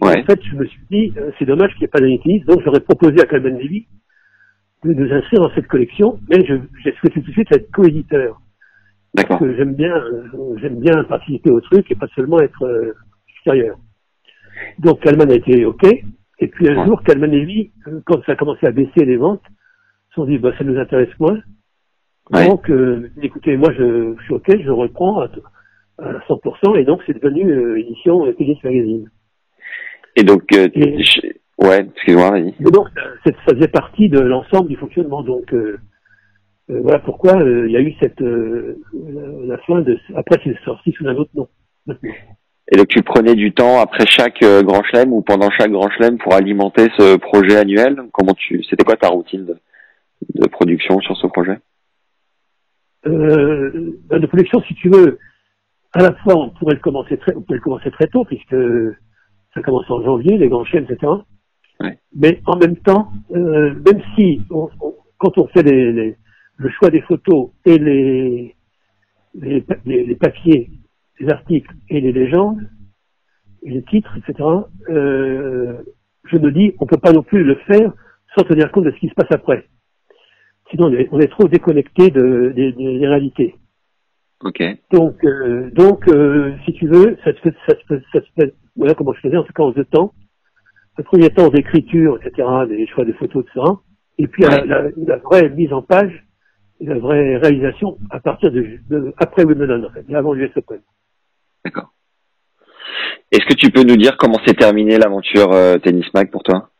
Ouais. 0.00 0.20
En 0.20 0.24
fait, 0.24 0.42
je 0.42 0.56
me 0.56 0.66
suis 0.66 0.80
dit, 0.90 1.14
c'est 1.38 1.44
dommage 1.44 1.70
qu'il 1.72 1.80
n'y 1.80 1.84
ait 1.84 1.88
pas 1.88 2.00
d'année 2.00 2.20
tennis, 2.22 2.44
donc 2.46 2.62
j'aurais 2.64 2.80
proposé 2.80 3.20
à 3.20 3.26
Calman 3.26 3.58
Levy 3.58 3.86
de 4.84 4.92
nous 4.92 5.12
inscrire 5.12 5.40
dans 5.40 5.54
cette 5.54 5.68
collection, 5.68 6.18
mais 6.28 6.44
j'ai 6.44 6.92
souhaité 6.96 7.20
tout 7.20 7.28
de 7.28 7.32
suite 7.32 7.52
être 7.52 7.70
coéditeur. 7.70 8.40
D'accord. 9.14 9.38
Parce 9.38 9.50
que 9.50 9.56
j'aime 9.56 9.74
bien, 9.74 9.94
j'aime 10.60 10.80
bien 10.80 11.04
participer 11.04 11.50
au 11.50 11.60
truc 11.60 11.90
et 11.90 11.94
pas 11.94 12.08
seulement 12.16 12.40
être 12.40 12.94
extérieur. 13.44 13.76
Donc 14.78 15.00
Calman 15.00 15.30
a 15.30 15.34
été 15.34 15.64
OK. 15.64 15.84
Et 16.40 16.48
puis 16.48 16.68
un 16.68 16.84
jour, 16.86 17.02
Calman 17.02 17.26
Levy, 17.30 17.72
euh, 17.86 18.00
quand 18.06 18.22
ça 18.24 18.32
a 18.32 18.36
commencé 18.36 18.66
à 18.66 18.70
baisser 18.72 19.04
les 19.04 19.16
ventes, 19.16 19.42
se 20.10 20.14
sont 20.16 20.26
dit, 20.26 20.38
bah, 20.38 20.52
ça 20.58 20.64
nous 20.64 20.78
intéresse 20.78 21.08
moins. 21.20 21.38
Ouais. 22.32 22.48
Donc, 22.48 22.70
euh, 22.70 23.10
écoutez, 23.22 23.56
moi, 23.56 23.70
je, 23.72 24.14
je 24.18 24.24
suis 24.24 24.34
OK, 24.34 24.46
je 24.60 24.70
reprends 24.70 25.20
à, 25.20 25.28
à 25.98 26.12
100%, 26.26 26.76
et 26.78 26.84
donc 26.84 27.02
c'est 27.06 27.12
devenu 27.20 27.50
euh, 27.50 27.78
édition 27.78 28.26
euh, 28.26 28.32
Tennis 28.32 28.58
Magazine. 28.64 29.10
Et 30.16 30.22
donc, 30.24 30.42
euh, 30.54 30.68
Et- 30.74 31.02
je- 31.02 31.20
ouais, 31.66 31.86
excuse-moi, 31.86 32.30
vas-y. 32.30 32.48
Et 32.48 32.70
donc, 32.72 32.88
ça, 32.96 33.30
ça 33.46 33.54
faisait 33.54 33.68
partie 33.68 34.08
de 34.08 34.20
l'ensemble 34.20 34.68
du 34.68 34.76
fonctionnement. 34.76 35.22
Donc, 35.22 35.52
euh, 35.52 35.78
euh, 36.70 36.80
voilà 36.82 36.98
pourquoi 37.00 37.36
euh, 37.40 37.66
il 37.68 37.72
y 37.72 37.76
a 37.76 37.80
eu 37.80 37.94
cette 38.00 38.22
euh, 38.22 38.76
la 39.44 39.58
fin 39.58 39.82
de. 39.82 39.98
Après, 40.16 40.40
c'est 40.42 40.56
sorti 40.64 40.92
sous 40.92 41.06
un 41.06 41.14
autre 41.14 41.30
nom. 41.34 41.48
Et 42.72 42.76
donc 42.76 42.88
tu 42.88 43.02
prenais 43.02 43.34
du 43.34 43.52
temps 43.52 43.78
après 43.78 44.06
chaque 44.06 44.42
euh, 44.42 44.62
grand 44.62 44.82
chelem 44.84 45.12
ou 45.12 45.20
pendant 45.20 45.50
chaque 45.50 45.70
grand 45.70 45.90
chelem 45.90 46.16
pour 46.18 46.34
alimenter 46.34 46.88
ce 46.98 47.16
projet 47.16 47.56
annuel? 47.56 48.02
Comment 48.12 48.34
tu 48.34 48.62
C'était 48.64 48.84
quoi 48.84 48.96
ta 48.96 49.08
routine 49.08 49.44
de, 49.44 49.56
de 50.34 50.48
production 50.48 50.98
sur 51.00 51.16
ce 51.16 51.26
projet? 51.26 51.58
Euh, 53.06 53.98
ben, 54.08 54.18
de 54.18 54.26
production, 54.26 54.62
si 54.62 54.74
tu 54.74 54.88
veux, 54.88 55.18
à 55.92 56.02
la 56.02 56.14
fois, 56.14 56.36
on 56.36 56.50
pourrait 56.50 56.74
le 56.74 56.80
commencer 56.80 57.18
très, 57.18 57.34
on 57.36 57.42
pourrait 57.42 57.58
le 57.58 57.62
commencer 57.62 57.90
très 57.90 58.06
tôt, 58.06 58.24
puisque 58.24 58.56
ça 59.52 59.60
commence 59.62 59.88
en 59.90 60.02
janvier, 60.02 60.38
les 60.38 60.48
grands 60.48 60.64
chaînes, 60.64 60.86
etc. 60.88 61.12
Ouais. 61.80 61.98
Mais 62.16 62.40
en 62.46 62.56
même 62.56 62.76
temps, 62.78 63.10
euh, 63.34 63.74
même 63.86 64.00
si, 64.16 64.40
on- 64.50 64.70
on- 64.80 64.94
quand 65.18 65.36
on 65.36 65.46
fait 65.48 65.62
les, 65.62 65.92
les- 65.92 66.16
le 66.56 66.70
choix 66.70 66.88
des 66.88 67.02
photos 67.02 67.50
et 67.66 67.78
les- 67.78 68.56
les 69.34 70.14
papiers, 70.14 70.70
les 71.20 71.28
articles 71.30 71.72
et 71.88 72.00
les 72.00 72.12
légendes, 72.12 72.60
et 73.62 73.70
les 73.70 73.82
titres, 73.84 74.16
etc., 74.18 74.48
euh, 74.90 75.78
je 76.24 76.38
me 76.38 76.50
dis, 76.50 76.74
on 76.80 76.86
peut 76.86 76.96
pas 76.98 77.12
non 77.12 77.22
plus 77.22 77.44
le 77.44 77.54
faire 77.66 77.92
sans 78.36 78.44
tenir 78.44 78.70
compte 78.72 78.84
de 78.84 78.90
ce 78.90 78.98
qui 78.98 79.08
se 79.08 79.14
passe 79.14 79.30
après. 79.30 79.66
Sinon, 80.70 80.86
on 80.88 80.92
est, 80.92 81.08
on 81.12 81.20
est 81.20 81.28
trop 81.28 81.46
déconnecté 81.48 82.10
de, 82.10 82.52
des- 82.54 82.72
réalités. 83.06 83.54
Ok. 84.42 84.62
Donc, 84.92 85.22
euh, 85.24 85.70
donc, 85.70 86.08
euh, 86.08 86.52
si 86.64 86.72
tu 86.74 86.86
veux, 86.88 87.16
ça 87.24 87.32
se 87.32 87.40
fait, 87.40 87.54
ça 87.66 87.74
se 87.78 87.84
fait, 87.86 88.02
ça 88.12 88.20
se 88.20 88.26
fait, 88.38 88.54
voilà 88.76 88.94
comment 88.94 89.12
je 89.12 89.20
faisais, 89.20 89.36
en 89.36 89.44
tout 89.44 89.52
cas 89.52 89.62
en 89.62 89.70
deux 89.70 89.84
temps. 89.84 90.12
Le 90.98 91.04
premier 91.04 91.30
temps 91.30 91.48
d'écriture, 91.48 92.18
etc., 92.22 92.48
des 92.68 92.86
choix 92.86 93.04
des 93.04 93.12
photos, 93.14 93.44
etc. 93.44 93.60
Et 94.18 94.26
puis 94.26 94.42
la, 94.42 94.48
Ouais. 94.62 94.66
la, 94.66 94.82
la 94.96 95.16
vraie 95.18 95.48
mise 95.50 95.72
en 95.72 95.82
page, 95.82 96.24
la 96.80 96.98
vraie 96.98 97.36
réalisation 97.36 97.98
à 98.10 98.20
partir 98.20 98.50
de, 98.52 98.78
de 98.88 99.12
après 99.18 99.44
Wimbledon, 99.44 99.84
en 99.84 99.90
fait, 99.90 100.12
avant 100.14 100.32
l'US 100.34 100.50
Open. 100.56 100.80
D'accord. 101.64 101.92
Est-ce 103.32 103.46
que 103.46 103.54
tu 103.54 103.70
peux 103.70 103.82
nous 103.82 103.96
dire 103.96 104.16
comment 104.16 104.38
s'est 104.46 104.54
terminée 104.54 104.98
l'aventure 104.98 105.52
euh, 105.52 105.78
Tennis 105.78 106.06
Mag 106.14 106.30
pour 106.30 106.42
toi? 106.42 106.70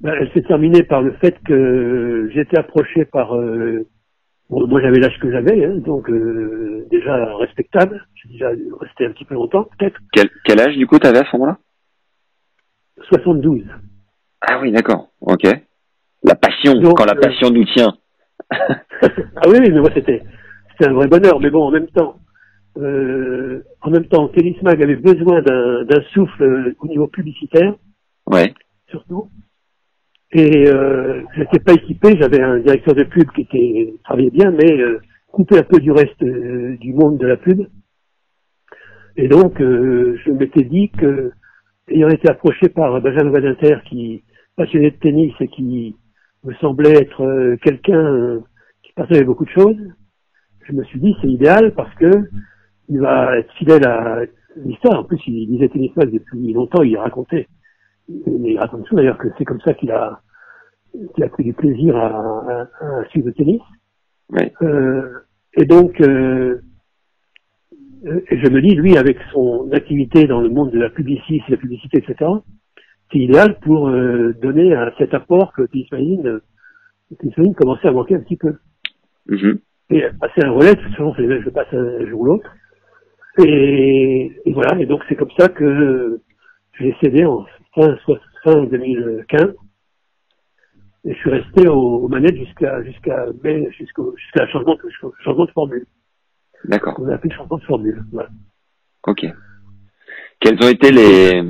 Ben, 0.00 0.14
elle 0.20 0.32
s'est 0.32 0.42
terminée 0.42 0.82
par 0.82 1.02
le 1.02 1.12
fait 1.14 1.36
que 1.44 2.30
j'ai 2.32 2.40
été 2.40 2.58
approché 2.58 3.04
par, 3.04 3.36
euh, 3.36 3.86
bon, 4.50 4.66
moi 4.66 4.80
j'avais 4.80 4.98
l'âge 4.98 5.18
que 5.20 5.30
j'avais, 5.30 5.64
hein, 5.64 5.76
donc 5.76 6.08
euh, 6.10 6.86
déjà 6.90 7.36
respectable. 7.36 8.06
J'ai 8.14 8.30
déjà 8.30 8.48
resté 8.80 9.06
un 9.06 9.12
petit 9.12 9.24
peu 9.24 9.34
longtemps, 9.34 9.68
peut-être 9.78 9.98
quel, 10.12 10.28
quel 10.44 10.60
âge 10.60 10.76
du 10.76 10.86
coup 10.86 10.98
t'avais 10.98 11.18
à 11.18 11.24
ce 11.24 11.36
moment-là? 11.36 11.58
72. 13.08 13.64
Ah 14.40 14.58
oui, 14.60 14.72
d'accord. 14.72 15.08
Ok. 15.20 15.44
La 16.24 16.34
passion, 16.34 16.74
Donc, 16.74 16.96
quand 16.96 17.04
la 17.04 17.16
euh, 17.16 17.20
passion 17.20 17.50
nous 17.50 17.64
tient. 17.64 17.94
ah 18.50 19.48
oui, 19.48 19.58
oui, 19.60 19.70
mais 19.70 19.80
moi 19.80 19.90
c'était 19.94 20.22
c'était 20.70 20.88
un 20.90 20.94
vrai 20.94 21.08
bonheur. 21.08 21.40
Mais 21.40 21.50
bon, 21.50 21.64
en 21.64 21.70
même 21.70 21.88
temps, 21.88 22.16
euh, 22.78 23.62
en 23.82 23.90
même 23.90 24.06
temps, 24.06 24.28
Tennis 24.28 24.60
Mag 24.62 24.82
avait 24.82 24.96
besoin 24.96 25.42
d'un 25.42 25.84
d'un 25.84 26.02
souffle 26.12 26.42
euh, 26.42 26.74
au 26.80 26.86
niveau 26.88 27.06
publicitaire, 27.06 27.74
Ouais. 28.26 28.54
surtout. 28.88 29.28
Et 30.32 30.66
euh, 30.68 31.22
j'étais 31.36 31.58
pas 31.58 31.74
équipé. 31.74 32.16
J'avais 32.18 32.40
un 32.40 32.58
directeur 32.60 32.94
de 32.94 33.04
pub 33.04 33.30
qui 33.32 33.42
était 33.42 33.94
travaillait 34.04 34.30
bien, 34.30 34.50
mais 34.50 34.72
euh, 34.80 35.00
coupé 35.30 35.58
un 35.58 35.62
peu 35.62 35.78
du 35.78 35.90
reste 35.92 36.22
euh, 36.22 36.76
du 36.78 36.94
monde 36.94 37.18
de 37.18 37.26
la 37.26 37.36
pub. 37.36 37.66
Et 39.16 39.28
donc, 39.28 39.60
euh, 39.60 40.18
je 40.24 40.30
m'étais 40.30 40.64
dit 40.64 40.88
que, 40.90 41.32
ayant 41.88 42.08
été 42.08 42.30
approché 42.30 42.70
par 42.70 42.98
Benjamin 43.02 43.30
Badinter, 43.30 43.76
qui 43.86 44.24
passionné 44.56 44.90
de 44.90 44.96
tennis 44.96 45.34
et 45.40 45.48
qui 45.48 45.94
me 46.44 46.54
semblait 46.54 46.92
être 46.94 47.56
quelqu'un 47.62 48.40
qui 48.82 48.92
partageait 48.94 49.24
beaucoup 49.24 49.44
de 49.44 49.50
choses, 49.50 49.76
je 50.66 50.72
me 50.72 50.82
suis 50.84 51.00
dit 51.00 51.14
c'est 51.20 51.28
idéal 51.28 51.72
parce 51.74 51.94
que 51.96 52.10
il 52.92 53.00
va 53.00 53.38
être 53.38 53.52
fidèle 53.54 53.86
à 53.86 54.22
l'histoire. 54.56 55.00
En 55.00 55.04
plus, 55.04 55.18
il 55.26 55.48
disait 55.48 55.68
tennis 55.68 55.96
mag 55.96 56.10
depuis 56.10 56.52
longtemps, 56.52 56.82
il 56.82 56.96
racontait. 56.96 57.48
Mais 58.08 58.52
il 58.52 58.58
raconte 58.58 58.84
tout 58.84 58.94
d'ailleurs 58.94 59.18
que 59.18 59.28
c'est 59.38 59.44
comme 59.44 59.60
ça 59.60 59.72
qu'il 59.72 59.90
a, 59.90 60.20
qu'il 61.14 61.24
a 61.24 61.28
pris 61.28 61.44
du 61.44 61.54
plaisir 61.54 61.96
à, 61.96 62.06
à, 62.06 63.00
à 63.00 63.04
suivre 63.08 63.28
le 63.28 63.32
tennis. 63.32 63.62
Ouais. 64.30 64.52
Euh, 64.62 65.20
et 65.56 65.64
donc, 65.64 66.00
euh, 66.00 66.60
euh, 68.06 68.20
et 68.30 68.38
je 68.38 68.50
me 68.50 68.60
dis, 68.60 68.74
lui, 68.74 68.98
avec 68.98 69.16
son 69.32 69.70
activité 69.72 70.26
dans 70.26 70.40
le 70.40 70.50
monde 70.50 70.70
de 70.70 70.78
la 70.78 70.90
publicité, 70.90 71.42
la 71.48 71.56
publicité, 71.56 71.98
etc., 71.98 72.30
c'est 73.10 73.18
idéal 73.18 73.58
pour 73.60 73.88
euh, 73.88 74.34
donner 74.42 74.74
cet 74.98 75.14
apport 75.14 75.52
que 75.52 75.62
Tennis 75.62 75.90
Magazine, 75.92 77.54
commençait 77.54 77.88
à 77.88 77.92
manquer 77.92 78.16
un 78.16 78.20
petit 78.20 78.38
peu. 78.38 78.56
Mhm. 79.28 79.58
Et 79.90 80.02
passer 80.18 80.42
un 80.42 80.50
relais, 80.50 80.74
souvent 80.96 81.14
je 81.14 81.50
passe 81.50 81.72
un 81.72 82.06
jour 82.06 82.20
ou 82.20 82.24
l'autre. 82.24 82.50
Et, 83.38 84.32
et 84.44 84.52
voilà, 84.52 84.78
et 84.78 84.86
donc 84.86 85.02
c'est 85.08 85.16
comme 85.16 85.30
ça 85.38 85.48
que 85.48 86.20
j'ai 86.78 86.94
cédé 87.00 87.24
en 87.24 87.46
fin, 87.74 87.96
fin 88.44 88.64
2015. 88.64 89.54
Et 91.04 91.14
je 91.14 91.18
suis 91.18 91.30
resté 91.30 91.66
aux, 91.68 92.04
aux 92.04 92.08
manettes 92.08 92.36
jusqu'à 92.36 92.82
jusqu'à 92.84 93.26
mai, 93.42 93.68
jusqu'au 93.72 94.14
jusqu'à 94.16 94.46
changement 94.48 94.76
de, 94.76 95.12
changement 95.24 95.46
de 95.46 95.50
formule. 95.50 95.86
D'accord. 96.64 96.94
On 96.98 97.08
a 97.08 97.14
appelé 97.14 97.34
changement 97.34 97.58
de 97.58 97.64
formule. 97.64 98.04
Voilà. 98.12 98.28
Ok. 99.06 99.26
Quels 100.40 100.62
ont 100.62 100.68
été 100.68 100.90
les... 100.90 101.42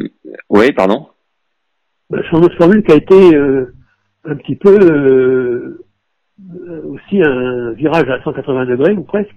Oui, 0.48 0.72
pardon 0.72 1.08
Le 2.10 2.22
changement 2.24 2.48
de 2.48 2.54
formule 2.54 2.82
qui 2.82 2.92
a 2.92 2.96
été 2.96 3.34
euh, 3.34 3.74
un 4.24 4.36
petit 4.36 4.56
peu 4.56 4.78
euh, 4.78 5.84
euh, 6.40 6.82
aussi 6.84 7.22
un 7.22 7.72
virage 7.72 8.08
à 8.08 8.22
180 8.22 8.66
degrés 8.66 8.92
ou 8.92 9.02
presque. 9.02 9.36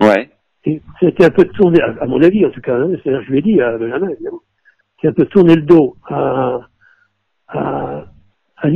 Ouais. 0.00 0.30
Et 0.68 0.82
c'était 1.00 1.24
un 1.24 1.30
peu 1.30 1.44
de 1.44 1.52
tourner, 1.52 1.80
à, 1.80 2.04
mon 2.06 2.20
avis 2.22 2.44
en 2.44 2.50
tout 2.50 2.60
cas, 2.60 2.76
hein, 2.76 2.90
c'est-à-dire 3.02 3.22
je 3.22 3.30
lui 3.30 3.38
ai 3.38 3.42
dit 3.42 3.60
à 3.60 3.78
Benjamin, 3.78 4.10
évidemment, 4.10 4.42
c'est 5.00 5.08
un 5.08 5.12
peu 5.14 5.24
tourner 5.24 5.54
le 5.56 5.62
dos 5.62 5.96
à, 6.06 6.60
à, 7.48 8.04
à, 8.58 8.68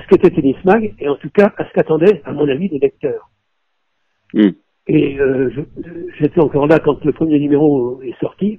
ce 0.00 0.06
qu'était 0.08 0.30
Tennis 0.30 0.56
Mag 0.64 0.92
et 0.98 1.08
en 1.08 1.14
tout 1.14 1.30
cas 1.30 1.52
à 1.56 1.64
ce 1.64 1.72
qu'attendaient, 1.72 2.20
à 2.24 2.32
mon 2.32 2.48
avis, 2.48 2.68
les 2.68 2.80
lecteurs. 2.80 3.30
Hmm. 4.34 4.50
Et 4.88 5.20
euh, 5.20 5.50
j'étais 6.18 6.40
encore 6.40 6.66
là 6.66 6.80
quand 6.80 7.04
le 7.04 7.12
premier 7.12 7.38
numéro 7.38 8.02
est 8.02 8.18
sorti 8.18 8.58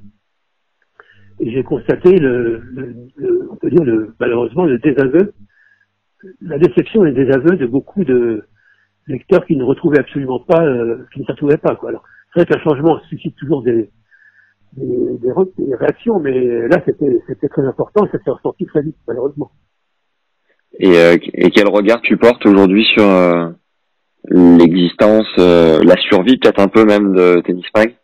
et 1.39 1.51
j'ai 1.51 1.63
constaté 1.63 2.17
le, 2.17 2.59
le- 2.59 2.95
le- 3.17 3.49
on 3.51 3.55
peut 3.57 3.69
dire 3.69 3.83
le, 3.83 4.15
malheureusement 4.19 4.65
le 4.65 4.77
désaveu, 4.79 5.33
la 6.41 6.57
déception 6.57 7.05
et 7.05 7.11
le 7.11 7.25
désaveu 7.25 7.57
de 7.57 7.65
beaucoup 7.65 8.03
de 8.05 8.45
lecteurs 9.07 9.45
qui 9.45 9.55
ne 9.57 9.63
retrouvaient 9.63 9.99
absolument 9.99 10.39
pas, 10.39 10.63
euh, 10.65 11.05
qui 11.13 11.19
ne 11.19 11.25
s'y 11.25 11.31
retrouvaient 11.31 11.57
pas. 11.57 11.75
Quoi. 11.75 11.89
Alors, 11.89 12.03
c'est 12.37 12.45
vrai 12.49 12.55
qu'un 12.59 12.63
changement 12.63 12.99
suscite 13.09 13.35
toujours 13.35 13.63
des, 13.63 13.89
des, 14.73 15.17
des 15.21 15.29
re- 15.29 15.51
des 15.57 15.75
réactions, 15.75 16.19
mais 16.19 16.67
là 16.67 16.81
c'était 16.85 17.47
très 17.49 17.65
important 17.65 18.05
et 18.05 18.09
ça 18.11 18.19
s'est 18.23 18.31
ressenti 18.31 18.65
très 18.65 18.81
vite, 18.81 18.95
malheureusement. 19.07 19.51
Et, 20.79 20.97
euh, 20.97 21.17
et 21.33 21.49
quel 21.49 21.67
regard 21.67 22.01
tu 22.01 22.17
portes 22.17 22.45
aujourd'hui 22.45 22.83
sur 22.85 23.03
euh, 23.03 23.49
l'existence, 24.29 25.27
euh, 25.39 25.83
la 25.83 25.95
survie 25.97 26.37
peut-être 26.37 26.59
un 26.59 26.67
peu 26.67 26.85
même 26.85 27.13
de 27.15 27.41
Tennis 27.41 27.65
Mag 27.75 27.95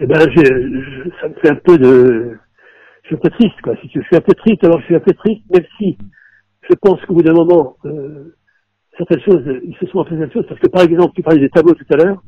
Eh 0.00 0.06
ben, 0.06 0.20
je- 0.34 1.10
ça 1.20 1.28
me 1.28 1.34
fait 1.34 1.50
un 1.50 1.56
peu 1.56 1.78
de, 1.78 2.36
je 3.02 3.06
suis 3.08 3.14
un 3.16 3.18
peu 3.18 3.30
triste, 3.30 3.60
quoi. 3.62 3.76
Si 3.80 3.88
tu, 3.88 4.00
je 4.00 4.06
suis 4.06 4.16
un 4.16 4.20
peu 4.22 4.34
triste, 4.34 4.64
alors 4.64 4.80
je 4.80 4.86
suis 4.86 4.96
un 4.96 5.00
peu 5.00 5.12
triste, 5.12 5.42
même 5.52 5.64
si 5.78 5.96
je 6.68 6.74
pense 6.80 7.00
qu'au 7.04 7.14
bout 7.14 7.22
d'un 7.22 7.34
moment, 7.34 7.76
certaines 8.96 9.20
choses, 9.22 9.44
ils 9.64 9.76
se 9.78 9.86
sont 9.86 10.00
appelés 10.00 10.18
certaines 10.18 10.32
choses, 10.42 10.48
parce 10.48 10.60
que 10.60 10.68
par 10.68 10.82
exemple, 10.82 11.12
tu 11.14 11.22
parlais 11.22 11.40
des 11.40 11.50
tableaux 11.50 11.74
tout 11.74 11.86
à 11.90 11.96
l'heure, 11.96 12.22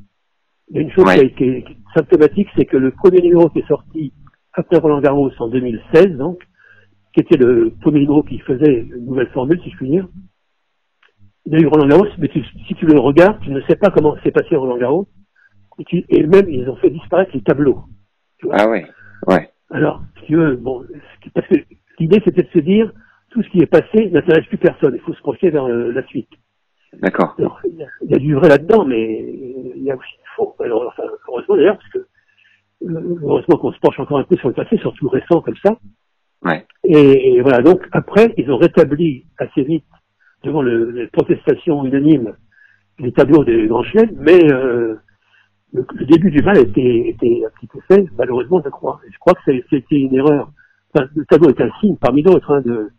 il 0.72 0.76
y 0.76 0.78
a 0.78 0.82
une 0.82 0.90
chose 0.90 1.04
Ouais. 1.04 1.18
qui, 1.18 1.24
été- 1.26 1.62
qui 1.64 1.72
est 1.72 1.76
symptomatique, 1.94 2.48
c'est 2.56 2.64
que 2.64 2.76
le 2.78 2.90
premier 2.90 3.20
numéro 3.20 3.48
qui 3.50 3.58
est 3.60 3.68
sorti 3.68 4.12
après 4.54 4.78
Roland 4.78 5.00
Garros 5.00 5.30
en 5.38 5.48
2016, 5.48 6.16
donc, 6.16 6.38
qui 7.14 7.20
était 7.20 7.36
le 7.36 7.72
premier 7.82 8.00
numéro 8.00 8.22
qui 8.22 8.38
faisait 8.38 8.80
une 8.94 9.04
nouvelle 9.04 9.28
formule, 9.28 9.60
si 9.62 9.70
je 9.70 9.76
puis 9.76 9.90
dire, 9.90 10.08
il 11.46 11.52
y 11.52 11.56
a 11.56 11.58
eu 11.60 11.66
Roland 11.66 11.86
Garros, 11.88 12.06
mais 12.18 12.28
tu- 12.28 12.44
si 12.66 12.74
tu 12.74 12.86
le 12.86 12.98
regardes, 12.98 13.40
tu 13.42 13.50
ne 13.50 13.60
sais 13.62 13.76
pas 13.76 13.90
comment 13.90 14.16
s'est 14.22 14.30
passé 14.30 14.56
Roland 14.56 14.78
Garros, 14.78 15.08
et, 15.78 15.84
tu- 15.84 16.04
et 16.08 16.26
même 16.26 16.48
ils 16.48 16.68
ont 16.70 16.76
fait 16.76 16.90
disparaître 16.90 17.32
les 17.34 17.42
tableaux. 17.42 17.82
Ah 18.50 18.68
ouais. 18.68 18.86
Ouais. 19.26 19.50
Alors, 19.70 20.02
si 20.20 20.26
tu 20.26 20.36
veux, 20.36 20.56
bon, 20.56 20.84
parce 21.34 21.46
que 21.48 21.56
l'idée 21.98 22.20
c'était 22.24 22.42
de 22.42 22.48
se 22.48 22.58
dire, 22.60 22.92
tout 23.30 23.42
ce 23.42 23.48
qui 23.50 23.58
est 23.60 23.66
passé 23.66 24.10
n'intéresse 24.10 24.46
plus 24.46 24.58
personne, 24.58 24.94
il 24.94 25.00
faut 25.00 25.14
se 25.14 25.20
projeter 25.20 25.50
vers 25.50 25.64
euh, 25.64 25.92
la 25.92 26.04
suite. 26.06 26.28
D'accord. 27.00 27.34
Il 27.64 27.86
y, 28.10 28.14
a, 28.14 28.18
du 28.18 28.34
vrai 28.34 28.48
là-dedans, 28.50 28.84
mais 28.84 29.32
il 29.76 29.82
y 29.82 29.90
a 29.90 29.96
aussi 29.96 30.12
faux. 30.36 30.54
Alors, 30.60 30.84
enfin, 30.88 31.04
heureusement 31.28 31.56
d'ailleurs, 31.56 31.78
parce 31.78 31.90
que 31.90 31.98
euh, 31.98 33.18
heureusement 33.22 33.56
qu'on 33.58 33.72
se 33.72 33.78
penche 33.78 33.98
encore 34.00 34.18
un 34.18 34.24
peu 34.24 34.36
sur 34.36 34.48
le 34.48 34.54
passé, 34.54 34.76
surtout 34.78 35.08
récent 35.08 35.40
comme 35.40 35.56
ça. 35.64 35.76
Ouais. 36.44 36.66
Et, 36.84 37.34
et 37.36 37.40
voilà, 37.40 37.62
donc 37.62 37.86
après, 37.92 38.34
ils 38.36 38.50
ont 38.50 38.56
rétabli 38.56 39.26
assez 39.38 39.62
vite, 39.62 39.84
devant 40.42 40.62
le, 40.62 40.90
les 40.90 41.06
protestations 41.06 41.84
unanimes, 41.84 42.34
les 42.98 43.12
tableaux 43.12 43.44
des 43.44 43.66
grands 43.68 43.84
chelems, 43.84 44.10
mais 44.18 44.52
euh, 44.52 44.96
le, 45.72 45.86
le 45.94 46.04
début 46.06 46.30
du 46.32 46.42
mal 46.42 46.58
était, 46.58 47.08
était 47.08 47.42
un 47.46 47.50
petit 47.56 47.68
peu 47.68 47.78
fait, 47.88 48.04
malheureusement, 48.18 48.60
je 48.64 48.68
crois. 48.70 49.00
Et 49.06 49.12
je 49.12 49.18
crois 49.18 49.34
que 49.34 49.52
c'était 49.70 50.00
une 50.00 50.14
erreur. 50.14 50.50
Enfin, 50.94 51.08
le 51.14 51.24
tableau 51.26 51.48
est 51.50 51.60
un 51.60 51.70
signe 51.80 51.96
parmi 51.96 52.22
d'autres 52.22 52.50
hein, 52.52 52.60
de, 52.62 52.90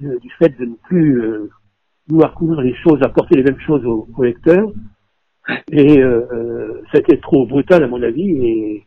de- 0.00 0.18
du 0.20 0.30
fait 0.38 0.56
de 0.58 0.64
ne 0.66 0.74
plus 0.84 1.20
euh, 1.22 1.50
vouloir 2.08 2.32
couvrir 2.34 2.60
les 2.62 2.74
choses, 2.76 3.02
apporter 3.02 3.36
les 3.36 3.42
mêmes 3.42 3.60
choses 3.60 3.84
aux, 3.84 4.08
aux 4.16 4.22
lecteurs. 4.22 4.70
Et 5.72 5.98
euh, 6.02 6.26
euh, 6.32 6.82
ça 6.92 6.98
a 6.98 7.00
été 7.00 7.18
trop 7.20 7.46
brutal 7.46 7.82
à 7.82 7.88
mon 7.88 8.02
avis. 8.02 8.30
Et, 8.30 8.86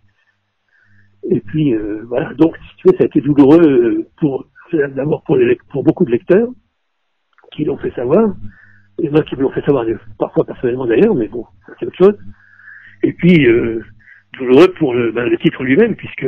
et 1.30 1.40
puis 1.42 1.74
euh, 1.74 2.04
voilà. 2.08 2.34
Donc 2.36 2.56
si 2.58 2.76
tu 2.78 2.88
veux, 2.88 2.98
ça 2.98 3.04
a 3.04 3.08
été 3.08 3.22
douloureux 3.22 3.62
euh, 3.62 4.08
pour 4.18 4.48
d'abord 4.74 5.24
pour, 5.24 5.36
les, 5.36 5.58
pour 5.72 5.84
beaucoup 5.84 6.04
de 6.06 6.12
lecteurs 6.12 6.50
qui 7.52 7.64
l'ont 7.66 7.78
fait 7.78 7.92
savoir. 7.92 8.34
Et 9.02 9.10
moi 9.10 9.22
qui 9.24 9.36
me 9.36 9.42
l'ont 9.42 9.52
fait 9.52 9.66
savoir 9.66 9.86
euh, 9.86 9.98
parfois 10.18 10.46
personnellement 10.46 10.86
d'ailleurs, 10.86 11.16
mais 11.16 11.28
bon, 11.28 11.46
c'est 11.80 11.86
autre 11.86 11.98
chose. 11.98 12.18
Et 13.04 13.14
puis 13.14 13.46
euh, 13.48 13.84
douloureux 14.40 14.74
pour 14.80 14.94
le, 14.94 15.12
ben, 15.12 15.26
le 15.30 15.38
titre 15.38 15.64
lui-même, 15.64 15.96
puisque 15.96 16.26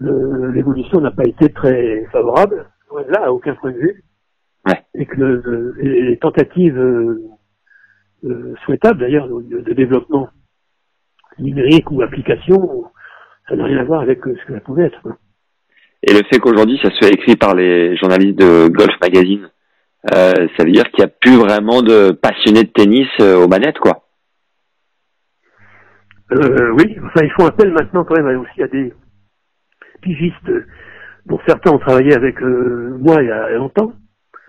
l'évolution 0.00 1.00
n'a 1.00 1.10
pas 1.10 1.24
été 1.24 1.48
très 1.50 2.04
favorable, 2.12 2.66
là, 3.08 3.24
à 3.26 3.32
aucun 3.32 3.54
point 3.54 3.72
de 3.72 3.78
vue. 3.78 4.04
Ouais. 4.66 4.82
Et 4.94 5.06
que 5.06 5.16
le- 5.16 5.42
le- 5.44 5.74
les 5.78 6.02
les 6.02 6.18
tentatives 6.18 6.78
euh, 8.24 8.54
souhaitables 8.64 9.00
d'ailleurs 9.00 9.28
de, 9.28 9.60
de 9.60 9.72
développement 9.72 10.28
numérique 11.38 11.90
ou 11.90 12.02
application, 12.02 12.84
ça 13.48 13.56
n'a 13.56 13.64
rien 13.64 13.78
à 13.78 13.84
voir 13.84 14.00
avec 14.00 14.26
euh, 14.26 14.36
ce 14.40 14.46
que 14.46 14.54
ça 14.54 14.60
pouvait 14.60 14.84
être. 14.84 15.00
quoi. 15.02 15.16
Et 16.02 16.12
le 16.12 16.20
fait 16.30 16.38
qu'aujourd'hui 16.38 16.78
ça 16.82 16.90
soit 16.90 17.08
écrit 17.08 17.36
par 17.36 17.54
les 17.54 17.96
journalistes 17.96 18.38
de 18.38 18.68
Golf 18.68 18.94
Magazine, 19.00 19.50
euh, 20.14 20.48
ça 20.56 20.64
veut 20.64 20.72
dire 20.72 20.84
qu'il 20.90 21.04
n'y 21.04 21.10
a 21.10 21.14
plus 21.20 21.36
vraiment 21.36 21.80
de 21.82 22.12
passionnés 22.12 22.64
de 22.64 22.68
tennis 22.68 23.08
aux 23.20 23.48
manettes, 23.48 23.78
quoi. 23.78 24.02
Euh, 26.32 26.70
oui, 26.72 26.96
enfin 27.04 27.24
ils 27.24 27.32
font 27.32 27.46
appel 27.46 27.70
maintenant 27.70 28.04
quand 28.04 28.20
même 28.20 28.40
aussi 28.40 28.62
à 28.62 28.68
des 28.68 28.92
pigistes 30.00 30.50
dont 31.26 31.38
certains 31.46 31.70
ont 31.72 31.78
travaillé 31.78 32.14
avec 32.14 32.40
euh, 32.42 32.96
moi 32.98 33.22
il 33.22 33.28
y 33.28 33.30
a 33.30 33.50
longtemps, 33.50 33.92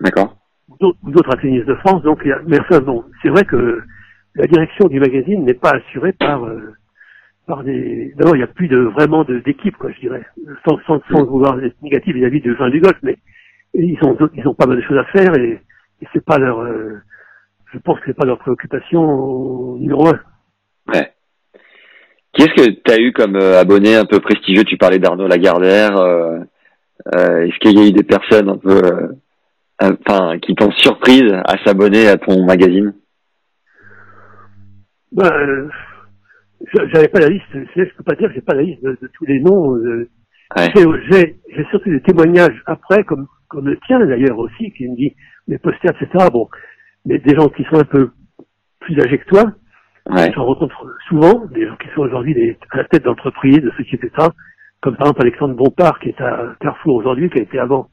D'accord. 0.00 0.36
D'autres 0.80 1.36
Tennis 1.40 1.64
de 1.64 1.74
France. 1.76 2.02
Donc, 2.02 2.20
il 2.24 2.28
y 2.28 2.32
a, 2.32 2.40
mais 2.46 2.60
enfin 2.60 2.80
bon, 2.80 3.04
c'est 3.22 3.28
vrai 3.28 3.44
que 3.44 3.80
la 4.34 4.46
direction 4.46 4.88
du 4.88 5.00
magazine 5.00 5.44
n'est 5.44 5.54
pas 5.54 5.72
assurée 5.72 6.12
par 6.12 6.44
euh, 6.44 6.74
par 7.46 7.62
des. 7.64 8.12
D'abord, 8.16 8.34
il 8.36 8.38
n'y 8.38 8.44
a 8.44 8.48
plus 8.48 8.68
de 8.68 8.78
vraiment 8.78 9.24
de- 9.24 9.38
d'équipe, 9.40 9.76
quoi, 9.76 9.90
je 9.92 10.00
dirais, 10.00 10.24
sans 10.66 10.78
sans, 10.86 11.00
sans 11.10 11.24
vouloir 11.24 11.62
être 11.62 11.80
négatif 11.82 12.14
vis-à-vis 12.14 12.40
de 12.40 12.54
gens 12.54 12.68
du 12.68 12.80
golf, 12.80 12.98
mais 13.02 13.16
ils 13.74 13.98
ont 14.02 14.16
ils 14.34 14.46
ont 14.48 14.54
pas 14.54 14.66
mal 14.66 14.76
de 14.76 14.82
choses 14.82 14.98
à 14.98 15.04
faire 15.04 15.34
et, 15.38 15.60
et 16.02 16.06
c'est 16.12 16.24
pas 16.24 16.38
leur. 16.38 16.60
euh, 16.60 16.94
je 17.72 17.78
pense 17.78 17.98
que 18.00 18.06
c'est 18.06 18.16
pas 18.16 18.26
leur 18.26 18.38
préoccupation 18.38 19.76
numéro 19.76 20.08
un. 20.08 20.20
Ouais. 20.92 21.12
Qui 22.32 22.42
est-ce 22.42 22.54
que 22.54 22.70
tu 22.70 22.92
as 22.92 23.00
eu 23.00 23.12
comme 23.12 23.36
euh, 23.36 23.60
abonné 23.60 23.96
un 23.96 24.04
peu 24.04 24.20
prestigieux? 24.20 24.64
Tu 24.64 24.76
parlais 24.76 24.98
d'Arnaud 24.98 25.26
Lagardère. 25.26 25.96
Euh, 25.96 26.38
euh, 27.14 27.46
est-ce 27.46 27.58
qu'il 27.58 27.78
y 27.78 27.82
a 27.82 27.88
eu 27.88 27.92
des 27.92 28.02
personnes 28.02 28.48
un 28.48 28.56
peu, 28.58 28.76
euh, 28.84 29.08
enfin, 29.80 30.38
qui 30.38 30.54
t'ont 30.54 30.70
surprise 30.72 31.32
à 31.44 31.56
s'abonner 31.64 32.08
à 32.08 32.16
ton 32.16 32.44
magazine 32.44 32.94
Ben, 35.12 35.30
euh, 35.32 35.68
j'a- 36.74 36.88
j'avais 36.88 37.08
pas 37.08 37.20
la 37.20 37.28
liste, 37.28 37.44
je 37.52 37.94
peux 37.96 38.04
pas 38.04 38.14
dire 38.14 38.28
que 38.28 38.34
j'ai 38.34 38.40
pas 38.40 38.54
la 38.54 38.62
liste 38.62 38.82
de, 38.82 38.98
de 39.00 39.10
tous 39.14 39.24
les 39.26 39.40
noms. 39.40 39.76
euh, 39.76 40.08
Ouais. 40.56 40.68
j'ai- 41.10 41.64
surtout 41.70 41.90
des 41.90 42.00
témoignages 42.02 42.62
après, 42.66 43.02
comme, 43.04 43.26
comme 43.48 43.66
le 43.66 43.76
tien 43.86 43.98
d'ailleurs 44.04 44.38
aussi, 44.38 44.70
qui 44.72 44.88
me 44.88 44.94
dit 44.96 45.14
les 45.48 45.58
posters, 45.58 45.92
etc. 46.00 46.28
Bon, 46.32 46.48
mais 47.04 47.18
des 47.18 47.34
gens 47.34 47.48
qui 47.48 47.64
sont 47.64 47.76
un 47.80 47.84
peu 47.84 48.10
plus 48.80 48.98
âgés 49.00 49.18
que 49.18 49.26
toi, 49.28 49.44
Ouais. 50.08 50.30
J'en 50.36 50.44
rencontre 50.44 50.86
souvent 51.08 51.46
des 51.46 51.66
gens 51.66 51.74
qui 51.78 51.88
sont 51.92 52.02
aujourd'hui 52.02 52.56
à 52.70 52.76
la 52.76 52.84
tête 52.84 53.02
d'entreprises, 53.02 53.58
de 53.60 53.70
sociétés 53.72 54.06
d'État, 54.06 54.28
comme 54.80 54.94
par 54.96 55.08
exemple 55.08 55.22
Alexandre 55.22 55.54
Bompard, 55.56 55.98
qui 55.98 56.10
est 56.10 56.20
à 56.20 56.54
Carrefour 56.60 56.94
aujourd'hui, 56.94 57.28
qui 57.28 57.40
a 57.40 57.42
été 57.42 57.58
avant 57.58 57.88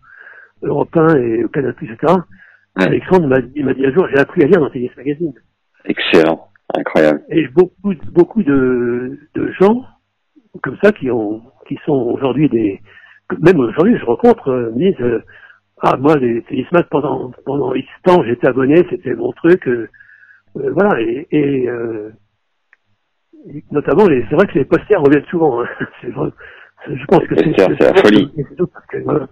Européen 0.64 1.08
et 1.18 1.44
au 1.44 1.50
Canada, 1.50 1.76
etc. 1.82 2.14
Ouais. 2.78 2.86
Alexandre 2.86 3.28
m'a 3.28 3.42
dit, 3.42 3.62
un 3.62 3.94
jour, 3.94 4.08
j'ai 4.12 4.20
appris 4.20 4.44
à 4.44 4.48
lire 4.48 4.60
dans 4.60 4.70
Tennis 4.70 4.92
Magazine. 4.98 5.34
Excellent. 5.86 6.48
Incroyable. 6.76 7.22
Et 7.30 7.48
beaucoup, 7.50 7.94
beaucoup 8.12 8.42
de, 8.44 9.20
de 9.36 9.52
gens 9.60 9.86
comme 10.62 10.78
ça 10.84 10.92
qui 10.92 11.10
ont, 11.12 11.42
qui 11.68 11.78
sont 11.86 11.94
aujourd'hui 11.94 12.50
des, 12.50 12.80
même 13.42 13.60
aujourd'hui, 13.60 13.98
je 13.98 14.06
rencontre, 14.06 14.50
euh, 14.50 14.72
me 14.72 14.78
disent, 14.92 15.02
euh, 15.02 15.24
ah 15.82 15.98
moi 15.98 16.16
les 16.18 16.42
tennisman 16.44 16.84
pendant 16.90 17.32
pendant 17.46 17.74
X 17.74 17.88
temps 18.04 18.24
j'étais 18.24 18.48
abonné, 18.48 18.86
c'était 18.90 19.16
mon 19.16 19.32
truc, 19.34 19.68
euh, 19.68 19.90
voilà 20.56 21.02
et, 21.02 21.68
notamment 23.72 24.08
les, 24.08 24.26
c'est 24.30 24.36
vrai 24.36 24.48
que 24.48 24.60
les 24.60 24.66
posters 24.66 25.02
reviennent 25.02 25.26
souvent. 25.26 25.62
hein. 25.62 25.68
C'est 26.02 26.12
vrai. 26.12 26.30
je 26.88 27.06
pense 27.06 27.26
que 27.28 27.36
c'est 27.36 27.80
la 27.82 28.02
folie. 28.02 28.32
que, 28.90 28.98
voilà. 29.04 29.28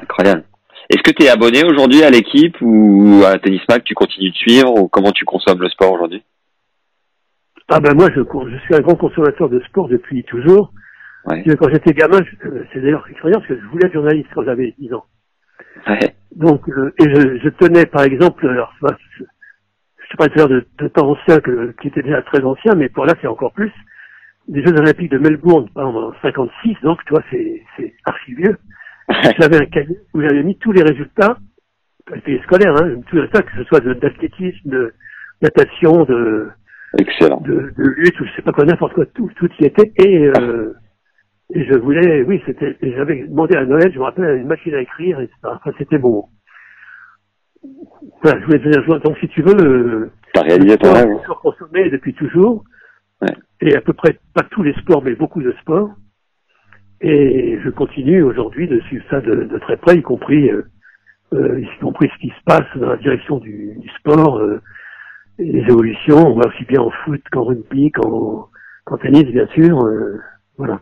Incroyable. 0.00 0.44
Est-ce 0.90 1.02
que 1.02 1.10
tu 1.10 1.24
es 1.24 1.28
abonné 1.28 1.64
aujourd'hui 1.64 2.02
à 2.02 2.10
l'équipe 2.10 2.56
ou 2.60 3.22
à 3.24 3.38
Tennis 3.38 3.62
Mag, 3.68 3.82
tu 3.84 3.94
continues 3.94 4.30
de 4.30 4.36
suivre 4.36 4.74
ou 4.74 4.88
comment 4.88 5.12
tu 5.12 5.24
consommes 5.24 5.60
le 5.60 5.68
sport 5.68 5.92
aujourd'hui? 5.92 6.22
Ah 7.68 7.80
ben 7.80 7.94
moi 7.94 8.08
je, 8.14 8.20
je 8.20 8.58
suis 8.64 8.74
un 8.74 8.80
grand 8.80 8.96
consommateur 8.96 9.48
de 9.48 9.60
sport 9.60 9.88
depuis 9.88 10.24
toujours. 10.24 10.72
Ouais. 11.26 11.44
Quand 11.56 11.68
j'étais 11.70 11.92
gamin, 11.92 12.18
c'est 12.72 12.80
d'ailleurs 12.80 13.06
extraordinaire 13.08 13.46
parce 13.46 13.48
que 13.48 13.60
je 13.60 13.70
voulais 13.70 13.86
être 13.86 13.92
journaliste 13.92 14.28
quand 14.34 14.44
j'avais 14.44 14.74
10 14.78 14.92
ans. 14.94 15.04
Ouais. 15.86 16.14
Donc, 16.34 16.68
euh, 16.68 16.92
et 16.98 17.04
je, 17.04 17.38
je 17.38 17.48
tenais, 17.50 17.86
par 17.86 18.02
exemple, 18.02 18.46
alors, 18.48 18.72
je 18.80 18.88
je 19.18 20.08
sais 20.10 20.16
pas 20.18 20.26
tout 20.26 20.34
à 20.34 20.36
l'heure 20.38 20.48
de, 20.48 20.66
de 20.78 20.88
temps 20.88 21.10
ancien, 21.10 21.40
que, 21.40 21.74
qui 21.80 21.88
était 21.88 22.02
déjà 22.02 22.22
très 22.22 22.42
ancien, 22.42 22.74
mais 22.74 22.88
pour 22.88 23.06
là, 23.06 23.14
c'est 23.20 23.28
encore 23.28 23.52
plus. 23.52 23.72
Les 24.48 24.62
Jeux 24.64 24.74
Olympiques 24.74 25.10
de 25.10 25.18
Melbourne, 25.18 25.68
en 25.76 26.12
56, 26.22 26.76
donc, 26.82 27.04
tu 27.04 27.14
vois, 27.14 27.22
c'est, 27.30 27.62
c'est 27.76 27.94
vieux. 29.22 29.30
J'avais 29.38 29.56
un 29.62 29.66
cahier 29.66 29.98
où 30.14 30.20
j'avais 30.20 30.42
mis 30.42 30.56
tous 30.58 30.72
les 30.72 30.82
résultats, 30.82 31.36
c'était 32.14 32.40
scolaire, 32.44 32.74
hein, 32.82 33.00
tous 33.08 33.16
les 33.16 33.22
résultats, 33.22 33.42
que 33.42 33.56
ce 33.56 33.64
soit 33.64 33.80
d'athlétisme, 33.80 34.68
de 34.68 34.92
natation, 35.40 36.04
de, 36.04 36.48
Excellent. 36.98 37.40
de, 37.40 37.72
de 37.76 37.82
lutte, 37.96 38.20
ou 38.20 38.24
je 38.26 38.32
sais 38.36 38.42
pas 38.42 38.52
quoi, 38.52 38.64
n'importe 38.64 38.94
quoi, 38.94 39.06
tout, 39.06 39.30
tout 39.36 39.48
y 39.60 39.64
était. 39.66 39.92
Et, 39.96 40.26
euh, 40.38 40.72
et 41.54 41.64
je 41.64 41.74
voulais, 41.78 42.22
oui, 42.22 42.42
c'était, 42.46 42.76
j'avais 42.82 43.24
demandé 43.26 43.56
à 43.56 43.64
Noël, 43.64 43.90
je 43.92 43.98
me 43.98 44.04
rappelle, 44.04 44.38
une 44.38 44.46
machine 44.46 44.74
à 44.74 44.80
écrire, 44.80 45.20
etc. 45.20 45.36
Enfin, 45.44 45.72
c'était 45.78 45.98
bon. 45.98 46.24
Voilà, 48.22 48.40
je 48.40 48.46
voulais 48.46 48.58
devenir 48.58 48.82
joueur. 48.84 49.00
Donc, 49.00 49.16
si 49.18 49.28
tu 49.28 49.42
veux, 49.42 49.54
le, 49.54 50.10
T'as 50.34 50.42
réalisé 50.42 50.76
ton 50.78 50.86
sport, 50.86 50.96
rêve. 50.96 51.08
c'est 51.14 51.20
toujours 51.22 51.40
consommé 51.40 51.90
depuis 51.90 52.14
toujours. 52.14 52.64
Ouais. 53.20 53.34
Et 53.60 53.76
à 53.76 53.80
peu 53.80 53.92
près, 53.92 54.18
pas 54.34 54.42
tous 54.50 54.62
les 54.62 54.72
sports, 54.74 55.02
mais 55.02 55.14
beaucoup 55.14 55.42
de 55.42 55.52
sports. 55.60 55.90
Et 57.04 57.58
je 57.64 57.68
continue 57.70 58.22
aujourd'hui 58.22 58.68
de 58.68 58.78
suivre 58.82 59.04
ça 59.10 59.20
de, 59.20 59.34
de 59.44 59.58
très 59.58 59.76
près, 59.76 59.96
y 59.96 60.02
compris, 60.02 60.50
euh, 60.50 60.62
euh, 61.34 61.60
y 61.60 61.80
compris 61.80 62.08
ce 62.14 62.20
qui 62.20 62.28
se 62.28 62.42
passe 62.44 62.66
dans 62.76 62.90
la 62.90 62.96
direction 62.96 63.38
du, 63.38 63.74
du 63.76 63.88
sport, 63.98 64.38
euh, 64.38 64.60
les 65.38 65.60
évolutions. 65.62 66.18
On 66.18 66.34
va 66.38 66.48
aussi 66.48 66.64
bien 66.64 66.80
en 66.80 66.90
foot 67.04 67.20
qu'en 67.32 67.42
rugby, 67.44 67.90
qu'en, 67.90 68.48
tennis, 69.02 69.24
bien 69.24 69.46
sûr. 69.48 69.84
euh, 69.84 70.20
voilà. 70.56 70.80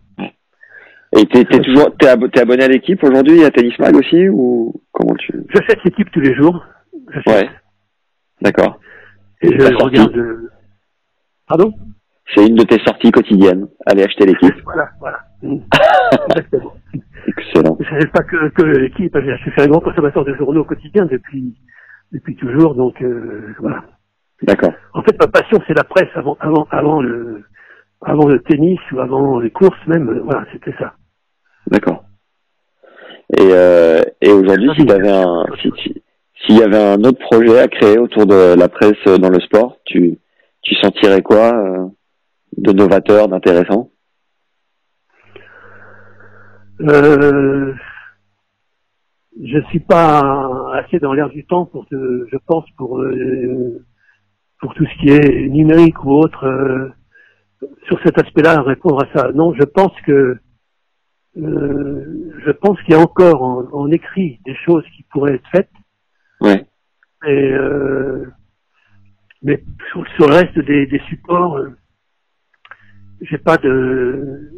Et 1.16 1.24
t'es, 1.26 1.44
t'es 1.44 1.58
toujours, 1.60 1.96
t'es, 1.96 2.06
abo- 2.08 2.28
t'es 2.28 2.40
abonné 2.40 2.64
à 2.64 2.68
l'équipe 2.68 3.02
aujourd'hui, 3.02 3.42
à 3.44 3.50
Tennis 3.50 3.76
Mag 3.78 3.96
aussi 3.96 4.28
ou 4.28 4.74
comment 4.92 5.14
tu 5.16 5.32
J'achète 5.54 5.82
l'équipe 5.84 6.10
tous 6.12 6.20
les 6.20 6.34
jours. 6.34 6.64
Ouais. 7.26 7.48
D'accord. 8.42 8.78
Et 9.42 9.48
je 9.58 9.74
regarde. 9.84 10.16
euh, 10.16 10.50
Pardon? 11.48 11.72
C'est 12.34 12.46
une 12.46 12.54
de 12.54 12.62
tes 12.62 12.78
sorties 12.84 13.10
quotidiennes. 13.10 13.66
Allez 13.86 14.04
acheter 14.04 14.24
l'équipe. 14.26 14.54
Voilà, 14.64 14.90
voilà. 15.00 15.18
Exactement. 15.42 16.74
Excellent. 17.26 17.76
Je 17.80 17.88
savais 17.88 18.06
pas 18.06 18.22
que, 18.22 18.48
que 18.50 18.62
l'équipe, 18.62 19.16
je 19.18 19.36
suis 19.36 19.52
un 19.62 19.66
grand 19.68 19.80
consommateur 19.80 20.24
de 20.24 20.34
journaux 20.34 20.64
quotidiens 20.64 21.06
depuis 21.06 21.54
depuis 22.12 22.34
toujours, 22.36 22.74
donc 22.74 23.00
euh, 23.02 23.54
voilà. 23.60 23.84
D'accord. 24.42 24.72
En 24.94 25.02
fait, 25.02 25.16
ma 25.20 25.28
passion, 25.28 25.58
c'est 25.66 25.76
la 25.76 25.84
presse 25.84 26.08
avant 26.14 26.36
avant 26.40 26.66
avant 26.70 27.00
le 27.00 27.44
avant 28.02 28.26
le 28.26 28.40
tennis 28.42 28.80
ou 28.92 29.00
avant 29.00 29.38
les 29.38 29.50
courses 29.50 29.86
même. 29.86 30.08
euh, 30.08 30.20
Voilà, 30.24 30.44
c'était 30.52 30.74
ça. 30.78 30.94
D'accord. 31.68 32.04
Et, 33.38 33.42
euh, 33.52 34.02
et 34.20 34.32
aujourd'hui, 34.32 34.70
si 34.76 34.84
t'avais 34.86 35.10
un, 35.10 35.44
si, 35.62 35.70
si- 35.82 36.02
s'il 36.42 36.58
y 36.58 36.62
avait 36.62 36.82
un 36.82 37.02
autre 37.04 37.18
projet 37.20 37.58
à 37.60 37.68
créer 37.68 37.98
autour 37.98 38.26
de 38.26 38.54
la 38.58 38.68
presse 38.68 39.04
dans 39.20 39.28
le 39.28 39.38
sport, 39.40 39.76
tu, 39.84 40.18
tu 40.62 40.74
sentirais 40.76 41.22
quoi 41.22 41.54
euh, 41.54 41.86
de 42.56 42.72
novateur, 42.72 43.28
d'intéressant? 43.28 43.90
Euh, 46.80 47.74
je 49.42 49.60
suis 49.68 49.80
pas 49.80 50.72
assez 50.74 50.98
dans 50.98 51.12
l'air 51.12 51.28
du 51.30 51.44
temps 51.44 51.66
pour 51.66 51.86
te, 51.86 52.26
je 52.30 52.36
pense 52.46 52.64
pour 52.76 53.00
euh, 53.00 53.84
pour 54.60 54.74
tout 54.74 54.84
ce 54.84 54.98
qui 55.00 55.08
est 55.10 55.48
numérique 55.48 56.04
ou 56.04 56.10
autre 56.12 56.44
euh, 56.44 56.88
sur 57.86 58.00
cet 58.02 58.18
aspect-là 58.18 58.62
répondre 58.62 59.02
à 59.02 59.08
ça. 59.14 59.32
Non, 59.32 59.54
je 59.54 59.64
pense 59.64 59.98
que 60.02 60.36
euh, 61.36 62.32
je 62.44 62.50
pense 62.50 62.80
qu'il 62.82 62.94
y 62.94 62.96
a 62.96 63.00
encore 63.00 63.42
en, 63.42 63.64
en 63.72 63.90
écrit 63.90 64.40
des 64.44 64.54
choses 64.56 64.84
qui 64.96 65.04
pourraient 65.04 65.34
être 65.34 65.48
faites, 65.52 65.70
Ouais. 66.40 66.66
et 67.26 67.52
euh, 67.52 68.26
mais 69.42 69.62
sur, 69.90 70.06
sur 70.16 70.28
le 70.28 70.34
reste 70.34 70.58
des, 70.58 70.86
des 70.86 71.00
supports, 71.08 71.56
euh, 71.58 71.70
j'ai 73.20 73.38
pas 73.38 73.58
de. 73.58 74.50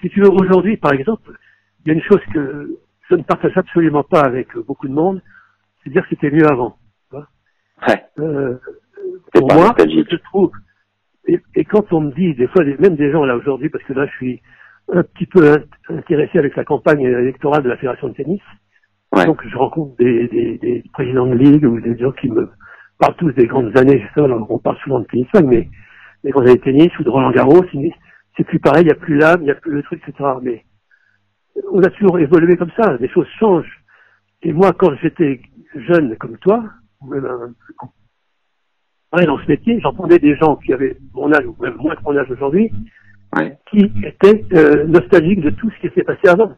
Si 0.00 0.10
tu 0.10 0.20
veux, 0.20 0.30
aujourd'hui, 0.30 0.76
par 0.76 0.92
exemple, 0.92 1.32
il 1.84 1.88
y 1.88 1.90
a 1.90 1.94
une 1.94 2.02
chose 2.02 2.20
que 2.32 2.76
je 3.10 3.14
ne 3.16 3.22
partage 3.22 3.56
absolument 3.56 4.02
pas 4.04 4.22
avec 4.22 4.56
beaucoup 4.66 4.88
de 4.88 4.94
monde, 4.94 5.20
c'est 5.82 5.90
dire 5.90 6.02
que 6.02 6.08
c'était 6.10 6.30
mieux 6.30 6.46
avant. 6.46 6.76
Ouais. 7.12 8.02
Euh, 8.18 8.56
pour 9.32 9.52
moi, 9.52 9.74
je 9.78 10.16
trouve, 10.16 10.50
et, 11.26 11.38
et 11.54 11.64
quand 11.64 11.92
on 11.92 12.00
me 12.00 12.12
dit, 12.12 12.34
des 12.34 12.46
fois, 12.48 12.64
même 12.78 12.96
des 12.96 13.10
gens 13.12 13.24
là 13.24 13.36
aujourd'hui, 13.36 13.68
parce 13.68 13.84
que 13.84 13.92
là, 13.92 14.06
je 14.06 14.12
suis 14.12 14.40
un 14.92 15.02
petit 15.02 15.26
peu 15.26 15.52
in- 15.52 15.96
intéressé 15.96 16.38
avec 16.38 16.56
la 16.56 16.64
campagne 16.64 17.00
électorale 17.02 17.62
de 17.62 17.68
la 17.68 17.76
Fédération 17.76 18.08
de 18.08 18.14
tennis, 18.14 18.40
Ouais. 19.14 19.26
donc 19.26 19.46
je 19.46 19.56
rencontre 19.56 19.94
des, 19.96 20.26
des, 20.26 20.58
des 20.58 20.82
présidents 20.92 21.26
de 21.26 21.34
ligue 21.36 21.64
ou 21.64 21.80
des 21.80 21.96
gens 21.96 22.10
qui 22.10 22.28
me 22.28 22.50
parlent 22.98 23.14
tous 23.14 23.30
des 23.32 23.46
grandes 23.46 23.76
années, 23.78 24.00
je 24.00 24.12
sais 24.14 24.24
alors, 24.24 24.44
on 24.50 24.58
parle 24.58 24.76
souvent 24.78 24.98
de 24.98 25.04
tennis, 25.04 25.28
mais 25.44 25.68
des 26.24 26.30
grandes 26.30 26.46
années 26.48 26.56
de 26.56 26.62
tennis 26.62 26.98
ou 26.98 27.04
de 27.04 27.10
Roland 27.10 27.30
Garros, 27.30 27.64
c'est 28.36 28.42
plus 28.44 28.58
pareil, 28.58 28.82
il 28.82 28.86
n'y 28.86 28.92
a 28.92 28.96
plus 28.96 29.16
l'âme, 29.16 29.42
il 29.42 29.44
n'y 29.44 29.50
a 29.52 29.54
plus 29.54 29.70
le 29.72 29.82
truc, 29.84 30.02
etc. 30.08 30.30
Mais 30.42 30.64
on 31.70 31.82
a 31.82 31.90
toujours 31.90 32.18
évolué 32.18 32.56
comme 32.56 32.70
ça, 32.76 32.96
les 32.98 33.08
choses 33.08 33.28
changent. 33.38 33.80
Et 34.42 34.52
moi, 34.52 34.72
quand 34.72 34.94
j'étais 35.02 35.40
jeune 35.74 36.16
comme 36.16 36.36
toi, 36.38 36.64
ou 37.00 37.08
même 37.08 37.26
un 37.26 37.54
dans 39.22 39.38
ce 39.38 39.46
métier, 39.46 39.78
j'entendais 39.80 40.18
des 40.18 40.34
gens 40.36 40.56
qui 40.56 40.72
avaient 40.72 40.96
mon 41.12 41.32
âge, 41.32 41.46
ou 41.46 41.54
même 41.62 41.76
moins 41.76 41.94
que 41.94 42.02
mon 42.02 42.16
âge 42.16 42.30
aujourd'hui, 42.30 42.72
Ouais. 43.36 43.56
qui 43.68 43.90
étaient 44.04 44.44
euh, 44.52 44.84
nostalgiques 44.86 45.40
de 45.40 45.50
tout 45.50 45.68
ce 45.70 45.80
qui 45.80 45.94
s'est 45.94 46.04
passé 46.04 46.28
avant. 46.28 46.52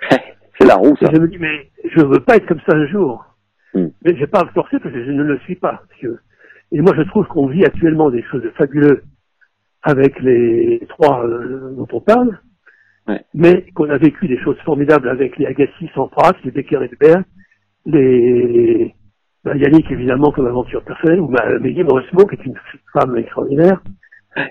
C'est 0.58 0.66
la 0.66 0.76
roue, 0.76 0.94
ça. 0.96 1.10
Et 1.10 1.16
je 1.16 1.20
me 1.20 1.28
dis, 1.28 1.38
mais 1.38 1.70
je 1.84 2.04
veux 2.04 2.20
pas 2.20 2.36
être 2.36 2.46
comme 2.46 2.60
ça 2.68 2.76
un 2.76 2.86
jour. 2.86 3.24
Hmm. 3.74 3.88
Mais 4.04 4.16
j'ai 4.16 4.26
pas 4.28 4.40
à 4.40 4.44
me 4.44 4.50
forcer 4.50 4.78
parce 4.78 4.94
que 4.94 5.04
je 5.04 5.10
ne 5.10 5.24
le 5.24 5.38
suis 5.40 5.56
pas. 5.56 5.82
Et 6.72 6.80
moi, 6.80 6.92
je 6.96 7.02
trouve 7.02 7.26
qu'on 7.26 7.48
vit 7.48 7.64
actuellement 7.64 8.10
des 8.10 8.22
choses 8.24 8.44
fabuleuses 8.56 9.02
avec 9.82 10.20
les 10.20 10.84
trois 10.88 11.24
euh, 11.26 11.74
dont 11.76 11.88
on 11.92 12.00
parle, 12.00 12.38
Ouais. 13.08 13.22
mais 13.34 13.64
qu'on 13.74 13.88
a 13.90 13.96
vécu 13.96 14.28
des 14.28 14.38
choses 14.38 14.58
formidables 14.58 15.08
avec 15.08 15.36
les 15.38 15.46
Agassi, 15.46 15.90
Sampras, 15.94 16.34
les 16.44 16.50
Becker 16.50 16.80
et 16.82 16.90
Hubert, 16.92 17.24
les 17.86 18.94
bah, 19.42 19.56
Yannick 19.56 19.90
évidemment 19.90 20.30
comme 20.32 20.46
aventure 20.46 20.84
personnelle, 20.84 21.20
ou 21.20 21.28
ma 21.28 21.58
Meggy 21.58 21.82
Moresmo 21.82 22.26
qui 22.26 22.36
est 22.36 22.44
une 22.44 22.58
femme 22.92 23.16
extraordinaire, 23.16 23.80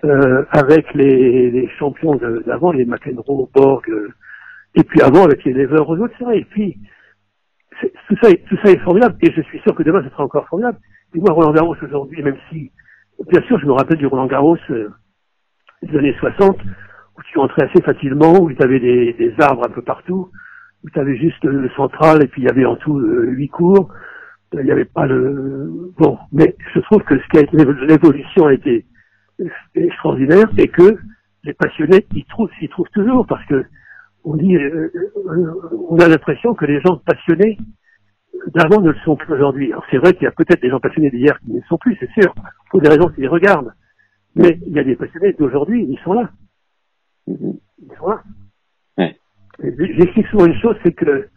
euh, 0.04 0.44
avec 0.52 0.94
les, 0.94 1.52
les 1.52 1.70
champions 1.78 2.16
d'avant, 2.16 2.72
les 2.72 2.86
McEnroe, 2.86 3.50
Borg, 3.54 3.88
euh, 3.90 4.10
et 4.76 4.84
puis 4.84 5.02
avant 5.02 5.24
avec 5.24 5.44
les 5.44 5.54
Lever, 5.54 5.82
Renault, 5.82 6.08
etc. 6.08 6.26
Et 6.34 6.46
puis 6.46 6.78
tout 8.08 8.18
ça, 8.22 8.30
est, 8.30 8.44
tout 8.48 8.58
ça 8.64 8.72
est 8.72 8.80
formidable, 8.80 9.16
et 9.22 9.32
je 9.32 9.42
suis 9.42 9.60
sûr 9.60 9.74
que 9.76 9.84
demain 9.84 10.04
ce 10.04 10.10
sera 10.10 10.24
encore 10.24 10.48
formidable. 10.48 10.78
Et 11.16 11.20
moi, 11.20 11.32
Roland 11.32 11.54
Garros 11.54 11.76
aujourd'hui, 11.82 12.22
même 12.22 12.38
si, 12.50 12.72
bien 13.32 13.42
sûr, 13.44 13.60
je 13.60 13.66
me 13.66 13.72
rappelle 13.72 13.98
du 13.98 14.08
Roland 14.08 14.28
Garros 14.28 14.58
euh, 14.70 14.90
des 15.82 15.98
années 15.98 16.16
60, 16.20 16.58
tu 17.26 17.40
entrais 17.40 17.64
assez 17.64 17.82
facilement, 17.82 18.40
où 18.40 18.52
tu 18.52 18.64
avais 18.64 18.80
des, 18.80 19.14
des 19.14 19.34
arbres 19.40 19.66
un 19.66 19.72
peu 19.72 19.82
partout, 19.82 20.30
où 20.84 20.90
tu 20.90 21.00
avais 21.00 21.18
juste 21.18 21.44
le 21.44 21.70
central, 21.72 22.24
et 22.24 22.28
puis 22.28 22.42
il 22.42 22.46
y 22.46 22.50
avait 22.50 22.66
en 22.66 22.76
tout 22.76 22.98
euh, 23.00 23.26
huit 23.28 23.50
cours. 23.50 23.90
Il 24.54 24.62
n'y 24.62 24.72
avait 24.72 24.86
pas 24.86 25.06
le... 25.06 25.70
Bon, 25.98 26.18
mais 26.32 26.56
je 26.74 26.80
trouve 26.80 27.04
que 27.04 27.20
ce 27.20 27.28
qui 27.30 27.38
a 27.38 27.42
été 27.42 27.56
l'évolution 27.56 28.48
a 28.48 28.54
été 28.54 28.86
extraordinaire, 29.76 30.50
et 30.58 30.68
que 30.68 30.98
les 31.44 31.54
passionnés 31.54 32.06
y 32.14 32.26
trouvent, 32.26 32.50
s'y 32.60 32.68
trouvent 32.70 32.90
toujours, 32.94 33.26
parce 33.28 33.46
que 33.46 33.64
on 34.26 34.36
dit, 34.36 34.56
euh, 34.56 34.92
euh, 35.28 35.54
on 35.90 35.98
a 35.98 36.08
l'impression 36.08 36.54
que 36.54 36.66
les 36.66 36.82
gens 36.82 36.98
passionnés 37.06 37.58
d'avant 38.54 38.82
ne 38.82 38.90
le 38.92 38.98
sont 39.06 39.16
plus 39.16 39.34
aujourd'hui. 39.34 39.72
Alors 39.72 39.86
c'est 39.90 39.98
vrai 39.98 40.14
qu'il 40.14 40.24
y 40.24 40.28
a 40.28 40.32
peut-être 40.32 40.62
des 40.62 40.70
gens 40.70 40.80
passionnés 40.80 41.10
d'hier 41.10 41.40
qui 41.40 41.52
ne 41.52 41.58
le 41.58 41.64
sont 41.68 41.78
plus, 41.78 41.96
c'est 42.00 42.12
sûr, 42.12 42.34
pour 42.70 42.82
des 42.82 42.90
raisons 42.90 43.10
qui 43.10 43.22
les 43.22 43.28
regardent. 43.28 43.74
Mais 44.36 44.60
il 44.66 44.74
y 44.74 44.80
a 44.80 44.84
des 44.84 44.96
passionnés 44.96 45.34
d'aujourd'hui, 45.34 45.86
ils 45.90 46.00
sont 46.00 46.14
là. 46.14 46.30
Ouais. 48.98 49.16
J'explique 49.98 50.28
souvent 50.28 50.46
une 50.46 50.60
chose, 50.60 50.76
c'est 50.84 50.94
que 50.94 51.28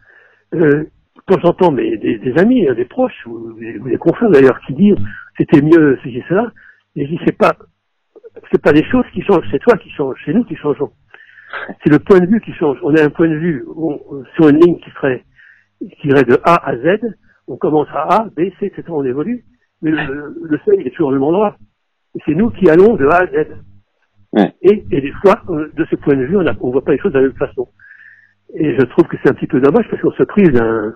euh, 0.55 0.83
quand 1.27 1.39
j'entends 1.41 1.71
mes 1.71 1.97
des, 1.97 2.17
des 2.19 2.37
amis, 2.39 2.67
hein, 2.67 2.73
des 2.73 2.85
proches 2.85 3.25
ou 3.25 3.53
des, 3.53 3.77
ou 3.79 3.89
des 3.89 3.97
confrères 3.97 4.29
d'ailleurs 4.29 4.59
qui 4.67 4.73
disent 4.73 4.95
c'était 5.37 5.61
mieux 5.61 5.97
ceci 6.03 6.23
cela, 6.29 6.51
et 6.95 7.05
je 7.05 7.11
dis 7.11 7.19
c'est 7.25 7.37
pas 7.37 7.53
c'est 8.51 8.61
pas 8.61 8.73
des 8.73 8.83
choses 8.85 9.05
qui 9.13 9.21
changent, 9.21 9.47
c'est 9.51 9.59
toi 9.59 9.77
qui 9.77 9.89
changes, 9.91 10.19
c'est 10.25 10.33
nous 10.33 10.43
qui 10.45 10.55
changeons. 10.55 10.91
C'est 11.83 11.91
le 11.91 11.99
point 11.99 12.19
de 12.19 12.25
vue 12.25 12.41
qui 12.41 12.51
change. 12.53 12.77
On 12.81 12.95
a 12.95 13.03
un 13.03 13.09
point 13.09 13.27
de 13.29 13.35
vue 13.35 13.63
on- 13.75 13.99
on- 14.09 14.25
sur 14.35 14.49
une 14.49 14.59
ligne 14.59 14.79
qui 14.79 14.89
serait 14.91 15.23
qui 15.99 16.07
irait 16.07 16.23
de 16.23 16.39
A 16.43 16.55
à 16.67 16.75
Z. 16.77 16.99
On 17.47 17.57
commence 17.57 17.87
à 17.89 18.21
A, 18.21 18.25
B, 18.29 18.49
C, 18.59 18.67
etc. 18.67 18.83
On 18.89 19.03
évolue, 19.03 19.43
mais 19.81 19.91
le, 19.91 20.35
le 20.41 20.59
seuil 20.65 20.77
il 20.79 20.87
est 20.87 20.91
toujours 20.91 21.09
au 21.09 21.11
même 21.13 21.23
endroit. 21.23 21.57
Et 22.15 22.19
c'est 22.25 22.35
nous 22.35 22.49
qui 22.51 22.69
allons 22.69 22.95
de 22.95 23.05
A 23.07 23.17
à 23.23 23.27
Z. 23.27 23.47
Et, 24.35 24.83
et 24.91 25.01
des 25.01 25.11
fois, 25.21 25.41
euh, 25.49 25.71
de 25.75 25.85
ce 25.85 25.95
point 25.95 26.15
de 26.15 26.23
vue, 26.23 26.37
on 26.37 26.43
ne 26.43 26.71
voit 26.71 26.83
pas 26.83 26.93
les 26.93 26.99
choses 26.99 27.13
de 27.13 27.19
la 27.19 27.25
même 27.25 27.37
façon. 27.37 27.67
Et 28.55 28.75
je 28.75 28.85
trouve 28.85 29.05
que 29.07 29.17
c'est 29.23 29.29
un 29.29 29.33
petit 29.33 29.47
peu 29.47 29.59
dommage 29.59 29.87
parce 29.89 30.01
qu'on 30.01 30.11
se 30.11 30.23
prive 30.23 30.51
d'un, 30.51 30.95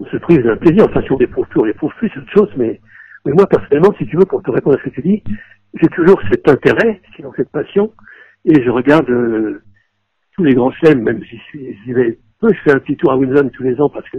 on 0.00 0.04
se 0.06 0.16
prive 0.16 0.42
d'un 0.42 0.56
plaisir. 0.56 0.86
Enfin, 0.88 1.02
si 1.02 1.12
on 1.12 1.18
l'éprouve 1.18 1.46
plus, 1.48 1.60
on 1.60 1.64
l'éprouve 1.64 1.92
plus, 1.96 2.10
c'est 2.12 2.20
autre 2.20 2.32
chose. 2.32 2.50
Mais, 2.56 2.80
mais 3.24 3.32
moi, 3.32 3.46
personnellement, 3.46 3.94
si 3.98 4.06
tu 4.06 4.16
veux, 4.16 4.24
pour 4.24 4.42
te 4.42 4.50
répondre 4.50 4.76
à 4.76 4.78
ce 4.78 4.88
que 4.88 4.94
tu 4.94 5.02
dis, 5.02 5.22
j'ai 5.74 5.88
toujours 5.88 6.20
cet 6.30 6.48
intérêt, 6.48 7.00
sinon 7.16 7.32
cette 7.36 7.50
passion, 7.50 7.92
et 8.44 8.62
je 8.62 8.70
regarde 8.70 9.08
euh, 9.10 9.62
tous 10.32 10.44
les 10.44 10.54
grands 10.54 10.70
chelems, 10.72 11.02
même 11.02 11.22
si 11.24 11.40
j'y 11.84 11.92
vais 11.92 12.18
peu, 12.40 12.52
je 12.52 12.60
fais 12.60 12.72
un 12.72 12.78
petit 12.78 12.96
tour 12.96 13.12
à 13.12 13.16
Windsor 13.16 13.50
tous 13.52 13.62
les 13.62 13.80
ans 13.80 13.88
parce 13.88 14.08
que 14.10 14.18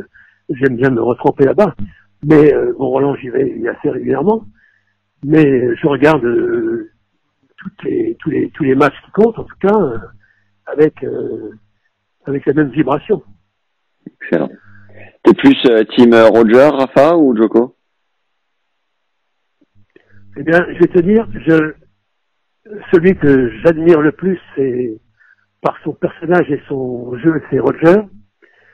j'aime 0.49 0.76
bien 0.76 0.89
me 0.89 1.02
retremper 1.02 1.45
là-bas. 1.45 1.76
Mais 2.26 2.53
euh, 2.53 2.73
bon, 2.77 2.89
Roland, 2.89 3.15
j'y 3.15 3.30
vais 3.30 3.68
assez 3.68 3.89
régulièrement. 3.89 4.45
Mais 5.23 5.76
je 5.76 5.88
regarde 5.88 6.23
euh, 6.26 6.91
toutes 7.57 7.84
les, 7.84 8.15
tous 8.19 8.30
les 8.30 8.49
tous 8.52 8.64
les 8.64 8.76
matchs 8.76 8.99
qui 9.06 9.11
comptent, 9.11 9.40
en 9.40 9.44
tout 9.44 9.57
cas, 9.60 9.76
euh, 9.76 9.98
avec 10.65 11.03
euh, 11.03 11.52
avec 12.26 12.45
la 12.45 12.53
même 12.53 12.69
vibration. 12.69 13.23
Excellent. 14.22 14.49
T'es 15.23 15.34
plus 15.34 15.57
euh, 15.65 15.84
team 15.95 16.14
euh, 16.14 16.27
Roger, 16.27 16.69
Rafa 16.72 17.18
ou 17.18 17.36
Joko? 17.36 17.76
Eh 20.38 20.44
bien, 20.44 20.65
je 20.73 20.80
vais 20.80 20.88
te 20.88 20.99
dire, 20.99 21.27
je, 21.34 21.73
celui 22.91 23.15
que 23.15 23.49
j'admire 23.61 24.02
le 24.02 24.11
plus, 24.11 24.40
c'est 24.56 24.99
par 25.61 25.77
son 25.84 25.94
personnage 25.94 26.52
et 26.52 26.61
son 26.68 27.18
jeu, 27.18 27.41
c'est 27.49 27.60
Roger. 27.60 28.02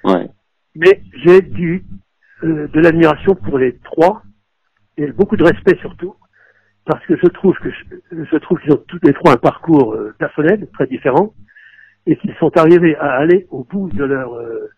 Ouais. 0.03 0.27
Mais 0.75 1.03
j'ai 1.23 1.41
du 1.41 1.85
euh, 2.43 2.67
de 2.67 2.79
l'admiration 2.79 3.35
pour 3.35 3.57
les 3.57 3.77
trois 3.79 4.23
et 4.97 5.11
beaucoup 5.11 5.37
de 5.37 5.43
respect 5.43 5.77
surtout, 5.79 6.15
parce 6.85 7.05
que 7.05 7.15
je 7.15 7.27
trouve 7.27 7.55
que 7.57 7.69
je, 7.69 8.23
je 8.23 8.37
trouve 8.37 8.59
qu'ils 8.59 8.73
ont 8.73 8.83
tous 8.87 8.99
les 9.03 9.13
trois 9.13 9.33
un 9.33 9.37
parcours 9.37 9.93
euh, 9.93 10.13
personnel 10.17 10.67
très 10.73 10.87
différent 10.87 11.33
et 12.05 12.17
qu'ils 12.17 12.33
sont 12.35 12.55
arrivés 12.57 12.95
à 12.95 13.13
aller 13.13 13.47
au 13.51 13.63
bout 13.63 13.89
de 13.89 14.03
leur 14.03 14.33
euh, 14.33 14.69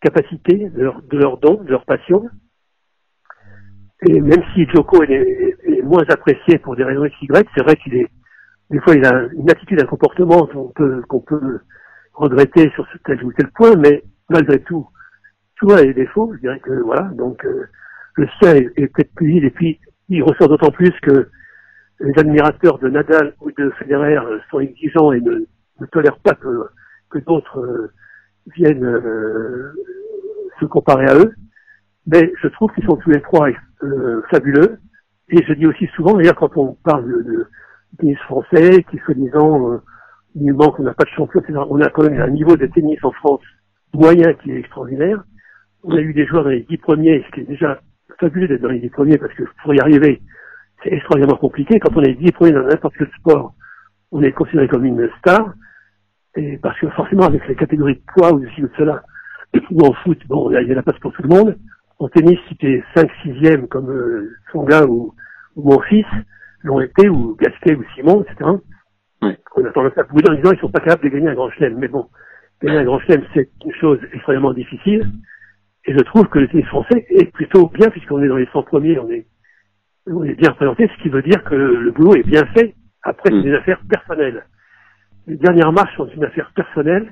capacité, 0.00 0.68
de 0.70 0.82
leur, 0.82 1.02
de 1.02 1.18
leur 1.18 1.38
don, 1.38 1.62
de 1.62 1.70
leur 1.70 1.84
passion. 1.84 2.28
Et 4.06 4.20
même 4.20 4.44
si 4.54 4.64
Joko 4.66 5.02
est, 5.02 5.56
est 5.64 5.82
moins 5.82 6.04
apprécié 6.08 6.58
pour 6.58 6.76
des 6.76 6.84
raisons 6.84 7.04
X, 7.04 7.16
Y, 7.20 7.48
c'est 7.54 7.64
vrai 7.64 7.74
qu'il 7.76 7.96
est, 7.96 8.08
des 8.70 8.78
fois, 8.80 8.94
il 8.94 9.04
a 9.04 9.26
une 9.32 9.50
attitude, 9.50 9.82
un 9.82 9.86
comportement 9.86 10.46
qu'on 10.46 10.68
peut, 10.68 11.02
qu'on 11.08 11.20
peut 11.20 11.60
regretter 12.14 12.70
sur 12.76 12.86
tel 13.04 13.24
ou 13.24 13.32
tel 13.32 13.50
point, 13.50 13.74
mais 13.76 14.04
malgré 14.30 14.62
tout, 14.62 14.86
tout 15.56 15.72
a 15.72 15.82
des 15.82 15.94
défauts, 15.94 16.32
je 16.34 16.40
dirais 16.40 16.60
que 16.60 16.80
voilà, 16.82 17.10
donc 17.14 17.44
euh, 17.44 17.66
le 18.14 18.28
sien 18.38 18.54
est, 18.54 18.70
est 18.76 18.86
peut-être 18.86 19.14
plus 19.14 19.28
vide, 19.28 19.44
et 19.44 19.50
puis 19.50 19.80
il 20.08 20.22
ressort 20.22 20.48
d'autant 20.48 20.70
plus 20.70 20.92
que 21.02 21.28
les 22.00 22.12
admirateurs 22.18 22.78
de 22.78 22.88
Nadal 22.88 23.34
ou 23.40 23.50
de 23.50 23.70
Federer 23.78 24.16
euh, 24.16 24.38
sont 24.50 24.60
exigeants 24.60 25.12
et 25.12 25.20
ne, 25.20 25.44
tolèrent 25.92 26.18
pas 26.18 26.34
que, 26.34 27.18
d'autres 27.26 27.58
euh, 27.58 27.92
viennent 28.56 28.84
euh, 28.84 29.72
se 30.60 30.64
comparer 30.66 31.06
à 31.06 31.16
eux. 31.16 31.34
Mais 32.06 32.32
je 32.40 32.48
trouve 32.48 32.72
qu'ils 32.72 32.84
sont 32.84 32.96
tous 32.96 33.10
les 33.10 33.20
trois 33.20 33.48
fabuleux. 34.30 34.78
Et 35.28 35.42
je 35.44 35.52
dis 35.52 35.66
aussi 35.66 35.86
souvent, 35.94 36.14
d'ailleurs, 36.14 36.36
quand 36.36 36.56
on 36.56 36.72
parle 36.82 37.06
de, 37.06 37.46
tennis 37.98 38.18
français, 38.20 38.82
qui 38.90 38.98
soi-disant, 38.98 39.78
il 40.34 40.52
manque, 40.54 40.80
on 40.80 40.84
n'a 40.84 40.94
pas 40.94 41.04
de 41.04 41.10
champion, 41.10 41.40
etc. 41.40 41.58
On 41.68 41.80
a 41.82 41.90
quand 41.90 42.04
même 42.04 42.18
un 42.20 42.30
niveau 42.30 42.56
de 42.56 42.66
tennis 42.66 42.98
en 43.02 43.12
France 43.12 43.42
moyen 43.92 44.32
qui 44.34 44.52
est 44.52 44.58
extraordinaire. 44.58 45.22
On 45.84 45.94
a 45.94 46.00
eu 46.00 46.14
des 46.14 46.26
joueurs 46.26 46.44
dans 46.44 46.50
les 46.50 46.62
dix 46.62 46.78
premiers, 46.78 47.22
ce 47.26 47.34
qui 47.34 47.40
est 47.40 47.44
déjà 47.44 47.78
fabuleux 48.18 48.48
d'être 48.48 48.62
dans 48.62 48.68
les 48.68 48.80
dix 48.80 48.90
premiers, 48.90 49.18
parce 49.18 49.32
que 49.34 49.44
pour 49.62 49.74
y 49.74 49.80
arriver, 49.80 50.20
c'est 50.82 50.92
extraordinairement 50.92 51.38
compliqué. 51.38 51.78
Quand 51.80 51.96
on 51.96 52.02
est 52.02 52.14
dix 52.14 52.32
premiers 52.32 52.52
dans 52.52 52.66
n'importe 52.66 52.94
quel 52.98 53.10
sport, 53.18 53.54
on 54.12 54.22
est 54.22 54.32
considéré 54.32 54.68
comme 54.68 54.84
une 54.84 55.08
star. 55.18 55.54
Et 56.36 56.58
parce 56.58 56.78
que 56.78 56.88
forcément, 56.90 57.24
avec 57.24 57.46
les 57.48 57.56
catégories 57.56 57.96
de 57.96 58.02
poids 58.14 58.32
ou 58.32 58.40
de 58.40 58.48
ci 58.50 58.62
ou 58.62 58.68
de 58.68 58.72
cela, 58.76 59.02
ou 59.70 59.84
en 59.84 59.92
foot, 59.92 60.18
bon, 60.28 60.50
il 60.50 60.68
y 60.68 60.72
a 60.72 60.74
la 60.74 60.82
place 60.82 60.98
pour 61.00 61.12
tout 61.12 61.22
le 61.22 61.28
monde. 61.28 61.56
En 61.98 62.08
tennis, 62.08 62.38
si 62.48 62.56
tu 62.56 62.74
es 62.74 62.84
5 62.94 63.10
6 63.22 63.66
comme 63.68 63.90
euh, 63.90 64.30
Songa 64.52 64.84
ou, 64.86 65.14
ou 65.56 65.62
mon 65.68 65.80
fils 65.80 66.06
l'ont 66.62 66.80
été, 66.80 67.08
ou 67.08 67.36
Gasquet 67.40 67.74
ou 67.74 67.84
Simon, 67.94 68.22
etc. 68.22 68.50
On 69.20 69.64
a 69.64 69.70
tendance 69.72 69.98
à 69.98 70.04
bouder 70.04 70.30
en 70.30 70.34
disant 70.34 70.52
ils 70.52 70.60
sont 70.60 70.70
pas 70.70 70.80
capables 70.80 71.02
de 71.02 71.08
gagner 71.08 71.28
un 71.28 71.34
grand 71.34 71.50
chelem. 71.50 71.76
Mais 71.78 71.88
bon, 71.88 72.06
gagner 72.62 72.78
un 72.78 72.84
grand 72.84 73.00
chelem, 73.00 73.24
c'est 73.34 73.50
une 73.64 73.74
chose 73.74 73.98
extrêmement 74.12 74.52
difficile. 74.52 75.10
Et 75.88 75.94
je 75.94 76.00
trouve 76.00 76.28
que 76.28 76.38
le 76.38 76.48
tennis 76.48 76.66
français 76.66 77.06
est 77.08 77.32
plutôt 77.32 77.68
bien, 77.68 77.88
puisqu'on 77.88 78.22
est 78.22 78.28
dans 78.28 78.36
les 78.36 78.46
100 78.52 78.62
premiers, 78.64 78.98
on 78.98 79.08
est, 79.08 79.26
on 80.06 80.22
est 80.22 80.34
bien 80.34 80.50
représenté, 80.50 80.86
ce 80.86 81.02
qui 81.02 81.08
veut 81.08 81.22
dire 81.22 81.42
que 81.44 81.54
le 81.54 81.90
boulot 81.92 82.14
est 82.14 82.26
bien 82.26 82.44
fait. 82.54 82.74
Après, 83.02 83.30
Mm. 83.30 83.36
c'est 83.42 83.48
des 83.48 83.54
affaires 83.54 83.80
personnelles. 83.88 84.44
Les 85.26 85.36
dernières 85.36 85.72
marches 85.72 85.96
sont 85.96 86.06
une 86.08 86.24
affaire 86.24 86.52
personnelle. 86.54 87.10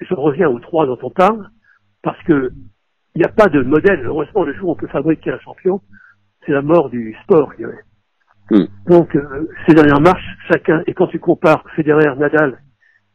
Je 0.00 0.14
reviens 0.14 0.48
aux 0.48 0.58
trois 0.58 0.84
dont 0.86 0.98
on 1.02 1.10
parle, 1.10 1.48
parce 2.02 2.20
que 2.24 2.50
il 3.14 3.20
n'y 3.20 3.24
a 3.24 3.28
pas 3.28 3.46
de 3.46 3.62
modèle. 3.62 4.04
Heureusement, 4.04 4.42
le 4.42 4.52
jour 4.54 4.70
où 4.70 4.72
on 4.72 4.74
peut 4.74 4.88
fabriquer 4.88 5.30
un 5.30 5.38
champion, 5.38 5.80
c'est 6.44 6.52
la 6.52 6.62
mort 6.62 6.90
du 6.90 7.16
sport. 7.22 7.52
Mm. 8.50 8.64
Donc, 8.88 9.14
euh, 9.14 9.48
ces 9.68 9.74
dernières 9.74 10.00
marches, 10.00 10.26
chacun, 10.50 10.82
et 10.88 10.92
quand 10.92 11.06
tu 11.06 11.20
compares 11.20 11.64
Federer, 11.76 12.16
Nadal 12.16 12.58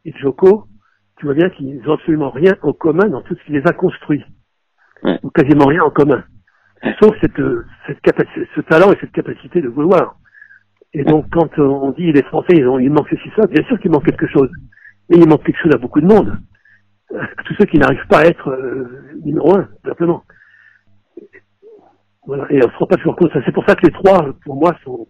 et 0.06 0.14
Djoko, 0.14 0.68
tu 1.18 1.26
vois 1.26 1.36
bien 1.36 1.50
qu'ils 1.50 1.82
n'ont 1.82 1.96
absolument 1.96 2.30
rien 2.30 2.54
en 2.62 2.72
commun 2.72 3.10
dans 3.10 3.22
tout 3.22 3.36
ce 3.36 3.44
qui 3.44 3.52
les 3.52 3.68
a 3.68 3.74
construits. 3.74 4.24
Ouais. 5.04 5.20
Ou 5.24 5.30
quasiment 5.30 5.66
rien 5.66 5.84
en 5.84 5.90
commun. 5.90 6.24
Sauf 7.02 7.16
cette, 7.22 7.40
euh, 7.40 7.66
cette 7.88 8.02
capacité, 8.02 8.48
ce 8.56 8.62
talent 8.62 8.92
et 8.92 8.98
cette 9.00 9.12
capacité 9.12 9.62
de 9.62 9.70
vouloir. 9.70 10.18
Et 10.94 11.04
donc, 11.04 11.26
quand 11.32 11.58
on 11.58 11.92
dit 11.92 12.12
les 12.12 12.24
Français, 12.24 12.54
ils 12.56 12.68
ont, 12.68 12.78
il 12.78 12.92
manque 12.92 13.08
ceci, 13.10 13.30
ça, 13.36 13.48
bien 13.48 13.64
sûr 13.64 13.80
qu'il 13.80 13.92
manque 13.92 14.06
quelque 14.06 14.28
chose. 14.28 14.50
Mais 15.10 15.18
il 15.18 15.28
manque 15.28 15.44
quelque 15.44 15.62
chose 15.62 15.74
à 15.74 15.78
beaucoup 15.78 16.02
de 16.02 16.06
monde. 16.08 16.38
Euh, 17.14 17.22
Tous 17.46 17.56
ceux 17.56 17.66
qui 17.66 17.80
n'arrivent 17.80 18.08
pas 18.10 18.20
à 18.20 18.26
être 18.26 18.50
euh, 18.50 19.02
numéro 19.24 19.56
un, 19.56 19.64
tout 19.64 19.90
simplement. 19.90 20.24
Voilà. 22.26 22.46
Et 22.52 22.60
on 22.64 22.70
se 22.70 22.78
rend 22.78 22.86
pas 22.88 22.98
toujours 22.98 23.16
compte. 23.16 23.32
C'est 23.46 23.54
pour 23.54 23.66
ça 23.66 23.76
que 23.76 23.86
les 23.86 23.92
trois, 23.92 24.34
pour 24.46 24.56
moi, 24.56 24.76
sont, 24.84 25.08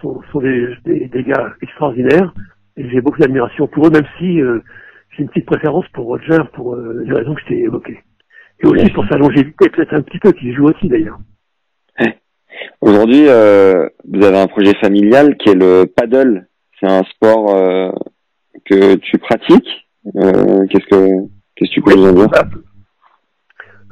sont, 0.00 0.22
sont 0.32 0.40
des, 0.40 0.74
des, 0.84 1.08
des 1.08 1.24
gars 1.24 1.54
extraordinaires. 1.60 2.32
Et 2.76 2.88
j'ai 2.88 3.00
beaucoup 3.00 3.18
d'admiration 3.18 3.66
pour 3.66 3.86
eux, 3.86 3.90
même 3.90 4.06
si 4.18 4.40
euh, 4.40 4.60
j'ai 5.10 5.22
une 5.22 5.28
petite 5.28 5.46
préférence 5.46 5.86
pour 5.88 6.06
Roger 6.06 6.38
pour 6.52 6.74
euh, 6.74 7.02
les 7.04 7.12
raisons 7.12 7.34
que 7.34 7.40
je 7.42 7.46
t'ai 7.46 7.58
évoquées. 7.60 8.00
Et 8.62 8.66
aussi 8.66 8.90
pour 8.90 9.06
sa 9.08 9.16
longévité, 9.16 9.68
peut-être 9.70 9.94
un 9.94 10.02
petit 10.02 10.18
peu, 10.18 10.32
qui 10.32 10.52
joue 10.52 10.68
aussi 10.68 10.88
d'ailleurs. 10.88 11.18
Aujourd'hui, 12.82 13.26
euh, 13.28 13.88
vous 14.06 14.22
avez 14.24 14.38
un 14.38 14.46
projet 14.46 14.74
familial 14.80 15.36
qui 15.38 15.50
est 15.50 15.54
le 15.54 15.84
paddle. 15.86 16.46
C'est 16.78 16.86
un 16.90 17.02
sport 17.04 17.54
euh, 17.54 17.90
que 18.66 18.96
tu 18.96 19.18
pratiques. 19.18 19.88
Euh, 20.16 20.66
qu'est-ce 20.68 20.86
que 20.86 21.26
qu'est-ce 21.56 21.70
que 21.70 21.74
tu 21.74 21.82
peux 21.82 21.94
nous 21.94 22.08
en 22.08 22.12
dire? 22.12 22.28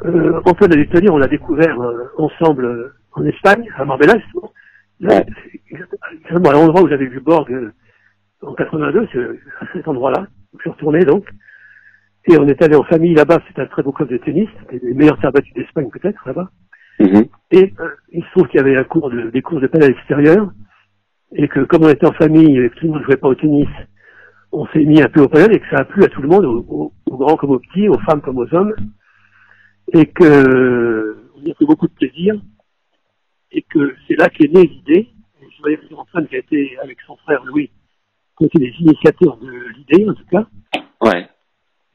Euh, 0.04 0.40
Antoine 0.44 0.72
allait 0.72 0.86
te 0.86 0.98
dire, 0.98 1.12
on 1.14 1.18
l'a 1.18 1.26
découvert 1.28 1.80
euh, 1.80 2.04
ensemble 2.18 2.64
euh, 2.64 2.92
en 3.12 3.24
Espagne, 3.24 3.68
à 3.76 3.84
Marbella, 3.84 4.18
justement. 4.18 4.52
Là, 5.00 5.22
Ouais. 6.30 6.48
à 6.48 6.52
l'endroit 6.52 6.82
où 6.82 6.88
j'avais 6.88 7.06
vu 7.06 7.20
Borg 7.20 7.50
euh, 7.52 7.72
en 8.42 8.54
82, 8.54 9.08
c'est 9.12 9.18
à 9.60 9.66
cet 9.72 9.88
endroit-là. 9.88 10.26
où 10.52 10.58
Je 10.58 10.62
suis 10.62 10.70
retourné 10.70 11.04
donc. 11.04 11.24
Et 12.30 12.36
on 12.38 12.46
est 12.46 12.60
allé 12.62 12.76
en 12.76 12.84
famille 12.84 13.14
là-bas, 13.14 13.38
c'était 13.48 13.62
un 13.62 13.66
très 13.66 13.82
beau 13.82 13.92
club 13.92 14.08
de 14.10 14.18
tennis, 14.18 14.48
les 14.70 14.92
meilleurs 14.94 15.18
terres 15.18 15.32
battues 15.32 15.52
d'Espagne 15.54 15.88
peut-être 15.90 16.20
là-bas. 16.26 16.50
Mhm. 17.00 17.24
Et 17.52 17.72
euh, 17.80 17.88
il 18.12 18.22
se 18.22 18.30
trouve 18.32 18.48
qu'il 18.48 18.58
y 18.58 18.62
avait 18.62 18.76
un 18.76 18.84
cours 18.84 19.08
de, 19.10 19.30
des 19.30 19.40
cours 19.40 19.60
de 19.60 19.66
paddle 19.66 19.90
extérieur, 19.92 20.50
et 21.34 21.48
que 21.48 21.60
comme 21.60 21.84
on 21.84 21.88
était 21.88 22.06
en 22.06 22.12
famille 22.12 22.58
et 22.58 22.68
que 22.70 22.74
tout 22.74 22.86
le 22.86 22.92
monde 22.92 23.00
ne 23.00 23.04
jouait 23.06 23.16
pas 23.16 23.28
au 23.28 23.34
tennis, 23.34 23.68
on 24.52 24.66
s'est 24.68 24.84
mis 24.84 25.00
un 25.02 25.08
peu 25.08 25.20
au 25.22 25.28
paddle 25.28 25.54
et 25.54 25.60
que 25.60 25.68
ça 25.70 25.78
a 25.78 25.84
plu 25.84 26.04
à 26.04 26.08
tout 26.08 26.20
le 26.20 26.28
monde, 26.28 26.44
aux, 26.44 26.64
aux- 26.68 26.92
aux 27.06 27.16
grands 27.16 27.36
comme 27.36 27.50
aux 27.50 27.58
petits, 27.60 27.88
aux 27.88 27.98
femmes 28.00 28.20
comme 28.20 28.38
aux 28.38 28.54
hommes, 28.54 28.74
et 29.94 30.06
que 30.06 31.16
on 31.36 31.40
y 31.46 31.50
a 31.50 31.54
fait 31.54 31.64
beaucoup 31.64 31.86
de 31.88 31.92
plaisir, 31.94 32.34
et 33.52 33.62
que 33.62 33.94
c'est 34.06 34.16
là 34.16 34.28
qu'est 34.28 34.52
née 34.52 34.66
l'idée. 34.66 35.08
Je 35.56 35.62
voyais 35.62 35.76
que 35.78 35.94
Antoine 35.94 36.26
qui 36.28 36.36
a 36.36 36.38
été 36.38 36.76
avec 36.82 36.98
son 37.06 37.16
frère 37.16 37.42
Louis, 37.44 37.70
qui 38.36 38.44
étaient 38.44 38.58
les 38.58 38.74
initiateurs 38.80 39.38
de 39.38 39.50
l'idée 39.76 40.08
en 40.08 40.14
tout 40.14 40.26
cas. 40.30 40.46
Ouais. 41.00 41.26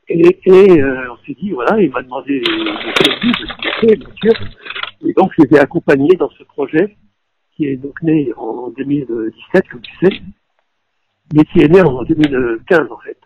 Et, 0.10 0.40
et 0.46 0.82
euh, 0.82 1.12
on 1.12 1.18
s'est 1.26 1.34
dit, 1.34 1.52
voilà, 1.52 1.82
il 1.82 1.90
m'a 1.92 2.02
demandé 2.02 2.40
de 2.42 2.46
faire, 2.46 3.98
bien 3.98 4.10
sûr. 4.22 4.34
Et 5.06 5.14
donc, 5.14 5.32
je 5.38 5.44
les 5.44 5.58
ai 5.58 5.60
accompagnés 5.60 6.16
dans 6.18 6.30
ce 6.32 6.44
projet 6.44 6.98
qui 7.56 7.68
est 7.68 7.78
donc 7.78 8.02
né 8.02 8.32
en 8.36 8.70
2017, 8.70 9.68
comme 9.70 9.82
tu 9.82 9.96
sais, 10.02 10.22
mais 11.34 11.44
qui 11.46 11.62
est 11.62 11.68
né 11.68 11.82
en 11.82 12.04
2015 12.04 12.92
en 12.92 12.98
fait. 12.98 13.18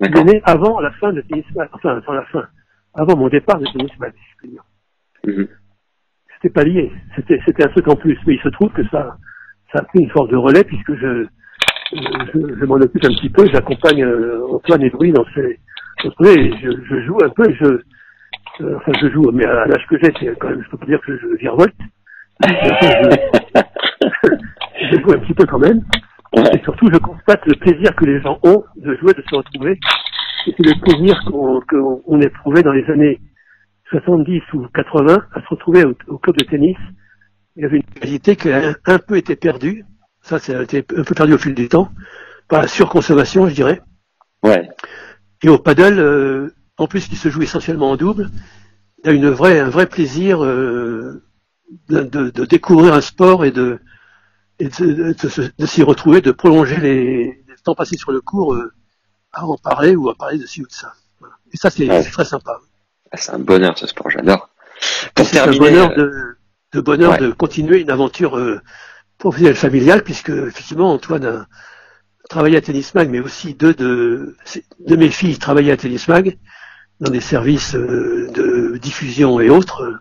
Il 0.00 0.16
est 0.16 0.24
né 0.24 0.42
avant 0.44 0.80
la 0.80 0.90
fin 0.92 1.12
de 1.12 1.20
Tennis 1.22 1.44
enfin 1.72 1.96
avant 1.96 2.12
la 2.12 2.24
fin, 2.26 2.46
avant 2.94 3.16
mon 3.16 3.28
départ 3.28 3.58
de 3.58 3.66
Tennis 3.72 3.98
Match, 3.98 4.16
dire. 4.44 4.64
Mhm. 5.24 5.48
C'était 6.34 6.52
pas 6.52 6.64
lié, 6.64 6.90
c'était 7.16 7.40
c'était 7.46 7.64
un 7.64 7.68
truc 7.68 7.88
en 7.88 7.96
plus, 7.96 8.18
mais 8.26 8.34
il 8.34 8.40
se 8.40 8.48
trouve 8.48 8.72
que 8.72 8.86
ça 8.88 9.16
ça 9.72 9.78
a 9.78 9.84
pris 9.84 10.00
une 10.00 10.10
force 10.10 10.28
de 10.28 10.36
relais 10.36 10.64
puisque 10.64 10.94
je 10.94 11.26
je, 11.92 12.54
je 12.58 12.64
m'en 12.64 12.76
occupe 12.76 13.04
un 13.04 13.14
petit 13.14 13.30
peu, 13.30 13.46
j'accompagne 13.52 14.02
euh, 14.02 14.46
Antoine 14.48 14.82
et 14.82 14.90
Louis 14.90 15.12
dans 15.12 15.26
ces 15.34 15.60
et 16.04 16.52
je, 16.62 16.70
je 16.88 17.06
joue 17.06 17.18
un 17.22 17.30
peu, 17.30 17.44
je 17.60 17.64
euh, 18.60 18.76
enfin 18.76 18.92
je 19.00 19.10
joue, 19.10 19.30
mais 19.32 19.44
à 19.44 19.66
l'âge 19.66 19.86
que 19.88 19.96
j'ai, 20.02 20.12
c'est 20.18 20.38
quand 20.38 20.50
même, 20.50 20.62
je 20.62 20.70
peux 20.70 20.78
pas 20.78 20.86
dire 20.86 21.00
que 21.00 21.16
je 21.18 21.26
virevolte. 21.38 21.74
Enfin, 22.44 23.10
je, 24.22 24.30
je 24.90 25.00
joue 25.00 25.12
un 25.12 25.18
petit 25.18 25.34
peu 25.34 25.46
quand 25.46 25.58
même. 25.58 25.82
Et 26.34 26.62
surtout, 26.62 26.88
je 26.92 26.98
constate 26.98 27.44
le 27.46 27.54
plaisir 27.54 27.94
que 27.94 28.04
les 28.06 28.20
gens 28.20 28.38
ont 28.42 28.64
de 28.76 28.96
jouer, 28.96 29.12
de 29.12 29.22
se 29.28 29.34
retrouver. 29.36 29.78
Et 30.46 30.54
c'est 30.56 30.66
le 30.66 30.80
plaisir 30.80 31.22
qu'on 31.26 31.60
qu'on 31.68 32.02
on 32.06 32.20
éprouvait 32.20 32.62
dans 32.62 32.72
les 32.72 32.88
années 32.90 33.20
70 33.90 34.40
ou 34.54 34.66
80 34.74 35.24
à 35.34 35.40
se 35.40 35.46
retrouver 35.48 35.84
au, 35.84 35.94
au 36.08 36.18
club 36.18 36.36
de 36.36 36.44
tennis. 36.44 36.76
Il 37.56 37.62
y 37.62 37.66
avait 37.66 37.76
une 37.76 37.82
qualité 37.82 38.34
qui 38.36 38.50
a 38.50 38.70
un, 38.70 38.74
un 38.86 38.98
peu 38.98 39.16
été 39.16 39.36
perdue. 39.36 39.84
Ça, 40.22 40.38
ça 40.38 40.58
a 40.58 40.62
été 40.62 40.78
un 40.96 41.02
peu 41.04 41.14
perdu 41.14 41.34
au 41.34 41.38
fil 41.38 41.54
du 41.54 41.68
temps. 41.68 41.90
Par 42.48 42.62
la 42.62 42.68
surconsommation, 42.68 43.46
je 43.48 43.54
dirais. 43.54 43.80
Ouais. 44.42 44.68
Et 45.42 45.48
au 45.48 45.58
paddle, 45.58 45.98
euh, 45.98 46.54
en 46.78 46.86
plus 46.86 47.08
qui 47.08 47.16
se 47.16 47.28
joue 47.28 47.42
essentiellement 47.42 47.90
en 47.90 47.96
double, 47.96 48.30
il 49.04 49.06
y 49.06 49.10
a 49.10 49.12
une 49.12 49.28
vraie, 49.30 49.58
un 49.60 49.68
vrai 49.70 49.86
plaisir 49.86 50.44
euh, 50.44 51.22
de, 51.88 52.00
de- 52.02 52.30
de 52.30 52.44
découvrir 52.44 52.94
un 52.94 53.00
sport 53.00 53.44
et 53.44 53.50
de, 53.50 53.78
et 54.58 54.68
de, 54.68 55.66
s'y 55.66 55.82
retrouver, 55.82 56.20
de 56.20 56.30
prolonger 56.30 56.76
les, 56.76 57.24
les 57.24 57.54
temps 57.64 57.74
passés 57.74 57.96
sur 57.96 58.12
le 58.12 58.20
cours 58.20 58.54
euh, 58.54 58.72
à 59.32 59.44
en 59.44 59.56
parler 59.56 59.96
ou 59.96 60.08
à 60.08 60.14
parler 60.14 60.38
de 60.38 60.46
ci 60.46 60.62
ou 60.62 60.66
de 60.66 60.72
ça. 60.72 60.92
Voilà. 61.18 61.34
Et 61.52 61.56
ça, 61.56 61.70
c'est 61.70 61.88
Ouais. 61.88 62.02
très 62.04 62.24
sympa. 62.24 62.58
Ah, 63.10 63.16
C'est 63.16 63.32
un 63.32 63.38
bonheur 63.40 63.76
ce 63.76 63.86
sport, 63.86 64.10
j'adore. 64.10 64.48
C'est 65.16 65.38
un 65.38 65.50
bonheur 65.50 65.94
de, 65.94 66.80
bonheur 66.80 67.12
ouais. 67.12 67.18
de 67.18 67.30
continuer 67.32 67.80
une 67.80 67.90
aventure 67.90 68.40
professionnelle 69.18 69.56
familiale, 69.56 70.02
puisque 70.02 70.30
effectivement 70.30 70.92
Antoine 70.92 71.24
a 71.24 71.46
travaillé 72.28 72.56
à 72.56 72.60
Tennis 72.60 72.94
Mag, 72.94 73.08
mais 73.10 73.20
aussi 73.20 73.54
deux 73.54 73.74
de, 73.74 74.36
de 74.80 74.96
mes 74.96 75.10
filles 75.10 75.38
travaillaient 75.38 75.72
à 75.72 75.76
Tennis 75.76 76.08
Mag 76.08 76.38
dans 77.00 77.10
des 77.10 77.20
services 77.20 77.74
euh, 77.74 78.30
de 78.34 78.78
diffusion 78.78 79.40
et 79.40 79.50
autres. 79.50 80.00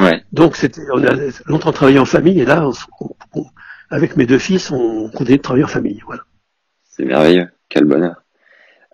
Ouais. 0.00 0.22
Donc 0.32 0.56
c'était, 0.56 0.82
on 0.92 1.04
a 1.04 1.14
longtemps 1.46 1.72
travaillé 1.72 1.98
en 1.98 2.04
famille, 2.04 2.40
et 2.40 2.44
là, 2.44 2.68
on- 3.00 3.10
on- 3.34 3.46
avec 3.90 4.16
mes 4.16 4.26
deux 4.26 4.38
fils, 4.38 4.70
on 4.70 5.08
continue 5.10 5.38
de 5.38 5.42
travailler 5.42 5.64
en 5.64 5.68
famille. 5.68 6.00
Voilà. 6.06 6.22
C'est 6.90 7.04
merveilleux, 7.04 7.48
quel 7.68 7.84
bonheur. 7.84 8.16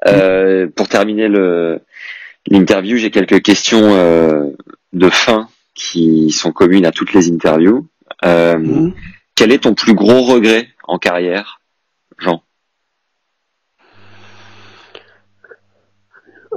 Euh, 0.07 0.67
pour 0.75 0.89
terminer 0.89 1.29
le 1.29 1.81
l'interview, 2.49 2.97
j'ai 2.97 3.11
quelques 3.13 3.41
questions 3.43 3.95
euh, 3.95 4.51
de 4.93 5.09
fin 5.09 5.49
qui 5.75 6.31
sont 6.33 6.51
communes 6.53 6.85
à 6.85 6.91
toutes 6.91 7.13
les 7.13 7.31
interviews. 7.31 7.89
Euh, 8.25 8.59
Mhm. 8.59 8.93
Quel 9.35 9.53
est 9.53 9.63
ton 9.63 9.75
plus 9.75 9.95
gros 9.95 10.23
regret 10.23 10.69
en 10.85 10.99
carrière, 10.99 11.61
Jean? 12.19 12.43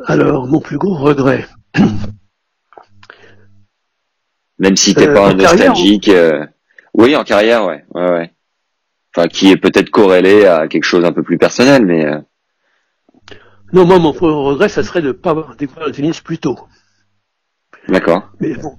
Alors, 0.08 0.48
mon 0.48 0.60
plus 0.60 0.78
gros 0.78 0.96
regret. 0.96 1.48
Même 4.60 4.76
si 4.78 4.94
t'es 4.96 5.08
Euh, 5.10 5.14
pas 5.14 5.30
un 5.30 5.34
nostalgique. 5.34 6.10
euh, 6.10 6.46
Oui, 6.94 7.16
en 7.16 7.24
carrière, 7.24 7.66
ouais, 7.66 7.84
ouais, 7.94 8.10
ouais. 8.12 8.32
Enfin, 9.16 9.28
qui 9.28 9.50
est 9.52 9.58
peut-être 9.58 9.90
corrélé 9.90 10.46
à 10.46 10.68
quelque 10.68 10.84
chose 10.84 11.06
un 11.06 11.12
peu 11.14 11.24
plus 11.24 11.38
personnel, 11.38 11.86
mais 11.86 12.06
euh, 12.06 12.20
Non, 13.74 13.86
moi, 13.86 14.00
mon 14.00 14.12
plus 14.14 14.28
gros 14.28 14.44
regret, 14.46 14.70
ça 14.70 14.84
serait 14.84 15.02
de 15.02 15.08
ne 15.08 15.12
pas 15.14 15.32
avoir 15.32 15.56
découvert 15.56 15.88
le 15.88 15.92
tennis 15.92 16.22
plus 16.22 16.38
tôt. 16.38 16.58
d'accord. 17.88 18.30
Mais 18.40 18.54
bon, 18.56 18.78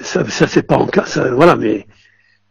ça, 0.00 0.24
ça 0.28 0.46
c'est 0.46 0.62
pas 0.62 0.76
en 0.76 0.86
cas, 0.86 1.04
ça, 1.06 1.30
voilà, 1.32 1.56
mais 1.56 1.86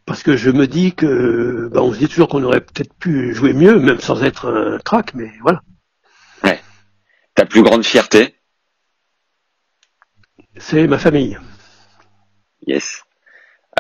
parce 0.06 0.24
que 0.24 0.36
je 0.38 0.50
me 0.52 0.68
dis 0.68 0.94
que, 0.94 1.70
bah, 1.74 1.82
on 1.82 1.94
se 1.94 2.00
dit 2.00 2.08
toujours 2.08 2.28
qu'on 2.28 2.44
aurait 2.44 2.62
peut-être 2.62 2.94
pu 2.96 3.34
jouer 3.34 3.54
mieux, 3.54 3.80
même 3.80 4.00
sans 4.00 4.24
être 4.24 4.50
un 4.54 4.78
crack, 4.80 5.14
mais 5.14 5.32
voilà. 5.42 5.62
Ta 7.46 7.50
plus 7.50 7.62
grande 7.62 7.86
fierté 7.86 8.34
C'est 10.58 10.88
ma 10.88 10.98
famille. 10.98 11.38
Yes. 12.66 13.04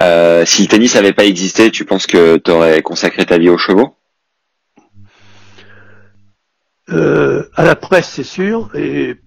Euh, 0.03 0.45
si 0.45 0.61
le 0.61 0.67
tennis 0.67 0.93
n'avait 0.93 1.13
pas 1.13 1.25
existé, 1.25 1.71
tu 1.71 1.83
penses 1.83 2.05
que 2.05 2.37
tu 2.37 2.51
aurais 2.51 2.83
consacré 2.83 3.25
ta 3.25 3.39
vie 3.39 3.49
aux 3.49 3.57
chevaux? 3.57 3.95
Euh, 6.89 7.49
à 7.55 7.63
la 7.65 7.75
presse, 7.75 8.07
c'est 8.09 8.23
sûr, 8.23 8.69
et 8.75 9.19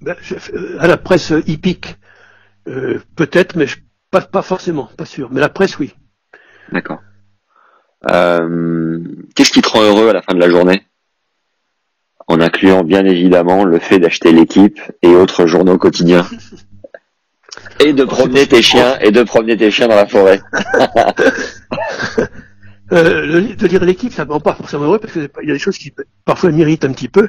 ben, 0.00 0.16
je- 0.20 0.34
euh, 0.52 0.76
à 0.80 0.88
la 0.88 0.96
presse 0.96 1.32
hippique, 1.46 1.94
euh, 2.66 3.00
peut-être, 3.14 3.54
mais 3.54 3.68
je, 3.68 3.76
pas, 4.10 4.22
pas 4.22 4.42
forcément, 4.42 4.86
pas 4.96 5.06
sûr. 5.06 5.30
Mais 5.30 5.40
la 5.40 5.50
presse, 5.50 5.78
oui. 5.78 5.94
D'accord. 6.72 6.98
Qu'est-ce 8.02 9.52
qui 9.52 9.62
te 9.62 9.68
rend 9.68 9.82
heureux 9.82 10.08
à 10.08 10.14
la 10.14 10.22
fin 10.22 10.34
de 10.34 10.40
la 10.40 10.50
journée? 10.50 10.84
En 12.26 12.40
incluant 12.40 12.82
bien 12.84 13.04
évidemment 13.04 13.64
le 13.64 13.78
fait 13.78 13.98
d'acheter 13.98 14.32
l'équipe 14.32 14.80
et 15.02 15.08
autres 15.08 15.46
journaux 15.46 15.78
quotidiens. 15.78 16.26
Et 17.80 17.92
de 17.92 18.04
promener 18.04 18.46
tes 18.46 18.62
chiens 18.62 18.98
et 19.00 19.10
de 19.10 19.22
promener 19.22 19.56
tes 19.56 19.70
chiens 19.70 19.88
dans 19.88 19.96
la 19.96 20.06
forêt. 20.06 20.40
Euh, 22.92 23.24
le- 23.26 23.56
de 23.56 23.66
lire 23.66 23.82
l'équipe, 23.84 24.12
ça 24.12 24.26
me 24.26 24.32
rend 24.32 24.40
pas 24.40 24.54
forcément 24.54 24.84
heureux 24.84 24.98
parce 24.98 25.14
qu'il 25.14 25.28
y 25.42 25.50
a 25.50 25.54
des 25.54 25.58
choses 25.58 25.78
qui 25.78 25.92
parfois 26.26 26.50
m'irritent 26.50 26.84
un 26.84 26.92
petit 26.92 27.08
peu. 27.08 27.28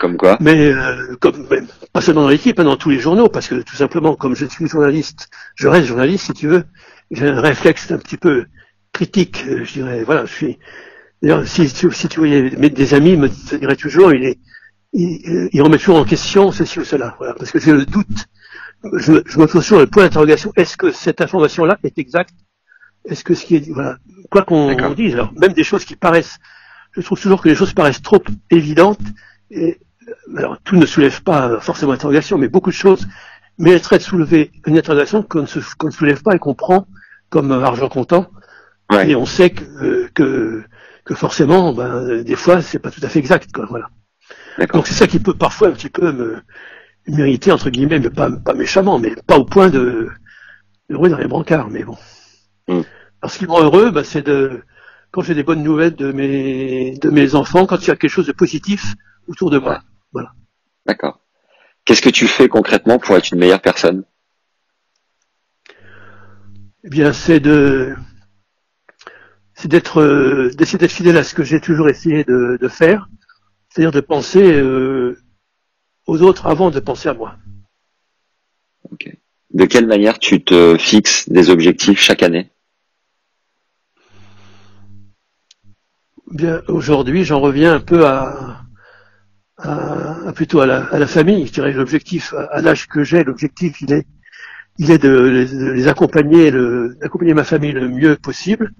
Comme 0.00 0.16
quoi 0.16 0.38
Mais 0.40 0.72
euh, 0.72 1.14
comme 1.20 1.46
même, 1.50 1.66
pas 1.92 2.00
seulement 2.00 2.22
dans 2.22 2.28
l'équipe, 2.30 2.58
hein, 2.58 2.64
dans 2.64 2.76
tous 2.78 2.88
les 2.90 2.98
journaux, 2.98 3.28
parce 3.28 3.46
que 3.46 3.56
tout 3.56 3.76
simplement, 3.76 4.14
comme 4.16 4.34
je 4.34 4.46
suis 4.46 4.66
journaliste, 4.66 5.28
je 5.54 5.68
reste 5.68 5.86
journaliste, 5.86 6.26
si 6.26 6.32
tu 6.32 6.48
veux, 6.48 6.64
j'ai 7.10 7.28
un 7.28 7.40
réflexe 7.40 7.90
un 7.92 7.98
petit 7.98 8.16
peu 8.16 8.46
critique, 8.92 9.44
euh, 9.48 9.64
je 9.64 9.72
dirais. 9.74 10.02
Voilà, 10.04 10.24
je 10.24 10.32
suis. 10.32 10.58
D'ailleurs, 11.26 11.44
si, 11.48 11.68
si, 11.68 11.90
si 11.90 12.06
tu 12.08 12.20
voyais 12.20 12.50
mes- 12.56 12.70
des 12.70 12.94
amis 12.94 13.16
me 13.16 13.28
diraient 13.58 13.74
toujours, 13.74 14.12
il 14.12 14.22
est, 14.24 14.38
il, 14.92 15.20
euh, 15.28 15.48
il 15.52 15.60
remet 15.60 15.76
toujours 15.76 15.96
en 15.96 16.04
question 16.04 16.52
ceci 16.52 16.78
ou 16.78 16.84
cela. 16.84 17.16
Voilà, 17.18 17.34
parce 17.34 17.50
que 17.50 17.58
j'ai 17.58 17.72
le 17.72 17.84
doute. 17.84 18.26
Je, 18.96 19.10
me- 19.10 19.22
je 19.26 19.38
me 19.40 19.46
pose 19.46 19.64
toujours 19.64 19.80
le 19.80 19.88
point 19.88 20.04
d'interrogation. 20.04 20.52
Est-ce 20.54 20.76
que 20.76 20.92
cette 20.92 21.20
information-là 21.20 21.78
est 21.82 21.98
exacte? 21.98 22.30
Est-ce 23.06 23.24
que 23.24 23.34
ce 23.34 23.44
qui 23.44 23.56
est 23.56 23.60
dit, 23.60 23.72
voilà, 23.72 23.96
quoi 24.30 24.42
qu'on 24.42 24.94
dise, 24.94 25.14
alors 25.14 25.32
même 25.32 25.52
des 25.52 25.64
choses 25.64 25.84
qui 25.84 25.96
paraissent, 25.96 26.38
je 26.92 27.00
trouve 27.00 27.20
toujours 27.20 27.42
que 27.42 27.48
les 27.48 27.56
choses 27.56 27.72
paraissent 27.72 28.02
trop 28.02 28.22
évidentes. 28.52 29.00
Et 29.50 29.78
alors 30.36 30.58
tout 30.62 30.76
ne 30.76 30.86
soulève 30.86 31.24
pas 31.24 31.58
forcément 31.58 31.90
interrogation, 31.90 32.38
mais 32.38 32.46
beaucoup 32.46 32.70
de 32.70 32.76
choses 32.76 33.04
mériteraient 33.58 33.98
de 33.98 34.04
soulever 34.04 34.52
une 34.64 34.78
interrogation 34.78 35.24
qu'on 35.24 35.42
ne, 35.42 35.74
qu'on 35.76 35.88
ne 35.88 35.92
soulève 35.92 36.22
pas 36.22 36.36
et 36.36 36.38
qu'on 36.38 36.54
prend 36.54 36.86
comme 37.30 37.50
euh, 37.50 37.62
argent 37.64 37.88
comptant. 37.88 38.30
Ouais. 38.92 39.10
Et 39.10 39.16
on 39.16 39.26
sait 39.26 39.50
que, 39.50 39.64
euh, 39.64 40.08
que, 40.14 40.62
que 41.06 41.14
forcément, 41.14 41.72
ben, 41.72 42.22
des 42.22 42.36
fois, 42.36 42.60
c'est 42.60 42.80
pas 42.80 42.90
tout 42.90 43.00
à 43.02 43.08
fait 43.08 43.20
exact. 43.20 43.50
Quoi, 43.52 43.64
voilà. 43.70 43.88
D'accord. 44.58 44.80
Donc 44.80 44.88
c'est 44.88 44.94
ça 44.94 45.06
qui 45.06 45.20
peut 45.20 45.34
parfois 45.34 45.68
un 45.68 45.72
petit 45.72 45.88
peu 45.88 46.12
me 46.12 46.42
mériter, 47.06 47.52
entre 47.52 47.70
guillemets, 47.70 48.00
mais 48.00 48.10
pas, 48.10 48.30
pas 48.30 48.54
méchamment, 48.54 48.98
mais 48.98 49.14
pas 49.26 49.38
au 49.38 49.44
point 49.44 49.70
de, 49.70 50.08
de 50.90 50.96
rouler 50.96 51.10
dans 51.10 51.18
les 51.18 51.28
brancards, 51.28 51.70
mais 51.70 51.84
bon. 51.84 51.96
Mm. 52.68 52.82
Alors 53.22 53.30
ce 53.30 53.38
qui 53.38 53.46
me 53.46 53.52
rend 53.52 53.62
heureux, 53.62 53.92
ben, 53.92 54.02
c'est 54.02 54.22
de 54.22 54.62
quand 55.12 55.22
j'ai 55.22 55.34
des 55.34 55.44
bonnes 55.44 55.62
nouvelles 55.62 55.94
de 55.94 56.10
mes, 56.10 56.98
de 56.98 57.08
mes 57.08 57.36
enfants, 57.36 57.66
quand 57.66 57.78
il 57.78 57.88
y 57.88 57.90
a 57.90 57.96
quelque 57.96 58.10
chose 58.10 58.26
de 58.26 58.32
positif 58.32 58.94
autour 59.28 59.50
de 59.50 59.58
moi. 59.58 59.80
D'accord. 60.84 61.20
Qu'est-ce 61.84 62.02
que 62.02 62.10
tu 62.10 62.26
fais 62.26 62.48
concrètement 62.48 62.98
pour 62.98 63.16
être 63.16 63.30
une 63.30 63.38
meilleure 63.38 63.62
personne? 63.62 64.04
Eh 66.84 66.88
bien, 66.88 67.12
c'est 67.12 67.40
de, 67.40 67.96
c'est 69.66 69.70
d'être, 69.70 70.00
euh, 70.00 70.50
d'essayer 70.56 70.78
d'être 70.78 70.92
fidèle 70.92 71.16
à 71.16 71.24
ce 71.24 71.34
que 71.34 71.42
j'ai 71.42 71.60
toujours 71.60 71.88
essayé 71.88 72.22
de, 72.22 72.56
de 72.60 72.68
faire, 72.68 73.08
c'est-à-dire 73.68 73.90
de 73.90 74.00
penser 74.00 74.52
euh, 74.52 75.18
aux 76.06 76.22
autres 76.22 76.46
avant 76.46 76.70
de 76.70 76.78
penser 76.78 77.08
à 77.08 77.14
moi. 77.14 77.36
De 79.52 79.64
quelle 79.64 79.88
manière 79.88 80.20
tu 80.20 80.44
te 80.44 80.76
fixes 80.78 81.28
des 81.28 81.50
objectifs 81.50 82.00
chaque 82.00 82.22
année? 82.22 82.50
Bien, 86.30 86.62
aujourd'hui, 86.68 87.24
j'en 87.24 87.40
reviens 87.40 87.74
un 87.74 87.80
peu 87.80 88.06
à, 88.06 88.62
à, 89.56 90.28
à 90.28 90.32
plutôt 90.32 90.60
à 90.60 90.66
la, 90.66 90.84
à 90.84 90.98
la 91.00 91.08
famille. 91.08 91.44
Je 91.46 91.52
dirais 91.52 91.72
l'objectif, 91.72 92.34
à, 92.34 92.60
l'âge 92.60 92.86
que 92.86 93.02
j'ai, 93.02 93.24
l'objectif, 93.24 93.80
il 93.80 93.92
est, 93.92 94.06
il 94.78 94.92
est 94.92 94.98
de 94.98 95.10
les, 95.10 95.46
de 95.46 95.72
les 95.72 95.88
accompagner, 95.88 96.52
d'accompagner 96.52 97.34
ma 97.34 97.44
famille 97.44 97.72
le 97.72 97.88
mieux 97.88 98.14
possible. 98.14 98.72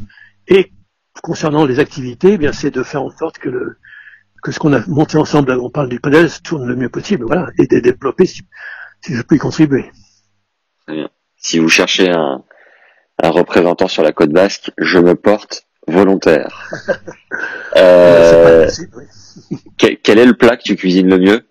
Et 0.49 0.73
concernant 1.23 1.65
les 1.65 1.79
activités, 1.79 2.33
eh 2.35 2.39
bien, 2.39 2.53
c'est 2.53 2.71
de 2.71 2.83
faire 2.83 3.03
en 3.03 3.11
sorte 3.11 3.39
que 3.39 3.49
le, 3.49 3.79
que 4.43 4.53
ce 4.53 4.59
qu'on 4.59 4.73
a 4.73 4.87
monté 4.87 5.19
ensemble, 5.19 5.53
on 5.53 5.71
parle 5.71 5.89
du 5.89 6.01
panel, 6.01 6.31
se 6.31 6.41
tourne 6.41 6.67
le 6.67 6.77
mieux 6.77 6.89
possible, 6.89 7.25
voilà, 7.27 7.49
et 7.59 7.67
de 7.67 7.79
développer 7.81 8.27
si, 8.27 8.43
si 9.01 9.15
je 9.15 9.23
peux 9.23 9.37
y 9.37 9.39
contribuer. 9.39 9.91
Si 11.37 11.59
vous 11.59 11.69
cherchez 11.69 12.11
un, 12.11 12.45
un 13.23 13.31
représentant 13.31 13.89
sur 13.89 14.03
la 14.03 14.13
côte 14.13 14.31
basque, 14.31 14.71
je 14.79 14.99
me 14.99 15.15
porte 15.15 15.67
volontaire. 15.87 16.71
Euh, 17.77 18.65
possible, 18.65 18.93
oui. 18.97 19.59
quel, 19.77 19.99
quel 19.99 20.19
est 20.19 20.25
le 20.25 20.33
plat 20.33 20.57
que 20.57 20.63
tu 20.63 20.77
cuisines 20.77 21.11
le 21.11 21.19
mieux? 21.19 21.47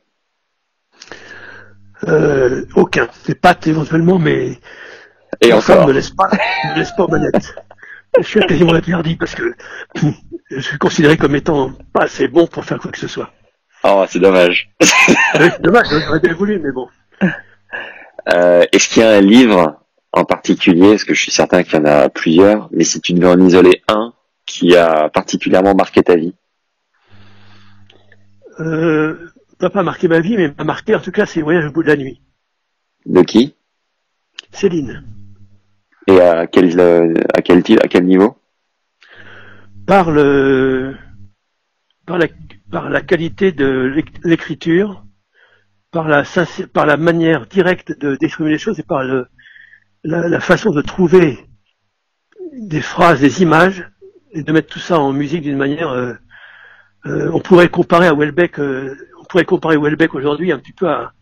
Euh, 2.08 2.66
aucun. 2.76 3.08
Des 3.28 3.36
pâtes 3.36 3.68
éventuellement, 3.68 4.18
mais 4.18 4.60
Et 5.42 5.50
ma 5.50 5.62
femme 5.62 5.76
encore 5.76 5.90
ne 5.90 5.94
laisse 5.94 6.10
pas, 6.10 6.30
ne 6.32 6.80
laisse 6.80 6.92
pas 6.94 7.06
manette. 7.08 7.56
Je 8.18 8.24
suis 8.24 8.40
quasiment 8.42 8.74
interdit 8.74 9.16
parce 9.16 9.36
que 9.36 9.56
je 10.50 10.60
suis 10.60 10.78
considéré 10.78 11.18
comme 11.18 11.36
étant 11.36 11.72
pas 11.94 12.04
assez 12.04 12.28
bon 12.28 12.48
pour 12.48 12.64
faire 12.66 12.80
quoi 12.80 12.92
que 12.92 13.00
ce 13.00 13.08
soit. 13.08 13.32
Oh, 13.84 14.06
c'est 14.08 14.20
dommage. 14.20 14.70
Oui, 15.40 15.48
dommage, 15.60 15.88
j'aurais 15.90 16.20
bien 16.20 16.34
voulu, 16.34 16.60
mais 16.60 16.72
bon. 16.72 16.88
Euh, 18.34 18.66
Est-ce 18.72 18.90
qu'il 18.90 19.04
y 19.04 19.06
a 19.06 19.12
un 19.12 19.22
livre 19.22 19.82
en 20.12 20.24
particulier, 20.24 20.92
parce 20.92 21.04
que 21.04 21.14
je 21.14 21.22
suis 21.22 21.32
certain 21.32 21.62
qu'il 21.64 21.76
y 21.76 21.82
en 21.82 21.86
a 21.86 22.10
plusieurs, 22.10 22.70
mais 22.72 22.84
si 22.84 23.02
tu 23.02 23.14
devais 23.14 23.28
en 23.28 23.40
isoler 23.40 23.84
un 23.88 24.14
qui 24.46 24.76
a 24.76 25.10
particulièrement 25.10 25.76
marqué 25.76 26.02
ta 26.02 26.16
vie? 26.16 26.34
Euh, 28.60 29.30
pas 29.60 29.84
marqué 29.84 30.08
ma 30.08 30.20
vie, 30.20 30.38
mais 30.38 30.54
m'a 30.58 30.64
marqué 30.64 30.96
en 30.96 31.00
tout 31.00 31.12
cas 31.12 31.26
c'est 31.26 31.42
Voyage 31.42 31.66
au 31.66 31.72
bout 31.72 31.84
de 31.84 31.90
la 31.90 31.98
nuit. 31.98 32.22
De 33.06 33.22
qui? 33.22 33.56
Céline. 34.52 35.04
Et 36.08 36.20
à 36.22 36.48
quel, 36.48 36.80
euh, 36.80 37.14
à 37.34 37.42
quel, 37.42 37.64
à 37.84 37.88
quel 37.88 38.06
niveau? 38.06 38.38
Par 39.88 40.12
le, 40.12 40.96
par 42.06 42.18
la, 42.18 42.28
par 42.72 42.90
la 42.90 43.02
qualité 43.02 43.52
de 43.52 43.92
l'éc- 43.96 44.20
l'écriture, 44.24 45.04
par 45.92 46.08
la, 46.08 46.24
par 46.74 46.86
la 46.86 46.98
manière 46.98 47.48
directe 47.48 47.98
de 48.00 48.16
d'exprimer 48.18 48.52
les 48.52 48.58
choses 48.58 48.80
et 48.80 48.84
par 48.84 49.04
le, 49.04 49.28
la, 50.04 50.28
la 50.28 50.40
façon 50.40 50.72
de 50.72 50.82
trouver 50.82 51.40
des 52.54 52.82
phrases, 52.82 53.22
des 53.22 53.42
images 53.42 53.90
et 54.32 54.44
de 54.44 54.52
mettre 54.52 54.68
tout 54.68 54.80
ça 54.80 55.00
en 55.00 55.12
musique 55.14 55.42
d'une 55.42 55.58
manière. 55.58 55.90
euh, 55.90 56.14
euh, 57.08 57.30
on 57.34 57.40
pourrait 57.40 57.70
comparer 57.70 58.08
à 58.08 58.14
Welbeck, 58.14 58.60
euh, 58.60 58.96
on 59.22 59.26
pourrait 59.26 59.46
comparer 59.46 59.78
Welbeck 59.78 60.14
aujourd'hui 60.16 60.52
un 60.52 60.60
petit 60.60 60.74
peu 60.74 60.88
à, 60.90 61.14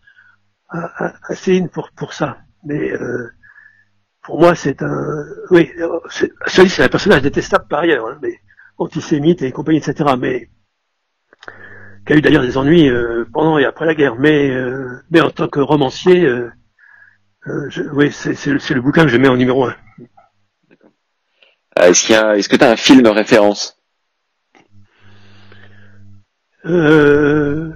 à, 0.68 1.04
à- 1.06 1.14
à 1.28 1.34
Céline 1.34 1.68
pour 1.68 1.90
pour 1.92 2.12
ça. 2.14 2.38
Mais 2.64 2.92
euh, 2.92 3.30
pour 4.24 4.40
moi, 4.40 4.54
c'est 4.54 4.82
un, 4.82 5.24
oui, 5.50 5.70
euh, 5.78 6.00
c'est- 6.10 6.80
un 6.82 6.88
personnage 6.88 7.22
détestable 7.22 7.66
par 7.68 7.80
ailleurs, 7.80 8.06
hein, 8.08 8.18
mais 8.22 8.40
antisémite 8.78 9.42
et 9.42 9.52
compagnie, 9.52 9.78
etc. 9.78 10.14
Mais 10.18 10.50
qui 12.06 12.12
a 12.12 12.16
eu 12.16 12.20
d'ailleurs 12.22 12.42
des 12.42 12.56
ennuis 12.58 12.88
euh, 12.88 13.24
pendant 13.32 13.58
et 13.58 13.64
après 13.64 13.86
la 13.86 13.94
guerre. 13.94 14.16
Mais 14.16 14.50
euh, 14.50 15.00
mais 15.10 15.20
en 15.20 15.30
tant 15.30 15.48
que 15.48 15.60
romancier, 15.60 16.24
euh, 16.24 16.50
je- 17.70 17.82
oui, 17.92 18.10
c'est 18.12 18.34
c'est 18.34 18.74
le, 18.74 18.80
bouquin 18.80 19.02
que 19.04 19.08
je 19.10 19.16
mets 19.16 19.28
en 19.28 19.36
numéro 19.36 19.64
un. 19.66 19.74
Est-ce 21.76 22.04
qu'il 22.04 22.14
y 22.14 22.18
a, 22.18 22.36
est-ce 22.36 22.48
que 22.48 22.56
tu 22.56 22.64
as 22.64 22.70
un 22.70 22.76
film 22.76 23.06
référence? 23.06 23.78
Euh, 26.66 27.72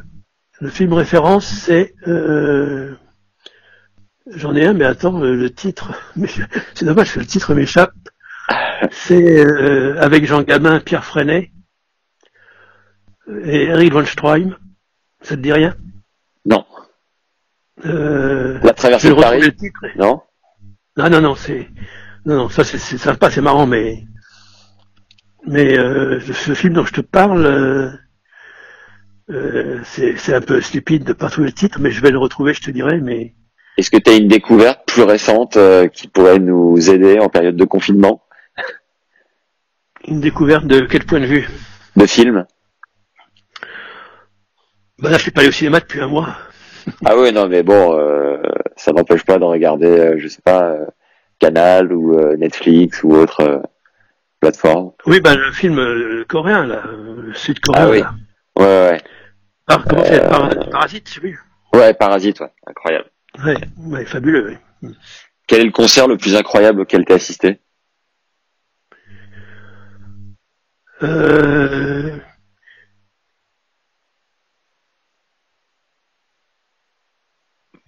le 0.61 0.71
film 0.71 0.93
référence, 0.95 1.47
c'est 1.47 1.95
euh, 2.07 2.95
j'en 4.35 4.55
ai 4.55 4.67
un, 4.67 4.75
mais 4.75 4.85
attends, 4.85 5.23
euh, 5.23 5.35
le 5.35 5.51
titre, 5.53 5.93
c'est 6.75 6.85
dommage 6.85 7.13
que 7.15 7.21
le 7.21 7.27
titre 7.27 7.55
m'échappe. 7.55 7.93
C'est 8.91 9.45
euh, 9.45 10.01
avec 10.01 10.25
Jean 10.25 10.43
Gabin, 10.43 10.81
Pierre 10.81 11.05
Freinet 11.05 11.51
et 13.45 13.65
Eric 13.65 13.93
von 13.93 14.05
Stroheim. 14.05 14.57
Ça 15.23 15.37
te 15.37 15.41
dit 15.41 15.53
rien? 15.53 15.77
Non. 16.47 16.65
euh, 17.85 18.59
La 18.63 18.73
traversée 18.73 19.11
de 19.11 19.15
Paris 19.15 19.41
le 19.43 19.55
titre. 19.55 19.81
Non 19.97 20.23
Non, 20.97 21.11
non, 21.11 21.21
non, 21.21 21.35
c'est 21.35 21.69
non, 22.25 22.37
non, 22.37 22.49
ça 22.49 22.65
c'est 22.65 22.79
sympa, 22.79 23.31
c'est 23.31 23.41
marrant, 23.41 23.67
mais 23.67 24.05
mais 25.47 25.79
euh, 25.79 26.21
ce 26.21 26.53
film 26.55 26.75
dont 26.75 26.85
je 26.85 26.93
te 26.93 27.01
parle, 27.01 27.47
euh, 27.47 27.91
euh, 29.31 29.81
c'est 29.85 30.17
c'est 30.17 30.35
un 30.35 30.41
peu 30.41 30.61
stupide 30.61 31.05
de 31.05 31.13
pas 31.13 31.31
trouver 31.31 31.49
le 31.49 31.53
titre, 31.55 31.81
mais 31.81 31.91
je 31.91 32.01
vais 32.03 32.11
le 32.11 32.19
retrouver, 32.19 32.55
je 32.55 32.61
te 32.63 32.71
dirai. 32.71 33.01
Mais 33.01 33.35
Est-ce 33.79 33.93
que 33.93 33.97
tu 33.97 34.11
as 34.11 34.17
une 34.17 34.27
découverte 34.27 34.81
plus 34.89 35.05
récente 35.05 35.57
euh, 35.57 35.87
qui 35.87 36.09
pourrait 36.09 36.41
nous 36.41 36.91
aider 36.91 37.21
en 37.21 37.29
période 37.29 37.55
de 37.55 37.65
confinement? 37.65 38.21
Une 40.09 40.21
découverte 40.21 40.67
de 40.67 40.81
quel 40.81 41.05
point 41.05 41.21
de 41.21 41.27
vue? 41.27 41.49
De 41.95 42.05
film? 42.07 42.45
Ben 44.99 45.11
là, 45.11 45.17
je 45.17 45.23
suis 45.23 45.31
pas 45.31 45.43
allé 45.43 45.51
au 45.51 45.53
cinéma 45.53 45.79
depuis 45.79 46.01
un 46.01 46.09
mois. 46.09 46.29
Ah 47.05 47.19
ouais, 47.19 47.33
non, 47.33 47.49
mais 47.49 47.63
bon, 47.63 47.99
euh, 47.99 48.41
ça 48.77 48.93
n'empêche 48.93 49.23
pas 49.23 49.39
de 49.39 49.45
regarder, 49.45 49.87
euh, 49.87 50.15
je 50.19 50.27
sais 50.27 50.41
pas, 50.43 50.71
euh, 50.71 50.87
Canal 51.39 51.93
ou 51.93 52.19
euh, 52.19 52.35
Netflix 52.39 53.03
ou 53.05 53.13
autre 53.13 53.43
euh, 53.43 53.59
plateforme. 54.41 54.93
Oui, 55.05 55.21
ben 55.21 55.37
le 55.37 55.53
film 55.53 55.79
euh, 55.79 56.25
coréen 56.27 56.67
là, 56.67 56.83
euh, 56.87 57.25
le 57.27 57.35
sud-coréen. 57.35 57.85
Ah 57.85 57.91
oui. 57.91 58.01
là. 58.01 58.15
Ouais, 58.57 58.91
ouais. 58.93 59.03
Par, 59.67 59.85
comment 59.85 60.03
c'est? 60.03 60.27
Par- 60.31 60.49
Parasite. 60.71 61.21
Ouais, 61.75 61.93
Parasite, 61.93 62.41
ouais, 62.41 62.53
incroyable. 62.67 63.11
Ouais, 63.45 63.57
ouais, 63.79 64.05
fabuleux. 64.07 64.59
oui. 64.83 64.91
Quel 65.49 65.63
est 65.63 65.65
le 65.67 65.73
concert 65.73 66.07
le 66.09 66.17
plus 66.17 66.37
incroyable 66.37 66.83
auquel 66.83 67.05
t'as 67.05 67.15
assisté? 67.17 67.61
Euh, 71.03 72.21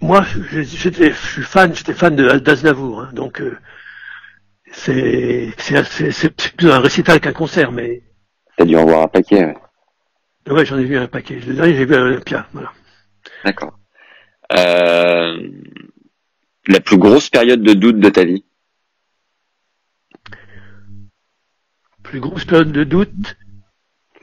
Moi, 0.02 0.22
je- 0.52 0.60
j'étais, 0.62 1.10
je 1.12 1.26
suis 1.26 1.42
fan, 1.42 1.74
j'étais 1.74 1.94
fan 1.94 2.14
de 2.14 2.28
d'Aznavour, 2.38 3.00
hein, 3.00 3.10
donc 3.14 3.40
euh, 3.40 3.56
c'est 4.72 5.52
c'est 5.58 5.84
c'est 5.84 6.10
c'est 6.12 6.30
plus 6.56 6.70
un 6.70 6.80
récital 6.80 7.20
qu'un 7.20 7.32
concert, 7.32 7.72
mais 7.72 8.02
T'as 8.56 8.64
dû 8.64 8.76
en 8.76 8.84
voir 8.84 9.02
un 9.02 9.08
paquet, 9.08 9.44
ouais. 9.44 9.56
ouais, 10.50 10.66
j'en 10.66 10.78
ai 10.78 10.84
vu 10.84 10.98
un 10.98 11.06
paquet. 11.08 11.40
Le 11.40 11.54
dernier, 11.54 11.74
j'ai 11.76 11.84
vu 11.86 11.94
à 11.94 11.98
l'Olympia, 12.00 12.46
voilà. 12.52 12.72
D'accord. 13.44 13.79
Euh, 14.52 15.48
la 16.66 16.80
plus 16.80 16.98
grosse 16.98 17.30
période 17.30 17.62
de 17.62 17.72
doute 17.72 18.00
de 18.00 18.08
ta 18.08 18.24
vie. 18.24 18.44
Plus 22.02 22.20
grosse 22.20 22.44
période 22.44 22.72
de 22.72 22.84
doute, 22.84 23.36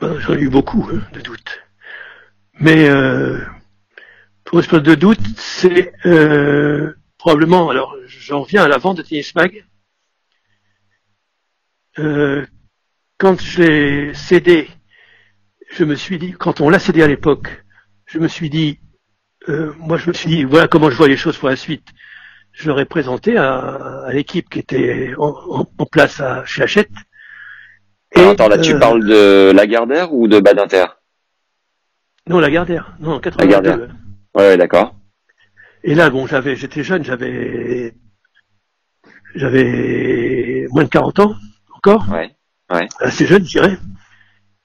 ben, 0.01 0.19
j'en 0.19 0.33
ai 0.33 0.41
eu 0.41 0.49
beaucoup 0.49 0.87
hein, 0.91 1.01
de 1.13 1.21
doutes, 1.21 1.59
mais 2.59 2.89
euh, 2.89 3.39
grosse 4.45 4.67
période 4.67 4.85
de 4.85 4.95
doute, 4.95 5.19
c'est 5.37 5.93
euh, 6.05 6.93
probablement, 7.17 7.69
alors 7.69 7.95
j'en 8.07 8.41
reviens 8.41 8.63
à 8.63 8.67
la 8.67 8.77
vente 8.77 8.97
de 8.97 9.01
Tennis 9.03 9.33
Mag. 9.35 9.65
Euh, 11.99 12.45
quand 13.17 13.41
je 13.41 13.63
l'ai 13.63 14.13
cédé, 14.13 14.69
je 15.71 15.83
me 15.85 15.95
suis 15.95 16.17
dit, 16.17 16.33
quand 16.33 16.61
on 16.61 16.69
l'a 16.69 16.79
cédé 16.79 17.01
à 17.01 17.07
l'époque, 17.07 17.63
je 18.05 18.19
me 18.19 18.27
suis 18.27 18.49
dit, 18.49 18.79
euh, 19.49 19.73
moi 19.79 19.97
je 19.97 20.07
me 20.09 20.13
suis 20.13 20.29
dit, 20.29 20.43
voilà 20.43 20.67
comment 20.67 20.89
je 20.89 20.95
vois 20.97 21.07
les 21.07 21.17
choses 21.17 21.37
pour 21.37 21.49
la 21.49 21.55
suite. 21.55 21.87
Je 22.53 22.67
l'aurais 22.67 22.85
présenté 22.85 23.37
à, 23.37 23.59
à 24.05 24.11
l'équipe 24.13 24.49
qui 24.49 24.59
était 24.59 25.13
en, 25.17 25.65
en- 25.77 25.85
place 25.85 26.19
à, 26.19 26.43
chez 26.45 26.63
Hachette. 26.63 26.89
Alors, 28.15 28.31
Attends, 28.31 28.47
là, 28.47 28.57
tu 28.57 28.73
euh, 28.73 28.79
parles 28.79 29.05
de 29.05 29.51
Lagardère 29.53 30.13
ou 30.13 30.27
de 30.27 30.39
Badinter? 30.39 30.85
Non, 32.27 32.39
la 32.39 32.49
Gardère. 32.49 32.95
Non, 32.99 33.19
82. 33.19 33.45
Lagardère. 33.53 33.87
Ouais, 34.35 34.41
ouais, 34.49 34.57
d'accord. 34.57 34.95
Et 35.83 35.93
là, 35.95 36.09
bon, 36.09 36.25
j'avais, 36.25 36.55
j'étais 36.55 36.83
jeune, 36.83 37.03
j'avais, 37.03 37.93
j'avais 39.35 40.67
moins 40.71 40.83
de 40.83 40.89
40 40.89 41.19
ans 41.19 41.35
encore, 41.75 42.05
Ouais. 42.09 42.87
assez 42.99 43.25
jeune, 43.25 43.43
je 43.45 43.49
dirais. 43.51 43.77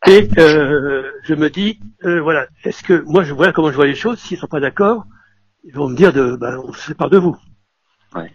Et 0.07 0.29
euh, 0.39 1.11
je 1.23 1.35
me 1.35 1.49
dis, 1.49 1.79
euh, 2.05 2.21
voilà, 2.21 2.47
est-ce 2.65 2.83
que 2.83 3.05
moi, 3.07 3.23
je 3.23 3.33
vois 3.33 3.53
comment 3.53 3.71
je 3.71 3.77
vois 3.77 3.87
les 3.87 3.95
choses. 3.95 4.19
S'ils 4.19 4.39
sont 4.39 4.49
pas 4.49 4.61
d'accord, 4.61 5.05
ils 5.65 5.75
vont 5.75 5.89
me 5.89 5.97
dire 5.97 6.13
de, 6.13 6.35
ben, 6.35 6.61
on 6.65 6.73
se 6.73 6.81
sépare 6.89 7.11
de 7.11 7.19
vous. 7.19 7.37
Ouais. 8.15 8.33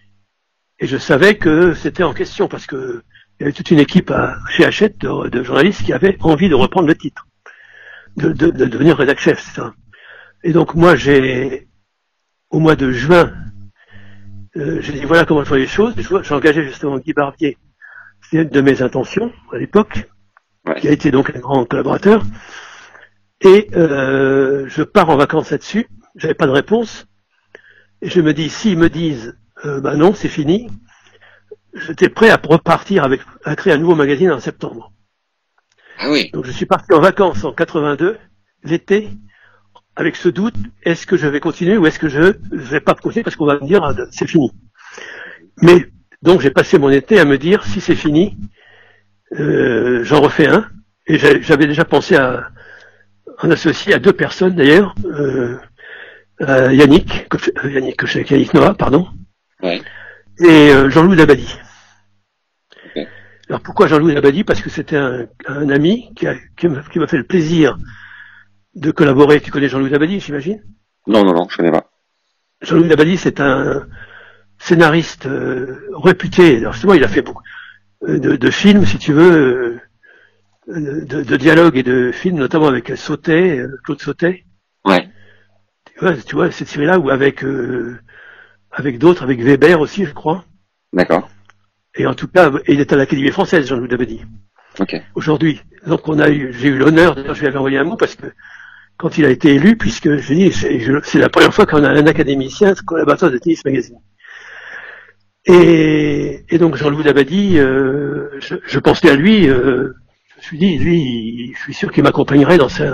Et 0.80 0.88
je 0.88 0.98
savais 0.98 1.38
que 1.38 1.74
c'était 1.74 2.04
en 2.04 2.14
question 2.14 2.48
parce 2.48 2.66
que 2.66 3.04
il 3.40 3.44
y 3.44 3.46
avait 3.46 3.54
toute 3.54 3.70
une 3.70 3.80
équipe 3.80 4.10
à, 4.10 4.38
chez 4.50 4.66
Hachette 4.66 4.98
de, 5.00 5.30
de 5.30 5.44
journalistes 5.44 5.84
qui 5.84 5.94
avaient 5.94 6.18
envie 6.22 6.50
de 6.50 6.56
reprendre 6.56 6.88
le 6.88 6.96
titre, 6.96 7.28
de, 8.16 8.32
de, 8.32 8.50
de 8.50 8.66
devenir 8.66 8.98
rédac 8.98 9.20
chef, 9.20 9.40
c'est 9.40 9.56
ça. 9.56 9.74
Et 10.44 10.54
donc 10.54 10.74
moi, 10.74 10.96
j'ai 10.96 11.68
au 12.50 12.60
mois 12.60 12.76
de 12.76 12.92
juin, 12.92 13.34
euh, 14.56 14.82
j'ai 14.82 14.94
dit 14.94 15.06
voilà 15.06 15.26
comment 15.26 15.44
je 15.44 15.50
vois 15.50 15.60
les 15.60 15.68
choses. 15.68 15.94
J'ai 15.98 16.34
engagé 16.34 16.64
justement 16.64 16.98
Guy 16.98 17.14
Barbier. 17.14 17.58
C'était 18.24 18.44
une 18.44 18.50
de 18.50 18.62
mes 18.62 18.82
intentions 18.82 19.32
à 19.54 19.58
l'époque, 19.58 20.10
Ouais. 20.68 20.80
qui 20.80 20.88
a 20.88 20.92
été 20.92 21.12
donc 21.12 21.36
un 21.36 21.40
grand 21.40 21.66
collaborateur. 21.66 22.24
Et 23.42 23.70
euh, 23.76 24.66
je 24.68 24.84
pars 24.84 25.10
en 25.10 25.18
vacances 25.18 25.52
là-dessus. 25.52 25.88
J'avais 26.16 26.34
pas 26.34 26.48
de 26.48 26.52
réponse. 26.52 27.08
Et 28.02 28.10
je 28.10 28.22
me 28.22 28.34
dis, 28.34 28.50
s'ils 28.50 28.78
me 28.78 28.90
disent, 28.90 29.38
euh, 29.66 29.82
bah 29.82 29.96
non, 29.96 30.14
c'est 30.14 30.28
fini, 30.28 30.70
j'étais 31.74 32.10
prêt 32.10 32.30
à 32.30 32.40
repartir 32.44 33.04
avec, 33.04 33.22
à 33.44 33.56
créer 33.56 33.74
un 33.74 33.78
nouveau 33.78 33.96
magazine 33.96 34.32
en 34.32 34.40
septembre. 34.40 34.92
Ah 36.00 36.12
oui. 36.12 36.30
Donc 36.32 36.46
je 36.46 36.52
suis 36.52 36.66
parti 36.66 36.94
en 36.94 37.00
vacances 37.00 37.44
en 37.44 37.54
82, 37.54 38.18
l'été, 38.64 39.10
avec 39.96 40.16
ce 40.16 40.30
doute, 40.30 40.56
est-ce 40.84 41.08
que 41.08 41.18
je 41.18 41.28
vais 41.28 41.40
continuer 41.40 41.76
ou 41.78 41.88
est-ce 41.88 41.98
que 41.98 42.10
je 42.10 42.22
ne 42.22 42.34
vais 42.52 42.82
pas 42.82 42.94
continuer 42.94 43.24
parce 43.24 43.36
qu'on 43.36 43.48
va 43.48 43.56
me 43.60 43.66
dire, 43.66 43.84
ah, 43.84 43.96
c'est 44.12 44.28
fini. 44.28 44.52
Mais 45.64 45.88
Donc 46.22 46.42
j'ai 46.42 46.52
passé 46.52 46.78
mon 46.78 46.90
été 46.90 47.20
à 47.20 47.26
me 47.26 47.38
dire 47.38 47.64
si 47.64 47.82
c'est 47.82 47.96
fini, 47.96 48.38
euh, 49.40 50.04
j'en 50.04 50.22
refais 50.22 50.48
un. 50.48 50.68
Et 51.08 51.18
j'avais 51.18 51.68
déjà 51.68 51.86
pensé 51.86 52.16
à 52.16 52.50
en 53.42 53.50
associer 53.52 53.94
à 53.94 54.00
deux 54.00 54.14
personnes 54.14 54.56
d'ailleurs, 54.56 54.94
euh, 55.06 55.58
à 56.40 56.74
Yannick, 56.74 57.28
euh, 57.64 57.70
Yannick, 57.72 58.02
Yannick 58.30 58.54
Noah, 58.54 58.74
pardon, 58.74 59.08
Ouais. 59.64 59.82
et 60.40 60.72
euh, 60.72 60.90
Jean-Louis 60.90 61.16
Dabadi. 61.16 61.48
Alors 63.50 63.62
pourquoi 63.62 63.88
Jean-Louis 63.88 64.14
Dabadi 64.16 64.44
Parce 64.44 64.62
que 64.62 64.70
c'était 64.70 64.98
un, 64.98 65.26
un 65.48 65.70
ami 65.70 66.14
qui, 66.16 66.28
a- 66.28 66.36
qui 66.58 66.68
m'a 66.68 66.82
qui 66.82 67.00
fait 67.08 67.18
le 67.18 67.24
plaisir 67.24 67.78
de 68.76 68.92
collaborer. 68.92 69.40
Tu 69.40 69.52
connais 69.52 69.70
Jean-Louis 69.70 69.90
Dabadi, 69.92 70.20
j'imagine? 70.20 70.62
Non, 71.08 71.24
non, 71.24 71.34
non, 71.34 71.48
je 71.50 71.56
connais 71.56 71.72
pas. 71.72 71.90
Jean-Louis 72.62 72.90
Dabadi, 72.90 73.16
c'est 73.18 73.40
un 73.40 73.88
scénariste 74.60 75.28
euh, 75.28 75.88
réputé. 75.94 76.58
Alors 76.58 76.74
justement, 76.74 76.94
il 76.96 77.04
a 77.04 77.08
fait 77.08 77.22
beaucoup 77.22 77.44
de, 78.02 78.36
de 78.36 78.50
films, 78.52 78.86
si 78.86 78.98
tu 78.98 79.14
veux, 79.14 79.80
euh, 80.68 81.02
de, 81.06 81.24
de 81.24 81.38
dialogues 81.38 81.78
et 81.78 81.84
de 81.84 82.12
films, 82.12 82.38
notamment 82.38 82.68
avec 82.68 82.96
Sautet, 82.98 83.60
euh, 83.60 83.78
Claude 83.84 84.02
Sautet. 84.02 84.44
Ouais. 84.86 85.10
Tu 85.86 86.00
vois, 86.00 86.14
tu 86.16 86.36
vois 86.36 86.52
cette 86.52 86.68
série-là, 86.68 87.00
ou 87.00 87.10
avec 87.10 87.44
euh, 87.44 87.98
avec 88.72 89.00
d'autres, 89.00 89.24
avec 89.24 89.40
Weber 89.42 89.80
aussi, 89.80 90.06
je 90.06 90.14
crois. 90.14 90.46
D'accord. 90.94 91.30
Et 91.96 92.06
en 92.06 92.14
tout 92.14 92.28
cas, 92.28 92.52
il 92.68 92.80
est 92.80 92.94
à 92.94 92.96
l'Académie 92.96 93.32
française, 93.32 93.68
Jean-Louis 93.68 93.88
Dabadi, 93.88 94.22
Ok. 94.80 94.96
aujourd'hui. 95.16 95.62
Donc 95.88 96.08
on 96.08 96.20
a 96.20 96.30
eu, 96.30 96.54
j'ai 96.54 96.68
eu 96.68 96.78
l'honneur, 96.78 97.16
d'ailleurs 97.16 97.34
je 97.34 97.40
lui 97.42 97.48
avais 97.48 97.58
envoyé 97.58 97.78
un 97.80 97.84
mot 97.86 97.96
parce 97.98 98.16
que 98.16 98.28
quand 98.98 99.18
il 99.18 99.26
a 99.26 99.30
été 99.30 99.56
élu, 99.56 99.78
puisque 99.78 100.18
je 100.18 100.34
dis, 100.34 100.52
c'est 100.52 100.80
je- 100.80 101.00
c'est 101.04 101.18
la 101.20 101.30
première 101.30 101.54
fois 101.54 101.66
qu'on 101.66 101.84
a 101.84 101.90
un 101.90 102.06
académicien 102.08 102.74
collaborateur 102.86 103.32
de 103.32 103.38
Tennis 103.40 103.64
Magazine. 103.66 103.98
Et, 105.48 106.44
et 106.50 106.58
donc 106.58 106.76
Jean-Louis 106.76 107.06
Dabadi, 107.06 107.58
euh, 107.58 108.30
je, 108.40 108.80
pensais 108.80 109.10
à 109.10 109.16
lui, 109.16 109.48
euh, 109.48 109.94
je 110.30 110.38
me 110.38 110.42
suis 110.42 110.58
dit, 110.58 110.78
lui, 110.78 111.54
je 111.56 111.62
suis 111.62 111.74
sûr 111.74 111.92
qu'il 111.92 112.04
m'accompagnerait 112.04 112.58
dans 112.58 112.70
sa... 112.70 112.94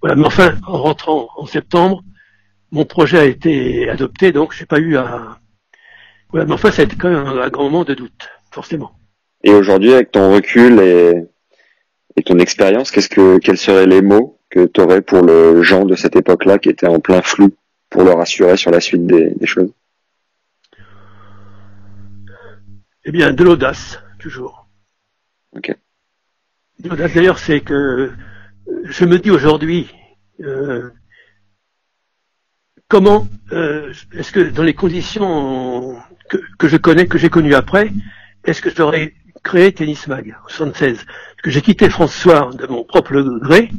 Voilà, 0.00 0.16
mais 0.16 0.24
enfin, 0.24 0.54
en 0.66 0.78
rentrant 0.78 1.28
en 1.36 1.44
septembre, 1.44 2.02
mon 2.72 2.86
projet 2.86 3.18
a 3.18 3.24
été 3.26 3.90
adopté, 3.90 4.32
donc 4.32 4.54
j'ai 4.54 4.64
pas 4.64 4.78
eu 4.78 4.96
à... 4.96 5.38
Voilà, 6.30 6.46
mais 6.46 6.54
enfin, 6.54 6.70
ça 6.70 6.82
a 6.82 6.86
quand 6.86 7.10
même 7.10 7.26
un, 7.26 7.48
grand 7.50 7.64
moment 7.64 7.84
de 7.84 7.92
doute, 7.92 8.30
forcément. 8.50 8.92
Et 9.44 9.52
aujourd'hui, 9.52 9.92
avec 9.92 10.10
ton 10.10 10.32
recul 10.32 10.80
et, 10.80 11.12
et 12.16 12.22
ton 12.22 12.38
expérience, 12.38 12.90
qu'est-ce 12.90 13.10
que, 13.10 13.38
quels 13.38 13.58
seraient 13.58 13.86
les 13.86 14.00
mots 14.00 14.38
que 14.48 14.64
tu 14.64 14.80
aurais 14.80 15.02
pour 15.02 15.20
le 15.20 15.62
Jean 15.62 15.84
de 15.84 15.96
cette 15.96 16.16
époque-là 16.16 16.58
qui 16.58 16.70
était 16.70 16.86
en 16.86 16.98
plein 16.98 17.20
flou 17.20 17.50
pour 17.90 18.04
le 18.04 18.12
rassurer 18.12 18.56
sur 18.56 18.70
la 18.70 18.80
suite 18.80 19.06
des 19.06 19.34
choses? 19.44 19.70
Eh 23.04 23.12
bien, 23.12 23.32
de 23.32 23.44
l'audace, 23.44 24.00
toujours. 24.18 24.68
Ok. 25.56 25.74
De 26.80 26.88
l'audace, 26.88 27.14
d'ailleurs, 27.14 27.38
c'est 27.38 27.60
que 27.60 27.74
euh, 27.74 28.12
je 28.84 29.04
me 29.04 29.18
dis 29.18 29.30
aujourd'hui, 29.30 29.88
euh, 30.40 30.90
comment 32.88 33.26
euh, 33.52 33.92
est-ce 34.12 34.32
que 34.32 34.40
dans 34.40 34.62
les 34.62 34.74
conditions 34.74 35.96
que, 36.28 36.38
que 36.58 36.68
je 36.68 36.76
connais, 36.76 37.06
que 37.06 37.18
j'ai 37.18 37.30
connues 37.30 37.54
après, 37.54 37.90
est-ce 38.44 38.60
que 38.60 38.70
j'aurais 38.70 39.14
créé 39.42 39.72
Tennis 39.72 40.06
Mag 40.06 40.36
en 40.44 40.48
76 40.48 40.96
Parce 40.96 41.06
que 41.42 41.50
j'ai 41.50 41.62
quitté 41.62 41.88
François 41.88 42.50
de 42.52 42.66
mon 42.66 42.84
propre 42.84 43.20
gré. 43.38 43.70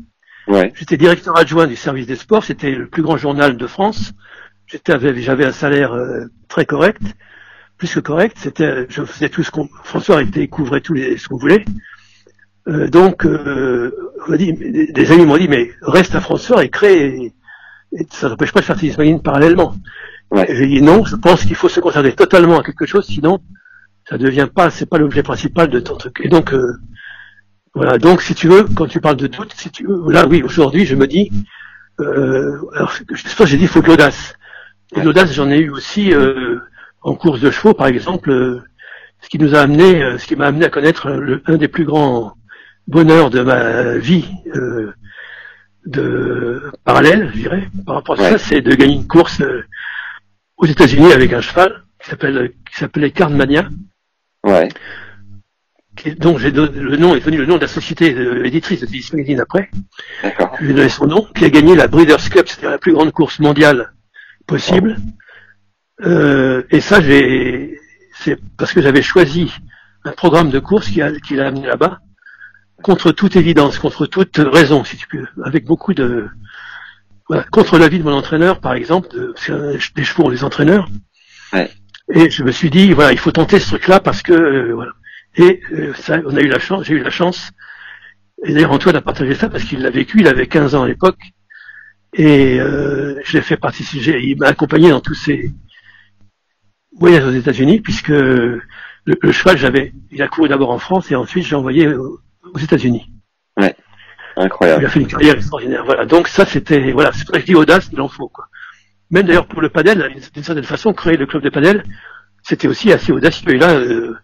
Ouais. 0.47 0.71
J'étais 0.75 0.97
directeur 0.97 1.37
adjoint 1.37 1.67
du 1.67 1.75
service 1.75 2.07
des 2.07 2.15
sports. 2.15 2.43
C'était 2.43 2.71
le 2.71 2.87
plus 2.87 3.03
grand 3.03 3.17
journal 3.17 3.57
de 3.57 3.67
France. 3.67 4.13
J'avais 4.85 5.45
un 5.45 5.51
salaire 5.51 5.93
euh, 5.93 6.25
très 6.47 6.65
correct, 6.65 7.01
plus 7.81 7.95
que 7.95 7.99
correct. 7.99 8.37
C'était, 8.39 8.85
je 8.89 9.03
faisais 9.03 9.27
tout 9.27 9.41
ce 9.41 9.49
qu'on, 9.49 9.67
François 9.83 10.21
était 10.21 10.47
couvrait 10.47 10.81
tous 10.81 10.93
les, 10.93 11.17
ce 11.17 11.27
qu'on 11.27 11.37
voulait. 11.37 11.65
Euh, 12.67 12.87
donc, 12.87 13.25
euh, 13.25 13.91
on 14.27 14.35
dit, 14.35 14.53
des, 14.53 14.91
des 14.91 15.11
amis 15.11 15.25
m'ont 15.25 15.37
dit, 15.37 15.47
mais 15.47 15.71
reste 15.81 16.13
à 16.13 16.21
François 16.21 16.63
et 16.63 16.69
crée. 16.69 17.33
Et, 17.91 18.07
ça 18.11 18.29
n'empêche 18.29 18.51
pas 18.51 18.59
de 18.59 18.65
faire 18.65 18.77
Tennis 18.77 18.99
Magazine 18.99 19.23
parallèlement. 19.23 19.73
Ouais. 20.29 20.45
Et 20.51 20.55
j'ai 20.55 20.67
dit 20.67 20.81
non, 20.83 21.03
je 21.05 21.15
pense 21.15 21.43
qu'il 21.43 21.55
faut 21.55 21.69
se 21.69 21.79
concentrer 21.79 22.13
totalement 22.13 22.59
à 22.59 22.63
quelque 22.63 22.85
chose, 22.85 23.07
sinon 23.07 23.39
ça 24.07 24.19
devient 24.19 24.47
pas, 24.53 24.69
c'est 24.69 24.85
pas 24.85 24.99
l'objet 24.99 25.23
principal 25.23 25.67
de 25.67 25.79
ton 25.79 25.97
truc. 25.97 26.21
Et 26.23 26.29
donc, 26.29 26.53
euh, 26.53 26.73
voilà. 27.73 27.97
Donc, 27.97 28.21
si 28.21 28.35
tu 28.35 28.47
veux, 28.47 28.65
quand 28.75 28.85
tu 28.85 29.01
parles 29.01 29.17
de 29.17 29.25
doute, 29.25 29.53
si 29.57 29.71
tu 29.71 29.87
veux, 29.87 30.11
là, 30.11 30.27
oui, 30.27 30.43
aujourd'hui, 30.43 30.85
je 30.85 30.95
me 30.95 31.07
dis, 31.07 31.31
euh, 31.99 32.61
alors, 32.75 32.93
je 33.11 33.27
sais 33.27 33.35
pas, 33.35 33.45
j'ai 33.45 33.57
dit, 33.57 33.63
il 33.63 33.69
faut 33.69 33.81
de 33.81 33.87
l'audace. 33.87 34.35
Et 34.95 35.01
l'audace, 35.01 35.33
j'en 35.33 35.49
ai 35.49 35.57
eu 35.57 35.71
aussi 35.71 36.13
euh, 36.13 36.59
en 37.01 37.15
course 37.15 37.39
de 37.39 37.51
chevaux, 37.51 37.73
par 37.73 37.87
exemple, 37.87 38.31
euh, 38.31 38.61
ce 39.21 39.29
qui 39.29 39.39
nous 39.39 39.55
a 39.55 39.59
amené, 39.61 40.01
euh, 40.03 40.17
ce 40.17 40.25
qui 40.27 40.35
m'a 40.35 40.47
amené 40.47 40.65
à 40.65 40.69
connaître 40.69 41.09
le- 41.09 41.41
un 41.45 41.57
des 41.57 41.67
plus 41.67 41.85
grands 41.85 42.33
bonheurs 42.87 43.29
de 43.29 43.41
ma 43.41 43.97
vie 43.97 44.25
euh, 44.55 44.91
de 45.85 46.71
parallèle, 46.83 47.31
je 47.33 47.39
dirais, 47.39 47.69
par 47.85 47.95
rapport 47.95 48.19
à 48.19 48.29
ça, 48.31 48.37
c'est 48.37 48.61
de 48.61 48.73
gagner 48.75 48.95
une 48.95 49.07
course 49.07 49.41
euh, 49.41 49.63
aux 50.57 50.65
États-Unis 50.65 51.11
avec 51.11 51.33
un 51.33 51.41
cheval 51.41 51.83
qui 52.01 52.09
s'appelle 52.09 52.51
qui 52.69 52.77
s'appelait 52.77 53.11
Cardmania. 53.11 53.67
Ouais. 54.43 54.69
dont 56.17 56.37
j'ai 56.37 56.51
donné- 56.51 56.79
le 56.79 56.97
nom 56.97 57.15
est 57.15 57.19
devenu 57.19 57.37
le 57.37 57.45
nom 57.45 57.57
de 57.57 57.61
la 57.61 57.67
société 57.67 58.13
euh, 58.15 58.43
éditrice 58.45 58.79
de 58.81 58.85
Tennis 58.87 59.11
Magazine 59.13 59.39
après. 59.39 59.69
D'accord. 60.23 60.55
Je 60.59 60.65
lui 60.65 60.71
ai 60.71 60.75
donné 60.75 60.89
son 60.89 61.05
nom, 61.05 61.27
qui 61.35 61.45
a 61.45 61.49
gagné 61.49 61.75
la 61.75 61.87
Breeders' 61.87 62.29
Cup, 62.29 62.47
c'était 62.47 62.69
la 62.69 62.77
plus 62.79 62.93
grande 62.93 63.11
course 63.11 63.39
mondiale 63.39 63.91
possible. 64.47 64.97
Euh, 66.03 66.63
et 66.69 66.81
ça, 66.81 67.01
j'ai, 67.01 67.79
c'est 68.13 68.37
parce 68.57 68.73
que 68.73 68.81
j'avais 68.81 69.01
choisi 69.01 69.51
un 70.03 70.11
programme 70.11 70.49
de 70.49 70.59
course 70.59 70.89
qui 70.89 71.01
a, 71.01 71.11
qui 71.19 71.35
l'a 71.35 71.47
amené 71.47 71.67
là-bas, 71.67 71.99
contre 72.81 73.11
toute 73.11 73.35
évidence, 73.35 73.77
contre 73.77 74.05
toute 74.07 74.37
raison, 74.37 74.83
si 74.83 74.97
tu 74.97 75.07
peux, 75.07 75.25
avec 75.43 75.65
beaucoup 75.65 75.93
de, 75.93 76.27
voilà, 77.27 77.43
contre 77.43 77.77
l'avis 77.77 77.99
de 77.99 78.03
mon 78.03 78.13
entraîneur, 78.13 78.59
par 78.59 78.73
exemple, 78.73 79.09
de, 79.13 79.33
un- 79.49 79.73
des 79.95 80.03
chevaux, 80.03 80.31
des 80.31 80.43
entraîneurs. 80.43 80.89
Ouais. 81.53 81.69
Et 82.13 82.29
je 82.29 82.43
me 82.43 82.51
suis 82.51 82.69
dit, 82.71 82.93
voilà, 82.93 83.11
il 83.11 83.19
faut 83.19 83.31
tenter 83.31 83.59
ce 83.59 83.67
truc-là 83.69 83.99
parce 83.99 84.21
que, 84.23 84.33
euh, 84.33 84.73
voilà. 84.73 84.91
Et 85.37 85.61
euh, 85.73 85.93
ça, 85.93 86.19
on 86.25 86.35
a 86.35 86.41
eu 86.41 86.47
la 86.47 86.59
chance, 86.59 86.85
j'ai 86.85 86.95
eu 86.95 87.03
la 87.03 87.09
chance. 87.11 87.51
Et 88.43 88.53
d'ailleurs, 88.53 88.71
Antoine 88.71 88.95
a 88.95 89.01
partagé 89.01 89.35
ça 89.35 89.49
parce 89.49 89.63
qu'il 89.63 89.81
l'a 89.81 89.91
vécu, 89.91 90.19
il 90.19 90.27
avait 90.27 90.47
15 90.47 90.73
ans 90.75 90.83
à 90.83 90.87
l'époque. 90.87 91.19
Et 92.13 92.59
euh, 92.59 93.21
je 93.23 93.37
l'ai 93.37 93.41
fait 93.41 93.55
participer, 93.55 94.19
il 94.21 94.37
m'a 94.37 94.47
accompagné 94.47 94.89
dans 94.89 94.99
tous 94.99 95.13
ces 95.13 95.51
voyages 96.97 97.25
aux 97.25 97.31
États-Unis, 97.31 97.79
puisque 97.81 98.09
le, 98.09 98.61
le 99.05 99.31
cheval, 99.31 99.57
j'avais, 99.57 99.93
il 100.11 100.21
a 100.21 100.27
couru 100.27 100.47
d'abord 100.49 100.71
en 100.71 100.79
France 100.79 101.11
et 101.11 101.15
ensuite 101.15 101.45
j'ai 101.45 101.55
envoyé 101.55 101.87
aux, 101.87 102.19
aux 102.53 102.59
États-Unis. 102.59 103.11
Il 103.57 103.73
Incroyable. 104.43 104.85
a 104.85 104.89
fait 104.89 105.01
une 105.01 105.07
carrière 105.07 105.35
extraordinaire. 105.35 105.83
Voilà. 105.85 106.05
Donc 106.05 106.27
ça, 106.27 106.45
c'était, 106.45 106.91
voilà, 106.91 107.11
c'est 107.11 107.25
pour 107.25 107.35
ça 107.35 107.41
que 107.41 107.47
je 107.47 107.51
dis 107.51 107.55
audace, 107.55 107.89
il 107.91 107.99
en 107.99 108.07
faut, 108.07 108.29
quoi. 108.29 108.47
Même 109.09 109.25
d'ailleurs 109.25 109.47
pour 109.47 109.61
le 109.61 109.67
padel, 109.69 110.13
d'une 110.33 110.43
certaine 110.43 110.63
façon, 110.63 110.93
créer 110.93 111.17
le 111.17 111.25
club 111.25 111.43
de 111.43 111.49
padel, 111.49 111.83
c'était 112.43 112.69
aussi 112.69 112.93
assez 112.93 113.11
audacieux. 113.11 113.53
Et 113.53 113.57
là, 113.57 113.75
euh, 113.75 114.15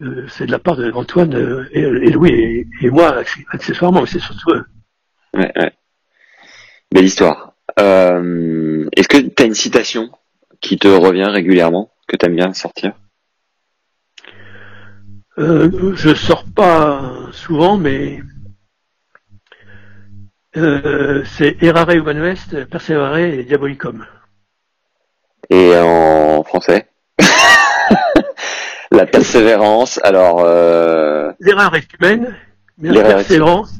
euh, 0.00 0.26
c'est 0.28 0.46
de 0.46 0.52
la 0.52 0.60
part 0.60 0.76
d'Antoine 0.76 1.34
euh, 1.34 1.68
et, 1.72 1.80
et 1.80 2.10
Louis 2.12 2.30
et, 2.30 2.68
et 2.82 2.90
moi, 2.90 3.16
accessoirement, 3.50 4.00
mais 4.00 4.06
c'est 4.06 4.20
surtout 4.20 4.52
eux. 4.52 4.64
Ouais, 5.34 5.50
ouais. 5.56 5.72
Belle 6.92 7.04
histoire. 7.04 7.54
Euh, 7.80 8.88
Est-ce 8.96 9.08
que 9.08 9.16
tu 9.16 9.42
as 9.42 9.46
une 9.46 9.54
citation? 9.54 10.10
Qui 10.62 10.78
te 10.78 10.88
revient 10.88 11.24
régulièrement, 11.24 11.90
que 12.08 12.16
tu 12.16 12.24
aimes 12.24 12.36
bien 12.36 12.54
sortir? 12.54 12.94
Euh, 15.38 15.94
je 15.96 16.14
sors 16.14 16.44
pas 16.54 17.28
souvent, 17.32 17.76
mais 17.76 18.20
euh, 20.56 21.24
c'est 21.36 21.62
errare 21.62 21.90
human 21.90 22.24
est, 22.24 22.64
perseverare 22.66 23.18
et 23.18 23.44
diabolicum. 23.44 24.06
Et 25.50 25.74
en 25.76 26.42
français? 26.44 26.88
La 28.90 29.06
persévérance, 29.06 29.98
alors... 30.04 30.40
Euh... 30.40 31.32
L'erreur 31.40 31.74
est 31.74 31.92
humaine, 31.94 32.36
mais 32.76 32.90
la 32.90 33.02
persévérance 33.02 33.72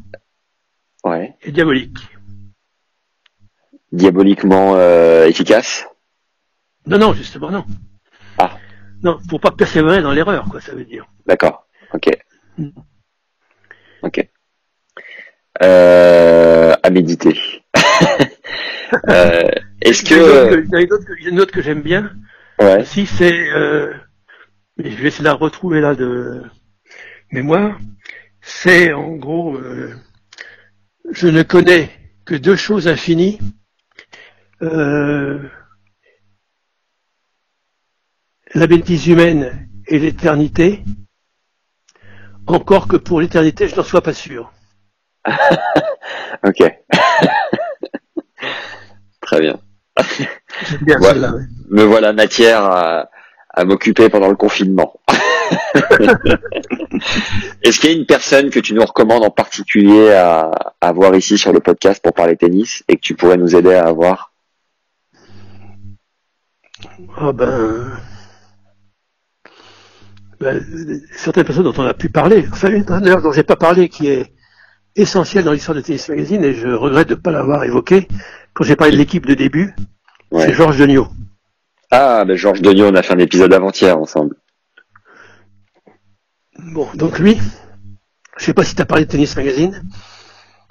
Ouais. 1.05 1.35
est 1.43 1.51
diabolique. 1.51 1.99
Diaboliquement 3.91 4.73
euh, 4.77 5.27
efficace? 5.27 5.87
Non, 6.87 6.99
non, 6.99 7.13
justement, 7.15 7.51
non. 7.51 7.65
Ah. 8.39 8.57
Non, 9.03 9.19
faut 9.31 9.39
pas 9.39 9.51
persévérer 9.53 10.03
dans 10.03 10.13
l'erreur, 10.13 10.47
quoi, 10.51 10.61
ça 10.61 10.75
veut 10.75 10.85
dire. 10.85 11.07
D'accord. 11.27 11.67
Ok. 11.93 12.09
Mm. 12.59 12.69
Ok. 14.03 14.29
Euh, 15.63 16.75
à 16.83 16.91
méditer. 16.91 17.39
Euh, 19.09 19.49
Est-ce 19.81 20.03
que... 20.05 20.13
il 20.15 20.69
y 20.69 20.75
en 20.75 20.77
a 20.77 20.81
une 21.31 21.41
autre 21.41 21.51
que- 21.51 21.63
j'aime 21.63 21.81
bien. 21.81 22.13
Ouais. 22.59 22.85
Si 22.85 23.07
c'est, 23.07 23.49
euh, 23.53 23.91
je 24.77 24.83
vais 24.83 25.09
essayer 25.09 25.21
de 25.21 25.25
la 25.25 25.33
retrouver 25.33 25.81
là 25.81 25.95
de 25.95 26.43
mémoire. 27.31 27.79
C'est 28.43 28.93
en 28.93 29.13
gros, 29.13 29.57
euh, 29.57 29.95
je 31.11 31.27
ne 31.27 31.43
connais 31.43 31.89
que 32.27 32.35
deux 32.35 32.55
choses 32.55 32.87
infinies. 32.87 33.39
Euh, 34.61 35.39
la 38.55 38.67
bêtise 38.67 39.07
humaine 39.07 39.69
et 39.87 39.99
l'éternité. 39.99 40.85
Encore 42.47 42.89
que 42.89 42.97
pour 42.97 43.21
l'éternité, 43.21 43.69
je 43.69 43.77
n'en 43.77 43.83
sois 43.85 44.03
pas 44.03 44.15
sûr. 44.15 44.53
Ok. 46.45 46.59
Très 49.21 49.41
bien. 49.41 49.57
J'aime 50.69 50.81
bien 50.83 50.99
Ouais. 50.99 51.05
celle-là, 51.09 51.35
ouais. 51.35 51.43
Me 51.71 51.85
voilà 51.85 52.13
matière 52.13 52.65
à, 52.65 53.09
à 53.51 53.65
m'occuper 53.65 54.09
pendant 54.09 54.29
le 54.29 54.35
confinement. 54.35 55.01
Est-ce 57.63 57.79
qu'il 57.79 57.91
y 57.91 57.95
a 57.95 57.97
une 57.97 58.07
personne 58.07 58.51
que 58.51 58.59
tu 58.59 58.75
nous 58.75 58.85
recommandes 58.85 59.23
en 59.25 59.31
particulier 59.31 60.13
à, 60.13 60.51
à 60.81 60.93
voir 60.93 61.15
ici 61.15 61.39
sur 61.39 61.53
le 61.53 61.61
podcast 61.61 62.03
pour 62.03 62.13
parler 62.13 62.37
tennis 62.37 62.83
et 62.89 62.97
que 62.97 63.01
tu 63.03 63.15
pourrais 63.15 63.37
nous 63.37 63.55
aider 63.55 63.75
à 63.75 63.87
avoir? 63.87 64.33
Ah 67.17 67.31
ben, 67.33 67.93
ben, 70.43 70.63
certaines 71.17 71.45
personnes 71.45 71.65
dont 71.65 71.75
on 71.79 71.87
a 71.87 71.95
pu 71.95 72.09
parler, 72.09 72.47
enfin 72.53 72.69
une 72.71 72.83
d'ailleurs 72.83 73.23
dont 73.23 73.33
j'ai 73.33 73.43
pas 73.43 73.57
parlé 73.57 73.89
qui 73.89 74.09
est 74.09 74.33
essentielle 74.97 75.45
dans 75.45 75.53
l'histoire 75.53 75.75
de 75.75 75.81
Tennis 75.81 76.09
Magazine 76.09 76.45
et 76.45 76.53
je 76.55 76.69
regrette 76.69 77.09
de 77.09 77.15
ne 77.15 77.21
pas 77.21 77.31
l'avoir 77.31 77.65
évoqué 77.65 78.09
quand 78.55 78.65
j'ai 78.65 78.77
parlé 78.77 78.93
de 78.93 78.99
l'équipe 78.99 79.25
de 79.27 79.35
début, 79.35 79.75
Ouais. 80.31 80.47
c'est 80.47 80.53
Georges 80.55 80.79
Degnaud. 80.79 81.09
Ah, 81.91 82.25
ben 82.25 82.37
Georges 82.37 82.63
Degnaud, 82.63 82.89
on 82.89 82.95
a 82.95 83.03
fait 83.03 83.15
un 83.15 83.19
épisode 83.19 83.53
avant-hier 83.53 83.99
ensemble. 83.99 84.37
Bon, 86.59 86.89
donc 86.95 87.19
lui, 87.19 87.39
je 88.39 88.45
sais 88.45 88.55
pas 88.55 88.65
si 88.65 88.75
tu 88.75 88.83
as 88.83 88.87
parlé 88.87 89.05
de 89.05 89.11
Tennis 89.11 89.37
Magazine. 89.37 89.83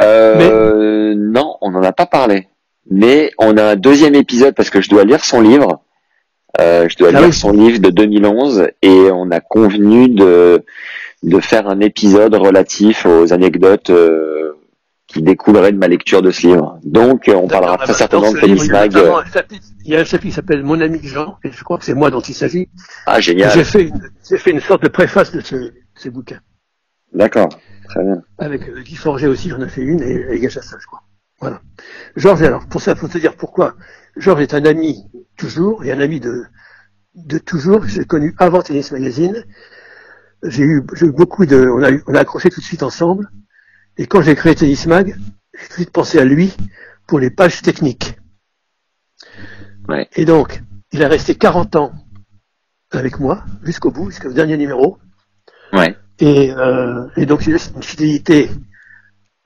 Euh, 0.01 1.13
Non, 1.15 1.57
on 1.61 1.71
n'en 1.71 1.83
a 1.83 1.91
pas 1.91 2.05
parlé. 2.05 2.47
Mais 2.89 3.31
on 3.37 3.57
a 3.57 3.63
un 3.71 3.75
deuxième 3.75 4.15
épisode 4.15 4.55
parce 4.55 4.69
que 4.69 4.81
je 4.81 4.89
dois 4.89 5.03
lire 5.03 5.23
son 5.23 5.41
livre. 5.41 5.83
Euh, 6.59 6.87
je 6.89 6.97
dois 6.97 7.09
Ah 7.13 7.19
lire 7.19 7.27
oui. 7.27 7.33
son 7.33 7.51
livre 7.53 7.79
de 7.79 7.89
2011 7.89 8.67
et 8.81 9.09
on 9.11 9.31
a 9.31 9.39
convenu 9.39 10.09
de 10.09 10.63
de 11.23 11.39
faire 11.39 11.69
un 11.69 11.79
épisode 11.81 12.33
relatif 12.33 13.05
aux 13.05 13.31
anecdotes 13.31 13.91
euh, 13.91 14.53
qui 15.05 15.21
découleraient 15.21 15.71
de 15.71 15.77
ma 15.77 15.87
lecture 15.87 16.21
de 16.23 16.31
ce 16.31 16.47
livre. 16.47 16.79
Donc 16.83 17.29
on 17.33 17.47
parlera 17.47 17.73
D'accord, 17.73 17.77
très 17.83 17.87
dans 17.93 17.97
certainement 17.97 18.31
ce 18.31 18.35
de 18.35 18.39
Tennis 18.41 18.63
livre, 18.63 18.65
il 18.65 18.67
y 18.73 18.75
a 18.77 18.79
Mag. 18.81 18.93
notamment 18.95 19.17
un 19.19 19.25
chapitre- 19.25 19.65
Il 19.85 19.91
y 19.91 19.95
a 19.95 19.99
un 19.99 20.03
chapitre 20.03 20.29
qui 20.29 20.31
s'appelle 20.35 20.63
Mon 20.63 20.81
ami 20.81 20.99
Jean, 21.03 21.37
et 21.43 21.51
je 21.51 21.63
crois 21.63 21.77
que 21.77 21.85
c'est 21.85 21.93
moi 21.93 22.09
dont 22.11 22.21
il 22.21 22.33
s'agit. 22.33 22.69
Ah 23.05 23.19
génial. 23.19 23.51
J'ai 23.53 23.63
fait, 23.63 23.83
une- 23.83 24.09
j'ai 24.27 24.37
fait 24.37 24.51
une 24.51 24.59
sorte 24.61 24.81
de 24.83 24.87
préface 24.87 25.31
de 25.31 25.41
ce, 25.41 25.71
ces 25.95 26.09
bouquins. 26.09 26.39
D'accord. 27.13 27.49
Très 27.89 28.03
bien. 28.03 28.21
Avec 28.39 28.67
euh, 28.69 28.81
Guy 28.81 28.95
Forget 28.95 29.27
aussi, 29.27 29.49
j'en 29.49 29.61
ai 29.61 29.67
fait 29.69 29.81
une, 29.81 30.01
et, 30.01 30.25
et 30.31 30.39
Gachassa, 30.39 30.77
je 30.81 30.87
crois. 30.87 31.01
Voilà. 31.39 31.61
Georges, 32.15 32.41
alors, 32.43 32.65
pour 32.67 32.81
ça, 32.81 32.95
faut 32.95 33.07
te 33.07 33.17
dire 33.17 33.35
pourquoi. 33.35 33.75
Georges 34.17 34.41
est 34.41 34.53
un 34.53 34.65
ami 34.65 35.05
toujours, 35.37 35.83
et 35.83 35.91
un 35.91 35.99
ami 35.99 36.19
de, 36.19 36.43
de 37.15 37.37
toujours. 37.37 37.85
J'ai 37.85 38.05
connu 38.05 38.35
avant 38.37 38.61
Tennis 38.61 38.91
Magazine. 38.91 39.45
J'ai 40.43 40.63
eu, 40.63 40.83
eu 41.01 41.11
beaucoup 41.11 41.45
de, 41.45 41.67
on 41.67 41.83
a 41.83 41.91
on 42.07 42.15
a 42.15 42.19
accroché 42.19 42.49
tout 42.49 42.61
de 42.61 42.65
suite 42.65 42.83
ensemble. 42.83 43.29
Et 43.97 44.07
quand 44.07 44.21
j'ai 44.21 44.35
créé 44.35 44.55
Tennis 44.55 44.87
Mag, 44.87 45.15
j'ai 45.53 45.63
tout 45.63 45.69
de 45.69 45.73
suite 45.73 45.91
pensé 45.91 46.19
à 46.19 46.25
lui 46.25 46.53
pour 47.07 47.19
les 47.19 47.29
pages 47.29 47.61
techniques. 47.61 48.17
Ouais. 49.87 50.07
Et 50.15 50.25
donc, 50.25 50.63
il 50.91 51.01
est 51.01 51.07
resté 51.07 51.35
40 51.35 51.75
ans 51.75 51.91
avec 52.91 53.19
moi, 53.19 53.43
jusqu'au 53.63 53.91
bout, 53.91 54.09
jusqu'au 54.09 54.31
dernier 54.31 54.57
numéro. 54.57 54.97
Ouais. 55.73 55.95
Et, 56.19 56.51
euh, 56.51 57.07
et 57.17 57.25
donc, 57.25 57.45
il 57.47 57.55
a 57.55 57.57
une 57.75 57.83
fidélité 57.83 58.49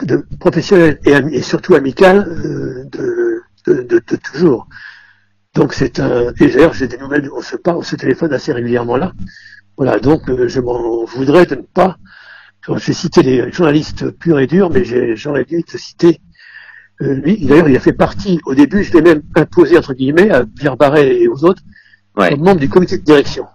de 0.04 0.26
professionnelle 0.40 1.00
et, 1.06 1.12
et 1.12 1.42
surtout 1.42 1.76
amicale 1.76 2.28
euh, 2.28 2.84
de, 2.92 3.35
de, 3.68 3.74
de- 3.84 4.02
de 4.06 4.16
toujours. 4.18 4.68
Donc, 5.56 5.74
c'est 5.74 6.00
un. 6.00 6.34
Et 6.40 6.48
d'ailleurs, 6.48 6.74
j'ai 6.74 6.88
des 6.88 6.98
nouvelles, 6.98 7.30
on 7.36 7.42
se 7.42 7.56
parle, 7.56 7.78
on 7.78 7.82
se 7.82 7.96
téléphone 7.96 8.34
assez 8.34 8.52
régulièrement 8.52 8.98
là. 8.98 9.14
Voilà, 9.78 10.00
donc, 10.00 10.30
euh, 10.30 10.48
je 10.48 10.60
m'en 10.60 11.06
voudrais 11.06 11.46
de 11.46 11.56
ne 11.56 11.62
pas. 11.62 11.98
J'ai 12.78 12.94
cité 12.94 13.22
les 13.22 13.52
journalistes 13.52 14.10
purs 14.12 14.40
et 14.40 14.48
durs, 14.48 14.70
mais 14.72 14.84
j'ai- 14.84 15.16
j'aurais 15.16 15.46
dû 15.46 15.64
te 15.64 15.78
citer 15.78 16.20
euh, 17.02 17.14
lui. 17.14 17.46
D'ailleurs, 17.46 17.70
il 17.70 17.76
a 17.76 17.80
fait 17.80 17.94
partie, 17.94 18.40
au 18.46 18.56
début, 18.56 18.84
je 18.84 18.94
l'ai 18.94 19.02
même 19.02 19.22
imposé, 19.36 19.78
entre 19.78 19.94
guillemets, 19.94 20.32
à 20.32 20.46
Pierre 20.46 20.78
Barret 20.78 21.16
et 21.22 21.28
aux 21.28 21.44
autres, 21.44 21.62
Ouais. 22.18 22.30
comme 22.30 22.40
membre 22.44 22.62
du 22.62 22.70
comité 22.70 22.98
de 22.98 23.04
direction 23.04 23.46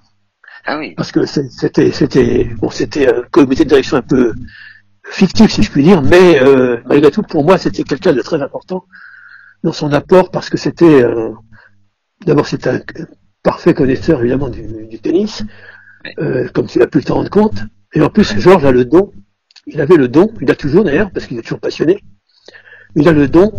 Ah 0.67 0.79
oui. 0.79 0.95
parce 0.95 1.11
que 1.13 1.25
c'était 1.25 1.91
c'était 1.93 2.45
bon 2.61 2.69
c'était 2.69 3.09
un 3.09 3.23
comité 3.31 3.65
de 3.65 3.71
direction 3.71 3.97
un 3.97 4.03
peu 4.03 4.35
fictif 5.11 5.51
si 5.51 5.63
je 5.63 5.71
puis 5.71 5.83
dire 5.83 6.03
mais 6.03 6.39
euh, 6.43 6.77
malgré 6.87 7.11
tout 7.11 7.23
pour 7.23 7.43
moi 7.43 7.57
c'était 7.57 7.85
quelqu'un 7.85 8.13
de 8.13 8.21
très 8.21 8.41
important 8.43 8.85
dans 9.63 9.73
son 9.73 9.93
apport 9.93 10.31
parce 10.31 10.51
que 10.51 10.57
c'était 10.59 11.03
euh, 11.03 11.33
d'abord 12.27 12.47
c'est 12.47 12.67
un 12.67 12.81
parfait 13.43 13.75
connaisseur 13.75 14.21
évidemment 14.21 14.49
du, 14.49 14.87
du 14.87 14.99
tennis 14.99 15.43
euh, 16.19 16.49
comme 16.49 16.67
tu 16.67 16.83
as 16.83 16.87
pu 16.87 17.03
te 17.03 17.13
rendre 17.13 17.31
compte 17.31 17.63
et 17.95 18.01
en 18.03 18.09
plus 18.11 18.39
Georges 18.39 18.65
a 18.65 18.73
le 18.73 18.85
don 18.85 19.13
il 19.67 19.81
avait 19.81 19.97
le 19.97 20.09
don 20.09 20.33
il 20.41 20.51
a 20.51 20.55
toujours 20.57 20.85
d'ailleurs 20.85 21.11
parce 21.11 21.27
qu'il 21.27 21.39
est 21.39 21.43
toujours 21.43 21.61
passionné 21.61 22.03
il 22.97 23.09
a 23.09 23.13
le 23.13 23.29
don 23.29 23.53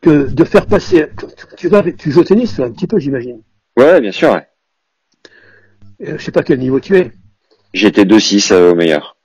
que 0.00 0.28
de 0.30 0.44
faire 0.44 0.66
passer 0.66 1.08
tu, 1.18 1.26
tu 1.56 1.68
vas 1.68 1.82
tu 1.82 2.10
joues 2.10 2.20
au 2.20 2.24
tennis 2.24 2.54
toi, 2.56 2.66
un 2.66 2.72
petit 2.72 2.86
peu 2.86 2.98
j'imagine 2.98 3.42
Ouais, 3.76 4.00
bien 4.02 4.12
sûr. 4.12 4.32
ouais. 4.32 4.46
Euh, 6.02 6.18
je 6.18 6.22
sais 6.24 6.32
pas 6.32 6.42
quel 6.42 6.58
niveau 6.58 6.78
tu 6.80 6.96
es 6.98 7.12
J'étais 7.72 8.04
2-6 8.04 8.52
euh, 8.52 8.72
au 8.72 8.74
meilleur. 8.74 9.16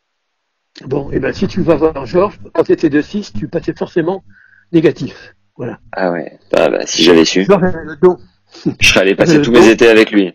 Bon, 0.86 1.12
et 1.12 1.20
ben 1.20 1.34
si 1.34 1.48
tu 1.48 1.62
vas 1.62 1.76
voir 1.76 2.06
Georges, 2.06 2.40
quand 2.54 2.64
tu 2.64 2.72
étais 2.72 2.90
de 2.90 3.02
6, 3.02 3.34
tu 3.34 3.50
passais 3.50 3.74
forcément 3.78 4.24
négatif. 4.72 5.36
Voilà. 5.56 5.80
Ah 5.92 6.12
ouais. 6.12 6.38
Ah 6.54 6.70
bah, 6.70 6.86
si 6.86 7.04
j'avais 7.04 7.26
su, 7.26 7.46
don 7.46 8.18
je 8.80 8.88
serais 8.88 9.02
allé 9.02 9.16
passer 9.16 9.38
Euh, 9.38 9.42
tous 9.44 9.52
mes 9.52 9.68
étés 9.70 9.88
avec 9.90 10.12
lui. 10.12 10.34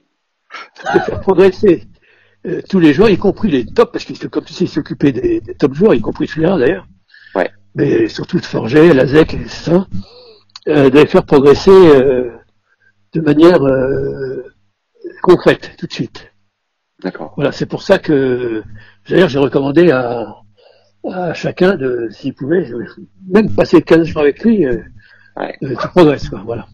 de 0.95 0.99
faire 1.01 1.21
progresser 1.21 1.85
euh, 2.47 2.61
tous 2.69 2.79
les 2.81 2.93
joueurs, 2.93 3.09
y 3.11 3.17
compris 3.19 3.51
les 3.51 3.65
tops, 3.65 3.93
parce 3.93 4.05
qu'il 4.05 4.17
se- 4.17 4.27
comme 4.27 4.45
tu 4.45 4.53
sais, 4.53 4.65
il 4.65 4.69
s'occupait 4.69 5.13
des, 5.13 5.41
des 5.41 5.55
top 5.55 5.75
joueurs, 5.75 5.95
y 5.95 6.01
compris 6.01 6.27
celui-là 6.27 6.59
d'ailleurs. 6.59 6.87
Ouais. 7.35 7.51
Mais 7.75 8.09
surtout 8.09 8.39
de 8.41 8.45
Forget, 8.45 8.93
Lazec 8.93 9.35
et 9.35 9.49
ça, 9.49 9.87
euh, 10.69 10.91
de 10.91 10.99
les 10.99 11.07
faire 11.07 11.25
progresser 11.25 11.71
euh, 11.71 12.31
de 13.15 13.21
manière 13.21 13.63
euh, 13.63 14.45
concrète 15.23 15.73
tout 15.79 15.87
de 15.87 15.93
suite. 15.93 16.33
D'accord. 17.03 17.33
Voilà, 17.37 17.51
c'est 17.53 17.67
pour 17.67 17.83
ça 17.83 17.99
que 17.99 18.63
d'ailleurs 19.09 19.29
j'ai 19.29 19.39
recommandé 19.39 19.91
à, 19.91 20.37
à 21.11 21.35
chacun 21.35 21.77
de, 21.77 22.09
s'il 22.11 22.35
pouvait, 22.35 22.67
même 23.29 23.55
passer 23.55 23.83
15 23.83 24.07
jours 24.07 24.23
avec 24.23 24.43
lui, 24.45 24.65
euh, 24.67 24.79
Ouais. 25.37 25.57
euh, 25.63 25.75
tu 25.81 25.89
progresses, 25.89 26.29
quoi, 26.29 26.43
voilà. 26.45 26.67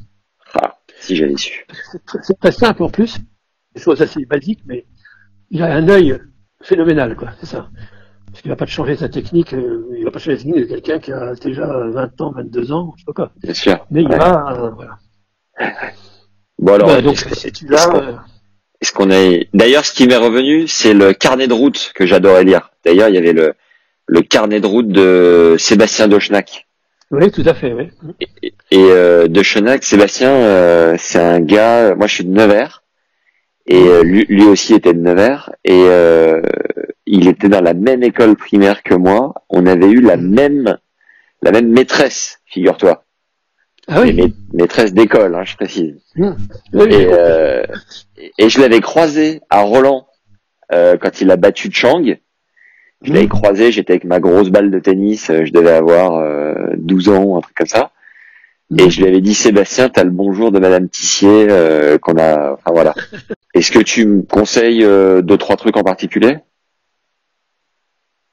Ah, 0.55 0.77
si 0.99 1.15
j'avais 1.17 1.37
su. 1.37 1.65
C'est 2.23 2.39
très, 2.39 2.51
simple 2.53 2.83
en 2.83 2.89
plus, 2.89 3.19
des 3.75 3.81
choses 3.81 4.03
assez 4.03 4.25
basiques, 4.27 4.63
mais 4.67 4.85
il 5.51 5.63
a 5.63 5.73
un 5.75 5.89
œil 5.89 6.19
phénoménal, 6.63 7.15
quoi, 7.17 7.31
c'est 7.41 7.47
ça. 7.47 7.69
Parce 8.27 8.43
qu'il 8.43 8.51
va 8.51 8.57
pas 8.57 8.67
te 8.67 8.71
changer 8.71 8.97
sa 8.97 9.09
technique, 9.09 9.55
euh, 9.55 9.87
il 9.97 10.05
va 10.05 10.11
pas 10.11 10.19
changer 10.19 10.33
la 10.33 10.43
technique 10.43 10.61
de 10.61 10.65
quelqu'un 10.67 10.99
qui 10.99 11.13
a 11.13 11.35
déjà 11.35 11.67
20 11.67 12.21
ans, 12.21 12.33
22 12.33 12.73
ans, 12.73 12.93
je 12.97 13.03
sais 13.03 13.07
pas 13.07 13.13
quoi. 13.13 13.33
Bien 13.43 13.55
sûr. 13.55 13.87
Mais 13.91 14.03
il 14.03 14.09
va, 14.09 14.53
euh, 14.59 14.71
voilà. 14.71 14.99
Bon 16.59 16.75
alors, 16.75 17.01
donc 17.03 17.17
si 17.17 17.53
tu 17.53 17.67
l'as, 17.69 17.89
est-ce 18.81 18.93
qu'on- 18.93 19.11
a... 19.11 19.45
D'ailleurs, 19.55 19.85
ce 19.85 19.93
qui 19.93 20.07
m'est 20.07 20.17
revenu, 20.17 20.67
c'est 20.69 20.95
le 20.95 21.13
carnet 21.13 21.47
de 21.49 21.53
route 21.53 21.93
que 21.95 22.07
j'adorais 22.07 22.45
lire. 22.45 22.71
D'ailleurs, 22.85 23.09
il 23.09 23.15
y 23.15 23.19
avait 23.19 23.33
le, 23.33 23.55
le 24.09 24.23
carnet 24.23 24.61
de 24.61 24.67
route 24.67 24.89
de 24.89 25.57
Sébastien 25.59 26.09
Dochenac. 26.09 26.67
oui, 27.11 27.31
tout 27.31 27.45
à 27.47 27.55
fait, 27.55 27.73
oui. 27.73 27.91
Et 28.71 28.79
euh, 28.91 29.29
Dochenac, 29.29 29.85
Sébastien, 29.85 30.31
euh, 30.31 30.97
c'est 30.99 31.21
un 31.21 31.41
gars, 31.41 31.95
moi 31.95 32.07
je 32.07 32.15
suis 32.15 32.25
de 32.25 32.31
Nevers, 32.33 32.83
et 33.67 33.77
euh, 33.87 34.03
lui, 34.03 34.25
lui 34.29 34.45
aussi 34.45 34.75
était 34.75 34.95
de 34.95 35.01
Nevers, 35.01 35.51
et 35.65 35.85
euh, 35.87 36.41
il 37.07 37.29
était 37.29 37.49
dans 37.49 37.61
la 37.61 37.75
même 37.75 38.03
école 38.03 38.35
primaire 38.37 38.83
que 38.83 38.95
moi. 38.95 39.35
On 39.51 39.67
avait 39.67 39.91
eu 39.91 40.01
la 40.01 40.17
même, 40.17 40.79
la 41.43 41.51
même 41.53 41.69
maîtresse, 41.71 42.41
figure-toi. 42.47 43.05
Ah 43.91 44.03
oui, 44.03 44.13
Mais 44.13 44.33
maîtresse 44.53 44.93
d'école, 44.93 45.35
hein, 45.35 45.45
je 45.45 45.57
précise. 45.57 45.97
Oui, 46.17 46.29
oui, 46.75 46.89
Et, 46.93 47.09
euh, 47.11 47.63
et 48.37 48.49
je 48.51 48.61
l'avais 48.61 48.81
croisé 48.81 49.41
à 49.49 49.63
Roland 49.63 50.07
euh, 50.73 50.99
quand 50.99 51.23
il 51.23 51.31
a 51.31 51.37
battu 51.37 51.71
Chang. 51.73 52.05
Je 53.03 53.13
l'avais 53.13 53.29
croisé, 53.29 53.71
j'étais 53.71 53.93
avec 53.93 54.05
ma 54.05 54.19
grosse 54.21 54.51
balle 54.51 54.71
de 54.71 54.79
tennis, 54.81 55.31
euh, 55.31 55.45
je 55.45 55.53
devais 55.53 55.71
avoir 55.73 56.17
euh, 56.17 56.55
12 56.77 57.09
ans, 57.11 57.37
un 57.39 57.41
truc 57.41 57.55
comme 57.57 57.67
ça. 57.69 57.93
Et 58.77 58.83
Mhm. 58.85 58.91
je 58.91 59.01
lui 59.01 59.09
avais 59.09 59.21
dit 59.21 59.35
Sébastien, 59.35 59.89
t'as 59.89 60.05
le 60.05 60.11
bonjour 60.11 60.51
de 60.53 60.59
Madame 60.59 60.89
Tissier 60.89 61.47
euh, 61.49 61.97
qu'on 61.99 62.19
a. 62.19 62.53
Enfin 62.53 62.71
voilà. 62.73 62.95
Est-ce 63.55 63.71
que 63.73 63.79
tu 63.79 64.05
me 64.07 64.23
conseilles 64.23 64.85
euh, 64.85 65.23
deux 65.23 65.39
trois 65.39 65.57
trucs 65.57 65.77
en 65.77 65.83
particulier? 65.85 66.39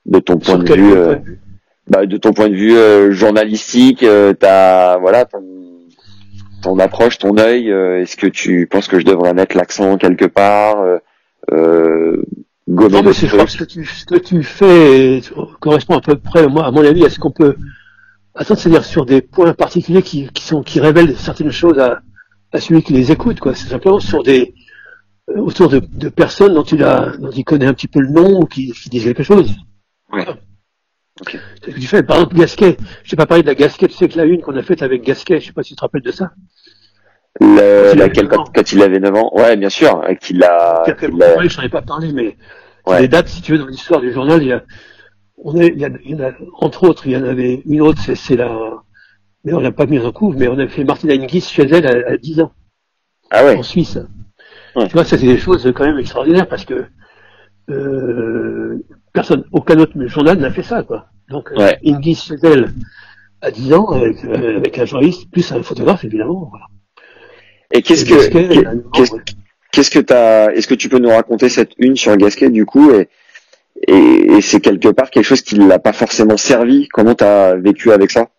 De 0.05 0.19
ton 0.19 0.37
point 0.37 0.57
de 0.57 0.63
quel 0.67 0.81
vue, 0.81 0.89
point 0.91 0.97
euh, 0.99 1.15
de 1.15 1.23
vue? 1.23 1.39
bah, 1.87 2.05
de 2.05 2.17
ton 2.17 2.33
point 2.33 2.49
de 2.49 2.55
vue 2.55 2.75
euh, 2.75 3.11
journalistique, 3.11 4.03
euh, 4.03 4.33
ta 4.33 4.97
voilà 4.99 5.25
ton, 5.25 5.43
ton 6.63 6.77
approche, 6.79 7.17
ton 7.17 7.37
œil. 7.37 7.71
euh, 7.71 8.01
Est-ce 8.01 8.17
que 8.17 8.27
tu 8.27 8.67
penses 8.67 8.87
que 8.87 8.99
je 8.99 9.05
devrais 9.05 9.33
mettre 9.33 9.55
l'accent 9.55 9.97
quelque 9.97 10.25
part, 10.25 10.83
euh, 11.53 12.21
gommer 12.67 12.91
Non, 12.91 13.03
mais 13.03 13.13
je 13.13 13.27
crois 13.27 13.45
que 13.45 13.51
ce 13.51 13.57
que 13.57 13.63
tu, 13.63 13.85
ce 13.85 14.05
que 14.05 14.15
tu 14.15 14.43
fais 14.43 15.21
correspond 15.59 15.97
à 15.97 16.01
peu 16.01 16.15
près, 16.17 16.47
moi, 16.47 16.65
à 16.65 16.71
mon 16.71 16.83
avis, 16.83 17.05
à 17.05 17.09
ce 17.09 17.19
qu'on 17.19 17.31
peut 17.31 17.55
attendre, 18.33 18.59
c'est-à-dire 18.59 18.83
sur 18.85 19.05
des 19.05 19.21
points 19.21 19.53
particuliers 19.53 20.01
qui, 20.01 20.27
qui 20.29 20.43
sont, 20.43 20.63
qui 20.63 20.79
révèlent 20.79 21.15
certaines 21.17 21.51
choses 21.51 21.79
à, 21.79 22.01
à 22.51 22.59
celui 22.59 22.83
qui 22.83 22.93
les 22.93 23.11
écoute, 23.11 23.39
quoi. 23.39 23.55
C'est 23.55 23.69
simplement 23.69 23.99
sur 23.99 24.23
des, 24.23 24.53
euh, 25.29 25.39
autour 25.39 25.69
de, 25.69 25.79
de 25.79 26.09
personnes 26.09 26.53
dont 26.53 26.63
il 26.63 26.83
a, 26.83 27.15
dont 27.17 27.31
il 27.31 27.43
connaît 27.43 27.65
un 27.65 27.73
petit 27.73 27.87
peu 27.87 27.99
le 27.99 28.09
nom 28.09 28.41
ou 28.41 28.45
qui, 28.45 28.71
qui 28.71 28.89
disent 28.89 29.03
quelque 29.05 29.23
chose. 29.23 29.51
Ouais. 30.11 30.25
Ok. 31.21 31.39
C'est 31.63 31.71
ce 31.71 31.75
que 31.75 31.79
tu 31.79 31.87
fais. 31.87 32.03
Par 32.03 32.17
exemple, 32.17 32.35
Gasquet. 32.35 32.77
Je 33.03 33.09
t'ai 33.09 33.15
pas 33.15 33.25
parlé 33.25 33.41
de 33.41 33.47
la 33.47 33.55
Gasquet, 33.55 33.87
tu 33.87 33.93
sais 33.95 34.09
que 34.09 34.17
la 34.17 34.25
une 34.25 34.41
qu'on 34.41 34.55
a 34.55 34.63
faite 34.63 34.83
avec 34.83 35.03
Gasquet, 35.03 35.39
je 35.39 35.47
sais 35.47 35.53
pas 35.53 35.63
si 35.63 35.69
tu 35.69 35.75
te 35.75 35.81
rappelles 35.81 36.01
de 36.01 36.11
ça. 36.11 36.31
Le, 37.41 37.93
laquelle, 37.97 38.27
quand, 38.29 38.45
quand 38.53 38.71
il 38.71 38.81
avait 38.81 38.99
9 38.99 39.13
ans 39.15 39.29
Ouais, 39.33 39.57
bien 39.57 39.69
sûr, 39.69 40.01
qu'il 40.21 40.41
a... 40.43 40.83
Qu'il 40.97 41.21
a- 41.21 41.37
ouais, 41.37 41.49
je 41.49 41.57
n'en 41.57 41.63
ai 41.63 41.69
pas 41.69 41.81
parlé, 41.81 42.11
mais 42.13 42.37
Ouais. 42.87 43.01
les 43.01 43.07
dates, 43.07 43.27
si 43.27 43.41
tu 43.41 43.51
veux, 43.53 43.57
dans 43.57 43.65
l'histoire 43.65 43.99
du 43.99 44.11
journal, 44.13 44.41
il 44.43 44.47
y 44.49 44.53
a, 44.53 44.63
on 45.43 45.55
est, 45.59 45.67
il 45.69 45.79
y, 45.79 45.85
a, 45.85 45.89
il 46.05 46.17
y 46.17 46.23
a, 46.23 46.33
entre 46.59 46.83
autres, 46.87 47.07
il 47.07 47.13
y 47.13 47.17
en 47.17 47.23
avait 47.23 47.61
une 47.65 47.81
autre, 47.81 47.99
c'est, 47.99 48.15
c'est 48.15 48.35
la, 48.35 48.55
mais 49.43 49.53
on 49.53 49.59
l'a 49.59 49.71
pas 49.71 49.85
mis 49.87 49.99
en 49.99 50.11
couvre, 50.11 50.37
mais 50.37 50.47
on 50.47 50.57
a 50.59 50.67
fait 50.67 50.83
Martina 50.83 51.13
Hingis 51.15 51.41
chez 51.41 51.63
elle 51.63 51.87
à, 51.87 52.11
à 52.11 52.17
10 52.17 52.41
ans, 52.41 52.51
Ah 53.31 53.43
ouais 53.43 53.55
en 53.57 53.63
Suisse. 53.63 53.97
Ouais. 54.75 54.87
Tu 54.87 54.93
vois, 54.93 55.03
ça 55.03 55.17
c'est 55.17 55.25
des 55.25 55.37
choses 55.39 55.71
quand 55.75 55.83
même 55.85 55.97
extraordinaires 55.97 56.47
parce 56.47 56.63
que, 56.63 56.85
euh, 57.71 58.77
personne, 59.13 59.43
aucun 59.51 59.79
autre 59.79 59.93
journal 60.05 60.37
n'a 60.37 60.51
fait 60.51 60.63
ça, 60.63 60.83
quoi. 60.83 61.07
Donc, 61.29 61.51
euh, 61.51 61.57
Ouais. 61.57 61.79
Hingis 61.83 62.15
chez 62.15 62.35
elle 62.43 62.71
à 63.41 63.49
10 63.51 63.73
ans, 63.73 63.87
avec, 63.87 64.23
euh, 64.25 64.57
avec 64.57 64.77
un 64.77 64.85
journaliste, 64.85 65.29
plus 65.31 65.51
un 65.51 65.63
photographe, 65.63 66.03
évidemment, 66.05 66.47
voilà. 66.51 66.65
Et 67.71 67.81
qu'est-ce 67.81 68.05
que... 68.05 68.15
Qu'est-ce- 69.71 69.91
que 69.91 69.99
t'as, 69.99 70.51
est-ce 70.53 70.67
que 70.67 70.73
tu 70.73 70.87
peux 70.87 70.99
nous 70.99 71.09
raconter 71.09 71.49
cette 71.49 71.73
une 71.77 71.97
sur 71.97 72.15
Gasquet 72.15 72.49
du 72.49 72.65
coup 72.65 72.91
et, 72.91 73.09
et, 73.87 74.37
et 74.37 74.41
c'est 74.41 74.61
quelque 74.61 74.87
part 74.87 75.09
quelque 75.09 75.25
chose 75.25 75.41
qui 75.41 75.55
l'a 75.55 75.79
pas 75.79 75.91
forcément 75.91 76.37
servi? 76.37 76.87
Comment 76.87 77.13
t'as 77.13 77.55
vécu 77.55 77.91
avec 77.91 78.09
ça? 78.09 78.29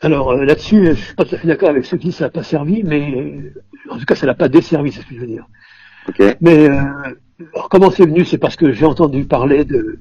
Alors 0.00 0.30
euh, 0.30 0.44
là-dessus, 0.44 0.86
je 0.86 0.92
suis 0.94 1.14
pas 1.14 1.24
tout 1.24 1.34
à 1.34 1.38
fait 1.38 1.48
d'accord 1.48 1.70
avec 1.70 1.84
ceux 1.84 1.96
qui 1.96 2.12
ça 2.12 2.26
n'a 2.26 2.30
pas 2.30 2.44
servi, 2.44 2.82
mais 2.84 3.12
euh, 3.16 3.54
en 3.90 3.98
tout 3.98 4.04
cas, 4.04 4.14
ça 4.14 4.26
n'a 4.26 4.34
pas 4.34 4.48
desservi, 4.48 4.92
c'est 4.92 5.00
ce 5.00 5.06
que 5.06 5.14
je 5.16 5.20
veux 5.20 5.26
dire. 5.26 5.46
Ok. 6.08 6.22
Mais 6.40 6.68
euh, 6.68 6.80
alors, 7.54 7.68
comment 7.68 7.90
c'est 7.90 8.04
venu? 8.06 8.24
C'est 8.24 8.38
parce 8.38 8.54
que 8.56 8.70
j'ai 8.72 8.84
entendu 8.86 9.24
parler 9.24 9.64
de... 9.64 9.98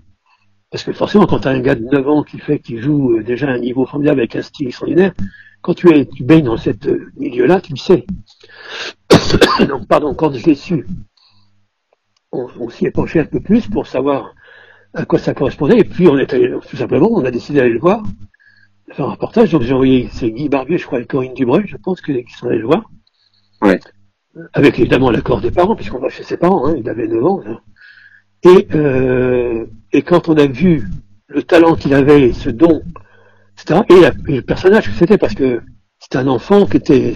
Parce 0.70 0.84
que 0.84 0.92
forcément, 0.94 1.26
quand 1.26 1.40
tu 1.40 1.48
as 1.48 1.52
un 1.52 1.60
gars 1.60 1.76
de 1.76 1.86
9 1.86 2.08
ans 2.08 2.24
qui 2.24 2.38
fait, 2.38 2.60
qui 2.60 2.78
joue 2.80 3.18
euh, 3.18 3.24
déjà 3.24 3.48
un 3.48 3.58
niveau 3.58 3.86
formidable 3.86 4.20
avec 4.20 4.36
un 4.36 4.42
style 4.42 4.68
extraordinaire, 4.68 5.14
quand 5.66 5.74
tu 5.74 5.90
es, 5.90 6.06
tu 6.06 6.24
baignes 6.24 6.46
dans 6.46 6.58
ce 6.58 6.70
milieu-là, 7.18 7.60
tu 7.60 7.74
le 7.74 7.78
sais. 7.80 8.06
Donc, 9.68 9.88
pardon, 9.88 10.14
quand 10.14 10.32
je 10.32 10.46
l'ai 10.46 10.54
su, 10.54 10.86
on, 12.32 12.48
on 12.60 12.70
s'y 12.70 12.86
est 12.86 12.92
penché 12.92 13.20
un 13.20 13.26
peu 13.26 13.40
plus 13.40 13.68
pour 13.68 13.88
savoir 13.88 14.36
à 14.94 15.06
quoi 15.06 15.18
ça 15.18 15.34
correspondait, 15.34 15.80
et 15.80 15.84
puis 15.84 16.08
on 16.08 16.20
est 16.20 16.32
allé, 16.36 16.54
tout 16.70 16.78
simplement, 16.78 17.10
on 17.12 17.26
a 17.26 17.32
décidé 17.32 17.58
d'aller 17.58 17.74
le 17.74 17.80
voir, 17.80 18.04
de 18.88 18.94
faire 18.94 19.08
un 19.08 19.14
reportage, 19.14 19.54
donc 19.54 19.64
j'ai 19.64 19.74
envoyé, 19.74 20.08
c'est 20.12 20.30
Guy 20.30 20.50
Barbier, 20.50 20.78
je 20.78 20.86
crois, 20.86 21.00
et 21.02 21.08
Corinne 21.08 21.34
Dubreuil, 21.34 21.66
je 21.66 21.78
pense, 21.78 22.00
que- 22.00 22.12
qui 22.12 22.34
sont 22.38 22.48
allés 22.48 22.60
le 22.60 22.68
voir. 22.68 22.84
Ouais. 23.64 23.80
Avec 24.54 24.78
évidemment 24.78 25.10
l'accord 25.10 25.42
des 25.42 25.50
parents, 25.50 25.76
puisqu'on 25.76 25.98
va 26.00 26.10
chez 26.10 26.22
ses 26.24 26.38
parents, 26.38 26.68
hein, 26.68 26.76
il 26.78 26.88
avait 26.88 27.08
9 27.08 27.26
ans. 27.26 27.42
là. 27.44 27.62
Et, 28.44 28.68
euh, 28.76 29.66
et 29.92 30.04
quand 30.04 30.30
on 30.30 30.38
a 30.38 30.46
vu 30.46 30.88
le 31.28 31.42
talent 31.42 31.74
qu'il 31.76 31.96
avait, 31.96 32.34
ce 32.34 32.52
don, 32.52 32.84
et, 33.90 34.34
le 34.34 34.42
personnage 34.42 34.88
que 34.88 34.98
c'était, 34.98 35.18
parce 35.18 35.34
que 35.34 35.62
c'était 36.00 36.18
un 36.18 36.28
enfant 36.28 36.66
qui 36.66 36.78
était 36.78 37.16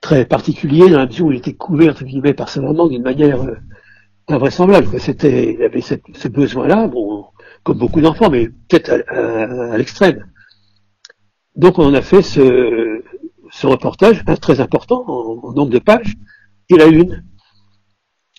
très 0.00 0.24
particulier 0.24 0.88
dans 0.88 0.98
la 0.98 1.06
mesure 1.06 1.26
où 1.26 1.32
il 1.32 1.38
était 1.38 1.54
couvert, 1.54 1.92
entre 1.92 2.04
guillemets, 2.04 2.34
par 2.34 2.48
sa 2.48 2.60
maman 2.60 2.86
d'une 2.86 3.02
manière 3.02 3.42
euh, 3.42 3.56
invraisemblable. 4.28 4.86
C'était, 5.00 5.54
il 5.54 5.62
avait 5.62 5.80
cette- 5.80 6.04
ce 6.14 6.28
besoin-là, 6.28 6.86
bon, 6.86 7.26
comme 7.62 7.78
beaucoup 7.78 8.00
d'enfants, 8.00 8.30
mais 8.30 8.48
peut-être 8.68 8.90
à, 9.08 9.76
l'extrême. 9.76 10.24
Donc 11.56 11.78
on 11.78 11.94
a 11.94 12.02
fait 12.02 12.22
ce, 12.22 13.02
ce 13.50 13.66
reportage, 13.66 14.22
un 14.26 14.36
très 14.36 14.60
important 14.60 15.04
en, 15.08 15.52
nombre 15.52 15.70
de 15.70 15.78
pages, 15.78 16.14
et 16.68 16.76
la 16.76 16.86
une. 16.86 17.24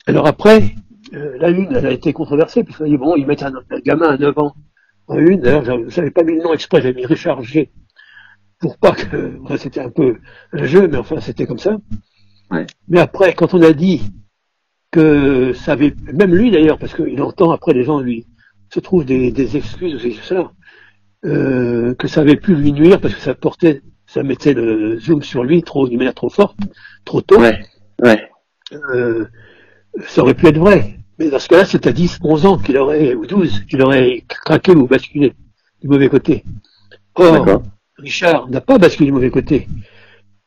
Alors 0.06 0.28
après, 0.28 0.76
euh, 1.14 1.38
la 1.40 1.50
une, 1.50 1.74
elle 1.76 1.86
a 1.88 1.92
été 1.92 2.14
controversée, 2.14 2.64
puisqu'on 2.64 2.86
a 2.86 2.90
dit, 2.90 2.98
bon, 2.98 3.16
ils 3.16 3.26
mettent 3.26 3.44
un, 3.44 3.54
un 3.70 3.80
gamin 3.80 4.10
à 4.10 4.18
9 4.18 4.38
ans 4.38 4.56
en 5.08 5.18
une, 5.20 5.40
d'ailleurs, 5.42 5.66
j'avais- 5.66 5.90
j'avais 5.90 6.12
pas 6.12 6.24
mis 6.24 6.36
le 6.38 6.44
nom 6.44 6.54
exprès, 6.54 6.82
j'avais 6.82 6.94
mis 6.96 7.06
Richard 7.06 7.44
G, 7.44 7.72
pour 8.60 8.78
pas 8.78 8.94
que, 8.94 9.40
enfin, 9.44 9.58
c'était 9.58 9.80
un 9.82 9.90
peu 9.90 10.18
un 10.54 10.66
jeu, 10.66 10.88
mais 10.88 10.98
enfin, 10.98 11.20
c'était 11.22 11.46
comme 11.46 11.60
ça. 11.60 11.78
Ouais. 12.52 12.66
Mais 12.88 13.00
après, 13.00 13.34
quand 13.34 13.54
on 13.54 13.62
a 13.62 13.74
dit 13.74 14.02
que 14.92 15.54
ça 15.54 15.74
avait, 15.74 15.94
même 16.14 16.34
lui 16.34 16.52
d'ailleurs, 16.52 16.78
parce 16.80 16.94
qu'il 16.94 17.22
entend 17.22 17.52
après 17.52 17.74
les 17.74 17.84
gens 17.84 18.00
lui, 18.00 18.26
se 18.74 18.80
trouvent 18.80 19.06
des, 19.06 19.32
des 19.32 19.58
excuses 19.58 19.96
ou 19.96 20.00
c'est 20.00 20.14
ça, 20.24 20.52
euh, 21.26 21.94
que 21.96 22.08
ça 22.08 22.22
avait 22.22 22.36
pu 22.36 22.56
lui 22.56 22.72
nuire 22.74 23.00
parce 23.00 23.14
que 23.16 23.22
ça 23.22 23.36
portait, 23.36 23.82
ça 24.06 24.24
mettait 24.24 24.54
le 24.54 25.00
zoom 25.00 25.22
sur 25.22 25.44
lui 25.44 25.64
trop, 25.64 25.88
d'une 25.88 25.98
manière 25.98 26.14
trop 26.14 26.30
forte, 26.30 26.58
trop 27.06 27.22
tôt. 27.22 27.40
Ouais. 27.40 27.60
Ouais. 28.04 28.30
Euh, 28.74 29.26
ça 30.06 30.22
aurait 30.22 30.34
pu 30.34 30.48
être 30.48 30.58
vrai. 30.58 30.97
Mais 31.20 31.30
dans 31.30 31.40
ce 31.40 31.48
cas-là, 31.48 31.66
c'est 31.66 31.88
à 31.88 31.92
10, 31.92 32.20
11 32.24 32.46
ans 32.46 32.58
qu'il 32.58 32.78
aurait, 32.78 33.16
ou 33.16 33.26
12, 33.26 33.66
qu'il 33.70 33.82
aurait 33.82 34.24
craqué 34.28 34.74
ou 34.74 34.88
basculé 34.88 35.34
du 35.82 35.88
mauvais 35.88 36.10
côté. 36.10 36.44
Or. 37.16 37.64
Richard 37.98 38.48
n'a 38.50 38.62
pas 38.62 38.78
basculé 38.78 39.08
du 39.08 39.12
mauvais 39.12 39.32
côté. 39.32 39.68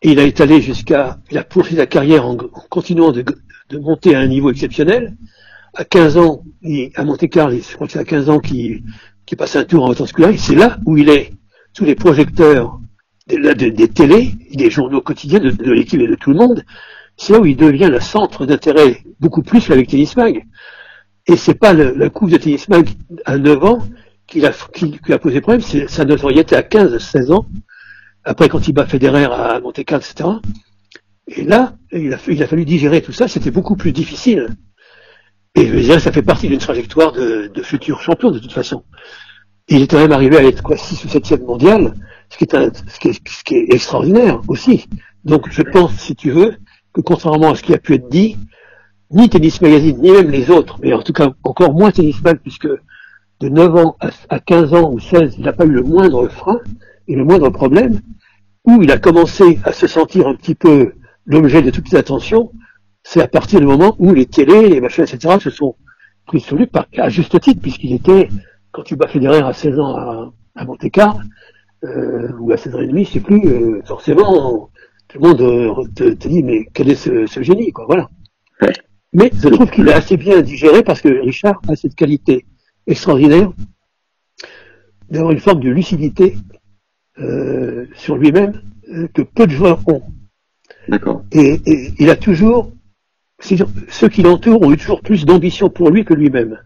Et 0.03 0.13
il 0.13 0.21
a 0.21 0.25
étalé 0.25 0.61
jusqu'à, 0.61 1.19
il 1.31 1.39
a 1.39 1.45
poursuivi 1.45 1.79
sa 1.81 1.87
carrière 1.87 2.25
en, 2.25 2.35
en 2.35 2.65
continuant 2.71 3.11
de, 3.11 3.25
de 3.69 3.79
monter 3.79 4.15
à 4.15 4.21
un 4.21 4.29
niveau 4.29 4.51
exceptionnel. 4.51 5.17
À 5.75 5.85
15 5.85 6.17
ans, 6.17 6.45
il, 6.63 6.91
à 6.95 7.05
Monte-Carlo, 7.05 7.57
je 7.57 7.75
crois 7.75 7.87
que 7.87 7.93
c'est 7.93 7.99
à 7.99 8.05
15 8.05 8.31
ans 8.31 8.39
qu'il 8.39 8.83
passe 9.37 9.57
un 9.57 9.65
tour 9.65 9.83
en 9.83 9.87
voiture 9.87 10.09
scolaire, 10.09 10.31
et 10.31 10.39
c'est 10.39 10.55
là 10.55 10.79
où 10.87 10.97
il 10.97 11.09
est 11.09 11.33
sous 11.77 11.85
les 11.85 11.95
projecteurs 11.95 12.81
des, 13.27 13.55
des, 13.55 13.71
des 13.71 13.89
télés, 13.89 14.35
des 14.53 14.71
journaux 14.71 15.01
quotidiens 15.01 15.39
de, 15.39 15.51
de 15.51 15.71
l'équipe 15.73 16.01
et 16.01 16.09
de 16.09 16.17
tout 16.17 16.31
le 16.31 16.37
monde. 16.39 16.65
C'est 17.21 17.35
là 17.35 17.41
où 17.41 17.45
il 17.45 17.57
devient 17.57 17.91
le 17.93 18.01
centre 18.01 18.47
d'intérêt, 18.47 19.05
beaucoup 19.21 19.43
plus 19.43 19.67
qu'avec 19.67 19.89
Tennis 19.89 20.17
Mag. 20.17 20.43
Et 21.27 21.37
c'est 21.37 21.55
pas 21.55 21.75
le, 21.75 21.93
la 21.95 22.09
coupe 22.09 22.31
de 22.31 22.39
Tennis 22.39 22.67
Mag 22.71 22.89
à 23.27 23.37
9 23.37 23.63
ans 23.63 23.79
qui 24.27 24.43
a, 24.47 25.19
posé 25.19 25.43
problème, 25.43 25.61
c'est 25.61 25.87
sa 25.91 26.07
notoriété 26.07 26.57
à 26.57 26.63
15, 26.63 26.97
16 26.97 27.31
ans. 27.33 27.45
Après, 28.25 28.49
quand 28.49 28.67
il 28.67 28.73
bat 28.73 28.87
Federer 28.87 29.25
à 29.25 29.61
Monte 29.61 29.85
Carlo, 29.85 30.03
etc. 30.03 30.31
Et 31.27 31.45
là, 31.45 31.75
il 31.93 32.15
a, 32.15 32.47
fallu 32.47 32.65
digérer 32.65 33.03
tout 33.03 33.13
ça, 33.13 33.29
c'était 33.29 33.51
beaucoup 33.51 33.77
plus 33.77 33.93
difficile. 33.93 34.49
Et 35.55 35.67
je 35.67 35.73
veux 35.75 35.83
dire, 35.83 36.01
ça 36.01 36.13
fait 36.13 36.23
partie 36.23 36.49
d'une 36.49 36.59
trajectoire 36.59 37.13
de, 37.13 37.51
futur 37.63 38.01
champion, 38.01 38.31
de 38.31 38.39
toute 38.39 38.53
façon. 38.53 38.85
Il 39.69 39.83
est 39.83 39.91
quand 39.91 39.99
même 39.99 40.13
arrivé 40.13 40.39
à 40.39 40.43
être 40.43 40.63
quoi, 40.63 40.79
6 40.79 41.05
ou 41.05 41.09
7e 41.09 41.45
mondial, 41.45 41.93
ce 42.31 42.39
qui 42.39 43.55
est 43.57 43.75
extraordinaire 43.75 44.41
aussi. 44.49 44.87
Donc 45.25 45.51
je 45.51 45.61
pense, 45.61 45.93
si 45.97 46.17
tu 46.17 46.31
veux, 46.31 46.57
que 46.93 47.01
contrairement 47.01 47.51
à 47.51 47.55
ce 47.55 47.63
qui 47.63 47.75
a 47.75 47.79
pu 47.79 47.95
être 47.95 48.09
dit, 48.09 48.37
ni 49.11 49.29
Tennis 49.29 49.61
Magazine, 49.61 49.99
ni 50.01 50.11
même 50.11 50.31
les 50.31 50.51
autres, 50.51 50.79
mais 50.83 50.93
en 50.93 51.03
tout 51.03 51.13
cas 51.13 51.33
encore 51.43 51.73
moins 51.73 51.91
Tennis 51.91 52.23
Mag, 52.23 52.39
puisque 52.39 52.69
de 52.69 53.49
9 53.49 53.77
ans 53.77 53.97
à, 54.01 54.11
à 54.29 54.39
15 54.39 54.75
ans 54.75 54.91
ou 54.93 55.01
16, 55.01 55.37
il 55.39 55.45
n'a 55.45 55.53
pas 55.53 55.65
eu 55.65 55.71
le 55.71 55.83
moindre 55.83 56.29
frein 56.29 56.61
et 57.09 57.17
le 57.17 57.25
moindre 57.25 57.51
problème, 57.51 58.01
où 58.65 58.83
il 58.83 58.91
a 58.91 58.99
commencé 58.99 59.59
à 59.65 59.73
se 59.73 59.87
sentir 59.87 60.29
un 60.29 60.35
petit 60.35 60.55
peu 60.55 60.93
l'objet 61.27 61.63
de 61.63 61.71
toutes 61.71 61.91
les 61.91 61.99
attentions, 61.99 62.53
c'est 63.03 63.23
à 63.23 63.29
partir 63.29 63.61
du 63.61 63.67
moment 63.67 63.97
où 63.99 64.15
les 64.15 64.27
télés, 64.27 64.69
les 64.69 64.81
machins, 64.81 65.05
etc., 65.05 65.37
se 65.41 65.51
sont 65.51 65.77
pris 66.27 66.41
sur 66.41 66.57
lui, 66.57 66.67
par, 66.67 66.87
à 66.99 67.09
juste 67.09 67.41
titre, 67.41 67.61
puisqu'il 67.61 67.93
était, 67.95 68.29
quand 68.73 68.83
tu 68.83 68.97
bats 68.97 69.09
Federer 69.09 69.41
à 69.41 69.53
16 69.53 69.79
ans 69.81 69.97
à, 69.97 70.33
à 70.55 70.65
Monte-Carlo, 70.65 71.21
euh, 71.85 72.29
ou 72.39 72.53
à 72.53 72.57
16 72.57 72.75
ans 72.75 72.81
et 72.81 72.87
demi, 72.87 73.05
je 73.05 73.19
plus, 73.19 73.43
euh, 73.47 73.83
forcément, 73.85 74.71
tout 75.13 75.21
le 75.21 75.29
monde 75.29 75.41
euh, 75.41 75.85
te, 75.95 76.13
te 76.15 76.29
dit, 76.29 76.43
mais 76.43 76.67
quel 76.73 76.89
est 76.89 76.95
ce, 76.95 77.27
ce 77.27 77.43
génie, 77.43 77.73
quoi, 77.73 77.87
voilà. 77.87 78.09
Ouais. 78.63 78.73
Mais 79.13 79.31
je 79.35 79.49
trouve 79.49 79.71
qu'il 79.71 79.89
a 79.89 79.97
assez 79.97 80.17
bien 80.17 80.41
digéré 80.41 80.83
parce 80.83 81.01
que 81.01 81.09
Richard 81.09 81.61
a 81.69 81.75
cette 81.75 81.97
qualité 81.97 82.47
extraordinaire 82.87 83.53
d'avoir 85.09 85.33
une 85.33 85.41
forme 85.41 85.61
de 85.61 85.71
lucidité 85.71 86.37
euh, 87.19 87.87
sur 87.97 88.17
lui-même 88.17 88.63
euh, 88.93 89.09
que 89.13 89.23
peu 89.23 89.47
de 89.47 89.53
joueurs 89.53 89.81
ont. 89.89 90.03
D'accord. 90.89 91.25
Et, 91.33 91.61
et 91.67 91.93
il 91.99 92.09
a 92.09 92.17
toujours, 92.17 92.73
ceux 93.41 94.09
qui 94.09 94.23
l'entourent 94.23 94.63
ont 94.63 94.73
eu 94.73 94.77
toujours 94.77 95.03
plus 95.03 95.25
d'ambition 95.25 95.71
pour 95.71 95.91
lui 95.91 96.05
que 96.05 96.15
lui-même. 96.15 96.61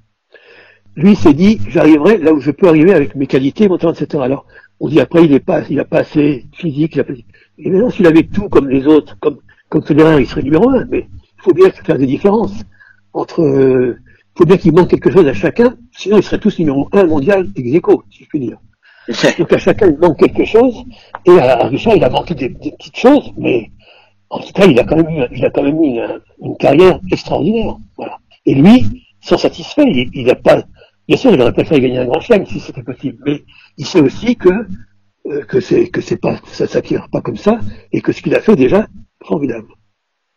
Lui 0.97 1.17
s'est 1.17 1.33
dit, 1.33 1.61
j'arriverai 1.67 2.19
là 2.19 2.33
où 2.33 2.41
je 2.41 2.51
peux 2.51 2.69
arriver 2.69 2.93
avec 2.93 3.15
mes 3.15 3.27
qualités, 3.27 3.69
mon 3.69 3.79
talent, 3.79 3.95
etc. 3.95 4.23
Alors, 4.23 4.47
on 4.81 4.89
dit 4.89 5.01
après, 5.01 5.25
il 5.25 5.33
est 5.33 5.41
pas, 5.41 5.63
il 5.69 5.81
a 5.81 5.85
pas 5.85 6.01
assez 6.01 6.45
physique, 6.53 6.95
il 6.95 7.01
a 7.01 7.05
pas, 7.05 7.15
et 7.59 7.71
maintenant, 7.71 7.91
s'il 7.91 8.07
avait 8.07 8.25
tout 8.25 8.49
comme 8.49 8.69
les 8.69 8.87
autres, 8.87 9.17
comme, 9.21 9.39
comme 9.69 9.83
Federer, 9.83 10.21
il 10.21 10.27
serait 10.27 10.43
numéro 10.43 10.69
un, 10.71 10.85
mais 10.87 11.07
il 11.39 11.43
faut 11.43 11.53
bien 11.53 11.71
faire 11.71 11.99
des 11.99 12.07
différences 12.07 12.55
entre, 13.13 13.43
euh, 13.43 13.99
faut 14.37 14.45
bien 14.45 14.57
qu'il 14.57 14.73
manque 14.73 14.91
quelque 14.91 15.11
chose 15.11 15.27
à 15.27 15.33
chacun, 15.33 15.77
sinon 15.93 16.17
ils 16.17 16.23
seraient 16.23 16.39
tous 16.39 16.59
numéro 16.59 16.89
un 16.93 17.05
mondial 17.05 17.49
ex 17.55 17.77
aequo, 17.77 18.03
si 18.11 18.25
je 18.25 18.29
puis 18.29 18.41
dire. 18.41 18.59
Donc 19.39 19.53
à 19.53 19.59
chacun 19.59 19.89
il 19.89 19.99
manque 19.99 20.19
quelque 20.19 20.45
chose, 20.45 20.83
et 21.27 21.39
à, 21.39 21.61
à 21.61 21.67
Richard 21.69 21.95
il 21.95 22.05
a 22.05 22.11
manqué 22.11 22.35
des, 22.35 22.49
des 22.49 22.73
petites 22.73 22.97
choses, 22.97 23.33
mais 23.37 23.71
en 24.31 24.41
tout 24.41 24.53
cas 24.53 24.67
il 24.67 24.79
a 24.81 24.85
quand 24.85 24.97
même 24.97 25.11
eu, 25.11 25.23
il 25.31 25.45
a 25.45 25.51
quand 25.51 25.63
même 25.63 25.81
eu 25.81 25.87
une, 25.87 26.21
une 26.43 26.57
carrière 26.57 26.99
extraordinaire. 27.13 27.77
Voilà. 27.97 28.19
Et 28.47 28.55
lui, 28.55 29.07
s'en 29.21 29.39
satisfait, 29.39 29.85
il, 29.87 30.11
il 30.13 30.29
a 30.31 30.35
pas, 30.35 30.63
bien 31.07 31.17
sûr 31.17 31.33
il 31.33 31.41
aurait 31.41 31.53
préféré 31.53 31.81
gagner 31.81 31.99
un 31.99 32.07
grand 32.07 32.21
chelem 32.21 32.45
si 32.47 32.59
c'était 32.59 32.83
possible, 32.83 33.19
mais 33.25 33.45
il 33.79 33.87
sait 33.87 34.01
aussi 34.01 34.35
que 34.35 34.67
euh, 35.27 35.43
que 35.45 35.61
c'est 35.61 35.89
que 35.89 36.01
c'est 36.01 36.17
pas 36.17 36.41
ça 36.47 36.67
s'acquiert 36.67 37.09
pas 37.11 37.21
comme 37.21 37.37
ça, 37.37 37.59
et 37.93 38.01
que 38.01 38.13
ce 38.13 38.23
qu'il 38.23 38.35
a 38.35 38.41
fait 38.41 38.57
déjà 38.57 38.87
formidable. 39.25 39.69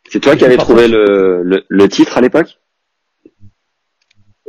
C'est 0.09 0.21
toi 0.21 0.35
qui 0.35 0.45
avais 0.45 0.57
trouvé 0.57 0.87
le, 0.87 1.43
le, 1.43 1.65
le 1.67 1.89
titre 1.89 2.17
à 2.17 2.21
l'époque? 2.21 2.59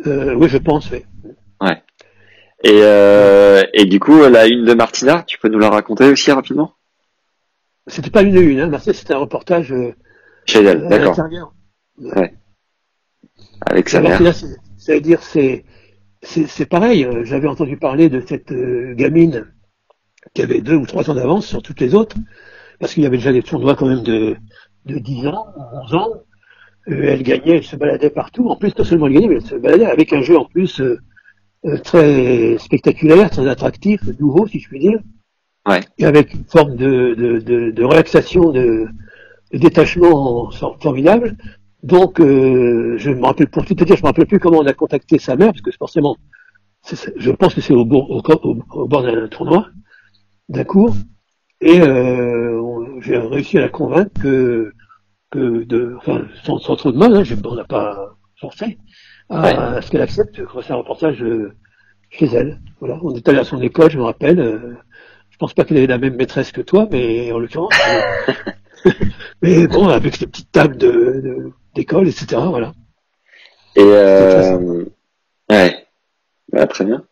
Euh, 0.07 0.35
oui, 0.35 0.49
je 0.49 0.59
pense, 0.59 0.91
oui. 0.93 1.03
et, 2.63 2.81
euh, 2.83 3.65
et 3.75 3.85
du 3.85 3.99
coup, 3.99 4.21
la 4.21 4.47
une 4.47 4.65
de 4.65 4.75
Martina, 4.75 5.25
tu 5.27 5.39
peux 5.39 5.49
nous 5.49 5.59
la 5.59 5.71
raconter 5.71 6.05
aussi 6.05 6.31
rapidement? 6.31 6.75
C'était 7.89 8.11
pas 8.11 8.23
une 8.23 8.37
à 8.37 8.41
une, 8.41 8.61
hein. 8.61 8.69
Marseille, 8.69 8.95
c'était 8.95 9.15
un 9.15 9.19
reportage 9.19 9.73
euh, 9.73 9.95
Chez 10.47 10.63
elle, 10.63 10.87
d'accord. 10.87 11.17
l'intérieur. 11.17 11.53
Avec 13.63 13.89
sa 13.89 14.01
mère. 14.01 14.21
C'est-à-dire, 14.77 15.23
c'est, 15.23 15.65
c'est, 16.23 16.47
c'est 16.47 16.67
pareil. 16.67 17.09
J'avais 17.23 17.49
entendu 17.49 17.77
parler 17.77 18.09
de 18.09 18.21
cette 18.21 18.53
gamine 18.95 19.53
qui 20.35 20.43
avait 20.43 20.61
deux 20.61 20.75
ou 20.77 20.87
trois 20.87 21.11
ans 21.11 21.15
d'avance 21.15 21.47
sur 21.47 21.63
toutes 21.63 21.81
les 21.81 21.95
autres, 21.95 22.17
parce 22.81 22.95
qu'il 22.95 23.03
y 23.03 23.07
avait 23.07 23.17
déjà 23.17 23.33
des 23.33 23.43
tournois 23.43 23.75
quand 23.77 23.87
même 23.87 24.03
de, 24.03 24.37
de 24.87 24.99
10 24.99 25.27
ans, 25.29 25.47
11 25.85 25.95
ans. 25.95 26.09
Euh, 26.89 27.03
elle 27.05 27.23
gagnait, 27.23 27.57
elle 27.59 27.65
se 27.65 27.77
baladait 27.77 28.11
partout. 28.11 28.49
En 28.49 28.57
plus, 28.57 28.77
non 28.79 28.85
seulement 28.85 29.07
elle 29.07 29.15
gagnait, 29.15 29.29
mais 29.29 29.35
elle 29.37 29.43
se 29.47 29.55
baladait 29.57 29.87
avec 29.87 30.13
un 30.13 30.23
jeu 30.23 30.39
en 30.39 30.45
plus 30.45 30.81
euh, 30.81 30.99
euh, 31.67 31.77
très 31.79 32.57
spectaculaire, 32.59 33.31
très 33.31 33.47
attractif, 33.49 34.01
nouveau, 34.21 34.47
si 34.47 34.61
je 34.61 34.69
puis 34.69 34.79
dire. 34.81 34.99
Ouais. 35.69 35.81
Et 35.99 36.07
avec 36.07 36.33
une 36.33 36.45
forme 36.45 36.77
de, 36.77 37.15
de, 37.15 37.39
de, 37.41 37.71
de 37.73 37.85
relaxation, 37.85 38.53
de, 38.53 38.87
détachement 39.53 40.51
for- 40.51 40.79
formidable. 40.81 41.37
Donc, 41.83 42.21
euh, 42.21 42.97
je 42.99 43.11
me 43.11 43.25
rappelle, 43.25 43.49
pour 43.49 43.65
tout 43.65 43.75
te 43.75 43.85
dire, 43.85 43.97
je 43.97 44.03
me 44.03 44.07
rappelle 44.07 44.27
plus 44.27 44.39
comment 44.41 44.59
on 44.59 44.67
a 44.67 44.73
contacté 44.73 45.19
sa 45.19 45.37
mère, 45.37 45.49
parce 45.53 45.61
que 45.63 45.71
forcément, 45.73 46.17
je 47.17 47.31
pense 47.33 47.55
que 47.55 47.61
c'est 47.61 47.75
au, 47.75 47.85
bourg- 47.85 48.11
au, 48.11 48.23
au- 48.49 48.59
au 48.73 48.89
bord 48.89 49.03
d'un 49.03 49.29
tournoi, 49.29 49.69
d'un 50.49 50.65
cours, 50.65 50.95
et 51.61 51.81
euh, 51.81 53.01
j'ai 53.01 53.19
réussi 53.19 53.59
à 53.59 53.63
la 53.63 53.69
convaincre 53.69 54.11
que, 54.21 54.73
que 55.31 55.65
de, 55.65 55.95
enfin, 55.99 56.27
sans, 56.45 56.59
sans 56.59 56.77
trop 56.77 56.93
de 56.93 56.99
mal, 56.99 57.15
hein, 57.17 57.25
j'ai- 57.25 57.37
on 57.45 57.55
n'a 57.55 57.65
pas 57.65 58.17
forcé, 58.41 58.79
à, 59.29 59.43
Ouais. 59.43 59.55
à 59.55 59.83
ce 59.83 59.91
qu'elle 59.91 60.03
accepte 60.03 60.45
qu'on 60.45 60.61
fasse 60.61 60.71
un 60.71 60.77
reportage 60.77 61.23
euh, 61.23 61.53
chez 62.11 62.27
elle. 62.27 62.61
Voilà, 62.81 62.99
on 63.03 63.15
est 63.15 63.29
allé 63.29 63.39
à 63.39 63.45
son 63.45 63.61
école, 63.61 63.91
je 63.91 63.99
me 63.99 64.05
rappelle. 64.05 64.41
euh, 64.41 64.75
je 65.31 65.37
pense 65.37 65.55
pas 65.55 65.65
qu'elle 65.65 65.77
avait 65.79 65.87
la 65.87 65.99
même 65.99 66.17
maîtresse 66.17 66.51
que 66.51 66.61
toi, 66.63 66.89
mais 66.91 67.31
en 67.33 67.39
l'occurrence. 67.39 67.73
euh, 68.87 68.93
mais 69.43 69.67
bon, 69.69 69.87
avec 69.89 70.17
ces 70.17 70.27
petites 70.27 70.51
tables 70.51 70.77
de, 70.77 70.89
de- 70.89 71.53
d'école, 71.75 72.09
etc. 72.09 72.27
Voilà. 72.49 72.73
Et 73.77 73.83
euh, 73.83 74.85
ouais, 75.51 75.87
Bah, 76.53 76.67
très 76.67 76.85
bien. 76.85 77.05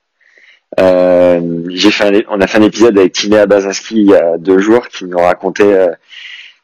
Euh, 0.78 1.62
j'ai 1.70 1.90
fait 1.90 2.04
un- 2.04 2.22
on 2.28 2.40
a 2.40 2.46
fait 2.46 2.58
un 2.58 2.62
épisode 2.62 2.98
avec 2.98 3.12
Timéa 3.12 3.46
Bazinski 3.46 3.96
il 4.02 4.10
y 4.10 4.14
a 4.14 4.36
deux 4.36 4.58
jours 4.58 4.88
qui 4.88 5.06
nous 5.06 5.16
racontait 5.18 5.72
euh, 5.72 5.88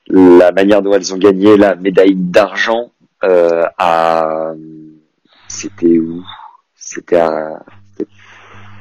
la 0.08 0.52
manière 0.52 0.82
dont 0.82 0.92
elles 0.94 1.14
ont 1.14 1.18
gagné 1.18 1.56
la 1.56 1.76
médaille 1.76 2.14
d'argent 2.16 2.92
euh, 3.24 3.64
à 3.78 4.52
c'était 5.48 5.98
où? 5.98 6.22
C'était 6.76 7.16
à 7.18 7.60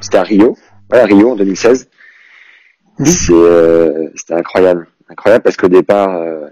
c'était- 0.01 0.17
à 0.17 0.23
Rio, 0.23 0.57
ouais, 0.91 0.99
à 0.99 1.05
Rio 1.05 1.31
en 1.31 1.35
2016. 1.35 1.89
C'est 3.03 3.33
euh, 3.33 4.09
c'était 4.15 4.33
incroyable, 4.35 4.87
incroyable 5.09 5.43
parce 5.43 5.57
qu'au 5.57 5.67
départ 5.69 6.15
euh, 6.17 6.47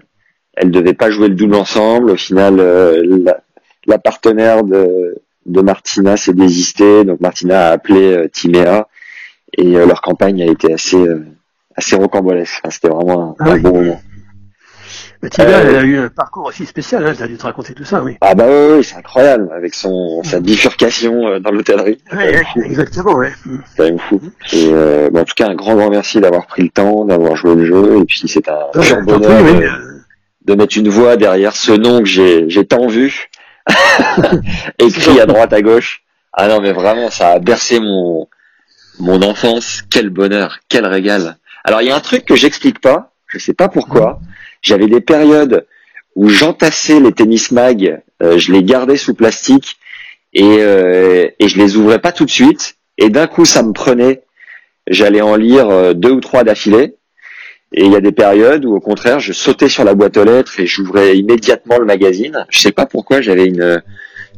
elles 0.54 0.70
devaient 0.70 0.94
pas 0.94 1.10
jouer 1.10 1.28
le 1.28 1.34
double 1.34 1.54
ensemble. 1.56 2.10
Au 2.12 2.16
final, 2.16 2.60
euh, 2.60 3.02
la, 3.24 3.40
la 3.86 3.98
partenaire 3.98 4.64
de, 4.64 5.16
de 5.50 5.60
Martina 5.60 6.16
s'est 6.16 6.32
désistée, 6.32 7.04
donc 7.04 7.20
Martina 7.20 7.68
a 7.68 7.70
appelé 7.72 8.12
euh, 8.12 8.28
Timéa 8.28 8.88
et 9.56 9.76
euh, 9.76 9.86
leur 9.86 10.00
campagne 10.00 10.42
a 10.42 10.46
été 10.46 10.72
assez 10.72 10.96
euh, 10.96 11.24
assez 11.76 11.96
rocambolesque. 11.96 12.60
Enfin, 12.62 12.70
C'était 12.70 12.88
vraiment 12.88 13.30
un, 13.30 13.34
Ah 13.44 13.50
un 13.50 13.54
oui. 13.54 13.60
bon 13.60 13.74
moment. 13.74 14.00
Euh, 15.22 15.28
elle 15.38 15.76
a 15.76 15.82
eu 15.82 15.98
un 15.98 16.08
parcours 16.08 16.46
aussi 16.46 16.64
spécial, 16.64 17.06
hein, 17.06 17.12
elle 17.14 17.24
a 17.24 17.28
dû 17.28 17.36
te 17.36 17.42
raconter 17.42 17.74
tout 17.74 17.84
ça, 17.84 18.02
oui. 18.02 18.16
Ah 18.22 18.34
bah 18.34 18.46
oui, 18.48 18.76
oui, 18.78 18.84
c'est 18.84 18.96
incroyable 18.96 19.50
avec 19.54 19.74
son 19.74 20.22
sa 20.22 20.40
bifurcation 20.40 21.26
euh, 21.26 21.40
dans 21.40 21.50
l'hôtellerie. 21.50 21.98
C'est 22.10 22.44
fou. 22.46 22.62
exactement, 22.62 23.16
ouais. 23.16 23.32
C'est 23.44 23.76
quand 23.76 23.84
même 23.84 23.98
fou. 23.98 24.20
Et 24.54 24.70
euh, 24.72 25.10
bon, 25.10 25.20
en 25.20 25.24
tout 25.24 25.34
cas, 25.36 25.48
un 25.48 25.54
grand 25.54 25.74
grand 25.74 25.90
merci 25.90 26.20
d'avoir 26.20 26.46
pris 26.46 26.62
le 26.62 26.70
temps, 26.70 27.04
d'avoir 27.04 27.36
joué 27.36 27.54
le 27.54 27.66
jeu. 27.66 27.98
Et 28.00 28.04
puis 28.06 28.22
c'est 28.28 28.48
un 28.48 28.70
pur 28.72 28.82
tant 28.82 29.00
pis, 29.00 29.04
bonheur 29.04 29.42
oui, 29.44 29.66
de, 30.46 30.54
mettre 30.54 30.78
une 30.78 30.88
voix 30.88 31.18
derrière 31.18 31.54
ce 31.54 31.72
nom 31.72 31.98
que 31.98 32.06
j'ai 32.06 32.48
j'ai 32.48 32.64
tant 32.64 32.86
vu, 32.86 33.28
écrit 34.78 35.20
à 35.20 35.26
droite 35.26 35.52
à 35.52 35.62
gauche. 35.62 36.02
Ah 36.32 36.48
non, 36.48 36.60
mais 36.60 36.72
vraiment, 36.72 37.10
ça 37.10 37.30
a 37.30 37.38
bercé 37.38 37.80
mon 37.80 38.28
mon 38.98 39.22
enfance. 39.22 39.82
Quel 39.90 40.10
bonheur, 40.10 40.58
quel 40.68 40.86
régal. 40.86 41.38
Alors 41.64 41.82
il 41.82 41.88
y 41.88 41.90
a 41.90 41.96
un 41.96 42.00
truc 42.00 42.24
que 42.24 42.36
j'explique 42.36 42.80
pas. 42.80 43.12
Je 43.26 43.38
sais 43.38 43.54
pas 43.54 43.68
pourquoi. 43.68 44.20
J'avais 44.62 44.86
des 44.86 45.00
périodes 45.00 45.66
où 46.16 46.28
j'entassais 46.28 47.00
les 47.00 47.12
tennis 47.12 47.50
mag, 47.50 48.02
euh, 48.22 48.38
je 48.38 48.52
les 48.52 48.62
gardais 48.62 48.96
sous 48.96 49.14
plastique 49.14 49.78
et, 50.32 50.58
euh, 50.58 51.28
et 51.38 51.48
je 51.48 51.58
les 51.58 51.76
ouvrais 51.76 52.00
pas 52.00 52.12
tout 52.12 52.24
de 52.24 52.30
suite. 52.30 52.76
Et 52.98 53.08
d'un 53.08 53.26
coup, 53.26 53.44
ça 53.44 53.62
me 53.62 53.72
prenait. 53.72 54.22
J'allais 54.86 55.20
en 55.20 55.36
lire 55.36 55.68
euh, 55.70 55.94
deux 55.94 56.10
ou 56.10 56.20
trois 56.20 56.44
d'affilée. 56.44 56.96
Et 57.72 57.84
il 57.84 57.92
y 57.92 57.96
a 57.96 58.00
des 58.00 58.12
périodes 58.12 58.64
où, 58.64 58.74
au 58.74 58.80
contraire, 58.80 59.20
je 59.20 59.32
sautais 59.32 59.68
sur 59.68 59.84
la 59.84 59.94
boîte 59.94 60.16
aux 60.16 60.24
lettres 60.24 60.58
et 60.58 60.66
j'ouvrais 60.66 61.16
immédiatement 61.16 61.78
le 61.78 61.84
magazine. 61.84 62.44
Je 62.48 62.58
sais 62.58 62.72
pas 62.72 62.86
pourquoi. 62.86 63.20
J'avais 63.20 63.46
une, 63.46 63.80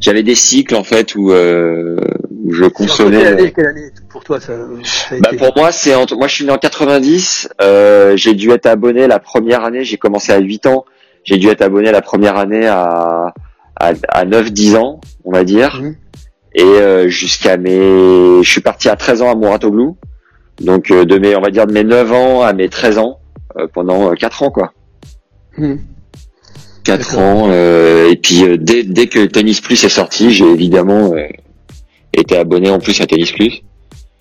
j'avais 0.03 0.23
des 0.23 0.35
cycles 0.35 0.75
en 0.75 0.85
fait 0.85 1.15
où, 1.15 1.33
euh, 1.33 1.97
où 2.45 2.53
je 2.53 2.65
consommais. 2.65 3.19
Quelle 3.19 3.27
année, 3.27 3.53
quelle 3.53 3.67
année 3.67 3.91
pour 4.09 4.25
toi 4.25 4.41
ça, 4.41 4.53
ça 4.83 5.15
a 5.15 5.19
Bah, 5.21 5.31
été 5.33 5.37
pour 5.37 5.57
moi, 5.57 5.73
c'est 5.73 5.95
entre, 5.95 6.17
moi 6.17 6.27
je 6.27 6.35
suis 6.35 6.45
né 6.45 6.51
en 6.51 6.59
90, 6.59 7.49
euh, 7.63 8.17
j'ai 8.17 8.35
dû 8.35 8.51
être 8.51 8.67
abonné 8.67 9.07
la 9.07 9.21
première 9.21 9.65
année, 9.65 9.85
j'ai 9.85 9.97
commencé 9.97 10.33
à 10.33 10.39
8 10.39 10.67
ans, 10.67 10.85
j'ai 11.25 11.37
dû 11.37 11.49
être 11.49 11.63
abonné 11.63 11.93
la 11.93 12.03
première 12.03 12.37
année 12.37 12.67
à, 12.67 13.33
à, 13.77 13.93
à 14.09 14.25
9-10 14.25 14.77
ans, 14.77 15.01
on 15.25 15.31
va 15.31 15.45
dire. 15.45 15.81
Mhm. 15.81 15.97
Et 16.55 16.63
euh, 16.65 17.09
jusqu'à 17.09 17.57
mes... 17.57 18.43
Je 18.43 18.51
suis 18.51 18.61
parti 18.61 18.91
à 18.91 18.97
13 18.97 19.23
ans 19.23 19.31
à 19.31 19.35
Mouratoglou, 19.35 19.97
donc 20.61 20.91
euh, 20.91 21.05
de 21.05 21.17
mes, 21.17 21.35
on 21.37 21.41
va 21.41 21.51
dire 21.51 21.67
de 21.67 21.73
mes 21.73 21.85
9 21.85 22.13
ans 22.13 22.43
à 22.43 22.53
mes 22.53 22.69
13 22.69 22.99
ans, 22.99 23.21
pendant 23.73 24.11
euh, 24.11 24.15
4 24.15 24.43
ans 24.43 24.51
quoi. 24.51 24.73
Mhm. 25.59 25.81
4 26.85 26.99
D'accord. 26.99 27.21
ans, 27.21 27.49
euh, 27.51 28.11
et 28.11 28.17
puis 28.17 28.43
euh, 28.45 28.57
dès, 28.57 28.83
dès 28.83 29.07
que 29.07 29.25
Tennis 29.27 29.61
Plus 29.61 29.85
est 29.85 29.89
sorti, 29.89 30.31
j'ai 30.33 30.47
évidemment 30.51 31.13
euh, 31.15 31.29
été 32.13 32.37
abonné 32.37 32.71
en 32.71 32.81
plus 32.81 33.01
à 33.01 33.07
Tennis 33.07 33.33
Plus. 33.33 33.63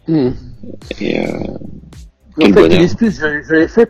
Mhm. 0.07 0.33
Et, 0.99 1.19
euh, 1.19 1.23
En 2.37 2.45
fait, 2.45 2.51
bonheur. 2.51 2.69
Tennis 2.69 2.95
Plus, 2.95 3.11
je, 3.19 3.41
je 3.49 3.55
l'ai 3.55 3.67
fait 3.67 3.89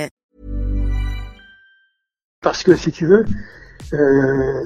Parce 2.41 2.63
que 2.63 2.75
si 2.75 2.91
tu 2.91 3.05
veux, 3.05 3.23
euh, 3.93 4.65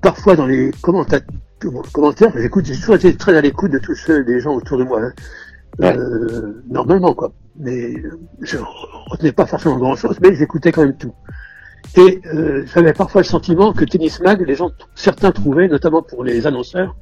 parfois 0.00 0.34
dans 0.34 0.46
les 0.46 0.70
commenta- 0.82 1.20
commentaires, 1.92 2.32
j'écoute, 2.36 2.64
j'ai 2.64 2.74
toujours 2.74 2.96
été 2.96 3.14
très 3.16 3.36
à 3.36 3.40
l'écoute 3.40 3.70
de 3.70 3.78
tous 3.78 3.94
ceux 3.94 4.24
des 4.24 4.40
gens 4.40 4.54
autour 4.54 4.78
de 4.78 4.84
moi, 4.84 5.00
hein. 5.02 5.12
Ouais. 5.78 5.96
Euh, 5.96 6.62
normalement 6.68 7.14
quoi. 7.14 7.32
Mais 7.58 7.94
euh, 7.96 8.18
je 8.40 8.58
retenais 9.06 9.32
pas 9.32 9.46
forcément 9.46 9.78
grand 9.78 9.96
chose, 9.96 10.18
mais 10.20 10.34
j'écoutais 10.34 10.70
quand 10.72 10.82
même 10.82 10.96
tout. 10.96 11.14
Et 11.96 12.20
euh, 12.26 12.64
j'avais 12.74 12.92
parfois 12.92 13.22
le 13.22 13.26
sentiment 13.26 13.72
que 13.72 13.84
Tennis 13.84 14.20
Mag, 14.20 14.42
les 14.46 14.54
gens, 14.54 14.70
certains 14.94 15.32
trouvaient, 15.32 15.68
notamment 15.68 16.02
pour 16.02 16.24
les 16.24 16.46
annonceurs, 16.46 16.94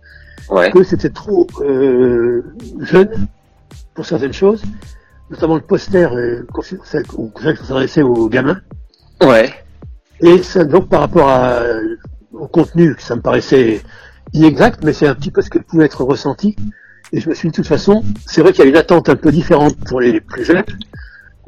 ouais. 0.51 0.71
que 0.71 0.83
c'était 0.85 1.11
trop 1.11 1.47
euh, 1.63 2.43
jeune 2.81 3.27
pour 3.95 4.07
certaines 4.07 4.33
choses, 4.33 4.63
notamment 5.31 5.57
le 5.57 5.61
poster 5.63 6.13
euh, 6.13 6.45
qu'on 6.53 6.63
s'adressait 6.63 8.03
aux 8.03 8.29
gamins. 8.29 8.61
Ouais. 9.23 9.53
Et 10.23 10.42
ça, 10.42 10.65
donc 10.65 10.89
par 10.89 11.00
rapport 11.00 11.28
à, 11.28 11.62
au 12.32 12.47
contenu, 12.49 12.94
ça 12.99 13.16
me 13.16 13.23
paraissait 13.23 13.82
inexact, 14.32 14.84
mais 14.84 14.92
c'est 14.92 15.07
un 15.07 15.15
petit 15.15 15.31
peu 15.31 15.42
ce 15.42 15.50
que 15.50 15.58
pouvait 15.58 15.86
être 15.86 16.05
ressenti. 16.05 16.57
Et 17.12 17.20
je 17.20 17.28
me 17.28 17.34
suis 17.34 17.49
dit, 17.49 17.52
de 17.52 17.57
toute 17.57 17.66
façon, 17.66 18.05
c'est 18.26 18.40
vrai 18.40 18.52
qu'il 18.52 18.65
y 18.65 18.66
a 18.66 18.70
une 18.70 18.76
attente 18.76 19.08
un 19.08 19.16
peu 19.16 19.32
différente 19.32 19.76
pour 19.89 20.00
les 20.00 20.20
plus 20.20 20.44
jeunes. 20.44 20.62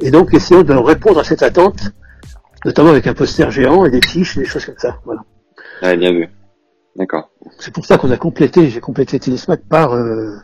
Et 0.00 0.10
donc, 0.10 0.34
essayons 0.34 0.62
de 0.62 0.74
répondre 0.74 1.20
à 1.20 1.24
cette 1.24 1.42
attente, 1.42 1.92
notamment 2.64 2.90
avec 2.90 3.06
un 3.06 3.14
poster 3.14 3.50
géant 3.50 3.84
et 3.84 3.90
des 3.90 4.00
fiches, 4.02 4.36
des 4.36 4.44
choses 4.44 4.64
comme 4.64 4.78
ça. 4.78 4.98
Voilà. 5.04 5.22
Ouais, 5.82 5.96
bien 5.96 6.12
vu. 6.12 6.28
D'accord. 6.96 7.30
C'est 7.58 7.72
pour 7.72 7.86
ça 7.86 7.98
qu'on 7.98 8.10
a 8.10 8.16
complété, 8.16 8.68
j'ai 8.68 8.80
complété 8.80 9.18
Tennismac 9.20 9.62
par, 9.68 9.94
euh, 9.94 10.36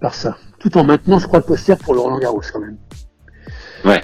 par 0.00 0.14
ça. 0.14 0.36
Tout 0.58 0.76
en 0.78 0.84
maintenant, 0.84 1.18
je 1.18 1.26
crois, 1.26 1.40
le 1.40 1.44
poster 1.44 1.76
pour 1.76 1.94
le 1.94 2.00
Roland 2.00 2.18
Garros 2.18 2.40
quand 2.52 2.60
même. 2.60 2.78
Ouais. 3.84 4.00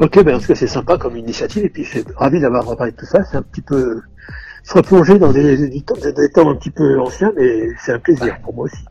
Ok, 0.00 0.22
ben 0.24 0.34
en 0.34 0.38
tout 0.40 0.48
cas 0.48 0.54
c'est 0.54 0.66
sympa 0.66 0.98
comme 0.98 1.16
initiative 1.16 1.64
et 1.64 1.68
puis 1.68 1.84
c'est 1.84 2.04
ravi 2.16 2.40
d'avoir 2.40 2.64
reparlé 2.66 2.92
de 2.92 2.96
tout 2.96 3.06
ça. 3.06 3.22
C'est 3.24 3.36
un 3.36 3.42
petit 3.42 3.62
peu 3.62 4.00
se 4.64 4.74
replonger 4.74 5.18
dans 5.18 5.32
des, 5.32 5.68
des, 5.68 5.80
temps, 5.82 5.94
des 5.94 6.28
temps 6.30 6.50
un 6.50 6.56
petit 6.56 6.70
peu 6.70 6.98
anciens, 7.00 7.32
mais 7.36 7.68
c'est 7.84 7.92
un 7.92 7.98
plaisir 7.98 8.36
pour 8.42 8.54
moi 8.54 8.64
aussi. 8.64 8.84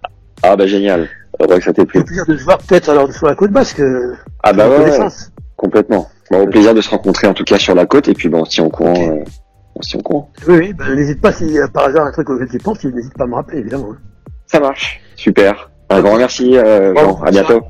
Ah 0.43 0.55
bah 0.55 0.65
génial. 0.67 1.07
Heureux 1.39 1.57
que 1.57 1.63
ça 1.63 1.73
t'ait 1.73 1.85
plu. 1.85 1.99
Le 1.99 2.05
plaisir 2.05 2.25
de 2.25 2.37
se 2.37 2.43
voir 2.43 2.57
peut-être 2.59 2.89
alors 2.89 3.11
sur 3.11 3.27
la 3.27 3.35
côte 3.35 3.51
basque. 3.51 3.79
euh, 3.79 4.13
Ah 4.43 4.53
bah 4.53 4.69
ouais, 4.69 4.77
ouais, 4.77 5.07
complètement. 5.57 6.09
Bon, 6.31 6.43
au 6.43 6.47
plaisir 6.47 6.73
de 6.73 6.81
se 6.81 6.89
rencontrer 6.89 7.27
en 7.27 7.33
tout 7.33 7.43
cas 7.43 7.57
sur 7.57 7.75
la 7.75 7.85
côte 7.85 8.07
et 8.07 8.13
puis 8.13 8.29
bon, 8.29 8.41
on 8.41 8.45
tient 8.45 8.65
au 8.65 8.69
courant. 8.69 8.93
Euh, 8.95 9.23
on 9.75 9.97
au 9.97 10.01
courant. 10.03 10.31
Oui, 10.47 10.55
oui, 10.57 10.73
ben, 10.73 10.95
n'hésite 10.95 11.19
pas 11.19 11.31
si 11.31 11.57
euh, 11.57 11.67
par 11.67 11.85
hasard 11.85 12.05
un 12.05 12.11
truc 12.11 12.29
auquel 12.29 12.47
tu 12.47 12.59
penses, 12.59 12.83
n'hésite 12.83 13.13
pas 13.17 13.23
à 13.23 13.27
me 13.27 13.35
rappeler 13.35 13.59
évidemment. 13.59 13.89
hein. 13.93 13.97
Ça 14.45 14.59
marche. 14.59 15.01
Super. 15.15 15.71
Un 15.89 16.01
grand 16.01 16.17
merci, 16.17 16.55
euh, 16.57 16.93
Bon. 16.93 17.15
À 17.23 17.31
bientôt. 17.31 17.61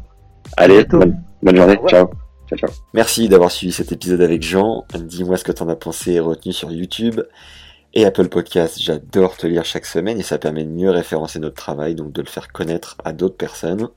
Allez, 0.58 0.84
bientôt. 0.84 1.00
bonne, 1.00 1.18
bonne 1.42 1.56
journée. 1.56 1.80
Ciao. 1.88 2.10
Merci 2.94 3.30
d'avoir 3.30 3.52
suivi 3.52 3.74
cet 3.74 3.92
épisode 3.92 4.22
avec 4.22 4.42
Jean. 4.44 4.86
Dis-moi 4.94 5.38
ce 5.38 5.44
que 5.44 5.52
t'en 5.52 5.70
as 5.70 5.76
pensé 5.76 6.14
et 6.14 6.20
retenu 6.20 6.54
sur 6.54 6.72
YouTube 6.72 7.22
et 7.94 8.06
Apple 8.06 8.30
Podcast. 8.30 8.80
J'adore 8.82 9.38
te 9.38 9.48
lire 9.48 9.66
chaque 9.66 9.86
semaine 9.86 10.20
et 10.20 10.24
ça 10.24 10.38
permet 10.38 10.64
de 10.64 10.70
mieux 10.70 10.92
référencer 10.92 11.40
notre 11.40 11.56
travail, 11.56 11.96
donc 11.96 12.12
de 12.12 12.22
le 12.22 12.28
faire 12.28 12.52
connaître 12.52 12.98
à 13.04 13.14
d'autres 13.14 13.38
personnes. 13.38 13.90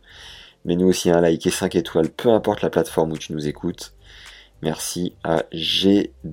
Mais 0.65 0.77
nous 0.77 0.87
aussi 0.89 1.11
un 1.11 1.21
like 1.21 1.47
et 1.47 1.51
5 1.51 1.77
étoiles, 1.77 2.11
peu 2.11 2.31
importe 2.31 2.63
la 2.63 2.71
plateforme 2.71 3.13
où 3.13 3.19
tu 3.19 3.33
nous 3.33 3.47
écoutes. 3.47 3.95
Merci 4.63 5.15
à 5.23 5.45
GDCLT 5.53 6.29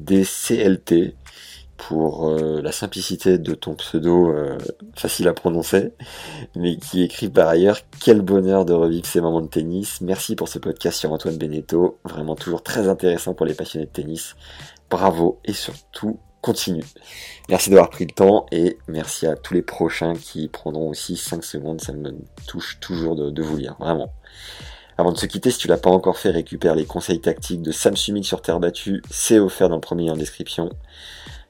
pour 1.87 2.29
euh, 2.29 2.61
la 2.61 2.71
simplicité 2.71 3.37
de 3.37 3.53
ton 3.53 3.75
pseudo 3.75 4.31
euh, 4.31 4.57
facile 4.95 5.27
à 5.27 5.33
prononcer, 5.33 5.91
mais 6.55 6.77
qui 6.77 7.03
écrit 7.03 7.29
par 7.29 7.49
ailleurs 7.49 7.79
Quel 7.99 8.21
bonheur 8.21 8.65
de 8.65 8.73
revivre 8.73 9.05
ces 9.05 9.19
moments 9.19 9.41
de 9.41 9.47
tennis. 9.47 9.99
Merci 10.01 10.35
pour 10.35 10.47
ce 10.47 10.59
podcast 10.59 10.99
sur 10.99 11.11
Antoine 11.11 11.37
Beneteau, 11.37 11.99
vraiment 12.05 12.35
toujours 12.35 12.63
très 12.63 12.87
intéressant 12.87 13.33
pour 13.33 13.45
les 13.45 13.53
passionnés 13.53 13.85
de 13.85 13.91
tennis. 13.91 14.35
Bravo 14.89 15.39
et 15.43 15.53
surtout 15.53 16.19
continue. 16.41 16.85
Merci 17.49 17.69
d'avoir 17.69 17.89
pris 17.89 18.05
le 18.05 18.13
temps 18.13 18.45
et 18.51 18.77
merci 18.87 19.27
à 19.27 19.35
tous 19.35 19.53
les 19.53 19.61
prochains 19.61 20.13
qui 20.13 20.47
prendront 20.47 20.89
aussi 20.89 21.17
5 21.17 21.43
secondes, 21.43 21.81
ça 21.81 21.93
me 21.93 22.15
touche 22.47 22.79
toujours 22.79 23.15
de, 23.15 23.29
de 23.29 23.41
vous 23.41 23.57
lire, 23.57 23.75
vraiment. 23.79 24.13
Avant 24.97 25.11
de 25.11 25.17
se 25.17 25.25
quitter, 25.25 25.49
si 25.49 25.57
tu 25.57 25.67
l'as 25.67 25.77
pas 25.77 25.89
encore 25.89 26.17
fait, 26.17 26.29
récupère 26.29 26.75
les 26.75 26.85
conseils 26.85 27.19
tactiques 27.19 27.61
de 27.61 27.71
Sam 27.71 27.97
Sumik 27.97 28.25
sur 28.25 28.41
terre 28.41 28.59
battue, 28.59 29.01
c'est 29.09 29.39
offert 29.39 29.67
dans 29.67 29.75
le 29.75 29.81
premier 29.81 30.05
lien 30.05 30.13
en 30.13 30.17
description. 30.17 30.69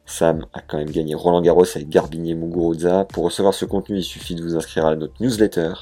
Sam 0.05 0.45
a 0.53 0.61
quand 0.61 0.77
même 0.77 0.89
gagné 0.89 1.15
Roland 1.15 1.41
Garros 1.41 1.65
avec 1.75 1.89
Garbinier 1.89 2.35
Muguruza. 2.35 3.05
Pour 3.05 3.23
recevoir 3.25 3.53
ce 3.53 3.65
contenu, 3.65 3.97
il 3.97 4.03
suffit 4.03 4.35
de 4.35 4.43
vous 4.43 4.55
inscrire 4.55 4.85
à 4.85 4.95
notre 4.95 5.21
newsletter 5.21 5.73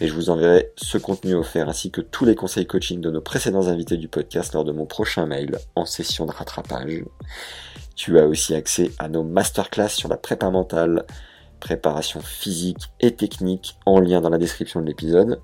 et 0.00 0.06
je 0.06 0.14
vous 0.14 0.30
enverrai 0.30 0.70
ce 0.76 0.96
contenu 0.96 1.34
offert 1.34 1.68
ainsi 1.68 1.90
que 1.90 2.00
tous 2.00 2.24
les 2.24 2.36
conseils 2.36 2.66
coaching 2.66 3.00
de 3.00 3.10
nos 3.10 3.20
précédents 3.20 3.66
invités 3.66 3.96
du 3.96 4.06
podcast 4.06 4.54
lors 4.54 4.64
de 4.64 4.72
mon 4.72 4.86
prochain 4.86 5.26
mail 5.26 5.58
en 5.74 5.84
session 5.86 6.24
de 6.24 6.30
rattrapage. 6.30 7.02
Tu 7.96 8.18
as 8.18 8.26
aussi 8.26 8.54
accès 8.54 8.92
à 8.98 9.08
nos 9.08 9.24
masterclass 9.24 9.88
sur 9.88 10.08
la 10.08 10.16
prépa 10.16 10.50
mentale, 10.50 11.04
préparation 11.58 12.20
physique 12.20 12.92
et 13.00 13.16
technique 13.16 13.76
en 13.86 13.98
lien 13.98 14.20
dans 14.20 14.30
la 14.30 14.38
description 14.38 14.80
de 14.80 14.86
l'épisode. 14.86 15.40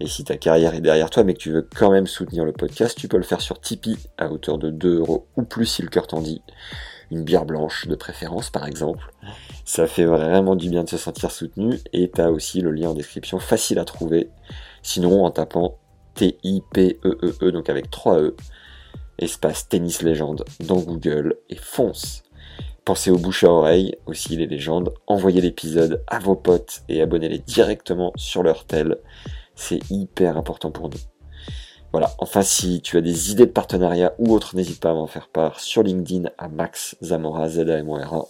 Et 0.00 0.08
si 0.08 0.24
ta 0.24 0.36
carrière 0.36 0.74
est 0.74 0.80
derrière 0.80 1.08
toi 1.08 1.22
mais 1.22 1.34
que 1.34 1.38
tu 1.38 1.52
veux 1.52 1.68
quand 1.76 1.92
même 1.92 2.08
soutenir 2.08 2.44
le 2.44 2.52
podcast, 2.52 2.98
tu 2.98 3.06
peux 3.06 3.16
le 3.16 3.22
faire 3.22 3.40
sur 3.40 3.60
Tipeee 3.60 3.96
à 4.18 4.32
hauteur 4.32 4.58
de 4.58 4.70
2 4.70 4.98
euros 4.98 5.28
ou 5.36 5.44
plus 5.44 5.66
si 5.66 5.82
le 5.82 5.88
cœur 5.88 6.08
t'en 6.08 6.20
dit. 6.20 6.42
Une 7.10 7.24
bière 7.24 7.44
blanche 7.44 7.86
de 7.86 7.94
préférence 7.94 8.50
par 8.50 8.66
exemple. 8.66 9.10
Ça 9.64 9.86
fait 9.86 10.04
vraiment 10.04 10.56
du 10.56 10.68
bien 10.68 10.84
de 10.84 10.88
se 10.88 10.96
sentir 10.96 11.30
soutenu 11.30 11.78
et 11.92 12.10
t'as 12.10 12.28
aussi 12.28 12.60
le 12.60 12.70
lien 12.70 12.90
en 12.90 12.94
description 12.94 13.38
facile 13.38 13.78
à 13.78 13.84
trouver. 13.84 14.30
Sinon 14.82 15.24
en 15.24 15.30
tapant 15.30 15.78
T-I-P-E-E-E 16.14 17.36
E 17.42 17.50
donc 17.50 17.68
avec 17.68 17.90
3 17.90 18.20
E 18.20 18.36
espace 19.18 19.68
tennis 19.68 20.02
légende 20.02 20.44
dans 20.60 20.78
Google 20.78 21.36
et 21.48 21.56
fonce. 21.56 22.22
Pensez 22.84 23.10
aux 23.10 23.18
bouches 23.18 23.44
à 23.44 23.50
oreille, 23.50 23.94
aussi 24.06 24.36
les 24.36 24.46
légendes, 24.46 24.92
envoyez 25.06 25.40
l'épisode 25.40 26.02
à 26.06 26.18
vos 26.18 26.36
potes 26.36 26.82
et 26.88 27.00
abonnez-les 27.00 27.38
directement 27.38 28.12
sur 28.16 28.42
leur 28.42 28.66
tel. 28.66 28.98
C'est 29.54 29.90
hyper 29.90 30.36
important 30.36 30.70
pour 30.70 30.90
nous. 30.90 31.13
Voilà, 31.94 32.10
enfin 32.18 32.42
si 32.42 32.80
tu 32.80 32.96
as 32.96 33.00
des 33.00 33.30
idées 33.30 33.46
de 33.46 33.52
partenariat 33.52 34.14
ou 34.18 34.34
autres, 34.34 34.56
n'hésite 34.56 34.80
pas 34.80 34.90
à 34.90 34.94
m'en 34.94 35.06
faire 35.06 35.28
part 35.28 35.60
sur 35.60 35.84
LinkedIn 35.84 36.28
à 36.38 36.48
Max 36.48 36.96
Zamora, 37.04 37.48
z 37.48 37.60
a 37.60 37.78
m 37.78 37.88
o 37.88 37.94
r 37.94 38.14
a 38.14 38.24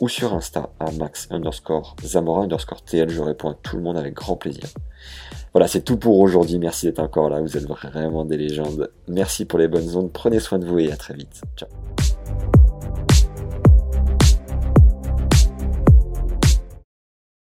ou 0.00 0.08
sur 0.10 0.34
Insta 0.34 0.68
à 0.78 0.90
Max 0.90 1.26
underscore 1.30 1.96
Zamora 2.04 2.42
underscore 2.42 2.82
TL, 2.82 3.08
je 3.08 3.22
réponds 3.22 3.52
à 3.52 3.54
tout 3.54 3.78
le 3.78 3.82
monde 3.82 3.96
avec 3.96 4.12
grand 4.12 4.36
plaisir. 4.36 4.64
Voilà, 5.54 5.66
c'est 5.66 5.80
tout 5.80 5.96
pour 5.96 6.18
aujourd'hui, 6.18 6.58
merci 6.58 6.84
d'être 6.84 6.98
encore 6.98 7.30
là, 7.30 7.40
vous 7.40 7.56
êtes 7.56 7.66
vraiment 7.66 8.26
des 8.26 8.36
légendes. 8.36 8.90
Merci 9.08 9.46
pour 9.46 9.58
les 9.58 9.68
bonnes 9.68 9.96
ondes, 9.96 10.12
prenez 10.12 10.38
soin 10.38 10.58
de 10.58 10.66
vous 10.66 10.78
et 10.80 10.92
à 10.92 10.96
très 10.98 11.14
vite. 11.14 11.40
Ciao. 11.56 11.70